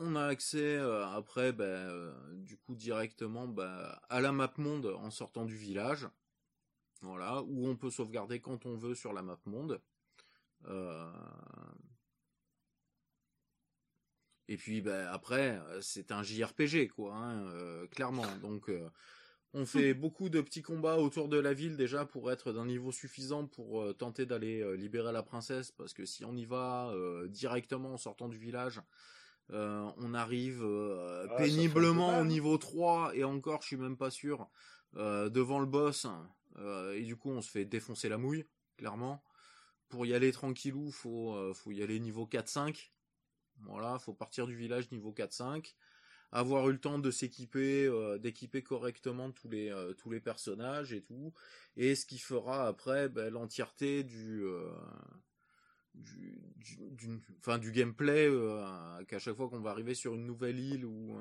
on 0.00 0.16
a 0.16 0.24
accès 0.24 0.76
euh, 0.76 1.06
après, 1.08 1.52
ben, 1.52 2.14
du 2.34 2.56
coup, 2.56 2.74
directement 2.74 3.46
ben, 3.46 3.96
à 4.08 4.20
la 4.20 4.32
map 4.32 4.52
monde 4.58 4.86
en 4.86 5.10
sortant 5.10 5.44
du 5.44 5.56
village. 5.56 6.08
Voilà, 7.02 7.42
où 7.42 7.66
on 7.66 7.76
peut 7.76 7.90
sauvegarder 7.90 8.40
quand 8.40 8.66
on 8.66 8.76
veut 8.76 8.94
sur 8.94 9.12
la 9.12 9.22
map 9.22 9.38
monde. 9.46 9.80
Et 14.48 14.56
puis 14.56 14.82
ben, 14.82 15.06
après, 15.06 15.58
c'est 15.80 16.12
un 16.12 16.22
JRPG 16.22 16.88
quoi, 16.88 17.14
hein, 17.14 17.86
clairement. 17.90 18.26
Donc 18.42 18.70
on 19.52 19.66
fait 19.66 19.94
beaucoup 19.94 20.28
de 20.28 20.40
petits 20.40 20.62
combats 20.62 20.96
autour 20.96 21.28
de 21.28 21.38
la 21.38 21.52
ville 21.52 21.76
déjà 21.76 22.04
pour 22.04 22.30
être 22.30 22.52
d'un 22.52 22.66
niveau 22.66 22.92
suffisant 22.92 23.46
pour 23.46 23.82
euh, 23.82 23.92
tenter 23.92 24.26
d'aller 24.26 24.60
euh, 24.60 24.74
libérer 24.74 25.12
la 25.12 25.22
princesse 25.22 25.72
parce 25.72 25.92
que 25.92 26.04
si 26.04 26.24
on 26.24 26.36
y 26.36 26.44
va 26.44 26.90
euh, 26.90 27.28
directement 27.28 27.94
en 27.94 27.96
sortant 27.96 28.28
du 28.28 28.38
village, 28.38 28.80
on 29.52 30.14
arrive 30.14 30.64
ah, 30.64 31.36
péniblement 31.36 32.20
au 32.20 32.24
niveau 32.24 32.56
3 32.58 33.14
et 33.14 33.24
encore 33.24 33.62
je 33.62 33.68
suis 33.68 33.76
même 33.76 33.96
pas 33.96 34.10
sûr 34.10 34.48
devant 34.94 35.58
le 35.58 35.66
boss 35.66 36.06
et 36.94 37.02
du 37.02 37.16
coup 37.16 37.30
on 37.30 37.42
se 37.42 37.50
fait 37.50 37.64
défoncer 37.64 38.08
la 38.08 38.18
mouille 38.18 38.46
clairement. 38.76 39.22
Pour 39.88 40.06
y 40.06 40.14
aller 40.14 40.30
tranquillou, 40.30 40.90
faut 40.92 41.52
faut 41.54 41.72
y 41.72 41.82
aller 41.82 41.98
niveau 41.98 42.26
4 42.26 42.48
5. 42.48 42.92
Voilà, 43.62 43.98
faut 43.98 44.14
partir 44.14 44.46
du 44.46 44.54
village 44.54 44.90
niveau 44.92 45.12
4 45.12 45.32
5 45.32 45.74
avoir 46.32 46.68
eu 46.68 46.72
le 46.72 46.80
temps 46.80 46.98
de 46.98 47.10
s'équiper, 47.10 47.86
euh, 47.86 48.18
d'équiper 48.18 48.62
correctement 48.62 49.30
tous 49.30 49.48
les 49.48 49.70
euh, 49.70 49.94
tous 49.94 50.10
les 50.10 50.20
personnages 50.20 50.92
et 50.92 51.02
tout, 51.02 51.32
et 51.76 51.94
ce 51.94 52.06
qui 52.06 52.18
fera 52.18 52.66
après 52.66 53.08
ben, 53.08 53.32
l'entièreté 53.32 54.04
du, 54.04 54.44
euh, 55.96 57.58
du, 57.58 57.72
gameplay, 57.72 58.28
qu'à 59.08 59.18
chaque 59.18 59.36
fois 59.36 59.48
qu'on 59.48 59.60
va 59.60 59.70
arriver 59.70 59.94
sur 59.94 60.14
une 60.14 60.26
nouvelle 60.26 60.58
île 60.58 60.84
ou 60.84 61.18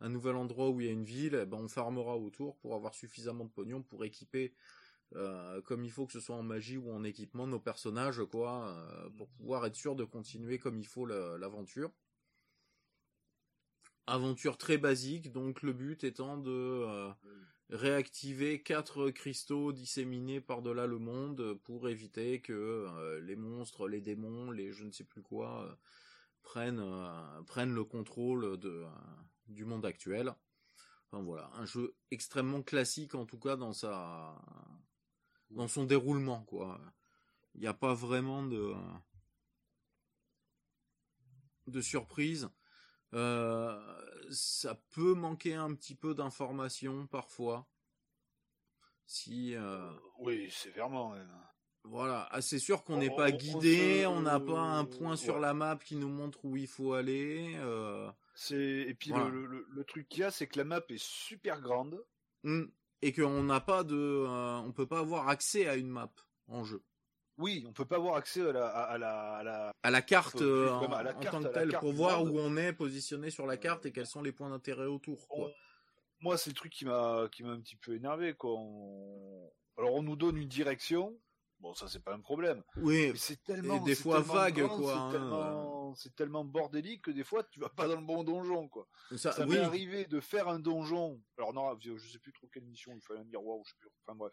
un 0.00 0.08
nouvel 0.08 0.36
endroit 0.36 0.70
où 0.70 0.80
il 0.80 0.86
y 0.86 0.90
a 0.90 0.92
une 0.92 1.04
ville, 1.04 1.38
eh 1.42 1.46
ben 1.46 1.58
on 1.58 1.68
farmera 1.68 2.16
autour 2.16 2.56
pour 2.58 2.74
avoir 2.74 2.94
suffisamment 2.94 3.44
de 3.44 3.50
pognon 3.50 3.82
pour 3.82 4.04
équiper 4.04 4.54
comme 5.64 5.84
il 5.84 5.92
faut 5.92 6.06
que 6.06 6.12
ce 6.12 6.20
soit 6.20 6.34
en 6.34 6.42
magie 6.42 6.76
ou 6.76 6.90
en 6.90 7.04
équipement 7.04 7.46
nos 7.46 7.60
personnages 7.60 8.24
quoi, 8.24 8.76
pour 9.16 9.28
pouvoir 9.30 9.64
être 9.66 9.76
sûr 9.76 9.94
de 9.94 10.04
continuer 10.04 10.58
comme 10.58 10.78
il 10.78 10.86
faut 10.86 11.06
l'aventure. 11.06 11.92
Aventure 14.06 14.58
très 14.58 14.76
basique, 14.76 15.32
donc 15.32 15.62
le 15.62 15.72
but 15.72 16.04
étant 16.04 16.36
de 16.36 16.50
euh, 16.50 17.10
réactiver 17.70 18.62
quatre 18.62 19.10
cristaux 19.10 19.72
disséminés 19.72 20.40
par-delà 20.40 20.86
le 20.86 20.98
monde 20.98 21.54
pour 21.64 21.88
éviter 21.88 22.40
que 22.40 22.52
euh, 22.52 23.20
les 23.20 23.36
monstres, 23.36 23.88
les 23.88 24.00
démons, 24.00 24.50
les 24.50 24.72
je 24.72 24.84
ne 24.84 24.92
sais 24.92 25.04
plus 25.04 25.22
quoi 25.22 25.64
euh, 25.64 25.74
prennent 26.42 26.84
prennent 27.46 27.74
le 27.74 27.84
contrôle 27.84 28.58
du 29.48 29.64
monde 29.64 29.86
actuel. 29.86 30.34
Enfin 31.10 31.22
voilà, 31.22 31.50
un 31.54 31.64
jeu 31.64 31.94
extrêmement 32.10 32.62
classique 32.62 33.14
en 33.14 33.24
tout 33.24 33.38
cas 33.38 33.56
dans 33.56 33.72
son 35.68 35.84
déroulement 35.84 36.42
quoi. 36.44 36.80
Il 37.54 37.60
n'y 37.60 37.66
a 37.66 37.74
pas 37.74 37.94
vraiment 37.94 38.42
de 38.42 38.74
de 41.66 41.80
surprise. 41.80 42.48
Euh, 43.14 43.78
ça 44.30 44.74
peut 44.90 45.14
manquer 45.14 45.54
un 45.54 45.74
petit 45.74 45.94
peu 45.94 46.14
d'informations 46.14 47.06
parfois. 47.06 47.68
Si. 49.06 49.54
Euh... 49.54 49.90
Oui, 50.18 50.50
sévèrement 50.50 51.14
Voilà, 51.84 52.28
ah, 52.30 52.40
c'est 52.40 52.58
sûr 52.58 52.84
qu'on 52.84 52.96
n'est 52.96 53.14
pas 53.14 53.30
guidé, 53.30 54.06
on 54.06 54.22
n'a 54.22 54.40
pas 54.40 54.60
un 54.60 54.84
point 54.84 55.16
sur 55.16 55.38
la 55.38 55.54
map 55.54 55.78
qui 55.82 55.96
nous 55.96 56.08
montre 56.08 56.44
où 56.44 56.56
il 56.56 56.66
faut 56.66 56.94
aller. 56.94 57.54
Euh... 57.56 58.10
C'est 58.34 58.56
et 58.56 58.94
puis 58.94 59.10
le, 59.10 59.46
le, 59.46 59.66
le, 59.70 59.84
truc 59.84 60.08
qu'il 60.08 60.20
y 60.20 60.24
a, 60.24 60.30
c'est 60.32 60.48
que 60.48 60.58
la 60.58 60.64
map 60.64 60.82
est 60.88 61.02
super 61.02 61.60
grande. 61.60 62.04
Mmh. 62.42 62.64
Et 63.02 63.12
qu'on 63.12 63.42
n'a 63.42 63.60
pas 63.60 63.84
de, 63.84 63.96
euh, 63.96 64.56
on 64.58 64.72
peut 64.72 64.86
pas 64.86 65.00
avoir 65.00 65.28
accès 65.28 65.68
à 65.68 65.76
une 65.76 65.88
map 65.88 66.12
en 66.48 66.64
jeu. 66.64 66.82
Oui, 67.38 67.64
on 67.68 67.72
peut 67.72 67.84
pas 67.84 67.96
avoir 67.96 68.16
accès 68.16 68.40
à 68.48 68.52
la 68.52 68.66
à 68.68 68.98
la 68.98 69.72
à 69.82 69.90
la, 69.90 70.02
carte, 70.02 70.40
euh, 70.40 70.70
en, 70.70 70.86
tant 70.86 71.42
que 71.42 71.48
telle 71.48 71.76
pour 71.78 71.92
voir 71.92 72.22
où 72.22 72.38
on 72.38 72.56
est 72.56 72.72
positionné 72.72 73.30
sur 73.30 73.46
la 73.46 73.56
carte 73.56 73.86
et 73.86 73.92
quels 73.92 74.06
sont 74.06 74.22
les 74.22 74.32
points 74.32 74.50
d'intérêt 74.50 74.86
autour. 74.86 75.26
Moi, 76.20 76.38
c'est 76.38 76.50
le 76.50 76.54
truc 76.54 76.72
qui 76.72 76.84
m'a 76.84 77.28
qui 77.32 77.42
m'a 77.42 77.50
un 77.50 77.60
petit 77.60 77.76
peu 77.76 77.94
énervé 77.94 78.34
quoi. 78.34 78.58
Alors 79.76 79.94
on 79.94 80.02
nous 80.02 80.16
donne 80.16 80.36
une 80.36 80.48
direction. 80.48 81.18
Bon, 81.60 81.74
ça 81.74 81.88
c'est 81.88 82.02
pas 82.02 82.14
un 82.14 82.20
problème. 82.20 82.62
Oui. 82.76 83.12
C'est 83.16 83.42
tellement, 83.42 83.80
des 83.80 83.94
c'est 83.94 84.02
fois 84.02 84.18
tellement 84.18 84.34
vague, 84.34 84.58
grand, 84.60 84.78
quoi, 84.78 84.92
C'est 84.92 84.98
hein. 84.98 85.10
tellement, 85.12 85.94
tellement 86.16 86.44
bordélique 86.44 87.02
que 87.02 87.10
des 87.10 87.24
fois 87.24 87.42
tu 87.44 87.58
vas 87.58 87.70
pas 87.70 87.88
dans 87.88 87.96
le 87.96 88.06
bon 88.06 88.22
donjon, 88.22 88.68
quoi. 88.68 88.86
Ça, 89.16 89.32
Ça 89.32 89.46
oui. 89.46 89.54
m'est 89.54 89.60
arrivé 89.60 90.04
de 90.04 90.20
faire 90.20 90.48
un 90.48 90.58
donjon. 90.58 91.20
Alors 91.38 91.52
non, 91.54 91.76
je 91.80 92.08
sais 92.08 92.18
plus 92.18 92.32
trop 92.32 92.48
quelle 92.52 92.64
mission. 92.64 92.92
Il 92.94 93.00
fallait 93.00 93.20
un 93.20 93.24
miroir 93.24 93.58
ou 93.58 93.64
je 93.64 93.70
sais 93.70 93.76
plus. 93.78 93.88
Enfin 94.06 94.14
bref. 94.14 94.32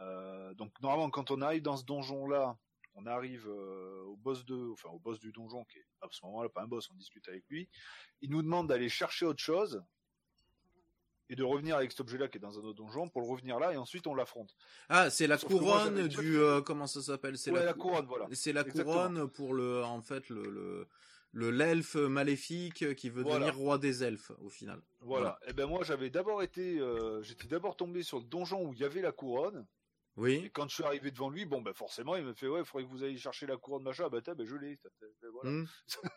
Euh, 0.00 0.54
donc 0.54 0.72
normalement, 0.80 1.10
quand 1.10 1.30
on 1.30 1.40
arrive 1.42 1.62
dans 1.62 1.76
ce 1.76 1.84
donjon-là, 1.84 2.58
on 2.94 3.06
arrive 3.06 3.48
euh, 3.48 4.02
au 4.04 4.16
boss 4.16 4.44
de, 4.44 4.70
enfin 4.72 4.90
au 4.90 4.98
boss 4.98 5.18
du 5.18 5.32
donjon 5.32 5.64
qui 5.64 5.78
est 5.78 5.86
à 6.02 6.08
ce 6.10 6.24
moment-là 6.26 6.48
pas 6.48 6.62
un 6.62 6.66
boss. 6.66 6.90
On 6.90 6.94
discute 6.94 7.26
avec 7.28 7.44
lui. 7.48 7.68
Il 8.20 8.30
nous 8.30 8.42
demande 8.42 8.68
d'aller 8.68 8.88
chercher 8.88 9.24
autre 9.24 9.42
chose 9.42 9.82
et 11.28 11.36
de 11.36 11.44
revenir 11.44 11.76
avec 11.76 11.90
cet 11.92 12.00
objet-là 12.00 12.28
qui 12.28 12.36
est 12.36 12.40
dans 12.40 12.58
un 12.58 12.62
autre 12.62 12.76
donjon 12.76 13.08
pour 13.08 13.22
le 13.22 13.28
revenir 13.28 13.58
là 13.58 13.72
et 13.72 13.76
ensuite 13.78 14.06
on 14.06 14.14
l'affronte. 14.14 14.54
Ah, 14.90 15.08
c'est 15.08 15.26
la 15.26 15.38
Sauf 15.38 15.48
que 15.50 15.54
moi, 15.54 15.78
couronne 15.84 16.08
du 16.08 16.36
euh, 16.36 16.60
comment 16.60 16.86
ça 16.86 17.00
s'appelle? 17.00 17.38
C'est 17.38 17.50
Ouais, 17.50 17.60
la, 17.60 17.66
la 17.66 17.72
cou- 17.72 17.88
couronne, 17.88 18.06
voilà. 18.06 18.26
C'est 18.32 18.52
la 18.52 18.60
Exactement. 18.62 18.92
couronne 18.92 19.30
pour 19.30 19.54
le 19.54 19.82
en 19.84 20.02
fait 20.02 20.28
le 20.28 20.42
le 20.50 20.88
le 21.34 21.50
l'elfe 21.50 21.94
maléfique 21.94 22.94
qui 22.94 23.08
veut 23.08 23.22
Voilà. 23.22 23.38
devenir 23.46 23.56
roi 23.56 23.78
des 23.78 24.04
elfes 24.04 24.32
au 24.40 24.50
final. 24.50 24.82
Voilà. 25.00 25.38
Et 25.46 25.54
ben 25.54 25.64
moi 25.66 25.82
j'avais 25.82 26.10
d'abord 26.10 26.42
été, 26.42 26.78
euh, 26.78 27.22
j'étais 27.22 27.46
d'abord 27.48 27.74
tombé 27.76 28.02
sur 28.02 28.18
le 28.18 28.24
donjon 28.24 28.66
où 28.66 28.74
il 28.74 28.80
y 28.80 28.84
avait 28.84 29.00
la 29.00 29.12
couronne. 29.12 29.66
Et 30.16 30.20
Oui. 30.20 30.50
quand 30.52 30.68
je 30.68 30.74
suis 30.74 30.84
arrivé 30.84 31.10
devant 31.10 31.30
lui, 31.30 31.44
bon 31.46 31.62
ben 31.62 31.72
forcément 31.72 32.16
il 32.16 32.24
me 32.24 32.34
fait 32.34 32.46
ouais, 32.48 32.60
il 32.60 32.64
faudrait 32.66 32.84
que 32.86 32.90
vous 32.90 33.04
ayez 33.04 33.16
chercher 33.16 33.46
la 33.46 33.56
couronne 33.56 33.82
machin. 33.82 34.04
Ah, 34.06 34.08
bah 34.10 34.20
t'as, 34.22 34.34
ben 34.34 34.46
je 34.46 34.56
l'ai. 34.56 34.78
Voilà. 35.32 35.50
Hmm. 35.50 35.66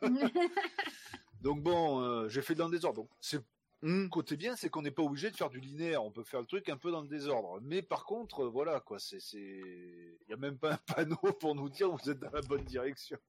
Donc 1.41 1.61
bon, 1.61 2.01
euh, 2.01 2.27
j'ai 2.29 2.41
fait 2.41 2.55
dans 2.55 2.65
le 2.65 2.71
désordre. 2.71 3.01
Donc 3.03 3.09
c'est 3.21 3.41
Hmm. 3.81 4.07
côté 4.07 4.35
bien, 4.35 4.55
c'est 4.55 4.69
qu'on 4.69 4.81
n'est 4.81 4.89
pas 4.89 5.03
obligé 5.03 5.29
de 5.29 5.35
faire 5.35 5.49
du 5.49 5.59
linéaire. 5.59 6.03
On 6.03 6.09
peut 6.09 6.23
faire 6.23 6.39
le 6.39 6.47
truc 6.47 6.69
un 6.69 6.77
peu 6.77 6.91
dans 6.91 7.01
le 7.01 7.07
désordre. 7.07 7.59
Mais 7.61 7.81
par 7.83 8.05
contre, 8.05 8.45
euh, 8.45 8.49
voilà 8.49 8.79
quoi, 8.79 8.97
c'est 8.99 9.19
c'est, 9.19 9.37
il 9.37 10.25
y 10.29 10.33
a 10.33 10.37
même 10.37 10.57
pas 10.57 10.73
un 10.73 10.79
panneau 10.95 11.17
pour 11.39 11.53
nous 11.53 11.69
dire 11.69 11.91
vous 11.91 12.09
êtes 12.09 12.19
dans 12.19 12.31
la 12.31 12.41
bonne 12.41 12.63
direction. 12.63 13.19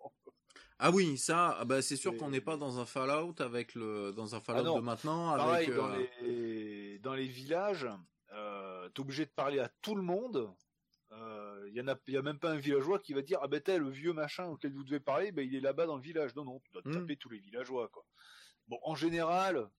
Ah 0.78 0.90
oui, 0.92 1.18
ça, 1.18 1.56
ah 1.58 1.64
bah 1.66 1.82
c'est 1.82 1.96
sûr 1.96 2.16
qu'on 2.16 2.30
n'est 2.30 2.40
pas 2.40 2.56
dans 2.56 2.78
un 2.78 2.86
Fallout 2.86 3.34
avec 3.40 3.74
le 3.74 4.12
dans 4.12 4.34
un 4.34 4.40
Fallout 4.40 4.72
Ah 4.74 4.78
de 4.78 4.84
maintenant 4.84 5.36
Pareil 5.36 5.66
avec 5.66 5.76
dans 5.76 5.90
euh, 5.90 6.06
les 6.22 6.98
dans 7.00 7.14
les 7.14 7.26
villages, 7.26 7.88
euh, 8.32 8.65
t'es 8.94 9.00
obligé 9.00 9.26
de 9.26 9.30
parler 9.30 9.58
à 9.60 9.68
tout 9.82 9.94
le 9.94 10.02
monde. 10.02 10.54
Il 11.10 11.72
y 11.74 11.80
en 11.80 11.88
a, 11.88 11.96
y 12.08 12.16
a 12.16 12.22
même 12.22 12.38
pas 12.38 12.52
un 12.52 12.56
villageois 12.58 12.98
qui 13.00 13.12
va 13.14 13.22
dire 13.22 13.38
ah 13.42 13.48
ben 13.48 13.60
t'es 13.60 13.78
le 13.78 13.90
vieux 13.90 14.12
machin 14.12 14.46
auquel 14.46 14.72
vous 14.72 14.84
devez 14.84 15.00
parler, 15.00 15.32
ben 15.32 15.46
il 15.46 15.54
est 15.54 15.60
là-bas 15.60 15.86
dans 15.86 15.96
le 15.96 16.02
village. 16.02 16.34
Non 16.36 16.44
non, 16.44 16.60
tu 16.60 16.72
dois 16.72 16.82
Hmm. 16.84 16.90
taper 16.90 17.16
tous 17.16 17.28
les 17.30 17.38
villageois 17.38 17.88
quoi. 17.88 18.04
Bon 18.68 18.78
en 18.82 18.94
général, 18.94 19.70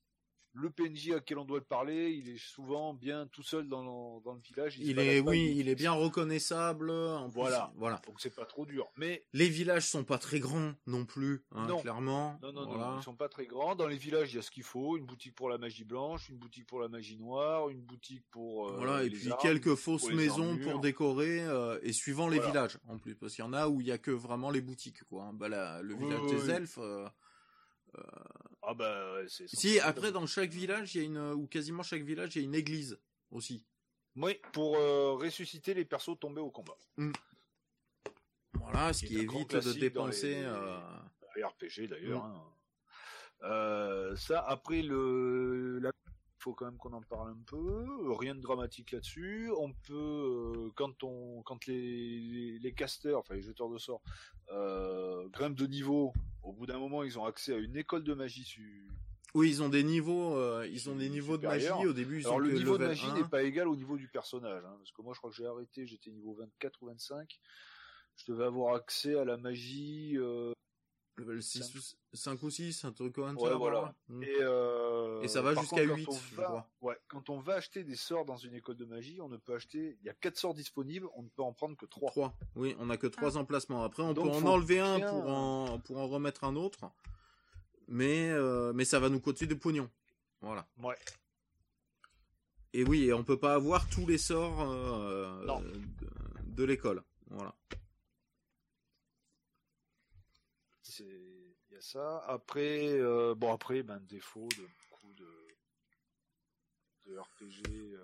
le 0.60 0.70
PNJ 0.72 1.12
à 1.12 1.20
quel 1.20 1.38
on 1.38 1.46
doit 1.46 1.60
le 1.60 1.64
parler, 1.64 2.10
il 2.12 2.30
est 2.30 2.38
souvent 2.40 2.94
bien 2.94 3.28
tout 3.28 3.44
seul 3.44 3.68
dans 3.70 3.82
le, 3.84 4.24
dans 4.24 4.34
le 4.34 4.40
village. 4.42 4.78
il 4.80 4.98
est 4.98 5.20
oui, 5.20 5.54
il 5.56 5.70
est 5.70 5.76
bien 5.76 5.92
reconnaissable 5.92 6.90
en 6.90 7.30
plus, 7.30 7.40
Voilà. 7.40 7.72
voilà. 7.76 8.02
Donc 8.08 8.20
c'est 8.20 8.34
pas 8.36 8.46
trop 8.46 8.66
dur. 8.66 8.88
Mais 8.98 9.24
Les 9.34 9.50
villages 9.50 9.88
sont 9.88 10.04
pas 10.04 10.18
très 10.18 10.40
grands 10.40 10.74
non 10.88 11.06
plus, 11.06 11.44
hein, 11.52 11.68
Non. 11.68 11.80
clairement. 11.80 12.40
Non, 12.42 12.52
non, 12.54 12.66
Voilà. 12.66 12.92
non, 12.92 13.00
ils 13.00 13.04
sont 13.04 13.16
pas 13.16 13.30
très 13.30 13.46
grands. 13.46 13.76
Dans 13.76 13.88
les 13.88 13.98
villages, 13.98 14.34
il 14.34 14.38
y 14.38 14.40
a 14.40 14.42
ce 14.42 14.50
qu'il 14.52 14.64
faut. 14.64 14.98
Une 14.98 15.06
boutique 15.06 15.36
pour 15.36 15.50
la 15.50 15.58
magie 15.60 15.84
blanche, 15.86 16.30
une 16.30 16.38
boutique 16.38 16.66
pour 16.66 16.80
la 16.80 16.88
magie 16.88 17.18
noire, 17.18 17.70
une 17.70 17.82
boutique 17.82 18.24
pour... 18.32 18.70
euh, 18.70 18.78
Voilà, 18.78 19.04
et 19.04 19.10
puis 19.12 19.30
armes, 19.30 19.40
quelques 19.42 19.76
fausses 19.76 20.12
maisons 20.12 20.58
pour 20.58 20.80
décorer, 20.80 21.42
euh, 21.42 21.78
et 21.84 21.94
suivant 21.94 22.28
les 22.30 22.38
Voilà. 22.38 22.52
villages 22.52 22.78
en 22.88 22.98
plus, 22.98 23.16
parce 23.16 23.36
qu'il 23.36 23.46
y 23.46 23.48
en 23.48 23.54
a 23.54 23.68
où 23.68 23.80
il 23.82 23.88
y 23.88 23.92
a 23.92 23.98
que 24.00 24.12
vraiment 24.12 24.50
les 24.50 24.62
boutiques, 24.62 25.04
quoi. 25.04 25.26
hein. 25.26 25.34
Bah, 25.34 25.82
le 25.84 25.94
village 25.96 26.22
oui, 26.24 26.32
des 26.32 26.44
oui. 26.46 26.50
elfes. 26.52 26.80
euh, 26.80 27.08
Ah 28.70 28.74
bah, 28.74 29.14
ouais, 29.14 29.26
c'est... 29.30 29.48
Si, 29.48 29.80
après, 29.80 30.12
dans 30.12 30.26
chaque 30.28 30.50
village, 30.52 30.94
il 30.94 30.98
y 30.98 31.02
a 31.02 31.06
une, 31.06 31.18
ou 31.32 31.48
quasiment 31.48 31.84
chaque 31.84 32.02
village, 32.04 32.36
il 32.36 32.40
y 32.40 32.42
a 32.42 32.46
une 32.46 32.54
église 32.56 33.00
aussi. 33.32 33.64
Oui, 34.18 34.42
pour 34.52 34.76
euh, 34.76 35.14
ressusciter 35.14 35.74
les 35.74 35.86
persos 35.86 36.20
tombés 36.20 36.42
au 36.42 36.52
combat. 36.52 36.78
Voilà, 38.56 38.92
ce 38.92 39.06
Qui 39.06 39.20
évite 39.20 39.56
de 39.56 39.72
dépenser. 39.74 40.36
les- 40.36 40.44
euh, 40.44 40.80
Les 41.38 41.44
RPG 41.46 41.88
d'ailleurs. 41.88 42.26
Mm. 42.26 42.36
hein. 42.36 42.44
Euh, 43.44 44.16
ça, 44.18 44.42
après 44.42 44.82
le... 44.82 45.80
La... 45.80 45.92
faut 46.48 46.54
quand 46.54 46.66
même 46.66 46.78
qu'on 46.78 46.94
en 46.94 47.02
parle 47.02 47.32
un 47.32 47.38
peu. 47.46 47.86
Rien 48.14 48.34
de 48.34 48.40
dramatique 48.40 48.92
là-dessus. 48.92 49.52
On 49.60 49.74
peut, 49.74 49.94
euh, 49.94 50.70
quand 50.76 51.04
on, 51.04 51.42
quand 51.44 51.66
les, 51.66 52.20
les, 52.22 52.60
les 52.60 52.72
casters, 52.72 53.18
enfin 53.18 53.34
les 53.36 53.42
jeteurs 53.42 53.70
de 53.70 53.78
sorts, 53.78 54.02
euh, 54.54 55.28
grimpent 55.28 55.58
de 55.58 55.68
niveau, 55.68 56.14
au 56.44 56.54
bout 56.54 56.66
d'un 56.66 56.80
moment, 56.80 57.04
ils 57.04 57.20
ont 57.20 57.26
accès 57.26 57.54
à 57.54 57.58
une 57.58 57.76
école 57.76 58.04
de 58.04 58.14
magie 58.14 58.46
su- 58.46 58.88
Oui, 59.34 59.50
ils 59.50 59.62
ont 59.62 59.68
des 59.68 59.84
niveaux, 59.84 60.38
euh, 60.38 60.66
ils 60.72 60.90
ont 60.90 60.96
des 60.96 61.10
niveaux 61.10 61.38
de 61.38 61.46
magie. 61.48 61.68
Au 61.86 61.92
début, 61.92 62.22
ils 62.22 62.26
Alors 62.26 62.38
ont 62.38 62.40
le 62.40 62.54
niveau 62.54 62.78
de 62.78 62.86
magie 62.88 63.06
1. 63.08 63.14
n'est 63.16 63.28
pas 63.28 63.44
égal 63.44 63.68
au 63.68 63.76
niveau 63.76 63.98
du 63.98 64.08
personnage, 64.08 64.64
hein, 64.66 64.76
parce 64.78 64.92
que 64.94 65.02
moi 65.02 65.14
je 65.14 65.20
crois 65.20 65.30
que 65.32 65.36
j'ai 65.36 65.46
arrêté, 65.46 65.86
j'étais 65.86 66.12
niveau 66.12 66.34
24 66.36 66.82
ou 66.82 66.86
25. 66.88 67.38
Je 68.16 68.32
devais 68.32 68.46
avoir 68.46 68.74
accès 68.76 69.16
à 69.20 69.26
la 69.26 69.36
magie. 69.36 70.14
euh, 70.16 70.54
Level 71.18 71.42
6 71.42 71.74
ou 72.14 72.16
5 72.16 72.44
ou 72.44 72.50
6, 72.52 72.86
un 72.86 72.92
truc 72.92 73.14
comme 73.16 73.36
Ouais, 73.38 73.50
ça. 73.50 73.56
voilà. 73.56 73.96
Mm. 74.08 74.24
Et, 74.24 74.36
euh, 74.40 75.22
Et 75.24 75.28
ça 75.28 75.42
va 75.42 75.56
jusqu'à 75.56 75.78
contre, 75.88 75.96
8, 75.96 76.06
Quand 76.06 76.12
on, 76.14 76.20
je 76.20 76.36
va, 76.36 76.44
crois. 76.44 76.70
ouais, 76.82 76.98
quand 77.08 77.30
on 77.32 77.40
va 77.40 77.56
acheter 77.56 77.84
des 77.84 77.96
sorts 77.96 78.24
dans 78.26 78.38
une 78.38 78.54
école 78.54 78.76
de 78.78 78.86
magie, 78.86 79.20
on 79.20 79.28
ne 79.28 79.38
peut 79.38 79.56
acheter. 79.56 79.98
Il 80.02 80.06
y 80.06 80.10
a 80.10 80.14
4 80.14 80.38
sorts 80.38 80.54
disponibles, 80.54 81.08
on 81.16 81.24
ne 81.24 81.30
peut 81.30 81.42
en 81.42 81.54
prendre 81.54 81.76
que 81.76 81.88
3. 81.88 82.12
3. 82.12 82.38
Oui, 82.56 82.76
on 82.80 82.90
a 82.92 82.98
que 82.98 83.08
3 83.08 83.36
emplacements. 83.38 83.84
Après, 83.84 84.04
on 84.04 84.14
Donc, 84.14 84.26
peut 84.26 84.32
en 84.32 84.46
enlever 84.46 84.80
un 84.80 84.98
bien- 85.00 85.10
pour 85.10 85.28
en, 85.28 85.80
pour 85.80 85.98
en 85.98 86.08
remettre 86.08 86.44
un 86.44 86.56
autre. 86.56 86.92
Mais, 87.88 88.30
euh, 88.30 88.72
mais 88.74 88.86
ça 88.86 89.00
va 89.00 89.10
nous 89.10 89.20
coûter 89.20 89.48
du 89.48 89.58
pognon. 89.58 89.90
Voilà. 90.42 90.68
Ouais. 90.84 90.96
Et 92.74 92.84
oui, 92.84 93.06
et 93.06 93.14
on 93.14 93.24
peut 93.24 93.40
pas 93.40 93.56
avoir 93.56 93.90
tous 93.90 94.06
les 94.06 94.20
sorts 94.20 94.62
euh, 94.70 95.62
de, 95.64 96.52
de 96.52 96.64
l'école. 96.64 97.02
Voilà. 97.30 97.56
C'est 100.82 101.04
il 101.67 101.67
y 101.78 101.80
a 101.80 101.82
ça. 101.82 102.20
Après, 102.28 102.90
euh, 102.94 103.36
bon 103.36 103.54
après, 103.54 103.84
ben 103.84 104.00
défaut 104.10 104.48
de 104.58 104.64
beaucoup 104.90 105.14
de 105.14 105.28
de 107.06 107.18
RPG. 107.18 107.64
euh, 107.70 108.00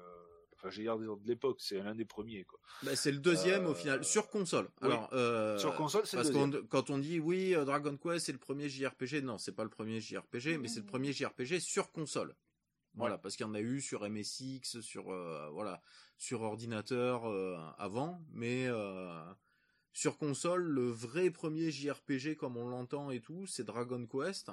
Enfin, 0.56 0.70
j'ai 0.70 0.88
regardé 0.90 1.24
de 1.24 1.28
l'époque, 1.28 1.58
c'est 1.60 1.80
l'un 1.80 1.94
des 1.94 2.06
premiers 2.06 2.46
quoi. 2.46 2.58
Bah, 2.84 2.96
c'est 2.96 3.12
le 3.12 3.18
deuxième 3.18 3.66
Euh, 3.66 3.72
au 3.72 3.76
final, 3.76 4.06
sur 4.06 4.30
console. 4.30 4.70
oui. 4.82 4.88
Alors, 4.88 5.10
euh, 5.12 5.58
Sur 5.58 5.76
console, 5.76 6.06
c'est 6.08 6.16
Parce 6.16 6.32
qu'on 6.32 6.50
quand 6.70 6.90
on 6.90 7.00
dit 7.00 7.20
oui, 7.20 7.54
euh, 7.54 7.66
Dragon 7.66 7.98
Quest 7.98 8.28
c'est 8.28 8.32
le 8.32 8.38
premier 8.38 8.70
JRPG, 8.70 9.22
non, 9.24 9.38
c'est 9.38 9.52
pas 9.52 9.64
le 9.66 9.70
premier 9.70 10.00
JRPG, 10.00 10.58
mais 10.60 10.70
c'est 10.70 10.80
le 10.80 10.86
premier 10.86 11.12
JRPG 11.12 11.60
sur 11.60 11.92
console. 11.92 12.34
Voilà, 12.96 13.18
parce 13.18 13.36
qu'il 13.36 13.46
y 13.46 13.50
en 13.50 13.56
a 13.56 13.60
eu 13.60 13.82
sur 13.82 14.08
MSX, 14.08 14.80
sur 14.80 15.12
euh, 15.12 15.50
voilà, 15.52 15.82
sur 16.18 16.42
ordinateur 16.44 17.26
euh, 17.28 17.58
avant, 17.78 18.22
mais 18.32 18.68
euh, 18.68 19.22
sur 19.94 20.18
console, 20.18 20.64
le 20.64 20.90
vrai 20.90 21.30
premier 21.30 21.72
JRPG 21.72 22.36
comme 22.36 22.58
on 22.58 22.68
l'entend 22.68 23.12
et 23.12 23.22
tout, 23.22 23.46
c'est 23.46 23.64
Dragon 23.64 24.06
Quest. 24.08 24.52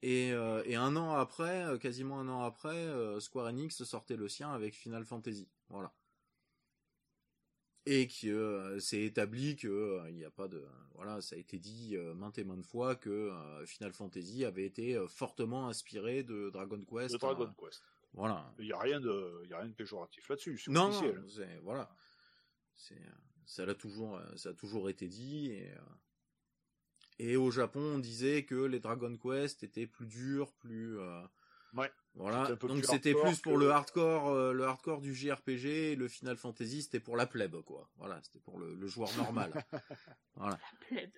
Et, 0.00 0.32
euh, 0.32 0.62
et 0.64 0.76
un 0.76 0.96
an 0.96 1.14
après, 1.14 1.64
euh, 1.66 1.76
quasiment 1.76 2.20
un 2.20 2.28
an 2.28 2.42
après, 2.42 2.76
euh, 2.76 3.20
Square 3.20 3.46
Enix 3.46 3.82
sortait 3.84 4.16
le 4.16 4.28
sien 4.28 4.50
avec 4.50 4.74
Final 4.74 5.04
Fantasy. 5.04 5.48
Voilà. 5.68 5.92
Et 7.84 8.06
que 8.06 8.28
euh, 8.28 8.80
c'est 8.80 9.02
établi 9.02 9.56
que 9.56 10.02
il 10.08 10.14
n'y 10.14 10.24
a 10.24 10.30
pas 10.30 10.48
de 10.48 10.64
voilà, 10.94 11.20
ça 11.20 11.36
a 11.36 11.38
été 11.38 11.58
dit 11.58 11.96
maintes 12.16 12.38
et 12.38 12.44
maintes 12.44 12.66
fois 12.66 12.96
que 12.96 13.32
Final 13.66 13.92
Fantasy 13.92 14.44
avait 14.44 14.64
été 14.64 15.00
fortement 15.08 15.68
inspiré 15.68 16.24
de 16.24 16.50
Dragon 16.50 16.84
Quest. 16.84 17.14
De 17.14 17.18
Dragon 17.18 17.54
Quest. 17.56 17.82
voilà. 18.14 18.52
Il 18.58 18.66
y 18.66 18.72
a 18.72 18.80
rien 18.80 19.00
de, 19.00 19.42
il 19.44 19.50
y 19.50 19.54
a 19.54 19.58
rien 19.58 19.68
de 19.68 19.74
péjoratif 19.74 20.28
là-dessus. 20.28 20.60
Non, 20.66 20.90
non, 20.90 21.14
c'est 21.28 21.60
voilà. 21.62 21.88
C'est 22.74 23.00
ça 23.48 23.64
l'a 23.66 23.74
toujours 23.74 24.16
euh, 24.16 24.36
ça 24.36 24.50
a 24.50 24.54
toujours 24.54 24.88
été 24.90 25.08
dit 25.08 25.50
et 25.50 25.70
euh, 25.72 25.80
et 27.20 27.36
au 27.36 27.50
Japon, 27.50 27.80
on 27.80 27.98
disait 27.98 28.44
que 28.44 28.54
les 28.54 28.78
Dragon 28.78 29.16
Quest 29.16 29.64
étaient 29.64 29.88
plus 29.88 30.06
durs, 30.06 30.52
plus 30.54 30.98
euh, 31.00 31.20
Ouais. 31.74 31.90
voilà. 32.14 32.54
Donc 32.56 32.84
c'était 32.84 33.12
plus 33.12 33.40
pour 33.40 33.54
que- 33.54 33.58
le 33.58 33.70
hardcore, 33.70 34.28
euh, 34.28 34.52
le 34.52 34.64
hardcore 34.64 35.00
du 35.00 35.14
JRPG, 35.14 35.66
et 35.92 35.96
le 35.96 36.06
Final 36.08 36.36
Fantasy 36.36 36.82
c'était 36.82 37.00
pour 37.00 37.16
la 37.16 37.26
plèbe 37.26 37.60
quoi. 37.62 37.90
Voilà, 37.96 38.22
c'était 38.22 38.38
pour 38.38 38.58
le, 38.58 38.74
le 38.74 38.86
joueur 38.86 39.12
normal. 39.16 39.52
voilà. 40.36 40.58
La 40.72 40.78
plèbe. 40.86 41.12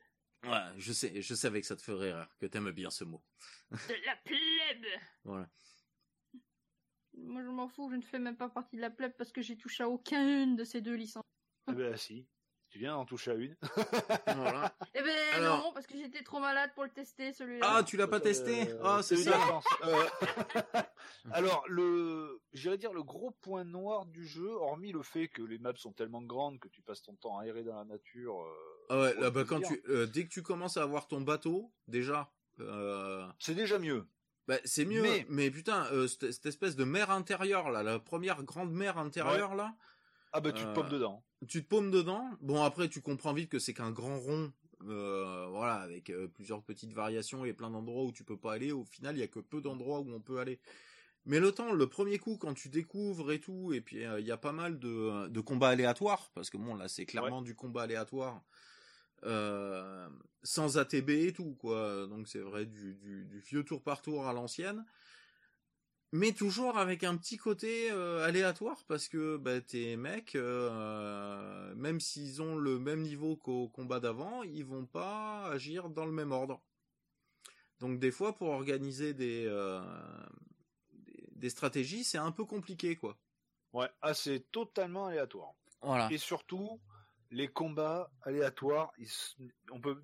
Ouais, 0.45 0.79
je 0.79 0.93
sais, 0.95 1.21
je 1.21 1.35
savais 1.35 1.61
que 1.61 1.67
ça 1.67 1.77
te 1.77 1.83
ferait 1.83 2.13
rire, 2.15 2.29
que 2.39 2.47
t'aimes 2.47 2.71
bien 2.71 2.89
ce 2.91 3.05
mot. 3.05 3.23
De 3.71 4.07
la 4.07 4.17
plèbe 4.25 4.87
Voilà. 5.25 5.51
Moi 7.15 7.43
je 7.43 7.49
m'en 7.49 7.69
fous, 7.69 7.91
je 7.91 7.97
ne 7.97 8.03
fais 8.03 8.19
même 8.19 8.37
pas 8.39 8.49
partie 8.49 8.77
de 8.77 8.81
la 8.81 8.91
plèbe 8.91 9.13
parce 9.19 9.33
que 9.33 9.43
j'ai 9.43 9.59
touché 9.59 9.83
à 9.83 9.89
aucune 9.91 10.57
de 10.57 10.65
ces 10.65 10.81
deux 10.81 10.95
licences. 10.95 11.25
Eh 11.73 11.77
ben 11.77 11.97
si. 11.97 12.27
Tu 12.69 12.79
viens 12.79 12.93
d'en 12.95 13.05
toucher 13.05 13.33
à 13.33 13.35
une. 13.35 13.57
voilà. 14.27 14.73
Eh 14.95 15.03
ben 15.03 15.17
Alors- 15.35 15.59
non, 15.59 15.73
parce 15.73 15.89
que 15.89 15.97
j'étais 15.97 16.23
trop 16.23 16.39
malade 16.39 16.71
pour 16.77 16.85
le 16.85 16.91
tester 16.91 17.33
celui-là. 17.33 17.67
Ah, 17.69 17.83
tu 17.83 17.97
l'as 17.97 18.07
pas 18.07 18.21
testé? 18.21 18.71
Euh, 18.71 18.79
Ah, 18.85 19.01
c'est 19.03 19.17
une 19.17 19.23
ça. 19.25 19.61
Euh, 19.85 20.05
Alors 21.33 21.65
le, 21.69 22.41
j'irais 22.53 22.79
dire 22.79 22.93
le 22.93 23.03
gros 23.03 23.33
point 23.43 23.65
noir 23.65 24.07
du 24.07 24.25
jeu, 24.27 24.49
hormis 24.49 24.93
le 24.93 25.03
fait 25.03 25.29
que 25.29 25.43
les 25.43 25.59
maps 25.59 25.73
sont 25.77 25.93
tellement 25.93 26.23
grandes 26.23 26.59
que 26.61 26.69
tu 26.69 26.81
passes 26.83 27.03
ton 27.03 27.15
temps 27.17 27.39
à 27.39 27.45
errer 27.47 27.65
dans 27.65 27.75
la 27.77 27.85
nature. 27.85 28.41
euh, 28.41 28.87
Ah 28.89 29.01
ouais, 29.01 29.15
là, 29.21 29.31
bah, 29.31 29.45
quand 29.47 29.61
tu, 29.61 29.83
euh, 29.89 30.07
dès 30.07 30.25
que 30.25 30.29
tu 30.31 30.43
commences 30.43 30.77
à 30.77 30.83
avoir 30.83 31.09
ton 31.09 31.21
bateau, 31.21 31.73
déjà, 31.89 32.31
euh, 32.61 33.27
C'est 33.39 33.55
déjà 33.55 33.79
mieux. 33.81 34.07
bah, 34.47 34.59
c'est 34.65 34.85
mieux. 34.85 35.03
Mais, 35.03 35.27
Mais- 35.29 35.51
putain, 35.51 35.87
euh, 35.93 36.07
cette, 36.07 36.31
cette 36.33 36.47
espèce 36.47 36.77
de 36.77 36.85
mer 36.85 37.11
intérieure 37.11 37.71
là, 37.71 37.83
la 37.83 37.99
première 37.99 38.43
grande 38.45 38.73
mer 38.73 38.97
intérieure 38.99 39.55
là, 39.55 39.75
Ah 40.33 40.41
bah 40.41 40.53
tu 40.53 40.67
te 40.67 40.71
Euh, 40.71 40.75
paumes 40.75 40.89
dedans. 40.89 41.25
tu 41.49 41.63
te 41.63 41.69
paumes 41.69 41.91
dedans. 41.91 42.25
Bon 42.41 42.63
après 42.63 42.89
tu 42.89 43.01
comprends 43.01 43.33
vite 43.35 43.51
que 43.51 43.59
c'est 43.59 43.75
qu'un 43.75 43.91
grand 43.93 44.19
rond, 44.19 44.53
euh, 44.85 45.47
voilà, 45.51 45.75
avec 45.77 46.11
euh, 46.11 46.29
plusieurs 46.29 46.63
petites 46.63 46.93
variations 46.93 47.45
et 47.45 47.53
plein 47.53 47.71
d'endroits 47.71 48.05
où 48.05 48.13
tu 48.13 48.25
peux 48.25 48.39
pas 48.39 48.53
aller. 48.55 48.73
Au 48.73 48.85
final, 48.85 49.17
il 49.17 49.21
y 49.21 49.23
a 49.23 49.29
que 49.29 49.41
peu 49.41 49.61
d'endroits 49.61 50.01
où 50.01 50.11
on 50.13 50.21
peut 50.21 50.39
aller. 50.39 50.61
Mais 51.27 51.41
le 51.41 51.53
temps, 51.53 51.73
le 51.73 51.87
premier 51.89 52.19
coup, 52.19 52.37
quand 52.39 52.55
tu 52.55 52.69
découvres 52.71 53.33
et 53.33 53.41
tout, 53.41 53.73
et 53.75 53.81
puis 53.83 54.05
euh, 54.05 54.21
il 54.21 54.27
y 54.27 54.33
a 54.33 54.39
pas 54.39 54.53
mal 54.53 54.79
de, 54.79 55.29
de 55.29 55.41
combats 55.41 55.71
aléatoires, 55.71 56.31
parce 56.35 56.51
que 56.51 56.57
bon 56.59 56.75
là 56.77 56.89
c'est 56.89 57.07
clairement 57.07 57.43
du 57.43 57.55
combat 57.55 57.83
aléatoire, 57.83 58.43
euh, 59.25 60.09
sans 60.43 60.79
ATB 60.79 61.11
et 61.11 61.33
tout 61.33 61.55
quoi. 61.57 62.07
Donc 62.07 62.29
c'est 62.29 62.41
vrai 62.41 62.67
du, 62.67 62.95
du, 62.95 63.27
du 63.27 63.41
vieux 63.41 63.65
tour 63.65 63.83
par 63.83 64.01
tour 64.03 64.27
à 64.27 64.33
l'ancienne 64.33 64.85
mais 66.13 66.33
toujours 66.33 66.77
avec 66.79 67.05
un 67.05 67.17
petit 67.17 67.37
côté 67.37 67.91
euh, 67.91 68.25
aléatoire 68.25 68.83
parce 68.89 69.09
que 69.09 69.37
bah, 69.37 69.61
tes 69.61 69.97
mecs, 69.97 70.35
euh, 70.35 71.75
même 71.77 72.01
s'ils 72.01 72.43
ont 72.43 72.57
le 72.57 72.79
même 72.79 73.03
niveau 73.03 73.37
qu'au 73.37 73.69
combat 73.69 74.01
d'avant, 74.01 74.43
ils 74.43 74.65
vont 74.65 74.87
pas 74.87 75.47
agir 75.47 75.89
dans 75.89 76.05
le 76.07 76.13
même 76.13 76.33
ordre. 76.33 76.61
Donc 77.79 77.99
des 77.99 78.11
fois, 78.11 78.37
pour 78.37 78.49
organiser 78.49 79.15
des, 79.15 79.45
euh, 79.47 79.81
des, 80.93 81.29
des 81.33 81.51
stratégies, 81.51 82.05
c'est 82.05 82.19
un 82.19 82.33
peu 82.33 82.45
compliqué, 82.45 82.97
quoi. 82.97 83.17
Ouais, 83.73 83.89
ah 84.03 84.15
c'est 84.15 84.51
totalement 84.51 85.07
aléatoire. 85.07 85.55
Voilà. 85.81 86.09
Et 86.13 86.19
surtout, 86.19 86.81
les 87.31 87.49
combats 87.49 88.11
aléatoires, 88.23 88.93
ils 88.99 89.05
s- 89.07 89.37
on 89.71 89.81
peut, 89.81 90.03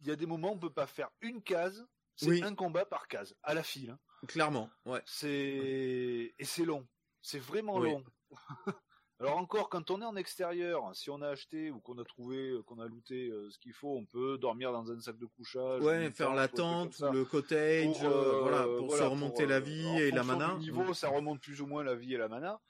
il 0.00 0.06
y 0.06 0.10
a 0.10 0.16
des 0.16 0.24
moments 0.26 0.52
où 0.52 0.54
on 0.54 0.58
peut 0.58 0.72
pas 0.72 0.86
faire 0.86 1.10
une 1.20 1.42
case, 1.42 1.84
c'est 2.16 2.28
Oui. 2.28 2.42
un 2.44 2.54
combat 2.54 2.86
par 2.86 3.08
case, 3.08 3.34
à 3.42 3.54
la 3.54 3.62
file. 3.62 3.90
hein. 3.90 3.98
Clairement, 4.28 4.70
ouais. 4.86 5.02
C'est 5.06 6.34
et 6.38 6.44
c'est 6.44 6.64
long, 6.64 6.86
c'est 7.20 7.38
vraiment 7.40 7.76
Oui. 7.78 7.90
long. 7.90 8.04
Alors 9.20 9.36
encore, 9.36 9.68
quand 9.68 9.92
on 9.92 10.02
est 10.02 10.04
en 10.04 10.16
extérieur, 10.16 10.90
si 10.96 11.08
on 11.08 11.22
a 11.22 11.28
acheté 11.28 11.70
ou 11.70 11.80
qu'on 11.80 11.96
a 11.98 12.04
trouvé, 12.04 12.50
euh, 12.50 12.62
qu'on 12.64 12.80
a 12.80 12.86
looté 12.86 13.28
euh, 13.28 13.48
ce 13.50 13.58
qu'il 13.60 13.72
faut, 13.72 13.96
on 13.96 14.04
peut 14.04 14.36
dormir 14.36 14.72
dans 14.72 14.90
un 14.90 14.98
sac 15.00 15.16
de 15.16 15.26
couchage. 15.26 15.80
Ouais, 15.80 16.10
faire 16.10 16.34
la 16.34 16.48
tente, 16.48 16.98
le 17.00 17.24
cottage, 17.24 18.00
Pour, 18.00 18.08
euh, 18.10 18.34
euh, 18.34 18.40
voilà, 18.40 18.62
pour 18.64 18.88
voilà, 18.88 19.04
se 19.04 19.08
remonter 19.08 19.44
pour, 19.44 19.50
la 19.50 19.60
vie 19.60 19.86
en 19.86 19.96
et 19.96 20.10
la 20.10 20.24
mana. 20.24 20.54
du 20.54 20.72
niveau, 20.72 20.92
ça 20.92 21.08
remonte 21.08 21.40
plus 21.40 21.60
ou 21.60 21.66
moins 21.66 21.84
la 21.84 21.94
vie 21.94 22.14
et 22.14 22.18
la 22.18 22.26
mana. 22.28 22.60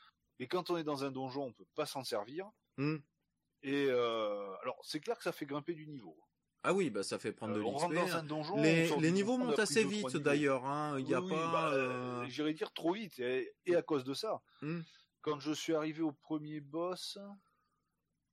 Et 0.41 0.47
quand 0.47 0.69
on 0.69 0.77
est 0.77 0.85
dans 0.85 1.05
un 1.05 1.11
donjon, 1.11 1.45
on 1.45 1.53
peut 1.53 1.65
pas 1.75 1.87
s'en 1.87 2.05
servir. 2.05 2.51
Hmm. 2.77 2.99
Et 3.63 3.87
euh, 3.89 4.55
alors, 4.63 4.79
c'est 4.83 5.01
clair 5.01 5.17
que 5.17 5.25
ça 5.25 5.33
fait 5.33 5.47
grimper 5.47 5.73
du 5.73 5.87
niveau. 5.87 6.19
Ah 6.65 6.73
oui, 6.73 6.91
bah 6.91 7.03
ça 7.03 7.19
fait 7.19 7.33
prendre 7.33 7.55
Euh, 7.55 7.59
de 7.59 7.63
on 7.63 7.71
rentre 7.73 7.93
l'XP. 7.93 8.07
dans 8.07 8.15
un 8.15 8.19
hein. 8.19 8.23
donjon. 8.23 8.57
Les, 8.63 9.11
niveaux 9.11 9.37
montent 9.37 9.59
assez 9.59 9.85
vite 9.85 10.17
d'ailleurs. 10.19 10.65
Hein. 10.65 10.97
Il 11.01 11.09
y 11.09 11.15
a 11.15 11.21
Oui, 11.21 11.31
pas. 11.31 11.51
bah, 11.53 11.71
euh, 11.73 12.23
euh, 12.23 12.25
J'irais 12.29 12.53
dire 12.55 12.73
trop 12.73 12.93
vite. 12.93 13.19
Et, 13.19 13.53
et 13.67 13.75
à 13.75 13.83
cause 13.83 14.05
de 14.05 14.15
ça, 14.15 14.41
Hmm. 14.61 14.81
quand 15.23 15.41
je 15.41 15.53
suis 15.53 15.75
arrivé 15.75 16.03
au 16.03 16.13
premier 16.13 16.61
boss, 16.61 17.19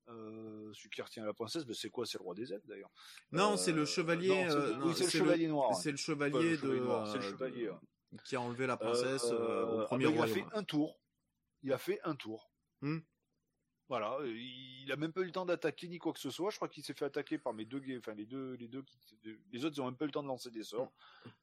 euh, 0.10 0.72
celui 0.73 0.89
qui 0.89 1.01
retient 1.01 1.26
la 1.26 1.34
princesse, 1.34 1.65
ben, 1.65 1.73
c'est 1.76 1.89
quoi? 1.89 2.06
C'est 2.06 2.18
le 2.18 2.23
roi 2.23 2.34
des 2.35 2.51
ailes 2.53 2.61
d'ailleurs. 2.65 2.91
Non, 3.31 3.53
Euh, 3.53 3.57
c'est 3.57 3.72
le 3.72 3.85
chevalier. 3.85 4.27
non, 4.45 4.51
euh, 4.51 4.76
le- 4.77 4.85
oui, 4.85 4.93
c'est 4.95 5.03
le 5.06 5.10
chevalier 5.10 5.47
noir. 5.47 5.76
C'est 5.76 5.91
le 5.91 5.97
chevalier 5.97 6.51
de. 6.51 6.57
c'est 6.57 6.65
le 6.68 6.89
euh, 6.91 7.30
chevalier. 7.31 7.69
qui 8.26 8.35
a 8.35 8.41
enlevé 8.41 8.65
la 8.65 8.76
princesse 8.77 9.26
euh, 9.26 9.34
Euh, 9.39 9.65
au 9.65 9.80
ah 9.81 9.85
premier 9.85 10.06
ben, 10.06 10.14
il 10.15 10.22
a 10.22 10.27
fait 10.27 10.45
un 10.53 10.64
tour. 10.64 10.99
Il 11.61 11.73
a 11.73 11.77
fait 11.77 11.99
un 12.03 12.15
tour. 12.15 12.51
Hmm. 12.81 12.99
Voilà, 13.90 14.18
il 14.24 14.91
a 14.91 14.95
même 14.95 15.11
pas 15.11 15.22
eu 15.22 15.26
le 15.26 15.32
temps 15.32 15.45
d'attaquer 15.48 15.88
ni 15.88 15.98
quoi 15.98 16.14
que 16.14 16.20
ce 16.20 16.30
soit. 16.30 16.52
Je 16.52 16.57
crois 16.57 16.70
qu'il 16.70 16.84
s'est 16.84 16.94
fait 16.94 17.06
attaquer 17.06 17.40
par 17.40 17.53
mes 17.53 17.66
deux, 17.66 17.82
enfin 17.98 18.14
les 18.14 18.26
deux, 18.28 18.53
les 18.53 18.68
deux, 18.68 18.84
qui, 18.84 18.99
les 19.52 19.66
autres 19.66 19.76
ils 19.78 19.82
ont 19.82 19.86
même 19.86 19.98
pas 19.98 20.06
eu 20.06 20.10
le 20.10 20.11
temps 20.14 20.22
de 20.22 20.28
lancer 20.28 20.52
des 20.52 20.64
sorts. 20.64 20.94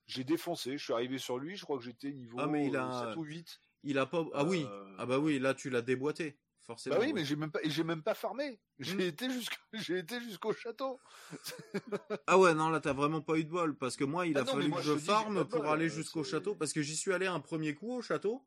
J'ai 0.07 0.23
défoncé, 0.23 0.79
je 0.79 0.85
suis 0.85 0.93
arrivé 0.93 1.19
sur 1.19 1.39
lui, 1.39 1.57
je 1.57 1.65
crois 1.65 1.77
que 1.77 1.83
j'étais 1.85 2.13
niveau 2.13 2.39
Ah, 2.41 2.47
mais 2.47 2.69
il 2.69 2.77
a- 2.77 2.89
euh, 3.03 3.09
7 3.09 3.17
ou 3.17 3.25
8. 3.25 3.61
Il 3.83 3.99
a 3.99 4.07
pas. 4.07 4.25
Ah 4.33 4.45
oui. 4.45 4.65
Euh, 4.65 4.95
Ah 4.99 5.07
bah 5.07 5.19
oui, 5.19 5.39
là 5.41 5.55
tu 5.55 5.71
l'as 5.71 5.83
déboîté. 5.83 6.39
Forcément. 6.63 6.97
Bah 6.97 7.01
oui, 7.01 7.09
oui. 7.09 7.13
mais 7.15 7.25
j'ai 7.25 7.37
même 7.37 7.51
pas, 7.53 7.61
j'ai 7.65 7.85
même 7.85 8.03
pas 8.03 8.15
farmé. 8.15 8.59
J'ai 8.79 8.95
Hmm. 8.95 9.01
été 9.01 9.31
jusqu'au, 9.31 9.57
j'ai 9.75 9.99
été 9.99 10.21
jusqu'au 10.21 10.53
château. 10.53 10.99
Ah 12.29 12.39
ouais, 12.39 12.55
non, 12.55 12.71
là 12.71 12.81
t'as 12.81 12.93
vraiment 12.93 13.21
pas 13.23 13.39
eu 13.39 13.45
de 13.45 13.51
bol. 13.51 13.77
Parce 13.77 13.97
que 13.97 14.05
moi, 14.05 14.27
il 14.27 14.37
Ah 14.37 14.41
a 14.41 14.45
non, 14.45 14.53
fallu 14.55 14.69
moi, 14.69 14.79
que 14.81 14.87
je 14.87 14.93
je 14.93 14.99
farme 14.99 15.49
pour 15.49 15.65
aller 15.67 15.87
euh, 15.87 15.89
jusqu'au 15.89 16.25
château. 16.25 16.55
Parce 16.55 16.73
que 16.73 16.83
j'y 16.83 16.97
suis 16.97 17.13
allé 17.13 17.27
un 17.27 17.41
premier 17.41 17.75
coup 17.75 17.93
au 17.93 18.03
château. 18.03 18.43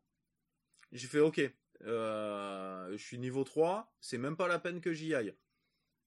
J'ai 0.92 1.06
fait 1.06 1.20
ok. 1.20 1.40
Euh, 1.82 2.90
je 2.92 3.02
suis 3.02 3.18
niveau 3.18 3.44
3. 3.44 3.92
C'est 4.00 4.18
même 4.18 4.36
pas 4.36 4.48
la 4.48 4.58
peine 4.58 4.80
que 4.80 4.92
j'y 4.92 5.14
aille. 5.14 5.34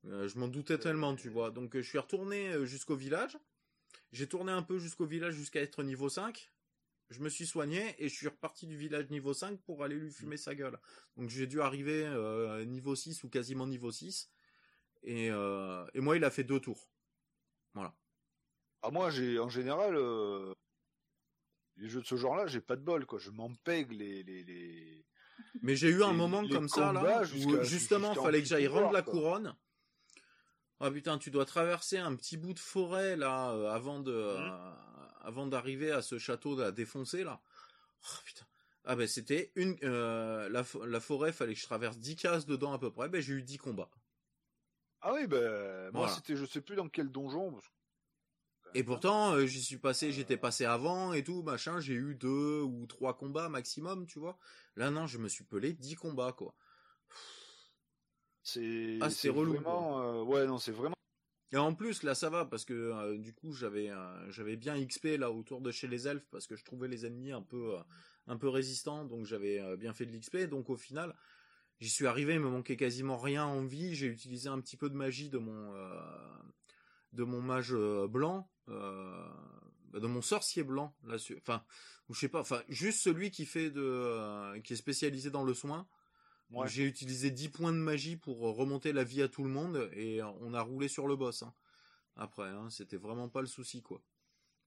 Euh, 0.06 0.28
je 0.28 0.38
m'en 0.38 0.48
doutais 0.48 0.78
tellement, 0.78 1.16
tu 1.16 1.30
vois. 1.30 1.52
Donc 1.52 1.76
euh, 1.76 1.82
je 1.82 1.88
suis 1.88 1.98
retourné 1.98 2.50
euh, 2.50 2.66
jusqu'au 2.66 2.96
village. 2.96 3.38
J'ai 4.12 4.28
tourné 4.28 4.52
un 4.52 4.64
peu 4.64 4.78
jusqu'au 4.80 5.06
village 5.06 5.34
jusqu'à 5.34 5.62
être 5.62 5.84
niveau 5.84 6.10
5. 6.10 6.52
Je 7.10 7.20
me 7.20 7.30
suis 7.30 7.46
soigné 7.46 7.96
et 8.00 8.10
je 8.10 8.16
suis 8.16 8.28
reparti 8.28 8.66
du 8.66 8.76
village 8.76 9.10
niveau 9.10 9.34
5 9.34 9.60
pour 9.62 9.84
aller 9.84 9.96
lui 9.96 10.12
fumer 10.12 10.38
sa 10.38 10.56
gueule. 10.56 10.80
Donc 11.18 11.30
j'ai 11.30 11.48
dû 11.48 11.62
arriver 11.62 12.06
euh, 12.06 12.66
niveau 12.66 12.96
6 12.96 13.24
ou 13.24 13.30
quasiment 13.30 13.68
niveau 13.68 13.92
6. 13.92 14.32
Et, 15.04 15.30
euh, 15.32 15.86
et 15.94 16.00
moi, 16.00 16.16
il 16.16 16.24
a 16.24 16.32
fait 16.32 16.44
deux 16.44 16.60
tours. 16.60 16.90
Voilà. 17.74 17.94
Ah 18.82 18.92
moi, 18.92 19.10
j'ai, 19.10 19.40
en 19.40 19.50
général, 19.50 19.96
euh, 19.96 20.54
les 21.78 21.90
jeux 21.90 22.02
de 22.02 22.06
ce 22.06 22.16
genre-là, 22.16 22.48
j'ai 22.48 22.62
pas 22.62 22.76
de 22.76 22.82
bol, 22.82 23.06
quoi. 23.06 23.20
Je 23.20 23.32
m'empègue 23.32 23.92
les, 23.92 24.24
les, 24.24 24.44
les... 24.44 25.06
Mais 25.62 25.76
j'ai 25.76 25.90
eu 25.90 26.04
un 26.04 26.14
moment 26.14 26.48
comme 26.48 26.68
ça, 26.70 26.92
là, 26.94 27.02
où 27.46 27.64
justement, 27.64 28.14
fallait 28.24 28.40
que 28.42 28.48
j'aille 28.48 28.68
rendre 28.68 28.92
la 28.92 29.02
couronne. 29.12 29.56
Ah 30.80 30.92
putain, 30.92 31.18
tu 31.18 31.32
dois 31.32 31.46
traverser 31.46 31.98
un 31.98 32.16
petit 32.16 32.36
bout 32.38 32.54
de 32.54 32.60
forêt, 32.60 33.16
là, 33.16 33.52
euh, 33.52 33.70
avant 33.72 34.00
de, 34.00 34.12
Mhm. 34.12 34.18
euh, 34.18 34.72
avant 35.22 35.48
d'arriver 35.48 35.92
à 35.92 36.02
ce 36.02 36.18
château 36.18 36.58
là, 36.60 36.72
défoncé, 36.72 37.24
là. 37.24 37.40
Oh 38.04 38.18
putain. 38.26 38.46
Ah 38.86 38.96
ben, 38.98 39.08
c'était 39.08 39.54
une, 39.56 39.78
euh, 39.84 40.50
la, 40.50 40.64
fo- 40.64 40.84
la 40.86 41.00
forêt, 41.00 41.32
fallait 41.32 41.54
que 41.54 41.60
je 41.60 41.66
traverse 41.66 41.98
10 42.00 42.18
cases 42.18 42.46
dedans 42.46 42.74
à 42.74 42.80
peu 42.80 42.92
près. 42.92 43.08
Ben, 43.08 43.22
j'ai 43.22 43.32
eu 43.34 43.42
10 43.44 43.58
combats. 43.58 43.90
Ah 45.00 45.14
oui, 45.14 45.26
ben, 45.28 45.92
moi, 45.94 46.08
c'était, 46.10 46.36
je 46.36 46.46
sais 46.46 46.60
plus 46.62 46.76
dans 46.76 46.90
quel 46.90 47.10
donjon. 47.10 47.52
parce 47.54 47.68
que- 47.68 47.74
Et 48.76 48.84
pourtant, 48.84 49.34
euh, 49.34 49.46
j'y 49.46 49.62
suis 49.62 49.78
passé, 49.78 50.12
j'étais 50.12 50.38
passé 50.38 50.66
avant 50.66 51.14
et 51.14 51.24
tout, 51.24 51.44
machin, 51.44 51.80
j'ai 51.80 51.94
eu 51.94 52.16
deux 52.16 52.62
ou 52.62 52.86
trois 52.88 53.16
combats 53.16 53.50
maximum, 53.50 54.08
tu 54.08 54.20
vois. 54.20 54.38
Là, 54.76 54.90
non, 54.90 55.06
je 55.06 55.20
me 55.20 55.28
suis 55.28 55.44
pelé 55.44 55.74
10 55.74 55.96
combats, 55.96 56.34
quoi. 56.34 56.56
C'est, 58.42 58.98
Ah, 59.00 59.10
c'est 59.10 59.30
relou, 59.30 59.54
Vraiment, 59.54 60.02
euh, 60.02 60.24
ouais, 60.24 60.48
non, 60.48 60.58
c'est 60.58 60.72
vraiment. 60.72 60.96
Et 61.52 61.58
en 61.58 61.76
plus, 61.76 62.02
là, 62.02 62.16
ça 62.16 62.32
va 62.32 62.46
parce 62.46 62.66
que 62.66 62.74
euh, 62.74 63.18
du 63.20 63.32
coup, 63.32 63.54
j'avais 63.54 63.92
j'avais 64.30 64.56
bien 64.56 64.76
XP 64.84 65.18
là 65.20 65.32
autour 65.32 65.62
de 65.62 65.70
chez 65.70 65.88
les 65.88 66.08
elfes 66.08 66.28
parce 66.32 66.48
que 66.48 66.56
je 66.56 66.66
trouvais 66.66 66.88
les 66.88 67.06
ennemis 67.06 67.32
un 67.32 67.44
peu 67.44 67.76
un 68.26 68.38
peu 68.38 68.50
résistants, 68.50 69.06
donc 69.06 69.26
j'avais 69.26 69.78
bien 69.78 69.94
fait 69.94 70.08
de 70.08 70.18
l'XP. 70.18 70.50
Donc 70.50 70.72
au 70.72 70.76
final, 70.76 71.16
j'y 71.80 71.92
suis 71.92 72.08
arrivé, 72.08 72.34
il 72.34 72.40
me 72.40 72.50
manquait 72.50 72.76
quasiment 72.76 73.18
rien 73.18 73.46
en 73.46 73.64
vie. 73.64 73.94
J'ai 73.94 74.08
utilisé 74.08 74.50
un 74.50 74.60
petit 74.62 74.78
peu 74.78 74.90
de 74.90 74.96
magie 74.96 75.30
de 75.30 75.38
mon 75.38 75.76
de 77.14 77.24
mon 77.24 77.40
mage 77.40 77.76
blanc, 78.10 78.50
euh, 78.70 79.28
bah, 79.92 80.00
de 80.00 80.08
mon 80.08 80.22
sorcier 80.22 80.64
blanc 80.64 80.96
là, 81.06 81.18
su- 81.18 81.38
enfin, 81.38 81.64
ou 82.10 82.14
je 82.14 82.22
sais 82.22 82.30
pas, 82.30 82.42
enfin 82.42 82.62
juste 82.70 83.02
celui 83.02 83.32
qui 83.32 83.46
fait 83.46 83.70
de 83.72 83.82
euh, 83.84 84.60
qui 84.62 84.74
est 84.74 84.78
spécialisé 84.78 85.30
dans 85.32 85.44
le 85.44 85.54
soin. 85.54 85.88
Ouais. 86.52 86.68
J'ai 86.68 86.86
utilisé 86.86 87.32
10 87.32 87.50
points 87.50 87.74
de 87.74 87.78
magie 87.78 88.16
pour 88.18 88.40
remonter 88.40 88.94
la 88.94 89.04
vie 89.04 89.22
à 89.24 89.28
tout 89.30 89.44
le 89.44 89.50
monde 89.50 89.90
et 89.94 90.22
on 90.24 90.54
a 90.54 90.62
roulé 90.62 90.88
sur 90.88 91.08
le 91.08 91.16
boss. 91.16 91.44
hein. 91.44 91.54
Après, 92.18 92.50
hein, 92.50 92.70
c'était 92.70 92.98
vraiment 92.98 93.30
pas 93.30 93.42
le 93.42 93.48
souci 93.48 93.82
quoi. 93.82 94.02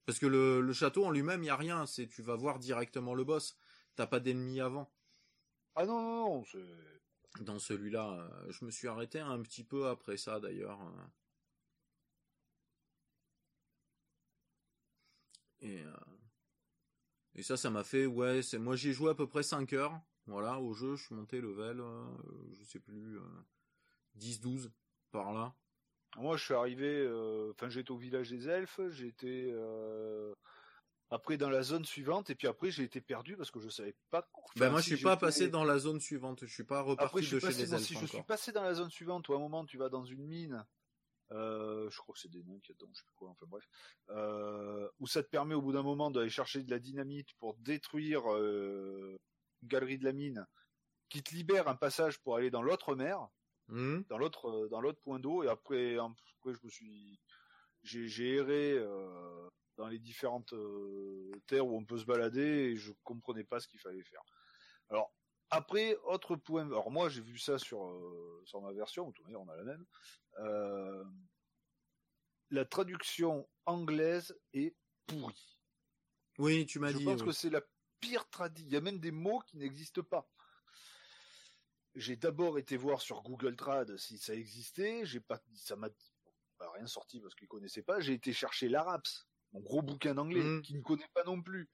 Parce 0.05 0.19
que 0.19 0.27
le, 0.27 0.61
le 0.61 0.73
château 0.73 1.05
en 1.05 1.11
lui-même, 1.11 1.43
il 1.43 1.47
y 1.47 1.49
a 1.51 1.55
rien. 1.57 1.85
C'est 1.85 2.07
tu 2.07 2.21
vas 2.23 2.35
voir 2.35 2.59
directement 2.59 3.15
le 3.15 3.23
boss. 3.25 3.57
T'as 3.95 4.07
pas 4.07 4.19
d'ennemis 4.19 4.61
avant. 4.61 4.91
Ah 5.75 5.85
non, 5.85 6.01
non, 6.01 6.29
non. 6.39 6.45
Dans 7.41 7.57
celui-là, 7.59 8.11
euh, 8.47 8.51
je 8.51 8.63
me 8.65 8.69
suis 8.71 8.87
arrêté 8.87 9.19
un 9.19 9.41
petit 9.41 9.63
peu 9.63 9.87
après 9.87 10.17
ça 10.17 10.39
d'ailleurs. 10.39 10.79
Et, 15.67 15.83
euh, 15.83 15.91
et 17.35 17.43
ça, 17.43 17.57
ça 17.57 17.69
m'a 17.69 17.83
fait, 17.83 18.05
ouais, 18.05 18.41
moi 18.59 18.75
j'ai 18.75 18.93
joué 18.93 19.11
à 19.11 19.15
peu 19.15 19.27
près 19.27 19.43
5 19.43 19.73
heures. 19.73 19.99
Voilà, 20.25 20.59
au 20.59 20.73
jeu, 20.73 20.95
je 20.95 21.05
suis 21.05 21.15
monté 21.15 21.39
level, 21.39 21.79
euh, 21.79 22.03
je 22.59 22.63
sais 22.65 22.79
plus, 22.79 23.17
euh, 23.17 23.21
10-12 24.15 24.71
par 25.11 25.33
là. 25.33 25.55
Moi, 26.17 26.35
je 26.35 26.43
suis 26.43 26.53
arrivé, 26.53 26.87
euh, 26.87 27.51
enfin, 27.51 27.69
j'étais 27.69 27.91
au 27.91 27.97
village 27.97 28.29
des 28.29 28.49
elfes, 28.49 28.81
j'étais 28.89 29.49
euh, 29.51 30.33
après 31.11 31.37
dans 31.37 31.49
la 31.49 31.61
zone 31.61 31.85
suivante, 31.85 32.29
et 32.29 32.35
puis 32.35 32.47
après, 32.47 32.71
j'ai 32.71 32.83
été 32.83 33.01
perdu 33.01 33.37
parce 33.37 33.51
que 33.51 33.59
je 33.59 33.69
savais 33.69 33.95
pas. 34.09 34.27
ben 34.55 34.69
moi, 34.69 34.81
si 34.81 34.91
je 34.91 34.95
suis 34.95 35.03
pas 35.03 35.15
passé 35.15 35.49
dans 35.49 35.63
la 35.63 35.77
zone 35.77 35.99
suivante. 36.01 36.45
Je 36.45 36.53
suis 36.53 36.63
pas 36.63 36.81
reparti 36.81 37.05
Après, 37.05 37.21
je 37.21 37.27
suis 37.27 37.35
de 37.35 37.51
chez 37.51 37.57
les 37.59 37.73
elfes 37.73 37.83
si 37.83 37.95
je 37.95 38.05
suis 38.05 38.23
passé 38.23 38.51
dans 38.51 38.63
la 38.63 38.73
zone 38.73 38.89
suivante, 38.89 39.29
ou 39.29 39.33
à 39.33 39.37
un 39.37 39.39
moment, 39.39 39.65
tu 39.65 39.77
vas 39.77 39.89
dans 39.89 40.03
une 40.03 40.25
mine. 40.25 40.65
Euh, 41.31 41.89
je 41.89 41.97
crois 41.97 42.13
que 42.13 42.19
c'est 42.19 42.31
des 42.31 42.43
nains 42.43 42.59
qui 42.63 42.73
dedans, 42.73 42.87
je 42.93 42.99
sais 42.99 43.05
plus 43.05 43.15
quoi, 43.15 43.29
enfin 43.29 43.45
bref, 43.47 43.67
euh, 44.09 44.89
où 44.99 45.07
ça 45.07 45.23
te 45.23 45.27
permet 45.27 45.55
au 45.55 45.61
bout 45.61 45.73
d'un 45.73 45.83
moment 45.83 46.09
d'aller 46.09 46.29
chercher 46.29 46.63
de 46.63 46.71
la 46.71 46.79
dynamite 46.79 47.33
pour 47.39 47.55
détruire 47.55 48.21
euh, 48.33 49.17
une 49.61 49.67
galerie 49.67 49.97
de 49.97 50.05
la 50.05 50.13
mine, 50.13 50.47
qui 51.09 51.23
te 51.23 51.35
libère 51.35 51.67
un 51.67 51.75
passage 51.75 52.19
pour 52.19 52.37
aller 52.37 52.49
dans 52.49 52.61
l'autre 52.61 52.95
mer, 52.95 53.27
Hmm 53.69 54.03
dans 54.07 54.17
l'autre 54.17 54.69
dans 54.69 54.79
l'autre 54.79 55.01
point 55.01 55.19
d'eau 55.19 55.43
et 55.43 55.49
après 55.49 55.97
après 55.97 56.53
je 56.53 56.59
me 56.63 56.69
suis 56.69 57.19
j'ai 57.83 58.35
erré 58.35 58.81
dans 59.75 59.89
les 59.89 59.99
différentes 59.99 60.53
terres 61.47 61.67
où 61.67 61.75
on 61.75 61.83
peut 61.83 61.97
se 61.97 62.05
balader 62.05 62.41
et 62.41 62.75
je 62.77 62.93
comprenais 63.03 63.43
pas 63.43 63.59
ce 63.59 63.67
qu'il 63.67 63.81
fallait 63.81 64.03
faire. 64.03 64.21
Alors 64.89 65.11
Après, 65.49 65.95
autre 66.03 66.35
point. 66.35 66.65
Alors 66.65 66.91
moi, 66.91 67.07
j'ai 67.09 67.21
vu 67.21 67.37
ça 67.37 67.57
sur 67.57 67.87
euh, 67.87 68.41
sur 68.45 68.61
ma 68.61 68.73
version. 68.73 69.13
On 69.29 69.49
a 69.49 69.55
la 69.55 69.63
même. 69.63 69.85
Euh, 70.39 71.03
la 72.49 72.65
traduction 72.65 73.47
anglaise 73.65 74.37
est 74.53 74.75
pourrie. 75.05 75.59
Oui, 76.37 76.65
tu 76.65 76.79
m'as 76.79 76.93
dit. 76.93 76.99
Je 76.99 77.05
pense 77.05 77.23
que 77.23 77.31
c'est 77.31 77.49
la 77.49 77.61
pire 77.99 78.29
tradition. 78.29 78.67
Il 78.67 78.73
y 78.73 78.77
a 78.77 78.81
même 78.81 78.99
des 78.99 79.11
mots 79.11 79.41
qui 79.47 79.57
n'existent 79.57 80.03
pas. 80.03 80.29
J'ai 81.95 82.15
d'abord 82.15 82.59
été 82.59 82.77
voir 82.77 83.01
sur 83.01 83.23
Google 83.23 83.55
Trad 83.55 83.97
si 83.97 84.17
ça 84.17 84.35
existait. 84.35 85.05
J'ai 85.05 85.19
pas, 85.19 85.41
ça 85.55 85.75
m'a 85.75 85.89
rien 86.75 86.85
sorti 86.85 87.19
parce 87.19 87.33
qu'ils 87.33 87.47
connaissaient 87.47 87.81
pas. 87.81 87.99
J'ai 87.99 88.13
été 88.13 88.33
chercher 88.33 88.69
l'Araps, 88.69 89.27
mon 89.51 89.61
gros 89.61 89.81
bouquin 89.81 90.13
d'anglais, 90.13 90.43
mmh. 90.43 90.61
qui 90.61 90.75
ne 90.75 90.81
connaît 90.81 91.09
pas 91.13 91.23
non 91.23 91.41
plus. 91.41 91.69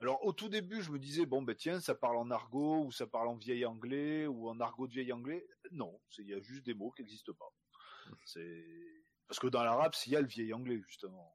Alors 0.00 0.22
au 0.24 0.32
tout 0.34 0.50
début, 0.50 0.82
je 0.82 0.90
me 0.90 0.98
disais 0.98 1.24
bon 1.24 1.40
ben 1.40 1.56
tiens, 1.56 1.80
ça 1.80 1.94
parle 1.94 2.18
en 2.18 2.30
argot 2.30 2.84
ou 2.84 2.92
ça 2.92 3.06
parle 3.06 3.28
en 3.28 3.36
vieil 3.36 3.64
anglais 3.64 4.26
ou 4.26 4.50
en 4.50 4.60
argot 4.60 4.86
de 4.86 4.92
vieil 4.92 5.12
anglais. 5.12 5.46
Non, 5.70 5.98
il 6.18 6.26
y 6.26 6.34
a 6.34 6.40
juste 6.42 6.66
des 6.66 6.74
mots 6.74 6.90
qui 6.90 7.02
n'existent 7.02 7.32
pas. 7.32 7.50
C'est 8.24 8.64
parce 9.26 9.38
que 9.38 9.46
dans 9.46 9.64
l'arabe, 9.64 9.94
il 10.06 10.12
y 10.12 10.16
a 10.16 10.20
le 10.20 10.26
vieil 10.26 10.52
anglais 10.52 10.80
justement. 10.86 11.34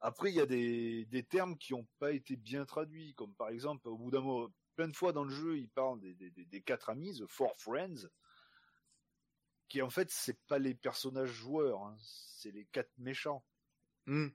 Après, 0.00 0.30
il 0.30 0.36
y 0.36 0.40
a 0.40 0.46
des, 0.46 1.04
des 1.06 1.22
termes 1.22 1.58
qui 1.58 1.74
n'ont 1.74 1.86
pas 1.98 2.12
été 2.12 2.36
bien 2.36 2.64
traduits, 2.64 3.14
comme 3.14 3.34
par 3.34 3.50
exemple 3.50 3.88
au 3.88 3.98
bout 3.98 4.10
d'un 4.10 4.20
mot, 4.20 4.50
plein 4.74 4.88
de 4.88 4.96
fois 4.96 5.12
dans 5.12 5.24
le 5.24 5.30
jeu, 5.30 5.58
il 5.58 5.68
parle 5.68 6.00
des, 6.00 6.14
des, 6.14 6.30
des 6.30 6.62
quatre 6.62 6.88
amis, 6.88 7.18
the 7.18 7.26
four 7.26 7.54
friends, 7.58 8.08
qui 9.68 9.82
en 9.82 9.90
fait 9.90 10.10
c'est 10.10 10.40
pas 10.46 10.58
les 10.58 10.74
personnages 10.74 11.30
joueurs, 11.30 11.82
hein, 11.82 11.96
c'est 12.00 12.50
les 12.50 12.64
quatre 12.66 12.92
méchants. 12.96 13.44
Hmm. 14.06 14.28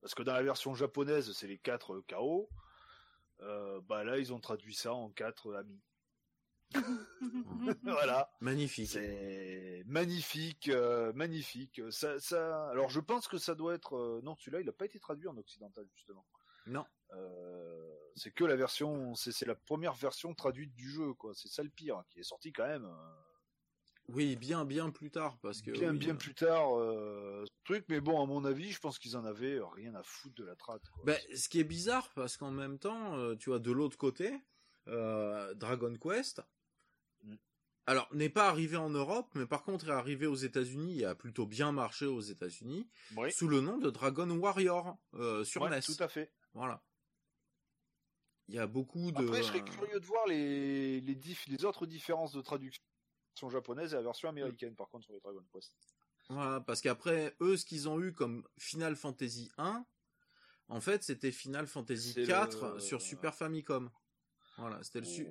Parce 0.00 0.14
que 0.14 0.22
dans 0.22 0.34
la 0.34 0.42
version 0.42 0.74
japonaise, 0.74 1.32
c'est 1.32 1.48
les 1.48 1.58
quatre 1.58 2.00
KO. 2.08 2.50
Euh, 3.40 3.80
bah 3.82 4.04
là, 4.04 4.18
ils 4.18 4.32
ont 4.32 4.40
traduit 4.40 4.74
ça 4.74 4.92
en 4.92 5.10
quatre 5.10 5.54
amis. 5.54 5.82
voilà. 7.82 8.30
Magnifique. 8.40 8.90
C'est 8.90 9.82
magnifique, 9.86 10.68
euh, 10.68 11.12
magnifique. 11.12 11.80
Ça, 11.90 12.18
ça. 12.18 12.68
Alors, 12.70 12.88
je 12.88 13.00
pense 13.00 13.28
que 13.28 13.38
ça 13.38 13.54
doit 13.54 13.74
être. 13.74 13.96
Euh, 13.96 14.20
non, 14.22 14.36
celui-là, 14.36 14.60
il 14.60 14.66
n'a 14.66 14.72
pas 14.72 14.86
été 14.86 14.98
traduit 14.98 15.28
en 15.28 15.36
occidental 15.36 15.86
justement. 15.94 16.24
Non. 16.66 16.84
Euh, 17.12 17.94
c'est 18.16 18.32
que 18.32 18.44
la 18.44 18.56
version, 18.56 19.14
c'est 19.14 19.46
la 19.46 19.54
première 19.54 19.94
version 19.94 20.34
traduite 20.34 20.74
du 20.74 20.90
jeu, 20.90 21.12
quoi. 21.14 21.32
C'est 21.34 21.48
ça 21.48 21.62
le 21.62 21.70
pire, 21.70 22.02
qui 22.10 22.20
est 22.20 22.24
sorti 22.24 22.52
quand 22.52 22.66
même. 22.66 22.88
Oui, 24.08 24.36
bien, 24.36 24.64
bien 24.64 24.90
plus 24.90 25.10
tard, 25.10 25.36
parce 25.42 25.60
que. 25.62 25.70
Bien, 25.72 25.92
bien 25.92 26.14
plus 26.14 26.34
tard, 26.34 26.78
euh, 26.78 27.44
truc, 27.64 27.84
mais 27.88 28.00
bon, 28.00 28.22
à 28.22 28.26
mon 28.26 28.44
avis, 28.44 28.70
je 28.70 28.78
pense 28.78 28.98
qu'ils 28.98 29.16
en 29.16 29.24
avaient 29.24 29.60
rien 29.74 29.94
à 29.94 30.02
foutre 30.02 30.36
de 30.36 30.44
la 30.44 30.54
trad. 30.54 30.80
Ben, 31.04 31.18
ce 31.34 31.48
qui 31.48 31.58
est 31.58 31.64
bizarre, 31.64 32.10
parce 32.14 32.36
qu'en 32.36 32.52
même 32.52 32.78
temps, 32.78 33.16
euh, 33.16 33.34
tu 33.34 33.50
vois, 33.50 33.58
de 33.58 33.72
l'autre 33.72 33.98
côté, 33.98 34.40
euh, 34.88 35.52
Dragon 35.54 35.94
Quest. 35.96 36.42
Alors, 37.86 38.08
n'est 38.12 38.28
pas 38.28 38.48
arrivé 38.48 38.76
en 38.76 38.90
Europe, 38.90 39.30
mais 39.34 39.46
par 39.46 39.62
contre 39.62 39.88
est 39.88 39.92
arrivé 39.92 40.26
aux 40.26 40.34
États-Unis 40.34 41.00
et 41.00 41.04
a 41.04 41.14
plutôt 41.14 41.46
bien 41.46 41.70
marché 41.70 42.04
aux 42.04 42.20
États-Unis, 42.20 42.88
sous 43.30 43.46
le 43.46 43.60
nom 43.60 43.78
de 43.78 43.90
Dragon 43.90 44.28
Warrior 44.28 44.98
euh, 45.14 45.44
sur 45.44 45.62
ouais, 45.62 45.70
NES. 45.70 45.82
Tout 45.82 46.02
à 46.02 46.08
fait. 46.08 46.32
Voilà. 46.52 46.82
Il 48.48 48.56
y 48.56 48.58
a 48.58 48.66
beaucoup 48.66 49.12
de. 49.12 49.24
Après, 49.24 49.42
je 49.42 49.48
serais 49.48 49.64
curieux 49.64 50.00
de 50.00 50.06
voir 50.06 50.26
les, 50.26 51.00
les, 51.00 51.18
les 51.46 51.64
autres 51.64 51.86
différences 51.86 52.32
de 52.32 52.40
traduction 52.40 52.82
japonaise 53.48 53.92
et 53.92 53.96
la 53.96 54.02
version 54.02 54.28
américaine, 54.28 54.74
par 54.74 54.88
contre, 54.88 55.04
sur 55.04 55.14
les 55.14 55.20
Dragon 55.20 55.44
Quest. 55.52 55.72
Voilà, 56.28 56.60
parce 56.60 56.80
qu'après, 56.80 57.36
eux, 57.40 57.56
ce 57.56 57.64
qu'ils 57.64 57.88
ont 57.88 58.00
eu 58.00 58.12
comme 58.12 58.44
Final 58.58 58.96
Fantasy 58.96 59.50
1, 59.58 59.84
en 60.68 60.80
fait, 60.80 61.04
c'était 61.04 61.30
Final 61.30 61.68
Fantasy 61.68 62.14
4 62.26 62.80
sur 62.80 63.00
Super 63.00 63.34
Famicom. 63.34 63.90
Voilà, 64.58 64.82
c'était 64.82 65.00
le... 65.00 65.06
Su... 65.06 65.28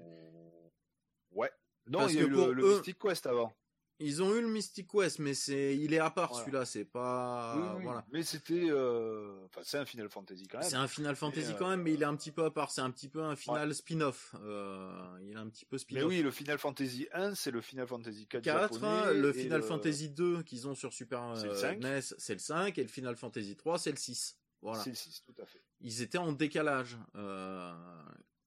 Non, 1.87 2.07
il 2.07 2.15
y 2.15 2.19
a 2.19 2.23
eu 2.23 2.29
le, 2.29 2.53
le 2.53 2.73
Mystic 2.75 2.97
Quest 2.99 3.27
avant. 3.27 3.53
Ils 3.99 4.21
ont 4.21 4.35
eu 4.35 4.41
le 4.41 4.49
Mystic 4.49 4.91
Quest, 4.91 5.19
mais 5.19 5.33
c'est, 5.33 5.77
il 5.77 5.93
est 5.93 5.99
à 5.99 6.09
part 6.09 6.35
celui-là, 6.35 6.65
c'est 6.65 6.83
pas, 6.83 7.77
voilà. 7.81 8.05
Mais 8.11 8.23
c'était, 8.23 8.67
euh... 8.69 9.45
enfin, 9.45 9.61
c'est 9.63 9.77
un 9.77 9.85
Final 9.85 10.09
Fantasy 10.09 10.47
quand 10.47 10.59
même. 10.59 10.69
C'est 10.69 10.75
un 10.75 10.87
Final 10.87 11.15
Fantasy 11.15 11.53
quand 11.57 11.69
même, 11.69 11.81
mais 11.81 11.93
il 11.93 12.01
est 12.01 12.05
un 12.05 12.15
petit 12.17 12.31
peu 12.31 12.43
à 12.43 12.51
part. 12.51 12.71
C'est 12.71 12.81
un 12.81 12.91
petit 12.91 13.07
peu 13.07 13.23
un 13.23 13.37
final 13.37 13.73
spin-off. 13.73 14.35
Euh... 14.41 15.17
Il 15.21 15.31
est 15.31 15.37
un 15.37 15.47
petit 15.47 15.63
peu 15.63 15.77
spin-off. 15.77 16.03
Mais 16.03 16.07
oui, 16.07 16.21
le 16.21 16.31
Final 16.31 16.57
Fantasy 16.57 17.07
1, 17.13 17.35
c'est 17.35 17.51
le 17.51 17.61
Final 17.61 17.87
Fantasy 17.87 18.27
4, 18.27 18.43
4 18.43 18.73
japonais, 18.73 19.13
le 19.13 19.31
Final 19.31 19.63
Fantasy 19.63 20.09
2 20.09 20.43
qu'ils 20.43 20.67
ont 20.67 20.75
sur 20.75 20.91
Super 20.91 21.23
euh, 21.23 21.75
NES, 21.75 22.01
c'est 22.01 22.33
le 22.33 22.39
5, 22.39 22.77
et 22.77 22.81
le 22.81 22.89
Final 22.89 23.15
Fantasy 23.15 23.55
3, 23.55 23.79
c'est 23.79 23.91
le 23.91 23.97
6. 23.97 24.37
Voilà. 24.61 24.83
C'est 24.83 24.89
le 24.89 24.95
6, 24.97 25.23
tout 25.25 25.41
à 25.41 25.45
fait. 25.45 25.61
Ils 25.79 26.01
étaient 26.01 26.17
en 26.17 26.33
décalage. 26.33 26.97
Euh... 27.15 27.73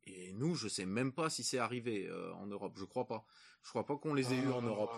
Et 0.08 0.32
nous, 0.32 0.54
je 0.54 0.68
sais 0.68 0.86
même 0.86 1.12
pas 1.12 1.30
si 1.30 1.44
c'est 1.44 1.58
arrivé 1.58 2.06
euh, 2.08 2.32
en 2.34 2.46
Europe. 2.46 2.74
Je 2.76 2.84
crois 2.84 3.06
pas. 3.06 3.24
Je 3.62 3.70
crois 3.70 3.84
pas 3.84 3.96
qu'on 3.96 4.14
les 4.14 4.32
ait 4.32 4.38
eu 4.38 4.50
en 4.50 4.62
Europe. 4.62 4.92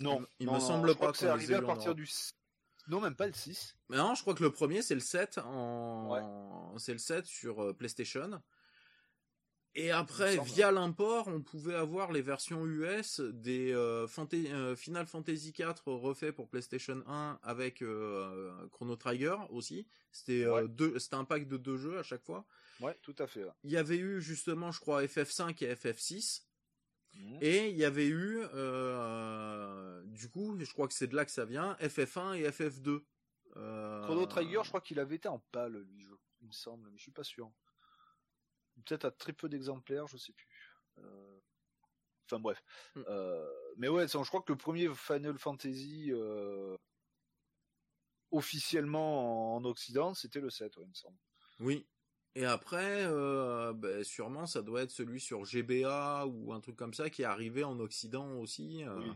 Non, 0.00 0.24
il 0.38 0.46
non, 0.46 0.54
me 0.54 0.60
semble 0.60 0.94
pas 0.94 1.10
que 1.10 1.18
c'est 1.18 1.28
arrivé 1.28 1.54
à 1.54 1.62
partir 1.62 1.94
du 1.94 2.06
non, 2.88 3.02
même 3.02 3.14
pas 3.14 3.26
le 3.26 3.34
6. 3.34 3.76
Mais 3.90 3.98
non, 3.98 4.14
je 4.14 4.22
crois 4.22 4.34
que 4.34 4.42
le 4.42 4.50
premier 4.50 4.82
c'est 4.82 4.94
le 4.94 5.00
7 5.00 5.38
en 5.44 6.74
c'est 6.78 6.92
le 6.92 6.98
7 6.98 7.26
sur 7.26 7.62
euh, 7.62 7.72
PlayStation. 7.74 8.40
Et 9.74 9.92
après, 9.92 10.38
via 10.38 10.72
l'import, 10.72 11.28
on 11.28 11.40
pouvait 11.40 11.74
avoir 11.74 12.10
les 12.10 12.22
versions 12.22 12.66
US 12.66 13.20
des 13.20 13.70
euh, 13.72 14.06
euh, 14.32 14.76
Final 14.76 15.06
Fantasy 15.06 15.52
4 15.52 15.92
refait 15.92 16.32
pour 16.32 16.48
PlayStation 16.48 17.04
1 17.06 17.38
avec 17.42 17.84
Chrono 18.72 18.96
Trigger 18.96 19.36
aussi. 19.50 19.86
C'était 20.10 20.46
c'était 20.98 21.16
un 21.16 21.24
pack 21.24 21.46
de 21.46 21.58
deux 21.58 21.76
jeux 21.76 21.98
à 21.98 22.02
chaque 22.02 22.24
fois. 22.24 22.46
Ouais, 22.80 22.96
tout 23.02 23.14
à 23.18 23.26
fait. 23.26 23.44
Il 23.64 23.70
y 23.70 23.76
avait 23.76 23.98
eu 23.98 24.20
justement, 24.20 24.70
je 24.70 24.80
crois, 24.80 25.02
FF5 25.04 25.64
et 25.64 25.74
FF6. 25.74 26.44
Mhm. 27.14 27.38
Et 27.40 27.68
il 27.70 27.76
y 27.76 27.84
avait 27.84 28.06
eu, 28.06 28.40
euh, 28.54 30.02
du 30.06 30.28
coup, 30.28 30.56
je 30.58 30.72
crois 30.72 30.86
que 30.86 30.94
c'est 30.94 31.06
de 31.06 31.16
là 31.16 31.24
que 31.24 31.30
ça 31.30 31.44
vient, 31.44 31.74
FF1 31.80 32.34
et 32.34 32.48
FF2. 32.48 33.04
Euh... 33.56 34.02
Chrono 34.04 34.26
Trigger, 34.26 34.60
je 34.62 34.68
crois 34.68 34.80
qu'il 34.80 35.00
avait 35.00 35.16
été 35.16 35.28
en 35.28 35.40
pâle, 35.50 35.78
lui, 35.78 36.06
il 36.40 36.46
me 36.46 36.52
semble, 36.52 36.90
mais 36.90 36.98
je 36.98 37.02
suis 37.02 37.12
pas 37.12 37.24
sûr. 37.24 37.50
Peut-être 38.84 39.06
à 39.06 39.10
très 39.10 39.32
peu 39.32 39.48
d'exemplaires, 39.48 40.06
je 40.06 40.16
sais 40.16 40.32
plus. 40.32 40.78
Euh... 40.98 41.40
Enfin 42.26 42.38
bref. 42.38 42.62
Mm. 42.94 43.02
Euh... 43.08 43.50
Mais 43.78 43.88
ouais, 43.88 44.06
je 44.06 44.18
crois 44.18 44.42
que 44.42 44.52
le 44.52 44.58
premier 44.58 44.94
Final 44.94 45.38
Fantasy 45.38 46.12
officiellement 48.30 49.56
en 49.56 49.64
Occident, 49.64 50.14
c'était 50.14 50.40
le 50.40 50.50
7, 50.50 50.76
ouais, 50.76 50.84
il 50.84 50.90
me 50.90 50.94
semble. 50.94 51.16
Oui, 51.60 51.86
et 52.38 52.44
après, 52.44 53.04
euh, 53.04 53.72
ben, 53.72 54.04
sûrement, 54.04 54.46
ça 54.46 54.62
doit 54.62 54.82
être 54.82 54.92
celui 54.92 55.18
sur 55.18 55.44
GBA 55.44 56.24
ou 56.28 56.52
un 56.52 56.60
truc 56.60 56.76
comme 56.76 56.94
ça 56.94 57.10
qui 57.10 57.22
est 57.22 57.24
arrivé 57.24 57.64
en 57.64 57.80
Occident 57.80 58.38
aussi. 58.38 58.84
Euh. 58.84 58.96
Oui. 58.96 59.10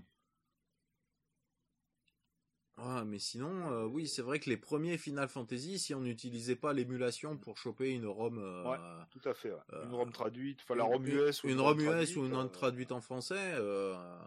Ah, 2.79 3.05
mais 3.07 3.21
sinon, 3.21 3.71
euh, 3.71 3.85
oui, 3.85 4.09
c'est 4.09 4.23
vrai 4.23 4.41
que 4.41 4.51
les 4.51 4.57
premiers 4.57 4.99
Final 4.99 5.29
Fantasy, 5.29 5.79
si 5.79 5.95
on 5.95 6.01
n'utilisait 6.01 6.57
pas 6.57 6.73
l'émulation 6.73 7.39
pour 7.39 7.59
choper 7.59 7.93
une 7.93 8.07
ROM, 8.09 8.39
ouais, 8.39 8.79
tout 9.13 9.29
à 9.29 9.35
fait, 9.35 9.53
une 9.85 9.95
ROM 9.95 10.11
traduite, 10.11 10.59
enfin 10.63 10.75
la 10.75 10.83
ROM 10.83 11.07
US, 11.07 11.45
ou 11.45 11.49
une, 11.49 11.61
ROM 11.61 11.79
US 11.79 12.17
ou 12.17 12.27
une 12.27 12.35
ROM 12.35 12.51
traduite 12.51 12.91
en 12.91 13.01
français, 13.01 13.55
bah, 13.57 14.27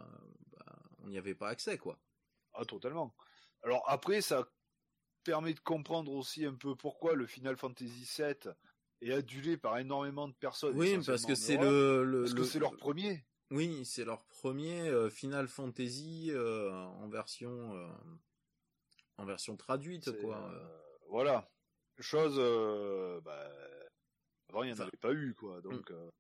on 1.04 1.10
n'y 1.10 1.18
avait 1.18 1.36
pas 1.36 1.50
accès, 1.50 1.78
quoi. 1.78 2.00
Ah, 2.54 2.64
totalement. 2.64 3.14
Alors 3.62 3.84
après, 3.90 4.22
ça 4.22 4.48
permet 5.26 5.54
de 5.54 5.60
comprendre 5.60 6.14
aussi 6.14 6.46
un 6.46 6.54
peu 6.54 6.78
pourquoi 6.78 7.14
le 7.16 7.26
Final 7.26 7.58
Fantasy 7.58 8.10
VII 8.18 8.54
et 9.02 9.14
adulé 9.14 9.58
par 9.58 9.78
énormément 9.78 10.28
de 10.28 10.34
personnes. 10.34 10.78
Oui, 10.78 10.98
parce 11.06 11.26
que 11.26 11.36
c'est 11.36 11.58
le, 11.58 12.04
le, 12.04 12.22
parce 12.22 12.34
que 12.34 12.44
c'est 12.44 12.60
leur 12.60 12.76
premier. 12.76 13.26
Oui, 13.52 13.86
c'est 13.86 14.06
leur 14.06 14.26
premier 14.26 14.90
euh, 14.90 15.10
Final 15.10 15.48
Fantasy 15.48 16.32
euh, 16.32 16.72
en 16.72 17.08
version 17.08 17.76
euh, 17.76 17.88
en 19.18 19.26
version 19.26 19.56
traduite 19.56 20.20
quoi. 20.20 20.52
voilà, 21.10 21.50
chose 22.00 22.38
bah, 23.24 23.52
avant 24.50 24.64
il 24.64 24.74
n'y 24.74 24.78
en 24.78 24.82
avait 24.82 24.98
pas 25.00 25.14
eu 25.14 25.36
quoi, 25.36 25.62
donc 25.62 25.90
mm. 25.92 26.12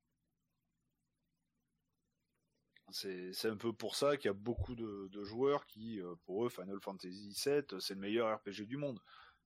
c'est 2.91 3.33
c'est 3.33 3.49
un 3.49 3.57
peu 3.57 3.73
pour 3.73 3.95
ça 3.95 4.17
qu'il 4.17 4.27
y 4.27 4.29
a 4.29 4.33
beaucoup 4.33 4.75
de, 4.75 5.09
de 5.11 5.23
joueurs 5.23 5.65
qui 5.65 5.99
pour 6.25 6.45
eux 6.45 6.49
Final 6.49 6.79
Fantasy 6.79 7.35
VII 7.43 7.81
c'est 7.81 7.95
le 7.95 7.99
meilleur 7.99 8.37
RPG 8.37 8.65
du 8.65 8.77
monde, 8.77 9.01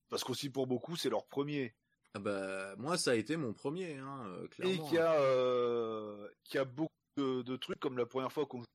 parce 0.09 0.23
qu'aussi 0.23 0.49
pour 0.49 0.67
beaucoup 0.67 0.97
c'est 0.97 1.09
leur 1.09 1.25
premier. 1.25 1.75
Ah 2.15 2.19
bah, 2.19 2.75
moi, 2.77 2.97
ça 2.97 3.11
a 3.11 3.15
été 3.15 3.37
mon 3.37 3.53
premier, 3.53 3.97
hein, 3.97 4.25
euh, 4.27 4.47
clairement. 4.47 4.73
Et 4.73 4.89
qui 4.89 4.97
a, 4.97 5.13
euh, 5.21 6.27
qui 6.43 6.57
a 6.57 6.65
beaucoup 6.65 6.91
de, 7.17 7.43
de, 7.43 7.55
trucs, 7.55 7.79
comme 7.79 7.97
la 7.97 8.05
première 8.05 8.31
fois 8.31 8.45
qu'on 8.45 8.59
joue 8.59 8.65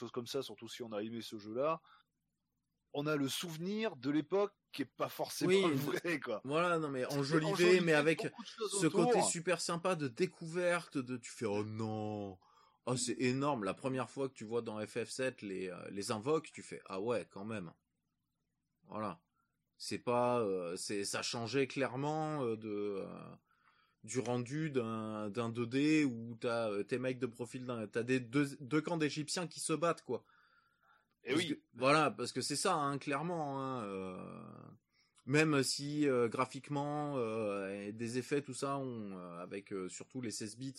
chose 0.00 0.10
comme 0.12 0.26
ça, 0.26 0.42
surtout 0.42 0.68
si 0.68 0.82
on 0.82 0.92
a 0.92 1.02
aimé 1.02 1.20
ce 1.22 1.38
jeu-là, 1.38 1.80
on 2.94 3.06
a 3.06 3.16
le 3.16 3.28
souvenir 3.28 3.96
de 3.96 4.10
l'époque 4.10 4.54
qui 4.72 4.82
est 4.82 4.92
pas 4.96 5.08
forcément 5.08 5.50
oui, 5.50 5.74
vrai, 5.74 6.20
quoi. 6.20 6.40
Voilà, 6.44 6.78
non 6.78 6.88
mais 6.88 7.04
enjolivé, 7.06 7.80
mais 7.80 7.94
avec 7.94 8.26
ce 8.80 8.86
côté 8.86 9.20
super 9.22 9.60
sympa 9.60 9.96
de 9.96 10.08
découverte, 10.08 10.98
de 10.98 11.16
tu 11.16 11.30
fais 11.30 11.46
oh 11.46 11.64
non, 11.64 12.38
oh 12.86 12.96
c'est 12.96 13.20
énorme. 13.20 13.64
La 13.64 13.74
première 13.74 14.08
fois 14.08 14.28
que 14.28 14.34
tu 14.34 14.44
vois 14.44 14.62
dans 14.62 14.80
FF7 14.80 15.44
les 15.44 15.68
euh, 15.68 15.90
les 15.90 16.10
invoques, 16.12 16.50
tu 16.52 16.62
fais 16.62 16.80
ah 16.86 17.00
ouais 17.00 17.26
quand 17.30 17.44
même. 17.44 17.72
Voilà 18.84 19.20
c'est 19.78 19.98
pas 19.98 20.40
euh, 20.40 20.76
c'est 20.76 21.04
ça 21.04 21.22
changeait 21.22 21.66
clairement 21.66 22.42
euh, 22.44 22.56
de 22.56 22.68
euh, 22.98 23.06
du 24.04 24.18
rendu 24.20 24.70
d'un 24.70 25.30
d'un 25.30 25.48
2D 25.50 26.04
où 26.04 26.36
t'as 26.40 26.82
tes 26.84 26.98
mecs 26.98 27.18
de 27.18 27.26
profil, 27.26 27.64
d'un- 27.64 27.86
t'as 27.86 28.02
des 28.02 28.20
deux, 28.20 28.56
deux 28.60 28.80
camps 28.80 28.96
d'Égyptiens 28.96 29.46
qui 29.46 29.60
se 29.60 29.72
battent 29.72 30.02
quoi. 30.02 30.24
Et 31.24 31.32
Parce 31.32 31.42
oui. 31.44 31.48
que- 31.54 31.60
voilà, 31.74 32.10
parce 32.10 32.32
que 32.32 32.40
c'est 32.40 32.56
ça, 32.56 32.74
hein, 32.74 32.98
clairement. 32.98 33.60
Hein, 33.62 33.84
même 35.26 35.62
si 35.62 36.06
graphiquement, 36.30 37.18
et 37.68 37.92
des 37.92 38.16
effets, 38.18 38.40
tout 38.40 38.54
ça, 38.54 38.80
avec 39.40 39.74
surtout 39.88 40.22
les 40.22 40.30
16 40.30 40.56
bits, 40.56 40.74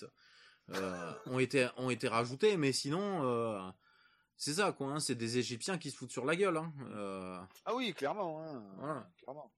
ont 1.27 1.37
été 1.39 1.67
ont 1.77 1.89
été 1.91 2.07
rajoutés, 2.07 2.57
mais 2.57 2.71
sinon, 2.71 3.71
c'est 4.39 4.53
ça 4.55 4.71
quoi. 4.71 4.87
Hein, 4.87 4.99
c'est 4.99 5.13
des 5.15 5.37
Égyptiens 5.37 5.77
qui 5.77 5.91
se 5.91 5.97
foutent 5.97 6.11
sur 6.11 6.25
la 6.25 6.35
gueule. 6.35 6.57
Hein, 6.57 6.73
euh, 6.93 7.37
Ah 7.65 7.75
oui, 7.75 7.93
clairement. 7.93 8.41
Hein. 8.41 8.63
Voilà. 8.77 9.11
Clairement. 9.21 9.51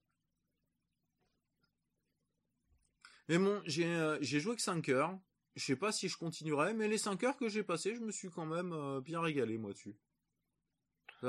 Mais 3.28 3.38
bon, 3.38 3.62
j'ai 3.64 3.86
euh, 3.86 4.18
joué 4.20 4.56
que 4.56 4.62
5 4.62 4.88
heures. 4.90 5.18
Je 5.54 5.64
sais 5.64 5.76
pas 5.76 5.92
si 5.92 6.08
je 6.08 6.16
continuerai, 6.16 6.74
mais 6.74 6.88
les 6.88 6.98
5 6.98 7.22
heures 7.24 7.36
que 7.36 7.48
j'ai 7.48 7.62
passées, 7.62 7.94
je 7.94 8.00
me 8.00 8.10
suis 8.10 8.30
quand 8.30 8.46
même 8.46 8.72
euh, 8.72 9.00
bien 9.00 9.20
régalé 9.20 9.56
moi 9.58 9.72
dessus. 9.72 9.96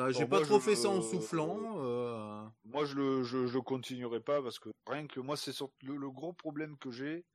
J'ai 0.09 0.25
pas 0.25 0.41
trop 0.41 0.59
je- 0.59 0.63
fait 0.63 0.75
ça 0.75 0.89
en 0.89 1.01
soufflant. 1.01 2.51
Moi, 2.65 2.85
je 2.85 2.95
le, 2.95 3.23
je, 3.23 3.45
je 3.45 3.59
continuerai 3.59 4.19
pas 4.19 4.41
parce 4.41 4.57
que 4.57 4.69
rien 4.87 5.05
que 5.05 5.19
moi, 5.19 5.37
c'est 5.37 5.53
le, 5.83 5.95
le 5.95 6.09
gros 6.09 6.33
problème 6.33 6.77
que 6.77 6.89
j'ai. 6.89 7.25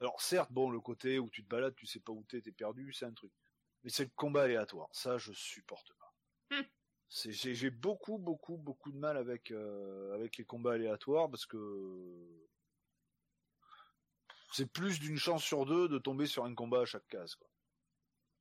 Alors, 0.00 0.20
certes, 0.20 0.50
bon, 0.50 0.70
le 0.70 0.80
côté 0.80 1.20
où 1.20 1.30
tu 1.30 1.44
te 1.44 1.48
balades, 1.48 1.76
tu 1.76 1.86
sais 1.86 2.00
pas 2.00 2.10
où 2.12 2.24
t'es, 2.28 2.40
t'es 2.40 2.50
perdu, 2.50 2.92
c'est 2.92 3.04
un 3.06 3.12
truc. 3.12 3.30
Mais 3.84 3.90
c'est 3.90 4.04
le 4.04 4.10
combat 4.16 4.42
aléatoire. 4.42 4.88
Ça, 4.92 5.18
je 5.18 5.32
supporte 5.32 5.92
pas. 5.98 6.56
Hmm. 6.56 6.64
C'est- 7.08 7.32
J'ai 7.32 7.54
j'ai 7.54 7.70
beaucoup, 7.70 8.18
beaucoup, 8.18 8.56
beaucoup 8.56 8.90
de 8.90 8.96
mal 8.98 9.16
avec, 9.16 9.50
euh, 9.50 10.14
avec 10.14 10.36
les 10.38 10.44
combats 10.44 10.72
aléatoires 10.72 11.30
parce 11.30 11.46
que 11.46 11.58
c'est 14.52 14.66
plus 14.70 15.00
d'une 15.00 15.16
chance 15.18 15.44
sur 15.44 15.66
deux 15.66 15.88
de 15.88 15.98
tomber 15.98 16.26
sur 16.26 16.44
un 16.44 16.54
combat 16.54 16.80
à 16.82 16.84
chaque 16.84 17.06
case, 17.08 17.34
quoi. 17.34 17.48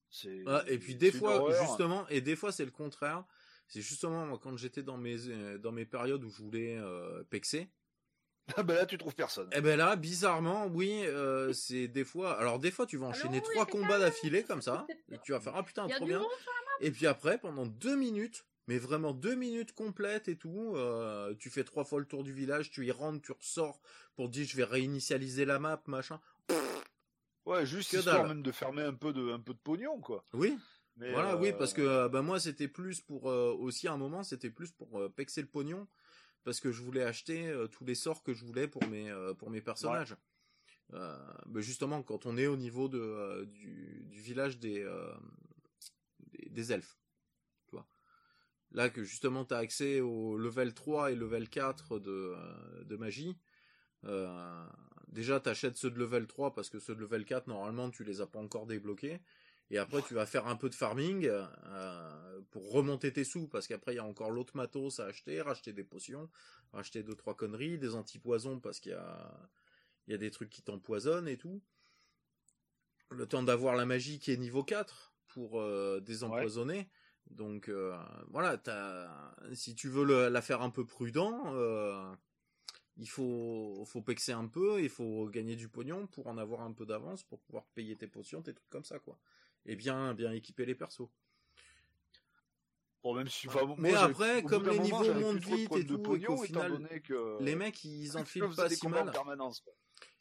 C'est- 0.10 0.44
Ah, 0.46 0.64
et 0.68 0.78
puis 0.78 0.96
des 0.96 1.12
fois, 1.12 1.38
horreur. 1.38 1.68
justement, 1.68 2.08
et 2.08 2.22
des 2.22 2.36
fois 2.36 2.52
c'est 2.52 2.66
le 2.66 2.72
contraire. 2.72 3.26
C'est 3.68 3.82
justement 3.82 4.26
moi 4.28 4.38
quand 4.40 4.56
j'étais 4.58 4.84
dans 4.84 4.98
mes 4.98 5.28
euh, 5.28 5.58
dans 5.58 5.72
mes 5.72 5.86
périodes 5.86 6.24
où 6.24 6.30
je 6.30 6.42
voulais 6.44 6.78
euh, 6.78 7.24
pexer. 7.26 7.72
Ah 8.58 8.64
ben 8.64 8.76
là, 8.76 8.86
tu 8.86 8.98
trouves 8.98 9.16
personne. 9.16 9.50
Et 9.54 9.62
ben 9.62 9.78
là, 9.78 9.96
bizarrement, 9.96 10.68
oui, 10.68 11.02
euh, 11.06 11.54
c'est 11.54 11.88
des 11.88 12.04
fois. 12.04 12.38
Alors 12.40 12.60
des 12.60 12.72
fois, 12.72 12.86
tu 12.86 12.98
vas 12.98 13.08
enchaîner 13.08 13.38
Allô, 13.38 13.48
trois 13.52 13.66
combats 13.66 14.00
d'affilée 14.00 14.44
comme 14.44 14.62
ça, 14.62 14.86
et 15.12 15.18
tu 15.24 15.32
vas 15.32 15.40
faire 15.40 15.56
ah 15.56 15.64
putain 15.64 15.88
trop 15.88 16.06
bien. 16.06 16.22
Et 16.82 16.92
puis 16.92 17.08
après, 17.08 17.38
pendant 17.38 17.66
deux 17.66 17.96
minutes, 17.96 18.46
mais 18.68 18.78
vraiment 18.78 19.14
deux 19.14 19.36
minutes 19.36 19.74
complètes 19.74 20.28
et 20.28 20.36
tout, 20.36 20.74
euh, 20.76 21.34
tu 21.40 21.50
fais 21.50 21.64
trois 21.64 21.86
fois 21.86 22.00
le 22.00 22.06
tour 22.06 22.24
du 22.24 22.34
village, 22.34 22.70
tu 22.70 22.86
y 22.86 22.92
rentres, 22.92 23.22
tu 23.22 23.32
ressors 23.32 23.80
pour 24.16 24.28
dire 24.30 24.46
je 24.46 24.58
vais 24.58 24.66
réinitialiser 24.66 25.46
la 25.46 25.60
map, 25.60 25.82
machin. 25.88 26.20
Ouais, 27.46 27.66
juste 27.66 27.92
Que 27.92 27.98
histoire 27.98 28.20
dalle. 28.20 28.28
même 28.28 28.42
de 28.42 28.52
fermer 28.52 28.84
un 28.84 28.94
peu 28.94 29.12
de, 29.12 29.32
un 29.32 29.40
peu 29.40 29.54
de 29.54 29.60
pognon, 29.60 30.00
quoi. 30.00 30.24
Oui, 30.34 30.58
Mais, 30.96 31.12
voilà, 31.12 31.34
euh, 31.34 31.38
oui, 31.38 31.52
parce 31.58 31.74
que 31.74 31.82
euh, 31.82 32.08
bah, 32.10 32.22
moi 32.22 32.40
c'était 32.40 32.68
plus 32.70 33.02
pour 33.02 33.30
euh, 33.30 33.54
aussi 33.54 33.88
à 33.88 33.94
un 33.94 33.98
moment, 33.98 34.24
c'était 34.24 34.50
plus 34.50 34.72
pour 34.72 34.98
euh, 35.00 35.10
pexer 35.10 35.42
le 35.42 35.48
pognon, 35.48 35.88
parce 36.44 36.60
que 36.60 36.72
je 36.72 36.82
voulais 36.82 37.04
acheter 37.04 37.48
euh, 37.48 37.68
tous 37.68 37.86
les 37.86 37.96
sorts 37.96 38.24
que 38.24 38.34
je 38.34 38.46
voulais 38.46 38.68
pour 38.68 38.86
mes 38.88 39.10
euh, 39.10 39.34
pour 39.34 39.50
mes 39.50 39.62
personnages. 39.62 40.16
Euh, 40.94 41.18
bah, 41.48 41.62
justement, 41.62 42.04
quand 42.04 42.26
on 42.26 42.38
est 42.38 42.48
au 42.48 42.58
niveau 42.58 42.88
de 42.88 43.46
du, 43.46 44.06
du 44.06 44.20
village 44.20 44.60
des, 44.60 44.86
des 46.32 46.50
des 46.50 46.72
elfes, 46.74 46.98
tu 47.68 47.76
vois. 47.76 47.88
Là 48.72 48.90
que 48.90 49.04
justement 49.04 49.46
tu 49.46 49.54
as 49.54 49.58
accès 49.58 50.02
au 50.02 50.38
level 50.38 50.74
3 50.74 51.12
et 51.12 51.16
level 51.16 51.50
4 51.50 52.00
de 52.00 52.36
de 52.84 52.96
magie. 52.98 53.38
Déjà 55.08 55.40
t'achètes 55.40 55.78
ceux 55.78 55.92
de 55.92 56.00
level 56.00 56.28
3 56.28 56.54
parce 56.54 56.70
que 56.70 56.80
ceux 56.80 56.96
de 56.96 57.02
level 57.02 57.24
4 57.24 57.48
normalement 57.48 57.90
tu 57.90 58.04
les 58.04 58.20
as 58.22 58.28
pas 58.28 58.40
encore 58.40 58.66
débloqués. 58.68 59.22
Et 59.72 59.78
après, 59.78 60.02
tu 60.04 60.14
vas 60.14 60.26
faire 60.26 60.48
un 60.48 60.56
peu 60.56 60.70
de 60.70 60.76
farming 60.76 61.26
euh, 61.28 62.42
pour 62.52 62.72
remonter 62.72 63.12
tes 63.12 63.24
sous, 63.24 63.48
parce 63.48 63.68
qu'après, 63.68 63.94
il 63.94 63.96
y 63.98 64.00
a 64.00 64.06
encore 64.06 64.30
l'autre 64.32 64.56
matos 64.56 65.00
à 65.00 65.06
acheter, 65.06 65.42
racheter 65.42 65.74
des 65.74 65.84
potions, 65.84 66.30
racheter 66.74 67.02
deux 67.04 67.16
trois 67.16 67.36
conneries, 67.36 67.78
des 67.80 67.96
antipoisons 67.96 68.60
parce 68.60 68.80
qu'il 68.80 68.92
y 68.92 68.96
a 68.96 69.50
il 70.08 70.12
y 70.12 70.14
a 70.14 70.18
des 70.18 70.32
trucs 70.32 70.50
qui 70.50 70.62
t'empoisonnent 70.62 71.30
et 71.30 71.38
tout. 71.38 71.62
Le 73.12 73.26
temps 73.28 73.44
d'avoir 73.44 73.76
la 73.76 73.86
magie 73.86 74.20
qui 74.20 74.32
est 74.32 74.38
niveau 74.38 74.64
4 74.64 75.14
pour 75.28 75.60
euh, 75.60 76.00
désempoisonner. 76.02 76.90
Donc 77.30 77.70
euh, 77.70 77.96
voilà, 78.28 78.62
si 79.54 79.76
tu 79.76 79.88
veux 79.88 80.04
le- 80.04 80.30
la 80.30 80.42
faire 80.42 80.62
un 80.62 80.70
peu 80.70 80.86
prudent, 80.86 81.56
il 82.98 83.10
faut 83.10 83.84
faut 83.86 84.02
pexer 84.02 84.32
un 84.34 84.48
peu, 84.48 84.82
il 84.82 84.90
faut 84.90 85.28
gagner 85.30 85.56
du 85.56 85.68
pognon 85.70 86.08
pour 86.08 86.28
en 86.28 86.38
avoir 86.38 86.62
un 86.62 86.72
peu 86.74 86.86
d'avance 86.86 87.24
pour 87.24 87.40
pouvoir 87.42 87.66
payer 87.74 87.96
tes 87.96 88.08
potions, 88.08 88.42
tes 88.42 88.54
trucs 88.54 88.70
comme 88.70 88.84
ça 88.86 89.00
quoi. 89.00 89.20
Et 89.66 89.76
bien 89.76 90.14
bien 90.14 90.32
équiper 90.32 90.66
les 90.66 90.76
persos. 90.76 91.10
Bon, 93.04 93.14
même 93.16 93.28
si, 93.28 93.48
enfin, 93.48 93.76
Mais 93.78 93.92
moi, 93.92 94.00
après, 94.04 94.44
au 94.44 94.48
comme 94.48 94.64
les 94.66 94.80
moment, 94.80 95.02
niveaux 95.02 95.14
montent 95.14 95.38
vite 95.38 95.76
et 95.76 95.86
tout, 95.86 95.98
et 95.98 95.98
pognon, 95.98 96.44
étant 96.44 96.46
final, 96.46 97.02
que 97.02 97.44
Les 97.44 97.56
mecs 97.56 97.84
ils 97.84 98.16
enfilent 98.18 98.50
pas 98.56 98.70
si 98.70 98.88
mal. 98.88 99.12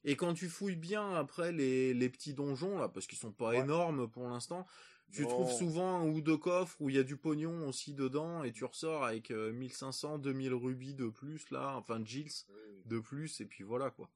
Et 0.05 0.17
quand 0.17 0.35
tu 0.35 0.49
fouilles 0.49 0.77
bien 0.77 1.15
après 1.15 1.53
les, 1.53 1.95
les 1.95 2.09
petits 2.09 2.35
donjons 2.35 2.77
là, 2.79 2.89
parce 2.89 3.07
qu'ils 3.07 3.19
sont 3.19 3.31
pas 3.31 3.51
Ouais. 3.51 3.61
énormes 3.61 4.09
pour 4.09 4.29
l'instant, 4.29 4.67
tu 5.13 5.25
trouves 5.27 5.53
souvent 5.53 6.01
un 6.01 6.09
ou 6.09 6.21
deux 6.21 6.39
coffres 6.39 6.77
où 6.81 6.91
il 6.91 6.97
y 6.97 6.99
a 6.99 7.05
du 7.05 7.17
pognon 7.17 7.69
aussi 7.69 7.95
dedans 7.95 8.43
et 8.43 8.51
tu 8.53 8.65
ressors 8.65 9.05
avec 9.05 9.31
euh, 9.31 9.53
1500, 9.53 10.19
2000 10.19 10.55
rubis 10.55 10.95
de 10.95 11.07
plus 11.09 11.51
là, 11.51 11.77
enfin 11.77 12.01
Gills 12.05 12.33
Oui. 12.49 12.83
de 12.87 12.99
plus 12.99 13.41
et 13.41 13.47
puis 13.47 13.63
voilà 13.63 13.91
quoi. 13.91 14.11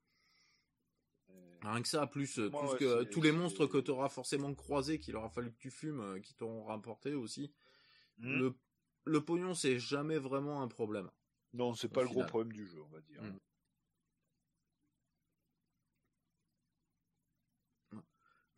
Euh, 1.30 1.34
Rien 1.62 1.82
que 1.82 1.88
ça, 1.88 2.06
plus 2.06 2.38
euh, 2.38 2.50
Moi, 2.50 2.72
ouais, 2.72 2.78
que, 2.78 3.02
tous 3.05 3.20
les 3.22 3.32
monstres 3.32 3.66
que 3.66 3.78
tu 3.78 3.90
auras 3.90 4.08
forcément 4.08 4.55
croisés, 4.55 4.98
qu'il 4.98 5.16
aura 5.16 5.28
fallu 5.28 5.50
que 5.52 5.58
tu 5.58 5.70
fumes, 5.70 6.00
euh, 6.00 6.20
qui 6.20 6.34
t'auront 6.34 6.64
rapporté 6.64 7.14
aussi. 7.14 7.52
hmm. 8.18 8.38
Le, 8.38 8.55
le 9.05 9.24
pognon 9.24 9.55
c'est 9.55 9.78
jamais 9.78 10.18
vraiment 10.18 10.62
un 10.62 10.68
problème. 10.68 11.10
Non, 11.52 11.74
c'est 11.74 11.88
pas 11.88 12.02
le 12.02 12.08
gros 12.08 12.24
problème 12.24 12.52
du 12.52 12.66
jeu, 12.66 12.80
on 12.82 12.88
va 12.88 13.00
dire. 13.00 13.22
Hmm. 13.22 13.38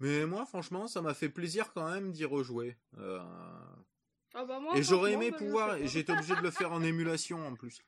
Mais 0.00 0.26
moi 0.26 0.46
franchement 0.46 0.86
ça 0.86 1.02
m'a 1.02 1.14
fait 1.14 1.28
plaisir 1.28 1.72
quand 1.72 1.90
même 1.90 2.12
d'y 2.12 2.24
rejouer. 2.24 2.76
Euh, 2.98 3.20
Ah 4.34 4.44
bah 4.44 4.60
moi, 4.60 4.76
Et 4.76 4.82
j'aurais 4.82 5.12
aimé 5.12 5.30
bah, 5.30 5.38
pouvoir, 5.38 5.78
j'étais 5.86 6.12
obligé 6.12 6.36
de 6.36 6.40
le 6.40 6.50
faire 6.50 6.72
en 6.72 6.82
émulation 6.82 7.44
en 7.46 7.54
plus. 7.54 7.82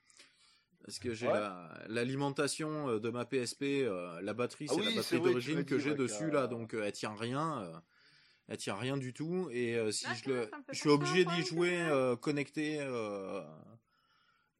Parce 0.85 0.99
que 0.99 1.13
j'ai 1.15 1.27
Ouais. 1.27 1.35
la- 1.35 1.85
l'alimentation 1.89 2.89
euh, 2.89 2.99
de 3.01 3.11
ma 3.11 3.25
PSP, 3.25 3.85
euh, 3.85 4.21
la 4.23 4.33
batterie, 4.35 4.67
Ah 4.69 4.73
c'est 4.75 4.81
oui, 4.81 4.87
la 4.87 4.91
batterie 5.03 5.21
d'origine 5.21 5.65
que 5.65 5.79
j'ai 5.79 5.95
dessus 5.95 6.31
là, 6.31 6.43
a- 6.45 6.47
donc 6.49 6.75
euh, 6.75 6.83
elle 6.85 6.93
tient 6.93 7.15
rien, 7.15 7.63
euh, 7.63 7.79
elle 8.49 8.57
tient 8.57 8.77
rien 8.77 8.97
du 8.97 9.13
tout. 9.13 9.49
Et 9.53 9.77
euh, 9.77 9.93
si 9.93 10.07
Ah, 10.09 10.15
je 10.15 10.31
le, 10.31 10.51
je 10.73 10.79
suis 10.79 10.89
obligé 10.89 11.25
d'y 11.25 11.43
jouer 11.43 11.81
euh, 11.83 12.17
connecté, 12.17 12.81
euh, 12.81 13.43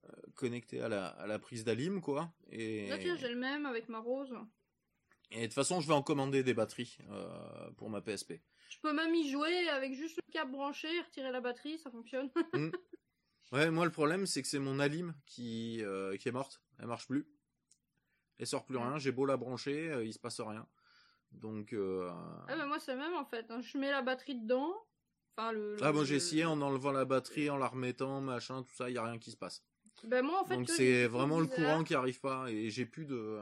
euh, 0.05 0.09
connecté 0.35 0.81
à 0.83 0.89
la, 0.89 1.07
à 1.07 1.27
la 1.27 1.39
prise 1.39 1.65
d'alim 1.65 2.01
quoi. 2.01 2.33
Et, 2.51 2.89
Là, 2.89 2.99
tiens, 2.99 3.17
j'ai 3.17 3.29
le 3.29 3.37
même 3.37 3.65
avec 3.67 3.89
ma 3.89 3.99
rose. 4.01 4.35
et 5.31 5.41
de 5.41 5.45
toute 5.47 5.55
façon, 5.55 5.81
je 5.81 5.89
vais 5.89 5.95
en 5.95 6.03
commander 6.03 6.43
des 6.43 6.55
batteries 6.55 6.99
euh, 7.11 7.71
pour 7.79 7.89
ma 7.91 8.03
PSP. 8.03 8.41
Je 8.69 8.79
peux 8.79 8.93
même 8.93 9.15
y 9.15 9.29
jouer 9.31 9.69
avec 9.69 9.95
juste 9.95 10.17
le 10.17 10.33
câble 10.33 10.53
branché, 10.53 10.89
retirer 11.01 11.33
la 11.33 11.41
batterie, 11.41 11.79
ça 11.79 11.91
fonctionne. 11.91 12.31
Ouais, 13.53 13.71
moi 13.71 13.85
le 13.85 13.91
problème 13.91 14.27
c'est 14.27 14.43
que 14.43 14.49
c'est 14.49 14.59
mon 14.61 14.79
Alim 14.79 15.15
qui 15.27 15.83
euh, 15.83 16.17
qui 16.17 16.29
est 16.29 16.33
morte. 16.33 16.63
Elle 16.79 16.87
marche 16.87 17.07
plus. 17.07 17.27
Elle 18.39 18.47
sort 18.47 18.65
plus 18.65 18.77
rien. 18.79 18.99
J'ai 18.99 19.13
beau 19.13 19.27
la 19.27 19.37
brancher, 19.37 19.91
euh, 19.91 20.05
il 20.05 20.13
se 20.13 20.19
passe 20.19 20.41
rien. 20.41 20.67
Donc 21.33 21.73
euh, 21.73 22.11
Ah 22.49 22.57
bah 22.57 22.67
moi 22.67 22.79
c'est 22.81 22.93
le 22.93 22.99
même 22.99 23.15
en 23.15 23.25
fait. 23.25 23.51
hein. 23.51 23.61
Je 23.61 23.77
mets 23.79 23.91
la 23.91 24.03
batterie 24.03 24.41
dedans. 24.41 24.75
Enfin 25.37 25.53
le. 25.53 25.77
ah 25.83 25.93
bon 25.93 26.05
j'ai 26.05 26.17
essayé 26.17 26.45
en 26.45 26.61
enlevant 26.61 26.93
la 26.93 27.05
batterie, 27.05 27.51
en 27.51 27.57
la 27.57 27.69
remettant, 27.69 28.21
machin, 28.21 28.63
tout 28.63 28.75
ça, 28.75 28.89
il 28.91 28.95
y 28.95 28.99
a 28.99 29.05
rien 29.05 29.19
qui 29.19 29.31
se 29.31 29.37
passe. 29.37 29.65
Ben 30.05 30.25
moi 30.25 30.41
en 30.41 30.45
fait. 30.45 30.55
Donc 30.57 30.69
c'est 30.69 31.07
vraiment 31.07 31.41
le 31.41 31.47
courant 31.47 31.85
qui 31.85 31.95
arrive 31.95 32.21
pas 32.21 32.51
et 32.51 32.71
j'ai 32.71 32.87
plus 32.87 33.05
de 33.05 33.41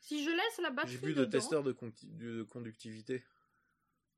Si 0.00 0.22
je 0.24 0.30
laisse 0.30 0.58
la 0.62 0.70
batterie 0.70 0.92
j'ai 0.92 0.98
plus 0.98 1.14
de 1.14 1.20
dedans, 1.24 1.30
testeur 1.30 1.62
de, 1.62 1.72
conti- 1.72 2.06
de 2.16 2.42
conductivité. 2.44 3.24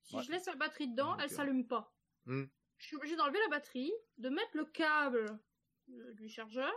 si 0.02 0.16
Ouais. 0.16 0.22
je 0.24 0.30
laisse 0.32 0.46
la 0.46 0.56
batterie 0.56 0.88
dedans, 0.88 1.12
Donc, 1.12 1.20
elle 1.22 1.30
s'allume 1.30 1.66
pas. 1.66 1.94
Hmm. 2.26 2.44
Je 2.78 2.86
suis 2.86 2.96
obligée 2.96 3.16
d'enlever 3.16 3.38
la 3.40 3.48
batterie, 3.48 3.92
de 4.18 4.28
mettre 4.28 4.50
le 4.56 4.64
câble 4.66 5.38
euh, 5.90 6.12
du 6.14 6.28
chargeur 6.28 6.72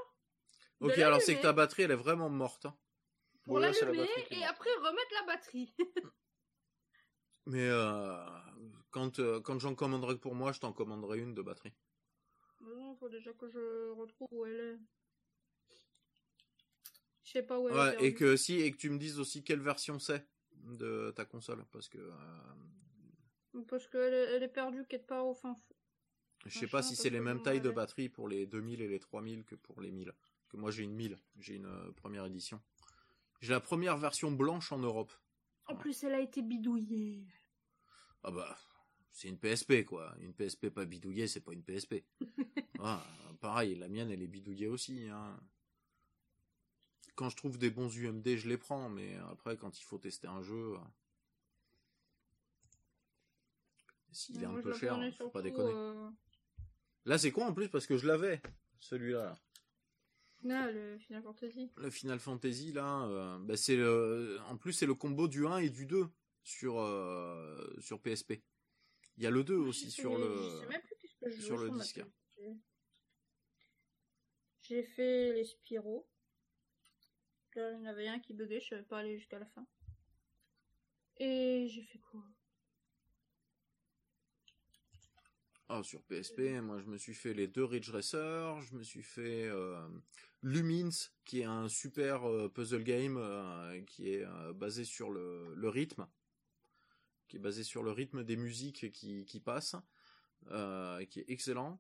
Ok, 0.80 0.98
alors 0.98 1.22
c'est 1.22 1.36
que 1.38 1.42
ta 1.42 1.54
batterie 1.54 1.84
elle 1.84 1.92
est 1.92 1.96
vraiment 1.96 2.30
morte. 2.30 2.66
hein. 2.66 2.78
pour 3.44 3.56
Ouais, 3.56 3.62
la 3.62 3.72
l'allumer 3.72 4.08
est 4.16 4.32
et 4.38 4.44
après 4.46 4.70
remettre 4.82 5.12
la 5.14 5.24
batterie. 5.34 5.74
Mais 7.46 7.68
euh, 7.68 8.16
quand 8.92 9.20
euh, 9.20 9.42
quand 9.42 9.60
j'en 9.60 9.74
commanderai 9.76 10.16
que 10.16 10.20
pour 10.22 10.36
moi, 10.36 10.52
je 10.52 10.60
t'en 10.60 10.72
commanderai 10.72 11.18
une 11.20 11.34
de 11.34 11.42
batterie. 11.42 11.74
Mais 12.62 12.76
non, 12.76 12.96
faut 12.96 13.10
déjà 13.10 13.34
que 13.34 13.48
je 13.50 13.90
retrouve 13.92 14.28
où 14.32 14.46
elle 14.46 14.60
est. 14.60 14.78
Je 17.24 17.32
sais 17.32 17.44
pas 17.44 17.60
où 17.60 17.68
elle 17.70 17.76
est. 17.76 17.78
Ouais, 17.80 17.90
et 17.96 17.98
perdue. 17.98 18.14
que 18.16 18.36
si 18.38 18.62
et 18.62 18.72
que 18.72 18.78
tu 18.78 18.90
me 18.90 18.98
dises 19.00 19.20
aussi 19.20 19.44
quelle 19.44 19.62
version 19.62 20.00
c'est 20.00 20.26
de 20.52 21.12
ta 21.16 21.26
console 21.26 21.66
parce 21.72 21.90
que 21.90 21.98
euh, 21.98 23.64
Parce 23.68 23.88
qu'elle 23.88 24.14
est, 24.14 24.36
elle 24.36 24.44
est 24.44 24.48
perdue 24.48 24.86
quelque 24.86 25.08
part 25.08 25.26
au 25.26 25.34
fin 25.34 25.56
fond. 25.56 25.76
Je 26.46 26.58
sais 26.58 26.68
pas 26.68 26.82
si 26.82 26.96
c'est 26.96 27.10
les 27.10 27.20
mêmes 27.20 27.42
tailles 27.42 27.62
de 27.62 27.70
batterie 27.70 28.10
pour 28.10 28.28
les 28.28 28.46
2000 28.46 28.82
et 28.82 28.88
les 28.88 29.00
3000 29.00 29.44
que 29.44 29.56
pour 29.56 29.82
les 29.82 29.92
1000. 29.92 30.14
Que 30.50 30.58
moi 30.58 30.72
j'ai 30.72 30.84
une 30.84 30.94
1000, 30.94 31.18
j'ai 31.40 31.56
une 31.56 31.66
euh, 31.66 31.92
première 31.92 32.26
édition. 32.26 32.62
J'ai 33.42 33.54
la 33.54 33.60
première 33.60 33.98
version 33.98 34.32
blanche 34.32 34.72
en 34.72 34.80
Europe. 34.80 35.12
En 35.68 35.76
plus, 35.76 36.04
elle 36.04 36.14
a 36.14 36.20
été 36.20 36.42
bidouillée. 36.42 37.24
Ah 38.24 38.32
bah, 38.32 38.58
c'est 39.12 39.30
une 39.30 39.38
PSP 39.38 39.86
quoi. 39.86 40.16
Une 40.20 40.34
PSP 40.34 40.70
pas 40.70 40.86
bidouillée, 40.86 41.28
c'est 41.28 41.42
pas 41.42 41.54
une 41.54 41.64
PSP. 41.64 42.04
ah, 42.80 43.06
pareil, 43.40 43.76
la 43.76 43.88
mienne 43.88 44.10
elle 44.12 44.24
est 44.24 44.28
bidouillée 44.28 44.68
aussi. 44.68 45.08
Hein. 45.10 45.40
Quand 47.16 47.30
je 47.30 47.36
trouve 47.36 47.58
des 47.58 47.70
bons 47.70 47.96
UMD, 47.96 48.36
je 48.38 48.48
les 48.48 48.58
prends, 48.58 48.90
mais 48.90 49.18
après 49.32 49.58
quand 49.58 49.80
il 49.80 49.84
faut 49.84 49.98
tester 49.98 50.28
un 50.28 50.42
jeu, 50.42 50.78
s'il 54.12 54.42
est 54.42 54.46
un 54.46 54.60
peu 54.62 54.74
cher, 54.74 54.98
faut 55.18 55.30
pas 55.30 55.42
déconner. 55.42 55.72
Euh, 55.74 56.10
Là 57.10 57.18
c'est 57.18 57.32
con 57.32 57.42
en 57.42 57.54
plus 57.56 57.70
parce 57.70 57.88
que 57.88 57.98
je 57.98 58.06
l'avais, 58.06 58.40
celui-là? 58.78 59.36
Ah, 60.48 60.70
le 60.70 61.00
Final 61.00 61.24
Fantasy. 61.24 61.72
Le 61.76 61.90
Final 61.90 62.20
Fantasy 62.20 62.72
là, 62.72 63.04
euh, 63.08 63.40
bah, 63.40 63.58
c'est 63.58 63.76
le, 63.76 64.38
en 64.48 64.58
plus 64.58 64.74
c'est 64.74 64.86
le 64.86 64.94
combo 64.94 65.28
du 65.28 65.48
1 65.48 65.58
et 65.58 65.72
du 65.72 65.88
2 65.88 66.08
sur 66.44 66.80
euh, 66.80 67.76
sur 67.80 68.00
PSP. 68.00 68.44
Il 69.18 69.24
y 69.24 69.26
a 69.26 69.32
le 69.32 69.44
2 69.44 69.56
aussi 69.56 69.90
sur 69.90 70.20
le 70.20 70.62
sur 71.32 71.58
le 71.58 71.72
disque. 71.72 72.04
J'ai 74.62 74.84
fait 74.84 75.34
les 75.34 75.46
Spyro. 75.46 76.08
il 77.56 77.60
y 77.60 77.76
en 77.76 77.86
avait 77.86 78.08
un 78.08 78.20
qui 78.20 78.36
buguait, 78.36 78.60
je 78.60 78.68
savais 78.68 78.84
pas 78.84 79.00
aller 79.00 79.18
jusqu'à 79.18 79.40
la 79.40 79.48
fin. 79.48 79.66
Et 81.18 81.68
j'ai 81.70 81.82
fait 81.82 81.98
quoi? 81.98 82.24
Ah, 85.72 85.84
sur 85.84 86.02
PSP, 86.02 86.60
moi 86.64 86.80
je 86.80 86.88
me 86.88 86.98
suis 86.98 87.14
fait 87.14 87.32
les 87.32 87.48
deux 87.48 87.64
Ridge 87.64 87.92
Racer, 87.92 88.60
je 88.60 88.76
me 88.76 88.82
suis 88.82 89.04
fait 89.04 89.48
euh, 89.48 89.88
Lumins, 90.42 90.90
qui 91.26 91.42
est 91.42 91.46
un 91.46 91.70
super 91.70 92.28
euh, 92.28 92.50
puzzle 92.50 92.84
game 92.84 93.18
euh, 93.18 93.80
qui 93.84 94.10
est 94.10 94.26
basé 94.56 94.84
sur 94.84 95.12
le, 95.12 95.70
rythme, 95.70 96.08
qui 97.28 97.36
est 97.36 97.40
basé 97.40 97.64
sur 97.64 97.84
le 97.84 97.92
rythme 97.92 98.24
des 98.24 98.36
musiques 98.36 98.92
qui, 98.92 99.26
qui 99.26 99.40
passent, 99.40 99.76
qui 100.48 101.20
est 101.20 101.30
excellent. 101.30 101.80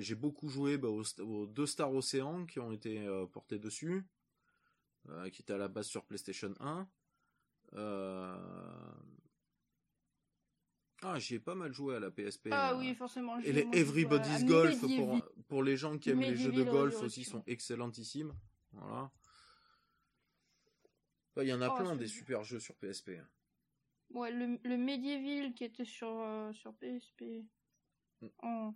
J'ai 0.00 0.14
beaucoup 0.14 0.50
joué 0.50 0.76
bah, 0.76 0.88
aux, 0.88 1.46
deux 1.46 1.66
Star 1.66 1.90
Ocean 1.90 2.44
qui 2.44 2.60
ont 2.60 2.70
été 2.70 3.02
portés 3.32 3.58
dessus, 3.58 4.04
qui 5.32 5.40
étaient 5.40 5.54
à 5.54 5.58
la 5.58 5.68
base 5.68 5.86
sur 5.86 6.04
PlayStation 6.04 6.54
1. 6.60 6.86
Ah, 11.04 11.18
j'y 11.18 11.34
ai 11.34 11.40
pas 11.40 11.54
mal 11.54 11.72
joué 11.72 11.96
à 11.96 12.00
la 12.00 12.10
PSP. 12.10 12.48
Ah 12.52 12.76
oui, 12.76 12.94
forcément. 12.94 13.38
Et 13.40 13.52
les 13.52 13.66
Everybody's 13.72 14.44
Golf 14.44 14.80
pour, 14.80 15.20
pour 15.48 15.62
les 15.62 15.76
gens 15.76 15.98
qui 15.98 16.10
aiment 16.10 16.20
les 16.20 16.36
jeux 16.36 16.52
de 16.52 16.62
golf 16.62 17.00
aussi 17.02 17.24
sont 17.24 17.42
excellentissimes. 17.46 18.34
Voilà. 18.72 19.10
Il 21.38 21.48
y 21.48 21.52
en 21.52 21.62
a 21.62 21.70
oh, 21.70 21.76
plein 21.76 21.96
des 21.96 22.08
super 22.08 22.44
jeux 22.44 22.60
sur 22.60 22.74
PSP. 22.76 23.12
Ouais, 24.10 24.30
le, 24.30 24.58
le 24.62 24.76
Medieval 24.76 25.54
qui 25.54 25.64
était 25.64 25.84
sur, 25.84 26.08
euh, 26.10 26.52
sur 26.52 26.74
PSP. 26.74 27.22
Mm. 28.20 28.26
Oh. 28.42 28.74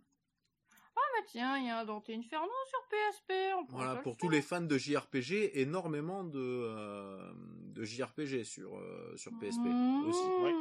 Ah 0.99 1.03
bah 1.15 1.27
tiens, 1.27 1.59
il 1.59 1.67
y 1.67 1.69
a 1.69 1.81
un 1.81 1.85
Dante 1.85 2.09
Inferno 2.09 2.49
sur 2.71 2.89
PSP. 2.89 3.33
voilà, 3.69 3.97
pour 3.97 4.17
tous 4.17 4.31
les 4.31 4.41
fans 4.41 4.63
de 4.63 4.79
JRPG, 4.79 5.61
énormément 5.61 6.25
de, 6.25 6.41
euh, 6.41 7.33
de 7.35 7.85
JRPG 7.85 8.45
sur, 8.45 8.79
euh, 8.79 9.15
sur 9.17 9.33
PSP 9.39 9.67
aussi. 10.07 10.27
Ouais. 10.43 10.55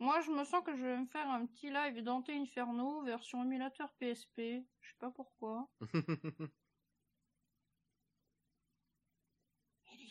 Moi, 0.00 0.20
je 0.22 0.30
me 0.30 0.44
sens 0.44 0.64
que 0.64 0.74
je 0.74 0.82
vais 0.82 0.96
me 0.96 1.06
faire 1.06 1.28
un 1.28 1.44
petit 1.44 1.70
live 1.70 2.02
Dante 2.02 2.30
Inferno 2.30 3.02
version 3.02 3.44
émulateur 3.44 3.92
PSP. 4.00 4.64
Je 4.80 4.88
sais 4.88 4.96
pas 4.98 5.10
pourquoi. 5.10 5.68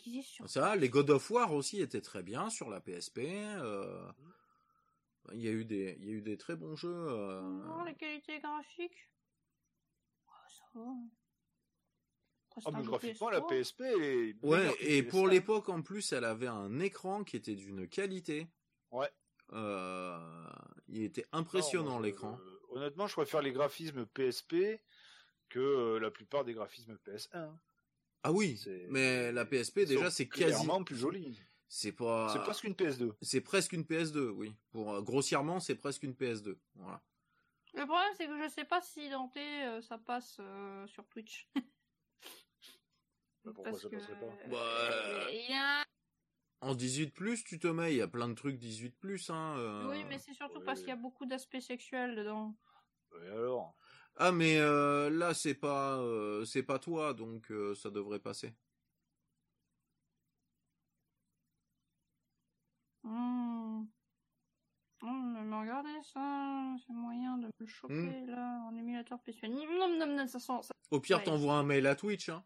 Il 0.05 0.23
sur 0.23 0.47
Ça, 0.47 0.75
les 0.75 0.89
God 0.89 1.09
of 1.09 1.29
War 1.31 1.53
aussi 1.53 1.81
étaient 1.81 2.01
très 2.01 2.23
bien 2.23 2.49
sur 2.49 2.69
la 2.69 2.79
PSP. 2.79 3.19
Euh, 3.19 4.11
il 5.33 5.41
y 5.41 5.47
a 5.47 5.51
eu 5.51 5.65
des, 5.65 5.97
il 5.99 6.05
y 6.05 6.09
a 6.09 6.13
eu 6.13 6.21
des 6.21 6.37
très 6.37 6.55
bons 6.55 6.75
jeux. 6.75 7.07
Euh... 7.09 7.41
Non, 7.41 7.83
les 7.83 7.95
qualités 7.95 8.39
graphiques. 8.39 9.09
ça 10.47 10.65
va. 10.75 10.85
Ah, 12.65 12.71
mais 12.71 12.83
graphiquement, 12.83 13.29
la 13.29 13.41
PSP 13.41 13.81
est... 13.81 14.35
Ouais, 14.43 14.73
et 14.81 15.01
pour 15.03 15.27
l'époque, 15.27 15.69
en 15.69 15.81
plus, 15.81 16.11
elle 16.11 16.25
avait 16.25 16.47
un 16.47 16.79
écran 16.79 17.23
qui 17.23 17.37
était 17.37 17.55
d'une 17.55 17.87
qualité. 17.87 18.47
Ouais. 18.91 19.09
Euh, 19.53 20.49
il 20.87 21.03
était 21.03 21.25
impressionnant 21.31 21.99
l'écran. 21.99 22.39
honnêtement, 22.69 23.07
je 23.07 23.13
préfère 23.13 23.41
les 23.41 23.51
graphismes 23.51 24.05
PSP 24.05 24.81
que 25.49 25.59
euh, 25.59 25.99
la 25.99 26.11
plupart 26.11 26.43
des 26.43 26.53
graphismes 26.53 26.97
PS1. 27.05 27.51
Ah 28.23 28.31
oui, 28.31 28.61
mais 28.89 29.31
la 29.31 29.45
PSP 29.45 29.79
déjà 29.85 30.11
c'est 30.11 30.27
quasiment 30.27 30.83
plus 30.83 30.97
joli. 30.97 31.39
C'est 31.67 31.91
pas. 31.91 32.29
C'est 32.33 32.39
presque 32.39 32.63
une 32.63 32.73
PS2. 32.73 33.13
C'est 33.21 33.41
presque 33.41 33.73
une 33.73 33.83
PS2, 33.83 34.29
oui. 34.29 34.55
Pour 34.71 34.93
euh, 34.93 35.01
grossièrement, 35.01 35.59
c'est 35.59 35.75
presque 35.75 36.03
une 36.03 36.13
PS2. 36.13 36.57
Voilà. 36.75 37.01
Le 37.75 37.85
problème, 37.85 38.11
c'est 38.17 38.25
que 38.25 38.43
je 38.43 38.49
sais 38.49 38.65
pas 38.65 38.81
si 38.81 39.09
Dante 39.09 39.37
ça 39.83 39.97
passe 39.99 40.41
sur 40.87 41.07
Twitch. 41.07 41.47
Bah, 43.45 43.51
pourquoi 43.55 43.79
ça 43.79 43.89
passerait 43.89 44.19
pas? 44.19 44.47
bah, 44.49 45.27
Il 45.31 45.49
y 45.49 45.53
a 45.53 45.85
en 46.61 46.75
18 46.75 47.11
plus, 47.11 47.43
tu 47.43 47.57
te 47.57 47.67
mets, 47.67 47.93
il 47.93 47.97
y 47.97 48.01
a 48.01 48.07
plein 48.07 48.27
de 48.27 48.33
trucs 48.33 48.57
18 48.57 48.97
plus, 48.97 49.29
hein. 49.29 49.55
Euh. 49.57 49.89
Oui, 49.89 50.03
mais 50.09 50.17
c'est 50.17 50.33
surtout 50.33 50.61
parce 50.61 50.79
qu'il 50.79 50.89
y 50.89 50.93
a 50.93 50.97
beaucoup 50.97 51.25
d'aspects 51.25 51.59
sexuels 51.59 52.15
dedans. 52.15 52.55
Et 53.23 53.29
alors? 53.29 53.75
Ah, 54.17 54.31
mais 54.31 54.57
euh, 54.57 55.09
là, 55.09 55.33
c'est 55.33 55.55
pas, 55.55 55.97
euh, 55.99 56.43
c'est 56.43 56.63
pas 56.63 56.77
toi, 56.77 57.13
donc 57.13 57.51
ça 57.75 57.89
devrait 57.89 58.19
passer. 58.19 58.53
Mmh. 63.03 63.85
mais 65.01 65.55
regardez 65.55 66.03
ça, 66.03 66.75
c'est 66.85 66.93
moyen 66.93 67.37
de 67.37 67.47
me 67.59 67.65
choper 67.65 67.93
hmm. 67.93 68.29
là 68.29 68.61
en 68.67 68.75
émulateur 68.75 69.19
PC. 69.21 69.47
Non, 69.47 69.97
non, 69.97 70.05
non, 70.05 70.27
ça 70.27 70.39
sent. 70.39 70.61
Ça... 70.61 70.73
Au 70.91 70.99
pire, 70.99 71.23
t'envoies 71.23 71.53
un 71.53 71.63
mail 71.63 71.87
à 71.87 71.95
Twitch, 71.95 72.27
hein. 72.27 72.43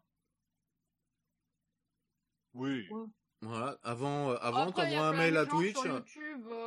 Oui. 2.54 2.88
Voilà, 3.44 3.78
avant, 3.82 4.30
euh, 4.30 4.36
avant 4.40 4.72
t'envoies 4.72 5.06
un 5.06 5.12
mail 5.12 5.36
à 5.36 5.44
Twitch, 5.44 5.76
euh, 5.84 6.00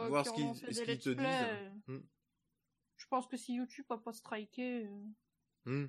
voir 0.10 0.26
ce 0.26 0.32
qu'ils 0.32 1.00
te 1.00 1.10
disent. 1.10 1.84
Hmm. 1.88 2.00
Je 2.98 3.06
pense 3.08 3.28
que 3.28 3.36
si 3.36 3.56
YouTube 3.56 3.86
a 3.90 3.98
pas 3.98 4.14
striké. 4.14 4.86
Euh... 4.86 5.06
Hmm. 5.66 5.88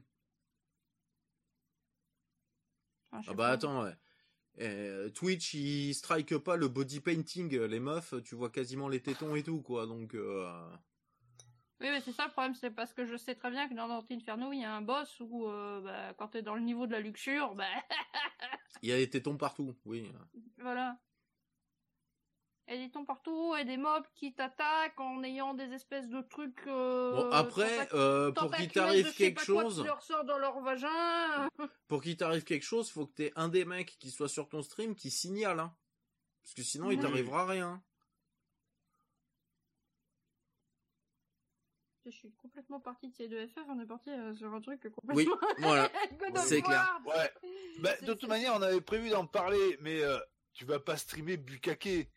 Ah, 3.13 3.21
ah 3.27 3.35
bah 3.35 3.49
attends, 3.49 3.85
ouais. 3.85 3.95
Euh, 4.61 5.11
Twitch, 5.11 5.55
il 5.55 5.95
strike 5.95 6.37
pas 6.39 6.57
le 6.57 6.69
body 6.69 7.01
painting, 7.01 7.55
les 7.55 7.81
meufs, 7.81 8.15
tu 8.25 8.35
vois 8.35 8.51
quasiment 8.51 8.89
les 8.89 9.01
tétons 9.01 9.37
et 9.37 9.43
tout, 9.43 9.61
quoi, 9.61 9.87
donc... 9.87 10.15
Euh... 10.15 10.69
Oui, 11.81 11.87
mais 11.91 12.01
c'est 12.01 12.13
ça 12.13 12.25
le 12.25 12.33
problème, 12.33 12.55
c'est 12.55 12.73
parce 12.73 12.93
que 12.93 13.05
je 13.05 13.17
sais 13.17 13.37
très 13.37 13.51
bien 13.51 13.69
que 13.69 13.75
dans 13.75 13.87
Dante 13.87 14.11
Inferno, 14.11 14.53
il 14.53 14.61
y 14.61 14.65
a 14.65 14.75
un 14.75 14.83
boss 14.83 15.21
où, 15.21 15.47
euh, 15.47 15.81
bah, 15.81 16.13
quand 16.19 16.29
t'es 16.29 16.43
dans 16.43 16.57
le 16.57 16.61
niveau 16.61 16.87
de 16.87 16.93
la 16.93 17.01
luxure, 17.01 17.55
bah... 17.55 17.67
il 18.83 18.89
y 18.89 18.93
a 18.93 18.97
des 18.97 19.09
tétons 19.09 19.37
partout, 19.37 19.77
oui. 19.85 20.11
Voilà. 20.59 20.99
Il 22.67 22.75
y 22.75 22.77
a 22.77 22.81
des 22.81 22.87
tétons 22.89 23.05
partout 23.05 23.55
et 23.55 23.65
des 23.65 23.77
mobs 23.77 24.05
qui 24.15 24.35
t'attaquent 24.35 24.99
en 24.99 25.23
ayant 25.23 25.55
des 25.55 25.73
espèces 25.73 26.09
de 26.09 26.21
trucs. 26.21 26.67
Euh, 26.67 27.13
bon, 27.13 27.31
après, 27.31 27.89
euh, 27.95 28.33
pour 28.33 28.51
qu'il 28.51 28.71
t'arrive 28.73 29.15
quelque 29.15 29.43
chose. 29.43 29.85
leur 29.85 30.03
sort 30.03 30.25
dans 30.25 30.39
leur 30.39 30.61
vagin. 30.61 31.49
pour 31.87 32.03
qu'il 32.03 32.17
t'arrive 32.17 32.43
quelque 32.43 32.65
chose, 32.65 32.91
faut 32.91 33.07
que 33.07 33.15
t'aies 33.15 33.33
un 33.37 33.49
des 33.49 33.65
mecs 33.65 33.97
qui 34.01 34.11
soit 34.11 34.29
sur 34.29 34.49
ton 34.49 34.63
stream 34.63 34.97
qui 34.97 35.11
signale, 35.11 35.61
hein. 35.61 35.75
Parce 36.43 36.55
que 36.55 36.63
sinon, 36.63 36.91
il 36.91 36.99
t'arrivera 36.99 37.47
rien. 37.47 37.83
Je 42.11 42.17
suis 42.17 42.33
complètement 42.33 42.81
partie 42.81 43.09
de 43.09 43.15
ces 43.15 43.29
deux 43.29 43.47
FF, 43.47 43.65
on 43.69 43.81
est 43.81 43.87
parti 43.87 44.11
sur 44.37 44.53
un 44.53 44.61
truc 44.61 44.83
complètement. 44.95 45.15
Oui, 45.15 45.29
voilà. 45.59 45.91
c'est 46.47 46.63
clair. 46.63 47.01
Ouais. 47.07 47.31
Bah, 47.81 47.95
de 48.03 48.15
toute 48.15 48.29
manière, 48.29 48.55
on 48.55 48.63
avait 48.63 48.81
prévu 48.81 49.11
d'en 49.11 49.27
parler, 49.27 49.79
mais 49.81 50.03
euh, 50.03 50.19
tu 50.53 50.65
vas 50.65 50.81
pas 50.81 50.97
streamer 50.97 51.37
Bukake. 51.37 52.09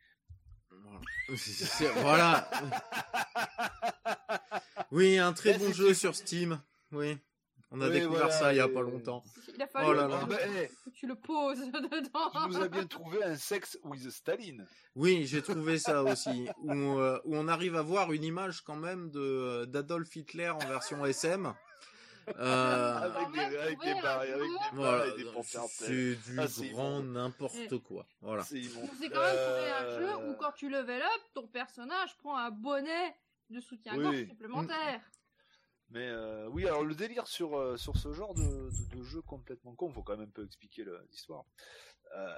voilà. 1.98 2.50
oui, 4.92 5.18
un 5.18 5.34
très 5.34 5.58
bon 5.58 5.72
jeu 5.72 5.94
sur 5.94 6.16
Steam. 6.16 6.62
Oui. 6.92 7.18
On 7.74 7.80
a 7.80 7.90
découvert 7.90 8.32
ça 8.34 8.54
il 8.54 8.58
y 8.58 8.60
a 8.60 8.68
pas 8.68 8.82
longtemps. 8.82 9.24
Il 9.56 9.62
a 9.62 9.68
fallu 9.68 9.88
oh 9.90 9.94
là 9.94 10.08
là. 10.08 10.26
Bah, 10.26 10.38
que 10.38 10.90
tu 10.90 11.08
le 11.08 11.16
poses 11.16 11.60
dedans. 11.72 12.30
Tu 12.34 12.50
nous 12.50 12.62
as 12.62 12.68
bien 12.68 12.86
trouvé 12.86 13.24
un 13.24 13.38
sexe 13.38 13.80
with 13.84 14.10
Staline. 14.10 14.68
Oui, 14.96 15.26
j'ai 15.26 15.42
trouvé 15.42 15.80
ça 15.80 16.04
aussi. 16.04 16.50
où, 16.64 16.72
euh, 16.72 17.18
où, 17.24 17.36
on 17.38 17.48
arrive 17.48 17.78
à 17.78 17.82
voir 17.82 18.12
une 18.12 18.26
image 18.26 18.62
quand 18.62 18.76
même 18.76 19.10
de 19.10 19.66
d'Adolf 19.66 20.14
Hitler 20.16 20.50
en 20.50 20.60
version 20.60 21.06
SM. 21.06 21.54
Euh, 22.38 22.98
avec, 22.98 23.32
des, 23.32 23.58
avec 23.58 23.80
des 23.80 23.94
barres, 24.02 24.20
avec 24.22 24.38
des 24.38 24.46
voilà, 24.74 25.08
et 25.08 25.18
des 25.18 25.26
C'est 25.70 26.16
du 26.16 26.40
ah, 26.40 26.46
grand 26.72 27.02
n'importe 27.02 27.78
quoi. 27.80 28.06
Voilà. 28.22 28.44
C'est 28.44 28.62
quand 28.62 29.22
même 29.22 29.38
trouvé 29.38 29.72
un 29.72 30.00
jeu 30.00 30.30
où 30.30 30.34
quand 30.36 30.52
tu 30.52 30.70
level 30.70 31.02
up, 31.02 31.22
ton 31.34 31.48
personnage 31.48 32.16
prend 32.18 32.38
un 32.38 32.52
bonnet 32.52 33.16
de 33.50 33.60
soutien-gorge 33.60 34.28
supplémentaire. 34.28 35.02
Mais 35.92 36.08
euh, 36.08 36.48
oui, 36.48 36.66
alors 36.66 36.84
le 36.84 36.96
délire 36.96 37.28
sur 37.28 37.58
euh, 37.58 37.76
sur 37.76 37.98
ce 37.98 38.14
genre 38.14 38.34
de, 38.34 38.70
de, 38.96 39.04
jeu 39.04 39.22
complètement 39.22 39.76
con, 39.76 39.92
faut 39.92 40.04
quand 40.04 40.18
même 40.18 40.28
un 40.28 40.32
peu 40.32 40.46
expliquer 40.46 40.86
l'histoire. 41.10 41.44
Euh, 42.16 42.34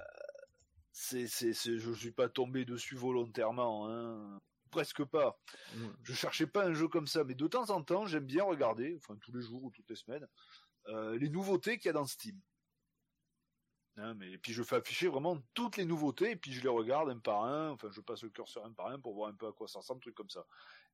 c'est, 0.92 1.28
c'est, 1.28 1.54
je 1.54 1.92
suis 1.94 2.12
pas 2.12 2.30
tombé 2.30 2.66
dessus 2.66 2.96
volontairement, 2.96 3.90
hein. 3.90 4.42
presque 4.72 5.04
pas. 5.04 5.40
Ouais. 5.76 5.88
Je 6.04 6.14
cherchais 6.14 6.48
pas 6.48 6.66
un 6.66 6.74
jeu 6.74 6.88
comme 6.88 7.08
ça, 7.08 7.24
mais 7.24 7.36
de 7.36 7.48
temps 7.48 7.70
en 7.70 7.84
temps, 7.84 8.06
j'aime 8.06 8.26
bien 8.26 8.44
regarder, 8.44 8.96
enfin 8.98 9.16
tous 9.18 9.32
les 9.32 9.42
jours 9.42 9.64
ou 9.64 9.72
toutes 9.72 9.90
les 9.90 9.96
semaines, 9.96 10.28
euh, 10.88 11.18
les 11.18 11.30
nouveautés 11.30 11.78
qu'il 11.78 11.88
y 11.88 11.90
a 11.90 11.94
dans 11.94 12.06
Steam. 12.06 12.40
Hein, 13.98 14.16
mais 14.16 14.32
et 14.32 14.38
puis 14.40 14.54
je 14.54 14.64
fais 14.64 14.78
afficher 14.78 15.08
vraiment 15.08 15.38
toutes 15.54 15.78
les 15.78 15.86
nouveautés 15.86 16.32
et 16.32 16.36
puis 16.36 16.52
je 16.52 16.62
les 16.62 16.70
regarde 16.70 17.10
un 17.10 17.20
par 17.20 17.44
un. 17.44 17.70
Enfin, 17.70 17.90
je 17.92 18.02
passe 18.02 18.24
le 18.24 18.30
curseur 18.30 18.66
un 18.66 18.74
par 18.74 18.88
un 18.88 19.00
pour 19.00 19.14
voir 19.14 19.30
un 19.30 19.36
peu 19.36 19.48
à 19.48 19.52
quoi 19.52 19.68
ça 19.68 19.80
ressemble, 19.80 20.02
truc 20.02 20.16
comme 20.16 20.32
ça. 20.32 20.46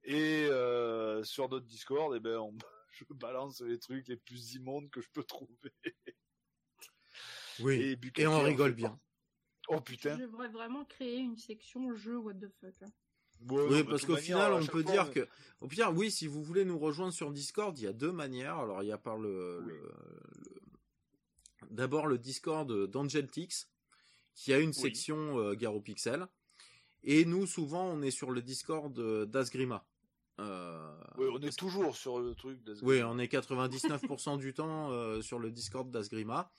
Et 0.03 0.45
euh, 0.50 1.24
sur 1.24 1.50
notre 1.50 1.66
Discord, 1.66 2.14
eh 2.16 2.19
ben, 2.19 2.38
on- 2.38 2.58
je 2.92 3.03
balance 3.14 3.61
les 3.61 3.80
trucs 3.80 4.08
les 4.08 4.18
plus 4.18 4.53
immondes 4.56 4.90
que 4.90 5.02
je 5.02 5.10
peux 5.11 5.24
trouver. 5.24 5.53
Oui. 7.61 7.98
Et, 8.16 8.26
on 8.28 8.42
rigole 8.42 8.72
bien. 8.74 8.98
Oh 9.68 9.82
putain. 9.82 10.18
Je 10.18 10.24
devrais 10.24 10.48
vraiment 10.48 10.86
créer 10.86 11.18
une 11.18 11.36
section 11.38 11.94
jeu 11.94 12.18
what 12.18 12.36
the 12.36 12.50
fuck. 12.61 12.74
hein. 12.82 12.92
Ouais, 13.50 13.68
Oui, 13.69 13.84
parce 13.84 14.06
qu'au 14.06 14.16
final, 14.16 14.53
on 14.53 14.66
peut 14.66 14.82
fois, 14.84 14.92
dire 14.92 15.11
que, 15.11 15.28
au 15.60 15.68
pire, 15.68 15.92
oui, 15.94 16.10
si 16.10 16.28
vous 16.28 16.42
voulez 16.42 16.64
nous 16.64 16.80
rejoindre 16.80 17.14
sur 17.14 17.32
Discord, 17.32 17.78
il 17.78 17.84
y 17.84 17.88
a 17.88 17.94
deux 17.94 18.11
manières. 18.14 18.58
Alors, 18.58 18.82
il 18.84 18.88
y 18.88 18.92
a 18.94 18.98
par 18.98 19.18
le, 19.18 19.60
Oui. 19.61 19.68
le- 19.68 19.92
le- 20.45 20.61
d'abord 21.72 22.08
le 22.08 22.18
Discord 22.18 22.72
d'Angeltix, 22.88 23.69
qui 24.36 24.53
a 24.53 24.60
une 24.60 24.72
section 24.74 25.38
euh, 25.40 25.53
Garo 25.56 25.82
Pixel, 25.82 26.28
et 27.03 27.26
nous, 27.26 27.45
souvent, 27.48 27.86
on 27.86 28.02
est 28.02 28.11
sur 28.11 28.32
le 28.32 28.42
Discord 28.42 28.98
euh, 29.00 29.26
d'Asgrima. 29.26 29.86
Euh, 30.40 30.94
Oui, 31.18 31.28
on 31.32 31.40
est 31.42 31.58
toujours 31.58 31.95
sur 31.98 32.19
le 32.19 32.34
truc. 32.36 32.64
d'Asgard. 32.64 32.88
Oui, 32.88 33.03
on 33.03 33.19
est 33.19 33.28
99% 33.28 34.38
du 34.38 34.53
temps 34.53 34.92
euh, 34.92 35.22
sur 35.22 35.40
le 35.40 35.52
Discord 35.52 35.90
d'Asgrima. 35.92 36.52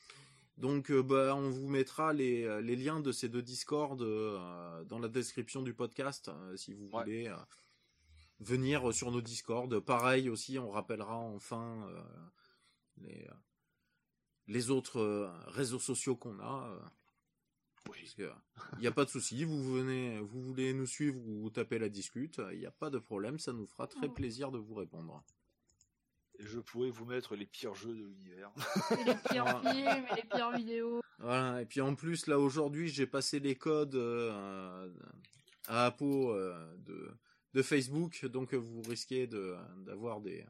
Donc, 0.58 0.90
euh, 0.90 1.02
bah, 1.02 1.34
on 1.34 1.48
vous 1.50 1.68
mettra 1.68 2.12
les, 2.12 2.60
les 2.62 2.76
liens 2.76 3.00
de 3.00 3.12
ces 3.12 3.28
deux 3.30 3.40
Discords 3.42 3.96
dans 3.96 4.98
la 5.00 5.08
description 5.08 5.62
du 5.62 5.72
podcast, 5.72 6.30
si 6.56 6.74
vous 6.74 6.88
Ouais. 6.92 7.02
voulez 7.04 7.34
venir 8.40 8.92
sur 8.92 9.10
nos 9.10 9.20
Discords. 9.22 9.68
Pareil 9.84 10.28
aussi, 10.28 10.58
on 10.58 10.70
rappellera 10.70 11.16
enfin 11.16 11.86
les, 12.98 13.26
les 14.46 14.70
autres 14.70 15.30
réseaux 15.46 15.78
sociaux 15.78 16.16
qu'on 16.16 16.38
a. 16.40 16.76
parce 17.84 18.14
que 18.14 18.30
il 18.74 18.80
n'y 18.80 18.86
a 18.86 18.92
pas 18.92 19.04
de 19.04 19.10
souci, 19.10 19.44
vous 19.44 19.62
venez, 19.74 20.18
vous 20.20 20.42
voulez 20.42 20.72
nous 20.72 20.86
suivre 20.86 21.18
ou 21.26 21.48
taper 21.50 21.78
la 21.78 21.88
discute, 21.88 22.40
il 22.52 22.58
n'y 22.58 22.66
a 22.66 22.70
pas 22.70 22.90
de 22.90 22.98
problème, 22.98 23.38
ça 23.38 23.52
nous 23.52 23.66
fera 23.66 23.86
très 23.86 24.08
plaisir 24.08 24.50
de 24.50 24.58
vous 24.58 24.74
répondre. 24.74 25.22
Je 26.38 26.58
pourrais 26.58 26.90
vous 26.90 27.04
mettre 27.04 27.36
les 27.36 27.44
pires 27.44 27.74
jeux 27.74 27.94
de 27.94 28.02
l'univers. 28.02 28.50
Les 29.06 29.14
pires 29.28 29.44
Ah. 29.46 29.60
films 29.72 30.06
et 30.10 30.16
les 30.16 30.22
pires 30.28 30.50
vidéos. 30.52 31.02
Voilà, 31.18 31.60
et 31.60 31.66
puis 31.66 31.82
en 31.82 31.94
plus, 31.94 32.26
là 32.26 32.38
aujourd'hui, 32.38 32.88
j'ai 32.88 33.06
passé 33.06 33.40
les 33.40 33.56
codes 33.56 33.94
euh, 33.94 34.90
à 35.68 35.86
Apo 35.86 36.32
euh, 36.32 36.74
de, 36.78 37.10
de 37.52 37.62
Facebook, 37.62 38.24
donc 38.24 38.54
vous 38.54 38.80
risquez 38.88 39.26
de 39.26 39.54
d'avoir 39.84 40.22
des 40.22 40.46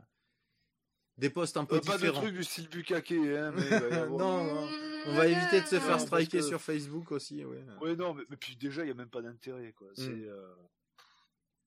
des 1.21 1.31
posts 1.31 1.57
un 1.57 1.65
peu 1.65 1.77
Euh, 1.77 1.81
pas 1.81 1.93
de 1.97 2.03
différents. 2.03 2.21
truc 2.23 2.35
du 2.35 2.43
style 2.45 2.69
Bukake, 2.69 3.13
hein, 3.13 3.53
mais 3.55 3.71
Non, 4.11 4.45
non. 4.45 4.69
On 5.07 5.15
va 5.15 5.27
éviter 5.29 5.61
de 5.61 5.67
se 5.67 5.79
faire 5.81 6.01
striker 6.01 6.39
que- 6.41 6.45
sur 6.45 6.61
Facebook 6.61 7.13
aussi. 7.13 7.45
Ouais, 7.45 7.95
non, 7.97 8.13
mais, 8.15 8.25
mais 8.29 8.37
puis 8.37 8.57
déjà, 8.57 8.83
il 8.83 8.87
n'y 8.87 8.91
a 8.91 8.95
même 8.95 9.09
pas 9.11 9.23
d'intérêt, 9.23 9.73
quoi. 9.73 9.89
C'est, 9.95 10.09
Mm. 10.09 10.25
euh, 10.29 10.55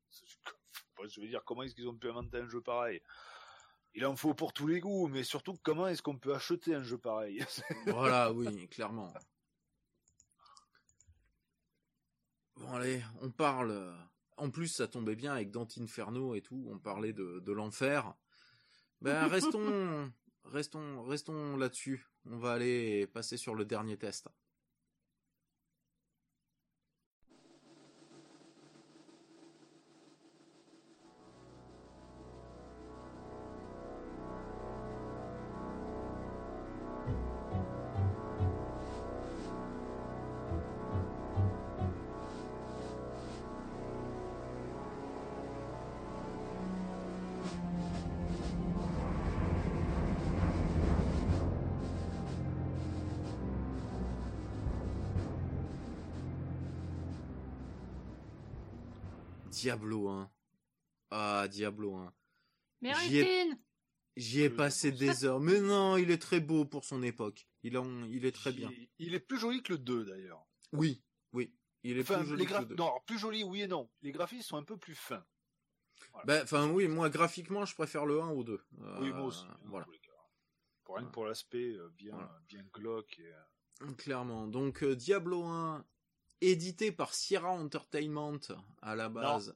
c'est- 0.09 0.25
je 1.07 1.21
veux 1.21 1.27
dire, 1.27 1.43
comment 1.45 1.63
est-ce 1.63 1.73
qu'ils 1.75 1.87
ont 1.87 1.95
pu 1.95 2.09
inventer 2.09 2.37
un 2.37 2.47
jeu 2.47 2.61
pareil? 2.61 3.01
Il 3.95 4.05
en 4.05 4.15
faut 4.15 4.33
pour 4.33 4.53
tous 4.53 4.67
les 4.67 4.79
goûts, 4.79 5.07
mais 5.07 5.23
surtout, 5.23 5.55
comment 5.63 5.87
est-ce 5.87 6.01
qu'on 6.01 6.17
peut 6.17 6.33
acheter 6.33 6.73
un 6.75 6.83
jeu 6.83 6.97
pareil? 6.97 7.39
Voilà, 7.87 8.31
oui, 8.33 8.67
clairement. 8.69 9.13
Bon 12.57 12.73
allez, 12.73 13.03
on 13.21 13.29
parle. 13.31 13.93
En 14.37 14.49
plus, 14.49 14.67
ça 14.67 14.87
tombait 14.87 15.15
bien 15.15 15.33
avec 15.33 15.51
Dante 15.51 15.77
Inferno 15.79 16.33
et 16.35 16.41
tout. 16.41 16.67
On 16.71 16.79
parlait 16.79 17.13
de, 17.13 17.39
de 17.39 17.51
l'enfer. 17.51 18.13
Ben 19.03 19.27
restons, 19.27 20.11
restons, 20.45 21.03
restons 21.03 21.57
là-dessus. 21.57 22.07
On 22.25 22.37
va 22.37 22.53
aller 22.53 23.05
passer 23.07 23.35
sur 23.35 23.53
le 23.53 23.65
dernier 23.65 23.97
test. 23.97 24.29
Diablo 59.67 60.09
1. 60.09 60.29
Ah, 61.11 61.47
Diablo 61.49 61.95
1. 61.95 62.13
J'y 62.81 63.19
ai- 63.19 63.49
J'y 64.17 64.41
ai 64.41 64.49
Euh, 64.51 64.55
passé 64.57 64.91
des 64.91 65.23
heures. 65.23 65.39
Mais 65.39 65.61
non, 65.61 65.95
il 65.95 66.11
est 66.11 66.21
très 66.21 66.41
beau 66.41 66.65
pour 66.65 66.83
son 66.83 67.01
époque. 67.01 67.47
Il, 67.63 67.77
en, 67.77 68.03
il 68.03 68.25
est 68.25 68.33
très 68.33 68.51
bien. 68.51 68.69
Il, 68.99 69.13
est 69.15 69.21
plus 69.21 69.39
joli 69.39 69.63
que 69.63 69.71
le 69.73 69.79
2, 69.79 70.03
d'ailleurs. 70.03 70.45
Oui, 70.73 71.01
oui. 71.31 71.55
Il 71.83 71.97
est 71.97 72.01
Enfin, 72.01 72.19
plus 72.19 72.27
joli 72.27 72.41
les 72.45 72.51
que 72.51 72.57
le 72.59 72.65
deux. 72.65 72.75
Non, 72.75 72.87
alors, 72.87 73.03
plus 73.05 73.17
joli, 73.17 73.43
oui 73.45 73.61
et 73.61 73.67
non. 73.67 73.89
Les 74.01 74.11
graphismes 74.11 74.41
sont 74.43 74.57
un 74.57 74.63
peu 74.63 74.75
plus 74.77 74.95
fins. 74.95 75.25
Ben, 76.25 76.43
enfin, 76.43 76.69
oui, 76.69 76.87
moi, 76.89 77.09
graphiquement, 77.09 77.63
je 77.65 77.73
préfère 77.73 78.05
le 78.05 78.21
1 78.21 78.29
au 78.31 78.43
2. 78.43 78.61
oui, 78.73 78.83
Euh, 79.09 79.13
moi 79.13 79.23
aussi. 79.27 79.45
hein, 79.49 79.57
Voilà. 79.63 79.85
Pour, 79.85 79.93
rien 79.93 80.01
que 80.01 80.09
Voilà. 80.87 81.07
pour 81.07 81.25
l'aspect 81.25 81.71
euh, 81.73 81.89
bien, 81.95 82.11
Voilà. 82.11 82.41
bien 82.49 82.63
glauque. 82.73 83.17
Et, 83.19 83.31
euh, 83.33 83.93
Clairement. 83.97 84.45
Donc, 84.47 84.83
euh, 84.83 84.93
Diablo 84.95 85.43
1, 85.43 85.85
édité 86.41 86.91
par 86.91 87.13
Sierra 87.13 87.51
Entertainment 87.51 88.39
à 88.81 88.95
la 88.95 89.09
base. 89.09 89.55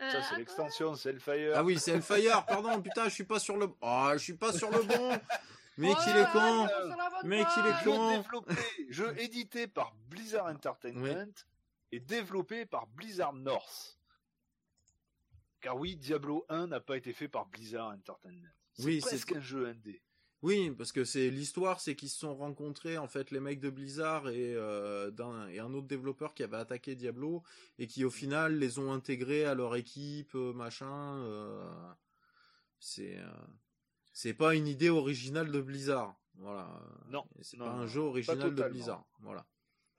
Euh, 0.00 0.10
Ça, 0.10 0.20
c'est 0.20 0.26
attends. 0.26 0.36
l'extension, 0.38 0.94
c'est 0.94 1.10
Hellfire. 1.10 1.52
Ah 1.54 1.62
oui, 1.64 1.78
c'est 1.78 1.92
Hellfire, 1.92 2.44
pardon, 2.46 2.80
putain, 2.82 3.04
je 3.04 3.14
suis 3.14 3.24
pas 3.24 3.38
sur 3.38 3.56
le. 3.56 3.68
Ah, 3.82 4.12
je 4.14 4.18
suis 4.18 4.34
pas 4.36 4.52
sur 4.52 4.70
le 4.70 4.82
bon 4.82 5.18
Mais 5.78 5.94
qu'il 5.94 6.16
est 6.16 6.30
con 6.32 6.66
Mais 7.24 7.44
qu'il 7.54 7.66
est. 7.66 7.84
Jeu 7.84 7.90
con. 7.90 8.10
développé, 8.18 8.54
jeu 8.90 9.18
édité 9.20 9.66
par 9.68 9.94
Blizzard 10.08 10.46
Entertainment 10.46 11.32
et 11.92 12.00
développé 12.00 12.66
par 12.66 12.86
Blizzard 12.88 13.32
North. 13.32 13.98
Car 15.60 15.76
oui, 15.76 15.96
Diablo 15.96 16.44
1 16.48 16.66
n'a 16.68 16.80
pas 16.80 16.96
été 16.96 17.12
fait 17.12 17.28
par 17.28 17.46
Blizzard 17.46 17.88
Entertainment. 17.92 18.48
C'est 18.74 18.84
Oui, 18.84 19.00
presque 19.00 19.28
c'est- 19.28 19.36
un 19.36 19.40
jeu 19.40 19.68
indé. 19.68 20.02
Oui, 20.42 20.70
parce 20.76 20.90
que 20.90 21.04
c'est 21.04 21.30
l'histoire, 21.30 21.80
c'est 21.80 21.94
qu'ils 21.94 22.08
se 22.08 22.18
sont 22.18 22.34
rencontrés 22.34 22.98
en 22.98 23.06
fait 23.06 23.30
les 23.30 23.38
mecs 23.38 23.60
de 23.60 23.70
Blizzard 23.70 24.28
et 24.28 24.54
euh, 24.56 25.10
d'un 25.12 25.46
et 25.48 25.60
un 25.60 25.72
autre 25.72 25.86
développeur 25.86 26.34
qui 26.34 26.42
avait 26.42 26.56
attaqué 26.56 26.96
Diablo 26.96 27.44
et 27.78 27.86
qui 27.86 28.04
au 28.04 28.10
final 28.10 28.58
les 28.58 28.80
ont 28.80 28.92
intégrés 28.92 29.44
à 29.44 29.54
leur 29.54 29.76
équipe, 29.76 30.34
euh, 30.34 30.52
machin. 30.52 31.16
euh, 31.18 31.92
c'est 32.80 33.18
euh, 33.18 33.30
c'est 34.12 34.34
pas 34.34 34.54
une 34.56 34.66
idée 34.66 34.90
originale 34.90 35.50
de 35.52 35.60
Blizzard, 35.60 36.16
voilà. 36.34 36.68
Non, 37.08 37.24
Et 37.38 37.44
c'est 37.44 37.56
non, 37.56 37.66
pas 37.66 37.72
non, 37.72 37.78
un 37.82 37.86
jeu 37.86 38.00
original 38.00 38.54
de. 38.54 38.62
Blizzard, 38.68 39.06
voilà. 39.20 39.46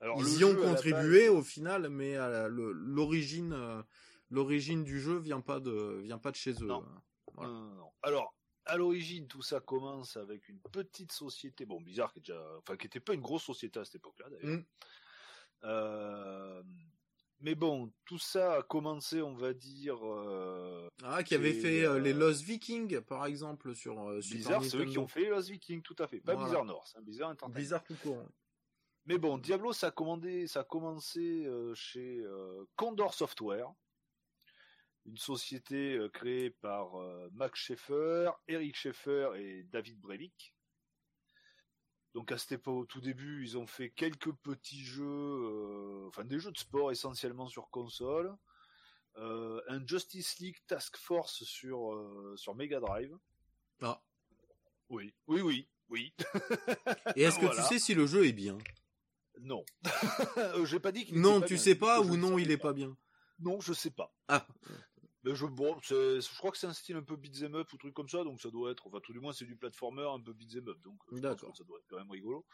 Alors, 0.00 0.20
Ils 0.20 0.38
y 0.40 0.44
ont 0.44 0.54
contribué 0.54 1.28
base- 1.28 1.36
au 1.38 1.42
final, 1.42 1.88
mais 1.88 2.16
à 2.16 2.28
la- 2.28 2.48
le- 2.48 2.72
l'origine 2.72 3.56
l'origine 4.30 4.84
du 4.84 5.00
jeu 5.00 5.16
vient 5.18 5.40
pas 5.40 5.60
de 5.60 6.00
vient 6.02 6.18
pas 6.18 6.30
de 6.30 6.36
chez 6.36 6.52
eux. 6.62 6.66
Voilà. 7.32 7.50
Non, 7.50 7.60
non, 7.60 7.74
non. 7.76 7.90
Alors, 8.02 8.34
à 8.66 8.76
l'origine, 8.76 9.26
tout 9.26 9.42
ça 9.42 9.60
commence 9.60 10.16
avec 10.16 10.48
une 10.48 10.60
petite 10.60 11.12
société, 11.12 11.66
bon, 11.66 11.80
Blizzard 11.80 12.12
qui 12.12 12.20
est 12.20 12.22
déjà, 12.22 12.42
enfin, 12.58 12.76
qui 12.76 12.86
était 12.86 13.00
pas 13.00 13.14
une 13.14 13.20
grosse 13.20 13.44
société 13.44 13.78
à 13.78 13.84
cette 13.84 13.96
époque-là, 13.96 14.30
d'ailleurs. 14.30 14.58
Mm. 14.58 14.64
Euh, 15.64 16.62
mais 17.44 17.54
bon, 17.54 17.92
tout 18.06 18.18
ça 18.18 18.54
a 18.54 18.62
commencé, 18.62 19.20
on 19.20 19.34
va 19.34 19.52
dire, 19.52 19.98
euh, 20.02 20.88
Ah, 21.02 21.22
qui 21.22 21.34
avait 21.34 21.52
fait 21.52 21.84
euh, 21.84 21.98
les 21.98 22.14
Lost 22.14 22.42
Vikings, 22.42 23.02
par 23.02 23.26
exemple, 23.26 23.74
sur 23.74 24.08
euh, 24.08 24.22
Super 24.22 24.60
Blizzard, 24.60 24.64
c'est 24.64 24.76
eux 24.78 24.86
qui 24.86 24.98
ont 24.98 25.06
fait 25.06 25.28
Lost 25.28 25.50
Vikings, 25.50 25.82
tout 25.82 25.96
à 25.98 26.06
fait. 26.06 26.20
Pas 26.20 26.32
Voilà. 26.32 26.48
Blizzard 26.48 26.64
North, 26.64 26.94
hein, 26.96 27.02
Blizzard 27.02 27.30
Entertainment. 27.30 27.54
Blizzard 27.54 27.84
tout 27.84 27.96
court. 28.02 28.24
Mais 29.04 29.18
bon, 29.18 29.36
Diablo, 29.36 29.74
ça 29.74 29.88
a, 29.88 29.90
commandé, 29.90 30.46
ça 30.46 30.60
a 30.60 30.64
commencé 30.64 31.46
chez 31.74 32.24
Condor 32.76 33.12
Software, 33.12 33.70
une 35.06 35.18
société 35.18 35.94
euh, 35.96 36.08
créée 36.08 36.50
par 36.50 36.98
euh, 37.00 37.28
Max 37.32 37.58
Schaeffer, 37.60 38.30
Eric 38.48 38.76
Schaeffer 38.76 39.30
et 39.36 39.62
David 39.64 40.00
Brevik. 40.00 40.54
Donc 42.14 42.30
à 42.30 42.38
cette 42.38 42.52
époque, 42.52 42.74
au 42.76 42.86
tout 42.86 43.00
début, 43.00 43.42
ils 43.44 43.58
ont 43.58 43.66
fait 43.66 43.90
quelques 43.90 44.32
petits 44.32 44.84
jeux, 44.84 45.04
euh, 45.04 46.06
enfin 46.08 46.24
des 46.24 46.38
jeux 46.38 46.52
de 46.52 46.58
sport 46.58 46.92
essentiellement 46.92 47.48
sur 47.48 47.68
console, 47.70 48.34
euh, 49.16 49.60
un 49.68 49.84
Justice 49.86 50.38
League 50.38 50.56
Task 50.68 50.96
Force 50.96 51.42
sur 51.44 51.92
euh, 51.94 52.34
sur 52.36 52.54
Mega 52.54 52.78
Drive. 52.80 53.16
Ah, 53.82 54.00
Oui, 54.88 55.12
oui, 55.26 55.40
oui. 55.40 55.68
Oui. 55.90 56.14
Et 57.14 57.22
est-ce 57.24 57.38
que 57.38 57.44
Voilà. 57.46 57.60
tu 57.62 57.68
sais 57.68 57.78
si 57.78 57.94
le 57.94 58.06
jeu 58.06 58.26
est 58.26 58.32
bien? 58.32 58.56
Non. 59.40 59.64
J'ai 60.64 60.80
pas 60.80 60.92
dit 60.92 61.04
qu'il 61.04 61.20
Non, 61.20 61.40
pas 61.40 61.46
tu 61.46 61.54
bien. 61.54 61.62
sais 61.62 61.74
pas 61.74 62.02
Je 62.02 62.08
ou 62.08 62.16
non, 62.16 62.38
il 62.38 62.50
est 62.50 62.56
pas 62.58 62.72
bien. 62.72 62.96
Non, 63.40 63.60
je 63.60 63.72
sais 63.74 63.90
pas. 63.90 64.14
Ah, 64.28 64.46
Mais 65.24 65.34
je, 65.34 65.46
bon, 65.46 65.78
je 65.80 66.36
crois 66.36 66.50
que 66.50 66.58
c'est 66.58 66.66
un 66.66 66.74
style 66.74 66.96
un 66.96 67.02
peu 67.02 67.16
beat'em 67.16 67.54
up 67.54 67.72
ou 67.72 67.78
truc 67.78 67.94
comme 67.94 68.08
ça, 68.08 68.24
donc 68.24 68.40
ça 68.42 68.50
doit 68.50 68.70
être, 68.70 68.86
enfin 68.86 69.00
tout 69.02 69.14
du 69.14 69.20
moins 69.20 69.32
c'est 69.32 69.46
du 69.46 69.56
platformer 69.56 70.06
un 70.06 70.20
peu 70.20 70.34
beat'em 70.34 70.68
up, 70.68 70.78
donc 70.82 71.00
euh, 71.12 71.16
je 71.16 71.20
pense 71.20 71.40
que 71.40 71.56
ça 71.56 71.64
doit 71.64 71.78
être 71.78 71.86
quand 71.88 71.96
même 71.96 72.10
rigolo. 72.10 72.44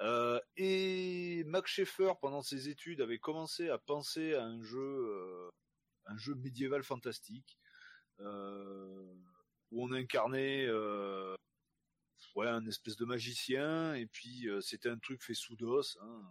Euh, 0.00 0.40
et 0.56 1.44
Max 1.44 1.70
Schaeffer, 1.70 2.14
pendant 2.20 2.42
ses 2.42 2.68
études, 2.70 3.02
avait 3.02 3.18
commencé 3.18 3.68
à 3.68 3.78
penser 3.78 4.34
à 4.34 4.44
un 4.44 4.62
jeu, 4.62 4.78
euh, 4.78 5.50
un 6.06 6.16
jeu 6.16 6.34
médiéval 6.34 6.82
fantastique, 6.82 7.58
euh, 8.20 9.14
où 9.70 9.84
on 9.84 9.92
incarnait 9.92 10.70
ouais, 12.34 12.48
un 12.48 12.66
espèce 12.66 12.96
de 12.96 13.04
magicien, 13.04 13.94
et 13.94 14.06
puis 14.06 14.48
c'était 14.62 14.88
un 14.88 14.98
truc 14.98 15.22
fait 15.22 15.34
sous 15.34 15.56
DOS. 15.56 15.98
hein. 16.00 16.22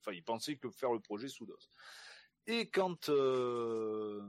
Enfin, 0.00 0.12
il 0.12 0.22
pensait 0.22 0.56
que 0.56 0.70
faire 0.70 0.92
le 0.92 1.00
projet 1.00 1.26
sous 1.28 1.46
DOS. 1.46 1.68
Et 2.46 2.70
quand 2.70 3.08
euh, 3.08 4.22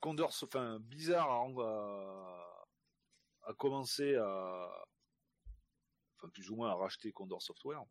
Condor, 0.00 0.30
enfin 0.42 0.78
Blizzard 0.80 1.30
a, 1.30 2.66
a, 3.42 3.54
commencé 3.54 4.16
à, 4.16 4.86
enfin 6.16 6.28
plus 6.30 6.50
ou 6.50 6.56
moins 6.56 6.70
à 6.70 6.74
racheter 6.74 7.12
Condor 7.12 7.42
Software, 7.42 7.84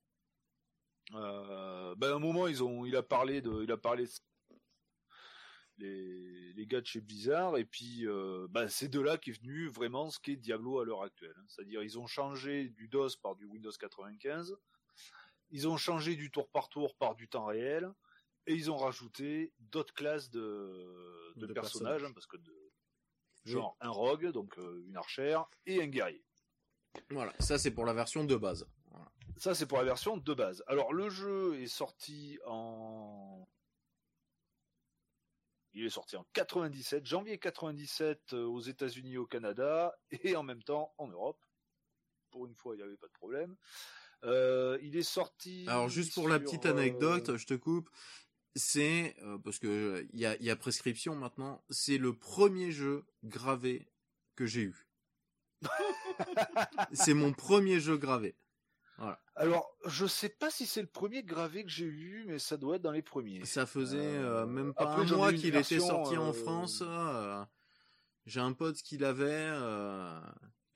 euh, 1.13 1.95
ben 1.95 2.11
à 2.11 2.15
un 2.15 2.19
moment 2.19 2.47
ils 2.47 2.63
ont, 2.63 2.85
il 2.85 2.95
a 2.95 3.03
parlé 3.03 3.41
de, 3.41 3.63
il 3.63 3.71
a 3.71 3.77
parlé 3.77 4.05
de 4.05 4.11
les, 5.77 6.53
les 6.53 6.67
gars 6.67 6.81
de 6.81 6.85
chez 6.85 6.99
Blizzard 6.99 7.57
et 7.57 7.65
puis 7.65 8.05
euh, 8.05 8.47
ben, 8.49 8.67
c'est 8.67 8.89
de 8.89 8.99
là 8.99 9.17
qu'est 9.17 9.39
venu 9.39 9.67
vraiment 9.67 10.09
ce 10.09 10.19
qu'est 10.19 10.35
Diablo 10.35 10.79
à 10.79 10.85
l'heure 10.85 11.03
actuelle. 11.03 11.33
hein. 11.37 11.45
C'est-à-dire 11.47 11.83
ils 11.83 11.97
ont 11.97 12.07
changé 12.07 12.69
du 12.69 12.87
DOS 12.89 13.15
par 13.21 13.35
du 13.35 13.45
Windows 13.45 13.71
95, 13.71 14.55
ils 15.51 15.67
ont 15.67 15.77
changé 15.77 16.15
du 16.15 16.31
tour 16.31 16.49
par 16.49 16.69
tour 16.69 16.95
par 16.95 17.15
du 17.15 17.27
temps 17.27 17.45
réel 17.45 17.89
et 18.47 18.53
ils 18.53 18.71
ont 18.71 18.77
rajouté 18.77 19.53
d'autres 19.59 19.93
classes 19.93 20.29
de, 20.29 21.33
de, 21.35 21.45
De 21.45 21.53
personnages, 21.53 21.93
personnages. 21.93 22.03
hein, 22.03 22.13
parce 22.13 22.27
que 22.27 22.37
de, 22.37 22.71
genre 23.45 23.77
un 23.81 23.89
rogue, 23.89 24.27
donc 24.31 24.57
euh, 24.57 24.83
une 24.87 24.97
archère 24.97 25.45
et 25.65 25.81
un 25.81 25.87
guerrier. 25.87 26.23
voilà. 27.09 27.33
Ça, 27.39 27.57
c'est 27.57 27.71
pour 27.71 27.85
la 27.85 27.93
version 27.93 28.23
de 28.23 28.35
base. 28.35 28.67
Voilà. 28.91 29.11
Ça, 29.37 29.55
c'est 29.55 29.65
pour 29.67 29.77
la 29.77 29.83
version 29.83 30.17
de 30.17 30.33
base. 30.33 30.63
Alors, 30.67 30.91
le 30.93 31.09
jeu 31.09 31.59
est 31.61 31.67
sorti 31.67 32.39
en. 32.45 33.47
Il 35.73 35.85
est 35.85 35.89
sorti 35.91 36.17
en 36.17 36.25
97, 36.33 37.05
janvier 37.05 37.37
97 37.37 38.33
euh, 38.33 38.43
aux 38.45 38.59
États-Unis, 38.59 39.17
au 39.17 39.27
Canada, 39.27 39.95
et 40.11 40.35
en 40.35 40.43
même 40.43 40.63
temps 40.63 40.93
en 40.97 41.07
Europe. 41.07 41.39
Pour 42.31 42.47
une 42.47 42.55
fois, 42.55 42.75
il 42.75 42.77
n'y 42.77 42.83
avait 42.83 42.97
pas 42.97 43.07
de 43.07 43.13
problème. 43.13 43.55
Euh, 44.25 44.77
il 44.81 44.97
est 44.97 45.03
sorti. 45.03 45.65
Alors, 45.67 45.87
juste 45.89 46.13
pour 46.13 46.27
la 46.27 46.39
petite 46.39 46.65
anecdote, 46.65 47.37
je 47.37 47.45
te 47.45 47.53
coupe. 47.53 47.89
C'est 48.55 49.15
euh, 49.23 49.37
parce 49.37 49.59
que 49.59 50.07
il 50.13 50.19
y 50.19 50.25
a, 50.25 50.35
y 50.41 50.49
a 50.49 50.55
prescription 50.55 51.15
maintenant. 51.15 51.63
C'est 51.69 51.97
le 51.97 52.13
premier 52.13 52.71
jeu 52.71 53.05
gravé 53.23 53.87
que 54.35 54.45
j'ai 54.45 54.61
eu. 54.61 54.87
c'est 56.93 57.13
mon 57.13 57.33
premier 57.33 57.79
jeu 57.79 57.97
gravé. 57.97 58.35
Alors, 59.35 59.73
je 59.85 60.05
sais 60.05 60.27
pas 60.27 60.49
si 60.49 60.65
c'est 60.65 60.81
le 60.81 60.87
premier 60.87 61.23
gravé 61.23 61.63
que 61.63 61.69
j'ai 61.69 61.85
eu, 61.85 62.25
mais 62.27 62.37
ça 62.37 62.57
doit 62.57 62.75
être 62.75 62.81
dans 62.81 62.91
les 62.91 63.01
premiers. 63.01 63.45
Ça 63.45 63.65
faisait 63.65 63.97
euh, 63.97 64.41
Euh, 64.41 64.45
même 64.45 64.73
pas 64.73 64.91
après, 64.91 65.09
un 65.09 65.15
mois 65.15 65.31
qu'il 65.31 65.55
était 65.55 65.79
sorti 65.79 66.17
en 66.17 66.33
France. 66.33 66.83
J'ai 68.25 68.41
un 68.41 68.51
pote 68.51 68.75
qui 68.81 68.97
l'avait 68.97 69.49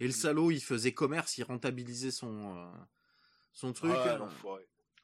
et 0.04 0.08
le 0.08 0.12
salaud, 0.12 0.52
il 0.52 0.62
faisait 0.62 0.94
commerce, 0.94 1.38
il 1.38 1.44
rentabilisait 1.44 2.12
son 2.12 2.58
euh, 2.58 2.68
son 3.54 3.72
truc. 3.74 3.94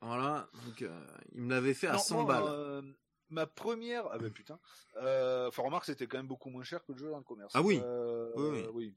Voilà, 0.01 0.49
donc 0.65 0.81
euh, 0.81 1.05
il 1.33 1.41
me 1.41 1.49
l'avait 1.49 1.73
fait 1.73 1.87
à 1.87 1.93
Non, 1.93 1.99
100 1.99 2.23
moi, 2.23 2.33
balles. 2.33 2.43
euh, 2.47 2.81
ma 3.29 3.45
première, 3.45 4.05
ah 4.11 4.17
ben 4.17 4.31
putain. 4.31 4.59
Euh, 4.97 5.47
Enfin 5.49 5.63
remarque, 5.63 5.85
c'était 5.85 6.07
quand 6.07 6.17
même 6.17 6.27
beaucoup 6.27 6.49
moins 6.49 6.63
cher 6.63 6.83
que 6.85 6.91
le 6.93 6.97
jeu 6.97 7.09
dans 7.09 7.17
le 7.17 7.23
commerce. 7.23 7.51
Ah 7.55 7.61
oui. 7.61 7.81
Oui, 8.35 8.49
oui. 8.49 8.65
oui. 8.73 8.95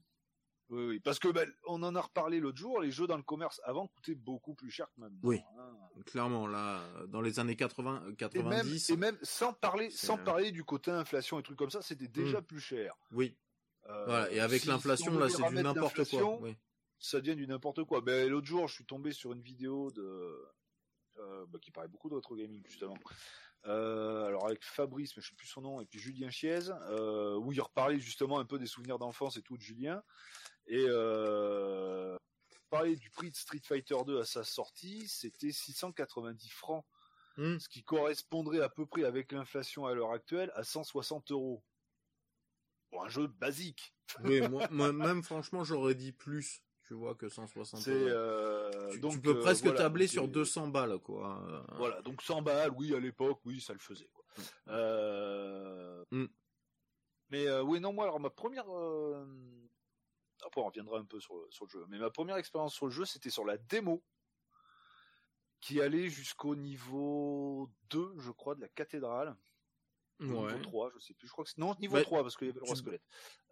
Oui, 0.69 0.85
oui. 0.87 0.99
Parce 1.01 1.19
que 1.19 1.27
ben, 1.27 1.47
on 1.67 1.83
en 1.83 1.93
a 1.93 2.01
reparlé 2.01 2.39
l'autre 2.39 2.57
jour. 2.57 2.79
Les 2.81 2.89
jeux 2.89 3.05
dans 3.05 3.17
le 3.17 3.21
commerce 3.21 3.59
avant 3.65 3.87
coûtaient 3.87 4.15
beaucoup 4.15 4.55
plus 4.55 4.71
cher 4.71 4.87
que 4.95 5.01
maintenant. 5.01 5.19
Oui. 5.21 5.41
hein. 5.59 5.69
Clairement, 6.05 6.47
là, 6.47 6.81
dans 7.09 7.21
les 7.21 7.37
années 7.39 7.57
80, 7.57 8.01
euh, 8.05 8.11
Et 8.33 8.37
même, 8.41 8.49
90, 8.49 8.89
et 8.89 8.97
même 8.97 9.17
sans 9.21 9.53
parler, 9.53 9.89
sans 9.91 10.17
parler 10.17 10.51
du 10.51 10.63
côté 10.63 10.89
inflation 10.89 11.37
et 11.37 11.43
trucs 11.43 11.57
comme 11.59 11.69
ça, 11.69 11.81
c'était 11.81 12.07
déjà 12.07 12.41
plus 12.41 12.61
cher. 12.61 12.95
oui. 13.11 13.37
Euh, 13.89 14.05
Voilà, 14.05 14.31
et 14.31 14.39
avec 14.39 14.61
si- 14.61 14.69
l'inflation, 14.69 15.11
si 15.11 15.17
là, 15.19 15.27
c'est 15.29 15.49
du 15.49 15.61
n'importe 15.61 16.09
quoi. 16.09 16.39
Oui. 16.41 16.55
ça 16.97 17.19
devient 17.19 17.35
du 17.35 17.45
n'importe 17.45 17.83
quoi. 17.83 17.99
Ben, 17.99 18.29
l'autre 18.29 18.47
jour, 18.47 18.69
je 18.69 18.75
suis 18.75 18.85
tombé 18.85 19.11
sur 19.11 19.33
une 19.33 19.41
vidéo 19.41 19.91
de 19.91 20.41
euh, 21.19 21.45
bah, 21.47 21.59
qui 21.61 21.71
parlait 21.71 21.89
beaucoup 21.89 22.09
de 22.09 22.15
retro 22.15 22.35
gaming 22.35 22.61
justement. 22.65 22.97
Euh, 23.65 24.25
alors 24.25 24.45
avec 24.45 24.63
Fabrice, 24.63 25.15
mais 25.15 25.21
je 25.21 25.29
sais 25.29 25.35
plus 25.35 25.47
son 25.47 25.61
nom, 25.61 25.81
et 25.81 25.85
puis 25.85 25.99
Julien 25.99 26.29
Chiez, 26.29 26.69
euh, 26.69 27.35
où 27.37 27.53
il 27.53 27.61
reparlait 27.61 27.99
justement 27.99 28.39
un 28.39 28.45
peu 28.45 28.59
des 28.59 28.67
souvenirs 28.67 28.99
d'enfance 28.99 29.37
et 29.37 29.41
tout 29.41 29.55
de 29.55 29.61
Julien, 29.61 30.03
et 30.67 30.85
euh, 30.87 32.17
parlait 32.69 32.97
du 32.97 33.09
prix 33.09 33.31
de 33.31 33.35
Street 33.35 33.61
Fighter 33.63 33.95
2 34.05 34.19
à 34.19 34.25
sa 34.25 34.43
sortie, 34.43 35.07
c'était 35.07 35.51
690 35.51 36.49
francs, 36.49 36.85
Hmm. 37.35 37.57
ce 37.57 37.67
qui 37.67 37.83
correspondrait 37.83 38.61
à 38.61 38.69
peu 38.69 38.85
près 38.85 39.05
avec 39.05 39.31
l'inflation 39.31 39.87
à 39.87 39.93
l'heure 39.95 40.11
actuelle 40.11 40.51
à 40.55 40.63
160 40.63 41.31
euros 41.31 41.63
pour 42.89 43.03
un 43.03 43.09
jeu 43.09 43.25
basique. 43.25 43.95
Oui, 44.23 44.41
moi, 44.47 44.67
moi, 44.71 44.93
même 44.93 45.23
franchement, 45.23 45.63
j'aurais 45.63 45.95
dit 45.95 46.11
plus, 46.11 46.61
tu 46.87 46.93
vois, 46.93 47.15
que 47.15 47.29
160 47.29 47.79
C'est 47.81 47.91
euros. 47.91 48.07
euh, 48.09 48.89
Tu, 48.91 48.99
donc 48.99 49.13
tu 49.13 49.21
peux 49.21 49.37
euh, 49.37 49.41
presque 49.41 49.63
voilà, 49.63 49.77
tabler 49.79 50.07
sur 50.07 50.25
euh, 50.25 50.27
200 50.27 50.67
balles, 50.67 50.99
quoi. 50.99 51.41
Euh, 51.49 51.61
Voilà, 51.77 52.01
donc 52.01 52.21
100 52.21 52.41
balles, 52.41 52.71
oui, 52.75 52.93
à 52.93 52.99
l'époque, 52.99 53.39
oui, 53.45 53.61
ça 53.61 53.73
le 53.73 53.79
faisait. 53.79 54.09
Quoi. 54.13 54.23
Mm. 54.37 54.41
Euh, 54.69 56.03
Mm. 56.11 56.25
Mais 57.29 57.47
euh, 57.47 57.63
oui, 57.63 57.79
non, 57.79 57.93
moi, 57.93 58.03
alors 58.03 58.19
ma 58.19 58.29
première. 58.29 58.65
euh, 58.69 59.25
Après, 60.45 60.61
on 60.61 60.65
reviendra 60.67 60.99
un 60.99 61.05
peu 61.05 61.19
sur, 61.19 61.35
le- 61.35 61.47
sur 61.49 61.65
le 61.65 61.69
jeu. 61.71 61.85
Mais 61.87 61.97
ma 61.97 62.09
première 62.11 62.35
expérience 62.37 62.73
sur 62.75 62.85
le 62.85 62.91
jeu, 62.91 63.05
c'était 63.05 63.29
sur 63.31 63.45
la 63.45 63.57
démo 63.57 64.03
qui 65.61 65.81
allait 65.81 66.09
jusqu'au 66.09 66.55
niveau 66.55 67.69
2, 67.89 68.13
je 68.19 68.29
crois, 68.31 68.53
de 68.55 68.61
la 68.61 68.67
cathédrale. 68.67 69.35
Ou 70.19 70.25
Ouais. 70.25 70.51
Niveau 70.53 70.59
3, 70.63 70.91
je 70.93 70.99
sais 70.99 71.13
plus. 71.13 71.27
Je 71.27 71.31
crois 71.31 71.43
que 71.45 71.49
c'est... 71.51 71.57
Non, 71.59 71.73
niveau 71.79 71.95
Bah, 71.95 72.03
3, 72.03 72.21
parce 72.21 72.35
qu'il 72.35 72.47
y 72.47 72.49
avait 72.51 72.59
le 72.59 72.65
roi 72.65 72.75
squelette. 72.75 73.01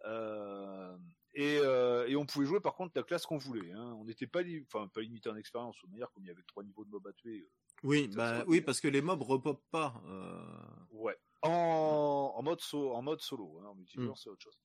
Euh, 0.04 0.96
Et, 1.34 1.58
euh, 1.60 2.06
et 2.08 2.16
on 2.16 2.26
pouvait 2.26 2.44
jouer 2.46 2.60
par 2.60 2.74
contre 2.74 2.92
la 2.94 3.02
classe 3.02 3.24
qu'on 3.24 3.38
voulait. 3.38 3.72
Hein. 3.72 3.96
On 3.98 4.04
n'était 4.04 4.26
pas, 4.26 4.42
li- 4.42 4.62
enfin, 4.66 4.88
pas 4.88 5.00
limité 5.00 5.30
en 5.30 5.36
expérience. 5.36 5.76
De 5.84 5.90
manière, 5.90 6.10
comme 6.12 6.24
il 6.24 6.28
y 6.28 6.30
avait 6.30 6.42
trois 6.46 6.62
niveaux 6.62 6.84
de 6.84 6.90
mob 6.90 7.06
à 7.06 7.12
tuer. 7.14 7.40
euh, 7.40 7.50
Oui, 7.84 8.08
bah 8.08 8.44
oui, 8.46 8.60
parce 8.60 8.80
que 8.80 8.88
les 8.88 9.00
mobs 9.00 9.22
repopent 9.22 9.64
pas. 9.70 10.02
euh, 10.06 10.44
Ouais. 10.90 11.16
En, 11.42 12.34
en 12.36 12.42
mode 12.42 12.60
so- 12.60 12.92
en 12.92 13.02
mode 13.02 13.20
solo, 13.20 13.58
hein, 13.60 13.66
en 13.68 13.74
multijoueur, 13.74 14.12
Mm. 14.12 14.16
c'est 14.16 14.28
autre 14.30 14.42
chose. 14.42 14.58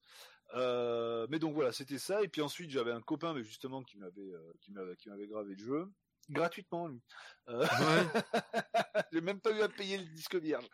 Euh, 0.55 1.25
mais 1.29 1.39
donc 1.39 1.53
voilà, 1.55 1.71
c'était 1.71 1.97
ça. 1.97 2.21
Et 2.21 2.27
puis 2.27 2.41
ensuite, 2.41 2.69
j'avais 2.69 2.91
un 2.91 3.01
copain, 3.01 3.33
mais 3.33 3.43
justement, 3.43 3.81
qui 3.83 3.97
m'avait, 3.97 4.21
euh, 4.33 4.53
qui 4.61 4.71
m'avait, 4.71 4.95
qui 4.95 5.09
m'avait 5.09 5.27
gravé 5.27 5.55
le 5.55 5.63
jeu 5.63 5.89
gratuitement. 6.29 6.87
Lui. 6.87 7.01
Euh, 7.49 7.65
Ouais. 7.65 8.07
j'ai 9.11 9.21
même 9.21 9.39
pas 9.39 9.51
eu 9.51 9.61
à 9.61 9.69
payer 9.69 9.97
le 9.97 10.05
disque 10.05 10.35
vierge. 10.35 10.67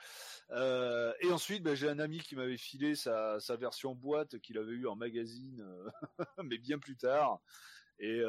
Euh, 0.51 1.13
et 1.21 1.31
ensuite, 1.31 1.63
ben, 1.63 1.75
j'ai 1.75 1.89
un 1.89 1.99
ami 1.99 2.19
qui 2.19 2.35
m'avait 2.35 2.57
filé 2.57 2.95
sa, 2.95 3.39
sa 3.39 3.55
version 3.55 3.95
boîte 3.95 4.39
qu'il 4.39 4.57
avait 4.57 4.73
eu 4.73 4.87
en 4.87 4.95
magazine, 4.95 5.61
euh, 5.61 5.89
mais 6.43 6.57
bien 6.57 6.79
plus 6.79 6.97
tard. 6.97 7.39
Et 7.99 8.19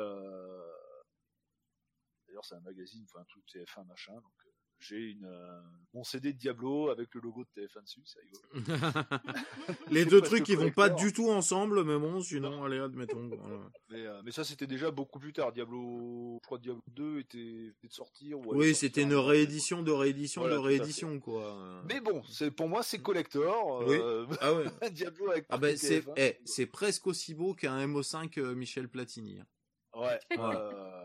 d'ailleurs, 2.28 2.44
c'est 2.44 2.54
un 2.54 2.60
magazine, 2.60 3.04
enfin 3.08 3.20
un 3.20 3.24
truc 3.24 3.44
TF1 3.46 3.86
machin. 3.86 4.14
Donc 4.14 4.53
j'ai 4.86 5.10
une 5.12 5.24
euh, 5.26 5.60
mon 5.94 6.02
CD 6.04 6.32
de 6.32 6.38
Diablo 6.38 6.88
avec 6.90 7.14
le 7.14 7.20
logo 7.20 7.44
de 7.44 7.62
TF1 7.62 7.82
dessus, 7.84 8.00
c'est 8.04 8.18
rigolo. 8.20 8.42
les 9.90 10.04
deux 10.04 10.20
trucs 10.20 10.44
que 10.44 10.52
ils 10.52 10.58
vont 10.58 10.70
pas 10.70 10.88
du 10.88 11.12
tout 11.12 11.30
ensemble, 11.30 11.84
mais 11.84 11.96
bon, 11.98 12.20
sinon, 12.20 12.64
allez, 12.64 12.78
admettons. 12.78 13.28
voilà. 13.28 13.60
Mais, 13.90 14.06
euh, 14.06 14.20
mais 14.24 14.32
ça, 14.32 14.42
c'était 14.42 14.66
déjà 14.66 14.90
beaucoup 14.90 15.20
plus 15.20 15.32
tard. 15.32 15.52
Diablo, 15.52 16.38
je 16.42 16.46
crois 16.46 16.58
Diablo 16.58 16.82
2 16.88 17.20
était, 17.20 17.38
était 17.38 17.86
de 17.86 17.92
sortir. 17.92 18.40
ou 18.40 18.42
Oui, 18.54 18.74
c'était 18.74 19.02
une 19.02 19.14
réédition 19.14 19.82
de 19.84 19.92
réédition 19.92 20.40
Voilà, 20.40 20.56
de 20.56 20.60
réédition, 20.60 21.20
quoi. 21.20 21.82
Mais 21.88 22.00
bon, 22.00 22.22
c'est 22.28 22.50
pour 22.50 22.68
moi 22.68 22.82
c'est 22.82 22.98
collector. 23.00 23.84
Oui. 23.86 23.96
euh, 24.00 24.26
Ah 24.40 24.52
ouais. 24.52 24.64
Diablo 24.90 25.30
avec 25.30 25.46
Ah 25.48 25.58
ben 25.58 25.68
partie 25.68 25.86
c'est 25.86 26.00
TF1. 26.00 26.12
eh, 26.16 26.38
c'est 26.44 26.66
presque 26.66 27.06
aussi 27.06 27.34
beau 27.34 27.54
qu'un 27.54 27.86
MO5 27.86 28.38
euh, 28.40 28.54
Michel 28.56 28.88
Platini. 28.88 29.38
hein. 29.38 29.46
Ouais. 29.94 30.18
Voilà. 30.36 30.58
euh, 30.60 30.70
ouais. 30.70 31.03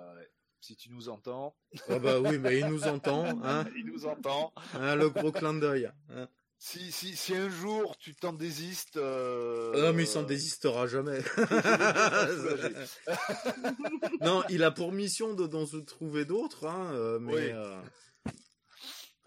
Si 0.62 0.76
tu 0.76 0.92
nous 0.92 1.10
entends, 1.10 1.56
Ah 1.90 2.00
bah 2.00 2.20
oui, 2.20 2.38
mais 2.38 2.60
il 2.60 2.68
nous 2.68 2.84
entend, 2.86 3.26
hein, 3.44 3.66
il 3.78 3.86
nous 3.86 4.06
entend. 4.06 4.54
hein, 4.74 4.96
le 4.96 5.10
gros 5.10 5.32
clin 5.32 5.54
d'œil. 5.54 5.90
hein. 6.12 6.28
Si, 6.62 6.92
si, 6.92 7.16
si 7.16 7.34
un 7.36 7.50
jour 7.50 7.98
tu 7.98 8.14
t'en 8.16 8.34
désistes. 8.34 8.98
Euh... 8.98 9.72
Ah 9.76 9.80
Non, 9.80 9.94
mais 9.94 10.04
il 10.04 10.08
s'en 10.08 10.24
désistera 10.24 10.88
jamais. 10.88 11.20
non, 14.22 14.44
il 14.50 14.64
a 14.64 14.72
pour 14.72 14.92
mission 14.92 15.34
de 15.34 15.48
d'en 15.48 15.66
se 15.66 15.78
trouver 15.78 16.26
d'autres, 16.26 16.66
hein, 16.68 16.92
euh, 16.94 17.20
mais 17.20 17.34
Oui. 17.34 17.42
euh, 17.52 17.80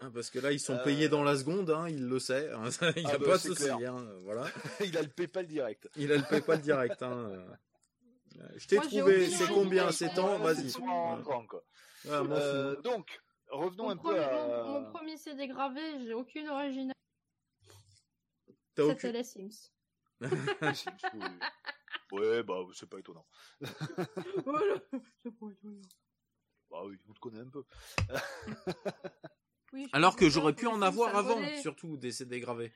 hein, 0.01 0.11
parce 0.13 0.29
que 0.29 0.39
là 0.39 0.51
ils 0.51 0.59
sont 0.59 0.75
Euh, 0.75 0.83
payés 0.83 1.09
dans 1.09 1.23
la 1.23 1.35
seconde, 1.35 1.69
hein, 1.71 1.87
il 1.89 2.07
le 2.07 2.19
sait, 2.19 2.49
hein, 2.51 2.69
il 2.97 3.03
n'y 3.03 3.11
a 3.11 3.15
Ah 3.15 3.17
bah, 3.17 3.25
pas 3.25 3.37
de 3.37 3.41
souci, 3.41 3.65
voilà. 4.23 4.45
il 4.83 4.97
a 4.97 5.01
le 5.01 5.09
PayPal 5.09 5.47
direct. 5.47 5.89
Il 5.95 6.11
a 6.11 6.17
le 6.17 6.23
PayPal 6.29 6.61
direct. 6.61 7.01
Hein. 7.01 7.31
Je 8.55 8.67
t'ai 8.67 8.77
trouvé, 8.77 9.29
c'est 9.29 9.47
combien 9.47 9.91
C'est 9.91 10.13
temps 10.13 10.39
Vas-y. 10.39 10.73
Euh, 12.05 12.81
donc, 12.81 13.21
revenons 13.49 13.85
Mon 13.85 13.89
un 13.91 13.97
peu 13.97 14.21
à... 14.21 14.63
mon, 14.63 14.81
mon 14.81 14.91
premier 14.91 15.15
CD 15.17 15.47
gravé, 15.47 15.81
j'ai 16.05 16.13
aucune 16.13 16.49
originalité. 16.49 16.99
C'était 18.69 18.81
aucune... 18.81 19.11
les 19.11 19.23
Sims. 19.23 19.71
Les 20.19 20.73
Sims, 20.73 20.91
oui. 21.13 21.19
Ouais, 22.11 22.43
bah, 22.43 22.59
c'est 22.73 22.89
pas 22.89 22.99
étonnant. 22.99 23.25
voilà. 24.45 24.75
C'est 25.23 25.31
pas 25.31 25.47
étonnant. 25.51 25.81
Bah 26.69 26.81
oui, 26.85 26.97
on 27.07 27.13
te 27.13 27.19
connaît 27.19 27.39
un 27.39 27.49
peu. 27.49 27.63
Oui, 29.73 29.87
Alors 29.91 30.15
que 30.15 30.29
j'aurais 30.29 30.53
pu 30.53 30.67
en 30.67 30.81
avoir 30.81 31.15
avant, 31.15 31.39
surtout 31.61 31.97
des 31.97 32.11
CD 32.11 32.39
gravés 32.39 32.71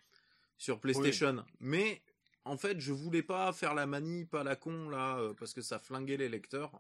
sur 0.58 0.80
PlayStation. 0.80 1.45
Mais 1.60 2.02
en 2.48 2.58
fait, 2.58 2.80
je 2.80 2.93
voulais 2.93 3.24
pas 3.24 3.51
faire 3.53 3.74
la 3.74 3.85
manip 3.85 4.34
à 4.35 4.43
la 4.43 4.56
con 4.56 4.90
là, 4.90 5.17
euh, 5.19 5.34
parce 5.34 5.53
que 5.53 5.61
ça 5.61 5.80
flinguait 5.80 6.17
les 6.17 6.30
lecteurs 6.30 6.72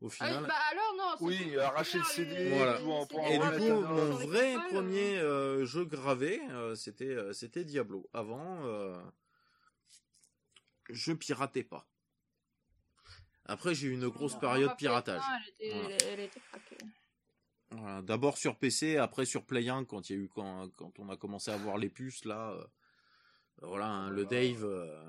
au 0.00 0.08
Ah, 0.08 0.10
final. 0.10 0.46
bah 0.46 0.54
alors 0.70 0.94
non. 0.96 1.14
c'est 1.18 1.24
Oui, 1.24 1.58
arracher 1.58 1.98
le 1.98 2.04
CD, 2.04 2.34
les- 2.34 2.56
Voilà. 2.56 2.78
les 2.78 2.84
tout 2.84 2.90
en 2.90 3.06
CD 3.06 3.14
point. 3.14 3.28
Et 3.30 3.38
du 3.38 3.58
coup, 3.58 3.80
mon 3.82 4.18
les 4.18 4.26
vrai 4.26 4.54
premier 4.70 5.18
euh, 5.18 5.64
jeu 5.64 5.84
gravé, 5.84 6.40
euh, 6.50 6.74
c'était 6.74 7.04
euh, 7.14 7.32
c'était 7.32 7.64
Diablo. 7.64 8.08
Avant, 8.12 8.64
euh, 8.66 8.94
je 10.90 11.12
piratais 11.12 11.64
pas. 11.64 11.86
Après, 13.46 13.74
j'ai 13.74 13.88
eu 13.88 13.92
une 13.92 14.08
grosse 14.08 14.34
Non, 14.34 14.40
période 14.40 14.68
ma 14.70 14.74
PS1, 14.74 14.76
piratage. 14.76 15.22
Elle 15.36 15.48
était, 15.66 15.78
Voilà. 15.78 15.96
elle- 15.96 16.08
elle 16.08 16.20
était 16.20 16.40
craquée. 16.40 16.78
Voilà, 17.70 18.02
D'abord 18.02 18.38
sur 18.38 18.56
PC, 18.56 18.96
après 18.96 19.24
sur 19.24 19.44
Play 19.44 19.68
1 19.68 19.84
quand 19.84 20.08
il 20.08 20.16
y 20.16 20.18
a 20.18 20.22
eu 20.22 20.28
quand, 20.28 20.68
quand 20.76 20.98
on 20.98 21.08
a 21.08 21.16
commencé 21.16 21.50
à 21.50 21.56
voir 21.56 21.78
les 21.78 21.88
puces 21.88 22.24
là. 22.24 22.56
Voilà, 23.62 23.86
hein, 23.86 24.10
le. 24.10 24.24
Dave. 24.26 24.64
euh, 24.64 25.02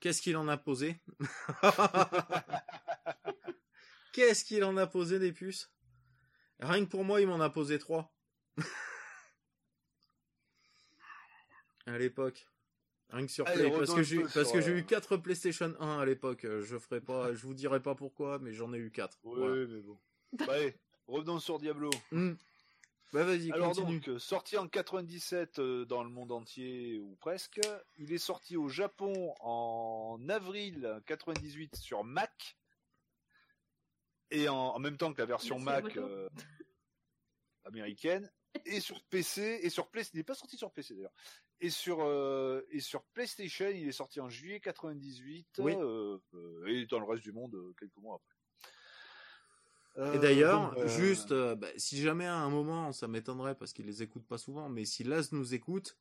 Qu'est-ce 0.00 0.20
qu'il 0.22 0.36
en 0.36 0.48
a 0.48 0.56
posé 0.56 1.00
Qu'est-ce 4.12 4.44
qu'il 4.44 4.62
en 4.64 4.76
a 4.76 4.86
posé 4.86 5.18
des 5.18 5.32
puces? 5.32 5.72
Rien 6.60 6.84
que 6.84 6.90
pour 6.90 7.04
moi, 7.04 7.20
il 7.20 7.26
m'en 7.26 7.40
a 7.40 7.50
posé 7.50 7.78
trois. 7.78 8.14
à 11.86 11.98
l'époque. 11.98 12.46
Rien 13.10 13.26
que 13.26 13.32
sur 13.32 13.46
Allez, 13.46 13.68
Play, 13.68 13.78
parce 13.78 13.94
que 13.94 14.02
j'ai 14.02 14.22
parce 14.22 14.52
que 14.52 14.60
j'ai 14.60 14.70
euh, 14.72 14.78
eu 14.78 14.84
quatre 14.84 15.16
PlayStation 15.16 15.74
1 15.80 15.98
à 16.00 16.04
l'époque. 16.06 16.44
euh, 16.44 16.62
Je 16.62 16.78
ferai 16.78 17.00
pas, 17.00 17.34
je 17.34 17.42
vous 17.46 17.54
dirai 17.54 17.80
pas 17.80 17.94
pourquoi, 17.94 18.38
mais 18.38 18.52
j'en 18.54 18.72
ai 18.72 18.78
eu 18.78 18.90
quatre. 18.90 19.18
Oui, 19.24 19.38
Voilà. 19.38 19.66
mais 19.66 19.80
bon. 19.82 19.98
Bah, 20.46 20.52
allez, 20.54 20.74
revenons 21.06 21.38
sur 21.38 21.58
Diablo. 21.58 21.90
Hmm. 22.10 22.32
Bah 23.12 23.24
vas-y, 23.24 23.52
Alors 23.52 23.68
continue. 23.68 24.00
donc, 24.00 24.08
euh, 24.08 24.18
sorti 24.18 24.56
en 24.56 24.66
97 24.68 25.58
euh, 25.58 25.84
dans 25.84 26.02
le 26.02 26.08
monde 26.08 26.32
entier 26.32 26.98
ou 26.98 27.14
presque, 27.16 27.60
il 27.98 28.10
est 28.12 28.18
sorti 28.18 28.56
au 28.56 28.68
Japon 28.68 29.34
en 29.40 30.18
avril 30.30 31.00
98 31.06 31.76
sur 31.76 32.04
Mac 32.04 32.56
et 34.30 34.48
en, 34.48 34.56
en 34.56 34.78
même 34.78 34.96
temps 34.96 35.12
que 35.12 35.20
la 35.20 35.26
version 35.26 35.58
Merci, 35.58 35.82
Mac 35.84 35.96
euh, 35.98 36.28
américaine 37.64 38.30
et 38.64 38.80
sur 38.80 39.02
PC 39.04 39.60
et 39.62 39.68
sur 39.70 39.88
Play, 39.90 40.02
il 40.12 40.16
n'est 40.16 40.24
pas 40.24 40.34
sorti 40.34 40.56
sur 40.56 40.72
PC 40.72 40.94
d'ailleurs. 40.94 41.12
Et 41.60 41.70
sur 41.70 42.00
euh, 42.00 42.66
et 42.70 42.80
sur 42.80 43.04
PlayStation, 43.14 43.68
il 43.68 43.86
est 43.88 43.92
sorti 43.92 44.20
en 44.20 44.28
juillet 44.28 44.60
98 44.60 45.58
Oui. 45.58 45.74
euh, 45.76 46.18
euh, 46.34 46.66
et 46.66 46.86
dans 46.86 46.98
le 46.98 47.04
reste 47.06 47.22
du 47.22 47.32
monde 47.32 47.56
quelques 47.78 47.96
mois 47.98 48.16
après. 48.16 48.31
Euh, 49.98 50.14
Et 50.14 50.18
d'ailleurs, 50.18 50.70
donc, 50.70 50.78
euh, 50.78 50.88
juste, 50.88 51.32
euh, 51.32 51.54
bah, 51.54 51.68
si 51.76 52.00
jamais 52.00 52.26
à 52.26 52.36
un 52.36 52.48
moment, 52.48 52.92
ça 52.92 53.08
m'étonnerait 53.08 53.54
parce 53.54 53.72
qu'il 53.72 53.84
les 53.86 54.02
écoute 54.02 54.26
pas 54.26 54.38
souvent, 54.38 54.68
mais 54.68 54.84
si 54.86 55.04
Laz 55.04 55.32
nous 55.32 55.52
écoute, 55.54 55.98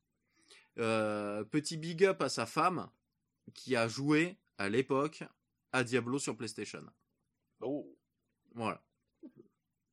euh, 0.77 1.43
petit 1.43 1.75
big 1.77 2.05
up 2.05 2.21
à 2.21 2.29
sa 2.29 2.45
femme 2.45 2.89
qui 3.53 3.75
a 3.75 3.87
joué 3.89 4.37
à 4.57 4.69
l'époque 4.69 5.23
à 5.73 5.83
Diablo 5.83 6.19
sur 6.19 6.37
PlayStation. 6.37 6.83
oh, 7.61 7.97
Voilà. 8.55 8.81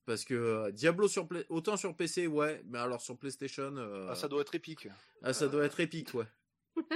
Parce 0.06 0.24
que 0.24 0.34
euh, 0.34 0.70
Diablo 0.72 1.06
sur 1.08 1.26
Play- 1.28 1.44
autant 1.48 1.76
sur 1.76 1.94
PC, 1.96 2.26
ouais, 2.28 2.62
mais 2.66 2.78
alors 2.78 3.00
sur 3.00 3.18
PlayStation, 3.18 3.76
euh, 3.76 4.06
ah, 4.10 4.14
ça 4.14 4.28
doit 4.28 4.40
être 4.40 4.54
épique. 4.54 4.88
ah, 5.22 5.32
ça 5.32 5.48
doit 5.48 5.64
être 5.64 5.80
épique, 5.80 6.14
ouais. 6.14 6.24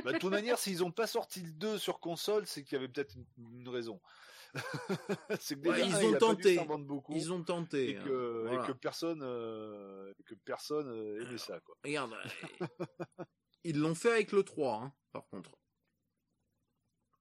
Bah, 0.04 0.12
de 0.12 0.18
toute 0.18 0.30
manière, 0.30 0.58
s'ils 0.58 0.82
ont 0.84 0.92
pas 0.92 1.08
sorti 1.08 1.40
le 1.42 1.50
2 1.50 1.76
sur 1.78 1.98
console, 1.98 2.46
c'est 2.46 2.62
qu'il 2.62 2.74
y 2.74 2.78
avait 2.78 2.88
peut-être 2.88 3.14
une 3.36 3.68
raison. 3.68 4.00
c'est 5.40 5.60
que 5.60 5.68
Ouais, 5.68 5.86
ils 5.86 5.94
un, 5.94 6.04
ont 6.14 6.18
tenté. 6.18 6.58
beaucoup. 6.80 7.12
Ils 7.14 7.32
ont 7.32 7.42
tenté. 7.42 7.90
et 7.92 7.96
hein, 7.96 8.02
que, 8.04 8.42
voilà. 8.46 8.62
et 8.62 8.66
que 8.66 8.72
personne, 8.72 9.20
euh, 9.22 10.12
et 10.18 10.22
que 10.24 10.34
personne 10.34 10.88
euh, 10.88 11.22
aimait 11.26 11.38
ça, 11.38 11.58
quoi. 11.60 11.74
Regarde, 11.84 12.12
euh, 12.60 13.24
ils 13.64 13.78
l'ont 13.78 13.94
fait 13.94 14.10
avec 14.12 14.32
le 14.32 14.42
3, 14.42 14.82
hein, 14.82 14.92
par 15.12 15.26
contre. 15.28 15.52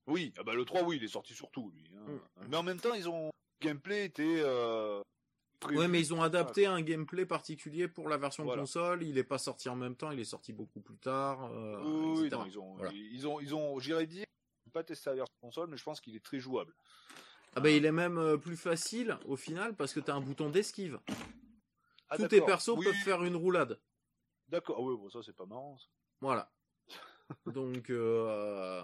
Oui, 0.08 0.34
ah 0.38 0.44
bah 0.44 0.54
le 0.56 0.66
3, 0.66 0.84
oui, 0.84 0.98
il 0.98 1.04
est 1.04 1.08
sorti 1.08 1.34
sur 1.34 1.50
tout, 1.52 1.72
lui. 1.72 1.84
hein. 1.96 2.06
Mm. 2.42 2.48
Mais 2.50 2.58
en 2.58 2.64
même 2.64 2.80
temps, 2.80 2.94
ils 2.94 3.08
ont 3.08 3.28
le 3.62 3.68
gameplay 3.68 4.06
était. 4.06 4.42
Euh, 4.44 5.02
Ouais, 5.76 5.88
mais 5.88 6.00
ils 6.00 6.12
ont 6.12 6.24
adapté 6.24 6.66
un 6.66 6.82
gameplay 6.82 7.24
particulier 7.24 7.88
pour 7.88 8.10
la 8.10 8.18
version 8.18 8.44
Voilà. 8.46 8.64
console. 8.64 9.04
Il 9.04 9.20
est 9.20 9.24
pas 9.24 9.38
sorti 9.38 9.70
en 9.70 9.76
même 9.76 9.96
temps, 9.96 10.10
il 10.10 10.20
est 10.20 10.24
sorti 10.24 10.54
beaucoup 10.54 10.82
plus 10.82 10.98
tard. 10.98 11.44
euh, 11.54 11.80
Oui, 11.84 12.18
oui, 12.22 12.26
etc. 12.26 12.36
non, 12.42 12.46
ils 12.48 12.58
ont, 12.60 12.74
Voilà. 12.78 12.92
ils 12.92 13.28
ont, 13.28 13.40
ils 13.40 13.54
ont, 13.54 13.78
j'irais 13.80 14.08
dire, 14.08 14.26
pas 14.72 14.84
testé 14.84 15.10
la 15.10 15.16
version 15.18 15.36
console, 15.40 15.70
mais 15.70 15.78
je 15.78 15.84
pense 15.84 16.02
qu'il 16.02 16.16
est 16.16 16.24
très 16.24 16.40
jouable. 16.40 16.74
Ah 17.56 17.60
bah 17.60 17.70
il 17.70 17.86
est 17.86 17.92
même 17.92 18.18
euh, 18.18 18.38
plus 18.38 18.56
facile 18.56 19.18
au 19.26 19.36
final 19.36 19.76
parce 19.76 19.94
que 19.94 20.00
t'as 20.00 20.14
un 20.16 20.22
bouton 20.22 20.50
d'esquive. 20.50 21.00
Ah, 22.10 22.18
Tous 22.18 22.28
tes 22.28 22.42
persos 22.42 22.76
Oui, 22.78 22.86
peuvent 22.86 22.96
faire 22.96 23.24
une 23.24 23.36
roulade. 23.36 23.80
D'accord, 24.48 24.78
ah 24.80 24.84
ouais, 24.84 24.96
bon, 24.96 25.10
ça 25.10 25.20
c'est 25.24 25.36
pas 25.36 25.46
marrant. 25.46 25.78
ça. 25.78 25.88
Voilà. 26.22 26.52
Donc 27.46 27.90
euh, 27.90 28.82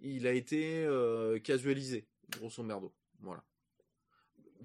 il 0.00 0.26
a 0.26 0.32
été 0.32 0.84
euh, 0.84 1.38
casualisé, 1.40 2.06
grosso 2.38 2.62
merdo. 2.62 2.94
Voilà. 3.20 3.42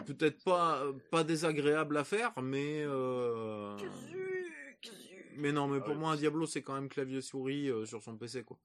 Peut-être 0.05 0.43
pas 0.43 0.83
pas 1.11 1.23
désagréable 1.23 1.97
à 1.97 2.03
faire, 2.03 2.33
mais 2.41 2.83
euh, 2.85 3.77
mais 5.35 5.51
non, 5.51 5.67
mais 5.67 5.77
Ah 5.81 5.85
pour 5.85 5.95
moi 5.95 6.11
un 6.11 6.15
Diablo 6.15 6.45
c'est 6.45 6.61
quand 6.61 6.73
même 6.73 6.89
clavier 6.89 7.21
souris 7.21 7.69
euh, 7.69 7.85
sur 7.85 8.01
son 8.03 8.17
PC 8.17 8.43
quoi. 8.43 8.57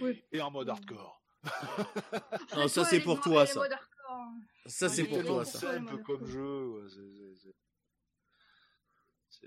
Oui. 0.00 0.22
Et 0.32 0.40
en 0.40 0.50
mode 0.50 0.68
hardcore. 0.68 1.20
Ah, 2.52 2.68
ça 2.68 2.84
c'est 2.84 3.00
pour 3.00 3.20
toi 3.20 3.46
ça. 3.46 3.62
Ça 4.66 4.88
c'est 4.88 5.04
pour 5.04 5.24
toi 5.24 5.38
oui. 5.40 5.46
ça. 5.46 5.58
C'est 5.60 5.66
un 5.68 5.84
peu 5.84 5.98
comme 5.98 6.26
je- 6.26 6.32
jeu. 6.32 7.52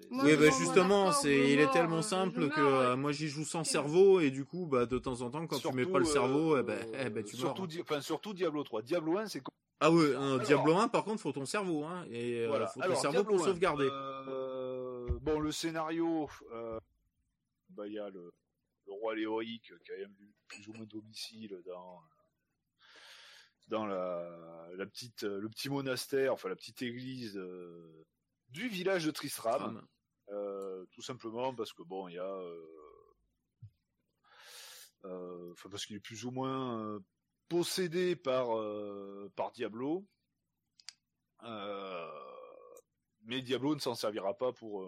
Moi, 0.09 0.23
Oui, 0.25 0.35
bah 0.37 0.49
justement, 0.57 1.11
c'est, 1.11 1.51
il 1.53 1.59
est 1.59 1.69
tellement 1.69 1.97
euh, 1.97 2.01
simple 2.01 2.49
que 2.49 2.59
euh, 2.59 2.91
ouais. 2.91 2.95
moi 2.97 3.11
j'y 3.11 3.27
joue 3.27 3.43
sans 3.45 3.63
cerveau 3.63 4.19
et 4.21 4.31
du 4.31 4.43
coup, 4.43 4.65
bah 4.65 4.87
de 4.87 4.97
temps 4.97 5.21
en 5.21 5.29
temps, 5.29 5.45
quand 5.45 5.59
tu 5.59 5.71
mets 5.73 5.85
pas 5.85 5.99
le 5.99 6.05
Surtout, 6.05 6.19
cerveau, 6.27 6.55
euh, 6.55 6.61
eh 6.61 6.63
ben, 6.63 6.87
eh 7.05 7.09
ben 7.11 7.23
tu 7.23 7.35
meurs. 7.35 7.45
surtout, 7.45 7.67
Di- 7.67 7.81
enfin, 7.81 8.01
surtout 8.01 8.33
Diablo 8.33 8.63
3. 8.63 8.81
Diablo 8.81 9.17
1, 9.19 9.27
c'est 9.27 9.43
Ah 9.79 9.91
ouais, 9.91 10.15
un 10.15 10.33
Alors- 10.35 10.39
Diablo 10.39 10.75
1, 10.77 10.87
par 10.87 11.03
contre, 11.03 11.21
faut 11.21 11.31
ton 11.31 11.45
cerveau, 11.45 11.83
hein, 11.83 12.05
et 12.09 12.39
euh, 12.39 12.47
voilà. 12.47 12.65
faut 12.67 12.79
ton 12.79 12.85
Alors, 12.85 12.97
cerveau 12.99 13.17
Diablo 13.17 13.35
pour 13.35 13.43
1, 13.45 13.47
sauvegarder. 13.49 13.87
euh, 13.91 15.07
bon, 15.21 15.39
le 15.39 15.51
scénario, 15.51 16.27
euh, 16.53 16.79
bah 17.69 17.85
il 17.85 17.93
y 17.93 17.99
a 17.99 18.09
le 18.09 18.31
roi 18.93 19.15
Léoric 19.15 19.73
qui 19.83 19.91
a 19.91 19.97
même 19.97 20.15
eu 20.19 20.33
plus 20.47 20.67
ou 20.67 20.73
moins 20.73 20.85
domicile 20.85 21.61
dans 21.65 22.01
dans 23.67 23.85
la, 23.85 24.69
la 24.75 24.85
petite 24.85 25.23
le 25.23 25.49
petit 25.49 25.69
monastère, 25.69 26.33
enfin 26.33 26.49
la 26.49 26.55
petite 26.55 26.81
église 26.81 27.37
euh, 27.37 28.05
du 28.49 28.67
village 28.67 29.05
de 29.05 29.11
Tristram. 29.11 29.85
Euh, 30.29 30.85
tout 30.91 31.01
simplement 31.01 31.53
parce 31.53 31.73
que 31.73 31.83
bon, 31.83 32.07
il 32.07 32.15
y 32.15 32.19
a, 32.19 32.41
euh, 35.03 35.51
enfin 35.51 35.69
parce 35.69 35.85
qu'il 35.85 35.95
est 35.97 35.99
plus 36.01 36.25
ou 36.25 36.31
moins 36.31 36.99
possédé 37.49 38.15
par 38.15 38.47
par 39.35 39.51
Diablo. 39.51 40.07
Mais 43.25 43.41
Diablo 43.41 43.75
ne 43.75 43.79
s'en 43.79 43.95
servira 43.95 44.33
pas 44.37 44.51
pour, 44.51 44.85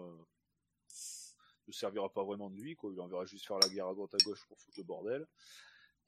ne 1.68 1.72
servira 1.72 2.08
pas 2.12 2.24
vraiment 2.24 2.50
de 2.50 2.56
lui, 2.56 2.76
quoi. 2.76 2.90
Il 2.92 3.00
enverra 3.00 3.24
juste 3.24 3.46
faire 3.46 3.58
la 3.58 3.68
guerre 3.68 3.88
à 3.88 3.94
droite 3.94 4.14
à 4.14 4.18
gauche 4.24 4.44
pour 4.46 4.58
foutre 4.58 4.78
le 4.78 4.84
bordel. 4.84 5.26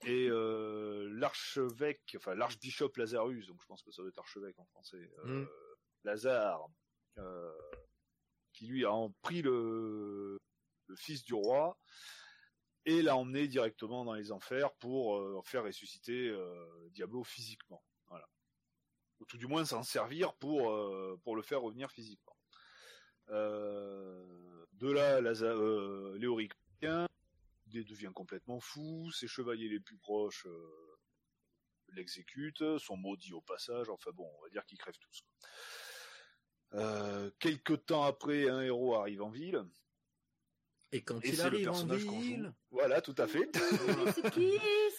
Et 0.05 0.29
euh, 0.31 1.09
l'archevêque, 1.13 2.15
enfin 2.17 2.35
l'archbishop 2.35 2.93
Lazarus, 2.97 3.47
donc 3.47 3.61
je 3.61 3.67
pense 3.67 3.83
que 3.83 3.91
ça 3.91 4.03
doit 4.03 4.11
être 4.11 4.19
archevêque 4.19 4.59
en 4.59 4.67
français, 4.67 5.11
euh, 5.19 5.43
Mm. 5.43 5.49
Lazare, 6.05 6.69
euh, 7.19 7.53
qui 8.53 8.67
lui 8.67 8.85
a 8.85 8.93
pris 9.23 9.43
le, 9.43 10.39
le 10.87 10.97
fils 10.97 11.25
du 11.25 11.35
roi 11.35 11.77
et 12.85 13.03
l'a 13.03 13.17
emmené 13.17 13.49
directement 13.49 14.05
dans 14.05 14.15
les 14.15 14.31
enfers 14.31 14.73
pour 14.75 15.45
faire 15.47 15.65
ressusciter 15.65 16.35
Diablo 16.93 17.23
physiquement. 17.25 17.83
Voilà. 18.07 18.27
Ou 19.21 19.27
tout 19.27 19.37
du 19.37 19.47
moins 19.47 19.65
s'en 19.65 19.83
servir 19.83 20.33
pour, 20.37 20.73
pour 21.23 21.37
le 21.37 21.43
faire 21.43 21.61
revenir 21.61 21.91
physiquement. 21.91 22.37
Euh, 23.31 24.48
de 24.79 24.91
là, 24.91 25.21
Laza, 25.21 25.47
euh, 25.47 26.17
Léoric 26.19 26.53
revient, 26.81 27.07
il 27.73 27.85
devient 27.85 28.13
complètement 28.15 28.61
fou, 28.61 29.11
ses 29.13 29.29
chevaliers 29.29 29.69
les 29.69 29.81
plus 29.81 29.97
proches 29.97 30.47
euh, 30.47 30.97
l'exécutent, 31.95 32.79
sont 32.79 32.97
maudits 32.97 33.33
au 33.33 33.41
passage, 33.41 33.89
enfin 33.91 34.11
bon, 34.15 34.29
on 34.39 34.43
va 34.43 34.49
dire 34.51 34.65
qu'ils 34.67 34.79
crèvent 34.79 34.99
tous. 34.99 35.21
quoi. 35.21 35.51
Euh, 36.75 37.31
quelque 37.39 37.73
temps 37.73 38.05
après, 38.05 38.49
un 38.49 38.61
héros 38.61 38.95
arrive 38.95 39.23
en 39.23 39.31
ville, 39.31 39.65
Et 40.93 41.03
quand 41.03 41.19
et 41.25 41.31
il 41.31 41.41
arrive 41.41 41.69
en 41.69 41.73
personnage 41.73 42.05
qu'on 42.05 42.13
joue. 42.13 42.21
ville, 42.21 42.53
Voilà, 42.71 43.01
tout 43.01 43.15
à 43.17 43.27
fait. 43.27 43.51
Qui 44.35 44.53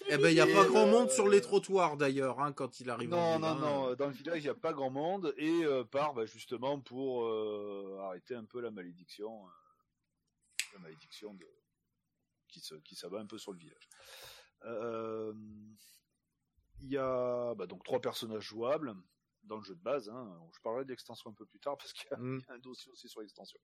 Eh 0.09 0.17
ben, 0.17 0.30
il 0.30 0.35
y 0.35 0.41
a 0.41 0.48
pas 0.48 0.66
grand 0.66 0.88
euh, 0.88 0.91
monde 0.91 1.11
sur 1.11 1.27
les 1.30 1.41
trottoirs 1.41 1.95
d'ailleurs, 1.98 2.40
hein, 2.40 2.53
quand 2.53 2.80
il 2.80 2.90
arrive. 2.90 3.09
Non, 3.09 3.17
en 3.17 3.32
ville, 3.33 3.41
non, 3.41 3.48
hein. 3.48 3.59
non. 3.90 3.95
Dans 3.95 4.08
le 4.08 4.14
village, 4.14 4.40
il 4.40 4.43
n'y 4.43 4.49
a 4.49 4.56
pas 4.56 4.74
grand 4.74 4.90
monde 4.90 5.33
et 5.38 5.64
euh, 5.64 5.83
part 5.83 6.14
bah, 6.16 6.25
justement 6.25 6.80
pour 6.80 7.25
euh, 7.25 7.99
arrêter 8.01 8.33
un 8.35 8.45
peu 8.45 8.61
la 8.61 8.72
malédiction, 8.72 9.45
euh, 9.45 9.49
la 10.73 10.80
malédiction 10.80 11.33
de 11.33 11.48
qui 12.48 12.59
se 12.61 12.75
qui 12.75 12.95
s'abat 12.95 13.19
un 13.19 13.25
peu 13.27 13.38
sur 13.38 13.51
le 13.53 13.59
village. 13.59 13.89
Euh, 14.65 15.33
Il 16.81 16.89
y 16.89 16.98
a 16.98 17.53
bah, 17.56 17.65
donc 17.67 17.83
trois 17.83 17.99
personnages 17.99 18.43
jouables 18.43 18.95
dans 19.43 19.57
le 19.57 19.64
jeu 19.64 19.75
de 19.75 19.81
base. 19.81 20.09
Hein. 20.09 20.39
Je 20.56 20.59
parlerai 20.61 20.85
de 20.85 20.89
l'extension 20.89 21.30
un 21.30 21.33
peu 21.33 21.45
plus 21.45 21.59
tard 21.59 21.77
parce 21.77 21.91
qu'il 21.93 22.07
y 22.09 22.14
a 22.14 22.17
Mm. 22.17 22.41
un 22.49 22.59
dossier 22.59 22.91
aussi 22.91 23.07
sur 23.09 23.22
l'extension. 23.22 23.59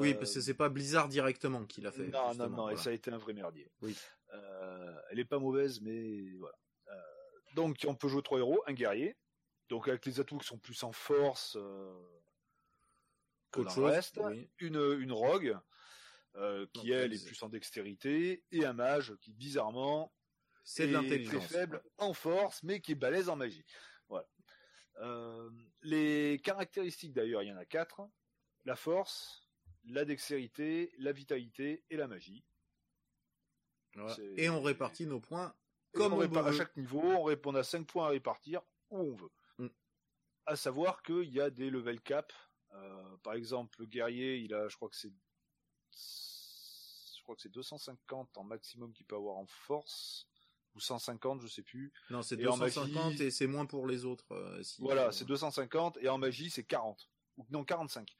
Oui, 0.00 0.12
Euh, 0.12 0.14
parce 0.18 0.34
que 0.34 0.40
c'est 0.40 0.54
pas 0.54 0.68
Blizzard 0.68 1.08
directement 1.08 1.64
qui 1.66 1.80
l'a 1.80 1.92
fait. 1.92 2.08
non, 2.08 2.34
non, 2.34 2.48
non, 2.50 2.68
et 2.70 2.76
ça 2.76 2.90
a 2.90 2.92
été 2.92 3.10
un 3.10 3.18
vrai 3.18 3.32
merdier. 3.32 3.70
Oui. 3.82 3.96
Euh, 4.34 5.00
elle 5.10 5.18
est 5.18 5.24
pas 5.24 5.38
mauvaise, 5.38 5.80
mais 5.80 6.30
voilà. 6.38 6.56
Euh, 6.88 7.00
donc, 7.54 7.84
on 7.86 7.94
peut 7.94 8.08
jouer 8.08 8.22
trois 8.22 8.38
héros, 8.38 8.62
un 8.66 8.72
guerrier, 8.74 9.16
donc 9.68 9.88
avec 9.88 10.04
les 10.06 10.18
atouts 10.20 10.38
qui 10.38 10.46
sont 10.46 10.58
plus 10.58 10.82
en 10.82 10.92
force 10.92 11.56
que 13.52 13.60
le 13.60 13.84
reste, 13.84 14.18
oui. 14.22 14.50
une, 14.58 14.76
une 14.98 15.12
rogue 15.12 15.58
euh, 16.36 16.66
qui 16.72 16.92
elle 16.92 17.12
est 17.12 17.24
plus 17.24 17.42
en 17.42 17.48
dextérité, 17.48 18.44
et 18.52 18.64
un 18.64 18.72
mage 18.72 19.14
qui 19.20 19.32
bizarrement 19.32 20.12
C'est 20.64 20.90
est 20.90 21.24
très 21.24 21.40
faible 21.40 21.82
en 21.98 22.12
force, 22.12 22.62
mais 22.62 22.80
qui 22.80 22.92
est 22.92 22.96
balèze 22.96 23.28
en 23.28 23.36
magie. 23.36 23.64
Voilà. 24.08 24.28
Euh, 25.00 25.50
les 25.82 26.40
caractéristiques 26.42 27.12
d'ailleurs, 27.12 27.42
il 27.42 27.48
y 27.48 27.52
en 27.52 27.56
a 27.56 27.66
quatre 27.66 28.08
la 28.64 28.76
force, 28.76 29.48
la 29.84 30.04
dextérité, 30.04 30.92
la 30.98 31.12
vitalité 31.12 31.84
et 31.88 31.96
la 31.96 32.08
magie. 32.08 32.44
Voilà. 33.94 34.16
Et 34.36 34.50
on 34.50 34.60
répartit 34.60 35.06
nos 35.06 35.20
points 35.20 35.54
comme 35.92 36.12
on 36.12 36.16
on, 36.16 36.20
répar- 36.20 36.42
veut. 36.42 36.48
à 36.50 36.52
chaque 36.52 36.76
niveau, 36.76 37.00
on, 37.00 37.22
répond 37.22 37.54
à 37.54 37.62
5 37.62 37.86
points 37.86 38.06
à 38.06 38.10
répartir 38.10 38.60
où 38.90 38.98
on 38.98 39.14
veut. 39.14 39.30
Mm. 39.58 39.68
À 40.46 40.56
savoir 40.56 41.02
qu'il 41.02 41.30
y 41.30 41.40
a 41.40 41.48
des 41.48 41.70
level 41.70 42.00
cap. 42.00 42.32
Euh, 42.74 43.16
par 43.22 43.34
exemple, 43.34 43.80
le 43.80 43.86
guerrier, 43.86 44.36
il 44.36 44.52
a, 44.52 44.68
je 44.68 44.76
crois 44.76 44.90
que 44.90 44.96
c'est, 44.96 45.12
crois 47.26 47.34
que 47.36 47.42
c'est 47.42 47.48
250 47.52 48.38
en 48.38 48.44
maximum 48.44 48.92
qu'il 48.92 49.04
peut 49.04 49.16
avoir 49.16 49.36
en 49.36 49.46
force 49.46 50.28
ou 50.76 50.80
150, 50.80 51.40
je 51.40 51.48
sais 51.48 51.62
plus. 51.62 51.92
Non, 52.10 52.22
c'est 52.22 52.38
Et 52.40 52.46
en 52.46 52.56
250 52.56 52.92
magie- 53.10 53.22
et 53.24 53.30
c'est 53.32 53.46
moins 53.48 53.66
pour 53.66 53.86
les 53.88 54.04
autres. 54.04 54.30
euh, 54.32 54.62
si- 54.62 54.80
Voilà, 54.80 55.10
c'est 55.10 55.24
250 55.24 55.98
et 56.00 56.08
en 56.08 56.18
magie 56.18 56.50
c'est 56.50 56.64
40 56.64 57.10
ou 57.36 57.44
non 57.50 57.64
45. 57.64 58.16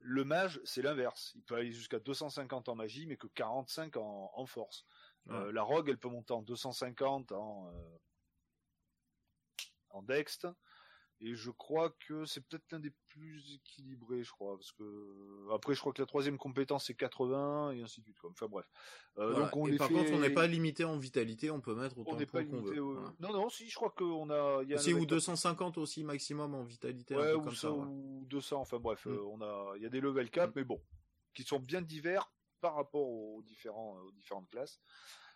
Le 0.00 0.24
mage, 0.24 0.60
c'est 0.64 0.80
l'inverse. 0.80 1.32
Il 1.34 1.42
peut 1.42 1.56
aller 1.56 1.72
jusqu'à 1.72 1.98
250 1.98 2.68
en 2.68 2.74
magie, 2.76 3.04
mais 3.06 3.16
que 3.16 3.26
45 3.26 3.96
en, 3.96 4.30
en 4.32 4.46
force. 4.46 4.84
Euh, 5.28 5.52
la 5.52 5.62
rogue, 5.62 5.88
elle 5.90 5.98
peut 5.98 6.08
monter 6.08 6.32
en 6.32 6.40
250 6.42 7.32
en, 7.32 7.68
euh, 7.68 7.98
en 9.90 10.02
dext. 10.02 10.46
Et 11.20 11.34
je 11.34 11.50
crois 11.50 11.90
que 12.06 12.24
c'est 12.26 12.40
peut-être 12.46 12.70
l'un 12.70 12.78
des 12.78 12.92
plus 13.08 13.54
équilibrés, 13.54 14.22
je 14.22 14.30
crois, 14.30 14.56
parce 14.56 14.70
que 14.70 15.48
après, 15.52 15.74
je 15.74 15.80
crois 15.80 15.92
que 15.92 16.00
la 16.00 16.06
troisième 16.06 16.38
compétence 16.38 16.86
c'est 16.86 16.94
80 16.94 17.72
et 17.72 17.82
ainsi 17.82 18.00
de 18.00 18.04
suite. 18.04 18.16
Enfin 18.24 18.46
bref. 18.46 18.66
Euh, 19.18 19.30
Voilà. 19.32 19.46
donc 19.46 19.56
on 19.56 19.66
et 19.66 19.72
les 19.72 19.78
par 19.78 19.88
fait- 19.88 19.94
contre, 19.94 20.12
on 20.12 20.20
n'est 20.20 20.30
pas 20.30 20.46
limité 20.46 20.84
en 20.84 20.96
vitalité, 20.96 21.50
on 21.50 21.60
peut 21.60 21.74
mettre 21.74 21.98
autant 21.98 22.14
de 22.14 22.24
points 22.24 22.44
qu'on 22.44 22.60
veut. 22.60 22.78
au- 22.80 22.92
Voilà. 22.94 23.12
Non, 23.18 23.32
non, 23.32 23.48
si, 23.48 23.68
je 23.68 23.74
crois 23.74 23.90
qu'on 23.90 24.30
a. 24.30 24.62
Y 24.62 24.74
a 24.74 24.76
level 24.76 24.94
ou 24.94 24.98
cap 25.00 25.08
250 25.08 25.78
aussi 25.78 26.04
maximum 26.04 26.54
en 26.54 26.62
vitalité, 26.62 27.16
Ouais, 27.16 27.32
ou 27.32 27.40
comme 27.42 27.54
ça, 27.54 27.62
ça. 27.62 27.72
ouais. 27.72 27.84
ou 27.84 28.24
200, 28.28 28.60
enfin 28.60 28.78
bref, 28.78 29.04
Mm. 29.06 29.10
euh, 29.10 29.22
on 29.24 29.40
a, 29.40 29.72
il 29.76 29.82
y 29.82 29.86
a 29.86 29.90
des 29.90 30.00
level 30.00 30.30
cap, 30.30 30.50
Mm. 30.50 30.52
mais 30.56 30.64
bon, 30.64 30.80
qui 31.34 31.42
sont 31.42 31.58
bien 31.58 31.82
divers 31.82 32.30
par 32.60 32.74
rapport 32.76 33.08
aux 33.08 33.42
différents, 33.42 33.96
aux 34.02 34.12
différentes 34.12 34.48
classes. 34.50 34.80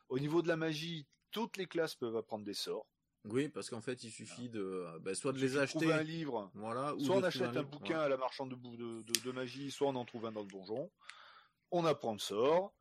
Au 0.09 0.21
niveau 0.21 0.43
de 0.43 0.49
la 0.49 0.57
magie, 0.57 1.09
toutes 1.33 1.57
les 1.57 1.67
classes 1.67 1.95
peuvent 1.97 2.17
apprendre 2.17 2.45
des 2.45 2.55
sorts. 2.55 2.87
Oui, 3.25 3.49
parce 3.49 3.71
qu'en 3.71 3.81
fait, 3.81 4.03
il 4.03 4.11
suffit 4.11 4.49
de, 4.49 4.61
euh, 4.61 4.99
bah, 5.01 5.15
soit 5.15 5.33
de 5.33 5.39
les 5.39 5.57
acheter, 5.57 5.93
un 5.93 6.03
livre, 6.03 6.51
voilà, 6.55 6.95
ou 6.97 7.01
soit 7.05 7.17
on 7.17 7.23
achète 7.23 7.57
un 7.57 7.63
bouquin 7.63 8.01
à 8.01 8.09
la 8.09 8.17
marchande 8.17 8.51
de, 8.51 8.57
bou- 8.57 8.77
de, 8.77 9.03
de- 9.03 9.21
de 9.25 9.31
magie, 9.33 9.71
soit 9.71 9.89
on 9.89 9.95
en 9.95 10.05
trouve 10.05 10.27
un 10.27 10.33
dans 10.33 10.41
le 10.43 10.49
donjon. 10.49 10.91
On 11.71 11.85
apprend 11.85 12.13
le 12.13 12.19
sort. 12.19 12.73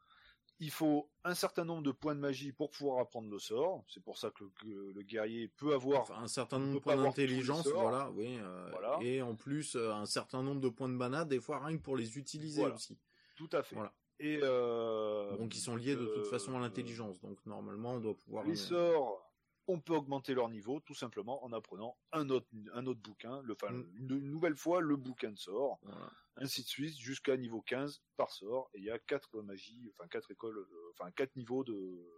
Il 0.60 0.70
faut 0.72 1.10
un 1.24 1.34
certain 1.34 1.66
nombre 1.66 1.82
de 1.84 1.92
points 1.92 2.14
de 2.14 2.20
magie 2.20 2.52
pour 2.52 2.70
pouvoir 2.70 3.00
apprendre 3.00 3.30
le 3.30 3.40
sort. 3.40 3.84
C'est 3.88 4.04
pour 4.04 4.18
ça 4.18 4.30
que 4.32 4.44
le, 4.64 4.92
le 4.92 5.02
guerrier 5.02 5.48
peut 5.48 5.74
avoir 5.74 6.02
Enfin, 6.02 6.22
un 6.22 6.28
certain 6.28 6.60
nombre 6.60 6.76
de 6.76 6.80
points 6.80 6.98
d'intelligence, 6.98 7.68
voilà, 7.68 8.12
oui, 8.12 8.38
euh, 8.40 8.70
Voilà. 8.72 9.00
et 9.02 9.22
en 9.24 9.36
plus 9.36 9.76
euh, 9.76 9.92
un 9.92 10.06
certain 10.06 10.44
nombre 10.44 10.62
de 10.62 10.70
points 10.70 10.90
de 10.90 10.94
mana, 10.94 11.26
des 11.26 11.40
fois 11.40 11.64
rien 11.66 11.78
que 11.78 11.82
pour 11.82 11.98
les 11.98 12.18
utiliser 12.18 12.62
Voilà. 12.62 12.76
aussi. 12.76 12.98
tout 13.36 13.50
à 13.54 13.64
fait. 13.64 13.76
Voilà. 13.76 13.92
Et 14.20 14.40
euh, 14.44 15.36
Donc 15.38 15.56
ils 15.56 15.60
sont 15.60 15.76
liés 15.76 15.96
de 15.96 16.06
toute 16.06 16.28
façon 16.28 16.56
à 16.56 16.60
l'intelligence, 16.60 17.20
donc 17.22 17.44
normalement 17.48 17.94
on 17.94 18.00
doit 18.00 18.16
pouvoir. 18.16 18.44
Les 18.46 18.56
sorts, 18.56 19.31
on 19.68 19.80
peut 19.80 19.94
augmenter 19.96 20.34
leur 20.34 20.50
niveau 20.50 20.80
tout 20.80 20.96
simplement 20.96 21.44
en 21.44 21.54
apprenant 21.54 21.98
un 22.12 22.30
autre, 22.30 22.48
un 22.74 22.86
autre 22.88 23.00
bouquin, 23.02 23.42
le, 23.44 23.54
enfin, 23.54 23.72
Mm. 23.72 23.92
une, 23.98 24.12
une 24.18 24.30
nouvelle 24.32 24.56
fois 24.56 24.82
le 24.82 24.96
bouquin 24.98 25.32
de 25.32 25.38
sort, 25.38 25.80
voilà. 25.84 26.12
ainsi 26.38 26.64
de 26.64 26.68
suite 26.68 26.98
jusqu'à 26.98 27.38
niveau 27.38 27.62
15 27.62 28.02
par 28.18 28.32
sort. 28.32 28.70
Et 28.74 28.80
il 28.80 28.84
y 28.86 28.92
a 28.92 29.00
quatre 29.00 29.42
magies, 29.42 29.92
enfin 29.94 30.08
quatre 30.10 30.32
écoles, 30.32 30.58
euh, 30.58 30.92
enfin 30.92 31.12
quatre 31.12 31.36
niveaux 31.36 31.64
de 31.64 32.10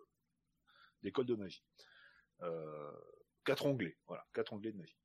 d'école 1.01 1.25
de 1.25 1.35
magie. 1.35 1.63
Euh, 2.41 2.91
quatre 3.43 3.65
onglets, 3.65 3.97
voilà, 4.07 4.25
quatre 4.33 4.53
onglets 4.53 4.71
de 4.71 4.77
magie. 4.77 4.97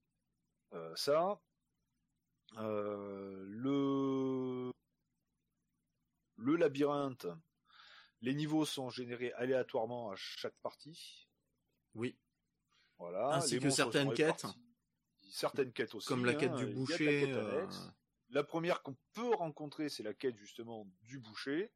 Euh, 0.74 0.94
ça, 0.96 1.40
euh, 2.58 3.44
le 3.48 4.70
le 6.36 6.54
labyrinthe, 6.56 7.26
les 8.20 8.32
niveaux 8.34 8.64
sont 8.64 8.90
générés 8.90 9.32
aléatoirement 9.32 10.10
à 10.12 10.16
chaque 10.16 10.56
partie. 10.62 11.28
Oui, 11.94 12.16
Voilà. 12.98 13.34
Ainsi 13.34 13.54
les 13.54 13.60
que 13.60 13.70
certaines 13.70 14.12
quêtes. 14.12 14.46
Certaines 15.30 15.72
quêtes 15.72 15.94
aussi. 15.94 16.08
comme 16.08 16.24
la 16.24 16.34
quête 16.34 16.52
hein, 16.52 16.56
du 16.56 16.66
la 16.66 16.72
boucher. 16.72 17.20
quête 17.20 17.36
euh. 17.36 17.66
La 18.30 18.44
première 18.44 18.82
qu'on 18.82 18.96
peut 19.12 19.34
rencontrer, 19.34 19.88
c'est 19.88 20.02
la 20.02 20.14
quête 20.14 20.36
justement 20.36 20.86
du 21.02 21.18
boucher. 21.18 21.72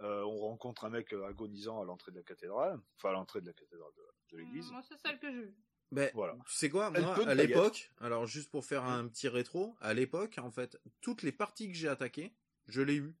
Euh, 0.00 0.22
on 0.24 0.38
rencontre 0.38 0.84
un 0.84 0.90
mec 0.90 1.12
agonisant 1.12 1.82
à 1.82 1.84
l'entrée 1.84 2.10
de 2.12 2.16
la 2.16 2.22
cathédrale, 2.22 2.80
enfin 2.96 3.10
à 3.10 3.12
l'entrée 3.12 3.42
de 3.42 3.46
la 3.46 3.52
cathédrale 3.52 3.90
de, 3.96 4.02
de 4.36 4.42
l'église. 4.42 4.70
Moi, 4.70 4.82
c'est 4.88 4.96
celle 4.98 5.18
que 5.18 5.30
j'ai 5.30 5.42
vue. 5.42 5.56
Ben, 5.92 6.10
Voilà. 6.14 6.36
tu 6.46 6.54
sais 6.54 6.70
quoi, 6.70 6.90
moi, 6.90 7.28
à 7.28 7.34
l'époque, 7.34 7.90
alors 7.98 8.26
juste 8.26 8.50
pour 8.50 8.64
faire 8.64 8.84
un 8.84 9.08
petit 9.08 9.28
rétro, 9.28 9.76
à 9.80 9.92
l'époque, 9.92 10.38
en 10.38 10.50
fait, 10.50 10.80
toutes 11.00 11.22
les 11.22 11.32
parties 11.32 11.68
que 11.70 11.76
j'ai 11.76 11.88
attaquées, 11.88 12.32
je 12.66 12.80
l'ai 12.80 12.94
eu. 12.96 13.14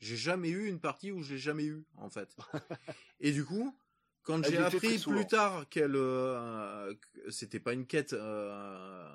J'ai 0.00 0.16
jamais 0.16 0.50
eu 0.50 0.66
une 0.66 0.80
partie 0.80 1.12
où 1.12 1.22
je 1.22 1.34
l'ai 1.34 1.38
jamais 1.38 1.64
eu, 1.64 1.86
en 1.96 2.10
fait. 2.10 2.36
Et 3.20 3.32
du 3.32 3.44
coup, 3.44 3.78
quand 4.26 4.42
Elle 4.44 4.50
j'ai 4.50 4.58
appris 4.58 4.98
plus 4.98 5.26
tard 5.26 5.68
qu'elle, 5.68 5.94
euh, 5.94 6.92
que 7.14 7.30
c'était 7.30 7.60
pas 7.60 7.72
une 7.72 7.86
quête 7.86 8.12
euh, 8.12 9.08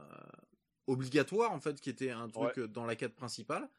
obligatoire, 0.88 1.52
en 1.52 1.60
fait, 1.60 1.80
qui 1.82 1.90
était 1.90 2.10
un 2.12 2.30
truc 2.30 2.60
dans 2.60 2.86
la 2.86 2.96
quête 2.96 3.14
principale, 3.16 3.70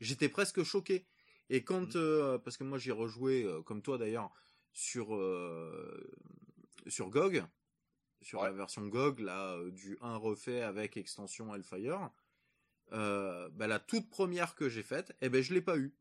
j'étais 0.00 0.28
presque 0.28 0.62
choqué. 0.62 1.06
Et 1.50 1.64
quand, 1.64 1.94
Mhm. 1.94 2.02
euh, 2.02 2.38
parce 2.38 2.56
que 2.56 2.64
moi 2.64 2.78
j'ai 2.78 2.92
rejoué, 2.92 3.42
euh, 3.44 3.60
comme 3.62 3.82
toi 3.82 3.98
d'ailleurs, 3.98 4.30
sur 4.72 5.08
sur 6.86 7.10
GOG, 7.10 7.44
sur 8.22 8.40
Ouais. 8.40 8.46
la 8.46 8.52
version 8.52 8.86
GOG 8.86 9.18
là 9.20 9.58
du 9.70 9.98
1 10.00 10.16
refait 10.16 10.62
avec 10.62 10.96
extension 10.96 11.52
Hellfire. 11.54 12.10
Bah, 12.90 13.66
la 13.66 13.78
toute 13.80 14.08
première 14.10 14.54
que 14.54 14.68
j'ai 14.68 14.82
faite, 14.84 15.14
eh 15.20 15.28
ben 15.28 15.42
je 15.42 15.52
l'ai 15.54 15.60
pas 15.62 15.76
eu. 15.76 15.92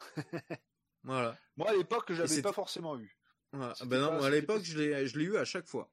voilà. 1.02 1.36
Moi 1.56 1.70
à 1.70 1.74
l'époque, 1.74 2.12
c'était- 2.26 2.42
pas 2.42 2.52
forcément 2.52 2.96
eu. 2.98 3.16
Ben 3.52 4.00
non, 4.00 4.18
pas- 4.18 4.26
à 4.26 4.30
l'époque 4.30 4.62
je 4.64 4.78
l'ai 4.78 5.06
je 5.06 5.18
l'ai 5.18 5.24
eu 5.26 5.36
à 5.36 5.44
chaque 5.44 5.66
fois. 5.66 5.90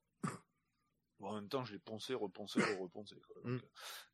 Bon, 1.20 1.28
en 1.32 1.36
même 1.36 1.50
temps, 1.50 1.66
je 1.66 1.74
l'ai 1.74 1.80
poncé. 1.80 2.16
Quoi. 2.18 2.30
Donc, 2.30 2.50
Mm. 3.44 3.56
euh, 3.56 3.60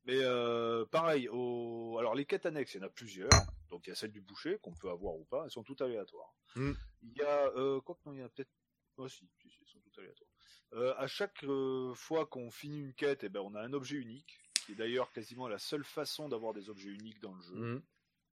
Mais 0.06 0.18
euh, 0.24 0.86
pareil, 0.88 1.28
au... 1.30 1.98
alors 2.00 2.16
les 2.16 2.26
quêtes 2.26 2.48
annexes, 2.48 2.74
il 2.74 2.78
y 2.78 2.84
en 2.84 2.88
a 2.88 2.90
plusieurs. 2.90 3.30
Donc 3.70 3.86
il 3.86 3.92
y 3.92 3.94
a 3.94 3.96
celle 3.96 4.12
du 4.12 4.22
boucher 4.22 4.58
qu'on 4.62 4.74
peut 4.74 4.90
avoir 4.90 5.14
ou 5.16 5.26
pas. 5.26 5.44
Elles 5.46 5.52
sont 5.52 5.64
toutes 5.64 5.82
aléatoires. 5.82 6.34
Mm. 6.56 6.72
Il 7.04 7.14
y 7.14 7.22
a 7.22 7.48
euh, 7.56 7.80
quoi 7.82 7.96
que 7.96 8.02
non, 8.10 8.14
il 8.14 8.20
y 8.20 8.24
a 8.24 8.30
peut-être. 8.30 8.50
Oh, 8.98 9.08
si, 9.08 9.30
si, 9.40 9.50
si, 9.50 9.58
elles 9.62 9.68
sont 9.68 9.80
toutes 9.82 10.00
aléatoires. 10.00 10.30
Euh, 10.74 10.96
à 10.98 11.06
chaque 11.06 11.44
euh, 11.44 11.94
fois 11.94 12.26
qu'on 12.26 12.50
finit 12.50 12.80
une 12.80 12.94
quête, 12.96 13.24
eh 13.24 13.30
ben, 13.30 13.42
on 13.42 13.54
a 13.54 13.62
un 13.62 13.74
objet 13.74 13.98
unique, 13.98 14.40
qui 14.66 14.72
est 14.72 14.76
d'ailleurs 14.76 15.12
quasiment 15.12 15.48
la 15.48 15.60
seule 15.60 15.84
façon 15.84 16.28
d'avoir 16.30 16.54
des 16.54 16.70
objets 16.70 16.90
uniques 16.90 17.20
dans 17.20 17.34
le 17.36 17.42
jeu. 17.44 17.56
Mhm. 17.56 17.84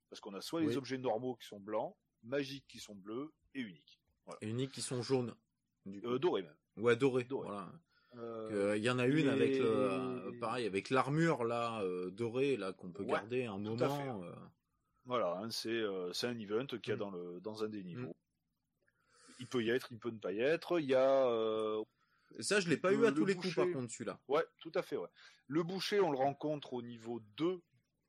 Parce 0.10 0.20
qu'on 0.20 0.34
a 0.34 0.42
soit 0.42 0.62
Oui. 0.62 0.68
les 0.68 0.78
objets 0.78 0.98
normaux 0.98 1.36
qui 1.36 1.46
sont 1.46 1.60
blancs, 1.60 1.96
magiques 2.24 2.66
qui 2.68 2.80
sont 2.80 2.96
bleus 2.96 3.32
et 3.54 3.62
uniques. 3.62 4.00
Et 4.42 4.48
uniques 4.50 4.72
qui 4.72 4.82
sont 4.82 5.02
jaunes. 5.02 5.36
Du. 5.86 6.02
Euh, 6.06 6.18
dorés 6.20 6.44
même. 6.44 6.56
ouais, 6.78 6.96
dorés. 6.96 7.26
Voilà. 7.30 7.72
Euh, 8.16 8.76
Il 8.78 8.84
y 8.84 8.90
en 8.90 9.00
a 9.00 9.06
une 9.08 9.26
et- 9.26 9.30
avec 9.30 9.58
le, 9.58 9.66
euh, 9.66 10.32
pareil 10.40 10.66
avec 10.68 10.90
l'armure 10.92 11.44
là 11.44 11.82
euh, 11.82 12.12
dorée 12.12 12.58
là 12.58 12.72
qu'on 12.72 12.92
peut 12.92 13.04
Ouais, 13.04 13.12
garder 13.14 13.46
un 13.46 13.58
moment. 13.58 14.24
euh. 14.24 14.32
Voilà, 15.06 15.38
hein, 15.40 15.50
c'est 15.50 15.70
euh, 15.72 16.12
un 16.24 16.40
event 16.40 16.66
qu'il 16.68 16.88
y 16.88 16.92
a 16.92 16.96
Mm. 16.96 17.00
dans, 17.00 17.12
le, 17.12 17.40
dans 17.42 17.64
un 17.64 17.70
des 17.70 17.84
niveaux. 17.84 18.16
Il 19.40 19.48
peut 19.48 19.64
y 19.64 19.70
être, 19.72 19.92
il 19.92 20.00
peut 20.00 20.12
ne 20.12 20.20
pas 20.20 20.32
y 20.32 20.40
être. 20.40 20.80
Il 20.80 20.86
y 20.86 20.94
a. 20.96 21.28
euh, 21.28 21.84
Et 22.38 22.44
ça 22.44 22.60
je 22.60 22.70
l'ai 22.70 22.78
pas 22.78 22.92
Le- 22.92 23.00
eu 23.00 23.06
à 23.08 23.12
tous 23.12 23.26
les 23.26 23.34
coups 23.36 23.48
boucher. 23.48 23.62
par 23.64 23.72
contre 23.74 23.92
celui-là. 23.92 24.20
Ouais, 24.28 24.46
tout 24.60 24.72
à 24.76 24.82
fait, 24.84 24.96
ouais. 24.96 25.10
Le 25.48 25.64
boucher, 25.64 26.00
on 26.00 26.12
le 26.12 26.18
rencontre 26.18 26.74
au 26.74 26.82
niveau 26.82 27.20
2 27.36 27.62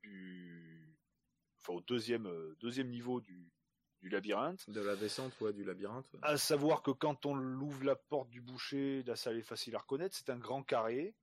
du. 0.02 0.96
Enfin, 1.60 1.72
au 1.72 1.80
deuxième, 1.80 2.26
euh, 2.26 2.54
deuxième 2.60 2.88
niveau 2.90 3.20
du, 3.20 3.50
du 4.04 4.10
labyrinthe. 4.10 4.68
De 4.68 4.82
la 4.82 4.96
descente, 4.96 5.32
ouais, 5.40 5.54
du 5.54 5.64
labyrinthe. 5.64 6.06
ouais. 6.12 6.20
À 6.22 6.36
savoir 6.36 6.82
que 6.82 6.90
quand 6.90 7.24
on 7.24 7.38
ouvre 7.38 7.84
la 7.84 7.96
porte 7.96 8.28
du 8.28 8.42
boucher, 8.42 9.02
là, 9.04 9.16
ça 9.16 9.32
est 9.32 9.40
facile 9.40 9.74
à 9.76 9.78
reconnaître. 9.78 10.14
C'est 10.14 10.28
un 10.28 10.36
grand 10.36 10.62
carré. 10.62 11.14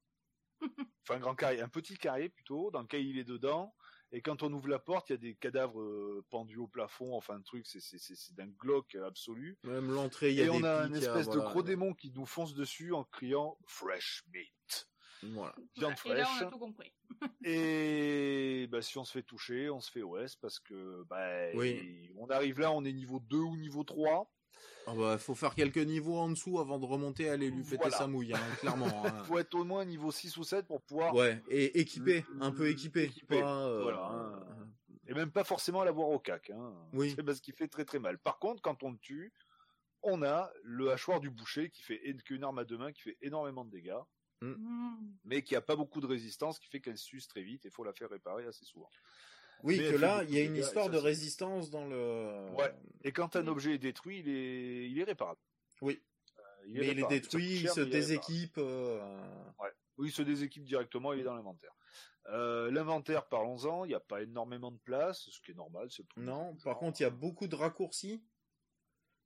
enfin, 1.04 1.16
un 1.16 1.20
grand 1.20 1.36
carré, 1.36 1.62
un 1.62 1.70
petit 1.70 1.96
carré 1.96 2.30
plutôt, 2.30 2.72
dans 2.72 2.82
lequel 2.82 3.06
il 3.06 3.20
est 3.20 3.24
dedans. 3.24 3.76
Et 4.12 4.22
quand 4.24 4.42
on 4.42 4.52
ouvre 4.52 4.68
la 4.68 4.80
porte, 4.80 5.10
il 5.10 5.14
y 5.14 5.16
a 5.16 5.20
des 5.20 5.36
cadavres 5.36 5.80
euh, 5.80 6.26
pendus 6.32 6.58
au 6.58 6.68
plafond. 6.68 7.16
Enfin, 7.16 7.36
un 7.36 7.42
truc, 7.44 7.68
c'est, 7.68 7.80
c'est, 7.80 8.00
c'est, 8.00 8.34
d'un 8.36 8.48
glauque 8.48 8.96
absolu. 8.96 9.58
Même 9.64 9.92
l'entrée, 9.92 10.32
il 10.32 10.38
y 10.38 10.42
a 10.42 10.46
Et 10.46 10.48
des 10.48 10.52
on 10.52 10.64
a 10.64 10.86
une 10.88 10.94
pics, 10.94 11.04
espèce 11.04 11.28
de 11.28 11.36
voilà. 11.36 11.52
gros 11.52 11.62
démon 11.64 11.94
qui 11.94 12.12
nous 12.12 12.26
fonce 12.26 12.56
dessus 12.56 12.94
en 12.94 13.04
criant 13.04 13.58
Fresh 13.68 14.24
meat. 14.34 14.90
Voilà. 15.24 15.54
Viande 15.76 15.94
Et 16.06 16.10
là, 16.10 16.22
on 16.22 16.26
fraîche. 16.26 16.42
a 16.42 16.46
tout 16.46 16.58
compris. 16.60 16.92
Et 17.46 18.68
bah, 18.72 18.82
si 18.82 18.98
on 18.98 19.06
se 19.06 19.12
fait 19.12 19.24
toucher, 19.24 19.70
on 19.70 19.80
se 19.80 19.92
fait 19.92 20.02
OS 20.04 20.36
parce 20.38 20.60
que 20.60 21.04
bah, 21.10 21.50
Oui. 21.56 22.10
on 22.18 22.28
arrive 22.30 22.60
là, 22.60 22.72
on 22.72 22.84
est 22.86 22.94
niveau 22.94 23.20
2 23.20 23.38
ou 23.38 23.58
niveau 23.58 23.84
3. 23.84 24.32
Ah 24.88 24.94
bah, 24.96 25.18
faut 25.18 25.36
faire 25.36 25.54
quelques 25.56 25.78
niveaux 25.78 26.18
en 26.18 26.30
dessous 26.30 26.60
avant 26.60 26.80
de 26.80 26.86
remonter, 26.86 27.30
aller 27.30 27.50
lui 27.50 27.64
péter 27.64 27.78
Voilà. 27.78 27.98
sa 27.98 28.08
mouille, 28.08 28.34
hein, 28.34 28.40
clairement. 28.60 29.06
hein. 29.06 29.24
faut 29.26 29.38
être 29.38 29.54
au 29.56 29.64
moins 29.64 29.86
niveau 29.86 30.12
6 30.12 30.38
ou 30.38 30.44
7 30.44 30.66
pour 30.68 30.82
pouvoir 30.82 31.14
Ouais, 31.14 31.42
et 31.50 31.80
équipé, 31.80 32.26
un 32.40 32.52
peu 32.52 32.68
équipé. 32.70 33.04
Équipé, 33.04 33.40
pas, 33.42 33.68
euh, 33.68 33.84
voilà, 33.84 34.06
hein. 34.12 34.68
et 35.08 35.14
même 35.14 35.32
pas 35.32 35.44
forcément 35.44 35.84
l'avoir 35.84 36.10
au 36.10 36.20
cac. 36.20 36.50
Hein. 36.50 36.74
Oui. 36.94 37.14
C'est 37.16 37.24
parce 37.26 37.40
qu'il 37.42 37.54
fait 37.54 37.68
très 37.68 37.86
très 37.86 38.00
mal. 38.00 38.18
Par 38.20 38.40
contre, 38.40 38.62
quand 38.62 38.82
on 38.84 38.92
le 38.92 38.98
tue, 38.98 39.32
on 40.04 40.24
a 40.24 40.52
le 40.64 40.92
hachoir 40.92 41.20
du 41.20 41.30
boucher 41.30 41.70
qui 41.70 41.84
fait 41.84 42.00
qui 42.02 42.34
est 42.34 42.36
une 42.36 42.44
arme 42.44 42.58
à 42.60 42.64
deux 42.66 42.78
mains 42.78 42.92
qui 42.92 43.02
fait 43.02 43.18
énormément 43.22 43.64
de 43.66 43.70
dégâts, 43.72 43.94
Mm. 44.42 44.98
mais 45.24 45.44
qui 45.44 45.56
a 45.56 45.62
pas 45.62 45.76
beaucoup 45.76 46.02
de 46.02 46.08
résistance, 46.08 46.58
qui 46.60 46.68
fait 46.68 46.82
qu'elle 46.82 46.98
s'use 46.98 47.28
très 47.28 47.44
vite 47.44 47.66
et 47.66 47.70
faut 47.70 47.84
la 47.84 47.94
faire 47.94 48.10
réparer 48.10 48.46
assez 48.46 48.66
souvent. 48.66 48.90
Oui, 49.64 49.78
Mais 49.80 49.92
que 49.92 49.96
là, 49.98 50.24
il 50.24 50.34
y 50.34 50.40
a 50.40 50.44
une 50.44 50.56
histoire 50.56 50.90
de 50.90 50.98
résistance 50.98 51.70
dans 51.70 51.86
le. 51.86 52.50
Ouais. 52.58 52.74
Et 53.04 53.12
quand 53.12 53.36
un 53.36 53.44
Oui. 53.44 53.50
objet 53.50 53.74
est 53.76 53.78
détruit, 53.78 54.20
il 54.20 54.30
est 54.30 54.90
il 54.90 54.98
est 55.00 55.04
réparable. 55.04 55.40
Oui. 55.82 56.02
Euh, 56.40 56.42
Mais 56.66 56.72
il 56.72 56.78
est 56.78 56.80
réparable. 56.80 57.02
Ça 57.02 57.04
coûte 57.04 57.10
détruit, 57.22 57.52
il 57.54 57.60
cher, 57.62 57.74
se 57.74 57.80
mais 57.82 57.86
est 57.86 57.90
déséquipe. 57.92 58.58
euh, 58.58 59.44
Oui, 59.98 60.08
il 60.08 60.12
se 60.12 60.24
déséquipe 60.24 60.64
directement, 60.64 61.14
il 61.14 61.20
est 61.20 61.24
dans 61.24 61.36
l'inventaire. 61.36 61.74
Euh, 62.30 62.72
l'inventaire, 62.72 63.28
parlons-en, 63.28 63.86
il 63.86 63.90
n'y 63.90 63.94
a 63.94 64.00
pas 64.00 64.22
énormément 64.24 64.72
de 64.72 64.78
place, 64.80 65.28
ce 65.30 65.40
qui 65.42 65.52
est 65.52 65.56
normal. 65.56 65.88
c'est 65.92 66.06
Non, 66.18 66.56
par 66.64 66.78
contre, 66.78 67.00
il 67.00 67.04
y 67.04 67.06
a 67.06 67.10
beaucoup 67.12 67.48
de 67.48 67.56
raccourcis. 67.56 68.24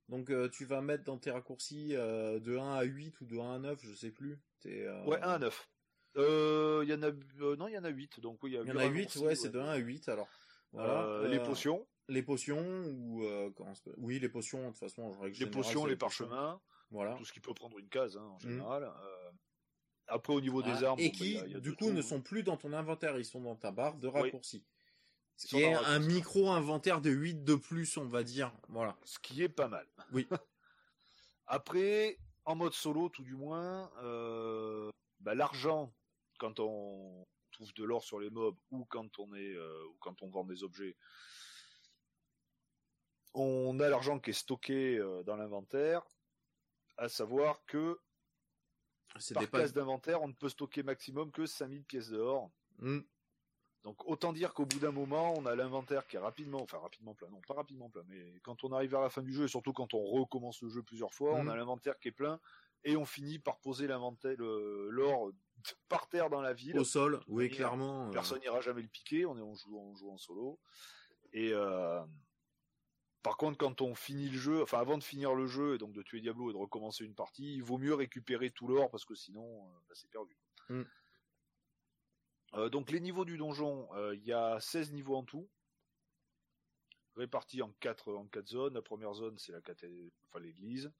Donc, 0.08 0.30
euh, 0.30 0.48
tu 0.48 0.64
vas 0.64 0.80
mettre 0.80 1.04
dans 1.04 1.18
tes 1.18 1.30
raccourcis 1.30 1.96
euh, 1.96 2.38
de 2.38 2.56
1 2.56 2.74
à 2.74 2.82
8 2.84 3.20
ou 3.20 3.26
de 3.26 3.38
1 3.38 3.54
à 3.54 3.58
9, 3.58 3.80
je 3.82 3.92
sais 3.94 4.10
plus. 4.10 4.38
Euh, 4.66 5.04
Ouais, 5.04 5.20
1 5.20 5.28
à 5.30 5.38
9. 5.38 5.68
Euh, 6.16 6.82
il 6.84 6.88
y 6.90 6.94
en 6.94 7.02
a, 7.02 7.10
non, 7.56 7.68
il 7.68 7.74
y 7.74 7.78
en 7.78 7.84
a 7.84 7.88
8, 7.88 8.20
donc 8.20 8.42
oui, 8.42 8.50
il 8.52 8.54
y 8.54 8.56
a 8.56 8.62
Il 8.62 8.68
y 8.68 8.70
huit 8.70 8.76
en 8.76 8.80
a 8.80 8.86
8, 8.86 8.98
raccourcis, 9.06 9.18
ouais, 9.26 9.34
c'est 9.34 9.50
de 9.50 9.58
1 9.58 9.66
à 9.68 9.76
8, 9.76 10.08
alors. 10.08 10.28
Voilà. 10.72 11.28
Les 11.28 11.40
potions, 11.40 11.86
Les 12.08 12.22
potions, 12.22 12.84
ou. 12.86 13.22
comment 13.56 13.74
s'appelle? 13.74 13.94
Oui, 13.98 14.18
les 14.18 14.28
potions, 14.28 14.62
de 14.62 14.68
toute 14.68 14.78
façon, 14.78 15.02
en 15.02 15.10
règle 15.10 15.26
les 15.26 15.34
générale, 15.34 15.62
potions, 15.62 15.86
les 15.86 15.96
parchemins, 15.96 16.60
Voilà. 16.90 17.14
tout 17.16 17.24
ce 17.24 17.32
qui 17.32 17.40
peut 17.40 17.54
prendre 17.54 17.78
une 17.78 17.88
case, 17.88 18.16
hein, 18.16 18.22
en 18.24 18.34
Mhm. 18.46 18.52
général. 18.52 18.84
Euh, 18.84 19.30
après, 20.06 20.32
au 20.32 20.40
niveau 20.40 20.62
des 20.62 20.70
Ah, 20.84 20.90
armes, 20.90 21.00
et 21.00 21.08
bon, 21.08 21.12
bah, 21.12 21.16
qui, 21.18 21.30
il 21.30 21.34
y 21.34 21.38
a- 21.38 21.46
il 21.46 21.52
y 21.52 21.56
a 21.56 21.60
du 21.60 21.74
coup, 21.74 21.90
ne 21.90 22.00
sont 22.02 22.22
plus 22.22 22.42
dans 22.44 22.56
ton 22.56 22.72
inventaire, 22.72 23.18
ils 23.18 23.24
sont 23.24 23.40
dans 23.40 23.56
ta 23.56 23.72
barre 23.72 23.96
de 23.98 24.06
raccourcis. 24.06 24.64
Ce 25.36 25.48
qui 25.48 25.60
est 25.60 25.74
un 25.74 25.98
micro-inventaire 25.98 27.00
de 27.00 27.10
8 27.10 27.44
de 27.44 27.54
plus, 27.54 27.96
on 27.98 28.06
va 28.06 28.22
dire. 28.22 28.52
Voilà. 28.68 28.96
ce 29.04 29.18
qui 29.18 29.42
est 29.42 29.48
pas 29.48 29.68
mal. 29.68 29.86
Oui. 30.12 30.26
Après, 31.46 32.18
en 32.44 32.56
mode 32.56 32.72
solo, 32.72 33.08
tout 33.08 33.22
du 33.22 33.34
moins, 33.34 33.90
euh, 34.02 34.90
bah, 35.20 35.34
l'argent, 35.34 35.92
quand 36.38 36.58
on 36.58 37.26
trouve 37.52 37.72
de 37.74 37.84
l'or 37.84 38.02
sur 38.02 38.18
les 38.18 38.30
mobs 38.30 38.56
ou 38.70 38.84
quand 38.86 39.18
on 39.18 39.34
est 39.34 39.54
euh, 39.54 39.84
ou 39.88 39.96
quand 40.00 40.22
on 40.22 40.30
vend 40.30 40.44
des 40.44 40.62
objets, 40.62 40.96
on 43.34 43.78
a 43.80 43.88
l'argent 43.88 44.18
qui 44.18 44.30
est 44.30 44.32
stocké 44.32 44.96
euh, 44.96 45.22
dans 45.22 45.36
l'inventaire. 45.36 46.02
À 46.96 47.08
savoir 47.08 47.64
que 47.66 48.00
C'est 49.18 49.34
par 49.34 49.42
des 49.42 49.50
case 49.50 49.74
d'inventaire, 49.74 50.22
on 50.22 50.28
ne 50.28 50.32
peut 50.32 50.48
stocker 50.48 50.82
maximum 50.82 51.30
que 51.30 51.44
5000 51.44 51.84
pièces 51.84 52.10
d'or. 52.10 52.50
Hmm. 52.78 53.00
Donc 53.86 54.04
autant 54.08 54.32
dire 54.32 54.52
qu'au 54.52 54.66
bout 54.66 54.80
d'un 54.80 54.90
moment, 54.90 55.32
on 55.36 55.46
a 55.46 55.54
l'inventaire 55.54 56.08
qui 56.08 56.16
est 56.16 56.18
rapidement, 56.18 56.60
enfin 56.60 56.78
rapidement 56.78 57.14
plein, 57.14 57.28
non 57.28 57.40
pas 57.46 57.54
rapidement 57.54 57.88
plein, 57.88 58.02
mais 58.08 58.34
quand 58.42 58.64
on 58.64 58.72
arrive 58.72 58.90
vers 58.90 59.00
la 59.00 59.10
fin 59.10 59.22
du 59.22 59.32
jeu, 59.32 59.44
et 59.44 59.48
surtout 59.48 59.72
quand 59.72 59.94
on 59.94 60.02
recommence 60.04 60.60
le 60.62 60.68
jeu 60.70 60.82
plusieurs 60.82 61.14
fois, 61.14 61.34
on 61.34 61.44
Mhm. 61.44 61.48
a 61.50 61.56
l'inventaire 61.56 61.96
qui 62.00 62.08
est 62.08 62.12
plein, 62.12 62.40
et 62.82 62.96
on 62.96 63.04
finit 63.04 63.38
par 63.38 63.60
poser 63.60 63.86
l'inventaire, 63.86 64.34
l'or 64.38 65.30
par 65.88 66.08
terre 66.08 66.30
dans 66.30 66.40
la 66.40 66.52
ville. 66.52 66.76
Au 66.76 66.82
sol, 66.82 67.20
oui, 67.28 67.48
clairement. 67.48 68.08
euh, 68.08 68.10
Personne 68.10 68.40
n'ira 68.40 68.60
jamais 68.60 68.82
le 68.82 68.88
piquer, 68.88 69.24
on 69.24 69.38
est 69.38 69.40
on 69.40 69.54
joue, 69.54 69.78
on 69.78 69.94
joue 69.94 70.10
en 70.10 70.18
solo. 70.18 70.58
Et 71.32 71.52
euh, 71.52 72.04
par 73.22 73.36
contre, 73.36 73.56
quand 73.56 73.82
on 73.82 73.94
finit 73.94 74.28
le 74.28 74.38
jeu, 74.38 74.62
enfin 74.62 74.80
avant 74.80 74.98
de 74.98 75.04
finir 75.04 75.32
le 75.32 75.46
jeu 75.46 75.76
et 75.76 75.78
donc 75.78 75.92
de 75.92 76.02
tuer 76.02 76.20
Diablo 76.20 76.50
et 76.50 76.52
de 76.52 76.58
recommencer 76.58 77.04
une 77.04 77.14
partie, 77.14 77.54
il 77.54 77.62
vaut 77.62 77.78
mieux 77.78 77.94
récupérer 77.94 78.50
tout 78.50 78.66
l'or 78.66 78.90
parce 78.90 79.04
que 79.04 79.14
sinon, 79.14 79.44
euh, 79.44 79.68
bah, 79.88 79.94
c'est 79.94 80.10
perdu. 80.10 80.36
Mm. 80.70 80.82
Euh, 82.56 82.68
donc 82.70 82.90
les 82.90 83.00
niveaux 83.00 83.24
du 83.24 83.36
donjon, 83.36 83.88
euh, 83.94 84.14
il 84.14 84.24
y 84.24 84.32
a 84.32 84.58
16 84.60 84.92
niveaux 84.92 85.16
en 85.16 85.24
tout, 85.24 85.48
répartis 87.16 87.62
en 87.62 87.70
quatre 87.80 88.14
en 88.14 88.26
quatre 88.26 88.48
zones. 88.48 88.74
La 88.74 88.82
première 88.82 89.14
zone, 89.14 89.38
c'est 89.38 89.52
la 89.52 89.60
caté- 89.60 90.10
enfin 90.28 90.40
l'église. 90.40 90.92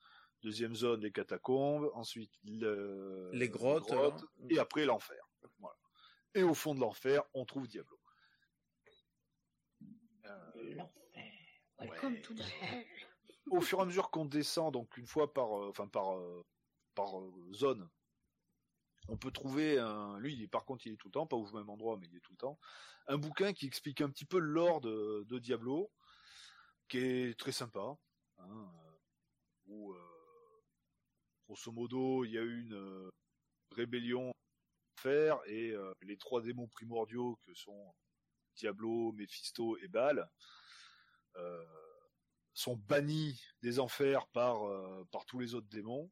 Deuxième 0.42 0.74
zone, 0.74 1.00
les 1.00 1.12
catacombes. 1.12 1.90
Ensuite, 1.94 2.32
le- 2.44 3.30
Les 3.32 3.48
grottes, 3.48 3.90
hein. 3.92 4.14
et 4.50 4.58
après 4.58 4.84
l'enfer. 4.84 5.26
Voilà. 5.58 5.76
Et 6.34 6.42
au 6.42 6.52
fond 6.54 6.74
de 6.74 6.80
l'enfer, 6.80 7.22
on 7.32 7.44
trouve 7.46 7.66
Diablo. 7.66 7.98
Euh, 10.26 10.74
L'enfer. 10.74 11.02
Ouais. 11.78 11.88
Welcome 11.88 12.20
to 12.22 12.34
the 12.34 12.40
hell. 12.40 12.86
au 13.50 13.60
fur 13.60 13.78
et 13.78 13.82
à 13.82 13.84
mesure 13.86 14.10
qu'on 14.10 14.24
descend, 14.24 14.72
donc 14.72 14.96
une 14.96 15.06
fois 15.06 15.32
par, 15.32 15.58
euh, 15.62 15.68
enfin 15.70 15.86
par, 15.88 16.18
euh, 16.18 16.44
par 16.94 17.18
euh, 17.20 17.32
zone, 17.52 17.88
on 19.08 19.16
peut 19.16 19.30
trouver 19.30 19.78
un, 19.78 20.18
lui, 20.18 20.46
par 20.48 20.64
contre, 20.64 20.86
il 20.86 20.94
est 20.94 20.96
tout 20.96 21.08
le 21.08 21.12
temps, 21.12 21.26
pas 21.26 21.36
au 21.36 21.50
même 21.52 21.70
endroit, 21.70 21.96
mais 21.98 22.06
il 22.06 22.16
est 22.16 22.20
tout 22.20 22.32
le 22.32 22.38
temps, 22.38 22.58
un 23.08 23.18
bouquin 23.18 23.52
qui 23.52 23.66
explique 23.66 24.00
un 24.00 24.10
petit 24.10 24.24
peu 24.24 24.38
le 24.38 24.48
lore 24.48 24.80
de, 24.80 25.38
Diablo, 25.38 25.90
qui 26.88 26.98
est 26.98 27.38
très 27.38 27.52
sympa, 27.52 27.96
hein, 28.38 28.44
euh, 28.48 28.98
où, 29.66 29.92
euh, 29.92 30.62
grosso 31.46 31.72
modo, 31.72 32.24
il 32.24 32.32
y 32.32 32.38
a 32.38 32.42
eu 32.42 32.62
une 32.62 32.74
euh, 32.74 33.10
rébellion 33.72 34.32
faire, 34.98 35.38
et 35.46 35.74
les 36.02 36.16
trois 36.16 36.40
démons 36.40 36.68
primordiaux 36.68 37.38
que 37.46 37.54
sont 37.54 37.94
Diablo, 38.56 39.12
Mephisto 39.12 39.76
et 39.76 39.88
Baal, 39.88 40.28
sont 42.54 42.76
bannis 42.76 43.38
des 43.60 43.78
enfers 43.78 44.26
par 44.28 44.56
tous 45.26 45.38
les 45.38 45.54
autres 45.54 45.68
démons. 45.68 46.10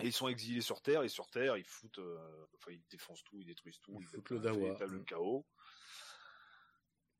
Et 0.00 0.06
ils 0.06 0.12
sont 0.12 0.28
exilés 0.28 0.60
sur 0.60 0.82
Terre, 0.82 1.02
et 1.04 1.08
sur 1.08 1.28
Terre, 1.28 1.56
ils 1.56 1.64
foutent, 1.64 2.00
euh, 2.00 2.46
enfin, 2.56 2.72
ils 2.72 2.84
défoncent 2.90 3.22
tout, 3.24 3.38
ils 3.40 3.46
détruisent 3.46 3.78
tout, 3.80 3.92
Ils 3.94 4.02
ils 4.02 4.06
foutent 4.06 4.30
le 4.30 4.40
dawa. 4.40 4.58
véritable 4.58 4.98
Mm. 4.98 5.04
chaos. 5.04 5.46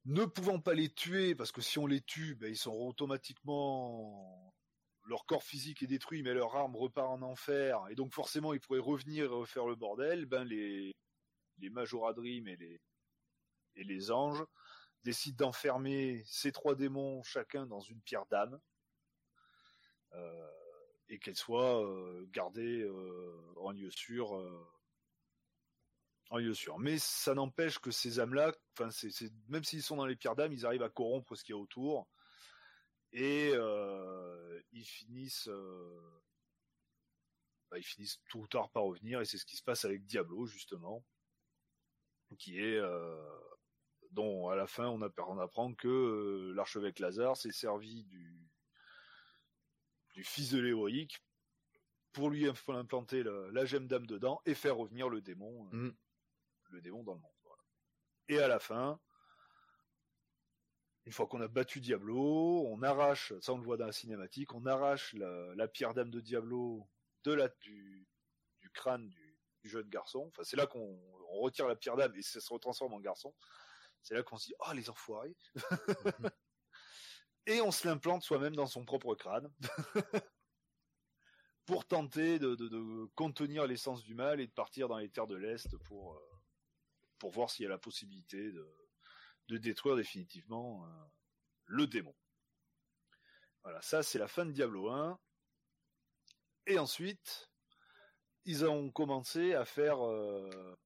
Ne 0.07 0.25
pouvant 0.27 0.61
pas 0.61 0.75
les 0.75 0.93
tuer, 0.93 1.35
parce 1.35 1.53
que 1.53 1.62
si 1.62 1.78
on 1.78 1.86
les 1.86 2.03
tue, 2.03 2.35
ben, 2.35 2.51
ils 2.51 2.57
sont 2.59 2.73
automatiquement, 2.75 4.55
leur 5.05 5.25
corps 5.25 5.44
physique 5.44 5.83
est 5.83 5.86
détruit, 5.86 6.23
mais 6.23 6.35
leur 6.35 6.55
arme 6.57 6.77
repart 6.77 7.11
en 7.11 7.23
enfer, 7.23 7.86
et 7.91 7.94
donc 7.94 8.12
forcément, 8.12 8.53
ils 8.53 8.61
pourraient 8.61 8.81
revenir 8.81 9.25
et 9.25 9.28
refaire 9.28 9.67
le 9.67 9.77
bordel, 9.77 10.27
ben, 10.27 10.44
les, 10.44 10.93
les 11.59 11.70
Majora 11.70 12.12
Dream 12.12 12.49
et 12.49 12.57
les, 12.57 12.81
et 13.77 13.85
les 13.85 14.11
anges 14.11 14.44
décident 15.05 15.47
d'enfermer 15.47 16.23
ces 16.27 16.51
trois 16.53 16.75
démons 16.75 17.23
chacun 17.23 17.67
dans 17.67 17.81
une 17.81 18.01
pierre 18.03 18.27
d'âme 18.27 18.61
euh, 20.12 20.51
et 21.08 21.18
qu'elles 21.18 21.36
soient 21.36 21.84
euh, 21.84 22.26
gardées 22.31 22.83
euh, 22.83 23.55
en 23.57 23.70
lieu 23.73 23.91
sûr 23.91 24.36
euh, 24.36 24.66
en 26.31 26.39
lieu 26.39 26.55
sûr. 26.55 26.78
Mais 26.78 26.99
ça 26.99 27.34
n'empêche 27.34 27.78
que 27.78 27.91
ces 27.91 28.20
âmes 28.20 28.34
là 28.34 28.52
enfin 28.73 28.91
c'est 28.91 29.10
c'est- 29.10 29.33
même 29.49 29.65
s'ils 29.65 29.83
sont 29.83 29.97
dans 29.97 30.07
les 30.07 30.16
pierres 30.16 30.36
d'âme 30.36 30.52
ils 30.52 30.66
arrivent 30.66 30.83
à 30.83 30.89
corrompre 30.91 31.34
ce 31.36 31.44
qu'il 31.44 31.55
y 31.55 31.58
a 31.58 31.60
autour 31.60 32.08
et 33.12 33.52
ils 34.73 34.84
finissent 34.84 35.49
bah, 37.70 37.78
ils 37.78 37.84
finissent 37.84 38.20
tôt 38.28 38.41
ou 38.41 38.47
tard 38.49 38.70
par 38.70 38.84
revenir 38.84 39.20
et 39.20 39.24
c'est 39.24 39.39
ce 39.39 39.47
qui 39.47 39.57
se 39.57 39.62
passe 39.62 39.84
avec 39.84 40.05
Diablo 40.05 40.47
justement 40.47 41.05
qui 42.39 42.58
est 42.58 42.81
dont 44.10 44.49
à 44.49 44.57
la 44.57 44.66
fin 44.66 44.89
on, 44.89 45.02
apprend, 45.02 45.74
que 45.74 46.52
l'archevêque 46.57 46.99
Lazare 46.99 47.36
s'est 47.36 47.52
servi 47.52 48.05
du, 48.05 48.43
du 50.15 50.25
fils 50.25 50.51
de 50.51 50.60
l'héroïque 50.60 51.23
pour 52.12 52.31
lui 52.31 52.47
implanter 52.68 53.23
la, 53.23 53.51
la 53.51 53.65
gemme 53.65 53.89
d'âme 53.89 54.07
dedans 54.07 54.41
et 54.47 54.55
faire 54.55 54.76
revenir 54.76 55.09
le 55.09 55.20
démon, 55.20 55.67
euh, 55.73 55.89
Mm. 55.89 55.97
le 56.70 56.81
démon 56.81 57.02
dans 57.02 57.15
le 57.15 57.20
monde. 57.20 57.33
voilà. 57.44 57.62
Et 58.28 58.39
à 58.39 58.49
la 58.49 58.59
fin, 58.60 59.01
une 61.07 61.12
fois 61.12 61.26
qu'on 61.26 61.41
a 61.41 61.49
battu 61.49 61.81
Diablo, 61.81 62.67
on 62.68 62.83
arrache, 62.83 63.33
ça 63.41 63.52
on 63.52 63.59
le 63.59 63.65
voit 63.65 63.76
dans 63.76 63.86
la 63.86 63.93
cinématique, 63.93 64.55
on 64.55 64.65
arrache 64.65 65.12
la, 65.15 65.55
la 65.57 65.68
pierre 65.68 65.93
d'âme 65.93 66.10
de 66.10 66.20
Diablo 66.20 66.89
de 67.25 67.33
la, 67.33 67.49
du, 67.60 68.07
du 68.60 68.70
crâne 68.70 69.09
du, 69.09 69.39
du 69.62 69.68
jeune 69.68 69.89
garçon. 69.89 70.26
Enfin, 70.28 70.44
c'est 70.44 70.57
là 70.57 70.67
qu'on 70.67 70.99
on 71.31 71.41
retire 71.41 71.67
la 71.67 71.75
pierre 71.76 71.97
d'âme 71.97 72.15
et 72.15 72.23
ça 72.23 72.41
se 72.41 72.52
retransforme 72.52 72.94
en 72.94 73.01
garçon. 73.01 73.34
C'est 74.02 74.15
là 74.15 74.23
qu'on 74.23 74.36
se 74.39 74.47
dit, 74.47 74.55
oh 74.60 74.73
les 74.73 74.89
enfoirés. 74.89 75.36
Et 77.47 77.60
on 77.60 77.70
se 77.70 77.86
l'implante 77.86 78.23
soi-même 78.23 78.56
dans 78.56 78.66
son 78.66 78.84
propre 78.84 79.14
crâne. 79.14 79.52
pour 81.66 81.86
tenter 81.86 82.39
de, 82.39 83.06
contenir 83.14 83.66
l'essence 83.66 84.02
du 84.02 84.14
mal 84.14 84.40
et 84.40 84.47
de 84.47 84.52
partir 84.52 84.89
dans 84.89 84.98
les 84.98 85.08
terres 85.08 85.26
de 85.26 85.36
l'Est 85.36 85.76
pour, 85.78 86.14
euh, 86.14 86.40
pour 87.18 87.31
voir 87.31 87.50
s'il 87.50 87.62
y 87.62 87.66
a 87.66 87.70
la 87.70 87.78
possibilité 87.78 88.52
de, 88.52 88.68
de 89.48 89.56
détruire 89.56 89.97
définitivement 89.97 90.84
euh, 90.84 90.89
le 91.66 91.86
démon. 91.86 92.14
Voilà, 93.62 93.81
ça 93.81 94.02
c'est 94.02 94.18
la 94.18 94.28
fin 94.28 94.44
de 94.44 94.52
Diablo 94.52 94.90
1. 94.90 95.18
Et 96.66 96.78
ensuite, 96.78 97.50
ils 98.44 98.64
ont 98.66 98.90
commencé 98.90 99.55
à 99.55 99.64
faire, 99.64 100.05
euh, 100.06 100.76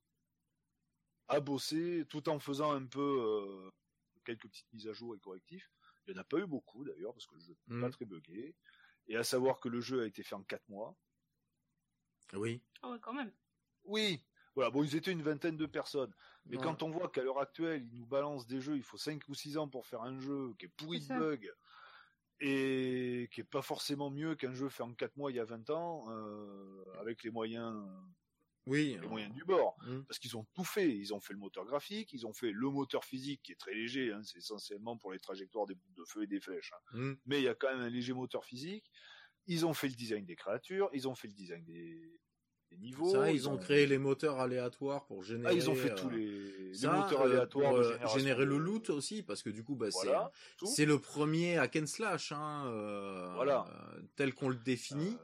à 1.26 1.40
bosser, 1.40 2.04
tout 2.08 2.28
en 2.28 2.38
faisant 2.38 2.72
un 2.72 2.86
peu 2.86 3.70
quelques 4.24 4.48
petites 4.48 4.72
mises 4.72 4.88
à 4.88 4.92
jour 4.92 5.14
et 5.16 5.18
correctifs. 5.18 5.70
Il 6.08 6.14
n'y 6.14 6.18
en 6.18 6.22
a 6.22 6.24
pas 6.24 6.38
eu 6.38 6.46
beaucoup 6.46 6.84
d'ailleurs, 6.84 7.12
parce 7.12 7.26
que 7.26 7.34
le 7.34 7.40
jeu 7.40 7.56
n'est 7.68 7.80
pas 7.80 7.90
très 7.90 8.04
buggé. 8.06 8.56
Et 9.08 9.16
à 9.16 9.24
savoir 9.24 9.60
que 9.60 9.68
le 9.68 9.80
jeu 9.80 10.02
a 10.02 10.06
été 10.06 10.22
fait 10.22 10.34
en 10.34 10.42
4 10.42 10.68
mois. 10.68 10.96
Oui. 12.34 12.62
Ah 12.82 12.90
ouais, 12.90 12.98
quand 13.00 13.12
même. 13.12 13.32
Oui, 13.84 14.22
voilà, 14.54 14.70
bon, 14.70 14.82
ils 14.82 14.96
étaient 14.96 15.12
une 15.12 15.22
vingtaine 15.22 15.56
de 15.56 15.66
personnes. 15.66 16.12
Mais 16.46 16.56
Ouais. 16.56 16.62
quand 16.62 16.82
on 16.82 16.90
voit 16.90 17.08
qu'à 17.08 17.22
l'heure 17.22 17.38
actuelle, 17.38 17.86
ils 17.92 17.98
nous 17.98 18.06
balancent 18.06 18.46
des 18.46 18.60
jeux, 18.60 18.76
il 18.76 18.82
faut 18.82 18.98
5 18.98 19.22
ou 19.28 19.34
6 19.34 19.56
ans 19.56 19.68
pour 19.68 19.86
faire 19.86 20.02
un 20.02 20.18
jeu 20.18 20.54
qui 20.58 20.66
est 20.66 20.68
pourri 20.68 21.00
de 21.00 21.06
bugs 21.08 21.52
et 22.40 23.28
qui 23.32 23.40
est 23.40 23.44
pas 23.44 23.62
forcément 23.62 24.10
mieux 24.10 24.34
qu'un 24.34 24.52
jeu 24.54 24.68
fait 24.68 24.82
en 24.82 24.94
4 24.94 25.16
mois 25.16 25.30
il 25.30 25.36
y 25.36 25.40
a 25.40 25.44
20 25.44 25.70
ans, 25.70 26.06
euh, 26.10 26.84
avec 26.98 27.22
les 27.22 27.30
moyens, 27.30 27.86
Oui. 28.68 28.96
les 29.00 29.06
euh, 29.06 29.08
moyens 29.08 29.34
du 29.34 29.44
bord. 29.44 29.76
mm. 29.86 30.02
Parce 30.06 30.18
qu'ils 30.18 30.36
ont 30.36 30.46
tout 30.54 30.64
fait. 30.64 30.88
Ils 30.88 31.12
ont 31.14 31.20
fait 31.20 31.32
le 31.32 31.38
moteur 31.38 31.64
graphique, 31.64 32.12
ils 32.12 32.26
ont 32.26 32.32
fait 32.32 32.52
le 32.52 32.70
moteur 32.70 33.04
physique 33.04 33.40
qui 33.42 33.52
est 33.52 33.56
très 33.56 33.74
léger, 33.74 34.12
hein, 34.12 34.20
c'est 34.22 34.38
essentiellement 34.38 34.96
pour 34.96 35.10
les 35.12 35.18
trajectoires 35.18 35.66
des 35.66 35.74
bouts 35.74 35.92
de 35.96 36.04
feu 36.04 36.22
et 36.22 36.26
des 36.26 36.40
flèches. 36.40 36.72
hein. 36.92 36.98
Mm. 36.98 37.14
Mais 37.26 37.40
il 37.40 37.44
y 37.44 37.48
a 37.48 37.54
quand 37.54 37.70
même 37.70 37.80
un 37.80 37.88
léger 37.90 38.12
moteur 38.12 38.44
physique. 38.44 38.90
Ils 39.46 39.64
ont 39.64 39.72
fait 39.74 39.88
le 39.88 39.94
design 39.94 40.24
des 40.26 40.36
créatures, 40.36 40.90
ils 40.92 41.08
ont 41.08 41.14
fait 41.14 41.26
le 41.28 41.32
design 41.34 41.64
des, 41.64 42.20
des 42.70 42.76
niveaux. 42.76 43.10
Ça, 43.10 43.30
ils 43.32 43.48
ont 43.48 43.56
créé 43.56 43.86
les 43.86 43.96
moteurs 43.96 44.38
aléatoires 44.40 45.06
pour 45.06 45.22
générer. 45.22 45.48
Ah, 45.50 45.54
ils 45.54 45.70
ont 45.70 45.74
fait 45.74 45.92
euh, 45.92 45.94
tous 45.94 46.10
les, 46.10 46.72
les 46.72 46.86
moteurs 46.86 47.22
euh, 47.22 47.30
aléatoires 47.30 47.70
pour, 47.70 47.78
euh, 47.78 48.18
générer 48.18 48.44
le 48.44 48.58
loot 48.58 48.90
aussi, 48.90 49.22
parce 49.22 49.42
que 49.42 49.48
du 49.48 49.64
coup, 49.64 49.74
bah, 49.74 49.88
Voilà, 49.90 50.30
c'est 50.66 50.84
le 50.84 50.98
premier 50.98 51.56
hack 51.56 51.76
and 51.76 51.86
slash, 51.86 52.32
hein, 52.32 52.66
euh, 52.66 53.32
Voilà. 53.36 53.64
euh, 53.94 54.02
tel 54.16 54.34
qu'on 54.34 54.50
le 54.50 54.56
définit. 54.56 55.16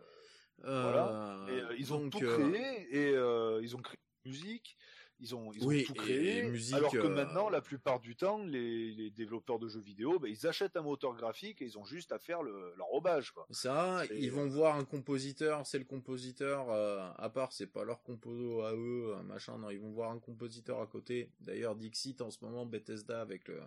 Euh, 0.65 0.94
Euh, 0.94 1.47
et, 1.49 1.60
euh, 1.62 1.76
ils 1.78 1.92
ont 1.92 2.00
donc, 2.00 2.12
tout 2.12 2.24
euh, 2.24 2.50
créé 2.50 2.86
et 2.91 3.15
euh, 3.15 3.60
ils 3.62 3.74
ont 3.76 3.83
créé 3.83 3.99
musique. 4.24 4.76
Ils 5.20 5.34
ont, 5.34 5.52
ils 5.52 5.65
ont 5.65 5.84
tout 5.86 5.94
créé. 5.94 6.39
et 6.39 6.42
musique, 6.42 6.74
alors 6.74 6.91
que 6.91 7.07
maintenant, 7.07 7.49
la 7.49 7.60
plupart 7.60 8.00
du 8.00 8.16
temps, 8.16 8.39
les, 8.44 8.91
les 8.91 9.10
développeurs 9.10 9.60
de 9.60 9.68
jeux 9.68 9.81
vidéo, 9.81 10.18
bah, 10.18 10.28
ils 10.28 10.47
achètent 10.47 10.76
un 10.76 10.83
moteur 10.83 11.15
graphique 11.15 11.62
et 11.62 11.66
ils 11.66 11.78
ont 11.78 11.84
juste 11.84 12.10
à 12.10 12.18
faire 12.18 12.42
le- 12.42 12.74
l'enrobage. 12.76 13.31
quoi. 13.31 13.47
Ça, 13.50 14.02
ils 14.10 14.33
vont 14.33 14.49
voir 14.49 14.74
un 14.76 14.84
compositeur, 14.84 15.65
c'est 15.66 15.78
le 15.78 15.84
compositeur, 15.84 16.66
euh, 16.70 17.08
à 17.16 17.31
part, 17.31 17.52
c'est 17.52 17.68
pas 17.68 17.84
leur 17.84 18.02
compo 18.02 18.62
à 18.62 18.74
eux, 18.74 19.15
machin, 19.24 19.57
non, 19.57 19.70
ils 19.70 19.78
vont 19.81 19.92
voir 19.92 20.10
un 20.10 20.18
compositeur 20.18 20.81
à 20.81 20.86
côté. 20.86 21.31
D'ailleurs, 21.41 21.76
Dixit, 21.76 22.20
en 22.20 22.31
ce 22.31 22.39
moment, 22.44 22.66
Bethesda 22.66 23.20
avec 23.20 23.47
le, 23.47 23.60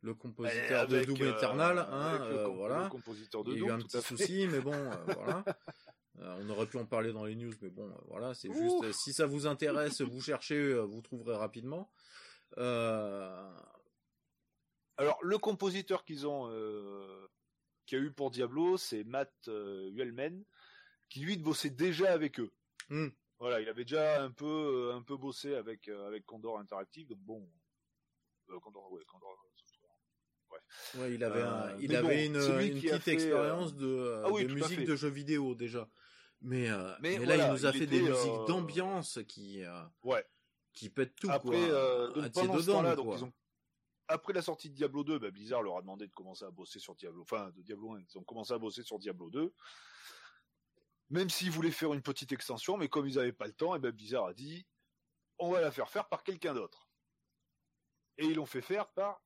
le 0.00 0.14
compositeur 0.14 0.86
de 0.86 0.94
Avec, 0.96 1.08
Doom 1.08 1.22
euh, 1.22 1.36
Eternal, 1.36 1.78
hein, 1.90 2.28
le 2.30 2.44
voilà. 2.44 2.84
le 2.84 2.88
compositeur 2.88 3.42
de 3.42 3.52
Il 3.52 3.58
y 3.58 3.64
a 3.64 3.66
eu 3.66 3.70
un 3.72 3.78
petit 3.78 4.00
souci, 4.00 4.46
mais 4.46 4.60
bon, 4.60 4.72
euh, 4.74 4.94
voilà. 5.16 5.44
Euh, 6.20 6.36
on 6.40 6.50
aurait 6.50 6.66
pu 6.66 6.76
en 6.78 6.86
parler 6.86 7.12
dans 7.12 7.24
les 7.24 7.34
news, 7.34 7.52
mais 7.60 7.70
bon, 7.70 7.88
euh, 7.88 7.94
voilà, 8.06 8.34
c'est 8.34 8.52
juste, 8.52 8.84
euh, 8.84 8.92
si 8.92 9.12
ça 9.12 9.26
vous 9.26 9.46
intéresse, 9.46 10.00
vous 10.00 10.20
cherchez, 10.20 10.74
vous 10.74 11.00
trouverez 11.02 11.36
rapidement. 11.36 11.90
Alors, 14.96 15.18
le 15.22 15.38
compositeur 15.38 16.04
qu'ils 16.04 16.26
ont, 16.26 16.48
qu'il 17.86 17.98
y 17.98 18.00
a 18.00 18.04
eu 18.04 18.12
pour 18.12 18.30
Diablo, 18.30 18.76
c'est 18.76 19.02
Matt 19.04 19.32
euh, 19.48 19.90
Uelmen, 19.90 20.44
qui 21.08 21.20
lui 21.20 21.36
bossait 21.36 21.70
déjà 21.70 22.12
avec 22.12 22.38
eux. 22.38 22.52
Hmm. 22.90 23.08
Voilà, 23.40 23.60
il 23.60 23.68
avait 23.68 23.84
déjà 23.84 24.22
un 24.22 24.30
peu, 24.30 24.92
un 24.94 25.02
peu 25.02 25.16
bossé 25.16 25.56
avec 25.56 25.88
avec 25.88 26.24
Condor 26.24 26.60
Interactive, 26.60 27.08
donc 27.08 27.18
bon, 27.18 27.50
Condor, 28.60 28.92
ouais, 28.92 29.04
Condor 29.04 29.36
ouais, 30.96 31.14
il 31.14 31.24
avait, 31.24 31.42
Euh, 31.42 31.76
il 31.80 31.88
bon, 31.88 31.96
avait 31.96 32.26
une, 32.26 32.34
petite 32.34 33.02
fait, 33.02 33.12
expérience 33.12 33.74
de, 33.74 34.22
ah 34.24 34.30
oui, 34.30 34.46
de 34.46 34.54
musique 34.54 34.84
de 34.84 34.96
jeux 34.96 35.08
vidéo 35.08 35.54
déjà. 35.54 35.88
Mais, 36.44 36.68
euh, 36.68 36.94
Mais 37.00 37.18
mais, 37.18 37.24
là, 37.24 37.36
il 37.48 37.52
nous 37.52 37.66
a 37.66 37.70
il 37.70 37.78
fait 37.78 37.86
des 37.86 38.02
musiques 38.02 38.14
euh, 38.28 38.46
d'ambiance 38.46 39.18
qui, 39.26 39.64
euh, 39.64 39.82
Ouais. 40.02 40.24
qui 40.74 40.90
pètent 40.90 41.16
tout, 41.16 41.30
Après, 41.30 41.48
quoi. 41.48 42.08
donc 42.12 42.32
pendant 42.32 42.58
ce 42.58 42.70
quoi. 43.02 43.16
ils 43.16 43.24
ont 43.24 43.32
après 44.06 44.34
la 44.34 44.42
sortie 44.42 44.68
de 44.68 44.74
Diablo 44.74 45.02
2, 45.02 45.18
bah, 45.18 45.30
Blizzard 45.30 45.62
leur 45.62 45.78
a 45.78 45.80
demandé 45.80 46.06
de 46.06 46.12
commencer 46.12 46.44
à 46.44 46.50
bosser 46.50 46.78
sur 46.78 46.94
Diablo, 46.94 47.22
enfin 47.22 47.50
de 47.56 47.62
Diablo 47.62 47.94
1, 47.94 48.00
ils 48.00 48.18
ont 48.18 48.22
commencé 48.22 48.52
à 48.52 48.58
bosser 48.58 48.82
sur 48.82 48.98
Diablo 48.98 49.30
2. 49.30 49.54
Même 51.08 51.30
s'ils 51.30 51.50
voulaient 51.50 51.70
faire 51.70 51.94
une 51.94 52.02
petite 52.02 52.30
extension, 52.32 52.76
mais 52.76 52.90
comme 52.90 53.06
ils 53.08 53.16
n'avaient 53.16 53.32
pas 53.32 53.46
le 53.46 53.54
temps, 53.54 53.74
et 53.74 53.78
ben 53.78 53.90
Blizzard 53.90 54.26
a 54.26 54.34
dit 54.34 54.66
on 55.38 55.50
va 55.50 55.62
la 55.62 55.70
faire 55.70 55.88
faire 55.88 56.06
par 56.08 56.22
quelqu'un 56.22 56.52
d'autre. 56.52 56.90
Et 58.18 58.26
ils 58.26 58.34
l'ont 58.34 58.44
fait 58.44 58.60
faire 58.60 58.92
par 58.92 59.22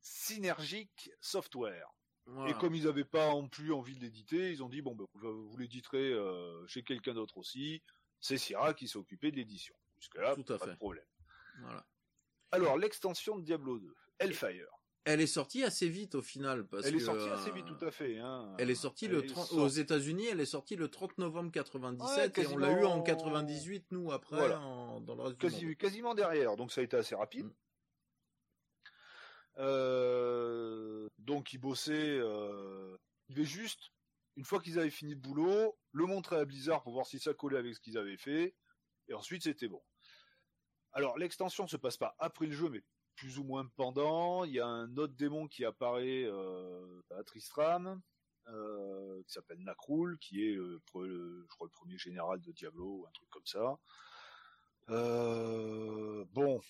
Synergic 0.00 1.10
Software. 1.20 1.92
Voilà. 2.26 2.50
Et 2.50 2.54
comme 2.54 2.74
ils 2.74 2.84
n'avaient 2.84 3.04
pas 3.04 3.28
en 3.30 3.46
plus 3.48 3.72
envie 3.72 3.94
de 3.96 4.00
l'éditer, 4.00 4.50
ils 4.50 4.62
ont 4.62 4.68
dit 4.68 4.80
bon 4.82 4.94
ben 4.94 5.06
vous 5.20 5.56
l'éditerez 5.58 6.12
euh, 6.12 6.66
chez 6.66 6.82
quelqu'un 6.82 7.14
d'autre 7.14 7.36
aussi. 7.38 7.82
C'est 8.20 8.38
Sierra 8.38 8.72
qui 8.72 8.88
s'est 8.88 8.96
occupé 8.98 9.30
de 9.30 9.36
l'édition. 9.36 9.74
Jusque 9.98 10.16
là, 10.16 10.34
Tout 10.34 10.52
à 10.52 10.58
pas 10.58 10.64
fait. 10.64 10.70
de 10.72 10.76
problème. 10.76 11.04
Voilà. 11.60 11.86
Alors 12.52 12.78
l'extension 12.78 13.36
de 13.36 13.42
Diablo 13.44 13.78
2, 13.78 13.94
Hellfire. 14.18 14.66
Elle 15.06 15.20
est 15.20 15.26
sortie 15.26 15.62
assez 15.64 15.86
vite 15.90 16.14
au 16.14 16.22
final. 16.22 16.66
Parce 16.66 16.86
Elle 16.86 16.94
est 16.94 16.98
que, 16.98 17.04
sortie 17.04 17.28
euh, 17.28 17.34
assez 17.36 17.50
vite, 17.50 17.66
tout 17.66 17.84
à 17.84 17.90
fait. 17.90 18.18
Hein. 18.20 18.54
Elle 18.58 18.70
est 18.70 18.74
sortie 18.74 19.04
Elle 19.04 19.10
le 19.12 19.24
est 19.24 19.26
30 19.26 19.46
sortie- 19.48 19.60
aux 19.62 19.68
États-Unis, 19.68 20.26
elle 20.28 20.40
est 20.40 20.46
sortie 20.46 20.76
le 20.76 20.88
30 20.88 21.18
novembre 21.18 21.50
97 21.52 22.38
Ouais, 22.38 22.44
et 22.44 22.46
on 22.46 22.56
l'a 22.56 22.70
eu 22.70 22.84
en 22.86 23.02
quasiment- 23.02 23.02
98 23.02 23.84
nous 23.90 24.12
après 24.12 24.36
Voilà. 24.38 24.60
en- 24.62 25.02
dans 25.02 25.14
le 25.14 25.22
reste 25.24 25.44
du 25.58 25.66
monde. 25.66 25.76
quasiment 25.76 26.14
derrière, 26.14 26.56
donc 26.56 26.72
ça 26.72 26.80
a 26.80 26.84
été 26.84 26.96
assez 26.96 27.14
rapide. 27.14 27.44
Mm. 27.46 27.52
Euh, 29.58 31.08
donc 31.18 31.52
ils 31.52 31.58
bossaient, 31.58 32.18
euh, 32.18 32.96
ils 33.28 33.44
juste, 33.44 33.92
une 34.36 34.44
fois 34.44 34.60
qu'ils 34.60 34.78
avaient 34.78 34.90
fini 34.90 35.14
le 35.14 35.20
boulot, 35.20 35.78
le 35.92 36.06
montrer 36.06 36.36
à 36.36 36.44
Blizzard 36.44 36.82
pour 36.82 36.92
voir 36.92 37.06
si 37.06 37.20
ça 37.20 37.34
collait 37.34 37.58
avec 37.58 37.74
ce 37.74 37.80
qu'ils 37.80 37.96
avaient 37.96 38.16
fait, 38.16 38.54
et 39.08 39.14
ensuite 39.14 39.44
c'était 39.44 39.68
bon. 39.68 39.82
Alors 40.92 41.16
l'extension 41.18 41.66
se 41.68 41.76
passe 41.76 41.96
pas 41.96 42.16
après 42.18 42.46
le 42.46 42.52
jeu, 42.52 42.68
mais 42.68 42.82
plus 43.14 43.38
ou 43.38 43.44
moins 43.44 43.66
pendant. 43.76 44.44
Il 44.44 44.52
y 44.52 44.60
a 44.60 44.66
un 44.66 44.96
autre 44.96 45.14
démon 45.14 45.46
qui 45.46 45.64
apparaît 45.64 46.24
euh, 46.24 47.00
à 47.16 47.22
Tristram, 47.22 48.00
qui 48.46 49.32
s'appelle 49.32 49.60
Nakrul, 49.60 50.18
qui 50.18 50.44
est, 50.44 50.54
je 50.54 50.78
crois, 50.78 51.06
le 51.06 51.70
premier 51.70 51.96
général 51.96 52.40
de 52.40 52.52
Diablo, 52.52 53.06
un 53.08 53.12
truc 53.12 53.30
comme 53.30 53.46
ça. 53.46 53.78
Bon, 54.88 56.60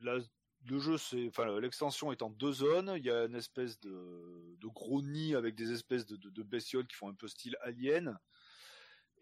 le 0.00 0.78
jeu, 0.78 0.98
c'est, 0.98 1.26
enfin, 1.28 1.58
l'extension 1.60 2.12
est 2.12 2.22
en 2.22 2.30
deux 2.30 2.52
zones. 2.52 2.94
Il 2.96 3.04
y 3.04 3.10
a 3.10 3.24
une 3.24 3.34
espèce 3.34 3.78
de, 3.80 4.56
gros 4.64 5.02
nid 5.02 5.34
avec 5.34 5.54
des 5.54 5.72
espèces 5.72 6.06
de, 6.06 6.42
bestioles 6.42 6.86
qui 6.86 6.96
font 6.96 7.08
un 7.08 7.14
peu 7.14 7.28
style 7.28 7.56
alien. 7.62 8.18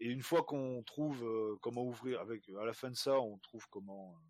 Et 0.01 0.07
une 0.07 0.21
fois 0.21 0.43
qu'on 0.43 0.81
trouve 0.83 1.25
euh, 1.25 1.57
comment 1.61 1.83
ouvrir, 1.83 2.21
avec 2.21 2.47
à 2.49 2.65
la 2.65 2.73
fin 2.73 2.89
de 2.89 2.95
ça, 2.95 3.19
on 3.19 3.37
trouve 3.39 3.67
comment 3.69 4.15
euh, 4.15 4.21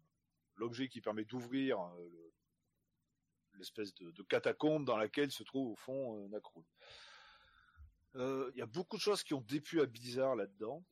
l'objet 0.56 0.88
qui 0.88 1.00
permet 1.00 1.26
d'ouvrir 1.26 1.80
euh, 1.80 2.10
le- 2.10 2.34
l'espèce 3.54 3.94
de, 3.96 4.24
catacombe 4.24 4.86
dans 4.86 4.98
laquelle 4.98 5.32
se 5.32 5.44
trouve 5.44 5.72
au 5.72 5.76
fond. 5.76 6.30
Euh, 8.16 8.52
Il 8.56 8.60
y 8.60 8.62
a 8.62 8.66
beaucoup 8.66 8.98
de 8.98 9.02
choses 9.02 9.24
qui 9.24 9.34
ont 9.34 9.42
déplu 9.42 9.82
à 9.82 9.86
Blizzard 9.86 10.36
là-dedans. 10.36 10.84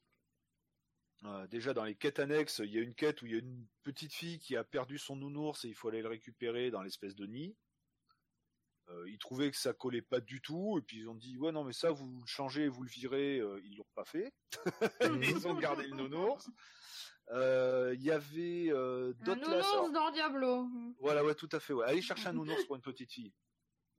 Euh, 1.26 1.48
déjà 1.48 1.74
dans 1.74 1.84
les 1.84 1.96
quêtes 1.96 2.20
annexes, 2.20 2.62
il 2.64 2.72
y 2.72 2.78
a 2.78 2.82
une 2.82 2.94
quête 2.94 3.22
où 3.22 3.26
il 3.26 3.32
y 3.32 3.36
a 3.36 3.40
une 3.40 3.66
petite 3.84 4.14
fille 4.14 4.38
qui 4.40 4.56
a 4.56 4.64
perdu 4.64 4.98
son 5.00 5.16
nounours 5.16 5.66
et 5.66 5.70
il 5.70 5.74
faut 5.76 5.88
aller 5.90 6.02
le 6.02 6.10
récupérer 6.10 6.70
dans 6.70 6.82
l'espèce 6.84 7.16
de 7.16 7.26
nid. 7.26 7.56
Euh, 8.90 9.10
ils 9.10 9.18
trouvaient 9.18 9.52
que 9.52 9.58
ça 9.58 9.74
collait 9.74 10.02
pas 10.02 10.22
du 10.22 10.40
tout 10.42 10.78
et 10.78 10.82
puis 10.82 11.00
ils 11.00 11.10
ont 11.10 11.16
dit 11.16 11.36
ouais 11.38 11.52
non 11.52 11.64
mais 11.66 11.74
ça 11.74 11.92
vous 11.92 12.20
le 12.22 12.26
changez, 12.28 12.68
vous 12.70 12.84
le 12.84 12.90
virez, 12.90 13.40
euh, 13.40 13.60
ils 13.66 13.76
l'ont 13.76 13.88
pas 13.96 14.06
fait. 14.06 14.32
ils 15.22 15.48
ont 15.48 15.56
gardé 15.56 15.88
le 15.88 15.96
nounours. 15.96 16.50
Euh, 17.32 17.94
Il 17.96 18.04
y 18.04 18.12
avait 18.12 18.70
Un 18.72 19.12
d'autres 19.26 19.42
classes. 19.42 19.74
nounours 19.74 19.92
dans 19.92 20.12
Diablo. 20.12 20.70
Voilà 21.02 21.26
ouais 21.26 21.36
tout 21.36 21.50
à 21.52 21.60
fait. 21.60 21.74
Ouais. 21.74 21.86
Allez 21.86 22.02
chercher 22.02 22.28
un 22.28 22.34
nounours 22.34 22.64
pour 22.66 22.76
une 22.78 22.82
petite 22.82 23.12
fille. 23.12 23.34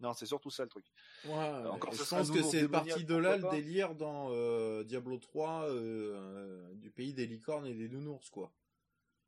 Non 0.01 0.13
c'est 0.13 0.27
surtout 0.27 0.51
ça 0.51 0.63
le 0.63 0.69
truc. 0.69 0.87
Ouais, 1.25 1.33
encore, 1.33 1.93
je 1.93 2.05
pense 2.05 2.31
que 2.31 2.43
c'est 2.43 2.69
parti 2.69 3.05
de 3.05 3.17
là 3.17 3.37
le 3.37 3.51
délire 3.51 3.95
dans 3.95 4.29
euh, 4.31 4.85
Diablo 4.85 5.19
3 5.19 5.65
euh, 5.65 5.71
euh, 5.71 6.75
du 6.75 6.91
pays 6.91 7.15
des 7.15 7.27
licornes 7.27 7.67
et 7.67 7.75
des 7.75 7.89
nounours 7.89 8.31
quoi. 8.31 8.53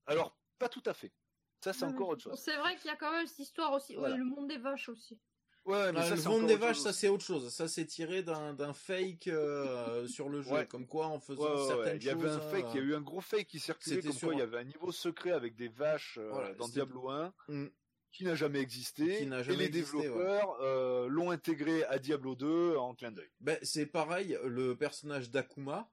Alors 0.07 0.37
pas 0.59 0.69
tout 0.69 0.83
à 0.87 0.95
fait. 0.95 1.13
Ça 1.61 1.73
c'est 1.73 1.85
encore 1.85 2.09
autre 2.11 2.23
chose. 2.23 2.39
C'est 2.39 2.57
vrai 2.57 2.77
qu'il 2.77 2.87
y 2.87 2.95
a 2.95 2.97
quand 2.97 3.13
même 3.13 3.27
cette 3.27 3.41
histoire 3.41 3.73
aussi. 3.73 3.97
Voilà. 3.97 4.17
Le 4.17 4.25
monde 4.25 4.49
des 4.49 4.59
vaches 4.59 4.89
aussi. 4.89 5.19
Ouais 5.67 5.93
mais 5.93 6.01
Ah, 6.01 6.17
ça 6.17 6.17
le 6.17 6.23
monde 6.23 6.47
des 6.47 6.57
vaches, 6.57 6.77
chose 6.77 6.85
ça 6.85 6.93
c'est 6.93 7.09
autre 7.09 7.25
chose. 7.25 7.53
Ça 7.53 7.69
c'est 7.69 7.85
tiré 7.85 8.23
d'un 8.23 8.73
fake 8.73 9.29
euh, 9.29 10.07
sur 10.07 10.29
le 10.29 10.41
jeu, 10.41 10.53
Ouais. 10.53 10.67
comme 10.67 10.87
quoi 10.87 11.07
en 11.07 11.21
faisant 11.21 11.43
Ouais, 11.43 11.61
ouais, 11.61 11.67
certaines 11.67 11.97
Il 11.99 12.05
y 12.05 12.09
avait 12.09 12.29
un 12.29 12.39
choses, 12.41 12.51
fake, 12.51 12.67
il 12.71 12.77
y 12.77 12.79
a 12.79 12.83
euh, 12.83 12.87
eu 12.87 12.95
un 12.95 13.01
gros 13.03 13.21
fake 13.21 13.47
qui 13.47 13.61
circulait 13.61 13.97
C'était 13.97 14.09
comme 14.09 14.17
sur 14.17 14.29
quoi 14.29 14.35
il 14.35 14.39
y 14.39 14.43
avait 14.43 14.59
un 14.59 14.65
niveau 14.65 14.91
secret 14.91 15.33
avec 15.33 15.57
des 15.57 15.69
vaches 15.69 16.19
euh, 16.19 16.31
Voilà, 16.31 16.55
dans 16.55 16.69
Diablo 16.69 17.11
1. 17.11 17.35
Mm. 17.49 17.67
Qui 18.13 18.25
n'a 18.25 18.35
jamais 18.35 18.61
existé, 18.61 19.23
et 19.23 19.25
les 19.27 19.65
existé, 19.65 19.71
développeurs 19.71 20.57
euh, 20.61 21.09
l'ont 21.09 21.31
intégré 21.31 21.85
à 21.85 21.99
Diablo 21.99 22.35
2 22.35 22.77
en 22.77 22.95
clin 22.95 23.13
d'œil. 23.13 23.31
Ben, 23.41 23.59
c'est 23.63 23.87
pareil, 23.87 24.37
le 24.45 24.75
personnage 24.77 25.31
d'Akuma 25.31 25.89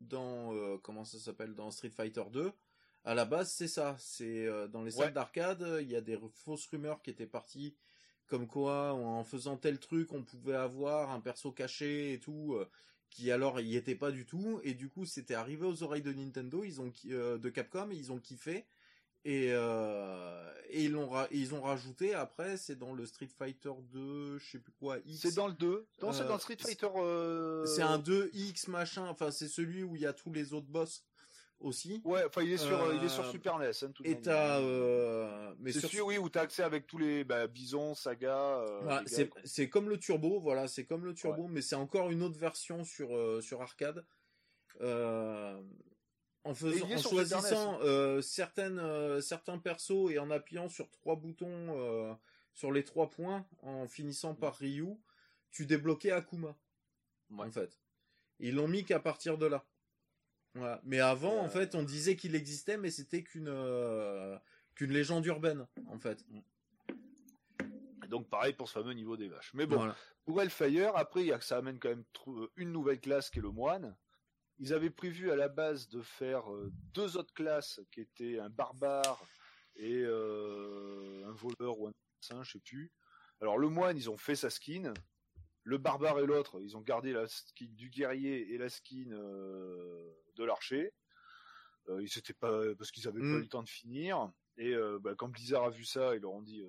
dans 0.00 0.54
euh, 0.54 0.76
comment 0.82 1.04
ça 1.04 1.18
s'appelle 1.18 1.54
dans 1.54 1.70
Street 1.70 1.90
Fighter 1.90 2.24
2. 2.30 2.52
À 3.04 3.14
la 3.14 3.24
base, 3.24 3.52
c'est 3.52 3.68
ça. 3.68 3.96
C'est 3.98 4.46
euh, 4.46 4.66
dans 4.68 4.82
les 4.82 4.90
salles 4.90 5.06
Ouais. 5.06 5.12
d'arcade, 5.12 5.66
il 5.80 5.90
y 5.90 5.96
a 5.96 6.00
des 6.00 6.18
fausses 6.44 6.66
rumeurs 6.66 7.00
qui 7.02 7.10
étaient 7.10 7.26
parties, 7.26 7.74
comme 8.26 8.46
quoi 8.46 8.92
en 8.92 9.24
faisant 9.24 9.56
tel 9.56 9.78
truc, 9.78 10.12
on 10.12 10.22
pouvait 10.24 10.56
avoir 10.56 11.10
un 11.10 11.20
perso 11.20 11.52
caché 11.52 12.12
et 12.12 12.18
tout, 12.20 12.54
euh, 12.54 12.68
qui 13.08 13.30
alors 13.30 13.60
y 13.60 13.76
était 13.76 13.94
pas 13.94 14.10
du 14.10 14.26
tout. 14.26 14.60
Et 14.64 14.74
du 14.74 14.88
coup, 14.88 15.06
c'était 15.06 15.34
arrivé 15.34 15.64
aux 15.64 15.82
oreilles 15.84 16.02
de 16.02 16.12
Nintendo, 16.12 16.64
ils 16.64 16.80
ont 16.80 16.92
euh, 17.06 17.38
de 17.38 17.48
Capcom, 17.48 17.88
ils 17.92 18.12
ont 18.12 18.18
kiffé. 18.18 18.66
Et, 19.28 19.48
euh, 19.50 20.52
et 20.70 20.84
ils 20.84 21.54
ont 21.54 21.60
rajouté 21.60 22.14
après, 22.14 22.56
c'est 22.56 22.76
dans 22.76 22.92
le 22.92 23.04
Street 23.06 23.28
Fighter 23.36 23.72
2, 23.92 24.38
je 24.38 24.50
sais 24.52 24.58
plus 24.60 24.70
quoi, 24.78 24.98
X. 25.04 25.22
C'est 25.22 25.34
dans 25.34 25.48
le 25.48 25.52
2 25.54 25.88
Non, 26.00 26.12
c'est 26.12 26.22
Euh, 26.22 26.28
dans 26.28 26.34
le 26.34 26.38
Street 26.40 26.56
Fighter. 26.60 26.86
euh, 26.96 27.66
C'est 27.66 27.82
un 27.82 27.98
2X 27.98 28.70
machin, 28.70 29.06
enfin 29.08 29.32
c'est 29.32 29.48
celui 29.48 29.82
où 29.82 29.96
il 29.96 30.02
y 30.02 30.06
a 30.06 30.12
tous 30.12 30.32
les 30.32 30.52
autres 30.52 30.68
boss 30.68 31.04
aussi. 31.58 32.00
Ouais, 32.04 32.22
enfin 32.24 32.42
il 32.42 32.52
est 32.52 32.56
sur, 32.56 32.80
Euh, 32.80 32.94
il 32.94 33.02
est 33.04 33.08
sur 33.08 33.24
Super 33.26 33.58
NES. 33.58 33.70
Hein, 33.82 33.90
Et 34.04 34.20
t'as, 34.20 34.60
euh, 34.60 35.52
mais 35.58 35.72
c'est 35.72 35.80
sur- 35.80 35.88
celui, 35.90 36.02
oui, 36.02 36.18
où 36.18 36.28
t'as 36.28 36.42
accès 36.42 36.62
avec 36.62 36.86
tous 36.86 36.98
les 36.98 37.24
bah, 37.24 37.48
Bison, 37.48 37.94
Saga. 37.96 38.60
euh, 38.60 38.80
voilà, 38.84 39.02
c'est 39.44 39.68
comme 39.68 39.88
le 39.88 39.98
turbo, 39.98 40.38
voilà, 40.40 40.68
c'est 40.68 40.84
comme 40.84 41.04
le 41.04 41.14
turbo, 41.14 41.48
mais 41.48 41.62
c'est 41.62 41.74
encore 41.74 42.10
une 42.10 42.22
autre 42.22 42.38
version 42.38 42.84
sur 42.84 43.16
euh, 43.16 43.40
sur 43.40 43.60
arcade. 43.60 44.04
En 46.46 46.54
faisant, 46.54 46.96
choisissant 46.98 47.80
euh, 47.82 48.20
certaines 48.20 48.78
euh, 48.78 49.20
certains 49.20 49.58
persos 49.58 50.10
et 50.12 50.20
en 50.20 50.30
appuyant 50.30 50.68
sur 50.68 50.88
trois 50.92 51.16
boutons 51.16 51.48
euh, 51.76 52.14
sur 52.54 52.70
les 52.70 52.84
trois 52.84 53.10
points, 53.10 53.44
en 53.62 53.88
finissant 53.88 54.34
par 54.34 54.54
Ryu, 54.54 54.94
tu 55.50 55.66
débloquais 55.66 56.12
Akuma. 56.12 56.56
Ouais. 57.30 57.46
En 57.46 57.50
fait, 57.50 57.76
ils 58.38 58.54
l'ont 58.54 58.68
mis 58.68 58.84
qu'à 58.84 59.00
partir 59.00 59.38
de 59.38 59.46
là. 59.46 59.64
Voilà. 60.54 60.80
Mais 60.84 61.00
avant, 61.00 61.36
en 61.40 61.48
fait, 61.48 61.74
on 61.74 61.82
disait 61.82 62.14
qu'il 62.14 62.36
existait, 62.36 62.76
mais 62.76 62.90
c'était 62.90 63.24
qu'une 63.24 63.52
qu'une 64.76 64.92
légende 64.92 65.26
urbaine, 65.26 65.66
en 65.88 65.98
fait. 65.98 66.24
Et 68.04 68.08
donc 68.08 68.28
pareil 68.28 68.52
pour 68.52 68.68
ce 68.68 68.74
fameux 68.74 68.92
niveau 68.92 69.16
des 69.16 69.28
vaches. 69.28 69.52
Mais 69.52 69.66
bon, 69.66 69.78
Voilà. 69.78 69.96
pour 70.24 70.40
Hellfire, 70.40 70.92
après, 70.94 71.22
il 71.22 71.26
y 71.26 71.32
a, 71.32 71.40
ça 71.40 71.56
amène 71.56 71.80
quand 71.80 71.88
même 71.88 72.04
une 72.54 72.70
nouvelle 72.70 73.00
classe 73.00 73.30
qui 73.30 73.40
est 73.40 73.42
le 73.42 73.50
moine. 73.50 73.96
Ils 74.58 74.72
avaient 74.72 74.90
prévu 74.90 75.30
à 75.30 75.36
la 75.36 75.48
base 75.48 75.88
de 75.88 76.00
faire 76.00 76.50
euh, 76.52 76.70
deux 76.94 77.16
autres 77.16 77.34
classes 77.34 77.80
qui 77.90 78.00
étaient 78.00 78.38
un 78.38 78.48
barbare 78.48 79.22
et 79.76 80.02
euh, 80.02 81.26
un 81.26 81.32
voleur 81.32 81.78
ou 81.78 81.88
un 81.88 81.92
assassin, 82.22 82.42
je 82.42 82.52
sais 82.52 82.60
plus. 82.60 82.90
Alors 83.40 83.58
le 83.58 83.68
moine, 83.68 83.96
ils 83.96 84.08
ont 84.08 84.16
fait 84.16 84.36
sa 84.36 84.48
skin. 84.48 84.94
Le 85.64 85.78
barbare 85.78 86.20
et 86.20 86.26
l'autre, 86.26 86.60
ils 86.62 86.76
ont 86.76 86.80
gardé 86.80 87.12
la 87.12 87.26
skin 87.26 87.66
du 87.72 87.90
guerrier 87.90 88.54
et 88.54 88.58
la 88.58 88.68
skin 88.70 89.10
euh, 89.10 90.10
de 90.36 90.44
l'archer. 90.44 90.94
Euh, 91.88 92.02
ils 92.02 92.08
s'étaient 92.08 92.32
pas 92.32 92.74
parce 92.76 92.90
qu'ils 92.90 93.06
avaient 93.08 93.20
Mm. 93.20 93.32
pas 93.32 93.38
eu 93.38 93.42
le 93.42 93.48
temps 93.48 93.62
de 93.62 93.68
finir. 93.68 94.32
Et 94.56 94.74
bah, 95.02 95.14
quand 95.18 95.28
Blizzard 95.28 95.64
a 95.64 95.70
vu 95.70 95.84
ça, 95.84 96.14
ils 96.14 96.22
leur 96.22 96.32
ont 96.32 96.40
dit 96.40 96.64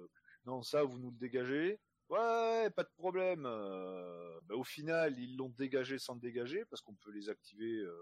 non 0.46 0.62
ça 0.62 0.84
vous 0.84 1.00
nous 1.00 1.10
le 1.12 1.16
dégagez. 1.18 1.80
Ouais, 2.10 2.70
pas 2.70 2.84
de 2.84 2.90
problème. 2.98 3.46
Euh, 3.46 4.40
bah, 4.44 4.56
au 4.56 4.64
final, 4.64 5.18
ils 5.20 5.36
l'ont 5.36 5.50
dégagé 5.50 6.00
sans 6.00 6.14
le 6.16 6.22
dégager 6.22 6.64
parce 6.66 6.82
qu'on 6.82 6.96
peut 6.96 7.12
les 7.12 7.30
activer. 7.30 7.80
euh, 7.80 7.94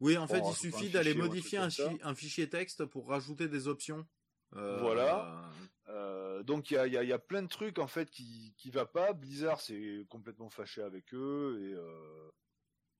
Oui, 0.00 0.18
en 0.18 0.26
fait, 0.26 0.40
il 0.50 0.54
suffit 0.54 0.90
d'aller 0.90 1.14
modifier 1.14 1.58
un, 1.58 1.62
comme 1.70 1.70
chi- 1.70 2.00
un 2.02 2.14
fichier 2.14 2.48
texte 2.48 2.84
pour 2.84 3.08
rajouter 3.08 3.48
des 3.48 3.68
options. 3.68 4.06
Euh, 4.54 4.78
Voilà. 4.80 5.50
euh, 5.88 6.42
donc 6.42 6.70
il 6.70 6.74
y 6.74 6.76
a, 6.76 6.86
il 6.86 6.92
y 6.92 6.96
a- 6.96 7.02
il 7.02 7.08
y 7.08 7.12
a 7.12 7.18
plein 7.18 7.42
de 7.42 7.48
trucs 7.48 7.78
en 7.78 7.86
fait 7.88 8.10
qui 8.10 8.54
qui 8.56 8.70
va 8.70 8.84
pas. 8.86 9.12
Blizzard 9.12 9.60
s'est 9.60 10.04
complètement 10.08 10.50
fâché 10.50 10.82
avec 10.82 11.12
eux 11.14 11.58
et 11.60 11.74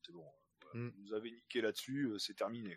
c'est 0.04 0.12
bon. 0.12 0.24
voilà. 0.62 0.86
Mm. 0.86 0.92
Vous 1.04 1.12
avez 1.14 1.30
niqué 1.30 1.60
là-dessus, 1.60 2.14
c'est 2.18 2.34
terminé. 2.34 2.76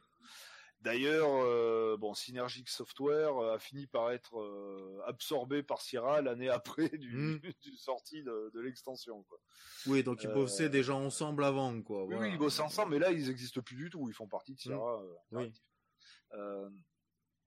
D'ailleurs, 0.82 1.30
euh, 1.30 1.98
bon, 1.98 2.14
Synergic 2.14 2.70
Software 2.70 3.36
euh, 3.38 3.56
a 3.56 3.60
fini 3.60 3.86
par 3.86 4.12
être 4.12 4.40
euh, 4.40 5.02
absorbé 5.06 5.62
par 5.62 5.82
Sierra 5.82 6.22
l'année 6.22 6.48
après 6.50 6.88
du, 6.90 7.14
Mm. 7.14 7.40
du 7.64 7.76
sortie 7.76 8.24
de, 8.24 8.50
de 8.54 8.60
l'extension. 8.62 9.24
quoi. 9.24 9.40
Oui, 9.88 10.04
donc 10.04 10.24
ils 10.24 10.30
bossaient 10.32 10.70
déjà 10.70 10.96
ensemble 10.96 11.44
avant, 11.44 11.82
quoi. 11.82 12.04
Oui, 12.06 12.14
voilà. 12.16 12.22
oui, 12.30 12.34
ils 12.34 12.38
bossent 12.40 12.60
ensemble, 12.62 12.92
mais 12.92 13.00
là, 13.00 13.12
ils 13.12 13.28
n'existent 13.28 13.62
plus 13.62 13.76
du 13.76 13.90
tout. 13.90 14.08
Ils 14.08 14.14
font 14.14 14.28
partie 14.28 14.54
de 14.56 14.60
Sierra. 14.60 15.02
euh, 15.02 15.16
Oui. 15.34 15.54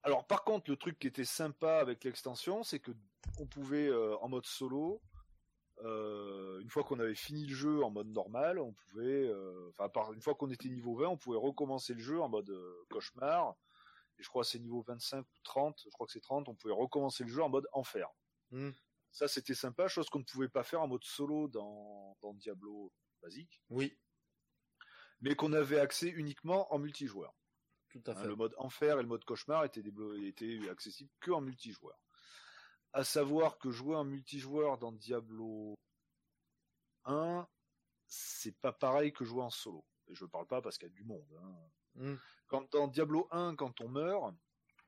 Alors, 0.04 0.26
par 0.26 0.42
contre, 0.44 0.68
le 0.70 0.76
truc 0.76 0.98
qui 0.98 1.06
était 1.06 1.24
sympa 1.24 1.76
avec 1.78 2.02
l'extension, 2.04 2.64
c'est 2.64 2.80
que 2.80 2.90
on 3.38 3.46
pouvait, 3.46 3.88
en 4.20 4.28
mode 4.28 4.46
solo, 4.46 5.00
euh, 5.82 6.60
une 6.60 6.70
fois 6.70 6.84
qu'on 6.84 6.98
avait 7.00 7.14
fini 7.14 7.44
le 7.46 7.54
jeu 7.54 7.82
en 7.82 7.90
mode 7.90 8.08
normal, 8.08 8.58
on 8.58 8.72
pouvait, 8.72 9.26
euh, 9.28 9.70
enfin, 9.78 10.12
une 10.12 10.22
fois 10.22 10.34
qu'on 10.34 10.50
était 10.50 10.68
niveau 10.68 10.94
20, 10.96 11.08
on 11.08 11.16
pouvait 11.18 11.38
recommencer 11.38 11.94
le 11.94 12.00
jeu 12.00 12.20
en 12.20 12.28
mode 12.28 12.50
euh, 12.50 12.84
cauchemar. 12.90 13.56
Et 14.18 14.22
je 14.22 14.28
crois 14.28 14.42
que 14.42 14.48
c'est 14.48 14.58
niveau 14.58 14.82
25 14.82 15.20
ou 15.26 15.40
30, 15.44 15.80
je 15.84 15.90
crois 15.90 16.06
que 16.06 16.12
c'est 16.12 16.20
30, 16.20 16.48
on 16.48 16.54
pouvait 16.54 16.74
recommencer 16.74 17.24
le 17.24 17.30
jeu 17.30 17.42
en 17.42 17.48
mode 17.48 17.66
enfer. 17.72 18.08
Mm. 18.50 18.70
Ça, 19.10 19.28
c'était 19.28 19.54
sympa, 19.54 19.88
chose 19.88 20.08
qu'on 20.08 20.20
ne 20.20 20.24
pouvait 20.24 20.48
pas 20.48 20.62
faire 20.62 20.80
en 20.82 20.88
mode 20.88 21.04
solo 21.04 21.48
dans, 21.48 22.16
dans 22.22 22.32
Diablo 22.34 22.92
basique 23.22 23.62
Oui, 23.70 23.98
mais 25.20 25.34
qu'on 25.36 25.52
avait 25.52 25.78
accès 25.78 26.08
uniquement 26.08 26.72
en 26.72 26.78
multijoueur. 26.78 27.34
tout 27.90 28.02
à 28.06 28.12
Hein, 28.12 28.14
fait. 28.22 28.26
le 28.28 28.36
mode 28.36 28.54
enfer 28.58 28.98
et 28.98 29.02
le 29.02 29.08
mode 29.08 29.24
cauchemar 29.24 29.64
étaient, 29.64 29.82
étaient 30.24 30.68
accessibles 30.70 31.10
que 31.20 31.30
en 31.30 31.40
multijoueur. 31.40 31.98
À 32.92 33.04
savoir 33.04 33.58
que 33.58 33.70
jouer 33.70 33.96
en 33.96 34.04
multijoueur 34.04 34.78
dans 34.78 34.92
Diablo 34.92 35.74
1, 37.04 37.46
c'est 38.06 38.56
pas 38.60 38.72
pareil 38.72 39.12
que 39.12 39.24
jouer 39.24 39.42
en 39.42 39.50
solo. 39.50 39.84
Et 40.08 40.14
je 40.14 40.24
parle 40.26 40.46
pas 40.46 40.60
parce 40.60 40.76
qu'il 40.78 40.88
y 40.88 40.90
a 40.90 40.94
du 40.94 41.04
monde. 41.04 41.26
hein. 41.42 41.56
Mm. 41.94 42.14
Quand 42.48 42.70
dans 42.72 42.88
Diablo 42.88 43.28
1, 43.30 43.56
quand 43.56 43.80
on 43.80 43.88
meurt, 43.88 44.34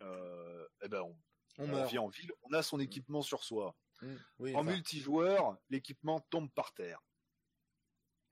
euh, 0.02 0.66
eh 0.82 0.88
ben 0.88 1.00
on, 1.02 1.16
On 1.58 1.64
on 1.64 1.68
meurt. 1.68 1.90
vient 1.90 2.02
en 2.02 2.08
ville, 2.08 2.32
on 2.42 2.52
a 2.52 2.62
son 2.62 2.78
équipement 2.78 3.22
sur 3.22 3.42
soi. 3.44 3.74
Mm. 4.02 4.14
Oui, 4.38 4.54
En 4.54 4.60
enfin- 4.60 4.70
multijoueur, 4.72 5.56
l'équipement 5.70 6.20
tombe 6.30 6.50
par 6.52 6.74
terre. 6.74 7.00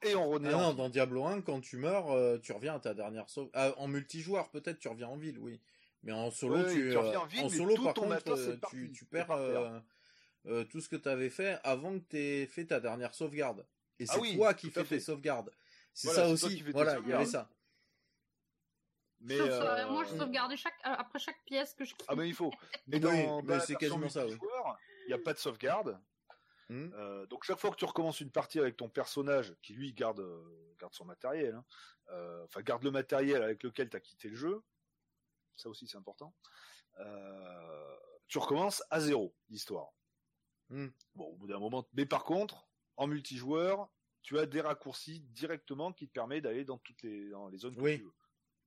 Et 0.02 0.14
on 0.16 0.28
renaît 0.28 0.48
Ah 0.52 0.58
non, 0.58 0.74
dans 0.74 0.88
Diablo 0.90 1.24
1, 1.24 1.42
quand 1.42 1.60
tu 1.60 1.76
meurs, 1.76 2.10
euh, 2.10 2.36
tu 2.38 2.52
reviens 2.52 2.74
à 2.74 2.80
ta 2.80 2.92
dernière 2.92 3.30
sauve. 3.30 3.48
Ah, 3.54 3.72
en 3.78 3.86
multijoueur, 3.88 4.50
peut-être 4.50 4.78
tu 4.80 4.88
reviens 4.88 5.08
en 5.08 5.16
ville, 5.16 5.38
oui. 5.38 5.62
Mais 6.02 6.12
en 6.12 6.30
solo, 6.30 6.56
Ouais, 6.56 6.72
tu, 6.72 6.90
tu 6.90 6.96
reviens 6.96 7.42
euh, 7.42 7.46
en 7.46 7.48
solo, 7.48 7.74
par 7.76 7.94
ton 7.94 8.02
contre, 8.02 8.14
matos, 8.14 8.40
euh, 8.40 8.58
tu, 8.92 9.04
perds 9.04 9.30
euh, 9.30 9.78
euh, 10.46 10.64
tout 10.64 10.80
ce 10.80 10.88
que 10.88 10.96
tu 10.96 11.08
avais 11.08 11.30
fait 11.30 11.60
avant 11.62 11.98
que 11.98 12.04
tu 12.10 12.16
aies 12.16 12.46
fait 12.46 12.66
ta 12.66 12.80
dernière 12.80 13.14
sauvegarde. 13.14 13.66
Et 13.98 14.06
Ah 14.08 14.14
c'est 14.14 14.20
oui, 14.20 14.36
toi 14.36 14.54
qui 14.54 14.70
fais 14.70 14.84
tes 14.84 15.00
sauvegardes. 15.00 15.52
C'est 15.94 16.08
Voilà, 16.08 16.24
ça 16.24 16.32
aussi. 16.32 16.62
Voilà, 16.72 16.98
il 16.98 17.08
y 17.08 17.12
avait 17.12 17.26
ça. 17.26 17.48
Mais, 19.20 19.36
Sauf, 19.38 19.50
euh, 19.50 19.88
moi, 19.88 20.04
je 20.04 20.16
sauvegardais 20.16 20.56
chaque, 20.56 20.74
euh, 20.84 20.94
après 20.98 21.20
chaque 21.20 21.44
pièce 21.44 21.74
que 21.74 21.84
je 21.84 21.94
Ah 22.08 22.16
mais 22.16 22.28
il 22.28 22.34
faut. 22.34 22.50
Mais 22.88 22.98
dans, 22.98 23.40
dans 23.42 23.60
c'est 23.60 23.76
quasiment 23.76 24.08
ça, 24.08 24.26
Il 24.26 25.06
n'y 25.06 25.12
a 25.12 25.18
pas 25.18 25.32
de 25.32 25.38
sauvegarde. 25.38 26.00
Euh, 26.72 27.26
donc 27.26 27.44
chaque 27.44 27.58
fois 27.58 27.70
que 27.70 27.76
tu 27.76 27.84
recommences 27.84 28.20
une 28.20 28.30
partie 28.30 28.58
avec 28.58 28.76
ton 28.76 28.88
personnage, 28.88 29.54
qui 29.62 29.74
lui 29.74 29.92
garde 29.92 30.20
euh, 30.20 30.74
garde 30.80 30.94
son 30.94 31.04
matériel, 31.04 31.54
hein, 31.54 31.64
euh, 32.10 32.44
enfin 32.44 32.62
garde 32.62 32.82
le 32.82 32.90
matériel 32.90 33.42
avec 33.42 33.62
lequel 33.62 33.90
tu 33.90 33.96
as 33.96 34.00
quitté 34.00 34.28
le 34.28 34.36
jeu, 34.36 34.62
ça 35.56 35.68
aussi 35.68 35.86
c'est 35.86 35.96
important. 35.96 36.34
Euh, 36.98 37.96
tu 38.28 38.38
recommences 38.38 38.82
à 38.90 39.00
zéro 39.00 39.34
l'histoire. 39.48 39.92
Hmm. 40.68 40.88
Bon, 41.14 41.24
au 41.26 41.36
bout 41.36 41.46
d'un 41.46 41.58
moment, 41.58 41.86
mais 41.92 42.06
par 42.06 42.24
contre, 42.24 42.68
en 42.96 43.06
multijoueur, 43.06 43.90
tu 44.22 44.38
as 44.38 44.46
des 44.46 44.60
raccourcis 44.60 45.20
directement 45.20 45.92
qui 45.92 46.06
te 46.08 46.12
permettent 46.12 46.44
d'aller 46.44 46.64
dans 46.64 46.78
toutes 46.78 47.02
les 47.02 47.28
dans 47.30 47.48
les 47.48 47.58
zones 47.58 47.76
que 47.76 47.80
Oui. 47.80 47.96
tu 47.98 48.04
veux. 48.04 48.12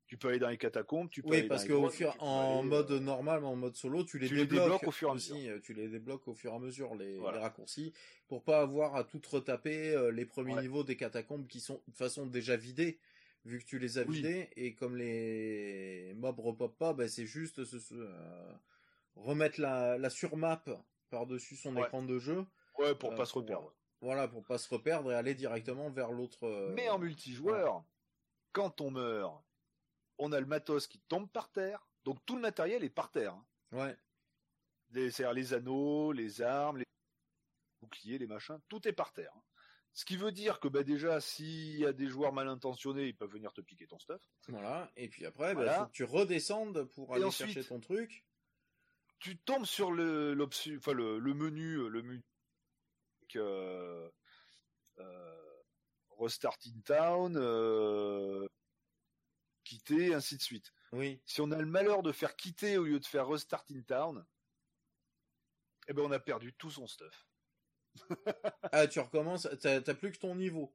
Tu 0.07 0.17
peux 0.17 0.27
aller 0.27 0.37
dans 0.37 0.49
les 0.49 0.57
catacombes, 0.59 1.09
tu 1.09 1.23
peux 1.23 1.29
Oui, 1.29 1.37
aller 1.39 1.47
parce 1.47 1.65
dans 1.65 1.75
les 1.77 1.81
qu'au 1.81 1.89
fur, 1.89 2.13
tu 2.13 2.19
en 2.19 2.59
aller, 2.59 2.67
mode 2.69 2.91
euh, 2.91 2.99
normal, 2.99 3.41
mais 3.41 3.47
en 3.47 3.55
mode 3.55 3.75
solo, 3.75 4.03
tu 4.03 4.19
les 4.19 4.27
tu 4.27 4.35
les 4.35 4.41
débloques, 4.45 4.61
débloques 4.65 4.87
au 4.87 4.91
fur 4.91 5.07
et 5.07 5.11
à 5.11 5.13
aussi, 5.15 5.49
euh, 5.49 5.59
Tu 5.59 5.73
les 5.73 5.87
débloques 5.87 6.27
au 6.27 6.35
fur 6.35 6.51
et 6.51 6.55
à 6.55 6.59
mesure 6.59 6.93
les, 6.93 7.17
Voilà. 7.17 7.37
les 7.39 7.43
raccourcis 7.43 7.91
pour 8.27 8.43
pas 8.43 8.59
avoir 8.61 8.95
à 8.95 9.03
tout 9.03 9.19
retaper 9.31 10.11
les 10.11 10.25
premiers 10.25 10.53
Ouais. 10.53 10.61
niveaux 10.61 10.83
des 10.83 10.95
catacombes 10.95 11.47
qui 11.47 11.59
sont 11.59 11.75
de 11.75 11.79
toute 11.85 11.97
façon 11.97 12.27
déjà 12.27 12.55
vidés 12.55 12.99
vu 13.45 13.59
que 13.59 13.65
tu 13.65 13.79
les 13.79 13.97
as 13.97 14.03
Oui. 14.03 14.17
vidés 14.17 14.49
et 14.55 14.75
comme 14.75 14.95
les 14.97 16.13
mobs 16.15 16.39
repopent 16.39 16.77
pas, 16.77 16.93
ben 16.93 17.07
c'est 17.07 17.25
juste 17.27 17.59
euh, 17.91 18.53
remettre 19.15 19.61
la, 19.61 19.97
la 19.97 20.09
surmap 20.09 20.69
par 21.09 21.25
dessus 21.27 21.55
son 21.55 21.75
Ouais. 21.75 21.83
écran 21.83 22.03
de 22.03 22.19
jeu. 22.19 22.45
Ouais, 22.77 22.95
pour 22.95 23.13
euh, 23.13 23.15
pas 23.15 23.25
se 23.25 23.33
reperdre. 23.33 23.73
Voilà, 24.01 24.27
pour 24.27 24.43
pas 24.45 24.57
se 24.57 24.67
reperdre 24.67 25.11
et 25.11 25.15
aller 25.15 25.33
directement 25.35 25.89
vers 25.89 26.11
l'autre. 26.11 26.43
euh, 26.45 26.73
Mais 26.73 26.89
en 26.89 26.99
multijoueur, 26.99 27.85
quand 28.51 28.81
on 28.81 28.91
meurt, 28.91 29.43
on 30.17 30.31
a 30.31 30.39
le 30.39 30.45
matos 30.45 30.87
qui 30.87 30.99
tombe 30.99 31.29
par 31.29 31.51
terre. 31.51 31.87
Donc 32.03 32.23
tout 32.25 32.35
le 32.35 32.41
matériel 32.41 32.83
est 32.83 32.89
par 32.89 33.11
terre. 33.11 33.33
hein. 33.33 33.45
Ouais. 33.71 33.97
Les, 34.91 35.09
c'est-à-dire 35.11 35.33
les 35.33 35.53
anneaux, 35.53 36.11
les 36.11 36.41
armes, 36.41 36.77
les 36.77 36.85
boucliers, 37.81 38.17
les 38.17 38.27
machins, 38.27 38.59
tout 38.67 38.87
est 38.87 38.93
par 38.93 39.13
terre. 39.13 39.33
hein. 39.35 39.41
Ce 39.97 40.03
qui 40.05 40.17
veut 40.17 40.31
dire 40.33 40.59
que 40.59 40.67
bah, 40.67 40.83
déjà, 40.83 41.19
s'il 41.21 41.79
y 41.79 41.85
a 41.85 41.93
des 41.93 42.07
joueurs 42.07 42.33
mal 42.33 42.49
intentionnés, 42.49 43.07
ils 43.07 43.15
peuvent 43.15 43.31
venir 43.31 43.53
te 43.53 43.61
piquer 43.61 43.87
ton 43.87 43.97
stuff. 43.97 44.21
Voilà. 44.49 44.91
Et 44.97 45.07
puis 45.07 45.25
après, 45.25 45.51
il 45.51 45.55
Voilà. 45.55 45.79
faut 45.79 45.85
que 45.87 45.91
tu 45.93 46.03
redescendes 46.03 46.83
pour 46.91 47.11
Et 47.13 47.15
aller 47.15 47.23
ensuite- 47.25 47.47
chercher 47.47 47.67
ton 47.67 47.79
truc. 47.79 48.23
tu 49.19 49.37
tombes 49.37 49.65
sur 49.65 49.91
le 49.93 50.33
l'option, 50.33 50.75
enfin 50.77 50.91
le, 50.91 51.17
le 51.17 51.33
menu, 51.33 51.89
le 51.89 52.01
menu 52.03 52.21
euh, 53.37 54.09
euh, 54.99 55.53
Restart 56.19 56.57
in 56.67 56.79
Town, 56.81 57.35
euh, 57.37 58.45
quitter, 59.63 60.13
ainsi 60.13 60.35
de 60.37 60.41
suite. 60.41 60.71
Oui. 60.91 61.21
Si 61.25 61.39
on 61.41 61.51
a 61.51 61.57
le 61.57 61.65
malheur 61.65 62.03
de 62.03 62.11
faire 62.11 62.35
quitter 62.35 62.77
au 62.77 62.83
lieu 62.83 62.99
de 62.99 63.05
faire 63.05 63.27
Restart 63.27 63.63
in 63.71 63.81
Town, 63.81 64.25
eh 65.87 65.93
ben 65.93 66.03
on 66.03 66.11
a 66.11 66.19
perdu 66.19 66.53
tout 66.53 66.69
son 66.69 66.85
stuff. 66.87 67.25
Ah, 68.71 68.87
tu 68.87 68.99
recommences, 68.99 69.47
t'as 69.61 69.81
plus 69.93 70.11
que 70.11 70.17
ton 70.19 70.35
niveau. 70.35 70.73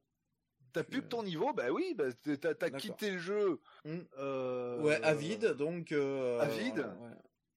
T'as 0.73 0.83
plus 0.83 1.01
que 1.01 1.07
ton 1.07 1.23
niveau, 1.23 1.51
bah 1.53 1.69
oui, 1.71 1.93
bah 1.97 2.05
t'as 2.23 2.69
quitté 2.69 3.11
le 3.11 3.17
jeu. 3.17 3.59
Hmm. 3.83 3.99
euh, 4.19 4.81
Ouais, 4.81 5.01
à 5.03 5.13
vide, 5.13 5.47
donc. 5.57 5.91
Euh, 5.91 6.39
à 6.39 6.45
vide. 6.47 6.79
ouais. 6.79 7.09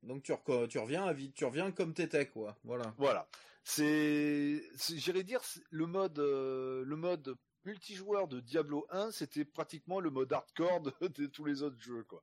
Donc 0.03 0.23
tu, 0.23 0.33
reco- 0.33 0.67
tu 0.67 0.79
reviens 0.79 1.05
à 1.07 1.13
vide, 1.13 1.33
tu 1.33 1.45
reviens 1.45 1.71
comme 1.71 1.95
t'étais, 1.95 2.27
quoi. 2.27 2.59
Voilà. 2.65 2.93
Voilà. 2.99 3.29
C'est, 3.63 4.63
j'irais 4.91 5.23
dire, 5.23 5.41
le 5.71 5.87
mode, 5.87 6.19
euh, 6.19 6.85
le 6.85 6.97
mode 6.97 7.37
multijoueur 7.65 8.29
de 8.29 8.41
Diablo 8.41 8.85
1, 8.91 9.11
c'était 9.13 9.47
pratiquement 9.47 10.01
le 10.01 10.11
mode 10.11 10.31
hardcore 10.33 10.83
de, 10.83 10.93
de 11.09 11.27
tous 11.27 11.45
les 11.47 11.63
autres 11.63 11.81
jeux, 11.81 12.03
quoi. 12.05 12.23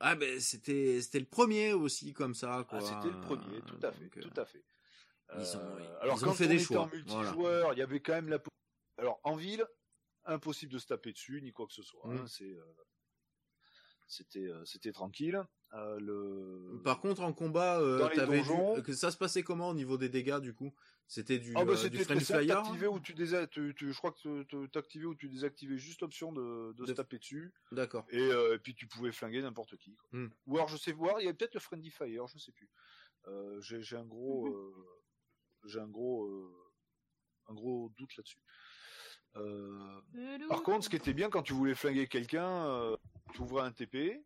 Ah, 0.00 0.14
ben 0.14 0.40
c'était 0.40 1.02
c'était 1.02 1.20
le 1.20 1.26
premier 1.26 1.72
aussi, 1.74 2.12
comme 2.14 2.34
ça, 2.34 2.64
quoi. 2.68 2.78
Ah, 2.80 2.80
c'était 3.02 3.14
le 3.14 3.20
premier, 3.20 3.60
tout 3.66 3.78
à 3.82 3.92
fait, 3.92 4.04
Donc, 4.04 4.16
euh, 4.16 4.20
tout 4.22 4.40
à 4.40 4.44
fait. 4.46 4.62
Ils 5.34 5.56
ont- 5.56 5.60
Euh, 5.60 5.76
ils 5.80 5.86
alors 6.02 6.16
ont 6.16 6.26
quand 6.26 6.34
fait 6.34 6.46
on 6.46 6.48
des 6.48 6.58
choix, 6.58 6.82
en 6.82 6.86
multijoueur, 6.88 7.72
il 7.72 7.78
y 7.78 7.82
avait 7.82 8.00
quand 8.00 8.12
même 8.14 8.28
la. 8.28 8.38
po- 8.38 8.50
Alors 8.98 9.20
en 9.24 9.36
ville, 9.36 9.66
impossible 10.24 10.72
de 10.72 10.78
se 10.78 10.86
taper 10.86 11.12
dessus 11.12 11.40
ni 11.42 11.52
quoi 11.52 11.66
que 11.66 11.72
ce 11.72 11.82
soit. 11.82 12.02
hein, 12.06 12.22
Mm. 12.22 12.26
c'est, 12.28 12.44
euh, 12.54 12.64
c'était, 14.08 14.46
euh, 14.46 14.64
c'était 14.64 14.92
tranquille. 14.92 15.42
Euh, 15.74 15.98
le. 15.98 16.80
Par 16.84 17.00
contre, 17.00 17.22
en 17.22 17.32
combat, 17.32 17.80
euh, 17.80 18.08
t'avais 18.14 18.38
donjons- 18.38 18.80
ça 18.92 19.10
se 19.10 19.16
passait 19.16 19.42
comment 19.42 19.68
au 19.70 19.74
niveau 19.74 19.98
des 19.98 20.08
dégâts, 20.08 20.38
du 20.38 20.54
coup? 20.54 20.72
C'était 21.08 21.38
du, 21.38 21.52
Ah 21.56 21.64
bah 21.64 21.72
euh, 21.74 21.88
du 21.88 21.98
ou 22.88 23.00
tu 23.00 23.14
désa... 23.14 23.46
tu, 23.46 23.74
tu- 23.76 23.92
je 23.92 23.98
crois 23.98 24.10
que 24.12 24.66
t'activais 24.66 25.04
ou 25.06 25.14
tu 25.14 25.28
désactivais 25.28 25.76
juste 25.78 26.00
l'option 26.02 26.32
de, 26.32 26.72
de 26.72 26.86
se 26.86 26.92
taper 26.92 27.18
dessus 27.18 27.52
D'accord. 27.70 28.04
et, 28.10 28.18
euh, 28.18 28.54
et 28.56 28.58
puis 28.58 28.74
tu 28.74 28.88
pouvais 28.88 29.12
flinguer 29.12 29.40
n'importe 29.42 29.76
qui. 29.76 29.94
quoi. 29.96 30.08
Hmm. 30.12 30.30
Ou 30.46 30.56
alors 30.56 30.68
je 30.68 30.76
sais 30.76 30.90
voir, 30.92 31.20
il 31.20 31.24
y 31.24 31.28
avait 31.28 31.36
peut-être 31.36 31.54
le 31.54 31.60
friendly 31.60 31.90
fire, 31.90 32.26
je 32.26 32.38
sais 32.38 32.50
plus. 32.52 32.68
Euh, 33.28 33.60
j'ai, 33.60 33.96
un 33.96 34.04
gros, 34.04 34.48
euh, 34.48 34.95
j'ai 35.66 35.80
un 35.80 35.88
gros, 35.88 36.24
euh, 36.24 36.72
un 37.48 37.54
gros 37.54 37.90
doute 37.96 38.16
là-dessus. 38.16 38.40
Euh, 39.36 40.00
par 40.48 40.62
contre, 40.62 40.84
ce 40.84 40.88
qui 40.88 40.96
était 40.96 41.12
bien 41.12 41.28
quand 41.28 41.42
tu 41.42 41.52
voulais 41.52 41.74
flinguer 41.74 42.06
quelqu'un, 42.06 42.66
euh, 42.66 42.96
tu 43.34 43.42
ouvrais 43.42 43.64
un 43.64 43.72
TP, 43.72 44.24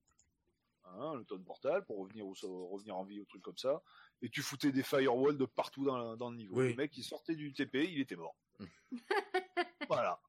hein, 0.85 1.15
le 1.17 1.25
tonne 1.25 1.45
portal 1.45 1.85
pour 1.85 1.99
revenir 1.99 2.27
au, 2.27 2.69
revenir 2.69 2.97
en 2.97 3.05
vie, 3.05 3.21
au 3.21 3.25
truc 3.25 3.43
comme 3.43 3.59
ça, 3.59 3.83
et 4.23 4.29
tu 4.29 4.43
foutais 4.43 4.71
des 4.71 4.83
firewalls 4.83 5.37
de 5.37 5.47
partout 5.47 5.85
dans, 5.85 6.31
le 6.31 6.37
niveau. 6.37 6.57
Oui. 6.61 6.71
Le 6.71 6.77
mec, 6.77 6.97
il 6.97 7.03
sortait 7.03 7.35
du 7.35 7.53
TP, 7.53 7.87
il 7.91 8.01
était 8.01 8.17
mort. 8.17 8.37
voilà. 9.89 10.21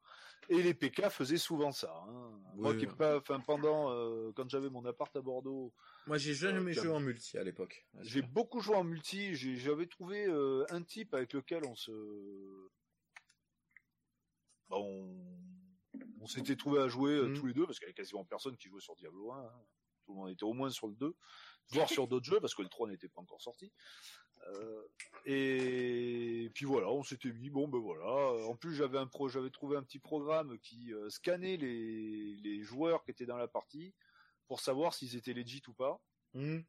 Et 0.50 0.61
les 0.61 0.74
PK 0.74 1.10
faisaient 1.10 1.38
souvent 1.38 1.72
ça. 1.72 1.94
hein. 2.08 2.40
Moi 2.56 2.76
qui 2.76 2.86
ouais. 2.86 2.95
pas, 2.95 3.18
enfin 3.18 3.40
pendant, 3.40 3.92
euh, 3.92 4.32
quand 4.36 4.50
j'avais 4.50 4.70
mon 4.70 4.84
appart 4.86 5.16
à 5.16 5.22
Bordeaux, 5.22 5.74
Moi, 6.08 6.18
j'ai 6.18 6.34
jamais 6.34 6.78
Euh, 6.78 6.82
joué 6.82 6.92
en 6.92 7.00
multi 7.00 7.38
à 7.38 7.44
l'époque. 7.44 7.86
j'ai 8.02 8.22
beaucoup 8.22 8.60
joué 8.60 8.76
en 8.76 8.84
multi. 8.84 9.34
J'avais 9.36 9.88
trouvé 9.88 10.26
euh, 10.28 10.66
un 10.70 10.84
type 10.84 11.14
avec 11.14 11.32
lequel 11.34 11.64
on 11.66 11.76
se, 11.76 11.92
Bah, 14.70 14.78
on, 14.78 15.16
on 16.20 16.28
s'était 16.28 16.56
trouvé 16.56 16.82
à 16.82 16.88
jouer 16.88 17.11
euh, 17.14 17.28
Mhm. 17.28 17.36
tous 17.40 17.45
les 17.48 17.53
deux 17.53 17.66
parce 17.66 17.78
qu'il 17.80 17.86
y 17.86 17.90
avait 17.90 17.94
quasiment 17.94 18.26
personne 18.26 18.58
qui 18.58 18.68
jouait 18.68 18.82
sur 18.82 18.95
Diablo 18.95 19.32
1. 19.32 19.40
hein. 19.45 19.66
Tout 20.06 20.14
le 20.14 20.18
monde 20.20 20.30
était 20.32 20.44
au 20.44 20.53
moins 20.53 20.70
sur 20.70 20.88
le 20.88 20.95
2, 20.95 21.16
voire 21.70 21.90
sur 21.90 22.08
d'autres 22.08 22.26
jeux 22.26 22.40
parce 22.40 22.56
que 22.56 22.62
le 22.62 22.70
3 22.70 22.90
n'était 22.90 23.10
pas 23.10 23.22
encore 23.22 23.42
sorti. 23.42 23.72
Euh, 24.48 24.88
et 25.26 26.50
puis 26.56 26.66
voilà, 26.66 26.90
on 26.90 27.04
s'était 27.04 27.32
mis 27.32 27.50
bon 27.50 27.68
ben 27.68 27.80
voilà. 27.80 28.46
En 28.48 28.56
plus 28.56 28.74
j'avais 28.74 28.98
un 28.98 29.08
pro, 29.08 29.30
j'avais 29.30 29.52
trouvé 29.52 29.78
un 29.78 29.84
petit 29.84 30.00
programme 30.00 30.58
qui 30.60 30.94
euh, 30.94 31.10
scannait 31.10 31.58
les, 31.58 32.36
les 32.38 32.62
joueurs 32.64 33.04
qui 33.04 33.12
étaient 33.12 33.26
dans 33.26 33.38
la 33.38 33.48
partie 33.48 33.94
pour 34.48 34.60
savoir 34.60 34.94
s'ils 34.94 35.16
étaient 35.16 35.34
legit 35.34 35.62
ou 35.68 35.74
pas. 35.74 36.02
Hmm. 36.34 36.62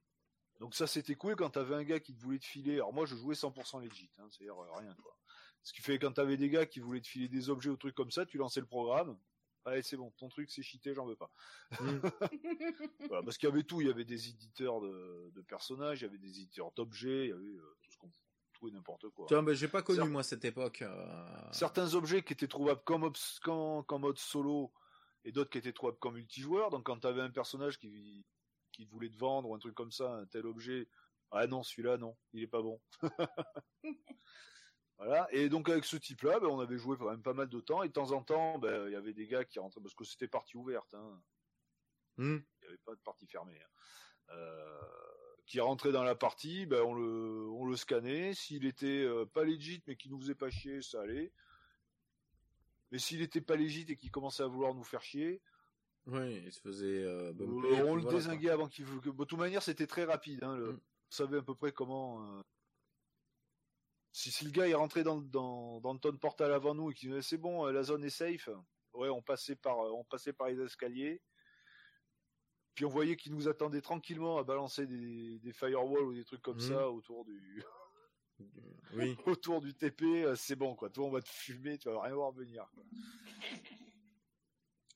Donc 0.61 0.75
ça 0.75 0.87
c'était 0.87 1.15
cool 1.15 1.35
quand 1.35 1.51
t'avais 1.51 1.75
un 1.75 1.83
gars 1.83 1.99
qui 1.99 2.15
te 2.15 2.21
voulait 2.21 2.39
te 2.39 2.45
filer. 2.45 2.75
Alors 2.75 2.93
moi 2.93 3.07
je 3.07 3.17
jouais 3.17 3.35
100% 3.35 3.81
legit, 3.83 4.11
hein, 4.19 4.29
c'est-à-dire 4.31 4.61
euh, 4.63 4.73
rien 4.79 4.95
quoi. 5.03 5.17
Ce 5.63 5.73
qui 5.73 5.81
fait 5.81 5.99
que 5.99 6.07
quand 6.07 6.13
t'avais 6.13 6.37
des 6.37 6.51
gars 6.51 6.67
qui 6.67 6.81
voulaient 6.81 7.01
te 7.01 7.09
filer 7.09 7.29
des 7.29 7.49
objets 7.49 7.71
ou 7.71 7.77
trucs 7.77 7.95
comme 7.95 8.11
ça, 8.11 8.27
tu 8.27 8.37
lançais 8.37 8.61
le 8.61 8.67
programme. 8.67 9.17
Allez 9.65 9.83
c'est 9.83 9.97
bon, 9.97 10.11
ton 10.13 10.29
truc 10.29 10.51
c'est 10.51 10.63
cheaté, 10.63 10.93
j'en 10.95 11.07
veux 11.07 11.17
pas. 11.17 11.31
Hmm. 11.81 12.01
Voilà, 13.09 13.23
parce 13.23 13.39
qu'il 13.39 13.49
y 13.49 13.53
avait 13.53 13.63
tout, 13.63 13.81
il 13.81 13.87
y 13.87 13.91
avait 13.91 14.05
des 14.05 14.29
éditeurs 14.29 14.81
de, 14.81 15.31
de 15.35 15.43
personnages, 15.43 16.01
il 16.01 16.05
y 16.05 16.09
avait 16.09 16.19
des 16.19 16.41
éditeurs 16.41 16.73
d'objets, 16.73 17.27
il 17.27 17.29
y 17.29 17.33
avait 17.33 17.43
euh, 17.59 17.77
tout 17.83 17.93
ce 17.93 17.99
qu'on 17.99 18.11
tout 18.55 18.69
et 18.69 18.71
n'importe 18.73 19.09
quoi. 19.11 19.27
Tu 19.27 19.35
vois, 19.35 19.43
ben, 19.43 19.55
j'ai 19.55 19.69
pas 19.69 19.83
connu, 19.83 20.09
moi, 20.09 20.23
cette 20.23 20.45
époque. 20.45 20.83
euh, 20.83 21.53
Certains 21.53 21.95
objets 21.95 22.23
qui 22.23 22.33
étaient 22.33 22.49
trouvables 22.49 22.83
qu'en- 22.85 23.83
qu'en 23.83 23.99
mode 23.99 24.19
solo 24.19 24.73
et 25.25 25.33
d'autres 25.33 25.51
qui 25.51 25.59
étaient 25.59 25.73
trouvables 25.73 25.99
qu'en 25.99 26.11
multijoueur. 26.13 26.71
Donc 26.71 26.85
quand 26.85 26.99
t'avais 26.99 27.23
un 27.23 27.31
personnage 27.31 27.79
qui, 27.79 28.27
qui 28.73 28.85
voulait 28.85 29.11
te 29.11 29.17
vendre 29.17 29.49
ou 29.49 29.55
un 29.55 29.59
truc 29.59 29.75
comme 29.75 29.93
ça, 29.93 30.13
un 30.13 30.27
tel 30.27 30.47
objet, 30.47 30.89
ah 31.31 31.47
non, 31.47 31.63
celui-là, 31.63 31.97
non, 31.97 32.17
il 32.33 32.43
est 32.43 32.47
pas 32.49 32.63
bon. 32.63 32.81
voilà. 34.99 35.27
Et 35.33 35.49
donc 35.49 35.69
avec 35.69 35.85
ce 35.85 35.97
type-là, 35.97 36.39
ben, 36.41 36.47
on 36.49 36.61
avait 36.61 36.79
joué 36.79 36.97
quand 36.97 37.11
même 37.11 37.23
pas 37.23 37.33
mal 37.35 37.49
de 37.49 37.61
temps 37.61 37.83
et 37.83 37.89
de 37.89 37.93
temps 37.93 38.13
en 38.13 38.23
temps, 38.23 38.59
ben, 38.59 38.87
il 38.87 38.93
y 38.93 38.97
avait 38.97 39.13
des 39.15 39.27
gars 39.27 39.45
qui 39.45 39.59
rentraient 39.59 39.81
parce 39.81 39.95
que 39.95 40.05
c'était 40.05 40.29
partie 40.29 40.57
ouverte. 40.57 40.95
Hein. 40.95 41.21
hmm. 42.19 42.37
il 42.37 42.61
n'y 42.63 42.69
avait 42.69 42.79
pas 42.85 42.95
de 42.95 43.01
partie 43.01 43.27
fermée. 43.27 43.59
hein. 43.61 43.69
Euh, 44.31 44.81
qui 45.45 45.59
rentrait 45.61 45.91
dans 45.93 46.05
la 46.05 46.15
partie, 46.15 46.67
ben 46.67 46.81
on 46.83 46.95
le, 46.95 47.49
on 47.51 47.67
le 47.67 47.77
scannait. 47.77 48.33
S'il 48.33 48.65
était 48.65 49.03
euh, 49.03 49.27
pas 49.27 49.43
legit 49.45 49.83
mais 49.87 49.97
qui 49.97 50.09
nous 50.09 50.19
faisait 50.21 50.37
pas 50.37 50.49
chier, 50.51 50.81
ça 50.83 51.01
allait. 51.03 51.33
Mais 52.93 52.99
s'il 52.99 53.21
était 53.23 53.41
pas 53.41 53.57
legit 53.57 53.85
et 53.89 53.97
qu'il 53.97 54.11
commençait 54.11 54.43
à 54.45 54.47
vouloir 54.47 54.73
nous 54.75 54.85
faire 54.85 55.03
chier, 55.03 55.41
Oui, 56.07 56.43
il 56.47 56.53
se 56.53 56.61
faisait 56.61 57.03
euh, 57.03 57.31
euh, 57.31 57.33
bumper, 57.33 57.83
on 57.83 57.97
le 57.97 58.03
voilà, 58.03 58.19
désinguait 58.19 58.51
avant 58.51 58.69
qu'il. 58.69 58.85
de 58.87 59.25
toute 59.25 59.39
manière, 59.39 59.63
c'était 59.63 59.87
très 59.87 60.05
rapide. 60.05 60.43
Hein, 60.45 60.57
le- 60.57 60.73
Mm. 60.73 60.81
On 61.11 61.15
savait 61.15 61.39
à 61.39 61.43
peu 61.43 61.55
près 61.55 61.73
comment. 61.73 62.43
Si, 64.13 64.31
si 64.31 64.45
le 64.45 64.51
gars 64.51 64.69
est 64.69 64.75
rentré 64.75 65.03
dans, 65.05 65.21
dans, 65.21 65.81
dans 65.81 65.93
le 65.95 65.99
tonne 65.99 66.19
portal 66.19 66.53
avant 66.53 66.75
nous 66.75 66.91
et 66.91 66.95
qu'il 66.95 67.09
disait 67.09 67.23
c'est 67.23 67.39
bon, 67.39 67.67
euh, 67.67 67.73
la 67.73 67.83
zone 67.83 68.05
est 68.05 68.11
safe. 68.11 68.49
Ouais, 68.93 69.09
on 69.09 69.23
passait 69.23 69.57
par, 69.57 69.81
euh, 69.81 69.91
on 69.93 70.05
passait 70.05 70.35
par 70.35 70.49
les 70.49 70.61
escaliers. 70.61 71.23
Puis 72.75 72.85
on 72.85 72.91
voyait 72.91 73.17
qu'il 73.17 73.33
nous 73.35 73.49
attendait 73.49 73.81
tranquillement 73.81 74.39
à 74.39 74.45
balancer 74.45 74.87
des, 74.87 75.39
des 75.39 75.53
firewalls 75.53 76.05
ou 76.05 76.15
des 76.15 76.25
trucs 76.25 76.43
comme 76.43 76.57
Mhm. 76.57 76.69
ça 76.69 76.91
autour 76.91 77.25
du, 77.25 77.63
Oui. 78.93 79.17
autour 79.27 79.61
du 79.63 79.75
TP. 79.75 80.03
euh, 80.25 80.35
C'est 80.37 80.57
bon, 80.57 80.75
quoi. 80.75 80.91
Toi, 80.91 81.07
on 81.07 81.11
va 81.11 81.23
te 81.23 81.29
fumer, 81.29 81.79
tu 81.79 81.89
vas 81.89 82.03
rien 82.03 82.15
voir 82.15 82.33
venir. 82.33 82.69
quoi. 82.75 82.85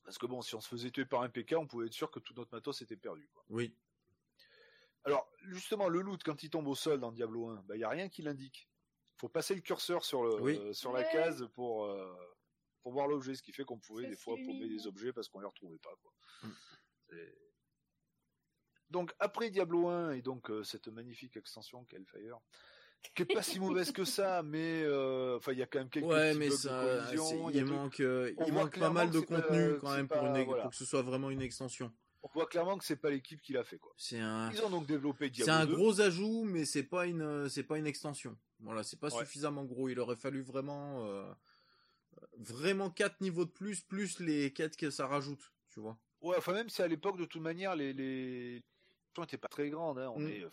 Parce 0.04 0.18
que 0.18 0.26
bon, 0.26 0.40
si 0.42 0.54
on 0.54 0.60
se 0.60 0.68
faisait 0.68 0.90
tuer 0.90 1.04
par 1.06 1.22
un 1.22 1.28
PK, 1.30 1.54
on 1.56 1.66
pouvait 1.66 1.86
être 1.86 1.92
sûr 1.92 2.10
que 2.10 2.20
tout 2.20 2.34
notre 2.34 2.54
matos 2.54 2.80
était 2.82 2.96
perdu. 2.96 3.28
Quoi. 3.32 3.44
Oui. 3.48 3.74
Alors, 5.04 5.28
justement, 5.42 5.88
le 5.88 6.00
loot, 6.00 6.22
quand 6.22 6.42
il 6.42 6.50
tombe 6.50 6.66
au 6.68 6.74
sol 6.74 7.00
dans 7.00 7.12
Diablo 7.12 7.48
1, 7.48 7.64
il 7.70 7.78
n'y 7.78 7.84
a 7.84 7.88
rien 7.88 8.08
qui 8.08 8.22
l'indique. 8.22 8.68
Faut 9.18 9.28
passer 9.28 9.54
le 9.54 9.60
curseur 9.60 10.04
sur, 10.04 10.22
le, 10.22 10.40
Oui. 10.40 10.58
euh, 10.58 10.72
sur 10.72 10.92
la 10.92 11.00
Ouais. 11.00 11.08
case 11.12 11.46
pour, 11.54 11.84
euh, 11.84 12.14
pour 12.82 12.92
voir 12.92 13.06
l'objet, 13.08 13.34
ce 13.34 13.42
qui 13.42 13.52
fait 13.52 13.64
qu'on 13.64 13.78
pouvait 13.78 14.04
Ça 14.04 14.10
des 14.10 14.16
fois 14.16 14.36
paumer 14.36 14.68
des 14.68 14.86
objets 14.86 15.12
parce 15.12 15.28
qu'on 15.28 15.40
les 15.40 15.46
retrouvait 15.46 15.78
pas. 15.78 15.94
Quoi. 16.02 16.12
Mm. 16.42 17.16
Donc, 18.90 19.12
après 19.18 19.50
Diablo 19.50 19.88
1 19.88 20.12
et 20.12 20.22
donc 20.22 20.50
euh, 20.50 20.62
cette 20.62 20.88
magnifique 20.88 21.36
extension 21.36 21.84
qu'est 21.84 21.96
Hellfire, 21.96 22.38
qui 23.14 23.22
est 23.22 23.34
pas 23.34 23.42
si 23.42 23.58
mauvaise 23.58 23.90
que 23.90 24.04
ça, 24.04 24.42
mais 24.44 24.82
euh, 24.84 25.36
enfin, 25.38 25.52
il 25.52 25.58
y 25.58 25.62
a 25.62 25.66
quand 25.66 25.78
même 25.80 25.90
quelques 25.90 26.06
Ouais, 26.06 26.30
petits 26.30 26.38
mais 26.38 26.50
ça, 26.50 27.10
il 27.12 27.64
manque, 27.64 27.98
il 27.98 28.52
manque 28.52 28.78
pas 28.78 28.90
mal 28.90 29.10
de 29.10 29.20
pas- 29.20 29.40
contenu 29.42 29.78
quand 29.80 29.96
même 29.96 30.06
pas- 30.08 30.18
pour, 30.18 30.26
une, 30.28 30.44
voilà. 30.44 30.62
pour 30.62 30.70
que 30.70 30.76
ce 30.76 30.84
soit 30.84 31.02
vraiment 31.02 31.30
une 31.30 31.42
extension. 31.42 31.92
On 32.34 32.38
voit 32.38 32.46
clairement 32.46 32.76
que 32.76 32.84
c'est 32.84 32.96
pas 32.96 33.10
l'équipe 33.10 33.40
qui 33.40 33.52
l'a 33.52 33.62
fait. 33.62 33.78
Quoi. 33.78 33.92
C'est 33.96 34.18
un, 34.18 34.50
Ils 34.50 34.60
ont 34.64 34.70
donc 34.70 34.86
développé 34.86 35.26
c'est 35.26 35.44
Diablo 35.44 35.52
un 35.52 35.66
2. 35.66 35.74
gros 35.76 36.00
ajout, 36.00 36.44
mais 36.44 36.64
c'est 36.64 36.82
pas 36.82 37.06
une, 37.06 37.22
euh, 37.22 37.48
c'est 37.48 37.62
pas 37.62 37.78
une 37.78 37.86
extension. 37.86 38.36
Voilà, 38.60 38.82
c'est 38.82 38.98
pas 38.98 39.08
Ouais. 39.14 39.18
suffisamment 39.24 39.64
gros. 39.64 39.88
Il 39.88 40.00
aurait 40.00 40.16
fallu 40.16 40.42
vraiment, 40.42 41.04
euh, 41.06 41.30
vraiment 42.38 42.90
quatre 42.90 43.20
niveaux 43.20 43.44
de 43.44 43.50
plus, 43.50 43.80
plus 43.82 44.18
les 44.20 44.52
quêtes 44.52 44.76
que 44.76 44.90
ça 44.90 45.06
rajoute, 45.06 45.52
tu 45.70 45.80
vois. 45.80 45.96
Ouais, 46.20 46.36
enfin 46.38 46.52
même 46.52 46.68
si 46.68 46.82
à 46.82 46.88
l'époque 46.88 47.18
de 47.18 47.24
toute 47.26 47.42
manière 47.42 47.76
les 47.76 47.92
les 47.92 48.62
n'étaient 49.18 49.38
pas 49.38 49.48
très 49.48 49.70
grandes, 49.70 49.98
hein. 49.98 50.10
on 50.14 50.20
Mm. 50.20 50.28
est 50.28 50.42
euh, 50.44 50.48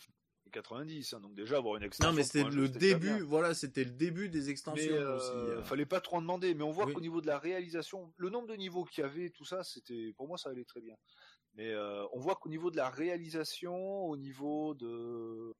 90, 0.52 1.12
hein, 1.14 1.20
donc 1.20 1.34
déjà 1.34 1.56
avoir 1.56 1.76
une 1.76 1.82
extension. 1.82 2.10
Non, 2.12 2.16
mais 2.16 2.22
c'était 2.22 2.42
un 2.44 2.48
le 2.50 2.68
début, 2.68 3.20
voilà, 3.22 3.54
c'était 3.54 3.84
le 3.84 3.90
début 3.90 4.28
des 4.28 4.50
extensions 4.50 4.92
Mais 4.92 4.98
euh, 4.98 5.16
aussi. 5.16 5.30
euh. 5.32 5.62
fallait 5.64 5.86
pas 5.86 6.00
trop 6.00 6.16
en 6.18 6.22
demander, 6.22 6.54
mais 6.54 6.62
on 6.62 6.70
voit 6.70 6.86
Oui. 6.86 6.92
qu'au 6.94 7.00
niveau 7.00 7.20
de 7.20 7.26
la 7.26 7.38
réalisation, 7.38 8.12
le 8.18 8.30
nombre 8.30 8.46
de 8.48 8.54
niveaux 8.54 8.84
qu'il 8.84 9.02
y 9.02 9.04
avait, 9.06 9.30
tout 9.30 9.44
ça, 9.44 9.64
c'était 9.64 10.12
pour 10.16 10.28
moi 10.28 10.38
ça 10.38 10.50
allait 10.50 10.64
très 10.64 10.80
bien. 10.80 10.96
Mais 11.54 11.70
euh, 11.70 12.04
on 12.12 12.18
voit 12.18 12.34
qu'au 12.36 12.48
niveau 12.48 12.70
de 12.70 12.76
la 12.76 12.90
réalisation, 12.90 13.76
au 14.06 14.16
niveau 14.16 14.74
de 14.74 15.54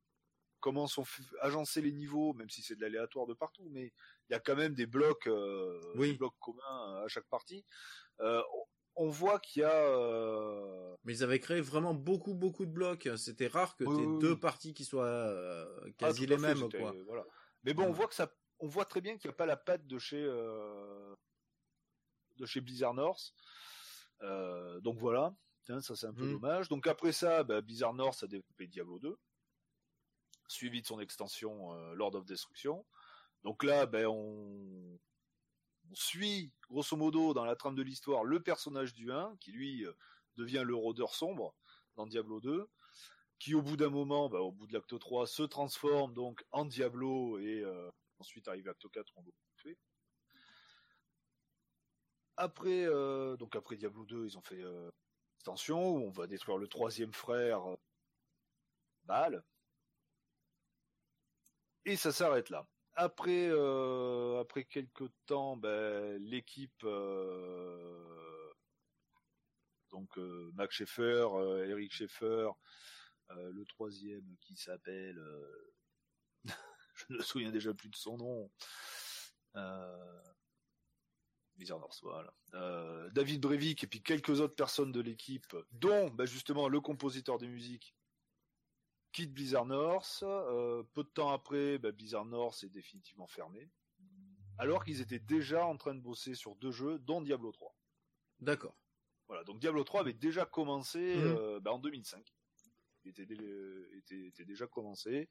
comment 0.60 0.86
sont 0.86 1.04
agencés 1.40 1.82
les 1.82 1.92
niveaux, 1.92 2.32
même 2.32 2.48
si 2.48 2.62
c'est 2.62 2.74
de 2.74 2.80
l'aléatoire 2.80 3.26
de 3.26 3.34
partout, 3.34 3.68
mais 3.70 3.92
il 4.28 4.32
y 4.32 4.34
a 4.34 4.40
quand 4.40 4.56
même 4.56 4.74
des 4.74 4.86
blocs, 4.86 5.26
euh, 5.26 5.78
Oui. 5.96 6.12
des 6.12 6.18
blocs 6.18 6.34
communs 6.40 7.02
à 7.04 7.08
chaque 7.08 7.28
partie. 7.28 7.64
Euh, 8.20 8.42
on 8.96 9.08
voit 9.08 9.38
qu'il 9.40 9.60
y 9.62 9.64
a. 9.64 9.72
euh, 9.74 10.96
Mais 11.04 11.14
ils 11.14 11.22
avaient 11.22 11.40
créé 11.40 11.60
vraiment 11.60 11.94
beaucoup, 11.94 12.34
beaucoup 12.34 12.64
de 12.64 12.70
blocs. 12.70 13.08
C'était 13.16 13.48
rare 13.48 13.76
que 13.76 13.84
Oui, 13.84 14.18
deux 14.20 14.38
parties 14.38 14.72
qui 14.72 14.84
soient 14.84 15.04
euh, 15.04 15.80
ah, 15.84 15.90
quasi 15.98 16.26
les 16.26 16.38
mêmes, 16.38 16.70
quoi. 16.70 16.94
Voilà. 17.06 17.24
Mais 17.64 17.74
bon, 17.74 17.84
on 17.84 17.92
voit 17.92 18.06
que 18.06 18.14
ça, 18.14 18.32
on 18.60 18.68
voit 18.68 18.84
très 18.84 19.00
bien 19.00 19.16
qu'il 19.18 19.28
n'y 19.28 19.34
a 19.34 19.36
pas 19.36 19.46
la 19.46 19.56
patte 19.56 19.86
de 19.86 19.98
chez 19.98 20.22
euh, 20.22 21.14
de 22.36 22.46
chez 22.46 22.60
Blizzard 22.60 22.94
North. 22.94 23.34
Euh, 24.22 24.80
donc 24.80 24.98
voilà, 24.98 25.34
Ça 25.66 25.80
c'est 25.96 26.06
un 26.06 26.14
peu 26.14 26.26
Mhm. 26.26 26.32
dommage. 26.32 26.68
Donc 26.68 26.86
après 26.86 27.12
ça, 27.12 27.42
bah, 27.42 27.60
Blizzard 27.60 27.94
North 27.94 28.22
a 28.22 28.26
développé 28.26 28.66
Diablo 28.66 28.98
2, 28.98 29.16
suivi 30.48 30.82
de 30.82 30.86
son 30.86 31.00
extension 31.00 31.72
euh, 31.74 31.94
Lord 31.94 32.14
of 32.16 32.26
Destruction. 32.26 32.84
Donc 33.44 33.62
là, 33.64 33.86
ben 33.86 34.06
on, 34.06 34.98
on 35.90 35.94
suit 35.94 36.52
grosso 36.68 36.96
modo 36.96 37.34
dans 37.34 37.44
la 37.44 37.56
trame 37.56 37.74
de 37.74 37.82
l'histoire 37.82 38.24
le 38.24 38.42
personnage 38.42 38.92
du 38.94 39.10
1 39.10 39.36
qui 39.40 39.52
lui 39.52 39.84
euh, 39.86 39.92
devient 40.36 40.62
le 40.64 40.74
rôdeur 40.74 41.14
sombre 41.14 41.54
dans 41.96 42.06
Diablo 42.06 42.40
2 42.40 42.68
qui 43.38 43.54
au 43.54 43.62
bout 43.62 43.76
d'un 43.76 43.90
moment, 43.90 44.28
bah, 44.28 44.40
au 44.40 44.52
bout 44.52 44.66
de 44.66 44.72
l'acte 44.72 44.98
3, 44.98 45.26
se 45.26 45.42
transforme 45.42 46.14
donc 46.14 46.44
en 46.50 46.64
Diablo 46.64 47.38
et 47.38 47.60
euh, 47.60 47.90
ensuite 48.18 48.48
arrive 48.48 48.66
l'acte 48.66 48.88
4 48.90 49.12
on 49.16 49.22
le 49.22 49.32
fait. 49.56 49.78
Après, 52.36 52.84
donc 53.38 53.54
après 53.54 53.76
Diablo 53.76 54.04
2, 54.04 54.26
ils 54.26 54.36
ont 54.36 54.42
fait 54.42 54.60
où 55.48 55.74
on 55.74 56.10
va 56.10 56.26
détruire 56.26 56.58
le 56.58 56.68
troisième 56.68 57.12
frère 57.12 57.70
euh, 57.70 57.76
Baal. 59.04 59.44
Et 61.84 61.96
ça 61.96 62.12
s'arrête 62.12 62.50
là. 62.50 62.66
Après, 62.94 63.48
euh, 63.50 64.40
après 64.40 64.64
quelques 64.64 65.10
temps, 65.26 65.56
ben, 65.56 66.16
l'équipe, 66.22 66.84
euh, 66.84 68.52
donc 69.90 70.16
Max 70.54 70.76
Schaeffer, 70.76 71.26
Eric 71.68 71.92
Schaeffer, 71.92 72.50
le 73.30 73.64
troisième 73.64 74.36
qui 74.40 74.56
s'appelle, 74.56 75.20
je 76.44 77.04
ne 77.10 77.18
me 77.18 77.22
souviens 77.22 77.50
déjà 77.50 77.74
plus 77.74 77.88
de 77.88 77.96
son 77.96 78.16
nom, 78.16 78.50
Blizzard 81.56 81.78
North, 81.78 81.98
voilà. 82.02 82.32
Euh, 82.54 83.08
David 83.10 83.40
Brevik 83.40 83.84
et 83.84 83.86
puis 83.86 84.02
quelques 84.02 84.40
autres 84.40 84.54
personnes 84.56 84.92
de 84.92 85.00
l'équipe, 85.00 85.56
dont 85.72 86.10
ben, 86.10 86.26
justement 86.26 86.68
le 86.68 86.80
compositeur 86.80 87.38
des 87.38 87.46
musiques, 87.48 87.94
quitte 89.12 89.32
Blizzard 89.32 89.66
North. 89.66 90.20
Euh, 90.22 90.82
peu 90.94 91.04
de 91.04 91.08
temps 91.08 91.30
après, 91.30 91.78
ben, 91.78 91.92
Blizzard 91.92 92.24
North 92.24 92.62
est 92.64 92.68
définitivement 92.70 93.26
fermé, 93.28 93.70
alors 94.58 94.84
qu'ils 94.84 95.00
étaient 95.00 95.20
déjà 95.20 95.64
en 95.64 95.76
train 95.76 95.94
de 95.94 96.00
bosser 96.00 96.34
sur 96.34 96.56
deux 96.56 96.72
jeux, 96.72 96.98
dont 96.98 97.22
Diablo 97.22 97.52
3. 97.52 97.74
D'accord. 98.40 98.76
Voilà, 99.28 99.44
donc 99.44 99.58
Diablo 99.60 99.84
3 99.84 100.00
avait 100.00 100.12
déjà 100.12 100.44
commencé 100.44 100.98
Mhm. 101.16 101.36
euh, 101.38 101.60
bah, 101.60 101.72
en 101.72 101.78
2005. 101.78 102.34
Il 103.04 103.10
était, 103.10 103.26
dé- 103.26 103.36
euh, 103.40 103.88
était, 103.96 104.26
était 104.26 104.44
déjà 104.44 104.66
commencé. 104.66 105.28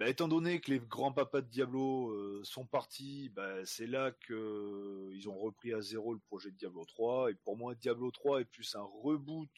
Bah, 0.00 0.08
étant 0.08 0.28
donné 0.28 0.62
que 0.62 0.70
les 0.70 0.80
grands 0.80 1.12
papas 1.12 1.42
de 1.42 1.48
Diablo 1.48 2.08
euh, 2.12 2.40
sont 2.42 2.64
partis, 2.64 3.28
bah, 3.36 3.66
c'est 3.66 3.86
là 3.86 4.12
que 4.12 4.32
euh, 4.32 5.14
ils 5.14 5.28
ont 5.28 5.36
repris 5.36 5.74
à 5.74 5.82
zéro 5.82 6.14
le 6.14 6.18
projet 6.18 6.50
de 6.50 6.56
Diablo 6.56 6.86
3. 6.86 7.30
Et 7.30 7.34
pour 7.34 7.54
moi, 7.58 7.74
Diablo 7.74 8.10
3 8.10 8.40
est 8.40 8.44
plus 8.46 8.74
un 8.76 8.88
reboot 9.02 9.50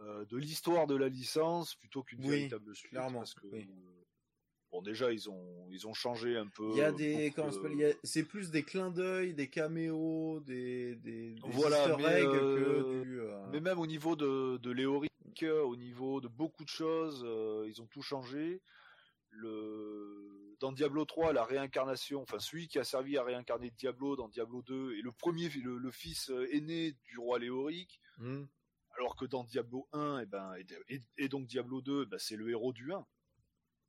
euh, 0.00 0.24
de 0.24 0.38
l'histoire 0.38 0.86
de 0.86 0.96
la 0.96 1.10
licence 1.10 1.74
plutôt 1.74 2.02
qu'une 2.02 2.20
Oui, 2.22 2.30
véritable 2.30 2.74
suite. 2.74 2.90
clairement, 2.92 3.18
Parce 3.18 3.34
que, 3.34 3.46
oui. 3.48 3.68
bon, 4.70 4.80
déjà 4.80 5.12
ils 5.12 5.28
ont 5.28 5.66
ils 5.68 5.86
ont 5.86 5.92
changé 5.92 6.38
un 6.38 6.46
peu. 6.46 6.70
Il 6.70 6.78
y 6.78 6.80
a 6.80 6.90
des, 6.90 7.34
c'est 8.04 8.24
plus 8.24 8.50
des 8.50 8.62
clins 8.62 8.90
d'œil, 8.90 9.34
des 9.34 9.50
caméos, 9.50 10.40
des, 10.40 10.96
des, 10.96 11.32
des 11.34 11.40
Voilà, 11.50 11.98
mais, 11.98 12.22
eggs 12.22 12.30
que 12.30 13.02
du, 13.02 13.20
Mais 13.50 13.60
même 13.60 13.78
au 13.78 13.86
niveau 13.86 14.16
de, 14.16 14.56
de 14.56 14.70
Léoric, 14.70 15.12
au 15.42 15.76
niveau 15.76 16.22
de 16.22 16.28
beaucoup 16.28 16.64
de 16.64 16.70
choses, 16.70 17.26
ils 17.68 17.82
ont 17.82 17.86
tout 17.88 18.00
changé. 18.00 18.62
Le... 19.32 20.56
Dans 20.60 20.70
Diablo 20.72 21.04
3, 21.04 21.32
la 21.32 21.44
réincarnation, 21.44 22.22
enfin 22.22 22.38
celui 22.38 22.68
qui 22.68 22.78
a 22.78 22.84
servi 22.84 23.18
à 23.18 23.24
réincarner 23.24 23.70
Diablo 23.72 24.14
dans 24.14 24.28
Diablo 24.28 24.62
2 24.62 24.96
est 24.96 25.02
le 25.02 25.10
premier, 25.10 25.48
le, 25.48 25.76
le 25.76 25.90
fils 25.90 26.30
euh, 26.30 26.46
aîné 26.54 26.92
du 27.04 27.18
roi 27.18 27.40
Léoric, 27.40 28.00
hmm. 28.18 28.44
alors 28.96 29.16
que 29.16 29.24
dans 29.24 29.42
Diablo 29.42 29.88
1, 29.92 30.20
et 30.20 30.26
ben, 30.26 30.54
et, 30.56 30.94
et- 30.94 31.02
et 31.16 31.28
donc 31.28 31.46
Diablo 31.48 31.80
2, 31.82 32.04
ben, 32.04 32.18
c'est 32.20 32.36
le 32.36 32.48
héros 32.50 32.72
du 32.72 32.92
1 32.92 33.04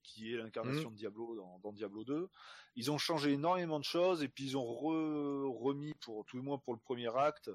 qui 0.02 0.34
est 0.34 0.38
l'incarnation 0.38 0.90
de 0.92 0.96
Diablo 0.98 1.36
dans, 1.38 1.60
dans 1.60 1.72
Diablo 1.72 2.04
2. 2.04 2.28
Ils 2.76 2.92
ont 2.92 2.98
changé 2.98 3.32
énormément 3.34 3.80
de 3.80 3.86
choses 3.86 4.22
et 4.24 4.28
puis 4.28 4.44
ils 4.46 4.58
ont 4.58 4.66
re- 4.66 5.46
remis, 5.64 5.94
pour 6.02 6.26
tout 6.26 6.36
le 6.38 6.44
moins 6.44 6.58
pour 6.58 6.74
le 6.74 6.80
premier 6.80 7.16
acte, 7.16 7.50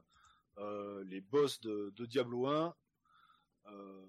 euh, 0.59 1.03
les 1.05 1.21
boss 1.21 1.61
de, 1.61 1.93
de 1.97 2.07
Diablo 2.07 2.47
1. 2.47 2.75
euh, 3.67 4.07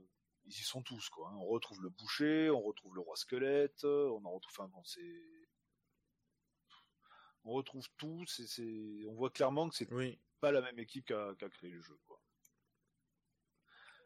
ils 0.49 0.61
y 0.61 0.63
sont 0.63 0.81
tous 0.81 1.09
quoi. 1.09 1.29
hein. 1.29 1.37
On 1.37 1.45
retrouve 1.45 1.81
le 1.81 1.89
boucher, 1.89 2.49
on 2.49 2.61
retrouve 2.61 2.95
le 2.95 3.01
roi 3.01 3.15
squelette, 3.15 3.83
on 3.83 4.23
en 4.25 4.31
retrouve. 4.31 4.51
Enfin 4.57 4.67
bon, 4.67 4.83
c'est 4.83 5.23
on 7.45 7.53
retrouve 7.53 7.87
tout. 7.97 8.23
C'est, 8.27 8.47
c'est... 8.47 9.05
On 9.07 9.13
voit 9.13 9.29
clairement 9.29 9.69
que 9.69 9.75
c'est 9.75 9.91
Oui. 9.93 10.19
pas 10.41 10.51
la 10.51 10.61
même 10.61 10.79
équipe 10.79 11.05
qui 11.05 11.13
a, 11.13 11.33
créé 11.51 11.69
le 11.69 11.81
jeu. 11.81 11.97
Quoi. 12.05 12.21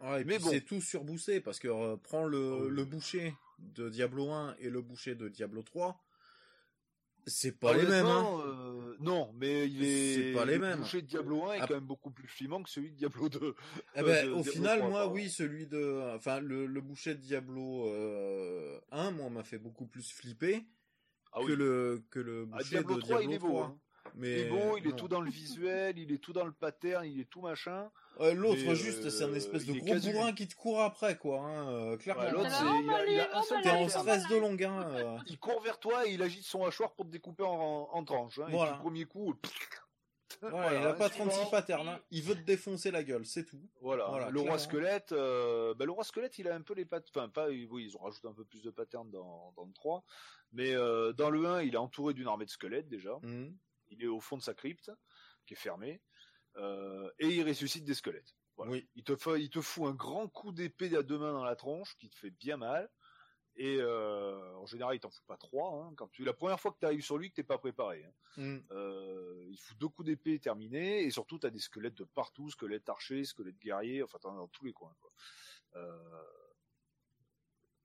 Ah, 0.02 0.20
et 0.20 0.24
Mais 0.24 0.38
bon. 0.40 0.50
c'est 0.50 0.62
tout 0.62 0.82
surboossé 0.82 1.42
parce 1.42 1.60
que 1.60 1.68
euh, 1.68 1.98
prends 1.98 2.26
le, 2.26 2.68
Ah 2.68 2.70
le 2.70 2.86
boucher 2.86 3.36
de 3.60 3.90
Diablo 3.90 4.30
1 4.32 4.56
et 4.60 4.70
le 4.70 4.82
boucher 4.82 5.16
de 5.16 5.30
Diablo 5.30 5.64
3. 5.64 6.00
C'est 7.26 7.58
pas 7.58 7.74
les 7.74 7.84
mêmes, 7.88 8.06
hein. 8.06 8.26
Honnêtement, 8.26 8.83
euh, 8.94 8.98
non, 9.02 9.32
mais 9.36 9.68
il 9.68 9.84
est. 9.84 10.16
C'est 10.16 10.34
pas 10.34 10.46
les 10.46 10.56
le 10.56 10.60
mêmes. 10.60 10.80
boucher 10.80 11.02
de 11.02 11.08
Diablo 11.08 11.44
1 11.46 11.54
est 11.54 11.60
Ah. 11.62 11.68
quand 11.68 11.74
même 11.76 11.86
beaucoup 11.86 12.12
plus 12.12 12.28
flimant 12.28 12.62
que 12.64 12.70
celui 12.70 12.92
de 12.92 12.96
Diablo 12.98 13.30
2. 13.30 13.56
Eh 13.96 14.00
Euh, 14.00 14.04
ben, 14.04 14.26
de 14.28 14.32
au 14.32 14.36
Diablo 14.42 14.44
final, 14.52 14.78
3, 14.80 14.90
moi, 14.90 15.00
pardon. 15.02 15.14
oui, 15.16 15.30
celui 15.30 15.68
de, 15.68 16.16
enfin, 16.16 16.40
le, 16.40 16.66
le 16.66 16.82
boucher 16.82 17.16
de 17.16 17.20
Diablo 17.22 17.88
euh, 17.90 18.80
1, 18.92 19.12
moi, 19.12 19.30
m'a 19.30 19.44
fait 19.44 19.58
beaucoup 19.60 19.86
plus 19.86 20.12
flipper 20.12 20.64
Ah 21.32 21.40
que 21.42 21.46
oui. 21.46 21.56
le 21.56 22.04
que 22.12 22.20
le 22.20 22.48
Ah, 22.52 22.58
boucher 22.58 22.70
Diablo 22.70 22.96
de 22.96 23.00
3, 23.02 23.20
Diablo 23.20 23.32
il 23.32 23.36
est 23.36 23.40
beau. 23.40 23.48
3. 23.50 23.66
hein. 23.66 23.80
Mais 24.16 24.32
Il 24.32 24.40
est 24.40 24.50
beau, 24.50 24.78
il 24.78 24.86
est 24.86 24.90
non. 24.92 24.96
tout 24.96 25.08
dans 25.08 25.22
le 25.22 25.30
visuel, 25.32 25.98
il 25.98 26.12
est 26.12 26.18
tout 26.20 26.34
dans 26.34 26.46
le 26.46 26.52
pattern, 26.52 27.04
il 27.06 27.20
est 27.20 27.30
tout 27.30 27.42
machin. 27.42 27.90
Ouais, 28.20 28.34
L'autre, 28.36 28.74
juste, 28.76 29.06
euh, 29.06 29.10
c'est 29.10 29.24
un 29.24 29.34
espèce 29.34 29.66
de 29.66 29.74
gros 29.74 29.86
quasi- 29.86 30.12
bourrin 30.12 30.34
qui 30.34 30.48
te 30.48 30.54
court 30.56 30.82
après, 30.82 31.18
quoi. 31.18 31.40
Hein, 31.42 31.68
euh, 31.70 31.98
clairement. 31.98 32.22
Ouais, 32.24 32.32
l'autre, 32.32 32.50
c'est. 32.52 32.64
va, 32.64 32.80
Il 32.80 32.90
a, 32.92 33.06
il 33.08 33.20
a 33.20 33.38
un 33.38 33.42
seul 33.42 33.62
T'es 33.64 33.72
en 33.72 33.90
stress 33.90 34.28
de 34.28 34.36
longue, 34.38 34.64
hein. 34.64 34.88
euh. 34.92 35.18
Il 35.28 35.40
court 35.40 35.62
vers 35.64 35.80
toi 35.80 36.08
et 36.08 36.12
il 36.14 36.22
agite 36.22 36.44
son 36.44 36.64
hachoir 36.64 36.94
pour 36.94 37.06
te 37.06 37.12
découper 37.12 37.44
en, 37.44 37.50
en, 37.50 37.90
en 37.92 38.04
tranches. 38.04 38.38
Hein, 38.40 38.48
Voilà. 38.50 38.72
Et 38.72 38.74
puis, 38.74 38.78
le 38.78 38.82
premier 38.84 39.06
coup. 39.06 39.34
Voilà, 40.42 40.80
il 40.80 40.86
a 40.86 40.94
pas 40.94 41.10
suivant. 41.10 41.30
36 41.30 41.50
patterns. 41.52 41.88
hein. 41.88 42.00
Il 42.12 42.22
veut 42.24 42.36
te 42.36 42.42
défoncer 42.42 42.92
la 42.92 43.04
gueule, 43.04 43.26
c'est 43.26 43.46
tout. 43.46 43.62
Voilà, 43.82 44.08
Voilà, 44.10 44.30
le 44.30 44.40
roi 44.42 44.58
squelette, 44.60 45.12
euh, 45.14 45.74
bah, 45.74 45.86
le 45.86 45.92
roi 45.92 46.04
squelette, 46.04 46.38
il 46.38 46.48
a 46.50 46.56
un 46.56 46.62
peu 46.62 46.74
les 46.74 46.86
pattes, 46.86 47.06
enfin 47.16 47.30
pas, 47.30 47.48
oui, 47.48 47.68
ils 47.88 47.96
ont 47.96 48.02
rajouté 48.02 48.28
un 48.28 48.34
peu 48.34 48.44
plus 48.44 48.62
de 48.62 48.70
patterns 48.72 49.10
dans, 49.10 49.54
dans 49.56 49.64
le 49.64 49.72
3, 49.74 50.04
mais 50.52 50.74
euh, 50.76 51.14
dans 51.14 51.30
le 51.30 51.46
1, 51.46 51.62
il 51.62 51.76
est 51.76 51.78
entouré 51.78 52.14
d'une 52.14 52.28
armée 52.28 52.46
de 52.46 52.50
squelettes 52.50 52.90
déjà, 52.90 53.18
Mhm. 53.22 53.56
Il 53.94 54.04
est 54.04 54.08
au 54.08 54.20
fond 54.20 54.38
de 54.38 54.42
sa 54.42 54.54
crypte, 54.54 54.92
qui 55.46 55.54
est 55.54 55.58
fermée, 55.58 56.02
euh, 56.58 57.10
et 57.20 57.28
il 57.30 57.48
ressuscite 57.48 57.86
des 57.86 57.94
squelettes. 57.94 58.36
Voilà. 58.56 58.72
Oui. 58.72 58.88
Il 58.96 59.04
te 59.04 59.16
fait, 59.16 59.42
il 59.42 59.50
te 59.50 59.62
fout 59.62 59.86
un 59.88 59.94
grand 59.96 60.28
coup 60.28 60.52
d'épée 60.52 60.96
à 60.96 61.02
deux 61.04 61.18
mains 61.18 61.34
dans 61.34 61.44
la 61.44 61.56
tronche, 61.56 61.98
qui 61.98 62.10
te 62.10 62.16
fait 62.16 62.30
bien 62.32 62.58
mal, 62.58 62.90
et 63.56 63.78
euh, 63.80 64.56
en 64.58 64.66
général, 64.66 64.96
il 64.96 65.00
t'en 65.00 65.10
fout 65.12 65.26
pas 65.26 65.38
trois, 65.38 65.84
hein, 65.84 65.94
quand 65.96 66.08
tu, 66.10 66.24
la 66.24 66.34
première 66.34 66.60
fois 66.60 66.72
que 66.72 66.80
tu 66.80 66.86
arrives 66.86 67.04
sur 67.04 67.18
lui, 67.18 67.30
que 67.30 67.36
t'es 67.36 67.44
pas 67.44 67.58
préparé. 67.60 68.04
hein. 68.06 68.14
Mhm. 68.38 68.66
Euh, 68.72 69.46
il 69.50 69.58
fout 69.60 69.78
deux 69.78 69.90
coups 69.90 70.08
d'épée 70.08 70.40
terminés, 70.40 71.04
et 71.04 71.12
surtout 71.12 71.38
t'as 71.40 71.50
des 71.52 71.60
squelettes 71.60 71.94
de 71.96 72.04
partout, 72.04 72.50
squelettes 72.50 72.90
archers, 72.90 73.26
squelettes 73.26 73.60
guerriers, 73.60 74.02
enfin 74.04 74.18
t'en 74.20 74.34
as 74.34 74.38
dans 74.38 74.48
tous 74.48 74.66
les 74.66 74.74
coins. 74.74 74.96
Quoi. 75.00 75.12
Euh, 75.76 76.24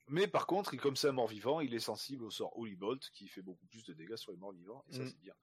Mais 0.06 0.26
par 0.26 0.46
contre, 0.46 0.72
il, 0.72 0.80
comme 0.80 0.96
c'est 0.96 1.08
un 1.08 1.12
mort-vivant, 1.12 1.60
il 1.60 1.74
est 1.74 1.80
sensible 1.80 2.24
au 2.24 2.30
sort 2.30 2.56
Holy 2.58 2.76
Bolt, 2.76 3.10
qui 3.12 3.28
fait 3.28 3.42
beaucoup 3.42 3.66
plus 3.66 3.84
de 3.84 3.92
dégâts 3.92 4.16
sur 4.16 4.32
les 4.32 4.38
morts-vivants, 4.38 4.82
et 4.88 4.94
ça 4.94 5.02
Mm. 5.02 5.08
c'est 5.08 5.20
bien. 5.20 5.34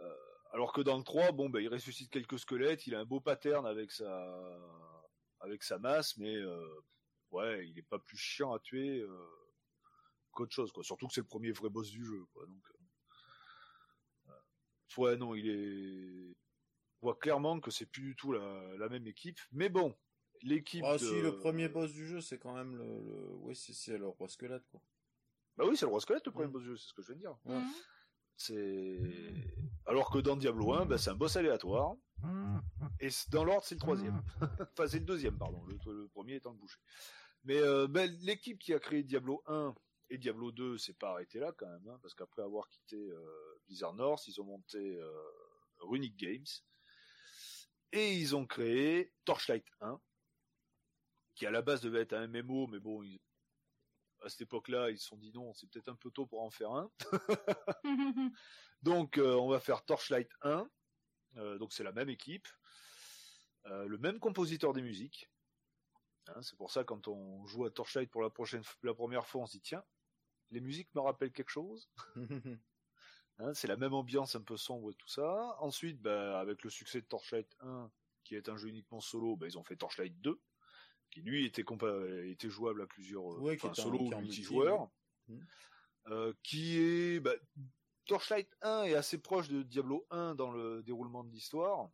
Euh, 0.00 0.14
alors 0.52 0.72
que 0.72 0.80
dans 0.80 0.96
le 0.96 1.02
3, 1.04 1.32
bon, 1.32 1.48
ben, 1.50 1.60
il 1.60 1.68
ressuscite 1.68 2.10
quelques 2.10 2.38
squelettes, 2.38 2.86
il 2.86 2.94
a 2.94 3.00
un 3.00 3.04
beau 3.04 3.20
pattern 3.20 3.66
avec 3.66 3.90
sa, 3.90 4.58
avec 5.40 5.62
sa 5.62 5.78
masse, 5.78 6.16
mais 6.16 6.34
euh, 6.36 6.80
ouais, 7.32 7.68
il 7.68 7.78
est 7.78 7.82
pas 7.88 7.98
plus 7.98 8.16
chiant 8.16 8.52
à 8.52 8.60
tuer 8.60 9.00
euh, 9.00 9.26
qu'autre 10.32 10.52
chose, 10.54 10.70
quoi. 10.72 10.84
Surtout 10.84 11.08
que 11.08 11.12
c'est 11.14 11.20
le 11.22 11.26
premier 11.26 11.50
vrai 11.52 11.70
boss 11.70 11.90
du 11.90 12.04
jeu, 12.04 12.24
quoi. 12.32 12.46
Donc, 12.46 12.62
euh, 14.28 14.32
ouais, 14.98 15.16
non, 15.16 15.34
il 15.34 15.48
est, 15.50 16.36
on 17.02 17.06
voit 17.06 17.16
clairement 17.16 17.60
que 17.60 17.70
c'est 17.70 17.86
plus 17.86 18.02
du 18.02 18.16
tout 18.16 18.32
la, 18.32 18.76
la 18.78 18.88
même 18.88 19.06
équipe, 19.06 19.40
mais 19.52 19.68
bon, 19.68 19.96
l'équipe. 20.42 20.84
Ah 20.86 20.94
de- 20.98 21.04
si, 21.04 21.20
le 21.20 21.36
premier 21.36 21.68
boss 21.68 21.92
du 21.92 22.06
jeu, 22.06 22.20
c'est 22.20 22.38
quand 22.38 22.54
même 22.54 22.76
le, 22.76 22.84
le... 22.84 23.34
oui, 23.40 23.56
c'est 23.56 23.98
le 23.98 24.06
roi 24.06 24.28
squelette, 24.28 24.66
quoi. 24.70 24.80
Bah 25.56 25.64
oui, 25.66 25.76
c'est 25.76 25.86
le 25.86 25.90
roi 25.90 26.00
squelette 26.00 26.26
le 26.26 26.32
premier 26.32 26.48
Mm. 26.48 26.52
boss 26.52 26.62
du 26.62 26.68
jeu, 26.68 26.76
c'est 26.76 26.88
ce 26.88 26.94
que 26.94 27.02
je 27.02 27.12
viens 27.12 27.16
de 27.16 27.20
dire. 27.20 27.36
Mhm. 27.44 27.72
Alors 29.86 30.10
que 30.10 30.18
dans 30.18 30.36
Diablo 30.36 30.72
1, 30.72 30.86
bah, 30.86 30.98
c'est 30.98 31.10
un 31.10 31.14
boss 31.14 31.36
aléatoire. 31.36 31.94
Et 33.00 33.08
dans 33.30 33.44
l'ordre, 33.44 33.64
c'est 33.64 33.74
le 33.74 33.80
troisième. 33.80 34.22
enfin, 34.72 34.86
c'est 34.86 34.98
le 34.98 35.04
deuxième, 35.04 35.36
pardon. 35.36 35.62
Le, 35.66 35.76
le 35.92 36.08
premier 36.08 36.36
étant 36.36 36.52
le 36.52 36.58
boucher. 36.58 36.78
Mais 37.44 37.58
euh, 37.58 37.86
ben, 37.86 38.10
l'équipe 38.22 38.58
qui 38.58 38.72
a 38.72 38.78
créé 38.78 39.02
Diablo 39.02 39.42
1 39.46 39.74
et 40.10 40.18
Diablo 40.18 40.50
2 40.50 40.78
s'est 40.78 40.94
pas 40.94 41.10
arrêtée 41.10 41.38
là 41.38 41.52
quand 41.56 41.68
même, 41.68 41.88
hein, 41.88 41.98
parce 42.00 42.14
qu'après 42.14 42.42
avoir 42.42 42.68
quitté 42.68 42.96
euh, 42.96 43.60
Blizzard 43.66 43.94
North, 43.94 44.26
ils 44.26 44.40
ont 44.40 44.44
monté 44.44 44.96
euh, 44.96 45.10
Runic 45.80 46.16
Games. 46.16 46.46
Et 47.92 48.14
ils 48.14 48.34
ont 48.34 48.46
créé 48.46 49.12
Torchlight 49.24 49.66
1, 49.80 50.00
qui 51.34 51.46
à 51.46 51.50
la 51.50 51.62
base 51.62 51.80
devait 51.82 52.00
être 52.00 52.14
un 52.14 52.26
MMO, 52.26 52.66
mais 52.66 52.80
bon, 52.80 53.02
à 54.24 54.28
cette 54.28 54.42
époque-là, 54.42 54.90
ils 54.90 54.98
se 54.98 55.08
sont 55.08 55.16
dit 55.16 55.32
non, 55.32 55.52
c'est 55.52 55.68
peut-être 55.68 55.88
un 55.88 55.94
peu 55.94 56.10
tôt 56.10 56.26
pour 56.26 56.42
en 56.42 56.50
faire 56.50 56.72
un. 56.72 56.90
donc, 58.82 59.18
euh, 59.18 59.34
on 59.34 59.48
va 59.48 59.60
faire 59.60 59.84
Torchlight 59.84 60.30
1. 60.42 60.68
Euh, 61.36 61.58
donc, 61.58 61.72
c'est 61.72 61.84
la 61.84 61.92
même 61.92 62.08
équipe, 62.08 62.48
euh, 63.66 63.86
le 63.86 63.98
même 63.98 64.18
compositeur 64.18 64.72
des 64.72 64.82
musiques. 64.82 65.30
Hein, 66.28 66.40
c'est 66.42 66.56
pour 66.56 66.70
ça, 66.70 66.84
quand 66.84 67.06
on 67.08 67.44
joue 67.46 67.66
à 67.66 67.70
Torchlight 67.70 68.10
pour 68.10 68.22
la, 68.22 68.30
prochaine, 68.30 68.62
la 68.82 68.94
première 68.94 69.26
fois, 69.26 69.42
on 69.42 69.46
se 69.46 69.52
dit 69.52 69.60
tiens, 69.60 69.84
les 70.50 70.60
musiques 70.60 70.94
me 70.94 71.00
rappellent 71.00 71.32
quelque 71.32 71.50
chose. 71.50 71.88
Hein, 73.40 73.52
c'est 73.52 73.66
la 73.66 73.76
même 73.76 73.94
ambiance 73.94 74.36
un 74.36 74.42
peu 74.42 74.56
sombre 74.56 74.92
et 74.92 74.94
tout 74.94 75.08
ça. 75.08 75.56
Ensuite, 75.58 76.00
bah, 76.00 76.38
avec 76.38 76.62
le 76.62 76.70
succès 76.70 77.00
de 77.00 77.06
Torchlight 77.06 77.52
1, 77.58 77.90
qui 78.22 78.36
est 78.36 78.48
un 78.48 78.56
jeu 78.56 78.68
uniquement 78.68 79.00
solo, 79.00 79.34
bah, 79.34 79.48
ils 79.48 79.58
ont 79.58 79.64
fait 79.64 79.74
Torchlight 79.74 80.20
2 80.20 80.40
qui 81.14 81.22
lui 81.22 81.46
était, 81.46 81.64
était 82.24 82.50
jouable 82.50 82.82
à 82.82 82.86
plusieurs 82.86 83.24
ouais, 83.40 83.54
enfin, 83.54 83.72
solo 83.72 84.00
ou 84.00 84.10
multijoueurs, 84.16 84.90
mmh. 85.28 85.38
euh, 86.08 86.32
qui 86.42 86.76
est 86.76 87.20
bah, 87.20 87.34
Torchlight 88.06 88.48
1 88.62 88.84
est 88.84 88.94
assez 88.94 89.18
proche 89.18 89.48
de 89.48 89.62
Diablo 89.62 90.06
1 90.10 90.34
dans 90.34 90.50
le 90.50 90.82
déroulement 90.82 91.22
de 91.22 91.30
l'histoire, 91.30 91.88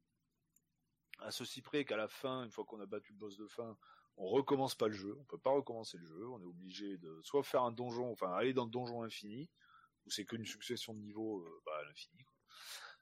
à 1.18 1.30
ceci 1.30 1.60
près 1.60 1.84
qu'à 1.84 1.98
la 1.98 2.08
fin, 2.08 2.44
une 2.44 2.50
fois 2.50 2.64
qu'on 2.64 2.80
a 2.80 2.86
battu 2.86 3.12
le 3.12 3.18
boss 3.18 3.36
de 3.36 3.46
fin, 3.46 3.76
on 4.16 4.26
recommence 4.26 4.74
pas 4.74 4.88
le 4.88 4.94
jeu, 4.94 5.14
on 5.20 5.24
peut 5.24 5.38
pas 5.38 5.50
recommencer 5.50 5.98
le 5.98 6.06
jeu, 6.06 6.26
on 6.28 6.40
est 6.40 6.46
obligé 6.46 6.96
de 6.96 7.20
soit 7.22 7.42
faire 7.42 7.62
un 7.62 7.72
donjon, 7.72 8.10
enfin 8.10 8.32
aller 8.32 8.54
dans 8.54 8.64
le 8.64 8.70
donjon 8.70 9.02
infini, 9.02 9.50
où 10.06 10.10
c'est 10.10 10.24
qu'une 10.24 10.46
succession 10.46 10.94
de 10.94 11.00
niveaux 11.00 11.40
euh, 11.40 11.62
bah, 11.66 11.72
à 11.78 11.84
l'infini, 11.84 12.24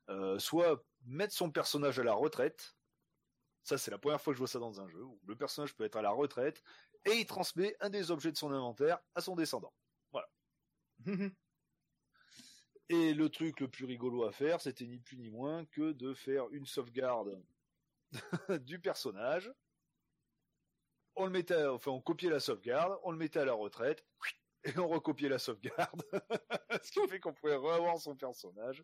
euh, 0.09 0.39
soit 0.41 0.85
mettre 1.07 1.33
son 1.33 1.53
personnage 1.53 2.01
à 2.01 2.03
la 2.03 2.15
retraite, 2.15 2.77
ça, 3.69 3.77
c'est 3.77 3.91
la 3.91 3.99
première 3.99 4.21
fois 4.21 4.33
que 4.33 4.37
je 4.37 4.39
vois 4.39 4.49
ça 4.49 4.59
dans 4.59 4.81
un 4.81 4.89
jeu 4.89 5.03
où 5.03 5.21
le 5.27 5.37
personnage 5.37 5.75
peut 5.75 5.85
être 5.85 5.97
à 5.97 6.03
la 6.03 6.11
retraite 6.11 6.63
et 7.05 7.13
il 7.13 7.27
transmet 7.27 7.77
un 7.81 7.91
des 7.91 8.11
objets 8.11 8.33
de 8.33 8.37
son 8.39 8.51
inventaire 8.51 8.99
à 9.15 9.21
son 9.21 9.37
descendant. 9.37 9.75
Voilà. 10.11 10.29
et 12.89 13.13
le 13.13 13.29
truc 13.29 13.61
le 13.61 13.69
plus 13.69 13.85
rigolo 13.85 14.25
à 14.25 14.33
faire, 14.33 14.63
c'était 14.63 14.87
ni 14.87 14.99
plus 14.99 15.19
ni 15.19 15.29
moins 15.29 15.67
que 15.67 15.93
de 15.93 16.15
faire 16.15 16.49
une 16.51 16.65
sauvegarde 16.65 17.45
du 18.65 18.81
personnage. 18.81 19.53
On 21.15 21.27
le 21.27 21.31
mettait, 21.31 21.67
enfin, 21.67 21.91
on 21.91 22.01
copiait 22.01 22.31
la 22.31 22.41
sauvegarde, 22.41 22.99
on 23.03 23.11
le 23.11 23.19
mettait 23.19 23.41
à 23.41 23.45
la 23.45 23.53
retraite, 23.53 24.03
et 24.65 24.79
on 24.79 24.89
recopiait 24.89 25.29
la 25.29 25.39
sauvegarde. 25.39 26.03
Ce 26.83 26.91
qui 26.91 27.07
fait 27.07 27.21
qu'on 27.21 27.35
pouvait 27.35 27.57
revoir 27.57 27.99
son 27.99 28.17
personnage. 28.17 28.83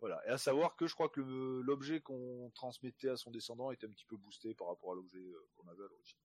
Voilà. 0.00 0.20
Et 0.26 0.30
à 0.30 0.38
savoir 0.38 0.76
que 0.76 0.86
je 0.86 0.94
crois 0.94 1.08
que 1.08 1.20
l'objet 1.20 2.00
qu'on 2.00 2.50
transmettait 2.54 3.08
à 3.08 3.16
son 3.16 3.30
descendant 3.30 3.70
était 3.70 3.86
un 3.86 3.90
petit 3.90 4.06
peu 4.06 4.16
boosté 4.16 4.54
par 4.54 4.68
rapport 4.68 4.92
à 4.92 4.94
l'objet 4.94 5.18
euh, 5.18 5.48
qu'on 5.56 5.68
avait 5.68 5.84
à 5.84 5.88
l'origine. 5.88 6.18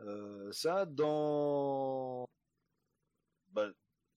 Euh, 0.00 0.52
ça, 0.52 0.86
dans 0.86 2.28
bah, 3.48 3.68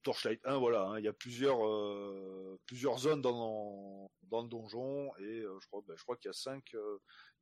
Torchlight 0.04 0.42
1, 0.46 0.58
voilà, 0.58 0.84
hein, 0.84 1.00
il 1.00 1.06
y 1.06 1.08
a 1.08 1.14
plusieurs 1.14 1.66
euh, 1.66 2.60
plusieurs 2.66 3.00
zones 3.00 3.22
dans 3.22 4.12
dans 4.24 4.42
le 4.44 4.50
donjon 4.50 5.16
et 5.18 5.42
je 5.42 5.68
crois 5.68 5.82
bah, 5.88 5.96
crois 5.98 6.18
qu'il 6.18 6.28
y 6.28 6.30
a 6.30 6.34
5 6.34 6.76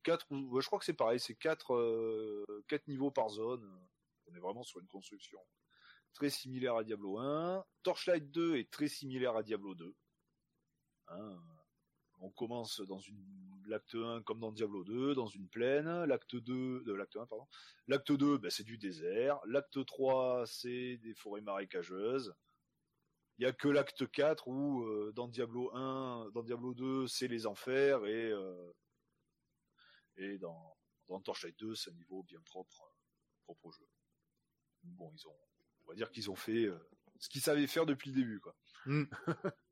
4 0.04 0.28
je 0.32 0.66
crois 0.68 0.80
que 0.80 0.86
c'est 0.86 0.94
pareil, 0.94 1.20
c'est 1.20 1.36
4 1.36 2.46
quatre 2.68 2.88
niveaux 2.88 3.12
par 3.12 3.30
zone. 3.30 3.68
On 4.28 4.36
est 4.36 4.40
vraiment 4.40 4.64
sur 4.64 4.80
une 4.80 4.88
construction 4.88 5.40
très 6.14 6.30
similaire 6.30 6.76
à 6.76 6.84
Diablo 6.84 7.20
1. 7.20 7.64
Torchlight 7.84 8.32
2 8.32 8.58
est 8.58 8.72
très 8.72 8.88
similaire 8.88 9.36
à 9.36 9.44
Diablo 9.44 9.76
2. 9.76 9.96
Hein. 11.10 11.42
on 12.20 12.30
commence 12.30 12.82
dans 12.82 13.00
une 13.00 13.24
l'acte 13.68 13.96
1 13.96 14.24
comme 14.24 14.40
dans 14.40 14.52
Diablo 14.52 14.84
2, 14.84 15.16
dans 15.16 15.28
une 15.28 15.48
plaine. 15.48 16.06
L'acte 16.06 16.36
2, 16.36 16.84
de 16.84 16.94
l'acte 16.94 17.16
1 17.16 17.26
pardon. 17.28 17.48
L'acte 17.88 18.12
2, 18.12 18.38
ben, 18.38 18.50
c'est 18.50 18.64
du 18.64 18.78
désert. 18.78 19.40
L'acte 19.46 19.86
3, 19.86 20.46
c'est 20.48 20.98
des 20.98 21.14
forêts 21.14 21.42
marécageuses. 21.42 22.34
Il 23.38 23.44
y 23.44 23.46
a 23.46 23.54
que 23.54 23.68
l'acte 23.68 24.10
4 24.10 24.48
où 24.48 24.84
euh, 24.84 25.12
dans 25.16 25.28
Diablo 25.28 25.74
1, 25.76 26.32
dans 26.34 26.44
Diablo 26.44 26.74
2, 26.74 27.08
c'est 27.08 27.28
les 27.28 27.46
enfers 27.46 28.06
et 28.06 28.32
euh, 28.32 28.74
et 30.18 30.38
dans 30.40 30.76
dans 31.08 31.22
Torchlight 31.22 31.58
2, 31.60 31.76
c'est 31.76 31.92
un 31.92 31.94
niveau 31.94 32.24
bien 32.24 32.42
propre 32.42 32.92
propre 33.44 33.68
au 33.68 33.72
jeu. 33.72 33.88
Bon, 34.84 35.12
ils 35.14 35.28
ont 35.28 35.38
on 35.86 35.90
va 35.90 35.96
dire 35.96 36.10
qu'ils 36.12 36.32
ont 36.32 36.36
fait 36.36 36.66
euh, 36.66 36.80
ce 37.20 37.30
qu'ils 37.30 37.42
savaient 37.42 37.68
faire 37.68 37.86
depuis 37.86 38.10
le 38.10 38.16
début 38.16 38.40
quoi. 38.40 38.56
Mm. 38.86 39.04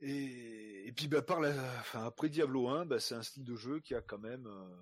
Et, 0.00 0.92
puis 0.94 1.08
bah, 1.08 1.22
par 1.22 1.40
la, 1.40 1.50
enfin, 1.80 2.04
après 2.04 2.28
Diablo 2.28 2.68
1, 2.68 2.86
bah, 2.86 3.00
c'est 3.00 3.14
un 3.14 3.22
style 3.22 3.44
de 3.44 3.56
jeu 3.56 3.80
qui 3.80 3.94
a 3.94 4.02
quand 4.02 4.18
même 4.18 4.46
euh, 4.46 4.76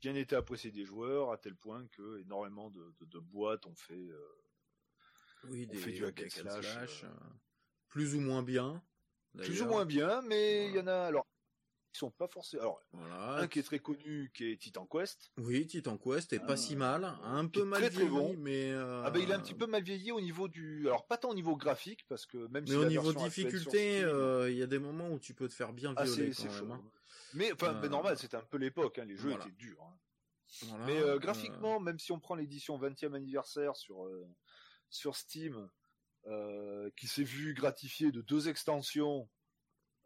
bien 0.00 0.14
été 0.14 0.34
apprécié 0.34 0.70
des 0.72 0.84
joueurs 0.84 1.30
à 1.30 1.38
tel 1.38 1.54
point 1.54 1.86
que 1.88 2.20
énormément 2.20 2.70
de, 2.70 2.92
de, 3.00 3.18
boîtes 3.20 3.66
ont 3.66 3.74
fait, 3.74 3.94
euh, 3.94 4.42
oui, 5.44 5.66
des, 5.66 5.78
fait 5.78 5.92
du 5.92 6.04
hack 6.04 6.24
slash, 6.28 7.04
euh. 7.04 7.08
plus 7.88 8.14
ou 8.14 8.20
moins 8.20 8.42
bien. 8.42 8.82
Plus 9.38 9.62
ou 9.62 9.66
moins 9.66 9.86
bien, 9.86 10.20
mais 10.22 10.68
il 10.68 10.74
y 10.74 10.80
en 10.80 10.86
a 10.88 11.04
alors 11.04 11.26
qui 11.92 11.98
sont 11.98 12.10
pas 12.10 12.26
forcément. 12.26 12.62
Alors, 12.62 12.82
voilà. 12.92 13.42
un 13.42 13.48
qui 13.48 13.58
est 13.58 13.62
très 13.62 13.78
connu, 13.78 14.30
qui 14.34 14.50
est 14.50 14.56
Titan 14.56 14.86
Quest. 14.86 15.30
Oui, 15.36 15.66
Titan 15.66 15.98
Quest 15.98 16.32
est 16.32 16.40
pas 16.40 16.56
si 16.56 16.74
mal, 16.74 17.04
un 17.22 17.46
peu 17.46 17.64
mal 17.64 17.86
vieilli, 17.88 18.08
bon. 18.08 18.34
mais 18.38 18.70
euh... 18.70 19.02
ah 19.04 19.10
ben 19.10 19.20
il 19.20 19.30
est 19.30 19.34
un 19.34 19.40
petit 19.40 19.54
peu 19.54 19.66
mal 19.66 19.82
vieilli 19.82 20.10
au 20.10 20.20
niveau 20.20 20.48
du, 20.48 20.86
alors 20.86 21.06
pas 21.06 21.18
tant 21.18 21.30
au 21.30 21.34
niveau 21.34 21.56
graphique 21.56 22.04
parce 22.08 22.26
que 22.26 22.38
même 22.48 22.64
mais 22.64 22.70
si 22.70 22.76
au 22.76 22.84
niveau 22.86 23.12
difficulté, 23.12 24.02
euh, 24.02 24.50
il 24.50 24.56
y 24.56 24.62
a 24.62 24.66
des 24.66 24.78
moments 24.78 25.10
où 25.10 25.18
tu 25.18 25.34
peux 25.34 25.48
te 25.48 25.54
faire 25.54 25.72
bien 25.72 25.92
ah, 25.96 26.04
violer 26.04 26.32
quand 26.34 26.44
même. 26.44 26.70
Hein. 26.72 26.82
Mais 27.34 27.52
enfin, 27.52 27.74
euh... 27.74 27.88
normal, 27.88 28.16
c'était 28.18 28.36
un 28.36 28.44
peu 28.44 28.56
l'époque, 28.56 28.98
hein, 28.98 29.04
les 29.04 29.16
jeux 29.16 29.32
étaient 29.32 29.50
durs. 29.50 29.82
Hein. 29.82 29.96
Voilà, 30.62 30.84
mais 30.84 30.98
euh, 30.98 31.18
graphiquement, 31.18 31.80
même 31.80 31.98
si 31.98 32.12
on 32.12 32.20
prend 32.20 32.34
l'édition 32.34 32.78
20e 32.78 33.14
anniversaire 33.14 33.76
sur 33.76 34.04
euh, 34.04 34.26
sur 34.90 35.16
Steam, 35.16 35.68
qui 36.96 37.08
s'est 37.08 37.24
vu 37.24 37.52
gratifié 37.52 38.12
de 38.12 38.20
deux 38.20 38.48
extensions 38.48 39.28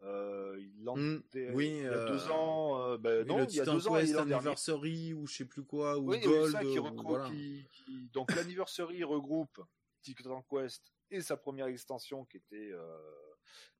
euh, 0.03 0.55
il, 0.59 0.83
mmh, 0.83 1.23
oui, 1.53 1.69
il 1.69 1.83
y 1.83 1.87
a 1.87 2.05
deux 2.05 2.27
ans, 2.29 2.81
euh, 2.81 2.97
ben 2.97 3.25
non, 3.25 3.43
il 3.45 3.55
y 3.55 3.59
a 3.59 3.65
deux 3.65 3.87
ans, 3.87 3.95
Quest 3.95 4.15
Anniversary 4.15 5.13
ou 5.13 5.25
je 5.25 5.37
sais 5.37 5.45
plus 5.45 5.63
quoi, 5.63 5.97
ou 5.97 6.11
oui, 6.11 6.19
Gold. 6.19 6.51
Ça 6.51 6.61
qui 6.61 6.77
regroupe, 6.77 7.07
voilà. 7.07 7.29
qui, 7.29 7.67
qui... 7.71 8.09
Donc 8.13 8.33
l'Anniversary 8.35 9.03
regroupe 9.03 9.59
Titan 10.03 10.45
Quest 10.49 10.93
et 11.09 11.21
sa 11.21 11.35
première 11.35 11.67
extension 11.67 12.25
qui 12.25 12.37
était 12.37 12.71
euh, 12.71 12.97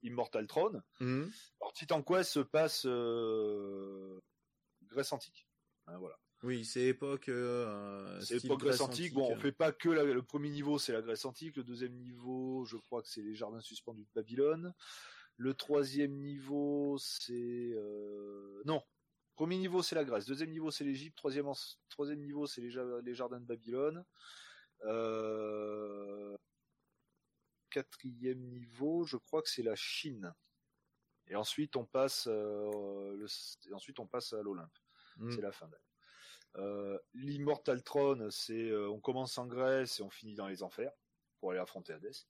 Immortal 0.02 0.48
Throne. 0.48 0.82
Mmh. 1.00 1.26
Alors 1.62 1.74
Titan 1.74 2.02
Quest 2.02 2.32
se 2.32 2.40
passe 2.40 2.86
euh, 2.86 4.20
Grèce 4.84 5.14
antique. 5.14 5.48
Hein, 5.86 5.98
voilà. 6.00 6.18
Oui, 6.44 6.66
c'est 6.66 6.86
époque. 6.86 7.30
Euh, 7.30 8.20
c'est 8.22 8.44
époque 8.44 8.60
Grèce 8.60 8.82
antique. 8.82 9.14
Bon, 9.14 9.32
on 9.32 9.38
fait 9.38 9.52
pas 9.52 9.72
que 9.72 9.90
la, 9.90 10.04
le 10.04 10.22
premier 10.22 10.50
niveau, 10.50 10.78
c'est 10.78 10.94
la 10.94 11.02
Grèce 11.02 11.26
antique. 11.26 11.56
Le 11.56 11.64
deuxième 11.64 11.96
niveau, 11.96 12.64
je 12.66 12.78
crois 12.78 13.02
que 13.02 13.08
c'est 13.08 13.22
les 13.22 13.34
jardins 13.34 13.60
suspendus 13.60 14.04
de 14.04 14.10
Babylone. 14.14 14.74
Le 15.38 15.54
troisième 15.54 16.18
niveau, 16.18 16.98
c'est 17.00 17.34
euh... 17.34 18.62
non. 18.66 18.84
Premier 19.36 19.58
niveau, 19.58 19.84
c'est 19.84 19.94
la 19.94 20.04
Grèce. 20.04 20.26
Deuxième 20.26 20.50
niveau, 20.50 20.72
c'est 20.72 20.84
l'Égypte. 20.84 21.16
Troisième, 21.16 21.52
troisième 21.90 22.22
niveau, 22.22 22.48
c'est 22.48 22.60
les, 22.60 22.72
les, 23.04 23.14
jardins 23.14 23.40
de 23.40 23.46
Babylone. 23.46 24.04
Euh... 24.86 26.36
Quatrième 27.70 28.42
niveau, 28.48 29.06
je 29.06 29.18
crois 29.18 29.44
que 29.44 29.50
c'est 29.50 29.62
la 29.62 29.76
Chine. 29.76 30.34
Et 31.28 31.36
ensuite, 31.36 31.76
on 31.76 31.86
passe, 31.86 32.28
euh, 32.28 33.16
le... 33.16 33.28
Et 33.70 33.74
ensuite, 33.74 34.00
on 34.00 34.08
passe 34.08 34.34
à 34.34 34.42
l'Olympe. 34.42 34.72
Mm. 35.18 35.32
C'est 35.32 35.42
la 35.42 35.52
fin 35.52 35.68
d'année. 35.68 35.84
Euh, 36.56 36.98
L'Immortal 37.14 37.84
Throne, 37.84 38.32
c'est 38.32 38.70
euh, 38.70 38.90
on 38.90 39.00
commence 39.00 39.38
en 39.38 39.46
Grèce 39.46 40.00
et 40.00 40.04
on 40.04 40.10
finit 40.10 40.36
dans 40.36 40.48
les 40.48 40.64
enfers 40.64 40.92
pour 41.40 41.52
aller 41.52 41.60
affronter 41.60 41.94
Hadès. 41.94 42.26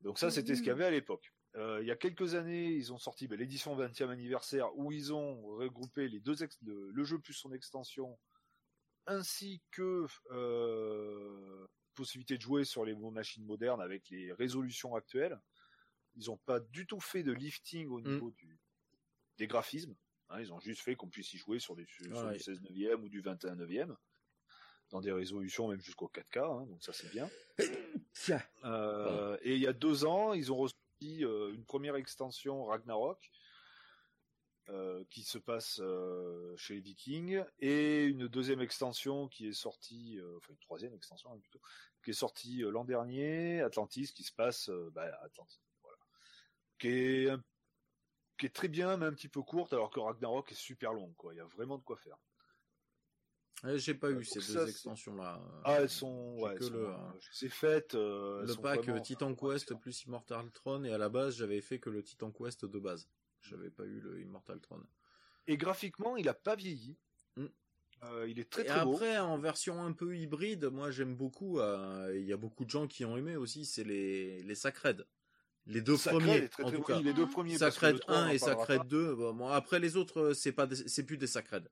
Donc 0.00 0.18
ça, 0.18 0.30
c'était 0.30 0.54
ce 0.54 0.60
qu'il 0.60 0.68
y 0.68 0.70
mm. 0.70 0.78
avait 0.78 0.86
à 0.86 0.90
l'époque. 0.90 1.32
Euh, 1.56 1.78
il 1.80 1.86
y 1.86 1.90
a 1.90 1.96
quelques 1.96 2.34
années, 2.34 2.66
ils 2.66 2.92
ont 2.92 2.98
sorti 2.98 3.26
ben, 3.26 3.38
l'édition 3.38 3.76
20e 3.76 4.10
anniversaire 4.10 4.76
où 4.76 4.92
ils 4.92 5.12
ont 5.12 5.42
regroupé 5.56 6.08
les 6.08 6.20
deux 6.20 6.36
le, 6.62 7.04
jeu 7.04 7.18
plus 7.18 7.34
son 7.34 7.52
extension, 7.52 8.18
ainsi 9.06 9.62
que 9.70 10.06
euh, 10.30 11.66
possibilité 11.94 12.36
de 12.36 12.42
jouer 12.42 12.64
sur 12.64 12.84
les 12.84 12.94
machines 12.94 13.44
modernes 13.44 13.80
avec 13.80 14.08
les 14.10 14.32
résolutions 14.32 14.94
actuelles. 14.94 15.40
Ils 16.16 16.26
n'ont 16.26 16.36
pas 16.36 16.60
du 16.60 16.86
tout 16.86 17.00
fait 17.00 17.22
de 17.22 17.32
lifting 17.32 17.88
au 17.88 18.00
mm. 18.00 18.08
niveau 18.08 18.30
du, 18.32 18.60
des 19.38 19.46
graphismes. 19.46 19.96
Hein, 20.28 20.40
ils 20.40 20.52
ont 20.52 20.60
juste 20.60 20.82
fait 20.82 20.96
qu'on 20.96 21.08
puisse 21.08 21.32
y 21.32 21.38
jouer 21.38 21.58
sur, 21.58 21.74
des, 21.74 21.86
sur 21.86 22.30
du 22.30 22.38
16 22.38 22.60
neuvième 22.62 23.02
ou 23.02 23.08
du 23.08 23.20
21 23.20 23.54
neuvième 23.54 23.96
dans 24.90 25.00
des 25.00 25.12
résolutions 25.12 25.68
même 25.68 25.80
jusqu'au 25.80 26.10
4K, 26.14 26.38
hein, 26.38 26.66
donc 26.66 26.82
ça 26.82 26.92
c'est 26.92 27.10
bien. 27.10 27.28
Euh, 28.64 29.38
et 29.42 29.54
il 29.54 29.60
y 29.60 29.68
a 29.68 29.72
deux 29.72 30.04
ans, 30.04 30.32
ils 30.32 30.52
ont 30.52 30.56
reçu 30.56 30.74
euh, 31.02 31.52
une 31.54 31.64
première 31.64 31.96
extension 31.96 32.64
Ragnarok 32.64 33.30
euh, 34.68 35.04
qui 35.10 35.22
se 35.22 35.38
passe 35.38 35.80
euh, 35.80 36.54
chez 36.56 36.74
les 36.74 36.80
Vikings 36.80 37.42
et 37.60 38.04
une 38.04 38.28
deuxième 38.28 38.60
extension 38.60 39.28
qui 39.28 39.48
est 39.48 39.52
sortie, 39.52 40.20
enfin 40.36 40.52
une 40.52 40.58
troisième 40.58 40.94
extension 40.94 41.32
hein, 41.32 41.38
plutôt, 41.38 41.60
qui 42.04 42.10
est 42.10 42.14
sortie 42.14 42.58
l'an 42.58 42.84
dernier, 42.84 43.60
Atlantis, 43.62 44.12
qui 44.12 44.24
se 44.24 44.32
passe 44.32 44.70
bah, 44.92 45.10
Atlantis. 45.22 45.60
Voilà. 45.82 45.98
qui 46.78 46.88
est 46.88 47.30
qui 48.38 48.46
est 48.46 48.54
très 48.54 48.68
bien 48.68 48.96
mais 48.96 49.06
un 49.06 49.12
petit 49.12 49.28
peu 49.28 49.42
courte 49.42 49.72
alors 49.72 49.90
que 49.90 49.98
Ragnarok 49.98 50.52
est 50.52 50.54
super 50.54 50.92
long 50.92 51.12
quoi. 51.14 51.34
Il 51.34 51.38
y 51.38 51.40
a 51.40 51.46
vraiment 51.46 51.78
de 51.78 51.82
quoi 51.82 51.96
faire. 51.96 52.18
J'ai 53.74 53.94
pas 53.94 54.08
Euh, 54.08 54.20
eu 54.20 54.24
ces 54.24 54.40
ça, 54.40 54.52
deux 54.60 54.64
c'est- 54.66 54.70
extensions 54.70 55.16
là. 55.16 55.40
Ah 55.64 55.78
elles 55.80 55.90
sont 55.90 56.36
ouais, 56.38 56.54
que 56.54 56.62
elles 56.64 56.68
sont, 56.70 56.74
le- 56.74 56.86
euh, 56.88 56.96
je 57.18 57.28
les 57.40 57.46
ai 57.46 57.50
faites. 57.50 57.94
euh, 57.96 58.42
le 58.42 58.48
sont 58.48 58.62
pack 58.62 58.78
vraiment- 58.84 58.98
euh, 58.98 59.00
Titan 59.00 59.34
Quest 59.34 59.74
plus 59.74 60.04
Immortal 60.04 60.50
Throne 60.52 60.86
et 60.86 60.92
à 60.92 60.98
la 60.98 61.08
base 61.08 61.36
j'avais 61.36 61.60
fait 61.60 61.80
que 61.80 61.90
le 61.90 62.02
Titan 62.02 62.30
Quest 62.30 62.64
de 62.64 62.78
base. 62.78 63.08
J'avais 63.40 63.70
pas 63.70 63.84
eu 63.84 64.00
le 64.00 64.20
Immortal 64.20 64.60
Throne. 64.60 64.84
Et 65.48 65.56
graphiquement 65.56 66.16
il 66.16 66.28
a 66.28 66.34
pas 66.34 66.54
vieilli. 66.54 66.96
Mm. 67.36 67.46
Euh, 68.04 68.28
il 68.28 68.38
est 68.38 68.48
très 68.48 68.62
et 68.62 68.66
très 68.66 68.84
beau. 68.84 68.94
après 68.94 69.18
en 69.18 69.38
version 69.40 69.82
un 69.82 69.92
peu 69.92 70.16
hybride, 70.16 70.66
moi 70.66 70.92
j'aime 70.92 71.16
beaucoup. 71.16 71.58
euh, 71.58 72.12
Il 72.16 72.24
y 72.26 72.32
a 72.32 72.36
beaucoup 72.36 72.64
de 72.64 72.70
gens 72.70 72.86
qui 72.86 73.04
ont 73.04 73.16
aimé 73.16 73.34
aussi, 73.36 73.64
c'est 73.64 73.82
les 73.84 74.40
les 74.44 74.54
Sacred. 74.54 75.04
Les 75.66 75.82
deux 75.82 75.96
Sacred 75.96 76.20
premiers 76.22 76.48
très, 76.48 76.62
en 76.62 76.68
très 76.68 76.76
tout 76.76 76.82
cas. 76.84 77.00
les 77.00 77.12
deux 77.12 77.26
premiers. 77.28 77.58
Sacred 77.58 77.94
le 77.94 77.98
trois, 77.98 78.14
on 78.14 78.18
1 78.18 78.26
en 78.26 78.30
et 78.30 78.38
Sacred 78.38 78.78
pas. 78.78 78.84
2. 78.84 79.14
Bon, 79.16 79.48
après 79.48 79.80
les 79.80 79.96
autres, 79.96 80.20
euh, 80.30 80.34
c'est 80.34 80.52
pas, 80.52 80.66
des- 80.66 80.76
c'est 80.88 81.02
plus 81.04 81.18
des 81.18 81.26
Sacred. 81.26 81.68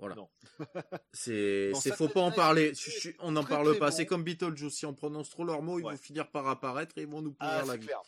Voilà. 0.00 0.16
C'est, 1.12 1.72
c'est 1.74 1.94
faut 1.94 2.08
pas 2.08 2.20
en 2.20 2.28
1 2.28 2.32
est 2.32 2.34
parler. 2.34 2.72
très, 2.72 2.90
Je- 2.90 3.00
je- 3.10 3.16
on 3.20 3.32
n'en 3.32 3.44
parle 3.44 3.78
pas. 3.78 3.90
bon. 3.90 3.96
C'est 3.96 4.06
comme 4.06 4.24
Beetlejuice. 4.24 4.74
Si 4.74 4.86
on 4.86 4.94
prononce 4.94 5.30
trop 5.30 5.44
leurs 5.44 5.62
mots, 5.62 5.78
ils 5.78 5.84
Ouais. 5.84 5.92
vont 5.92 5.98
finir 5.98 6.30
par 6.30 6.48
apparaître 6.48 6.96
et 6.98 7.02
ils 7.02 7.06
vont 7.08 7.20
nous 7.22 7.32
pourrir 7.34 7.52
Ah, 7.54 7.64
la 7.66 7.72
c'est 7.72 7.78
vie. 7.78 7.86
clair. 7.86 8.00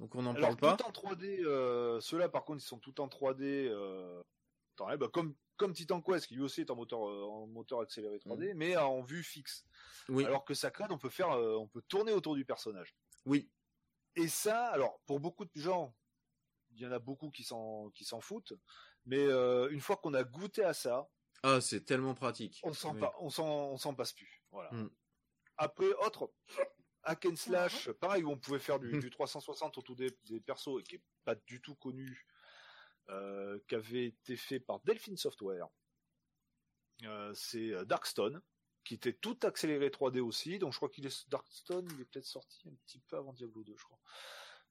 Donc 0.00 0.14
on 0.14 0.22
n'en 0.22 0.34
parle 0.34 0.56
pas. 0.56 0.76
tout 0.76 0.84
en 0.84 0.90
3D, 0.92 1.40
euh, 1.44 2.00
ceux-là 2.00 2.28
par 2.28 2.44
contre 2.44 2.62
ils 2.62 2.66
sont 2.66 2.78
tout 2.78 3.00
en 3.00 3.08
3D. 3.08 3.68
Euh, 3.68 4.22
réel, 4.78 4.98
bah, 4.98 5.08
comme 5.12 5.34
comme 5.56 5.72
Titan 5.72 6.02
Quest 6.02 6.26
qui 6.26 6.34
lui 6.34 6.42
aussi 6.42 6.60
est 6.62 6.70
en 6.70 6.76
moteur 6.76 7.08
euh, 7.08 7.22
en 7.24 7.46
moteur 7.46 7.80
accéléré 7.80 8.18
3D, 8.18 8.52
mais 8.54 8.76
en 8.76 9.00
vue 9.02 9.22
fixe. 9.22 9.64
Oui. 10.10 10.24
Alors 10.26 10.44
que 10.44 10.52
Sacred 10.54 10.90
on 10.92 10.98
peut 10.98 11.08
faire, 11.08 11.28
on 11.30 11.66
peut 11.66 11.82
tourner 11.88 12.12
autour 12.12 12.34
du 12.34 12.44
personnage. 12.44 12.94
Oui. 13.24 13.48
Et 14.16 14.28
ça, 14.28 14.66
alors 14.68 15.00
pour 15.06 15.18
beaucoup 15.20 15.44
de 15.46 15.50
gens, 15.54 15.94
il 16.72 16.80
y 16.80 16.86
en 16.86 16.92
a 16.92 16.98
beaucoup 16.98 17.30
qui 17.30 17.42
s'en 17.44 17.90
qui 17.94 18.04
s'en 18.04 18.20
foutent, 18.20 18.52
mais 19.06 19.18
euh, 19.26 19.68
une 19.70 19.80
fois 19.80 19.96
qu'on 19.96 20.14
a 20.14 20.22
goûté 20.24 20.62
à 20.64 20.74
ça, 20.74 21.08
Ah, 21.42 21.60
c'est 21.60 21.84
tellement 21.84 22.14
pratique. 22.14 22.60
on 22.64 22.72
s'en 22.74 22.94
Oui. 22.94 23.00
pa- 23.00 23.14
on 23.20 23.30
s'en 23.30 23.46
on 23.72 23.76
s'en 23.78 23.94
passe 23.94 24.12
plus. 24.12 24.42
Voilà. 24.50 24.70
Mm. 24.72 24.90
Après 25.56 25.90
autre 26.04 26.32
hack 27.04 27.24
and 27.26 27.36
slash, 27.36 27.90
pareil 27.92 28.22
où 28.24 28.30
on 28.30 28.38
pouvait 28.38 28.58
faire 28.58 28.78
du, 28.78 28.98
du 28.98 29.10
360 29.10 29.78
autour 29.78 29.96
des, 29.96 30.10
des 30.24 30.40
persos 30.40 30.80
et 30.80 30.82
qui 30.82 30.96
est 30.96 31.02
pas 31.24 31.34
du 31.34 31.60
tout 31.62 31.74
connu, 31.76 32.26
euh, 33.08 33.58
qui 33.68 33.74
avait 33.76 34.06
été 34.06 34.36
fait 34.36 34.60
par 34.60 34.80
Delphine 34.80 35.16
Software. 35.16 35.68
Euh, 37.04 37.32
c'est 37.34 37.72
Darkstone 37.86 38.42
qui 38.84 38.94
était 38.94 39.12
tout 39.12 39.38
accéléré 39.42 39.88
3D 39.90 40.20
aussi, 40.20 40.58
donc 40.60 40.72
je 40.72 40.78
crois 40.78 40.88
qu'il 40.88 41.04
est 41.06 41.28
Darkstone, 41.28 41.88
il 41.94 42.00
est 42.00 42.04
peut-être 42.04 42.24
sorti 42.26 42.68
un 42.68 42.74
petit 42.86 43.00
peu 43.00 43.16
avant 43.16 43.32
Diablo 43.32 43.64
2, 43.64 43.74
je 43.76 43.84
crois. 43.84 43.98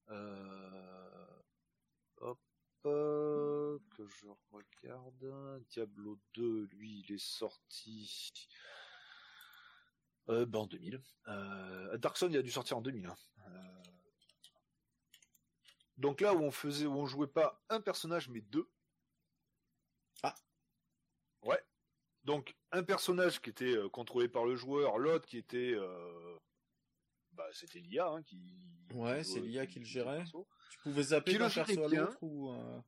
Euh, 0.09 1.27
hop, 2.17 2.39
que 2.85 4.07
je 4.07 4.27
regarde. 4.51 5.63
Diablo 5.69 6.19
2, 6.33 6.65
lui, 6.71 7.03
il 7.07 7.15
est 7.15 7.23
sorti 7.23 8.47
euh, 10.29 10.45
ben, 10.45 10.59
en 10.59 10.67
2000. 10.67 11.01
Euh, 11.27 11.97
Darkson, 11.97 12.29
il 12.29 12.37
a 12.37 12.41
dû 12.41 12.51
sortir 12.51 12.77
en 12.77 12.81
2000. 12.81 13.05
hein. 13.05 13.15
Euh, 13.47 13.83
donc 15.97 16.21
là 16.21 16.33
où 16.33 16.39
on 16.39 16.51
faisait, 16.51 16.85
où 16.85 16.93
on 16.93 17.05
jouait 17.05 17.27
pas 17.27 17.63
un 17.69 17.79
personnage 17.81 18.29
mais 18.29 18.41
deux. 18.41 18.69
Ah. 20.23 20.35
Ouais. 21.43 21.63
Donc 22.23 22.55
un 22.71 22.83
personnage 22.83 23.41
qui 23.41 23.49
était 23.49 23.75
euh, 23.77 23.89
contrôlé 23.89 24.27
par 24.27 24.45
le 24.45 24.55
joueur, 24.55 24.97
l'autre 24.97 25.25
qui 25.25 25.37
était, 25.37 25.73
euh, 25.73 26.37
bah 27.35 27.47
c'était 27.51 27.79
l'IA 27.79 28.07
hein, 28.09 28.23
qui. 28.23 28.39
Ouais, 28.93 29.23
c'est 29.23 29.39
l'IA 29.39 29.65
qui 29.67 29.79
le 29.79 29.85
gérait. 29.85 30.23
Tu 30.25 30.79
pouvais 30.83 31.03
zapper 31.03 31.37
d'un 31.37 31.49
perso 31.49 31.83
à 31.83 31.87
l'autre 31.87 32.17
ou 32.21 32.51
euh, 32.51 32.79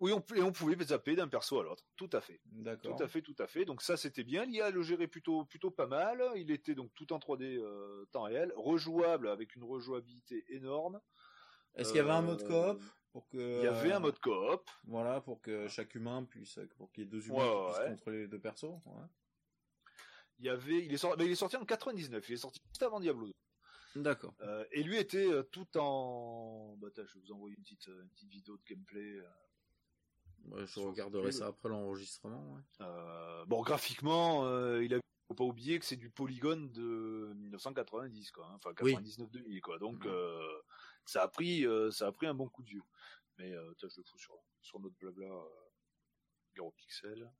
Oui, 0.00 0.12
on, 0.12 0.24
et 0.34 0.42
on 0.42 0.52
pouvait 0.52 0.76
zapper 0.84 1.14
d'un 1.16 1.28
perso 1.28 1.58
à 1.60 1.64
l'autre. 1.64 1.84
Tout 1.96 2.10
à 2.12 2.20
fait. 2.20 2.40
D'accord. 2.46 2.96
Tout 2.96 3.02
à 3.02 3.08
fait, 3.08 3.22
tout 3.22 3.34
à 3.38 3.46
fait. 3.46 3.64
Donc 3.64 3.82
ça, 3.82 3.96
c'était 3.96 4.24
bien. 4.24 4.44
L'IA 4.44 4.70
le 4.70 4.82
gérait 4.82 5.08
plutôt, 5.08 5.44
plutôt 5.44 5.70
pas 5.70 5.86
mal. 5.86 6.22
Il 6.36 6.50
était 6.50 6.74
donc 6.74 6.92
tout 6.94 7.12
en 7.12 7.18
3D 7.18 7.58
euh, 7.58 8.04
temps 8.12 8.22
réel, 8.22 8.52
rejouable 8.56 9.28
avec 9.28 9.54
une 9.56 9.64
rejouabilité 9.64 10.44
énorme. 10.48 11.00
Est-ce 11.74 11.88
qu'il 11.88 11.98
y 11.98 12.00
avait 12.00 12.10
un 12.10 12.22
mode 12.22 12.42
Euh, 12.42 12.74
coop 12.74 12.82
pour 13.12 13.28
que 13.28 13.58
Il 13.60 13.64
y 13.64 13.66
avait 13.68 13.92
un 13.92 14.00
mode 14.00 14.18
coop. 14.20 14.68
Voilà, 14.84 15.20
pour 15.20 15.40
que 15.42 15.68
chaque 15.68 15.94
humain 15.94 16.24
puisse, 16.24 16.58
pour 16.76 16.90
qu'il 16.92 17.04
y 17.04 17.06
ait 17.06 17.10
deux 17.10 17.26
humains 17.28 17.38
Ouais, 17.38 17.50
qui 17.50 17.64
puissent 17.72 17.78
ouais. 17.84 17.90
contrôler 17.90 18.18
les 18.20 18.28
deux 18.28 18.40
persos. 18.40 18.64
ouais. 18.86 19.06
Il 20.38 20.46
y 20.46 20.48
avait, 20.48 20.84
il 20.84 20.92
est 20.92 20.96
sorti, 20.96 21.16
mais 21.18 21.26
il 21.26 21.32
est 21.32 21.36
sorti 21.36 21.56
en 21.56 21.64
99. 21.64 22.28
Il 22.28 22.32
est 22.32 22.36
sorti 22.36 22.60
juste 22.68 22.82
avant 22.82 22.98
Diablo 23.00 23.26
2. 23.28 23.32
D'accord. 23.96 24.34
Euh, 24.40 24.64
et 24.72 24.82
lui 24.82 24.96
était 24.96 25.26
euh, 25.30 25.42
tout 25.42 25.76
en. 25.76 26.76
Bah, 26.78 26.88
je 26.96 27.02
vais 27.02 27.20
vous 27.20 27.32
envoyer 27.32 27.56
une 27.56 27.62
petite, 27.62 27.88
euh, 27.88 28.02
une 28.02 28.08
petite 28.10 28.30
vidéo 28.30 28.56
de 28.56 28.62
gameplay. 28.64 29.18
euh. 29.18 29.28
Ouais, 30.46 30.66
je 30.66 30.80
regarderai 30.80 31.30
ça 31.30 31.46
après 31.48 31.68
l'enregistrement. 31.68 32.54
ouais. 32.54 32.62
Euh, 32.80 33.44
bon, 33.46 33.62
graphiquement, 33.62 34.44
euh, 34.44 34.82
il 34.84 34.94
a 34.94 34.98
faut 35.28 35.34
pas 35.34 35.44
oublier 35.44 35.78
que 35.78 35.84
c'est 35.84 35.96
du 35.96 36.10
polygone 36.10 36.72
de 36.72 37.32
1990 37.36 38.32
quoi, 38.32 38.46
hein. 38.48 38.54
enfin 38.56 38.74
Oui. 38.82 38.92
99-2000 38.94 39.60
quoi. 39.60 39.78
Donc 39.78 40.04
Mhm. 40.04 40.10
euh, 40.10 40.60
ça 41.06 41.22
a 41.22 41.28
pris 41.28 41.64
euh, 41.64 41.90
ça 41.90 42.08
a 42.08 42.12
pris 42.12 42.26
un 42.26 42.34
bon 42.34 42.48
coup 42.48 42.62
de 42.62 42.68
vieux. 42.68 42.82
Mais 43.38 43.52
euh, 43.52 43.72
je 43.78 43.86
le 43.86 44.02
fous 44.04 44.18
sur 44.18 44.34
sur 44.60 44.80
notre 44.80 44.96
blabla 44.96 45.24
euh, 45.26 46.70
Pixel. 46.76 47.32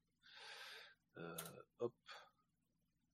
Euh, 1.18 1.36
hop. 1.80 1.94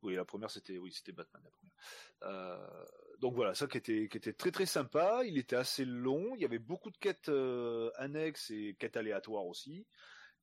Oui, 0.03 0.15
la 0.15 0.25
première 0.25 0.51
c'était 0.51 0.79
oui, 0.79 0.93
c'était 0.93 1.13
Batman 1.13 1.43
la 1.43 1.51
première. 1.51 2.87
Donc 3.19 3.35
voilà, 3.35 3.55
ça 3.55 3.67
qui 3.67 3.79
était 3.79 4.09
qui 4.09 4.17
était 4.17 4.33
très 4.33 4.53
très 4.53 4.67
sympa, 4.67 5.23
il 5.25 5.39
était 5.39 5.57
assez 5.57 5.85
long, 5.85 6.35
il 6.37 6.41
y 6.41 6.45
avait 6.45 6.61
beaucoup 6.61 6.91
de 6.91 6.97
quêtes 6.99 7.29
euh, 7.29 7.91
annexes 7.97 8.51
et 8.51 8.77
quêtes 8.79 8.97
aléatoires 8.97 9.47
aussi. 9.47 9.87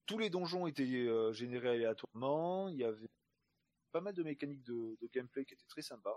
Tous 0.05 0.17
les 0.17 0.29
donjons 0.29 0.67
étaient 0.67 0.83
euh, 1.07 1.31
générés 1.33 1.69
aléatoirement, 1.69 2.67
il 2.69 2.77
y 2.77 2.83
avait 2.83 3.07
pas 3.91 4.01
mal 4.01 4.13
de 4.13 4.23
mécaniques 4.23 4.63
de, 4.63 4.97
de 5.01 5.07
gameplay 5.13 5.45
qui 5.45 5.53
étaient 5.53 5.65
très 5.69 5.81
sympas. 5.81 6.11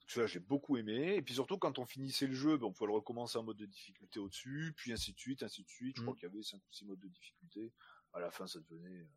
Donc 0.00 0.10
ça, 0.10 0.26
j'ai 0.26 0.40
beaucoup 0.40 0.76
aimé. 0.76 1.14
Et 1.16 1.22
puis 1.22 1.34
surtout, 1.34 1.56
quand 1.58 1.78
on 1.78 1.86
finissait 1.86 2.26
le 2.26 2.34
jeu, 2.34 2.56
ben, 2.58 2.66
on 2.66 2.72
pouvait 2.72 2.88
le 2.88 2.94
recommencer 2.94 3.38
en 3.38 3.44
mode 3.44 3.58
de 3.58 3.66
difficulté 3.66 4.18
au-dessus, 4.18 4.72
puis 4.76 4.92
ainsi 4.92 5.12
de 5.12 5.18
suite, 5.20 5.42
ainsi 5.44 5.62
de 5.62 5.68
suite. 5.68 5.96
Je 5.96 6.02
Mm. 6.02 6.04
crois 6.04 6.16
qu'il 6.16 6.28
y 6.28 6.32
avait 6.32 6.42
5 6.42 6.58
ou 6.58 6.72
6 6.72 6.84
modes 6.86 6.98
de 7.00 7.08
difficulté. 7.08 7.72
À 8.12 8.18
la 8.20 8.30
fin, 8.32 8.46
ça 8.48 8.58
devenait 8.60 9.06
euh, 9.06 9.08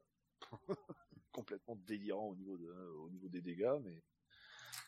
complètement 1.31 1.75
délirant 1.77 2.27
au 2.27 2.35
niveau, 2.35 2.57
de, 2.57 2.67
au 2.99 3.09
niveau 3.09 3.27
des 3.29 3.41
dégâts, 3.41 3.79
mais, 3.83 4.03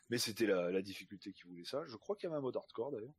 mais 0.10 0.18
c'était 0.18 0.46
la, 0.46 0.72
la 0.72 0.82
difficulté 0.82 1.34
qui 1.34 1.44
voulait 1.44 1.64
ça. 1.66 1.84
Je 1.88 1.96
crois 1.96 2.16
qu'il 2.16 2.28
y 2.28 2.30
avait 2.30 2.38
un 2.38 2.42
mode 2.42 2.56
hardcore 2.58 2.92
d'ailleurs. 2.92 3.14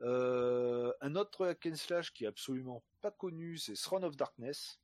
Euh, 0.00 0.92
un 1.00 1.16
autre 1.16 1.46
hack 1.46 1.66
and 1.66 1.76
slash 1.76 2.12
qui 2.12 2.24
est 2.24 2.28
absolument 2.28 2.84
pas 3.00 3.10
connu, 3.10 3.56
c'est 3.56 3.74
Throne 3.74 4.04
of 4.04 4.16
Darkness 4.16 4.78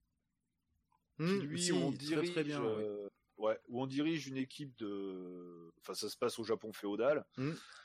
qui 1.19 1.25
Hmm, 1.25 1.41
lui 1.43 1.63
si, 1.63 1.73
on 1.73 1.91
dirige 1.93 2.33
très 2.33 2.43
bien. 2.43 2.65
euh, 2.65 3.07
ouais, 3.37 3.61
où 3.69 3.83
on 3.83 3.87
dirige 3.87 4.27
une 4.29 4.39
équipe 4.39 4.75
de 4.79 5.71
enfin 5.79 5.93
ça 5.93 6.09
se 6.09 6.17
passe 6.17 6.39
au 6.39 6.45
Japon 6.45 6.73
féodal 6.73 7.27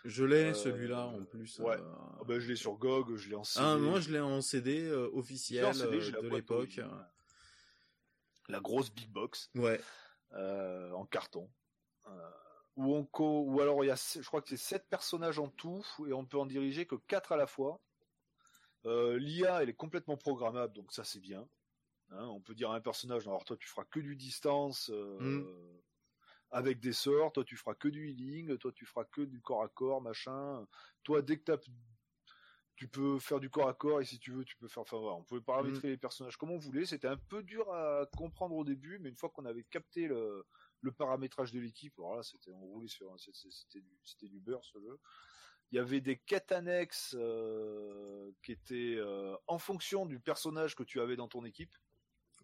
Je 0.05 0.23
l'ai 0.23 0.51
euh, 0.51 0.53
celui-là 0.53 1.05
en 1.07 1.25
plus. 1.25 1.59
ouais. 1.59 1.75
Ah 1.77 2.21
ben, 2.25 2.39
je 2.39 2.47
l'ai 2.47 2.55
sur 2.55 2.77
GOG 2.77 3.17
je 3.17 3.27
l'ai 3.29 3.35
en 3.35 3.43
CD 3.43 3.65
Ah, 3.67 3.75
moi 3.77 3.99
je 3.99 4.09
l'ai 4.11 4.21
en 4.21 4.39
CD 4.41 4.89
officiel 4.91 5.65
en 5.65 5.73
CD, 5.73 5.99
de 6.11 6.29
l'époque. 6.29 6.79
la 8.47 8.59
grosse 8.61 8.89
big 8.89 9.09
box 9.11 9.49
Ouais. 9.55 9.81
en 10.33 11.05
carton 11.05 11.51
où 12.77 12.93
on 12.93 13.03
co 13.05 13.41
ou 13.41 13.59
alors 13.59 13.83
il 13.83 13.87
y 13.87 13.91
a 13.91 13.95
je 13.95 14.25
crois 14.25 14.41
que 14.41 14.49
c'est 14.49 14.55
sept 14.55 14.87
personnages 14.87 15.39
en 15.39 15.49
tout 15.49 15.83
et 16.07 16.13
on 16.13 16.25
peut 16.25 16.37
en 16.37 16.45
diriger 16.45 16.85
que 16.85 16.95
quatre 16.95 17.31
à 17.31 17.37
la 17.37 17.47
fois. 17.47 17.81
Euh, 18.85 19.17
l'IA 19.17 19.63
elle 19.63 19.69
est 19.69 19.73
complètement 19.73 20.15
programmable 20.15 20.73
donc 20.73 20.93
ça 20.93 21.03
c'est 21.03 21.19
bien. 21.19 21.45
Hein, 22.11 22.25
on 22.27 22.39
peut 22.39 22.53
dire 22.53 22.71
à 22.71 22.75
un 22.75 22.79
personnage 22.79 23.27
alors 23.27 23.43
toi 23.43 23.57
tu 23.57 23.67
feras 23.67 23.83
que 23.85 23.99
du 23.99 24.15
distance 24.15 24.89
euh, 24.93 25.17
Mm. 25.19 25.81
avec 26.51 26.79
des 26.79 26.93
sorts 26.93 27.33
toi 27.33 27.43
tu 27.43 27.57
feras 27.57 27.73
que 27.73 27.89
du 27.89 28.09
healing 28.09 28.57
toi 28.59 28.71
tu 28.71 28.85
feras 28.85 29.03
que 29.05 29.21
du 29.21 29.41
corps 29.41 29.63
à 29.63 29.69
corps 29.69 30.01
machin. 30.01 30.65
Toi 31.03 31.23
dès 31.23 31.39
que 31.39 31.57
tu 32.75 32.87
peux 32.87 33.17
faire 33.17 33.39
du 33.39 33.49
corps 33.49 33.67
à 33.69 33.73
corps 33.73 34.01
et 34.01 34.05
si 34.05 34.19
tu 34.19 34.31
veux 34.31 34.45
tu 34.45 34.55
peux 34.55 34.67
faire 34.67 34.83
enfin 34.83 34.99
voilà, 34.99 35.15
on 35.15 35.23
pouvait 35.23 35.41
paramétrer 35.41 35.89
les 35.89 35.97
personnages 35.97 36.37
comme 36.37 36.51
on 36.51 36.59
voulait. 36.59 36.85
C'était 36.85 37.07
un 37.07 37.17
peu 37.17 37.41
dur 37.41 37.73
à 37.73 38.05
comprendre 38.15 38.55
au 38.55 38.63
début 38.63 38.99
mais 38.99 39.09
une 39.09 39.17
fois 39.17 39.29
qu'on 39.31 39.45
avait 39.45 39.63
capté 39.63 40.07
le, 40.07 40.45
le 40.81 40.91
paramétrage 40.91 41.51
de 41.51 41.59
l'équipe 41.59 41.93
alors 41.97 42.15
là 42.15 42.23
c'était 42.23 42.51
on 42.51 42.59
roulait 42.59 42.87
sur 42.87 43.13
c'était 43.19 43.81
du 43.81 43.97
c'était 44.03 44.27
du 44.27 44.39
beurre 44.39 44.63
ce 44.65 44.79
jeu. 44.79 44.99
Il 45.71 45.75
y 45.75 45.79
avait 45.79 45.99
des 45.99 46.17
quêtes 46.17 46.53
annexes 46.53 47.13
euh, 47.19 48.31
qui 48.41 48.53
étaient 48.53 48.95
euh, 48.97 49.35
en 49.47 49.59
fonction 49.59 50.05
du 50.05 50.17
personnage 50.19 50.75
que 50.75 50.83
tu 50.83 51.01
avais 51.01 51.17
dans 51.17 51.27
ton 51.27 51.43
équipe 51.43 51.75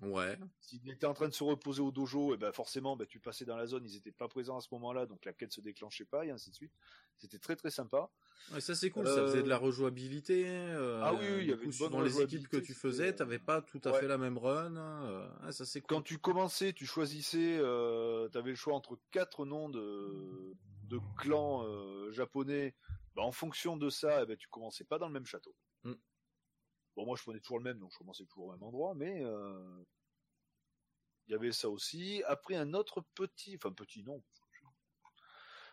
Ouais. 0.06 0.38
S'ils 0.59 0.90
étaient 0.90 1.06
en 1.06 1.14
train 1.14 1.27
de 1.27 1.33
se 1.33 1.43
reposer 1.43 1.82
au 1.82 1.91
dojo, 1.91 2.33
et 2.33 2.38
ben 2.38 2.51
forcément, 2.51 2.95
ben 2.95 3.07
tu 3.07 3.19
passais 3.19 3.45
dans 3.45 3.57
la 3.57 3.65
zone, 3.67 3.85
ils 3.85 3.95
étaient 3.95 4.11
pas 4.11 4.27
présents 4.27 4.57
à 4.57 4.61
ce 4.61 4.67
moment-là, 4.72 5.06
donc 5.06 5.23
la 5.25 5.33
quête 5.33 5.51
se 5.53 5.61
déclenchait 5.61 6.06
pas, 6.06 6.25
et 6.25 6.32
ainsi 6.32 6.49
de 6.49 6.56
suite. 6.56 6.72
C'était 7.17 7.40
très 7.40 7.56
très 7.56 7.69
sympa. 7.69 8.09
Ouais, 8.51 8.59
ça 8.59 8.75
c'est 8.75 8.90
cool, 8.90 9.06
ça 9.06 9.19
Euh, 9.19 9.27
faisait 9.27 9.43
de 9.43 9.49
la 9.49 9.57
rejouabilité. 9.57 10.45
euh, 10.48 11.01
Ah 11.03 11.14
oui, 11.14 11.19
oui, 11.22 11.38
il 11.41 11.48
y 11.49 11.53
avait 11.53 11.65
coup, 11.65 11.72
une 11.72 11.77
bonne 11.77 11.90
suivant 11.90 12.01
les 12.01 12.22
équipes 12.22 12.48
que 12.48 12.57
tu 12.57 12.73
faisais, 12.73 13.09
euh, 13.09 13.14
t'avais 13.15 13.40
pas 13.40 13.61
tout 13.61 13.80
à 13.85 13.91
ouais. 13.91 13.99
fait 13.99 14.07
la 14.07 14.17
même 14.17 14.38
run. 14.38 14.75
euh, 14.75 15.27
ah, 15.41 15.51
ça 15.51 15.65
c'est 15.65 15.82
cool. 15.82 15.88
Quand 15.98 16.01
tu 16.01 16.17
commençais, 16.17 16.73
tu 16.73 16.85
choisissais, 16.85 17.57
euh, 17.59 18.27
tu 18.30 18.38
avais 18.38 18.49
le 18.49 18.56
choix 18.56 18.73
entre 18.73 18.99
quatre 19.11 19.45
noms 19.45 19.69
de, 19.69 20.56
de 20.90 20.99
clans 21.17 21.65
japonais. 22.11 22.75
Ben, 23.15 23.22
en 23.22 23.32
fonction 23.32 23.77
de 23.77 23.90
ça, 23.90 24.23
eh 24.23 24.25
ben, 24.25 24.35
tu 24.35 24.48
commençais 24.49 24.83
pas 24.83 24.98
dans 24.98 25.07
le 25.07 25.14
même 25.14 25.25
château. 25.27 25.56
Bon, 26.95 27.05
moi, 27.05 27.15
je 27.17 27.23
prenais 27.23 27.39
toujours 27.39 27.57
le 27.59 27.63
même, 27.63 27.80
donc 27.80 27.91
je 27.91 27.97
commençais 27.97 28.25
toujours 28.25 28.47
au 28.47 28.51
même 28.51 28.63
endroit, 28.63 28.93
mais 28.95 29.23
euh, 29.23 29.83
il 31.27 31.31
y 31.31 31.35
avait 31.35 31.51
ça 31.51 31.69
aussi. 31.69 32.22
Après, 32.27 32.55
un 32.55 32.73
autre 32.73 33.01
petit, 33.15 33.55
enfin 33.55 33.72
petit, 33.73 34.03
non. 34.03 34.23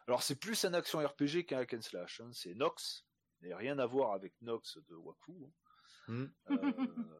Alors, 0.07 0.23
c'est 0.23 0.36
plus 0.36 0.65
un 0.65 0.74
action 0.74 0.99
RPG 0.99 1.44
qu'un 1.47 1.58
hack 1.58 1.74
and 1.74 1.82
slash. 1.82 2.20
Hein. 2.20 2.31
C'est 2.32 2.55
Nox, 2.55 3.07
mais 3.42 3.55
rien 3.55 3.78
à 3.78 3.86
voir 3.86 4.12
avec 4.12 4.32
Nox 4.40 4.78
de 4.89 4.94
Waku. 4.94 5.44
Hein. 5.47 5.52
Hmm. 6.08 6.26
Euh, 6.50 6.57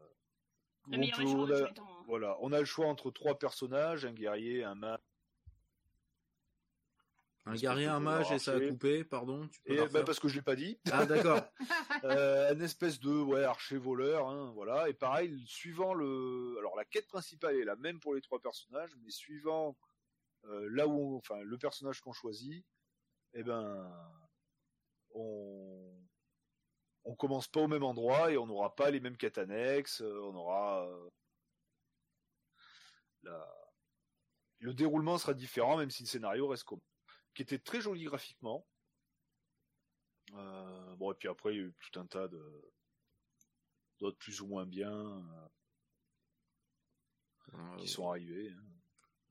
on 0.87 0.91
peut- 1.12 1.23
on 1.37 1.47
a- 1.53 1.59
voilà, 2.07 2.37
on 2.41 2.53
a 2.53 2.59
le 2.59 2.65
choix 2.65 2.87
entre 2.87 3.11
trois 3.11 3.39
personnages, 3.39 4.05
un 4.07 4.12
guerrier, 4.12 4.65
un 4.65 4.75
mage. 4.75 4.99
Un 7.51 7.55
guerrier, 7.55 7.87
un 7.87 8.01
mage 8.01 8.31
et 8.33 8.39
ça 8.39 8.55
a 8.55 8.61
coupé, 8.61 9.05
pardon. 9.05 9.49
Tu 9.49 9.61
peux 9.62 9.73
Et 9.73 9.89
bah, 9.89 10.05
parce 10.05 10.20
que 10.20 10.29
je 10.29 10.37
l'ai 10.37 10.43
pas 10.43 10.57
dit. 10.57 10.79
Ah 10.93 11.05
d'accord. 11.07 11.41
euh, 12.05 12.53
un 12.53 12.61
espèce 12.61 13.01
de 13.01 13.11
ouais 13.11 13.45
archer 13.45 13.77
voleur 13.77 14.29
hein, 14.29 14.53
voilà 14.55 14.89
et 14.89 14.95
pareil 14.95 15.45
suivant 15.47 15.93
le 15.93 16.55
alors 16.59 16.77
la 16.77 16.85
quête 16.85 17.09
principale 17.09 17.57
est 17.57 17.65
la 17.65 17.77
même 17.77 18.01
pour 18.01 18.15
les 18.15 18.20
trois 18.20 18.41
personnages 18.41 18.95
mais 19.03 19.11
suivant 19.11 19.77
euh, 20.45 20.69
là 20.73 20.87
où 20.87 21.15
on- 21.15 21.17
enfin 21.19 21.41
le 21.43 21.59
personnage 21.59 22.01
qu'on 22.01 22.12
choisit 22.12 22.65
eh 23.35 23.43
ben 23.43 23.93
on 25.15 25.93
on 27.05 27.15
commence 27.17 27.49
pas 27.49 27.61
au 27.61 27.69
même 27.69 27.83
endroit 27.85 28.31
et 28.31 28.39
on 28.39 28.47
n'aura 28.47 28.75
pas 28.75 28.91
les 28.91 29.01
mêmes 29.01 29.17
quêtes 29.17 29.39
annexes 29.39 30.01
euh, 30.01 30.20
on 30.23 30.35
aura 30.35 30.87
euh, 30.89 31.11
la 33.25 33.47
le 34.59 34.75
déroulement 34.75 35.19
sera 35.19 35.35
différent 35.35 35.77
même 35.77 35.91
si 35.91 36.03
le 36.05 36.09
scénario 36.09 36.49
reste 36.49 36.65
commun 36.65 36.81
qui 37.34 37.42
était 37.42 37.59
très 37.59 37.81
joli 37.81 38.05
graphiquement 38.05 38.67
euh, 40.34 40.97
bon, 40.97 41.12
et 41.12 41.15
puis 41.15 41.28
après, 41.28 41.55
il 41.55 41.57
y 41.57 41.60
a 41.60 41.65
eu 41.65 41.75
tout 41.78 41.99
un 41.99 42.07
tas 42.07 42.28
de 42.28 42.41
d'autres 43.99 44.18
plus 44.18 44.41
ou 44.41 44.47
moins 44.47 44.65
bien 44.65 45.23
euh, 47.52 47.76
qui 47.78 47.89
sont 47.89 48.09
arrivés. 48.09 48.50
hein. 48.50 48.62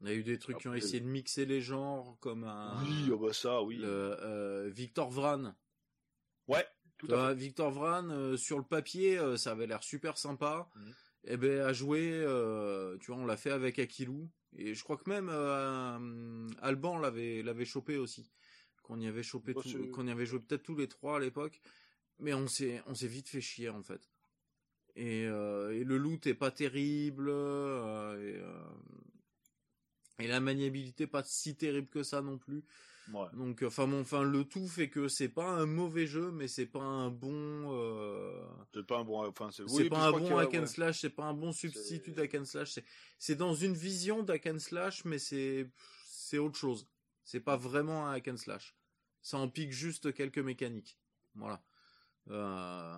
On 0.01 0.05
a 0.05 0.13
eu 0.13 0.23
des 0.23 0.39
trucs 0.39 0.59
qui 0.59 0.67
ont 0.67 0.73
essayé 0.73 1.01
de 1.01 1.07
mixer 1.07 1.45
les 1.45 1.59
genres, 1.61 2.17
comme 2.21 2.45
un... 2.45 2.81
Oui, 2.83 3.11
ah 3.11 3.17
bah 3.17 3.33
ça, 3.33 3.61
oui. 3.63 3.77
le, 3.77 3.87
euh, 3.87 4.69
Victor 4.69 5.09
Vran. 5.09 5.53
Ouais, 6.47 6.65
tout 6.97 7.07
à 7.07 7.15
vois, 7.15 7.33
Victor 7.33 7.69
Vran, 7.71 8.09
euh, 8.09 8.37
sur 8.37 8.57
le 8.57 8.63
papier, 8.63 9.17
euh, 9.17 9.35
ça 9.35 9.51
avait 9.51 9.67
l'air 9.67 9.83
super 9.83 10.17
sympa. 10.17 10.69
Et 11.25 11.35
ben 11.35 11.59
à 11.61 11.73
jouer, 11.73 12.11
euh, 12.13 12.97
tu 12.99 13.11
vois, 13.11 13.21
on 13.21 13.25
l'a 13.25 13.35
fait 13.35 13.51
avec 13.51 13.77
Akilou. 13.77 14.31
Et 14.57 14.73
je 14.73 14.83
crois 14.83 14.97
que 14.97 15.09
même 15.09 15.29
euh, 15.31 16.47
Alban 16.61 16.97
l'avait 16.99 17.41
l'avait 17.43 17.65
chopé 17.65 17.97
aussi. 17.97 18.29
Qu'on 18.83 18.99
y 18.99 19.07
avait 19.07 19.23
chopé, 19.23 19.53
Bah, 19.53 19.61
tout- 19.61 19.91
qu'on 19.91 20.07
y 20.07 20.11
avait 20.11 20.25
joué 20.25 20.39
peut-être 20.39 20.63
tous 20.63 20.75
les 20.75 20.87
trois 20.87 21.17
à 21.17 21.19
l'époque. 21.19 21.61
Mais 22.19 22.33
on 22.33 22.47
s'est 22.47 22.81
on 22.87 22.95
s'est 22.95 23.07
vite 23.07 23.29
fait 23.29 23.41
chier 23.41 23.69
en 23.69 23.83
fait. 23.83 24.09
Et, 24.95 25.25
euh, 25.27 25.71
et 25.73 25.83
le 25.83 25.97
loot 25.97 26.25
est 26.27 26.33
pas 26.33 26.51
terrible. 26.51 27.27
euh, 27.29 28.17
et, 30.19 30.23
et 30.23 30.27
la 30.27 30.39
maniabilité 30.39 31.07
pas 31.07 31.23
si 31.23 31.55
terrible 31.55 31.87
que 31.87 32.03
ça 32.03 32.21
non 32.21 32.37
plus. 32.37 32.63
Ouais. 33.11 33.25
Donc, 33.33 33.63
enfin, 33.63 33.87
bon, 33.87 34.01
enfin, 34.01 34.23
le 34.23 34.43
tout 34.43 34.67
fait 34.67 34.89
que 34.89 35.07
c'est 35.07 35.29
pas 35.29 35.47
un 35.47 35.65
mauvais 35.65 36.05
jeu, 36.05 36.31
mais 36.31 36.47
c'est 36.47 36.67
pas 36.67 36.83
un 36.83 37.09
bon, 37.09 37.31
euh, 37.73 38.39
C'est 38.73 38.85
pas 38.85 38.99
un 38.99 39.03
bon, 39.03 39.25
enfin, 39.27 39.49
c'est 39.51 39.63
oui, 39.63 39.89
pas 39.89 40.07
un 40.07 40.11
bon 40.11 40.37
hack 40.37 40.53
and 40.53 40.59
ouais. 40.59 40.65
slash, 40.67 40.99
c'est 41.01 41.09
pas 41.09 41.23
un 41.25 41.33
bon 41.33 41.51
substitut 41.51 42.11
d'hack 42.11 42.35
and 42.35 42.45
slash. 42.45 42.71
C'est, 42.71 42.85
c'est 43.17 43.35
dans 43.35 43.55
une 43.55 43.73
vision 43.73 44.21
d'hack 44.21 44.45
and 44.45 44.59
slash, 44.59 45.05
mais 45.05 45.17
c'est, 45.17 45.71
c'est 46.05 46.37
autre 46.37 46.57
chose. 46.57 46.87
C'est 47.23 47.39
pas 47.39 47.57
vraiment 47.57 48.07
un 48.07 48.13
hack 48.13 48.27
and 48.27 48.37
slash. 48.37 48.75
Ça 49.21 49.37
en 49.37 49.49
pique 49.49 49.71
juste 49.71 50.13
quelques 50.13 50.39
mécaniques. 50.39 50.97
Voilà. 51.35 51.63
Euh, 52.29 52.95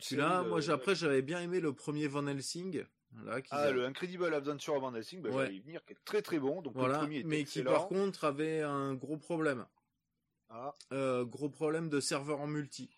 celui-là, 0.00 0.28
série 0.30 0.44
de- 0.44 0.48
moi, 0.50 0.70
après, 0.70 0.94
j'avais 0.94 1.22
bien 1.22 1.40
aimé 1.40 1.60
le 1.60 1.72
premier 1.72 2.08
Van 2.08 2.26
Helsing. 2.26 2.84
Là, 3.24 3.40
Ah, 3.50 3.70
le 3.70 3.84
Incredible 3.86 4.32
Adventure 4.34 4.74
of 4.74 4.82
Van 4.82 4.94
Helsing, 4.94 5.22
bah, 5.22 5.30
Ouais. 5.30 5.54
y 5.54 5.60
venir, 5.60 5.84
qui 5.84 5.94
est 5.94 5.98
très 6.04 6.20
très 6.22 6.38
bon. 6.38 6.60
Donc 6.62 6.74
le 6.76 6.92
premier 6.92 7.18
était 7.20 7.28
mais 7.28 7.44
qui 7.44 7.62
par 7.62 7.88
contre 7.88 8.24
avait 8.24 8.60
un 8.62 8.94
gros 8.94 9.16
problème. 9.16 9.66
Ah. 10.50 10.74
Euh, 10.92 11.24
gros 11.24 11.48
problème 11.48 11.88
de 11.88 11.98
serveur 12.00 12.40
en 12.40 12.46
multi. 12.46 12.90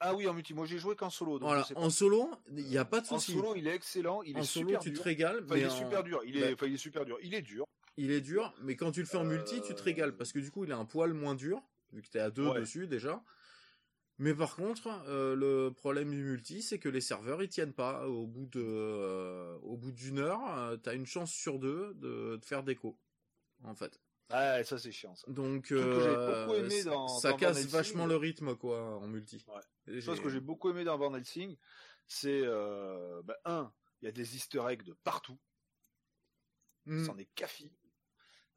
Ah 0.00 0.14
oui, 0.14 0.28
en 0.28 0.34
multi. 0.34 0.52
Moi, 0.52 0.66
j'ai 0.66 0.78
joué 0.78 0.94
qu'en 0.94 1.08
solo. 1.08 1.38
donc 1.38 1.48
Voilà, 1.48 1.62
je 1.62 1.68
sais 1.68 1.74
pas. 1.74 1.80
en 1.80 1.88
solo, 1.90 2.30
il 2.54 2.64
n'y 2.66 2.76
a 2.76 2.84
pas 2.84 3.00
de 3.00 3.06
En 3.06 3.18
souci. 3.18 3.32
solo, 3.32 3.54
il 3.56 3.66
est 3.66 3.74
excellent. 3.74 4.22
Il 4.24 4.36
en 4.36 4.40
est 4.40 4.44
solo, 4.44 4.68
super 4.68 4.80
tu 4.80 4.90
dur. 4.90 4.98
te 4.98 5.04
régales, 5.04 5.36
Enfin, 5.44 5.54
mais 5.54 5.60
il 5.60 5.64
est 5.64 5.70
en- 5.70 5.70
super 5.70 6.02
dur. 6.02 6.20
Il 6.26 6.36
est, 6.36 6.40
Bah, 6.40 6.46
enfin, 6.52 6.66
il 6.66 6.74
est 6.74 6.78
super 6.78 7.04
dur. 7.06 7.18
Il 7.22 7.32
est 7.34 7.40
dur. 7.42 7.64
il 7.96 8.10
est 8.10 8.20
dur, 8.20 8.52
mais 8.60 8.76
quand 8.76 8.92
tu 8.92 9.00
le 9.00 9.06
fais 9.06 9.16
en 9.16 9.24
multi, 9.24 9.62
tu 9.62 9.74
te 9.74 9.82
régales 9.82 10.14
parce 10.16 10.32
que 10.32 10.38
du 10.38 10.50
coup, 10.50 10.64
il 10.64 10.70
est 10.70 10.74
un 10.74 10.84
poil 10.84 11.14
moins 11.14 11.34
dur 11.34 11.62
vu 11.92 12.02
que 12.02 12.08
t'es 12.08 12.18
à 12.18 12.30
deux 12.30 12.46
Ouais. 12.48 12.60
dessus 12.60 12.86
déjà. 12.86 13.22
Mais 14.18 14.34
par 14.34 14.56
contre, 14.56 14.88
euh, 15.08 15.34
le 15.36 15.70
problème 15.72 16.10
du 16.10 16.22
multi, 16.22 16.62
c'est 16.62 16.78
que 16.78 16.88
les 16.88 17.02
serveurs 17.02 17.42
ils 17.42 17.48
tiennent 17.50 17.74
pas. 17.74 18.08
Au 18.08 18.26
bout 18.26 18.46
de, 18.46 18.62
euh, 18.64 19.56
au 19.62 19.76
bout 19.76 19.92
d'une 19.92 20.18
heure, 20.18 20.40
euh, 20.58 20.76
t'as 20.78 20.94
une 20.94 21.04
chance 21.06 21.32
sur 21.32 21.58
deux 21.58 21.92
de, 21.94 22.36
de 22.36 22.44
faire 22.44 22.62
déco, 22.62 22.98
en 23.62 23.74
fait. 23.74 24.00
Ah, 24.30 24.64
ça 24.64 24.78
c'est 24.78 24.90
chiant. 24.90 25.14
Ça. 25.14 25.30
Donc, 25.30 25.66
que 25.66 25.74
euh, 25.74 26.46
beaucoup 26.46 26.58
aimé 26.58 26.82
dans- 26.82 27.08
ça 27.08 27.30
dans 27.32 27.36
casse 27.36 27.58
Helsing. 27.58 27.70
vachement 27.70 28.06
le 28.06 28.16
rythme 28.16 28.56
quoi 28.56 28.96
en 28.98 29.06
multi. 29.06 29.44
Ouais. 29.86 30.00
Chose 30.00 30.20
que 30.20 30.30
j'ai 30.30 30.40
beaucoup 30.40 30.70
aimé 30.70 30.82
dans 30.82 30.96
Van 30.98 31.14
Helsing, 31.14 31.56
c'est 32.08 32.40
euh, 32.42 33.22
bah, 33.22 33.36
un, 33.44 33.72
il 34.00 34.06
y 34.06 34.08
a 34.08 34.12
des 34.12 34.34
Easter 34.34 34.62
eggs 34.68 34.82
de 34.82 34.94
partout. 35.04 35.38
Hmm. 36.86 37.04
c'en 37.04 37.18
est 37.18 37.28
café. 37.34 37.70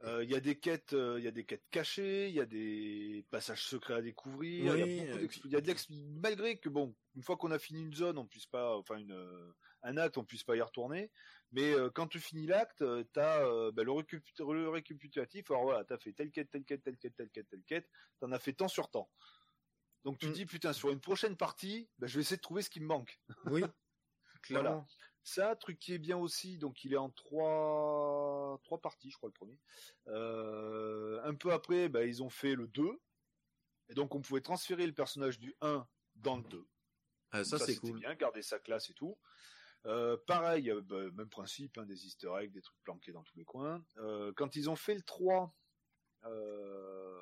Euh, 0.04 0.24
Il 0.24 0.30
y 0.30 0.36
a 0.36 0.40
des 0.40 0.58
quêtes, 0.58 0.94
euh, 0.94 1.20
il 1.20 1.26
y 1.26 1.28
a 1.28 1.32
des 1.32 1.46
quêtes 1.46 1.66
cachées, 1.72 2.30
il 2.30 2.36
y 2.36 2.40
a 2.40 2.46
des 2.46 3.26
passages 3.32 3.64
secrets 3.66 3.96
à 3.96 4.02
découvrir. 4.02 4.76
Il 4.76 4.86
Oui, 4.86 4.92
y 5.04 5.10
euh, 5.12 5.28
y 5.46 5.56
a 5.56 5.62
de 5.62 5.74
malgré 6.22 6.58
que 6.58 6.70
bon, 6.70 6.96
une 7.16 7.24
fois 7.24 7.36
qu'on 7.38 7.52
a 7.52 7.60
fini 7.60 7.82
une 7.82 7.94
zone, 7.94 8.18
on 8.18 8.26
puisse 8.28 8.46
pas, 8.46 8.78
enfin 8.78 8.98
une 8.98 9.54
un 9.82 9.98
acte, 9.98 10.18
on 10.18 10.26
puisse 10.26 10.44
pas 10.44 10.56
y 10.56 10.62
retourner. 10.62 11.12
Mais 11.52 11.74
euh, 11.74 11.90
quand 11.90 12.08
tu 12.08 12.20
finis 12.20 12.48
l'acte, 12.48 12.84
t'as 13.12 13.72
bah, 13.72 13.84
le, 13.84 13.92
récup- 13.92 14.24
le 14.54 14.70
récapitulatif. 14.70 15.52
Alors 15.52 15.64
voilà, 15.64 15.84
t'as 15.84 15.98
fait 15.98 16.14
telle 16.14 16.32
quête, 16.32 16.50
telle 16.50 16.64
quête, 16.66 16.84
telle 16.84 16.98
quête, 16.98 17.16
telle 17.16 17.30
quête, 17.30 17.50
telle 17.50 17.64
quête. 17.64 17.90
T'en 18.20 18.32
as 18.32 18.40
fait 18.40 18.54
temps 18.54 18.68
sur 18.70 18.90
temps. 18.90 19.10
Donc 20.06 20.18
tu 20.18 20.28
te 20.28 20.32
Mm. 20.32 20.34
dis 20.34 20.46
putain 20.46 20.74
sur 20.74 20.92
une 20.92 21.02
prochaine 21.02 21.36
partie, 21.36 21.90
bah, 21.98 22.08
je 22.08 22.16
vais 22.16 22.22
essayer 22.22 22.38
de 22.38 22.42
trouver 22.42 22.62
ce 22.62 22.70
qui 22.70 22.80
me 22.80 22.86
manque. 22.86 23.20
Oui, 23.44 23.62
clairement. 24.44 24.88
Ça, 25.24 25.56
truc 25.56 25.78
qui 25.80 25.94
est 25.94 26.00
bien 26.00 26.18
aussi, 26.18 26.58
donc 26.58 26.84
il 26.84 26.94
est 26.94 26.98
en 26.98 27.10
trois, 27.10 28.60
trois 28.64 28.82
parties, 28.82 29.12
je 29.12 29.18
crois, 29.18 29.30
le 29.30 29.34
premier. 29.34 29.60
Euh, 30.08 31.22
un 31.24 31.36
peu 31.36 31.52
après, 31.52 31.90
bah, 31.90 32.06
ils 32.06 32.24
ont 32.24 32.30
fait 32.30 32.56
le 32.56 32.68
2. 32.68 33.00
Et 33.90 33.94
donc, 33.94 34.16
on 34.16 34.22
pouvait 34.22 34.42
transférer 34.42 34.86
le 34.86 34.94
personnage 34.94 35.40
du 35.40 35.56
1 35.62 35.88
dans 36.16 36.38
le 36.38 36.44
2. 36.44 36.68
Ah, 37.32 37.44
ça, 37.44 37.60
c'est 37.60 37.76
cool. 37.76 38.00
bien, 38.00 38.16
garder 38.16 38.42
sa 38.42 38.60
classe 38.60 38.90
et 38.90 38.94
tout. 38.94 39.18
Euh, 39.86 40.18
pareil, 40.28 40.70
euh, 40.70 40.82
bah, 40.82 41.10
même 41.14 41.30
principe, 41.30 41.78
hein, 41.78 41.86
des 41.86 42.06
easter 42.06 42.32
eggs, 42.40 42.52
des 42.52 42.62
trucs 42.62 42.82
planqués 42.84 43.12
dans 43.12 43.24
tous 43.24 43.38
les 43.38 43.46
coins. 43.46 43.84
Euh, 43.98 44.34
quand 44.36 44.56
ils 44.56 44.70
ont 44.70 44.76
fait 44.76 44.96
le 44.96 45.02
3, 45.02 45.56
euh, 46.26 47.20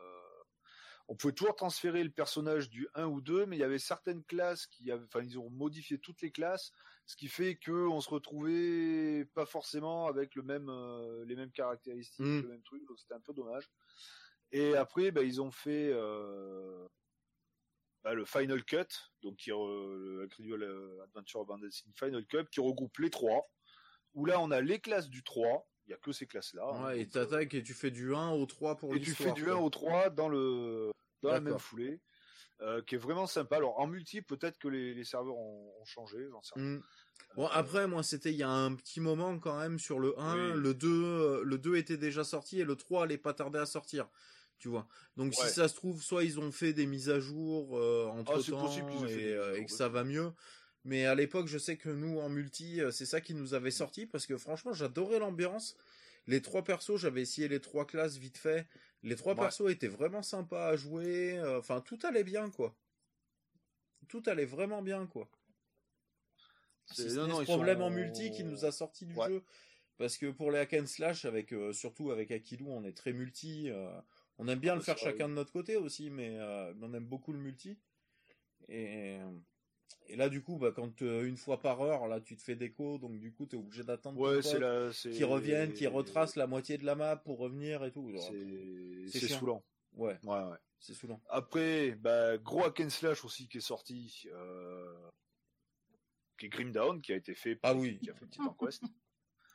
on 1.07 1.15
pouvait 1.15 1.33
toujours 1.33 1.55
transférer 1.55 2.03
le 2.03 2.09
personnage 2.09 2.69
du 2.69 2.87
1 2.95 3.05
ou 3.05 3.21
2, 3.21 3.45
mais 3.45 3.57
il 3.57 3.59
y 3.59 3.63
avait 3.63 3.79
certaines 3.79 4.23
classes 4.23 4.67
qui 4.67 4.91
avaient, 4.91 5.05
enfin, 5.05 5.21
ils 5.21 5.37
ont 5.37 5.49
modifié 5.49 5.99
toutes 5.99 6.21
les 6.21 6.31
classes, 6.31 6.71
ce 7.07 7.15
qui 7.15 7.27
fait 7.29 7.55
que 7.55 7.87
on 7.87 8.01
se 8.01 8.09
retrouvait 8.09 9.25
pas 9.33 9.45
forcément 9.45 10.07
avec 10.07 10.35
le 10.35 10.43
même, 10.43 10.69
euh, 10.69 11.25
les 11.25 11.35
mêmes 11.35 11.51
caractéristiques, 11.51 12.19
Mm. 12.25 12.41
le 12.41 12.47
même 12.49 12.61
truc, 12.63 12.85
donc 12.85 12.99
c'était 12.99 13.13
un 13.15 13.19
peu 13.21 13.33
dommage. 13.33 13.69
Et 14.51 14.75
après, 14.75 15.11
bah, 15.11 15.23
ils 15.23 15.41
ont 15.41 15.51
fait 15.51 15.89
euh, 15.91 16.87
bah, 18.03 18.13
le 18.13 18.25
Final 18.25 18.63
Cut, 18.63 18.87
donc 19.23 19.37
qui, 19.37 19.49
le 19.49 20.21
Incredible 20.25 20.63
euh, 20.63 21.03
Adventure 21.03 21.41
of 21.41 21.47
Van 21.47 21.57
Helsing 21.61 21.91
Final 21.97 22.25
Cut, 22.25 22.45
qui 22.51 22.59
regroupe 22.59 22.97
les 22.99 23.09
trois. 23.09 23.49
Où 24.13 24.25
là, 24.25 24.39
on 24.39 24.51
a 24.51 24.61
les 24.61 24.79
classes 24.79 25.09
du 25.09 25.21
3, 25.23 25.69
il 25.85 25.91
y 25.91 25.93
a 25.93 25.97
que 25.97 26.11
ces 26.11 26.25
classes-là. 26.27 26.63
hein, 26.73 26.85
Ouais, 26.85 27.01
et 27.01 27.05
donc, 27.05 27.15
euh, 27.17 27.25
t'attaques 27.25 27.53
et 27.53 27.61
tu 27.63 27.73
fais 27.73 27.91
du 27.91 28.15
1 28.15 28.31
au 28.31 28.45
3 28.45 28.77
pour 28.77 28.95
et 28.95 28.99
tu 28.99 29.11
fais 29.11 29.31
du 29.33 29.43
quoi. 29.45 29.53
1 29.53 29.57
au 29.57 29.69
3 29.69 30.09
dans 30.09 30.27
le 30.29 30.91
dans 31.21 31.31
la 31.31 31.39
même 31.39 31.59
foulée, 31.59 31.99
euh, 32.61 32.81
qui 32.81 32.95
est 32.95 32.99
vraiment 32.99 33.27
sympa. 33.27 33.57
Alors 33.57 33.79
en 33.79 33.87
multi, 33.87 34.21
peut-être 34.21 34.57
que 34.57 34.67
les, 34.67 34.93
les 34.93 35.03
serveurs 35.03 35.37
ont, 35.37 35.71
ont 35.79 35.85
changé, 35.85 36.27
j'en 36.31 36.41
sais 36.41 36.53
rien. 36.55 36.63
Mm. 36.77 36.83
Bon, 37.35 37.47
après, 37.47 37.87
moi, 37.87 38.03
c'était 38.03 38.31
il 38.31 38.37
y 38.37 38.43
a 38.43 38.49
un 38.49 38.73
petit 38.75 38.99
moment 38.99 39.37
quand 39.37 39.59
même 39.59 39.77
sur 39.79 39.99
le 39.99 40.17
1. 40.19 40.53
Oui. 40.55 40.61
Le 40.61 40.73
2, 40.73 40.87
euh, 40.89 41.41
le 41.43 41.57
2 41.57 41.75
était 41.75 41.97
déjà 41.97 42.23
sorti 42.23 42.59
et 42.59 42.63
le 42.63 42.75
3 42.75 43.03
allait 43.03 43.17
pas 43.17 43.33
tarder 43.33 43.59
à 43.59 43.65
sortir. 43.65 44.09
Tu 44.57 44.69
vois. 44.69 44.87
Donc, 45.17 45.33
Ouais. 45.37 45.47
si 45.47 45.53
ça 45.53 45.67
se 45.67 45.75
trouve, 45.75 46.01
soit 46.01 46.23
ils 46.23 46.39
ont 46.39 46.51
fait 46.51 46.73
des 46.73 46.87
mises 46.87 47.09
à 47.09 47.19
jour 47.19 47.73
entre 48.11 48.33
Ah, 48.37 48.41
c'est 48.43 48.51
temps 48.51 48.61
possible 48.61 48.89
qu'ils 48.91 49.05
aient 49.05 49.13
fait 49.13 49.29
et, 49.29 49.33
euh, 49.33 49.55
et 49.55 49.65
que 49.65 49.71
ça 49.71 49.87
va 49.87 50.03
mieux. 50.03 50.31
Mais 50.83 51.05
à 51.05 51.13
l'époque, 51.15 51.47
je 51.47 51.57
sais 51.57 51.77
que 51.77 51.89
nous, 51.89 52.17
en 52.19 52.29
multi, 52.29 52.81
euh, 52.81 52.89
c'est 52.91 53.05
ça 53.05 53.21
qui 53.21 53.33
nous 53.35 53.53
avait 53.53 53.71
sorti 53.71 54.05
parce 54.07 54.25
que 54.25 54.37
franchement, 54.37 54.73
j'adorais 54.73 55.19
l'ambiance. 55.19 55.75
Les 56.27 56.41
trois 56.41 56.63
persos, 56.63 56.97
j'avais 56.97 57.21
essayé 57.21 57.47
les 57.47 57.59
trois 57.59 57.85
classes 57.85 58.17
vite 58.17 58.37
fait. 58.37 58.65
Les 59.07 59.15
trois 59.15 59.33
Ouais. 59.35 59.39
persos 59.39 59.69
étaient 59.71 59.87
vraiment 59.87 60.21
sympas 60.21 60.67
à 60.67 60.75
jouer. 60.75 61.37
euh, 61.39 61.59
Enfin, 61.59 61.79
tout 61.79 61.97
allait 62.03 62.25
bien, 62.25 62.49
quoi. 62.49 62.75
Tout 64.09 64.21
allait 64.25 64.45
vraiment 64.45 64.81
bien, 64.81 65.07
quoi. 65.07 65.29
C'est- 66.87 67.09
Si 67.09 67.15
non, 67.15 67.27
non, 67.27 67.39
ce 67.39 67.43
problème 67.45 67.77
sont- 67.79 67.85
en 67.85 67.89
multi 67.89 68.31
qui 68.31 68.43
nous 68.43 68.65
a 68.65 68.71
sorti 68.71 69.05
du 69.05 69.13
Ouais. 69.15 69.27
jeu. 69.29 69.43
Parce 69.97 70.17
que 70.17 70.29
pour 70.29 70.51
les 70.51 70.59
hack 70.59 70.73
and 70.73 70.85
slash, 70.87 71.23
avec, 71.25 71.53
euh, 71.53 71.71
surtout 71.73 72.11
avec 72.11 72.31
Akilou, 72.31 72.69
on 72.69 72.83
est 72.83 72.95
très 72.95 73.13
multi. 73.13 73.69
euh, 73.69 73.99
on 74.37 74.47
aime 74.49 74.59
bien 74.59 74.73
Ah, 74.73 74.75
le 74.75 74.81
faire 74.81 74.97
chacun 74.97 75.27
de 75.29 75.33
notre 75.33 75.51
côté 75.51 75.75
aussi, 75.77 76.09
mais 76.09 76.37
euh, 76.39 76.73
on 76.81 76.93
aime 76.93 77.05
beaucoup 77.05 77.31
le 77.33 77.39
multi. 77.39 77.77
Et 78.69 79.19
et 80.07 80.15
là, 80.15 80.29
du 80.29 80.41
coup, 80.41 80.57
bah, 80.57 80.71
quand 80.75 81.01
euh, 81.01 81.25
une 81.27 81.37
fois 81.37 81.59
par 81.61 81.81
heure, 81.81 82.07
là, 82.07 82.21
tu 82.21 82.35
te 82.37 82.41
fais 82.41 82.55
déco, 82.55 82.97
donc 82.97 83.19
du 83.19 83.31
coup, 83.33 83.45
t'es 83.45 83.57
obligé 83.57 83.83
d'attendre 83.83 84.19
Ouais, 84.19 84.39
qui 85.11 85.23
reviennent, 85.23 85.73
qui 85.73 85.85
retracent 85.87 86.35
la 86.35 86.47
moitié 86.47 86.77
de 86.77 86.85
la 86.85 86.95
map 86.95 87.15
pour 87.17 87.37
revenir 87.39 87.83
et 87.83 87.91
tout. 87.91 88.11
C'est 89.09 89.27
saoulant. 89.27 89.63
Ouais, 89.93 90.17
Ouais, 90.23 90.43
ouais. 90.43 90.57
c'est 90.79 90.93
saoulant. 90.93 91.21
Après, 91.29 91.91
bah, 91.95 92.37
gros 92.37 92.63
hack 92.63 92.79
and 92.79 92.89
slash 92.89 93.25
aussi 93.25 93.47
qui 93.47 93.57
est 93.57 93.61
sorti, 93.61 94.25
euh, 94.31 95.09
qui 96.37 96.45
est 96.45 96.49
Grim 96.49 96.71
Dawn, 96.71 97.01
qui 97.01 97.13
a 97.13 97.15
été 97.15 97.33
fait 97.35 97.55
par 97.55 97.71
Ah 97.71 97.75
oui. 97.75 97.99
qui 97.99 98.09
a 98.09 98.13
fait 98.13 98.27
Titan 98.27 98.53
Quest. 98.59 98.83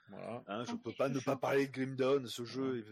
Voilà. 0.09 0.43
Hein, 0.49 0.65
je 0.67 0.75
peux 0.75 0.93
pas 0.93 1.09
ne 1.09 1.21
pas 1.21 1.37
parler 1.37 1.67
de 1.67 1.73
Grim 1.73 1.95
Dawn, 1.97 2.27
ce 2.27 2.45
jeu 2.45 2.85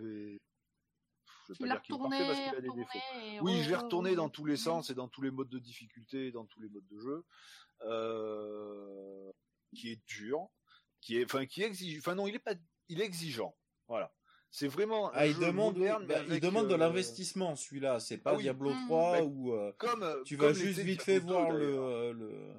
je 1.54 1.58
vais 1.58 1.58
Tu 1.58 1.62
pas 1.62 1.66
l'as 1.68 1.74
dire 1.74 1.82
qu'il 1.82 1.94
est 1.94 1.98
retourné, 1.98 2.18
parfait 2.18 2.32
parce 2.32 2.48
qu'il 2.48 2.58
a 2.58 2.60
des 2.60 2.76
défauts. 2.80 2.98
et 3.34 3.40
Oui, 3.40 3.62
je 3.62 3.68
l'ai 3.70 3.76
re- 3.76 3.82
retourné 3.84 4.14
dans 4.14 4.28
tous 4.28 4.44
les 4.44 4.56
sens 4.56 4.90
et 4.90 4.94
dans 4.94 5.08
tous 5.08 5.22
les 5.22 5.30
modes 5.30 5.48
de 5.48 5.58
difficulté, 5.58 6.26
et 6.28 6.32
dans 6.32 6.44
tous 6.46 6.60
les 6.60 6.68
modes 6.68 6.86
de 6.90 6.98
jeu, 6.98 7.24
euh, 7.82 9.30
qui 9.74 9.92
est 9.92 10.00
dur, 10.06 10.48
qui 11.00 11.18
est, 11.18 11.24
enfin, 11.24 11.46
qui 11.46 11.62
exigeant. 11.62 11.98
Enfin 11.98 12.14
non, 12.14 12.26
il 12.26 12.34
est 12.34 12.38
pas, 12.40 12.54
il 12.88 13.00
est 13.00 13.04
exigeant. 13.04 13.54
Voilà. 13.88 14.12
C'est 14.52 14.66
vraiment. 14.66 15.10
Ah, 15.14 15.26
il 15.26 15.38
demande, 15.38 15.76
moderne, 15.78 16.06
bah, 16.06 16.22
il 16.28 16.40
demande 16.40 16.66
de 16.68 16.74
euh, 16.74 16.76
l'investissement, 16.76 17.54
celui-là. 17.54 18.00
C'est 18.00 18.18
pas 18.18 18.32
Ah 18.32 18.36
oui. 18.36 18.42
Diablo 18.42 18.70
Mm. 18.74 18.86
3 18.86 19.12
Bah, 19.18 19.24
où 19.24 19.52
euh, 19.52 19.72
Comme 19.78 20.04
tu 20.24 20.36
comme 20.36 20.48
vas 20.48 20.52
juste 20.54 20.80
vite 20.80 21.02
fait 21.02 21.20
Diablo 21.20 21.52
2, 21.56 21.70
voir 21.72 21.88
euh, 21.88 22.12
le, 22.12 22.52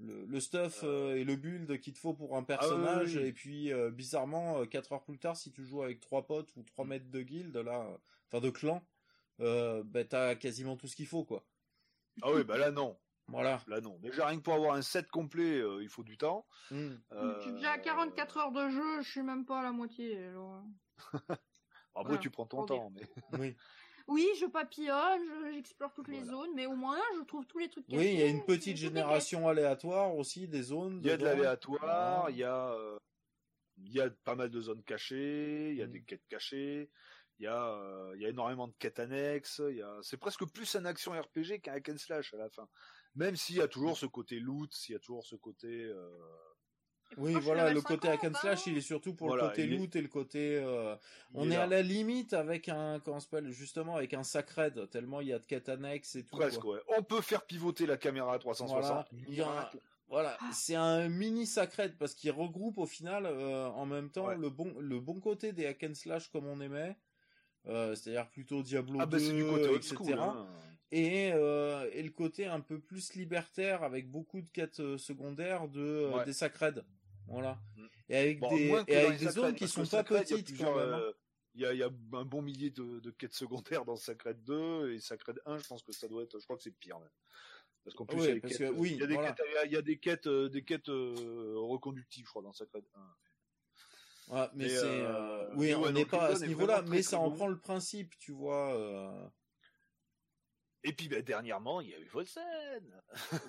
le, 0.00 0.24
le 0.26 0.40
stuff 0.40 0.82
Euh. 0.82 1.12
euh, 1.12 1.16
et 1.16 1.24
le 1.24 1.36
build 1.36 1.78
qu'il 1.80 1.92
te 1.92 1.98
faut 1.98 2.14
pour 2.14 2.36
un 2.36 2.42
personnage. 2.42 3.14
oui, 3.16 3.22
oui. 3.22 3.28
Et 3.28 3.32
puis, 3.32 3.72
euh, 3.72 3.90
bizarrement, 3.90 4.64
4 4.66 4.92
heures 4.92 5.04
plus 5.04 5.18
tard, 5.18 5.36
si 5.36 5.50
tu 5.52 5.64
joues 5.64 5.82
avec 5.82 6.00
trois 6.00 6.26
potes 6.26 6.54
ou 6.56 6.60
Mm. 6.60 6.64
3 6.66 6.84
mètres 6.84 7.10
de 7.10 7.20
guild, 7.22 7.56
là, 7.56 7.86
enfin 8.28 8.40
de 8.40 8.50
clan, 8.50 8.84
euh, 9.40 9.82
bah, 9.84 10.04
t'as 10.04 10.34
quasiment 10.34 10.76
tout 10.76 10.86
ce 10.88 10.96
qu'il 10.96 11.06
faut, 11.06 11.24
quoi. 11.24 11.44
Ah 12.22 12.32
oui, 12.32 12.44
bah 12.44 12.58
là 12.58 12.70
non. 12.70 12.98
Voilà. 13.28 13.62
Là 13.68 13.80
non. 13.80 13.96
Déjà 14.00 14.26
rien 14.26 14.38
que 14.38 14.42
pour 14.42 14.54
avoir 14.54 14.74
un 14.74 14.82
set 14.82 15.08
complet, 15.08 15.58
euh, 15.60 15.82
il 15.82 15.88
faut 15.88 16.02
du 16.02 16.18
temps. 16.18 16.46
Mm. 16.70 16.94
Je 17.12 17.40
suis 17.42 17.52
déjà 17.52 17.72
à 17.72 17.78
44 17.78 18.36
heures 18.38 18.52
de 18.52 18.68
jeu, 18.70 19.02
je 19.02 19.08
suis 19.08 19.22
même 19.22 19.44
pas 19.46 19.60
à 19.60 19.62
la 19.62 19.70
moitié. 19.72 20.18
alors. 20.26 20.64
Après 21.94 22.04
Voilà, 22.04 22.18
tu 22.18 22.30
prends 22.30 22.46
ton 22.46 22.64
temps, 22.66 22.90
mais 22.90 23.02
Oui. 23.38 23.56
Oui, 24.10 24.26
je 24.40 24.46
papillonne, 24.46 25.20
je- 25.24 25.52
j'explore 25.54 25.92
toutes 25.94 26.08
les 26.08 26.24
zones, 26.24 26.50
mais 26.54 26.66
au 26.66 26.74
moins 26.74 26.98
je 27.16 27.22
trouve 27.24 27.46
tous 27.46 27.58
les 27.58 27.68
trucs 27.70 27.86
Oui, 27.88 27.96
il 28.08 28.14
y 28.14 28.16
a 28.16 28.26
cachés, 28.26 28.28
une 28.30 28.44
petite 28.44 28.76
génération 28.76 29.46
aléatoire 29.48 30.14
aussi 30.16 30.48
des 30.48 30.62
zones. 30.62 31.00
il 31.02 31.06
y 31.06 31.10
a 31.12 31.16
de 31.16 31.24
l'aléatoire, 31.24 32.28
il 32.30 32.36
y 32.38 32.44
a 32.44 32.72
euh, 32.72 32.96
il 33.78 33.92
y 33.92 34.00
a 34.00 34.10
pas 34.10 34.34
mal 34.34 34.50
de 34.50 34.60
zones 34.60 34.82
cachées, 34.82 35.70
il 35.70 35.76
y 35.76 35.82
a 35.82 35.86
Mm. 35.86 35.92
des 35.92 36.02
quêtes 36.02 36.26
cachées, 36.28 36.90
il 37.38 37.44
y 37.44 37.46
a 37.46 37.64
euh, 37.72 38.12
il 38.16 38.22
y 38.22 38.26
a 38.26 38.30
énormément 38.30 38.66
de 38.68 38.74
quêtes 38.80 38.98
annexes, 38.98 39.62
il 39.70 39.76
y 39.76 39.82
a 39.82 39.96
c'est 40.02 40.16
presque 40.18 40.44
plus 40.52 40.74
un 40.74 40.84
action 40.86 41.12
RPG 41.12 41.60
qu'un 41.62 41.74
hack 41.74 41.88
and 41.88 41.98
slash 41.98 42.34
à 42.34 42.38
la 42.38 42.50
fin. 42.50 42.68
Même 43.14 43.36
s'il 43.36 43.56
y 43.56 43.60
a 43.62 43.68
toujours 43.68 43.96
ce 43.96 44.06
côté 44.06 44.40
loot, 44.40 44.72
s'il 44.74 44.92
y 44.92 44.96
a 44.96 44.98
toujours 45.00 45.24
ce 45.24 45.36
côté 45.36 45.68
euh, 45.84 46.18
Oui, 47.16 47.34
voilà, 47.40 47.72
le 47.72 47.80
côté 47.80 48.08
hack 48.08 48.24
and 48.24 48.32
50, 48.34 48.36
slash, 48.40 48.66
il 48.66 48.76
est 48.78 48.80
surtout 48.82 49.14
pour 49.14 49.28
Voilà, 49.28 49.44
le 49.44 49.48
côté 49.50 49.62
est- 49.64 49.66
loot 49.66 49.96
et 49.96 50.00
le 50.02 50.08
côté. 50.08 50.56
euh, 50.56 50.94
il 51.34 51.40
on 51.40 51.50
est, 51.50 51.56
à 51.56 51.66
la 51.66 51.82
limite 51.82 52.32
avec 52.32 52.68
un, 52.68 53.00
comment 53.00 53.20
s'appelle, 53.20 53.50
justement 53.50 53.96
avec 53.96 54.14
un 54.14 54.22
sacred, 54.22 54.88
tellement 54.90 55.20
il 55.20 55.28
y 55.28 55.32
a 55.32 55.38
de 55.38 55.44
quêtes 55.46 55.68
annexes 55.68 56.16
et 56.16 56.24
tout. 56.24 56.36
presque 56.36 56.60
quoi. 56.60 56.74
ouais. 56.76 56.80
On 56.98 57.02
peut 57.02 57.20
faire 57.20 57.44
pivoter 57.44 57.86
la 57.86 57.96
caméra 57.96 58.34
à 58.34 58.38
360. 58.38 58.80
Voilà, 58.86 59.08
il 59.28 59.34
y 59.34 59.40
a 59.42 59.46
un- 59.48 59.50
Miracle. 59.52 59.78
Voilà, 60.08 60.36
Ah. 60.40 60.50
c'est 60.52 60.74
un 60.74 61.08
mini 61.08 61.46
sacred 61.46 61.96
parce 61.96 62.14
qu'il 62.14 62.32
regroupe 62.32 62.78
au 62.78 62.86
final 62.86 63.26
euh, 63.26 63.68
en 63.68 63.86
même 63.86 64.10
temps 64.10 64.26
Ouais. 64.26 64.36
le 64.36 64.50
bon 64.50 64.74
le 64.80 64.98
bon 64.98 65.20
côté 65.20 65.52
des 65.52 65.66
hack 65.66 65.84
and 65.88 65.94
slash 65.94 66.28
comme 66.30 66.46
on 66.48 66.60
aimait, 66.60 66.96
euh, 67.68 67.94
c'est-à-dire 67.94 68.28
plutôt 68.28 68.62
Diablo 68.62 68.98
Ah 69.00 69.06
2, 69.06 69.18
bah 69.18 69.32
du 69.32 69.44
côté 69.44 69.74
etc. 69.74 69.94
school. 69.96 70.18
hein. 70.18 70.46
Et, 70.92 71.30
euh, 71.32 71.88
et 71.92 72.02
le 72.02 72.10
côté 72.10 72.46
un 72.46 72.58
peu 72.58 72.80
plus 72.80 73.14
libertaire 73.14 73.84
avec 73.84 74.10
beaucoup 74.10 74.40
de 74.42 74.48
quêtes 74.50 74.96
secondaires 74.96 75.68
de 75.68 76.10
Ouais. 76.12 76.24
des 76.24 76.32
sacreds. 76.32 76.82
Voilà. 77.30 77.58
Mm. 77.76 77.86
Et 78.08 78.16
avec 78.16 78.40
Bon, 78.40 78.56
des 78.56 78.84
et 78.88 78.96
avec 78.96 79.20
zones 79.20 79.54
qui 79.54 79.68
sont 79.68 79.82
pas 79.82 79.86
Sacred, 79.86 80.24
il 80.28 80.30
y 80.30 80.34
a 80.34 80.42
petites 80.42 80.60
hein. 80.62 80.74
euh, 80.76 81.12
Il 81.54 81.62
y 81.62 81.66
a, 81.66 81.72
il 81.72 81.78
y 81.78 81.82
a 81.82 81.86
un 81.86 82.24
bon 82.24 82.42
millier 82.42 82.70
de, 82.70 83.00
de 83.00 83.10
quêtes 83.10 83.34
secondaires 83.34 83.84
dans 83.84 83.96
Sacred 83.96 84.42
2 84.44 84.92
et 84.92 85.00
Sacred 85.00 85.40
1, 85.46 85.58
je 85.58 85.66
pense 85.66 85.82
que 85.82 85.92
ça 85.92 86.08
doit 86.08 86.24
être, 86.24 86.38
je 86.38 86.44
crois 86.44 86.56
que 86.56 86.62
c'est 86.62 86.76
pire 86.76 86.98
même. 86.98 87.08
Parce 87.84 87.96
qu'en 87.96 88.04
plus, 88.04 88.18
il 88.18 88.24
y 88.24 88.30
a 88.30 88.34
des 88.34 88.40
quêtes, 88.40 88.72
oui, 88.74 88.98
voilà. 88.98 89.34
y 89.66 89.76
a- 89.76 89.82
des 89.82 89.98
euh, 90.26 90.48
des 90.48 90.64
quêtes 90.64 90.88
euh, 90.90 91.54
reconductives, 91.56 92.26
je 92.26 92.30
crois, 92.30 92.42
dans 92.42 92.52
Sacred 92.52 92.84
1. 92.94 93.00
Ouais, 94.34 94.48
mais 94.54 94.68
c'est 94.68 94.84
euh, 94.84 95.48
oui, 95.54 95.68
mais 95.68 95.74
on 95.74 95.90
n'est 95.90 96.04
pas 96.04 96.26
à 96.26 96.36
ce 96.36 96.44
niveau-là, 96.44 96.82
mais 96.82 97.02
ça 97.02 97.18
en 97.18 97.30
prend 97.30 97.48
le 97.48 97.58
principe, 97.58 98.16
tu 98.18 98.32
vois. 98.32 99.32
Et 100.82 100.92
puis, 100.92 101.08
bah, 101.08 101.20
dernièrement, 101.20 101.80
il 101.82 101.90
y 101.90 101.94
a 101.94 101.98
eu 101.98 102.06
Volsen. 102.06 102.42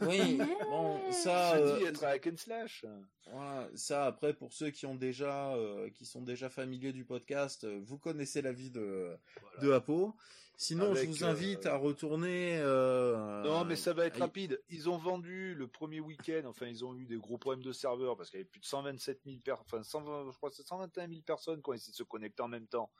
Oui, 0.01 0.38
bon, 0.69 1.00
ça, 1.11 1.58
Je 1.58 1.61
euh, 1.64 1.77
dis 1.80 1.85
être 1.85 2.03
un 2.03 2.08
hack 2.10 2.27
and 2.27 2.38
slash. 2.38 2.85
voilà, 3.32 3.69
ça 3.74 4.06
après 4.06 4.34
pour 4.34 4.51
ceux 4.51 4.69
qui 4.69 4.85
ont 4.85 4.95
déjà, 4.95 5.53
euh, 5.56 5.90
qui 5.92 6.06
sont 6.06 6.22
déjà 6.22 6.50
familiers 6.50 6.92
du 6.92 7.06
podcast, 7.06 7.64
euh, 7.64 7.80
vous 7.84 7.98
connaissez 7.98 8.42
la 8.42 8.51
vie 8.51 8.69
de 8.72 9.16
Voilà. 9.42 9.60
de 9.61 9.72
Apo. 9.72 10.14
Sinon, 10.58 10.92
Avec, 10.92 11.06
je 11.06 11.08
vous 11.08 11.24
invite 11.24 11.66
euh, 11.66 11.72
à 11.72 11.77
retourner. 11.77 12.60
euh, 12.60 13.42
Non, 13.43 13.66
mais 13.66 13.76
ça 13.76 13.93
va 13.93 14.06
être 14.06 14.18
à- 14.22 14.26
rapide. 14.26 14.61
Ils 14.69 14.90
ont 14.90 14.98
vendu 14.98 15.56
le 15.56 15.68
premier 15.68 16.00
week-end, 16.01 16.42
enfin, 16.45 16.68
ils 16.68 16.85
ont 16.85 16.93
eu 16.95 17.06
des 17.06 17.16
gros 17.18 17.38
problèmes 17.40 17.64
de 17.64 17.72
serveurs 17.72 18.16
parce 18.16 18.30
qu'il 18.30 18.40
y 18.40 18.42
avait 18.42 18.50
plus 18.50 18.60
de 18.60 18.66
127 18.66 19.22
000 19.26 19.38
personnes, 19.43 19.66
enfin, 19.66 19.82
120, 19.84 20.30
je 20.32 20.38
crois 20.38 20.50
que 20.51 20.56
c'est 20.58 20.68
121 20.68 21.08
000 21.08 21.22
personnes 21.22 21.64
qui 21.64 21.69
ont 21.69 21.74
essayé 21.74 21.92
de 21.93 21.98
se 21.98 22.03
connecter 22.03 22.43
en 22.43 22.48
même 22.48 22.68
temps. 22.68 22.92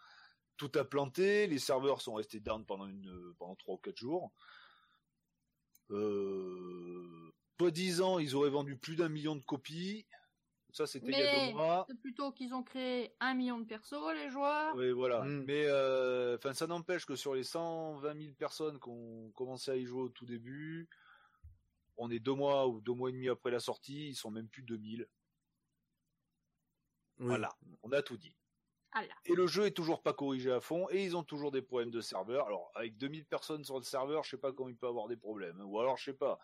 Tout 0.62 0.78
a 0.78 0.86
planté, 0.86 1.48
les 1.48 1.58
serveurs 1.58 2.02
sont 2.02 2.14
restés 2.14 2.40
down 2.40 2.64
pendant 2.64 2.86
une, 2.86 3.34
pendant 3.40 3.56
3 3.56 3.74
ou 3.74 3.78
4 3.80 3.98
jours. 3.98 4.32
Euh, 5.90 7.34
pas 7.58 7.72
10 7.72 8.02
ans, 8.02 8.20
ils 8.20 8.36
auraient 8.36 8.52
vendu 8.52 8.78
plus 8.78 8.96
d'un 8.96 9.10
million 9.10 9.36
de 9.36 9.44
copies. 9.44 10.06
Ça, 10.72 10.86
c'était 10.86 11.08
il 11.08 11.18
y 11.18 11.24
a 11.24 11.34
Mais 11.34 11.48
deux 11.48 11.58
mois. 11.58 11.88
c'est 11.90 12.00
plutôt 12.00 12.32
qu'ils 12.32 12.54
ont 12.54 12.62
créé 12.62 13.12
un 13.20 13.34
million 13.34 13.58
de 13.58 13.66
persos, 13.66 14.14
les 14.14 14.30
joueurs. 14.30 14.76
Oui, 14.76 14.92
voilà. 14.92 15.24
Mm. 15.24 15.46
Mais 15.48 15.66
euh, 15.66 16.38
enfin, 16.38 16.54
ça 16.54 16.68
n'empêche 16.68 17.08
que 17.08 17.16
sur 17.16 17.34
les 17.34 17.44
120 17.44 18.22
000 18.22 18.36
personnes 18.36 18.80
qui 18.80 18.90
ont 18.90 19.32
commencé 19.32 19.72
à 19.72 19.76
y 19.76 19.86
jouer 19.86 20.04
au 20.04 20.10
tout 20.10 20.28
début, 20.28 20.88
on 21.98 22.12
est 22.12 22.20
deux 22.20 22.36
mois 22.36 22.68
ou 22.68 22.82
deux 22.82 22.94
mois 22.94 23.10
et 23.10 23.14
demi 23.14 23.30
après 23.30 23.50
la 23.50 23.60
sortie, 23.60 24.10
ils 24.10 24.16
sont 24.16 24.30
même 24.30 24.48
plus 24.48 24.62
de 24.62 24.76
2000. 24.76 25.08
Oui. 27.18 27.26
Voilà, 27.26 27.50
on 27.82 27.92
a 27.94 28.04
tout 28.04 28.18
dit. 28.18 28.36
Et 29.26 29.34
le 29.34 29.48
jeu 29.48 29.66
est 29.66 29.72
toujours 29.72 30.02
pas 30.02 30.14
corrigé 30.14 30.52
à 30.52 30.60
fond, 30.60 30.88
et 30.90 31.04
ils 31.06 31.16
ont 31.16 31.24
toujours 31.24 31.52
des 31.52 31.62
problèmes 31.62 31.92
de 31.92 32.02
serveur. 32.02 32.48
Alors, 32.48 32.72
avec 32.76 32.98
2000 32.98 33.26
personnes 33.26 33.64
sur 33.64 33.78
le 33.78 33.84
serveur, 33.84 34.24
je 34.24 34.32
sais 34.32 34.38
pas 34.38 34.52
comment 34.52 34.70
il 34.70 34.76
peut 34.76 34.88
avoir 34.88 35.08
des 35.08 35.16
problèmes. 35.18 35.60
hein. 35.62 35.66
Ou 35.66 35.80
alors, 35.80 35.98
je 35.98 36.06
sais 36.06 36.14
pas. 36.14 36.40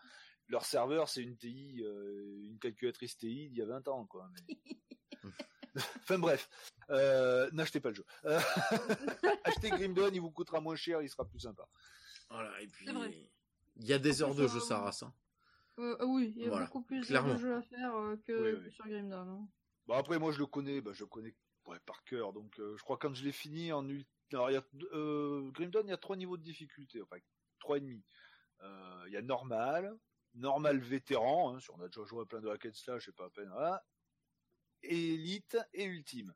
Leur 0.48 0.64
serveur, 0.64 1.08
c'est 1.10 1.22
une 1.22 1.36
TI, 1.36 1.82
euh, 1.84 2.40
une 2.44 2.58
calculatrice 2.58 3.18
TI 3.18 3.50
d'il 3.50 3.58
y 3.58 3.62
a 3.62 3.66
20 3.66 3.86
ans, 3.88 4.06
quoi. 4.06 4.28
Mais- 4.32 4.56
enfin 6.02 6.18
bref, 6.18 6.48
euh, 6.90 7.50
n'achetez 7.52 7.80
pas 7.80 7.90
le 7.90 7.96
jeu. 7.96 8.04
Euh, 8.24 8.40
achetez 9.44 9.68
Grim 9.70 9.92
Dawn, 9.92 10.14
il 10.14 10.20
vous 10.20 10.30
coûtera 10.30 10.60
moins 10.60 10.76
cher, 10.76 11.02
il 11.02 11.08
sera 11.10 11.24
plus 11.26 11.40
sympa. 11.40 11.68
Voilà, 12.30 12.60
et 12.62 12.66
puis 12.66 12.88
il 13.76 13.86
y 13.86 13.92
a 13.92 13.98
des 13.98 14.22
heures 14.22 14.34
de 14.34 14.46
jeu, 14.48 14.60
ça 14.60 14.78
race. 14.80 15.02
hein. 15.02 15.12
Oui, 15.76 16.32
il 16.36 16.42
y 16.42 16.46
a 16.46 16.48
Voilà, 16.48 16.64
beaucoup 16.66 16.82
plus 16.82 17.02
clairement. 17.06 17.34
de 17.34 17.38
jeux 17.38 17.54
à 17.54 17.62
faire 17.62 17.94
euh, 17.96 18.16
que, 18.24 18.32
Oui, 18.32 18.58
oui. 18.58 18.64
que 18.64 18.70
sur 18.70 18.86
Grim 18.88 19.08
Dawn. 19.10 19.28
hein. 19.28 19.48
Bon 19.86 19.94
après 19.94 20.18
moi 20.18 20.32
je 20.32 20.38
le 20.40 20.46
connais, 20.46 20.80
bah, 20.80 20.90
je 20.92 21.00
le 21.04 21.06
connais 21.06 21.34
ouais, 21.68 21.78
par 21.86 22.02
cœur, 22.04 22.32
donc 22.32 22.58
euh, 22.58 22.76
je 22.76 22.82
crois 22.82 22.96
que 22.96 23.06
quand 23.06 23.14
je 23.14 23.24
l'ai 23.24 23.32
fini 23.32 23.72
en 23.72 23.86
ult- 23.88 24.06
alors 24.32 24.50
il 24.50 24.54
y 24.54 24.56
a 24.56 24.64
euh, 24.92 25.50
Grim 25.52 25.70
Dawn, 25.70 25.86
il 25.86 25.90
y 25.90 25.94
a 25.94 25.96
trois 25.98 26.16
niveaux 26.16 26.36
de 26.36 26.42
difficulté, 26.42 27.00
enfin 27.02 27.16
trois 27.60 27.78
et 27.78 27.80
demi. 27.80 28.04
Euh, 28.62 29.04
Il 29.06 29.12
y 29.12 29.16
a 29.16 29.22
normal, 29.22 29.96
normal 30.34 30.78
vétéran, 30.78 31.54
hein, 31.54 31.60
si 31.60 31.70
on 31.70 31.80
a 31.80 31.86
déjà 31.88 32.04
joué 32.04 32.22
à 32.22 32.26
plein 32.26 32.40
de 32.40 32.48
hack 32.48 32.66
and 32.66 32.72
slash, 32.74 33.04
c'est 33.06 33.14
pas 33.14 33.26
à 33.26 33.30
peine, 33.30 33.48
voilà. 33.50 33.84
Élite 34.82 35.56
et 35.72 35.84
ultime. 35.84 36.34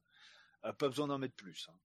Pas 0.62 0.89
besoin 0.89 1.07
d'en 1.09 1.19
mettre 1.19 1.35
plus. 1.36 1.69
hein. 1.69 1.78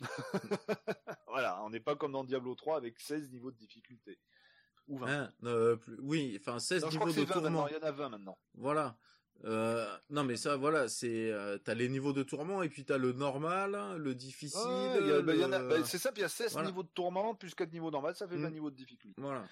voilà, 1.28 1.62
on 1.64 1.70
n'est 1.70 1.80
pas 1.80 1.96
comme 1.96 2.12
dans 2.12 2.24
Diablo 2.24 2.54
3 2.54 2.76
avec 2.76 2.98
16 3.00 3.30
niveaux 3.30 3.50
de 3.50 3.56
difficulté. 3.56 4.18
Ou 4.88 4.98
20. 4.98 5.08
Hein, 5.08 5.32
euh, 5.44 5.76
plus- 5.76 5.98
oui, 6.00 6.36
enfin 6.40 6.58
16 6.58 6.82
Non, 6.84 6.90
je 6.90 6.98
crois 6.98 7.10
niveaux 7.10 7.22
que 7.22 7.26
de 7.26 7.26
c'est 7.26 7.34
20 7.34 7.40
maintenant, 7.42 7.62
tourment. 7.62 7.68
il 7.68 7.74
y 7.74 7.84
en 7.84 7.88
a 7.88 7.92
20 7.92 8.08
maintenant. 8.10 8.38
Voilà. 8.54 8.98
Euh, 9.42 9.86
non 10.10 10.24
mais 10.24 10.36
ça 10.36 10.56
voilà 10.56 10.88
c'est 10.88 11.30
euh, 11.30 11.58
t'as 11.58 11.74
les 11.74 11.88
niveaux 11.88 12.12
de 12.14 12.22
tourment 12.22 12.62
et 12.62 12.68
puis 12.70 12.84
t'as 12.84 12.96
le 12.96 13.12
normal 13.12 13.96
le 13.98 14.14
difficile 14.14 14.60
Ouais, 14.60 14.98
il 15.00 15.06
y 15.08 15.12
a- 15.12 15.20
bah, 15.22 15.34
il 15.34 15.40
y 15.40 15.44
en 15.44 15.52
a- 15.52 15.58
le- 15.58 15.68
bah, 15.68 15.84
c'est 15.84 15.98
ça, 15.98 16.12
puis 16.12 16.20
il 16.20 16.22
y 16.22 16.24
a 16.24 16.28
16 16.30 16.52
Voilà. 16.52 16.68
niveaux 16.68 16.82
de 16.84 16.88
tourment, 16.88 17.34
plus 17.34 17.54
4 17.54 17.72
niveaux 17.72 17.90
normaux, 17.90 18.14
ça 18.14 18.26
fait 18.28 18.36
20 18.38 18.48
Mm. 18.50 18.52
niveaux 18.54 18.70
de 18.70 18.76
difficulté. 18.76 19.20
voilà 19.20 19.44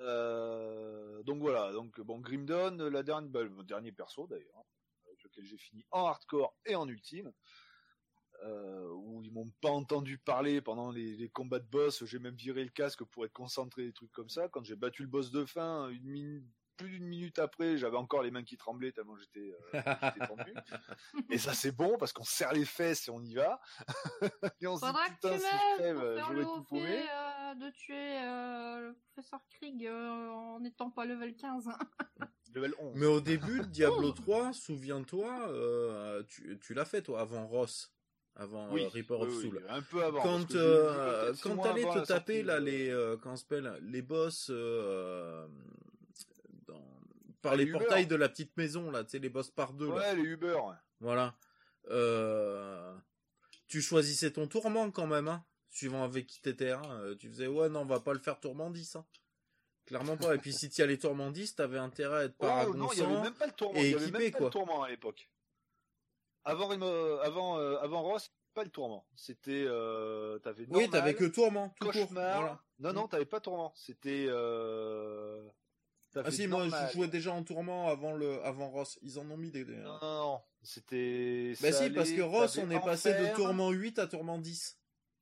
Euh, 0.00 1.22
donc 1.24 1.40
voilà, 1.40 1.72
donc 1.72 2.00
bon, 2.00 2.18
Grim 2.20 2.44
Dawn, 2.46 2.88
la 2.88 3.02
dernière, 3.02 3.30
bah, 3.30 3.42
le 3.42 3.62
dernier 3.64 3.92
perso 3.92 4.26
d'ailleurs, 4.26 4.56
hein, 4.56 4.64
avec 5.06 5.22
lequel 5.22 5.44
j'ai 5.44 5.58
fini 5.58 5.84
en 5.90 6.06
hardcore 6.06 6.56
et 6.66 6.74
en 6.74 6.88
ultime, 6.88 7.32
euh, 8.44 8.88
où 8.92 9.22
ils 9.22 9.32
m'ont 9.32 9.52
pas 9.60 9.70
entendu 9.70 10.18
parler 10.18 10.60
pendant 10.60 10.90
les, 10.90 11.16
les 11.16 11.28
combats 11.28 11.60
de 11.60 11.68
boss, 11.68 12.04
j'ai 12.06 12.18
même 12.18 12.34
viré 12.34 12.64
le 12.64 12.70
casque 12.70 13.04
pour 13.04 13.24
être 13.24 13.32
concentré, 13.32 13.84
des 13.84 13.92
trucs 13.92 14.10
comme 14.12 14.28
ça. 14.28 14.48
Quand 14.48 14.64
j'ai 14.64 14.74
battu 14.74 15.02
le 15.02 15.08
boss 15.08 15.30
de 15.30 15.44
fin, 15.44 15.88
une 15.90 16.04
minute, 16.08 16.44
plus 16.76 16.88
d'une 16.90 17.06
minute 17.06 17.38
après, 17.38 17.76
j'avais 17.78 17.96
encore 17.96 18.22
les 18.22 18.30
mains 18.30 18.42
qui 18.44 18.56
tremblaient 18.56 18.92
tellement 18.92 19.16
j'étais 19.16 19.54
euh, 19.74 20.26
tendu. 20.26 20.54
Et 21.30 21.38
ça 21.38 21.52
c'est 21.54 21.72
bon 21.72 21.96
parce 21.98 22.12
qu'on 22.12 22.24
serre 22.24 22.52
les 22.52 22.64
fesses 22.64 23.08
et 23.08 23.10
on 23.10 23.22
y 23.22 23.34
va. 23.34 23.60
et 24.60 24.66
on 24.66 24.76
se 24.76 24.84
Faudra 24.86 25.08
dit 25.08 25.14
que 25.16 25.28
tu 25.28 25.34
putain 25.34 25.38
si 25.38 25.44
je 25.56 25.76
crève, 25.76 26.18
j'aurais 26.28 26.44
tout 26.44 26.64
paumé. 26.64 27.02
euh, 27.12 27.54
de 27.54 27.70
tuer 27.70 28.18
euh, 28.22 28.80
le 28.88 28.94
professeur 29.12 29.40
Krieg 29.50 29.86
euh, 29.86 30.28
en 30.30 30.60
n'étant 30.60 30.90
pas 30.90 31.04
level 31.04 31.34
15. 31.36 31.68
hein. 31.68 31.78
Level 32.54 32.72
11. 32.78 32.92
Mais 32.96 33.06
au 33.06 33.20
début 33.20 33.60
de 33.60 33.64
Diablo 33.66 34.12
3, 34.12 34.52
souviens-toi, 34.52 35.48
euh, 35.48 36.22
tu, 36.28 36.56
tu 36.60 36.72
l'as 36.74 36.84
fait 36.84 37.02
toi 37.02 37.20
avant 37.20 37.46
Ross, 37.48 37.92
avant 38.36 38.70
oui, 38.72 38.84
euh, 38.84 38.88
Reaper 38.88 39.20
of 39.20 39.32
Soul. 39.32 39.56
oui, 39.56 39.62
un 39.68 39.82
peu 39.82 40.04
avant. 40.04 40.22
quand 40.22 40.54
euh, 40.54 41.34
quand 41.42 41.56
t'allais 41.56 41.82
te 41.82 42.04
taper 42.06 42.06
sortie 42.06 42.42
là 42.44 42.60
les 42.60 42.90
euh, 42.90 43.16
comment 43.16 43.34
ça 43.34 43.42
s'appelle 43.42 43.78
les 43.82 44.02
boss 44.02 44.48
euh, 44.50 45.48
par 47.44 47.52
Ah, 47.52 47.56
les 47.56 47.66
les 47.66 47.72
portails 47.72 48.06
de 48.08 48.16
la 48.16 48.28
petite 48.28 48.56
maison 48.56 48.90
là, 48.90 49.04
tu 49.04 49.10
sais 49.10 49.18
les 49.20 49.28
boss 49.28 49.50
par 49.50 49.72
deux 49.72 49.88
là. 49.88 49.94
Ouais, 49.94 50.16
les 50.16 50.22
Uber. 50.22 50.58
Voilà. 51.00 51.36
Euh, 51.90 52.96
tu 53.68 53.80
choisissais 53.82 54.32
ton 54.32 54.46
tourment 54.48 54.90
quand 54.90 55.06
même, 55.06 55.28
hein, 55.28 55.44
suivant 55.70 56.02
avec 56.02 56.26
qui 56.26 56.40
t'étais. 56.40 56.70
Hein. 56.72 56.82
Euh, 57.02 57.14
Tu 57.16 57.28
faisais 57.28 57.46
ouais 57.46 57.68
non 57.68 57.80
on 57.82 57.84
va 57.86 58.00
pas 58.00 58.12
le 58.14 58.18
faire 58.18 58.40
tourment 58.40 58.70
10. 58.70 58.96
Hein. 58.96 59.06
Clairement 59.86 60.16
pas. 60.16 60.34
Et 60.34 60.38
puis 60.38 60.52
si 60.54 60.70
tu 60.70 60.80
allais 60.82 60.96
tourment 60.96 61.30
10, 61.30 61.56
t'avais 61.56 61.78
intérêt 61.78 62.18
à 62.20 62.24
être 62.24 62.34
Oh, 62.38 62.74
non, 62.74 62.88
il 62.92 62.98
y 62.98 63.02
avait 63.02 63.10
paragonçant. 63.12 63.22
même 63.22 63.34
pas 63.34 63.46
le 63.46 63.52
tourment. 63.52 63.78
et 63.78 63.90
y 63.90 63.94
avait 63.94 64.02
équipé, 64.04 64.18
même 64.18 64.32
pas 64.32 64.38
quoi. 64.38 64.46
le 64.46 64.52
tourment 64.52 64.82
à 64.82 64.88
l'époque. 64.88 65.28
Avant, 66.44 66.68
Remo- 66.68 67.18
avant, 67.20 67.58
euh, 67.58 67.76
avant 67.78 68.02
Ross, 68.02 68.30
pas 68.54 68.64
le 68.64 68.70
tourment. 68.70 69.06
C'était, 69.14 69.64
euh, 69.66 70.38
t'avais 70.38 70.66
oui, 70.70 70.88
t'avais 70.88 71.14
que 71.14 71.24
tourment, 71.24 71.74
tout 71.80 71.90
court. 71.90 72.06
Voilà. 72.10 72.62
Non, 72.78 72.92
non, 72.94 73.08
t'avais 73.08 73.24
pas 73.26 73.40
tourment. 73.40 73.72
C'était, 73.76 74.26
euh... 74.28 75.42
Ah 76.16 76.30
si, 76.30 76.46
moi 76.46 76.60
normal. 76.60 76.88
je 76.88 76.94
jouais 76.94 77.08
déjà 77.08 77.32
en 77.32 77.42
tourment 77.42 77.88
avant 77.88 78.12
le 78.14 78.42
avant 78.44 78.70
Ross. 78.70 78.98
Ils 79.02 79.18
en 79.18 79.28
ont 79.30 79.36
mis 79.36 79.50
des. 79.50 79.64
des- 79.64 79.74
Non, 79.76 79.98
non, 80.00 80.20
non. 80.20 80.40
C'était. 80.62 81.54
Bah 81.60 81.72
si, 81.72 81.90
parce 81.90 82.10
que 82.10 82.22
Ross, 82.22 82.58
on 82.58 82.70
est 82.70 82.80
passé 82.80 83.12
de 83.14 83.34
tourment 83.34 83.70
8 83.70 83.98
à 83.98 84.06
tourment 84.06 84.38
10. 84.38 84.78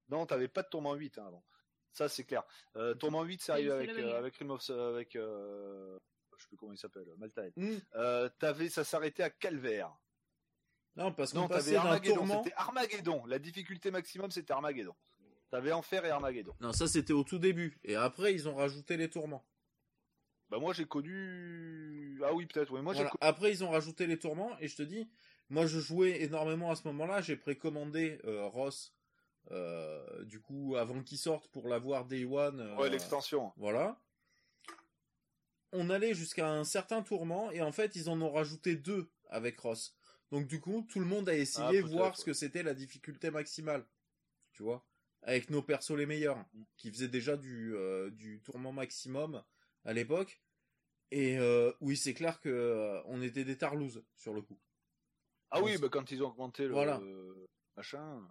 Non, 0.08 0.26
t'avais 0.26 0.48
pas 0.48 0.62
de 0.62 0.68
tourment 0.68 0.94
8 0.94 1.18
hein, 1.18 1.24
avant. 1.26 1.44
Ça, 1.92 2.08
c'est 2.08 2.24
clair. 2.24 2.42
Euh, 2.76 2.94
tourment 2.94 3.22
8, 3.22 3.42
c'est 3.42 3.52
arrivé 3.52 3.68
c'est 3.68 3.74
avec, 3.74 3.90
level 3.90 4.04
euh, 4.06 4.18
avec 4.18 4.36
Rim 4.36 4.50
of, 4.50 4.70
avec, 4.70 5.14
euh, 5.16 5.98
je 6.36 6.42
sais 6.42 6.48
plus 6.48 6.56
comment 6.56 6.72
il 6.72 6.78
s'appelle, 6.78 7.06
Maltaï. 7.18 7.52
Hmm. 7.56 7.76
Euh, 7.96 8.28
t'avais, 8.38 8.68
ça 8.70 8.82
s'arrêtait 8.82 9.22
à 9.22 9.30
Calvaire. 9.30 9.94
Non, 10.96 11.12
parce 11.12 11.32
qu'on 11.32 11.48
passait 11.48 11.72
t'avais 11.72 11.82
d'un 11.84 11.92
Armageddon. 11.92 12.14
tourment. 12.16 12.42
C'était 12.44 12.56
Armageddon. 12.56 13.26
La 13.26 13.38
difficulté 13.38 13.90
maximum, 13.90 14.30
c'était 14.30 14.52
Armageddon. 14.52 14.94
T'avais 15.50 15.72
Enfer 15.72 16.04
et 16.06 16.10
Armageddon. 16.10 16.54
Non, 16.60 16.72
ça 16.72 16.86
c'était 16.88 17.12
au 17.12 17.24
tout 17.24 17.38
début. 17.38 17.78
Et 17.84 17.94
après, 17.94 18.32
ils 18.32 18.48
ont 18.48 18.54
rajouté 18.54 18.96
les 18.96 19.10
tourments. 19.10 19.44
Bah 20.52 20.58
moi 20.58 20.74
j'ai 20.74 20.84
connu. 20.84 22.20
Ah 22.22 22.34
oui 22.34 22.44
peut-être. 22.44 22.70
Oui 22.72 22.82
moi 22.82 22.92
Voilà. 22.92 23.08
j'ai. 23.10 23.26
Après, 23.26 23.50
ils 23.50 23.64
ont 23.64 23.70
rajouté 23.70 24.06
les 24.06 24.18
tourments. 24.18 24.54
Et 24.60 24.68
je 24.68 24.76
te 24.76 24.82
dis, 24.82 25.08
moi 25.48 25.64
je 25.64 25.80
jouais 25.80 26.20
énormément 26.22 26.70
à 26.70 26.76
ce 26.76 26.86
moment-là. 26.88 27.22
J'ai 27.22 27.36
précommandé 27.36 28.18
euh, 28.24 28.44
Ross, 28.48 28.94
euh, 29.50 30.22
du 30.24 30.40
coup, 30.42 30.76
avant 30.76 31.02
qu'il 31.02 31.16
sorte 31.16 31.48
pour 31.48 31.68
l'avoir 31.68 32.04
Day 32.04 32.26
One. 32.26 32.60
euh, 32.60 32.76
Ouais 32.76 32.90
l'extension. 32.90 33.50
Voilà. 33.56 33.98
On 35.72 35.88
allait 35.88 36.12
jusqu'à 36.12 36.50
un 36.50 36.64
certain 36.64 37.00
tourment. 37.00 37.50
Et 37.50 37.62
en 37.62 37.72
fait, 37.72 37.96
ils 37.96 38.10
en 38.10 38.20
ont 38.20 38.30
rajouté 38.30 38.76
deux 38.76 39.10
avec 39.30 39.58
Ross. 39.58 39.96
Donc 40.30 40.46
du 40.46 40.60
coup, 40.60 40.86
tout 40.86 41.00
le 41.00 41.06
monde 41.06 41.30
a 41.30 41.34
essayé 41.34 41.78
Ah, 41.78 41.86
voir 41.86 42.14
ce 42.14 42.20
ouais. 42.20 42.26
que 42.26 42.32
c'était 42.34 42.62
la 42.62 42.74
difficulté 42.74 43.30
maximale. 43.30 43.86
Tu 44.52 44.62
vois 44.62 44.84
Avec 45.22 45.48
nos 45.48 45.62
persos 45.62 45.96
les 45.96 46.04
meilleurs. 46.04 46.36
Mm. 46.52 46.62
Qui 46.76 46.90
faisaient 46.90 47.08
déjà 47.08 47.38
du, 47.38 47.74
du 48.12 48.42
tourment 48.44 48.72
maximum 48.72 49.42
à 49.84 49.92
l'époque. 49.92 50.40
Et 51.10 51.38
euh, 51.38 51.72
oui, 51.80 51.96
c'est 51.96 52.14
clair 52.14 52.40
que 52.40 52.48
euh, 52.48 53.02
on 53.06 53.20
était 53.22 53.44
des 53.44 53.58
tarlouses 53.58 54.02
sur 54.16 54.32
le 54.32 54.42
coup. 54.42 54.58
Ah 55.50 55.60
oui 55.62 55.76
bah 55.76 55.88
quand 55.90 56.10
ils 56.10 56.22
ont 56.22 56.28
augmenté 56.28 56.66
le 56.66 56.72
Voilà. 56.72 57.00
machin. 57.76 58.26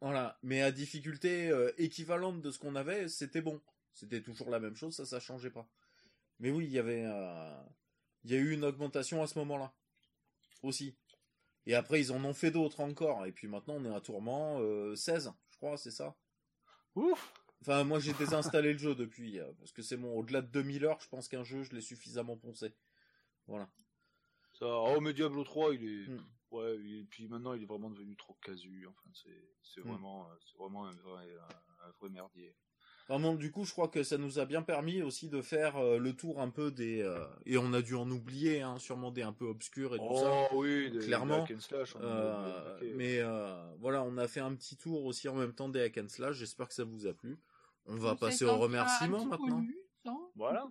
Voilà. 0.00 0.38
Mais 0.42 0.62
à 0.62 0.70
difficulté 0.70 1.48
euh, 1.48 1.72
équivalente 1.78 2.40
de 2.40 2.50
ce 2.50 2.58
qu'on 2.58 2.76
avait, 2.76 3.08
c'était 3.08 3.40
bon. 3.40 3.60
C'était 3.92 4.22
toujours 4.22 4.50
la 4.50 4.60
même 4.60 4.76
chose, 4.76 4.94
ça, 4.94 5.04
ça 5.04 5.18
changeait 5.18 5.50
pas. 5.50 5.68
Mais 6.38 6.50
oui, 6.50 6.66
il 6.66 6.70
y 6.72 6.78
avait, 6.78 7.02
il 8.24 8.30
y 8.30 8.34
a 8.34 8.38
eu 8.38 8.52
une 8.52 8.64
augmentation 8.64 9.22
à 9.22 9.26
ce 9.26 9.38
moment-là. 9.40 9.74
Aussi. 10.62 10.94
Et 11.66 11.74
après, 11.74 12.00
ils 12.00 12.12
en 12.12 12.24
ont 12.24 12.34
fait 12.34 12.50
d'autres 12.50 12.80
encore. 12.80 13.26
Et 13.26 13.32
puis 13.32 13.48
maintenant, 13.48 13.74
on 13.74 13.84
est 13.84 13.94
à 13.94 14.00
tourment 14.00 14.58
euh, 14.60 14.94
16, 14.94 15.32
je 15.50 15.56
crois, 15.56 15.76
c'est 15.76 15.90
ça? 15.90 16.16
Ouf. 16.94 17.32
Enfin, 17.62 17.84
moi, 17.84 17.98
j'ai 17.98 18.12
désinstallé 18.14 18.72
le 18.72 18.78
jeu 18.78 18.94
depuis. 18.94 19.38
euh, 19.38 19.50
parce 19.58 19.72
que 19.72 19.82
c'est 19.82 19.96
bon, 19.96 20.12
au-delà 20.18 20.40
de 20.40 20.46
2000 20.48 20.84
heures, 20.86 21.00
je 21.00 21.08
pense 21.08 21.28
qu'un 21.28 21.44
jeu, 21.44 21.62
je 21.62 21.74
l'ai 21.74 21.80
suffisamment 21.82 22.36
poncé. 22.36 22.72
Voilà. 23.46 23.68
Ça. 24.58 24.66
Oh 24.66 25.00
mais 25.00 25.12
Diablo 25.12 25.42
3 25.44 25.74
il 25.74 25.84
est. 25.84 26.08
Mm. 26.08 26.24
Ouais 26.50 26.74
et 26.76 27.04
puis 27.08 27.28
maintenant 27.28 27.54
il 27.54 27.62
est 27.62 27.66
vraiment 27.66 27.90
devenu 27.90 28.16
trop 28.16 28.36
casu. 28.44 28.84
Enfin 28.88 29.08
c'est 29.14 29.48
c'est 29.62 29.80
Mm. 29.84 29.88
vraiment 29.90 30.26
euh, 30.30 30.34
vraiment 30.58 30.86
un 30.86 30.90
vrai 30.96 31.26
un, 31.36 31.86
un 31.88 31.90
vrai 32.00 32.08
merdier. 32.10 32.54
Du 33.38 33.50
coup, 33.50 33.64
je 33.64 33.72
crois 33.72 33.88
que 33.88 34.04
ça 34.04 34.18
nous 34.18 34.38
a 34.38 34.44
bien 34.44 34.62
permis 34.62 35.02
aussi 35.02 35.28
de 35.28 35.42
faire 35.42 35.76
euh, 35.78 35.98
le 35.98 36.14
tour 36.14 36.40
un 36.40 36.48
peu 36.48 36.70
des... 36.70 37.02
euh, 37.02 37.26
et 37.44 37.58
on 37.58 37.72
a 37.72 37.82
dû 37.82 37.96
en 37.96 38.08
oublier, 38.08 38.60
hein, 38.62 38.78
sûrement 38.78 39.10
des 39.10 39.22
un 39.22 39.32
peu 39.32 39.46
obscurs 39.46 39.96
et 39.96 39.98
tout 39.98 40.16
ça. 40.16 40.46
Oh 40.52 40.58
oui 40.62 40.92
des- 40.92 40.98
Clairement, 41.00 41.38
des 41.38 41.42
hack 41.42 41.56
and 41.56 41.60
slash, 41.60 41.96
Euh, 42.00 42.78
mais 42.94 43.18
euh, 43.18 43.74
voilà, 43.78 44.04
on 44.04 44.16
a 44.16 44.28
fait 44.28 44.38
un 44.38 44.54
petit 44.54 44.76
tour 44.76 45.04
aussi 45.06 45.28
en 45.28 45.34
même 45.34 45.52
temps 45.52 45.68
des 45.68 45.80
hack 45.80 45.98
and 45.98 46.08
slash. 46.08 46.36
J'espère 46.36 46.68
que 46.68 46.74
ça 46.74 46.84
vous 46.84 47.08
a 47.08 47.12
plu. 47.12 47.36
On 47.86 47.96
va 47.96 48.10
Donc, 48.10 48.20
passer 48.20 48.44
aux 48.44 48.56
remerciements 48.56 49.24
maintenant. 49.24 49.60
pollu, 49.60 49.78
Voilà. 50.36 50.66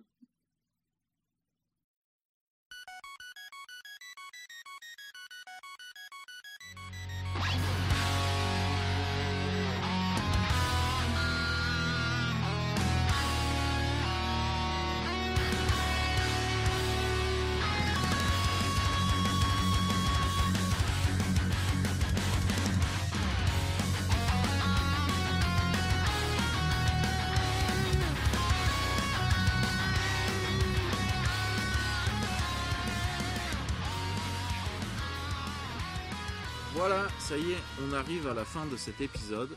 Ça 37.30 37.38
y 37.38 37.52
est, 37.52 37.58
on 37.82 37.92
arrive 37.92 38.26
à 38.26 38.34
la 38.34 38.44
fin 38.44 38.66
de 38.66 38.76
cet 38.76 39.00
épisode. 39.00 39.56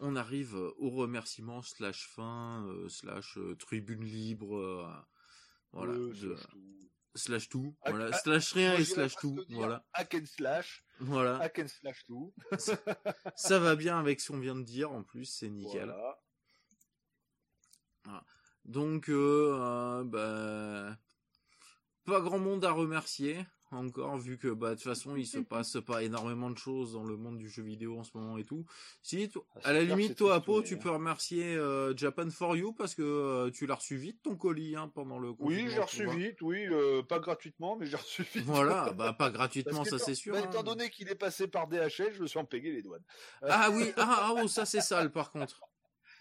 On 0.00 0.16
arrive 0.16 0.56
euh, 0.56 0.74
aux 0.78 0.90
remerciements 0.90 1.62
slash 1.62 2.08
fin 2.08 2.66
euh, 2.66 2.88
slash 2.88 3.38
euh, 3.38 3.54
tribune 3.56 4.04
libre. 4.04 4.56
euh, 4.56 4.92
voilà, 5.72 5.92
de- 5.94 6.36
slash 7.14 7.48
tout. 7.48 7.76
voilà, 7.86 8.12
slash 8.12 8.52
rien 8.52 8.74
et 8.74 8.84
slash 8.84 9.14
tout. 9.16 9.38
Voilà, 9.50 9.86
Hack 9.94 10.14
and 10.14 10.26
slash. 10.26 10.84
voilà. 11.00 11.38
Hack 11.38 11.60
and 11.60 11.68
slash 11.68 12.04
tout. 12.06 12.34
ça 13.36 13.58
va 13.58 13.76
bien 13.76 13.98
avec 13.98 14.20
ce 14.20 14.32
qu'on 14.32 14.40
vient 14.40 14.56
de 14.56 14.64
dire 14.64 14.90
en 14.92 15.02
plus, 15.02 15.24
c'est 15.26 15.48
nickel. 15.48 15.94
Voilà. 18.04 18.24
Donc, 18.64 19.08
bah, 19.10 20.96
pas 22.04 22.20
grand 22.20 22.38
monde 22.38 22.64
à 22.64 22.72
remercier 22.72 23.46
encore, 23.76 24.18
vu 24.18 24.38
que 24.38 24.48
bah 24.48 24.70
de 24.70 24.74
toute 24.74 24.84
façon 24.84 25.16
il 25.16 25.26
se 25.26 25.38
passe 25.38 25.78
pas 25.86 26.02
énormément 26.02 26.50
de 26.50 26.58
choses 26.58 26.92
dans 26.94 27.04
le 27.04 27.16
monde 27.16 27.38
du 27.38 27.48
jeu 27.48 27.62
vidéo 27.62 27.98
en 27.98 28.04
ce 28.04 28.10
moment 28.14 28.38
et 28.38 28.44
tout. 28.44 28.64
Si, 29.02 29.28
to- 29.28 29.46
Ah, 29.56 29.68
à 29.68 29.72
la 29.72 29.82
limite, 29.84 30.16
toi, 30.16 30.36
Apo, 30.36 30.62
tu 30.62 30.78
peux 30.78 30.90
remercier 30.90 31.54
euh, 31.56 31.96
Japan 31.96 32.30
for 32.30 32.56
You 32.56 32.72
parce 32.72 32.94
que 32.94 33.02
euh, 33.02 33.50
tu 33.50 33.66
l'as 33.66 33.76
reçu 33.76 33.96
vite 33.96 34.22
ton 34.22 34.36
colis 34.36 34.76
hein, 34.76 34.90
pendant 34.94 35.18
le 35.18 35.34
Oui, 35.38 35.66
j'ai 35.70 35.80
reçu 35.80 36.04
vois. 36.04 36.14
vite, 36.14 36.42
oui, 36.42 36.66
euh, 36.66 37.02
pas 37.02 37.18
gratuitement, 37.18 37.76
mais 37.76 37.86
j'ai 37.86 37.96
reçu 37.96 38.22
vite. 38.22 38.44
Voilà, 38.44 38.92
bah 38.96 39.12
pas 39.12 39.30
gratuitement, 39.30 39.84
ça 39.84 39.98
c'est 39.98 40.14
sûr. 40.14 40.34
bah, 40.34 40.40
hein. 40.42 40.48
Étant 40.50 40.62
donné 40.62 40.90
qu'il 40.90 41.08
est 41.08 41.14
passé 41.14 41.48
par 41.48 41.68
DHL, 41.68 42.14
je 42.14 42.22
me 42.22 42.26
suis 42.26 42.38
en 42.38 42.44
payé 42.44 42.72
les 42.72 42.82
douanes. 42.82 43.04
Ah 43.42 43.70
oui, 43.72 43.92
ah, 43.96 44.16
ah, 44.18 44.34
oh, 44.42 44.48
ça 44.48 44.64
c'est 44.64 44.80
sale 44.80 45.10
par 45.10 45.30
contre. 45.30 45.60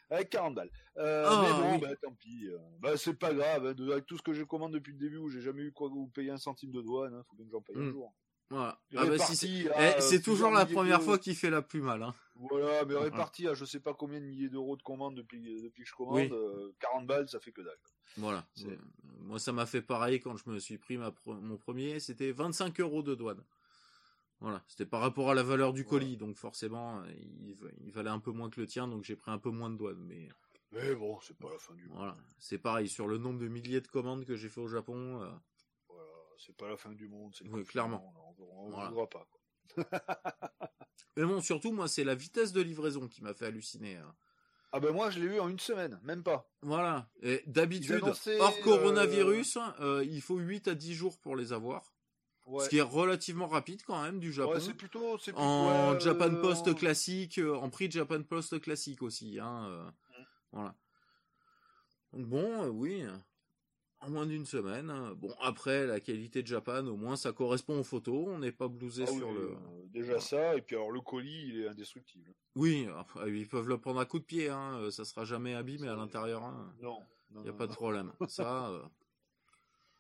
Avec 0.10 0.30
40 0.30 0.56
balles. 0.56 0.70
Euh, 0.98 1.24
Ah, 1.28 1.42
mais 1.42 1.64
bon, 1.64 1.74
oui. 1.76 1.82
bah, 1.82 1.96
tant 2.02 2.14
pis. 2.14 2.48
euh, 2.48 2.58
bah, 2.80 2.96
c'est 2.98 3.14
pas 3.16 3.34
grave. 3.34 3.66
hein, 3.66 3.92
avec 3.92 4.06
tout 4.06 4.18
ce 4.18 4.22
que 4.22 4.34
je 4.34 4.44
commande 4.44 4.74
depuis 4.74 4.94
le 4.94 5.00
début 5.00 5.18
où 5.18 5.30
j'ai 5.30 5.42
jamais 5.42 5.64
eu 5.64 5.72
quoi 5.72 5.90
vous 5.90 6.08
payer 6.08 6.30
un 6.32 6.38
centime 6.38 6.72
de 6.72 6.82
douane, 6.82 7.14
hein, 7.14 7.24
faut 7.30 7.36
bien 7.36 7.46
que 7.46 7.52
j'en 7.52 7.62
paye 7.62 7.76
un 7.78 7.80
Mm. 7.82 7.92
jour. 7.92 8.14
Voilà. 8.52 8.80
Ah 8.96 9.06
bah, 9.08 9.18
si 9.18 9.36
c'est 9.36 9.48
eh, 9.50 9.70
euh, 9.72 10.20
toujours 10.24 10.52
la 10.52 10.68
première 10.68 11.02
fois 11.02 11.18
qui 11.18 11.34
fait 11.34 11.50
la 11.50 11.64
plus 11.64 11.82
mal. 11.82 12.04
Hein. 12.04 12.14
Voilà, 12.36 12.86
mais 12.86 12.96
réparti 12.96 13.48
à 13.48 13.56
je 13.56 13.66
sais 13.66 13.80
pas 13.80 13.96
combien 13.96 14.20
de 14.20 14.26
milliers 14.26 14.50
d'euros 14.50 14.78
de 14.78 14.84
commandes 14.84 15.16
depuis, 15.16 15.42
depuis 15.64 15.82
que 15.84 15.90
je 15.90 15.96
commande, 15.96 16.18
Oui. 16.18 16.30
euh, 16.32 16.72
40 16.80 17.08
balles, 17.08 17.28
ça 17.28 17.40
fait 17.40 17.52
que 17.52 17.62
dalle. 17.62 17.80
Voilà. 18.18 18.46
Euh, 18.66 18.76
Moi, 19.22 19.40
ça 19.40 19.52
m'a 19.52 19.66
fait 19.66 19.82
pareil 19.82 20.20
quand 20.20 20.38
je 20.38 20.48
me 20.48 20.60
suis 20.60 20.78
pris 20.78 20.98
ma 20.98 21.12
mon 21.26 21.58
premier. 21.58 22.00
C'était 22.00 22.32
25 22.32 22.80
euros 22.82 23.02
de 23.02 23.16
douane. 23.16 23.42
Voilà. 24.42 24.64
C'était 24.68 24.86
par 24.86 25.02
rapport 25.02 25.32
à 25.32 25.34
la 25.34 25.44
valeur 25.44 25.74
du 25.74 25.86
colis. 25.86 26.18
Donc, 26.18 26.36
forcément, 26.38 27.00
euh, 27.02 27.06
il, 27.22 27.56
il 27.82 27.92
valait 27.92 28.10
un 28.10 28.20
peu 28.20 28.32
moins 28.32 28.50
que 28.50 28.60
le 28.60 28.68
tien. 28.68 28.88
Donc, 28.88 29.04
j'ai 29.04 29.16
pris 29.16 29.32
un 29.32 29.38
peu 29.40 29.50
moins 29.50 29.70
de 29.70 29.78
douane. 29.78 30.04
Mais 30.06 30.30
Mais 30.72 30.94
bon, 30.96 31.20
c'est 31.22 31.38
pas 31.38 31.50
la 31.52 31.58
fin 31.58 31.74
du 31.74 31.88
monde. 31.88 31.98
voilà. 31.98 32.16
C'est 32.38 32.58
pareil. 32.58 32.88
Sur 32.90 33.08
le 33.08 33.18
nombre 33.18 33.40
de 33.40 33.48
milliers 33.48 33.82
de 33.82 33.88
commandes 33.88 34.26
que 34.26 34.36
j'ai 34.36 34.50
fait 34.50 34.62
au 34.62 34.68
Japon. 34.68 35.22
euh, 35.24 35.32
Voilà, 35.88 36.04
c'est 36.38 36.56
pas 36.56 36.68
la 36.70 36.78
fin 36.78 36.92
du 36.92 37.08
monde. 37.08 37.34
c'est 37.36 37.48
Oui, 37.48 37.64
clairement. 37.64 38.14
là, 38.16 38.22
On, 38.40 38.66
on 38.68 38.70
Voilà. 38.72 38.90
voudra 38.90 39.10
pas. 39.10 39.26
Quoi. 39.30 39.40
Mais 41.18 41.24
bon, 41.26 41.40
surtout, 41.42 41.72
moi, 41.72 41.88
c'est 41.88 42.04
la 42.04 42.16
vitesse 42.16 42.52
de 42.52 42.62
livraison 42.62 43.08
qui 43.08 43.24
m'a 43.24 43.34
fait 43.34 43.46
halluciner. 43.46 43.96
hein. 43.98 44.16
Ah 44.72 44.82
ben 44.82 44.92
moi 44.92 45.10
je 45.10 45.20
l'ai 45.22 45.28
eu 45.28 45.40
en 45.40 45.48
une 45.48 45.60
semaine, 45.60 45.98
même 46.04 46.22
pas. 46.22 46.52
Voilà. 46.62 47.10
Et 47.22 47.42
d'habitude, 47.48 48.02
hors 48.40 48.60
coronavirus, 48.60 49.58
euh, 49.80 50.04
il 50.04 50.22
faut 50.22 50.36
8 50.38 50.68
à 50.68 50.76
10 50.76 50.94
jours 50.94 51.18
pour 51.18 51.38
les 51.38 51.54
avoir. 51.54 51.95
Ouais. 52.46 52.64
Ce 52.64 52.70
qui 52.70 52.78
est 52.78 52.82
relativement 52.82 53.48
rapide 53.48 53.82
quand 53.88 54.02
même 54.04 54.20
du 54.20 54.32
Japon. 54.32 54.52
Ouais, 54.54 54.60
c'est 54.60 54.74
plutôt, 54.76 55.18
c'est 55.18 55.32
plutôt- 55.32 55.40
en 55.42 55.94
ouais, 55.94 56.00
Japan 56.00 56.32
euh, 56.32 56.42
Post 56.42 56.68
en- 56.68 56.74
classique, 56.76 57.40
euh, 57.40 57.56
en 57.56 57.70
prix 57.70 57.90
Japan 57.90 58.22
Post 58.22 58.60
classique 58.62 59.02
aussi. 59.02 59.40
Hein, 59.40 59.66
euh, 59.70 59.84
Mm. 59.86 60.24
Voilà. 60.52 60.76
Donc 62.14 62.26
bon, 62.28 62.64
euh, 62.64 62.68
oui, 62.70 63.04
en 64.02 64.10
moins 64.12 64.26
d'une 64.28 64.46
semaine. 64.46 64.90
euh, 64.92 65.16
Bon, 65.16 65.34
après, 65.42 65.86
la 65.88 66.00
qualité 66.00 66.42
de 66.44 66.48
Japan, 66.48 66.86
au 66.86 66.96
moins, 66.96 67.16
ça 67.16 67.32
correspond 67.34 67.80
aux 67.80 67.84
photos. 67.84 68.28
On 68.30 68.40
n'est 68.40 68.52
pas 68.52 68.68
blousé 68.68 69.04
Ah 69.08 69.12
oui, 69.12 69.18
sur 69.18 69.32
le... 69.34 69.52
euh, 69.52 69.56
déjà 69.88 70.20
ça, 70.20 70.56
et 70.56 70.62
puis 70.62 70.76
alors 70.76 70.92
le 70.92 71.02
colis, 71.02 71.48
il 71.50 71.62
est 71.62 71.68
indestructible. 71.68 72.32
Oui, 72.56 72.88
après, 72.96 73.30
ils 73.32 73.48
peuvent 73.48 73.68
le 73.68 73.78
prendre 73.80 74.00
à 74.00 74.06
coup 74.06 74.20
de 74.20 74.24
pied. 74.26 74.50
Hein, 74.50 74.78
euh, 74.82 74.92
ça 74.92 75.04
sera 75.04 75.26
jamais 75.26 75.56
abîmé 75.56 75.88
à 75.88 75.96
l'intérieur. 75.96 76.44
Hein. 76.44 76.74
Non. 76.80 77.00
Il 77.34 77.42
n'y 77.42 77.50
a 77.50 77.54
pas 77.54 77.68
de 77.68 77.74
problème. 77.74 78.14
Ça, 78.30 78.70
euh, 78.70 78.82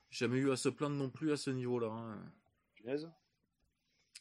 jamais 0.10 0.38
eu 0.38 0.52
à 0.52 0.56
se 0.58 0.70
plaindre 0.70 0.96
non 0.96 1.10
plus 1.10 1.32
à 1.32 1.38
ce 1.38 1.50
niveau-là. 1.50 1.88
hein. 1.92 2.32
Punaise. 2.76 3.10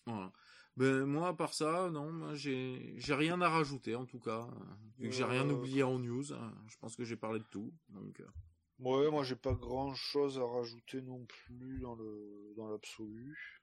Voilà. 0.06 0.32
Ben, 0.76 1.04
moi, 1.04 1.28
à 1.28 1.34
part 1.34 1.54
ça, 1.54 1.88
non, 1.90 2.10
moi, 2.10 2.34
j'ai, 2.34 2.96
rien 3.08 3.40
à 3.40 3.48
rajouter, 3.48 3.94
en 3.94 4.06
tout 4.06 4.18
cas. 4.18 4.48
Vu 4.98 5.08
que 5.08 5.14
j'ai 5.14 5.24
rien 5.24 5.48
Euh, 5.48 5.52
oublié 5.52 5.82
en 5.84 5.98
news, 6.00 6.32
hein, 6.32 6.52
je 6.68 6.76
pense 6.78 6.96
que 6.96 7.04
j'ai 7.04 7.16
parlé 7.16 7.38
de 7.38 7.44
tout. 7.44 7.72
Donc, 7.90 8.20
euh, 8.20 8.26
Ouais, 8.80 9.08
moi 9.08 9.22
j'ai 9.22 9.36
pas 9.36 9.52
grand 9.52 9.94
chose 9.94 10.36
à 10.40 10.44
rajouter 10.44 11.00
non 11.00 11.24
plus 11.26 11.78
dans 11.78 11.94
le 11.94 12.52
dans 12.56 12.68
l'absolu. 12.68 13.62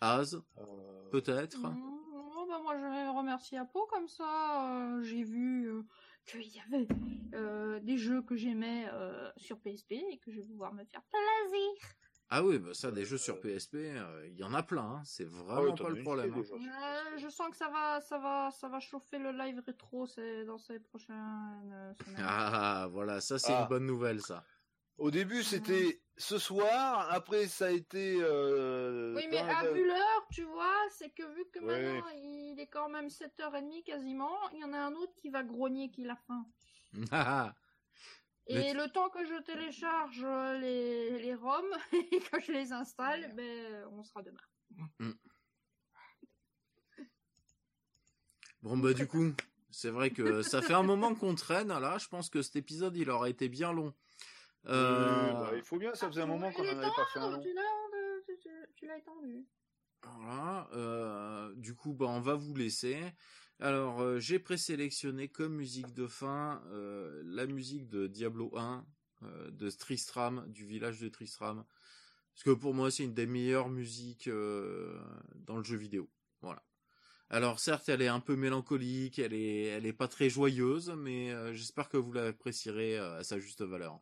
Az, 0.00 0.42
Euh, 0.56 1.10
peut-être. 1.10 1.58
Non, 1.58 1.70
non, 1.74 2.46
bah 2.48 2.60
moi 2.62 2.78
je 2.78 2.82
vais 2.82 3.08
remercier 3.08 3.58
Apo 3.58 3.86
comme 3.90 4.08
ça. 4.08 4.96
euh, 4.96 5.02
j'ai 5.02 5.22
vu 5.22 5.66
euh, 5.70 5.82
qu'il 6.26 6.46
y 6.48 6.60
avait 6.60 6.86
euh, 7.34 7.80
des 7.80 7.98
jeux 7.98 8.22
que 8.22 8.36
j'aimais 8.36 8.86
euh, 8.92 9.30
sur 9.36 9.58
PSP 9.60 9.92
et 9.92 10.18
que 10.18 10.30
je 10.30 10.36
vais 10.40 10.46
pouvoir 10.46 10.72
me 10.74 10.84
faire 10.84 11.02
plaisir. 11.02 11.70
Ah 12.32 12.44
oui, 12.44 12.60
bah 12.60 12.74
ça, 12.74 12.92
des 12.92 13.04
jeux 13.04 13.18
sur 13.18 13.40
PSP, 13.40 13.74
euh, 13.74 14.28
il 14.28 14.36
y 14.38 14.44
en 14.44 14.54
a 14.54 14.62
plein. 14.62 14.82
hein, 14.84 15.02
C'est 15.04 15.24
ah 15.24 15.42
vraiment 15.42 15.74
pas 15.74 15.86
as 15.86 15.88
le 15.90 16.02
problème. 16.02 16.32
hein. 16.32 16.42
Euh, 17.14 17.18
je 17.18 17.28
sens 17.28 17.48
que 17.50 17.56
ça 17.56 17.68
va, 17.68 18.00
ça 18.00 18.18
va, 18.18 18.50
ça 18.52 18.68
va 18.68 18.78
chauffer 18.78 19.18
le 19.18 19.32
live 19.32 19.60
rétro 19.66 20.06
dans 20.46 20.58
ces 20.58 20.78
prochaines 20.78 21.94
semaines. 22.04 22.24
Ah, 22.24 22.88
voilà, 22.92 23.20
ça, 23.20 23.38
c'est 23.38 23.52
Ah. 23.52 23.62
une 23.62 23.68
bonne 23.68 23.86
nouvelle, 23.86 24.20
ça. 24.20 24.44
Au 24.96 25.10
début 25.10 25.42
c'était 25.42 26.00
ce 26.20 26.38
soir, 26.38 27.10
après 27.10 27.46
ça 27.48 27.66
a 27.66 27.70
été. 27.70 28.18
euh, 28.20 29.14
Oui, 29.16 29.26
mais 29.30 29.38
à 29.38 29.72
vu 29.72 29.86
l'heure, 29.86 30.26
tu 30.30 30.44
vois, 30.44 30.76
c'est 30.90 31.10
que 31.10 31.22
vu 31.34 31.44
que 31.52 31.58
Ouais. 31.60 31.82
maintenant 31.82 32.08
il 32.14 32.56
est 32.60 32.66
quand 32.68 32.88
même 32.88 33.08
7h30 33.08 33.82
quasiment, 33.84 34.36
il 34.52 34.60
y 34.60 34.64
en 34.64 34.72
a 34.72 34.78
un 34.78 34.92
autre 34.92 35.14
qui 35.16 35.30
va 35.30 35.42
grogner 35.42 35.90
qu'il 35.90 36.08
a 36.10 36.16
faim. 36.16 36.46
Et 38.46 38.72
le 38.72 38.88
temps 38.90 39.08
que 39.10 39.24
je 39.24 39.40
télécharge 39.42 40.22
euh, 40.24 40.58
les, 40.58 41.20
les 41.20 41.34
ROM 41.36 41.64
et 41.92 42.18
que 42.20 42.40
je 42.40 42.50
les 42.50 42.72
installe, 42.72 43.32
ben, 43.36 43.86
on 43.92 44.02
sera 44.02 44.22
demain. 44.22 45.14
Bon, 48.62 48.76
bah, 48.76 48.92
du 48.92 49.06
coup, 49.06 49.32
c'est 49.70 49.90
vrai 49.90 50.10
que 50.10 50.42
ça 50.42 50.62
fait 50.62 50.74
un 50.74 50.82
moment 50.82 51.14
qu'on 51.14 51.34
traîne, 51.34 51.68
là. 51.68 51.96
Je 51.98 52.08
pense 52.08 52.28
que 52.28 52.42
cet 52.42 52.56
épisode, 52.56 52.96
il 52.96 53.08
aurait 53.10 53.30
été 53.30 53.48
bien 53.48 53.72
long. 53.72 53.94
Euh, 54.66 55.32
bah, 55.32 55.50
il 55.56 55.62
faut 55.62 55.78
bien, 55.78 55.94
ça 55.94 56.06
faisait 56.08 56.20
un 56.20 56.24
Ah, 56.24 56.26
moment 56.26 56.52
qu'on 56.52 56.62
il 56.62 56.66
est 56.66 56.74
en 56.74 56.78
avait 56.78 56.94
pas 56.94 57.06
fait 57.12 57.18
un 57.18 57.30
temps, 57.30 57.36
long. 57.36 57.42
tu 57.42 57.52
l'as, 57.54 57.62
euh, 57.62 58.66
tu- 58.76 58.86
l'as 58.86 58.98
étendu. 58.98 59.46
Voilà, 60.02 60.68
euh, 60.74 61.52
du 61.56 61.74
coup, 61.74 61.92
bah, 61.94 62.06
on 62.08 62.20
va 62.20 62.34
vous 62.34 62.54
laisser. 62.54 62.98
Alors, 63.58 64.00
euh, 64.00 64.18
j'ai 64.18 64.38
présélectionné 64.38 65.28
comme 65.28 65.54
musique 65.56 65.92
de 65.94 66.06
fin 66.06 66.62
euh, 66.72 67.22
la 67.24 67.46
musique 67.46 67.88
de 67.88 68.06
Diablo 68.06 68.50
1, 68.56 68.86
euh, 69.22 69.50
de 69.50 69.68
Tristram, 69.70 70.46
du 70.48 70.64
village 70.64 71.00
de 71.00 71.08
Tristram. 71.08 71.64
Parce 72.34 72.44
que 72.44 72.50
pour 72.50 72.72
moi, 72.74 72.90
c'est 72.90 73.04
une 73.04 73.12
des 73.14 73.26
meilleures 73.26 73.68
musiques 73.68 74.28
dans 74.28 75.56
le 75.58 75.64
jeu 75.64 75.76
vidéo. 75.76 76.08
Voilà. 76.40 76.62
Alors, 77.28 77.60
certes, 77.60 77.88
elle 77.88 78.02
est 78.02 78.08
un 78.08 78.20
peu 78.20 78.36
mélancolique, 78.36 79.18
elle 79.18 79.34
est, 79.34 79.64
elle 79.64 79.84
est 79.86 79.92
pas 79.92 80.08
très 80.08 80.30
joyeuse, 80.30 80.90
mais 80.96 81.54
j'espère 81.54 81.88
que 81.88 81.96
vous 81.98 82.12
l'apprécierez 82.12 82.96
à 82.98 83.22
sa 83.24 83.38
juste 83.38 83.62
valeur. 83.62 84.00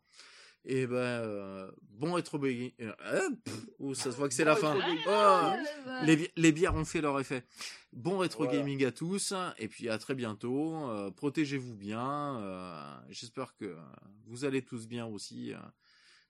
Et 0.65 0.87
ben, 0.87 0.97
euh, 0.97 1.71
bon 1.83 2.13
rétro 2.13 2.39
gaming. 2.39 2.73
Euh, 2.81 3.31
pff, 3.45 3.67
oh, 3.79 3.95
ça 3.95 4.11
se 4.13 4.17
voit 4.17 4.29
que 4.29 4.35
c'est 4.35 4.45
la 4.45 4.57
fin. 4.57 4.77
Oh, 4.77 5.11
ouais. 5.11 6.05
les, 6.07 6.17
bi- 6.17 6.31
les 6.37 6.53
bières 6.53 6.75
ont 6.75 6.85
fait 6.85 7.01
leur 7.01 7.19
effet. 7.21 7.45
Bon 7.93 8.19
rétro 8.19 8.45
Voilà. 8.45 8.59
gaming 8.59 8.85
à 8.85 8.93
tous, 8.93 9.33
et 9.57 9.69
puis 9.69 9.89
à 9.89 9.97
très 9.99 10.15
bientôt. 10.15 10.89
Euh, 10.91 11.11
Protégez-vous 11.11 11.75
bien. 11.75 13.03
J'espère 13.09 13.57
que 13.57 13.77
vous 14.27 14.45
allez 14.45 14.63
tous 14.63 14.87
bien 14.87 15.07
aussi, 15.07 15.55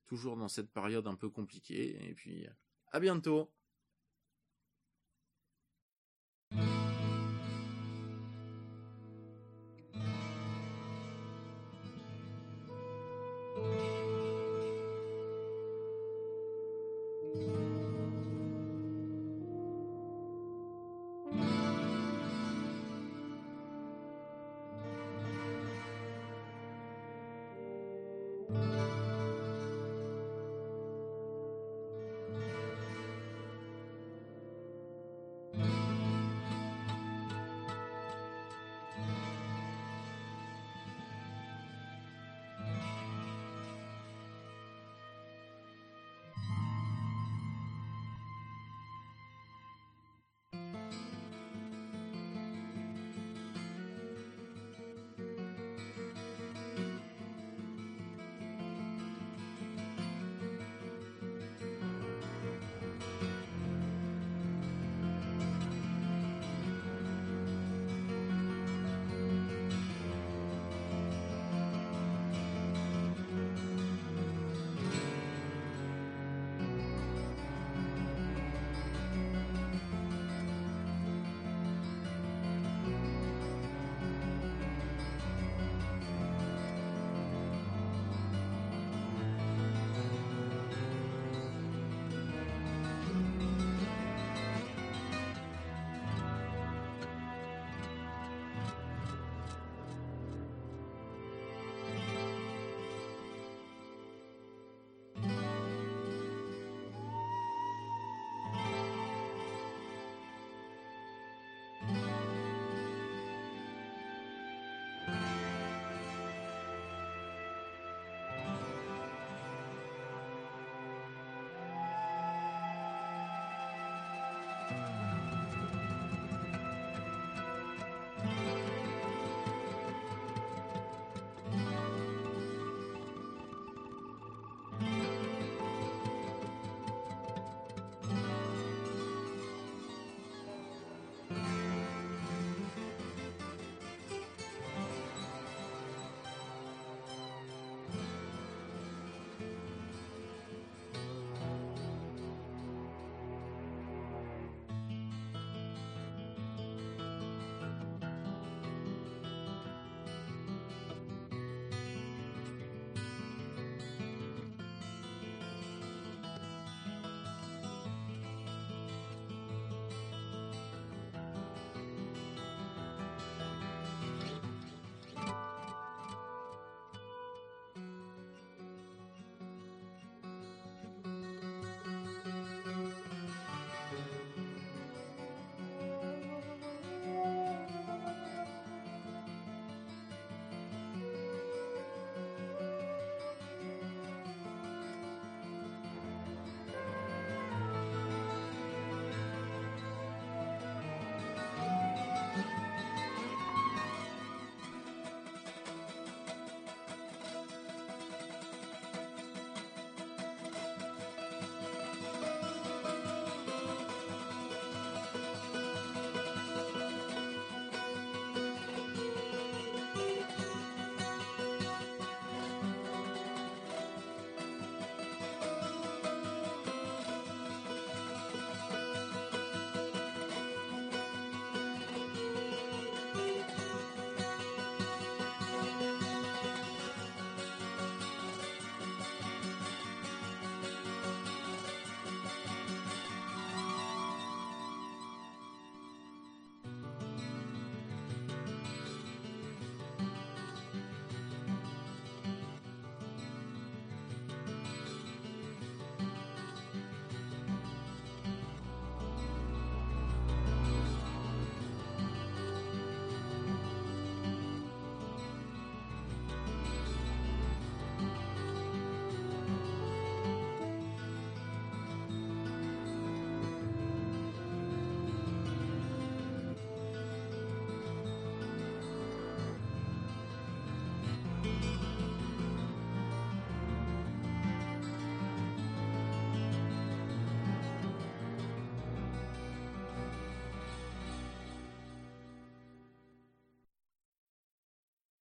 toujours 0.07 0.37
dans 0.37 0.49
cette 0.49 0.71
période 0.71 1.07
un 1.09 1.17
peu 1.17 1.29
compliquée. 1.31 1.99
Et 2.09 2.15
puis 2.15 2.47
à 2.93 3.01
bientôt. 3.01 3.51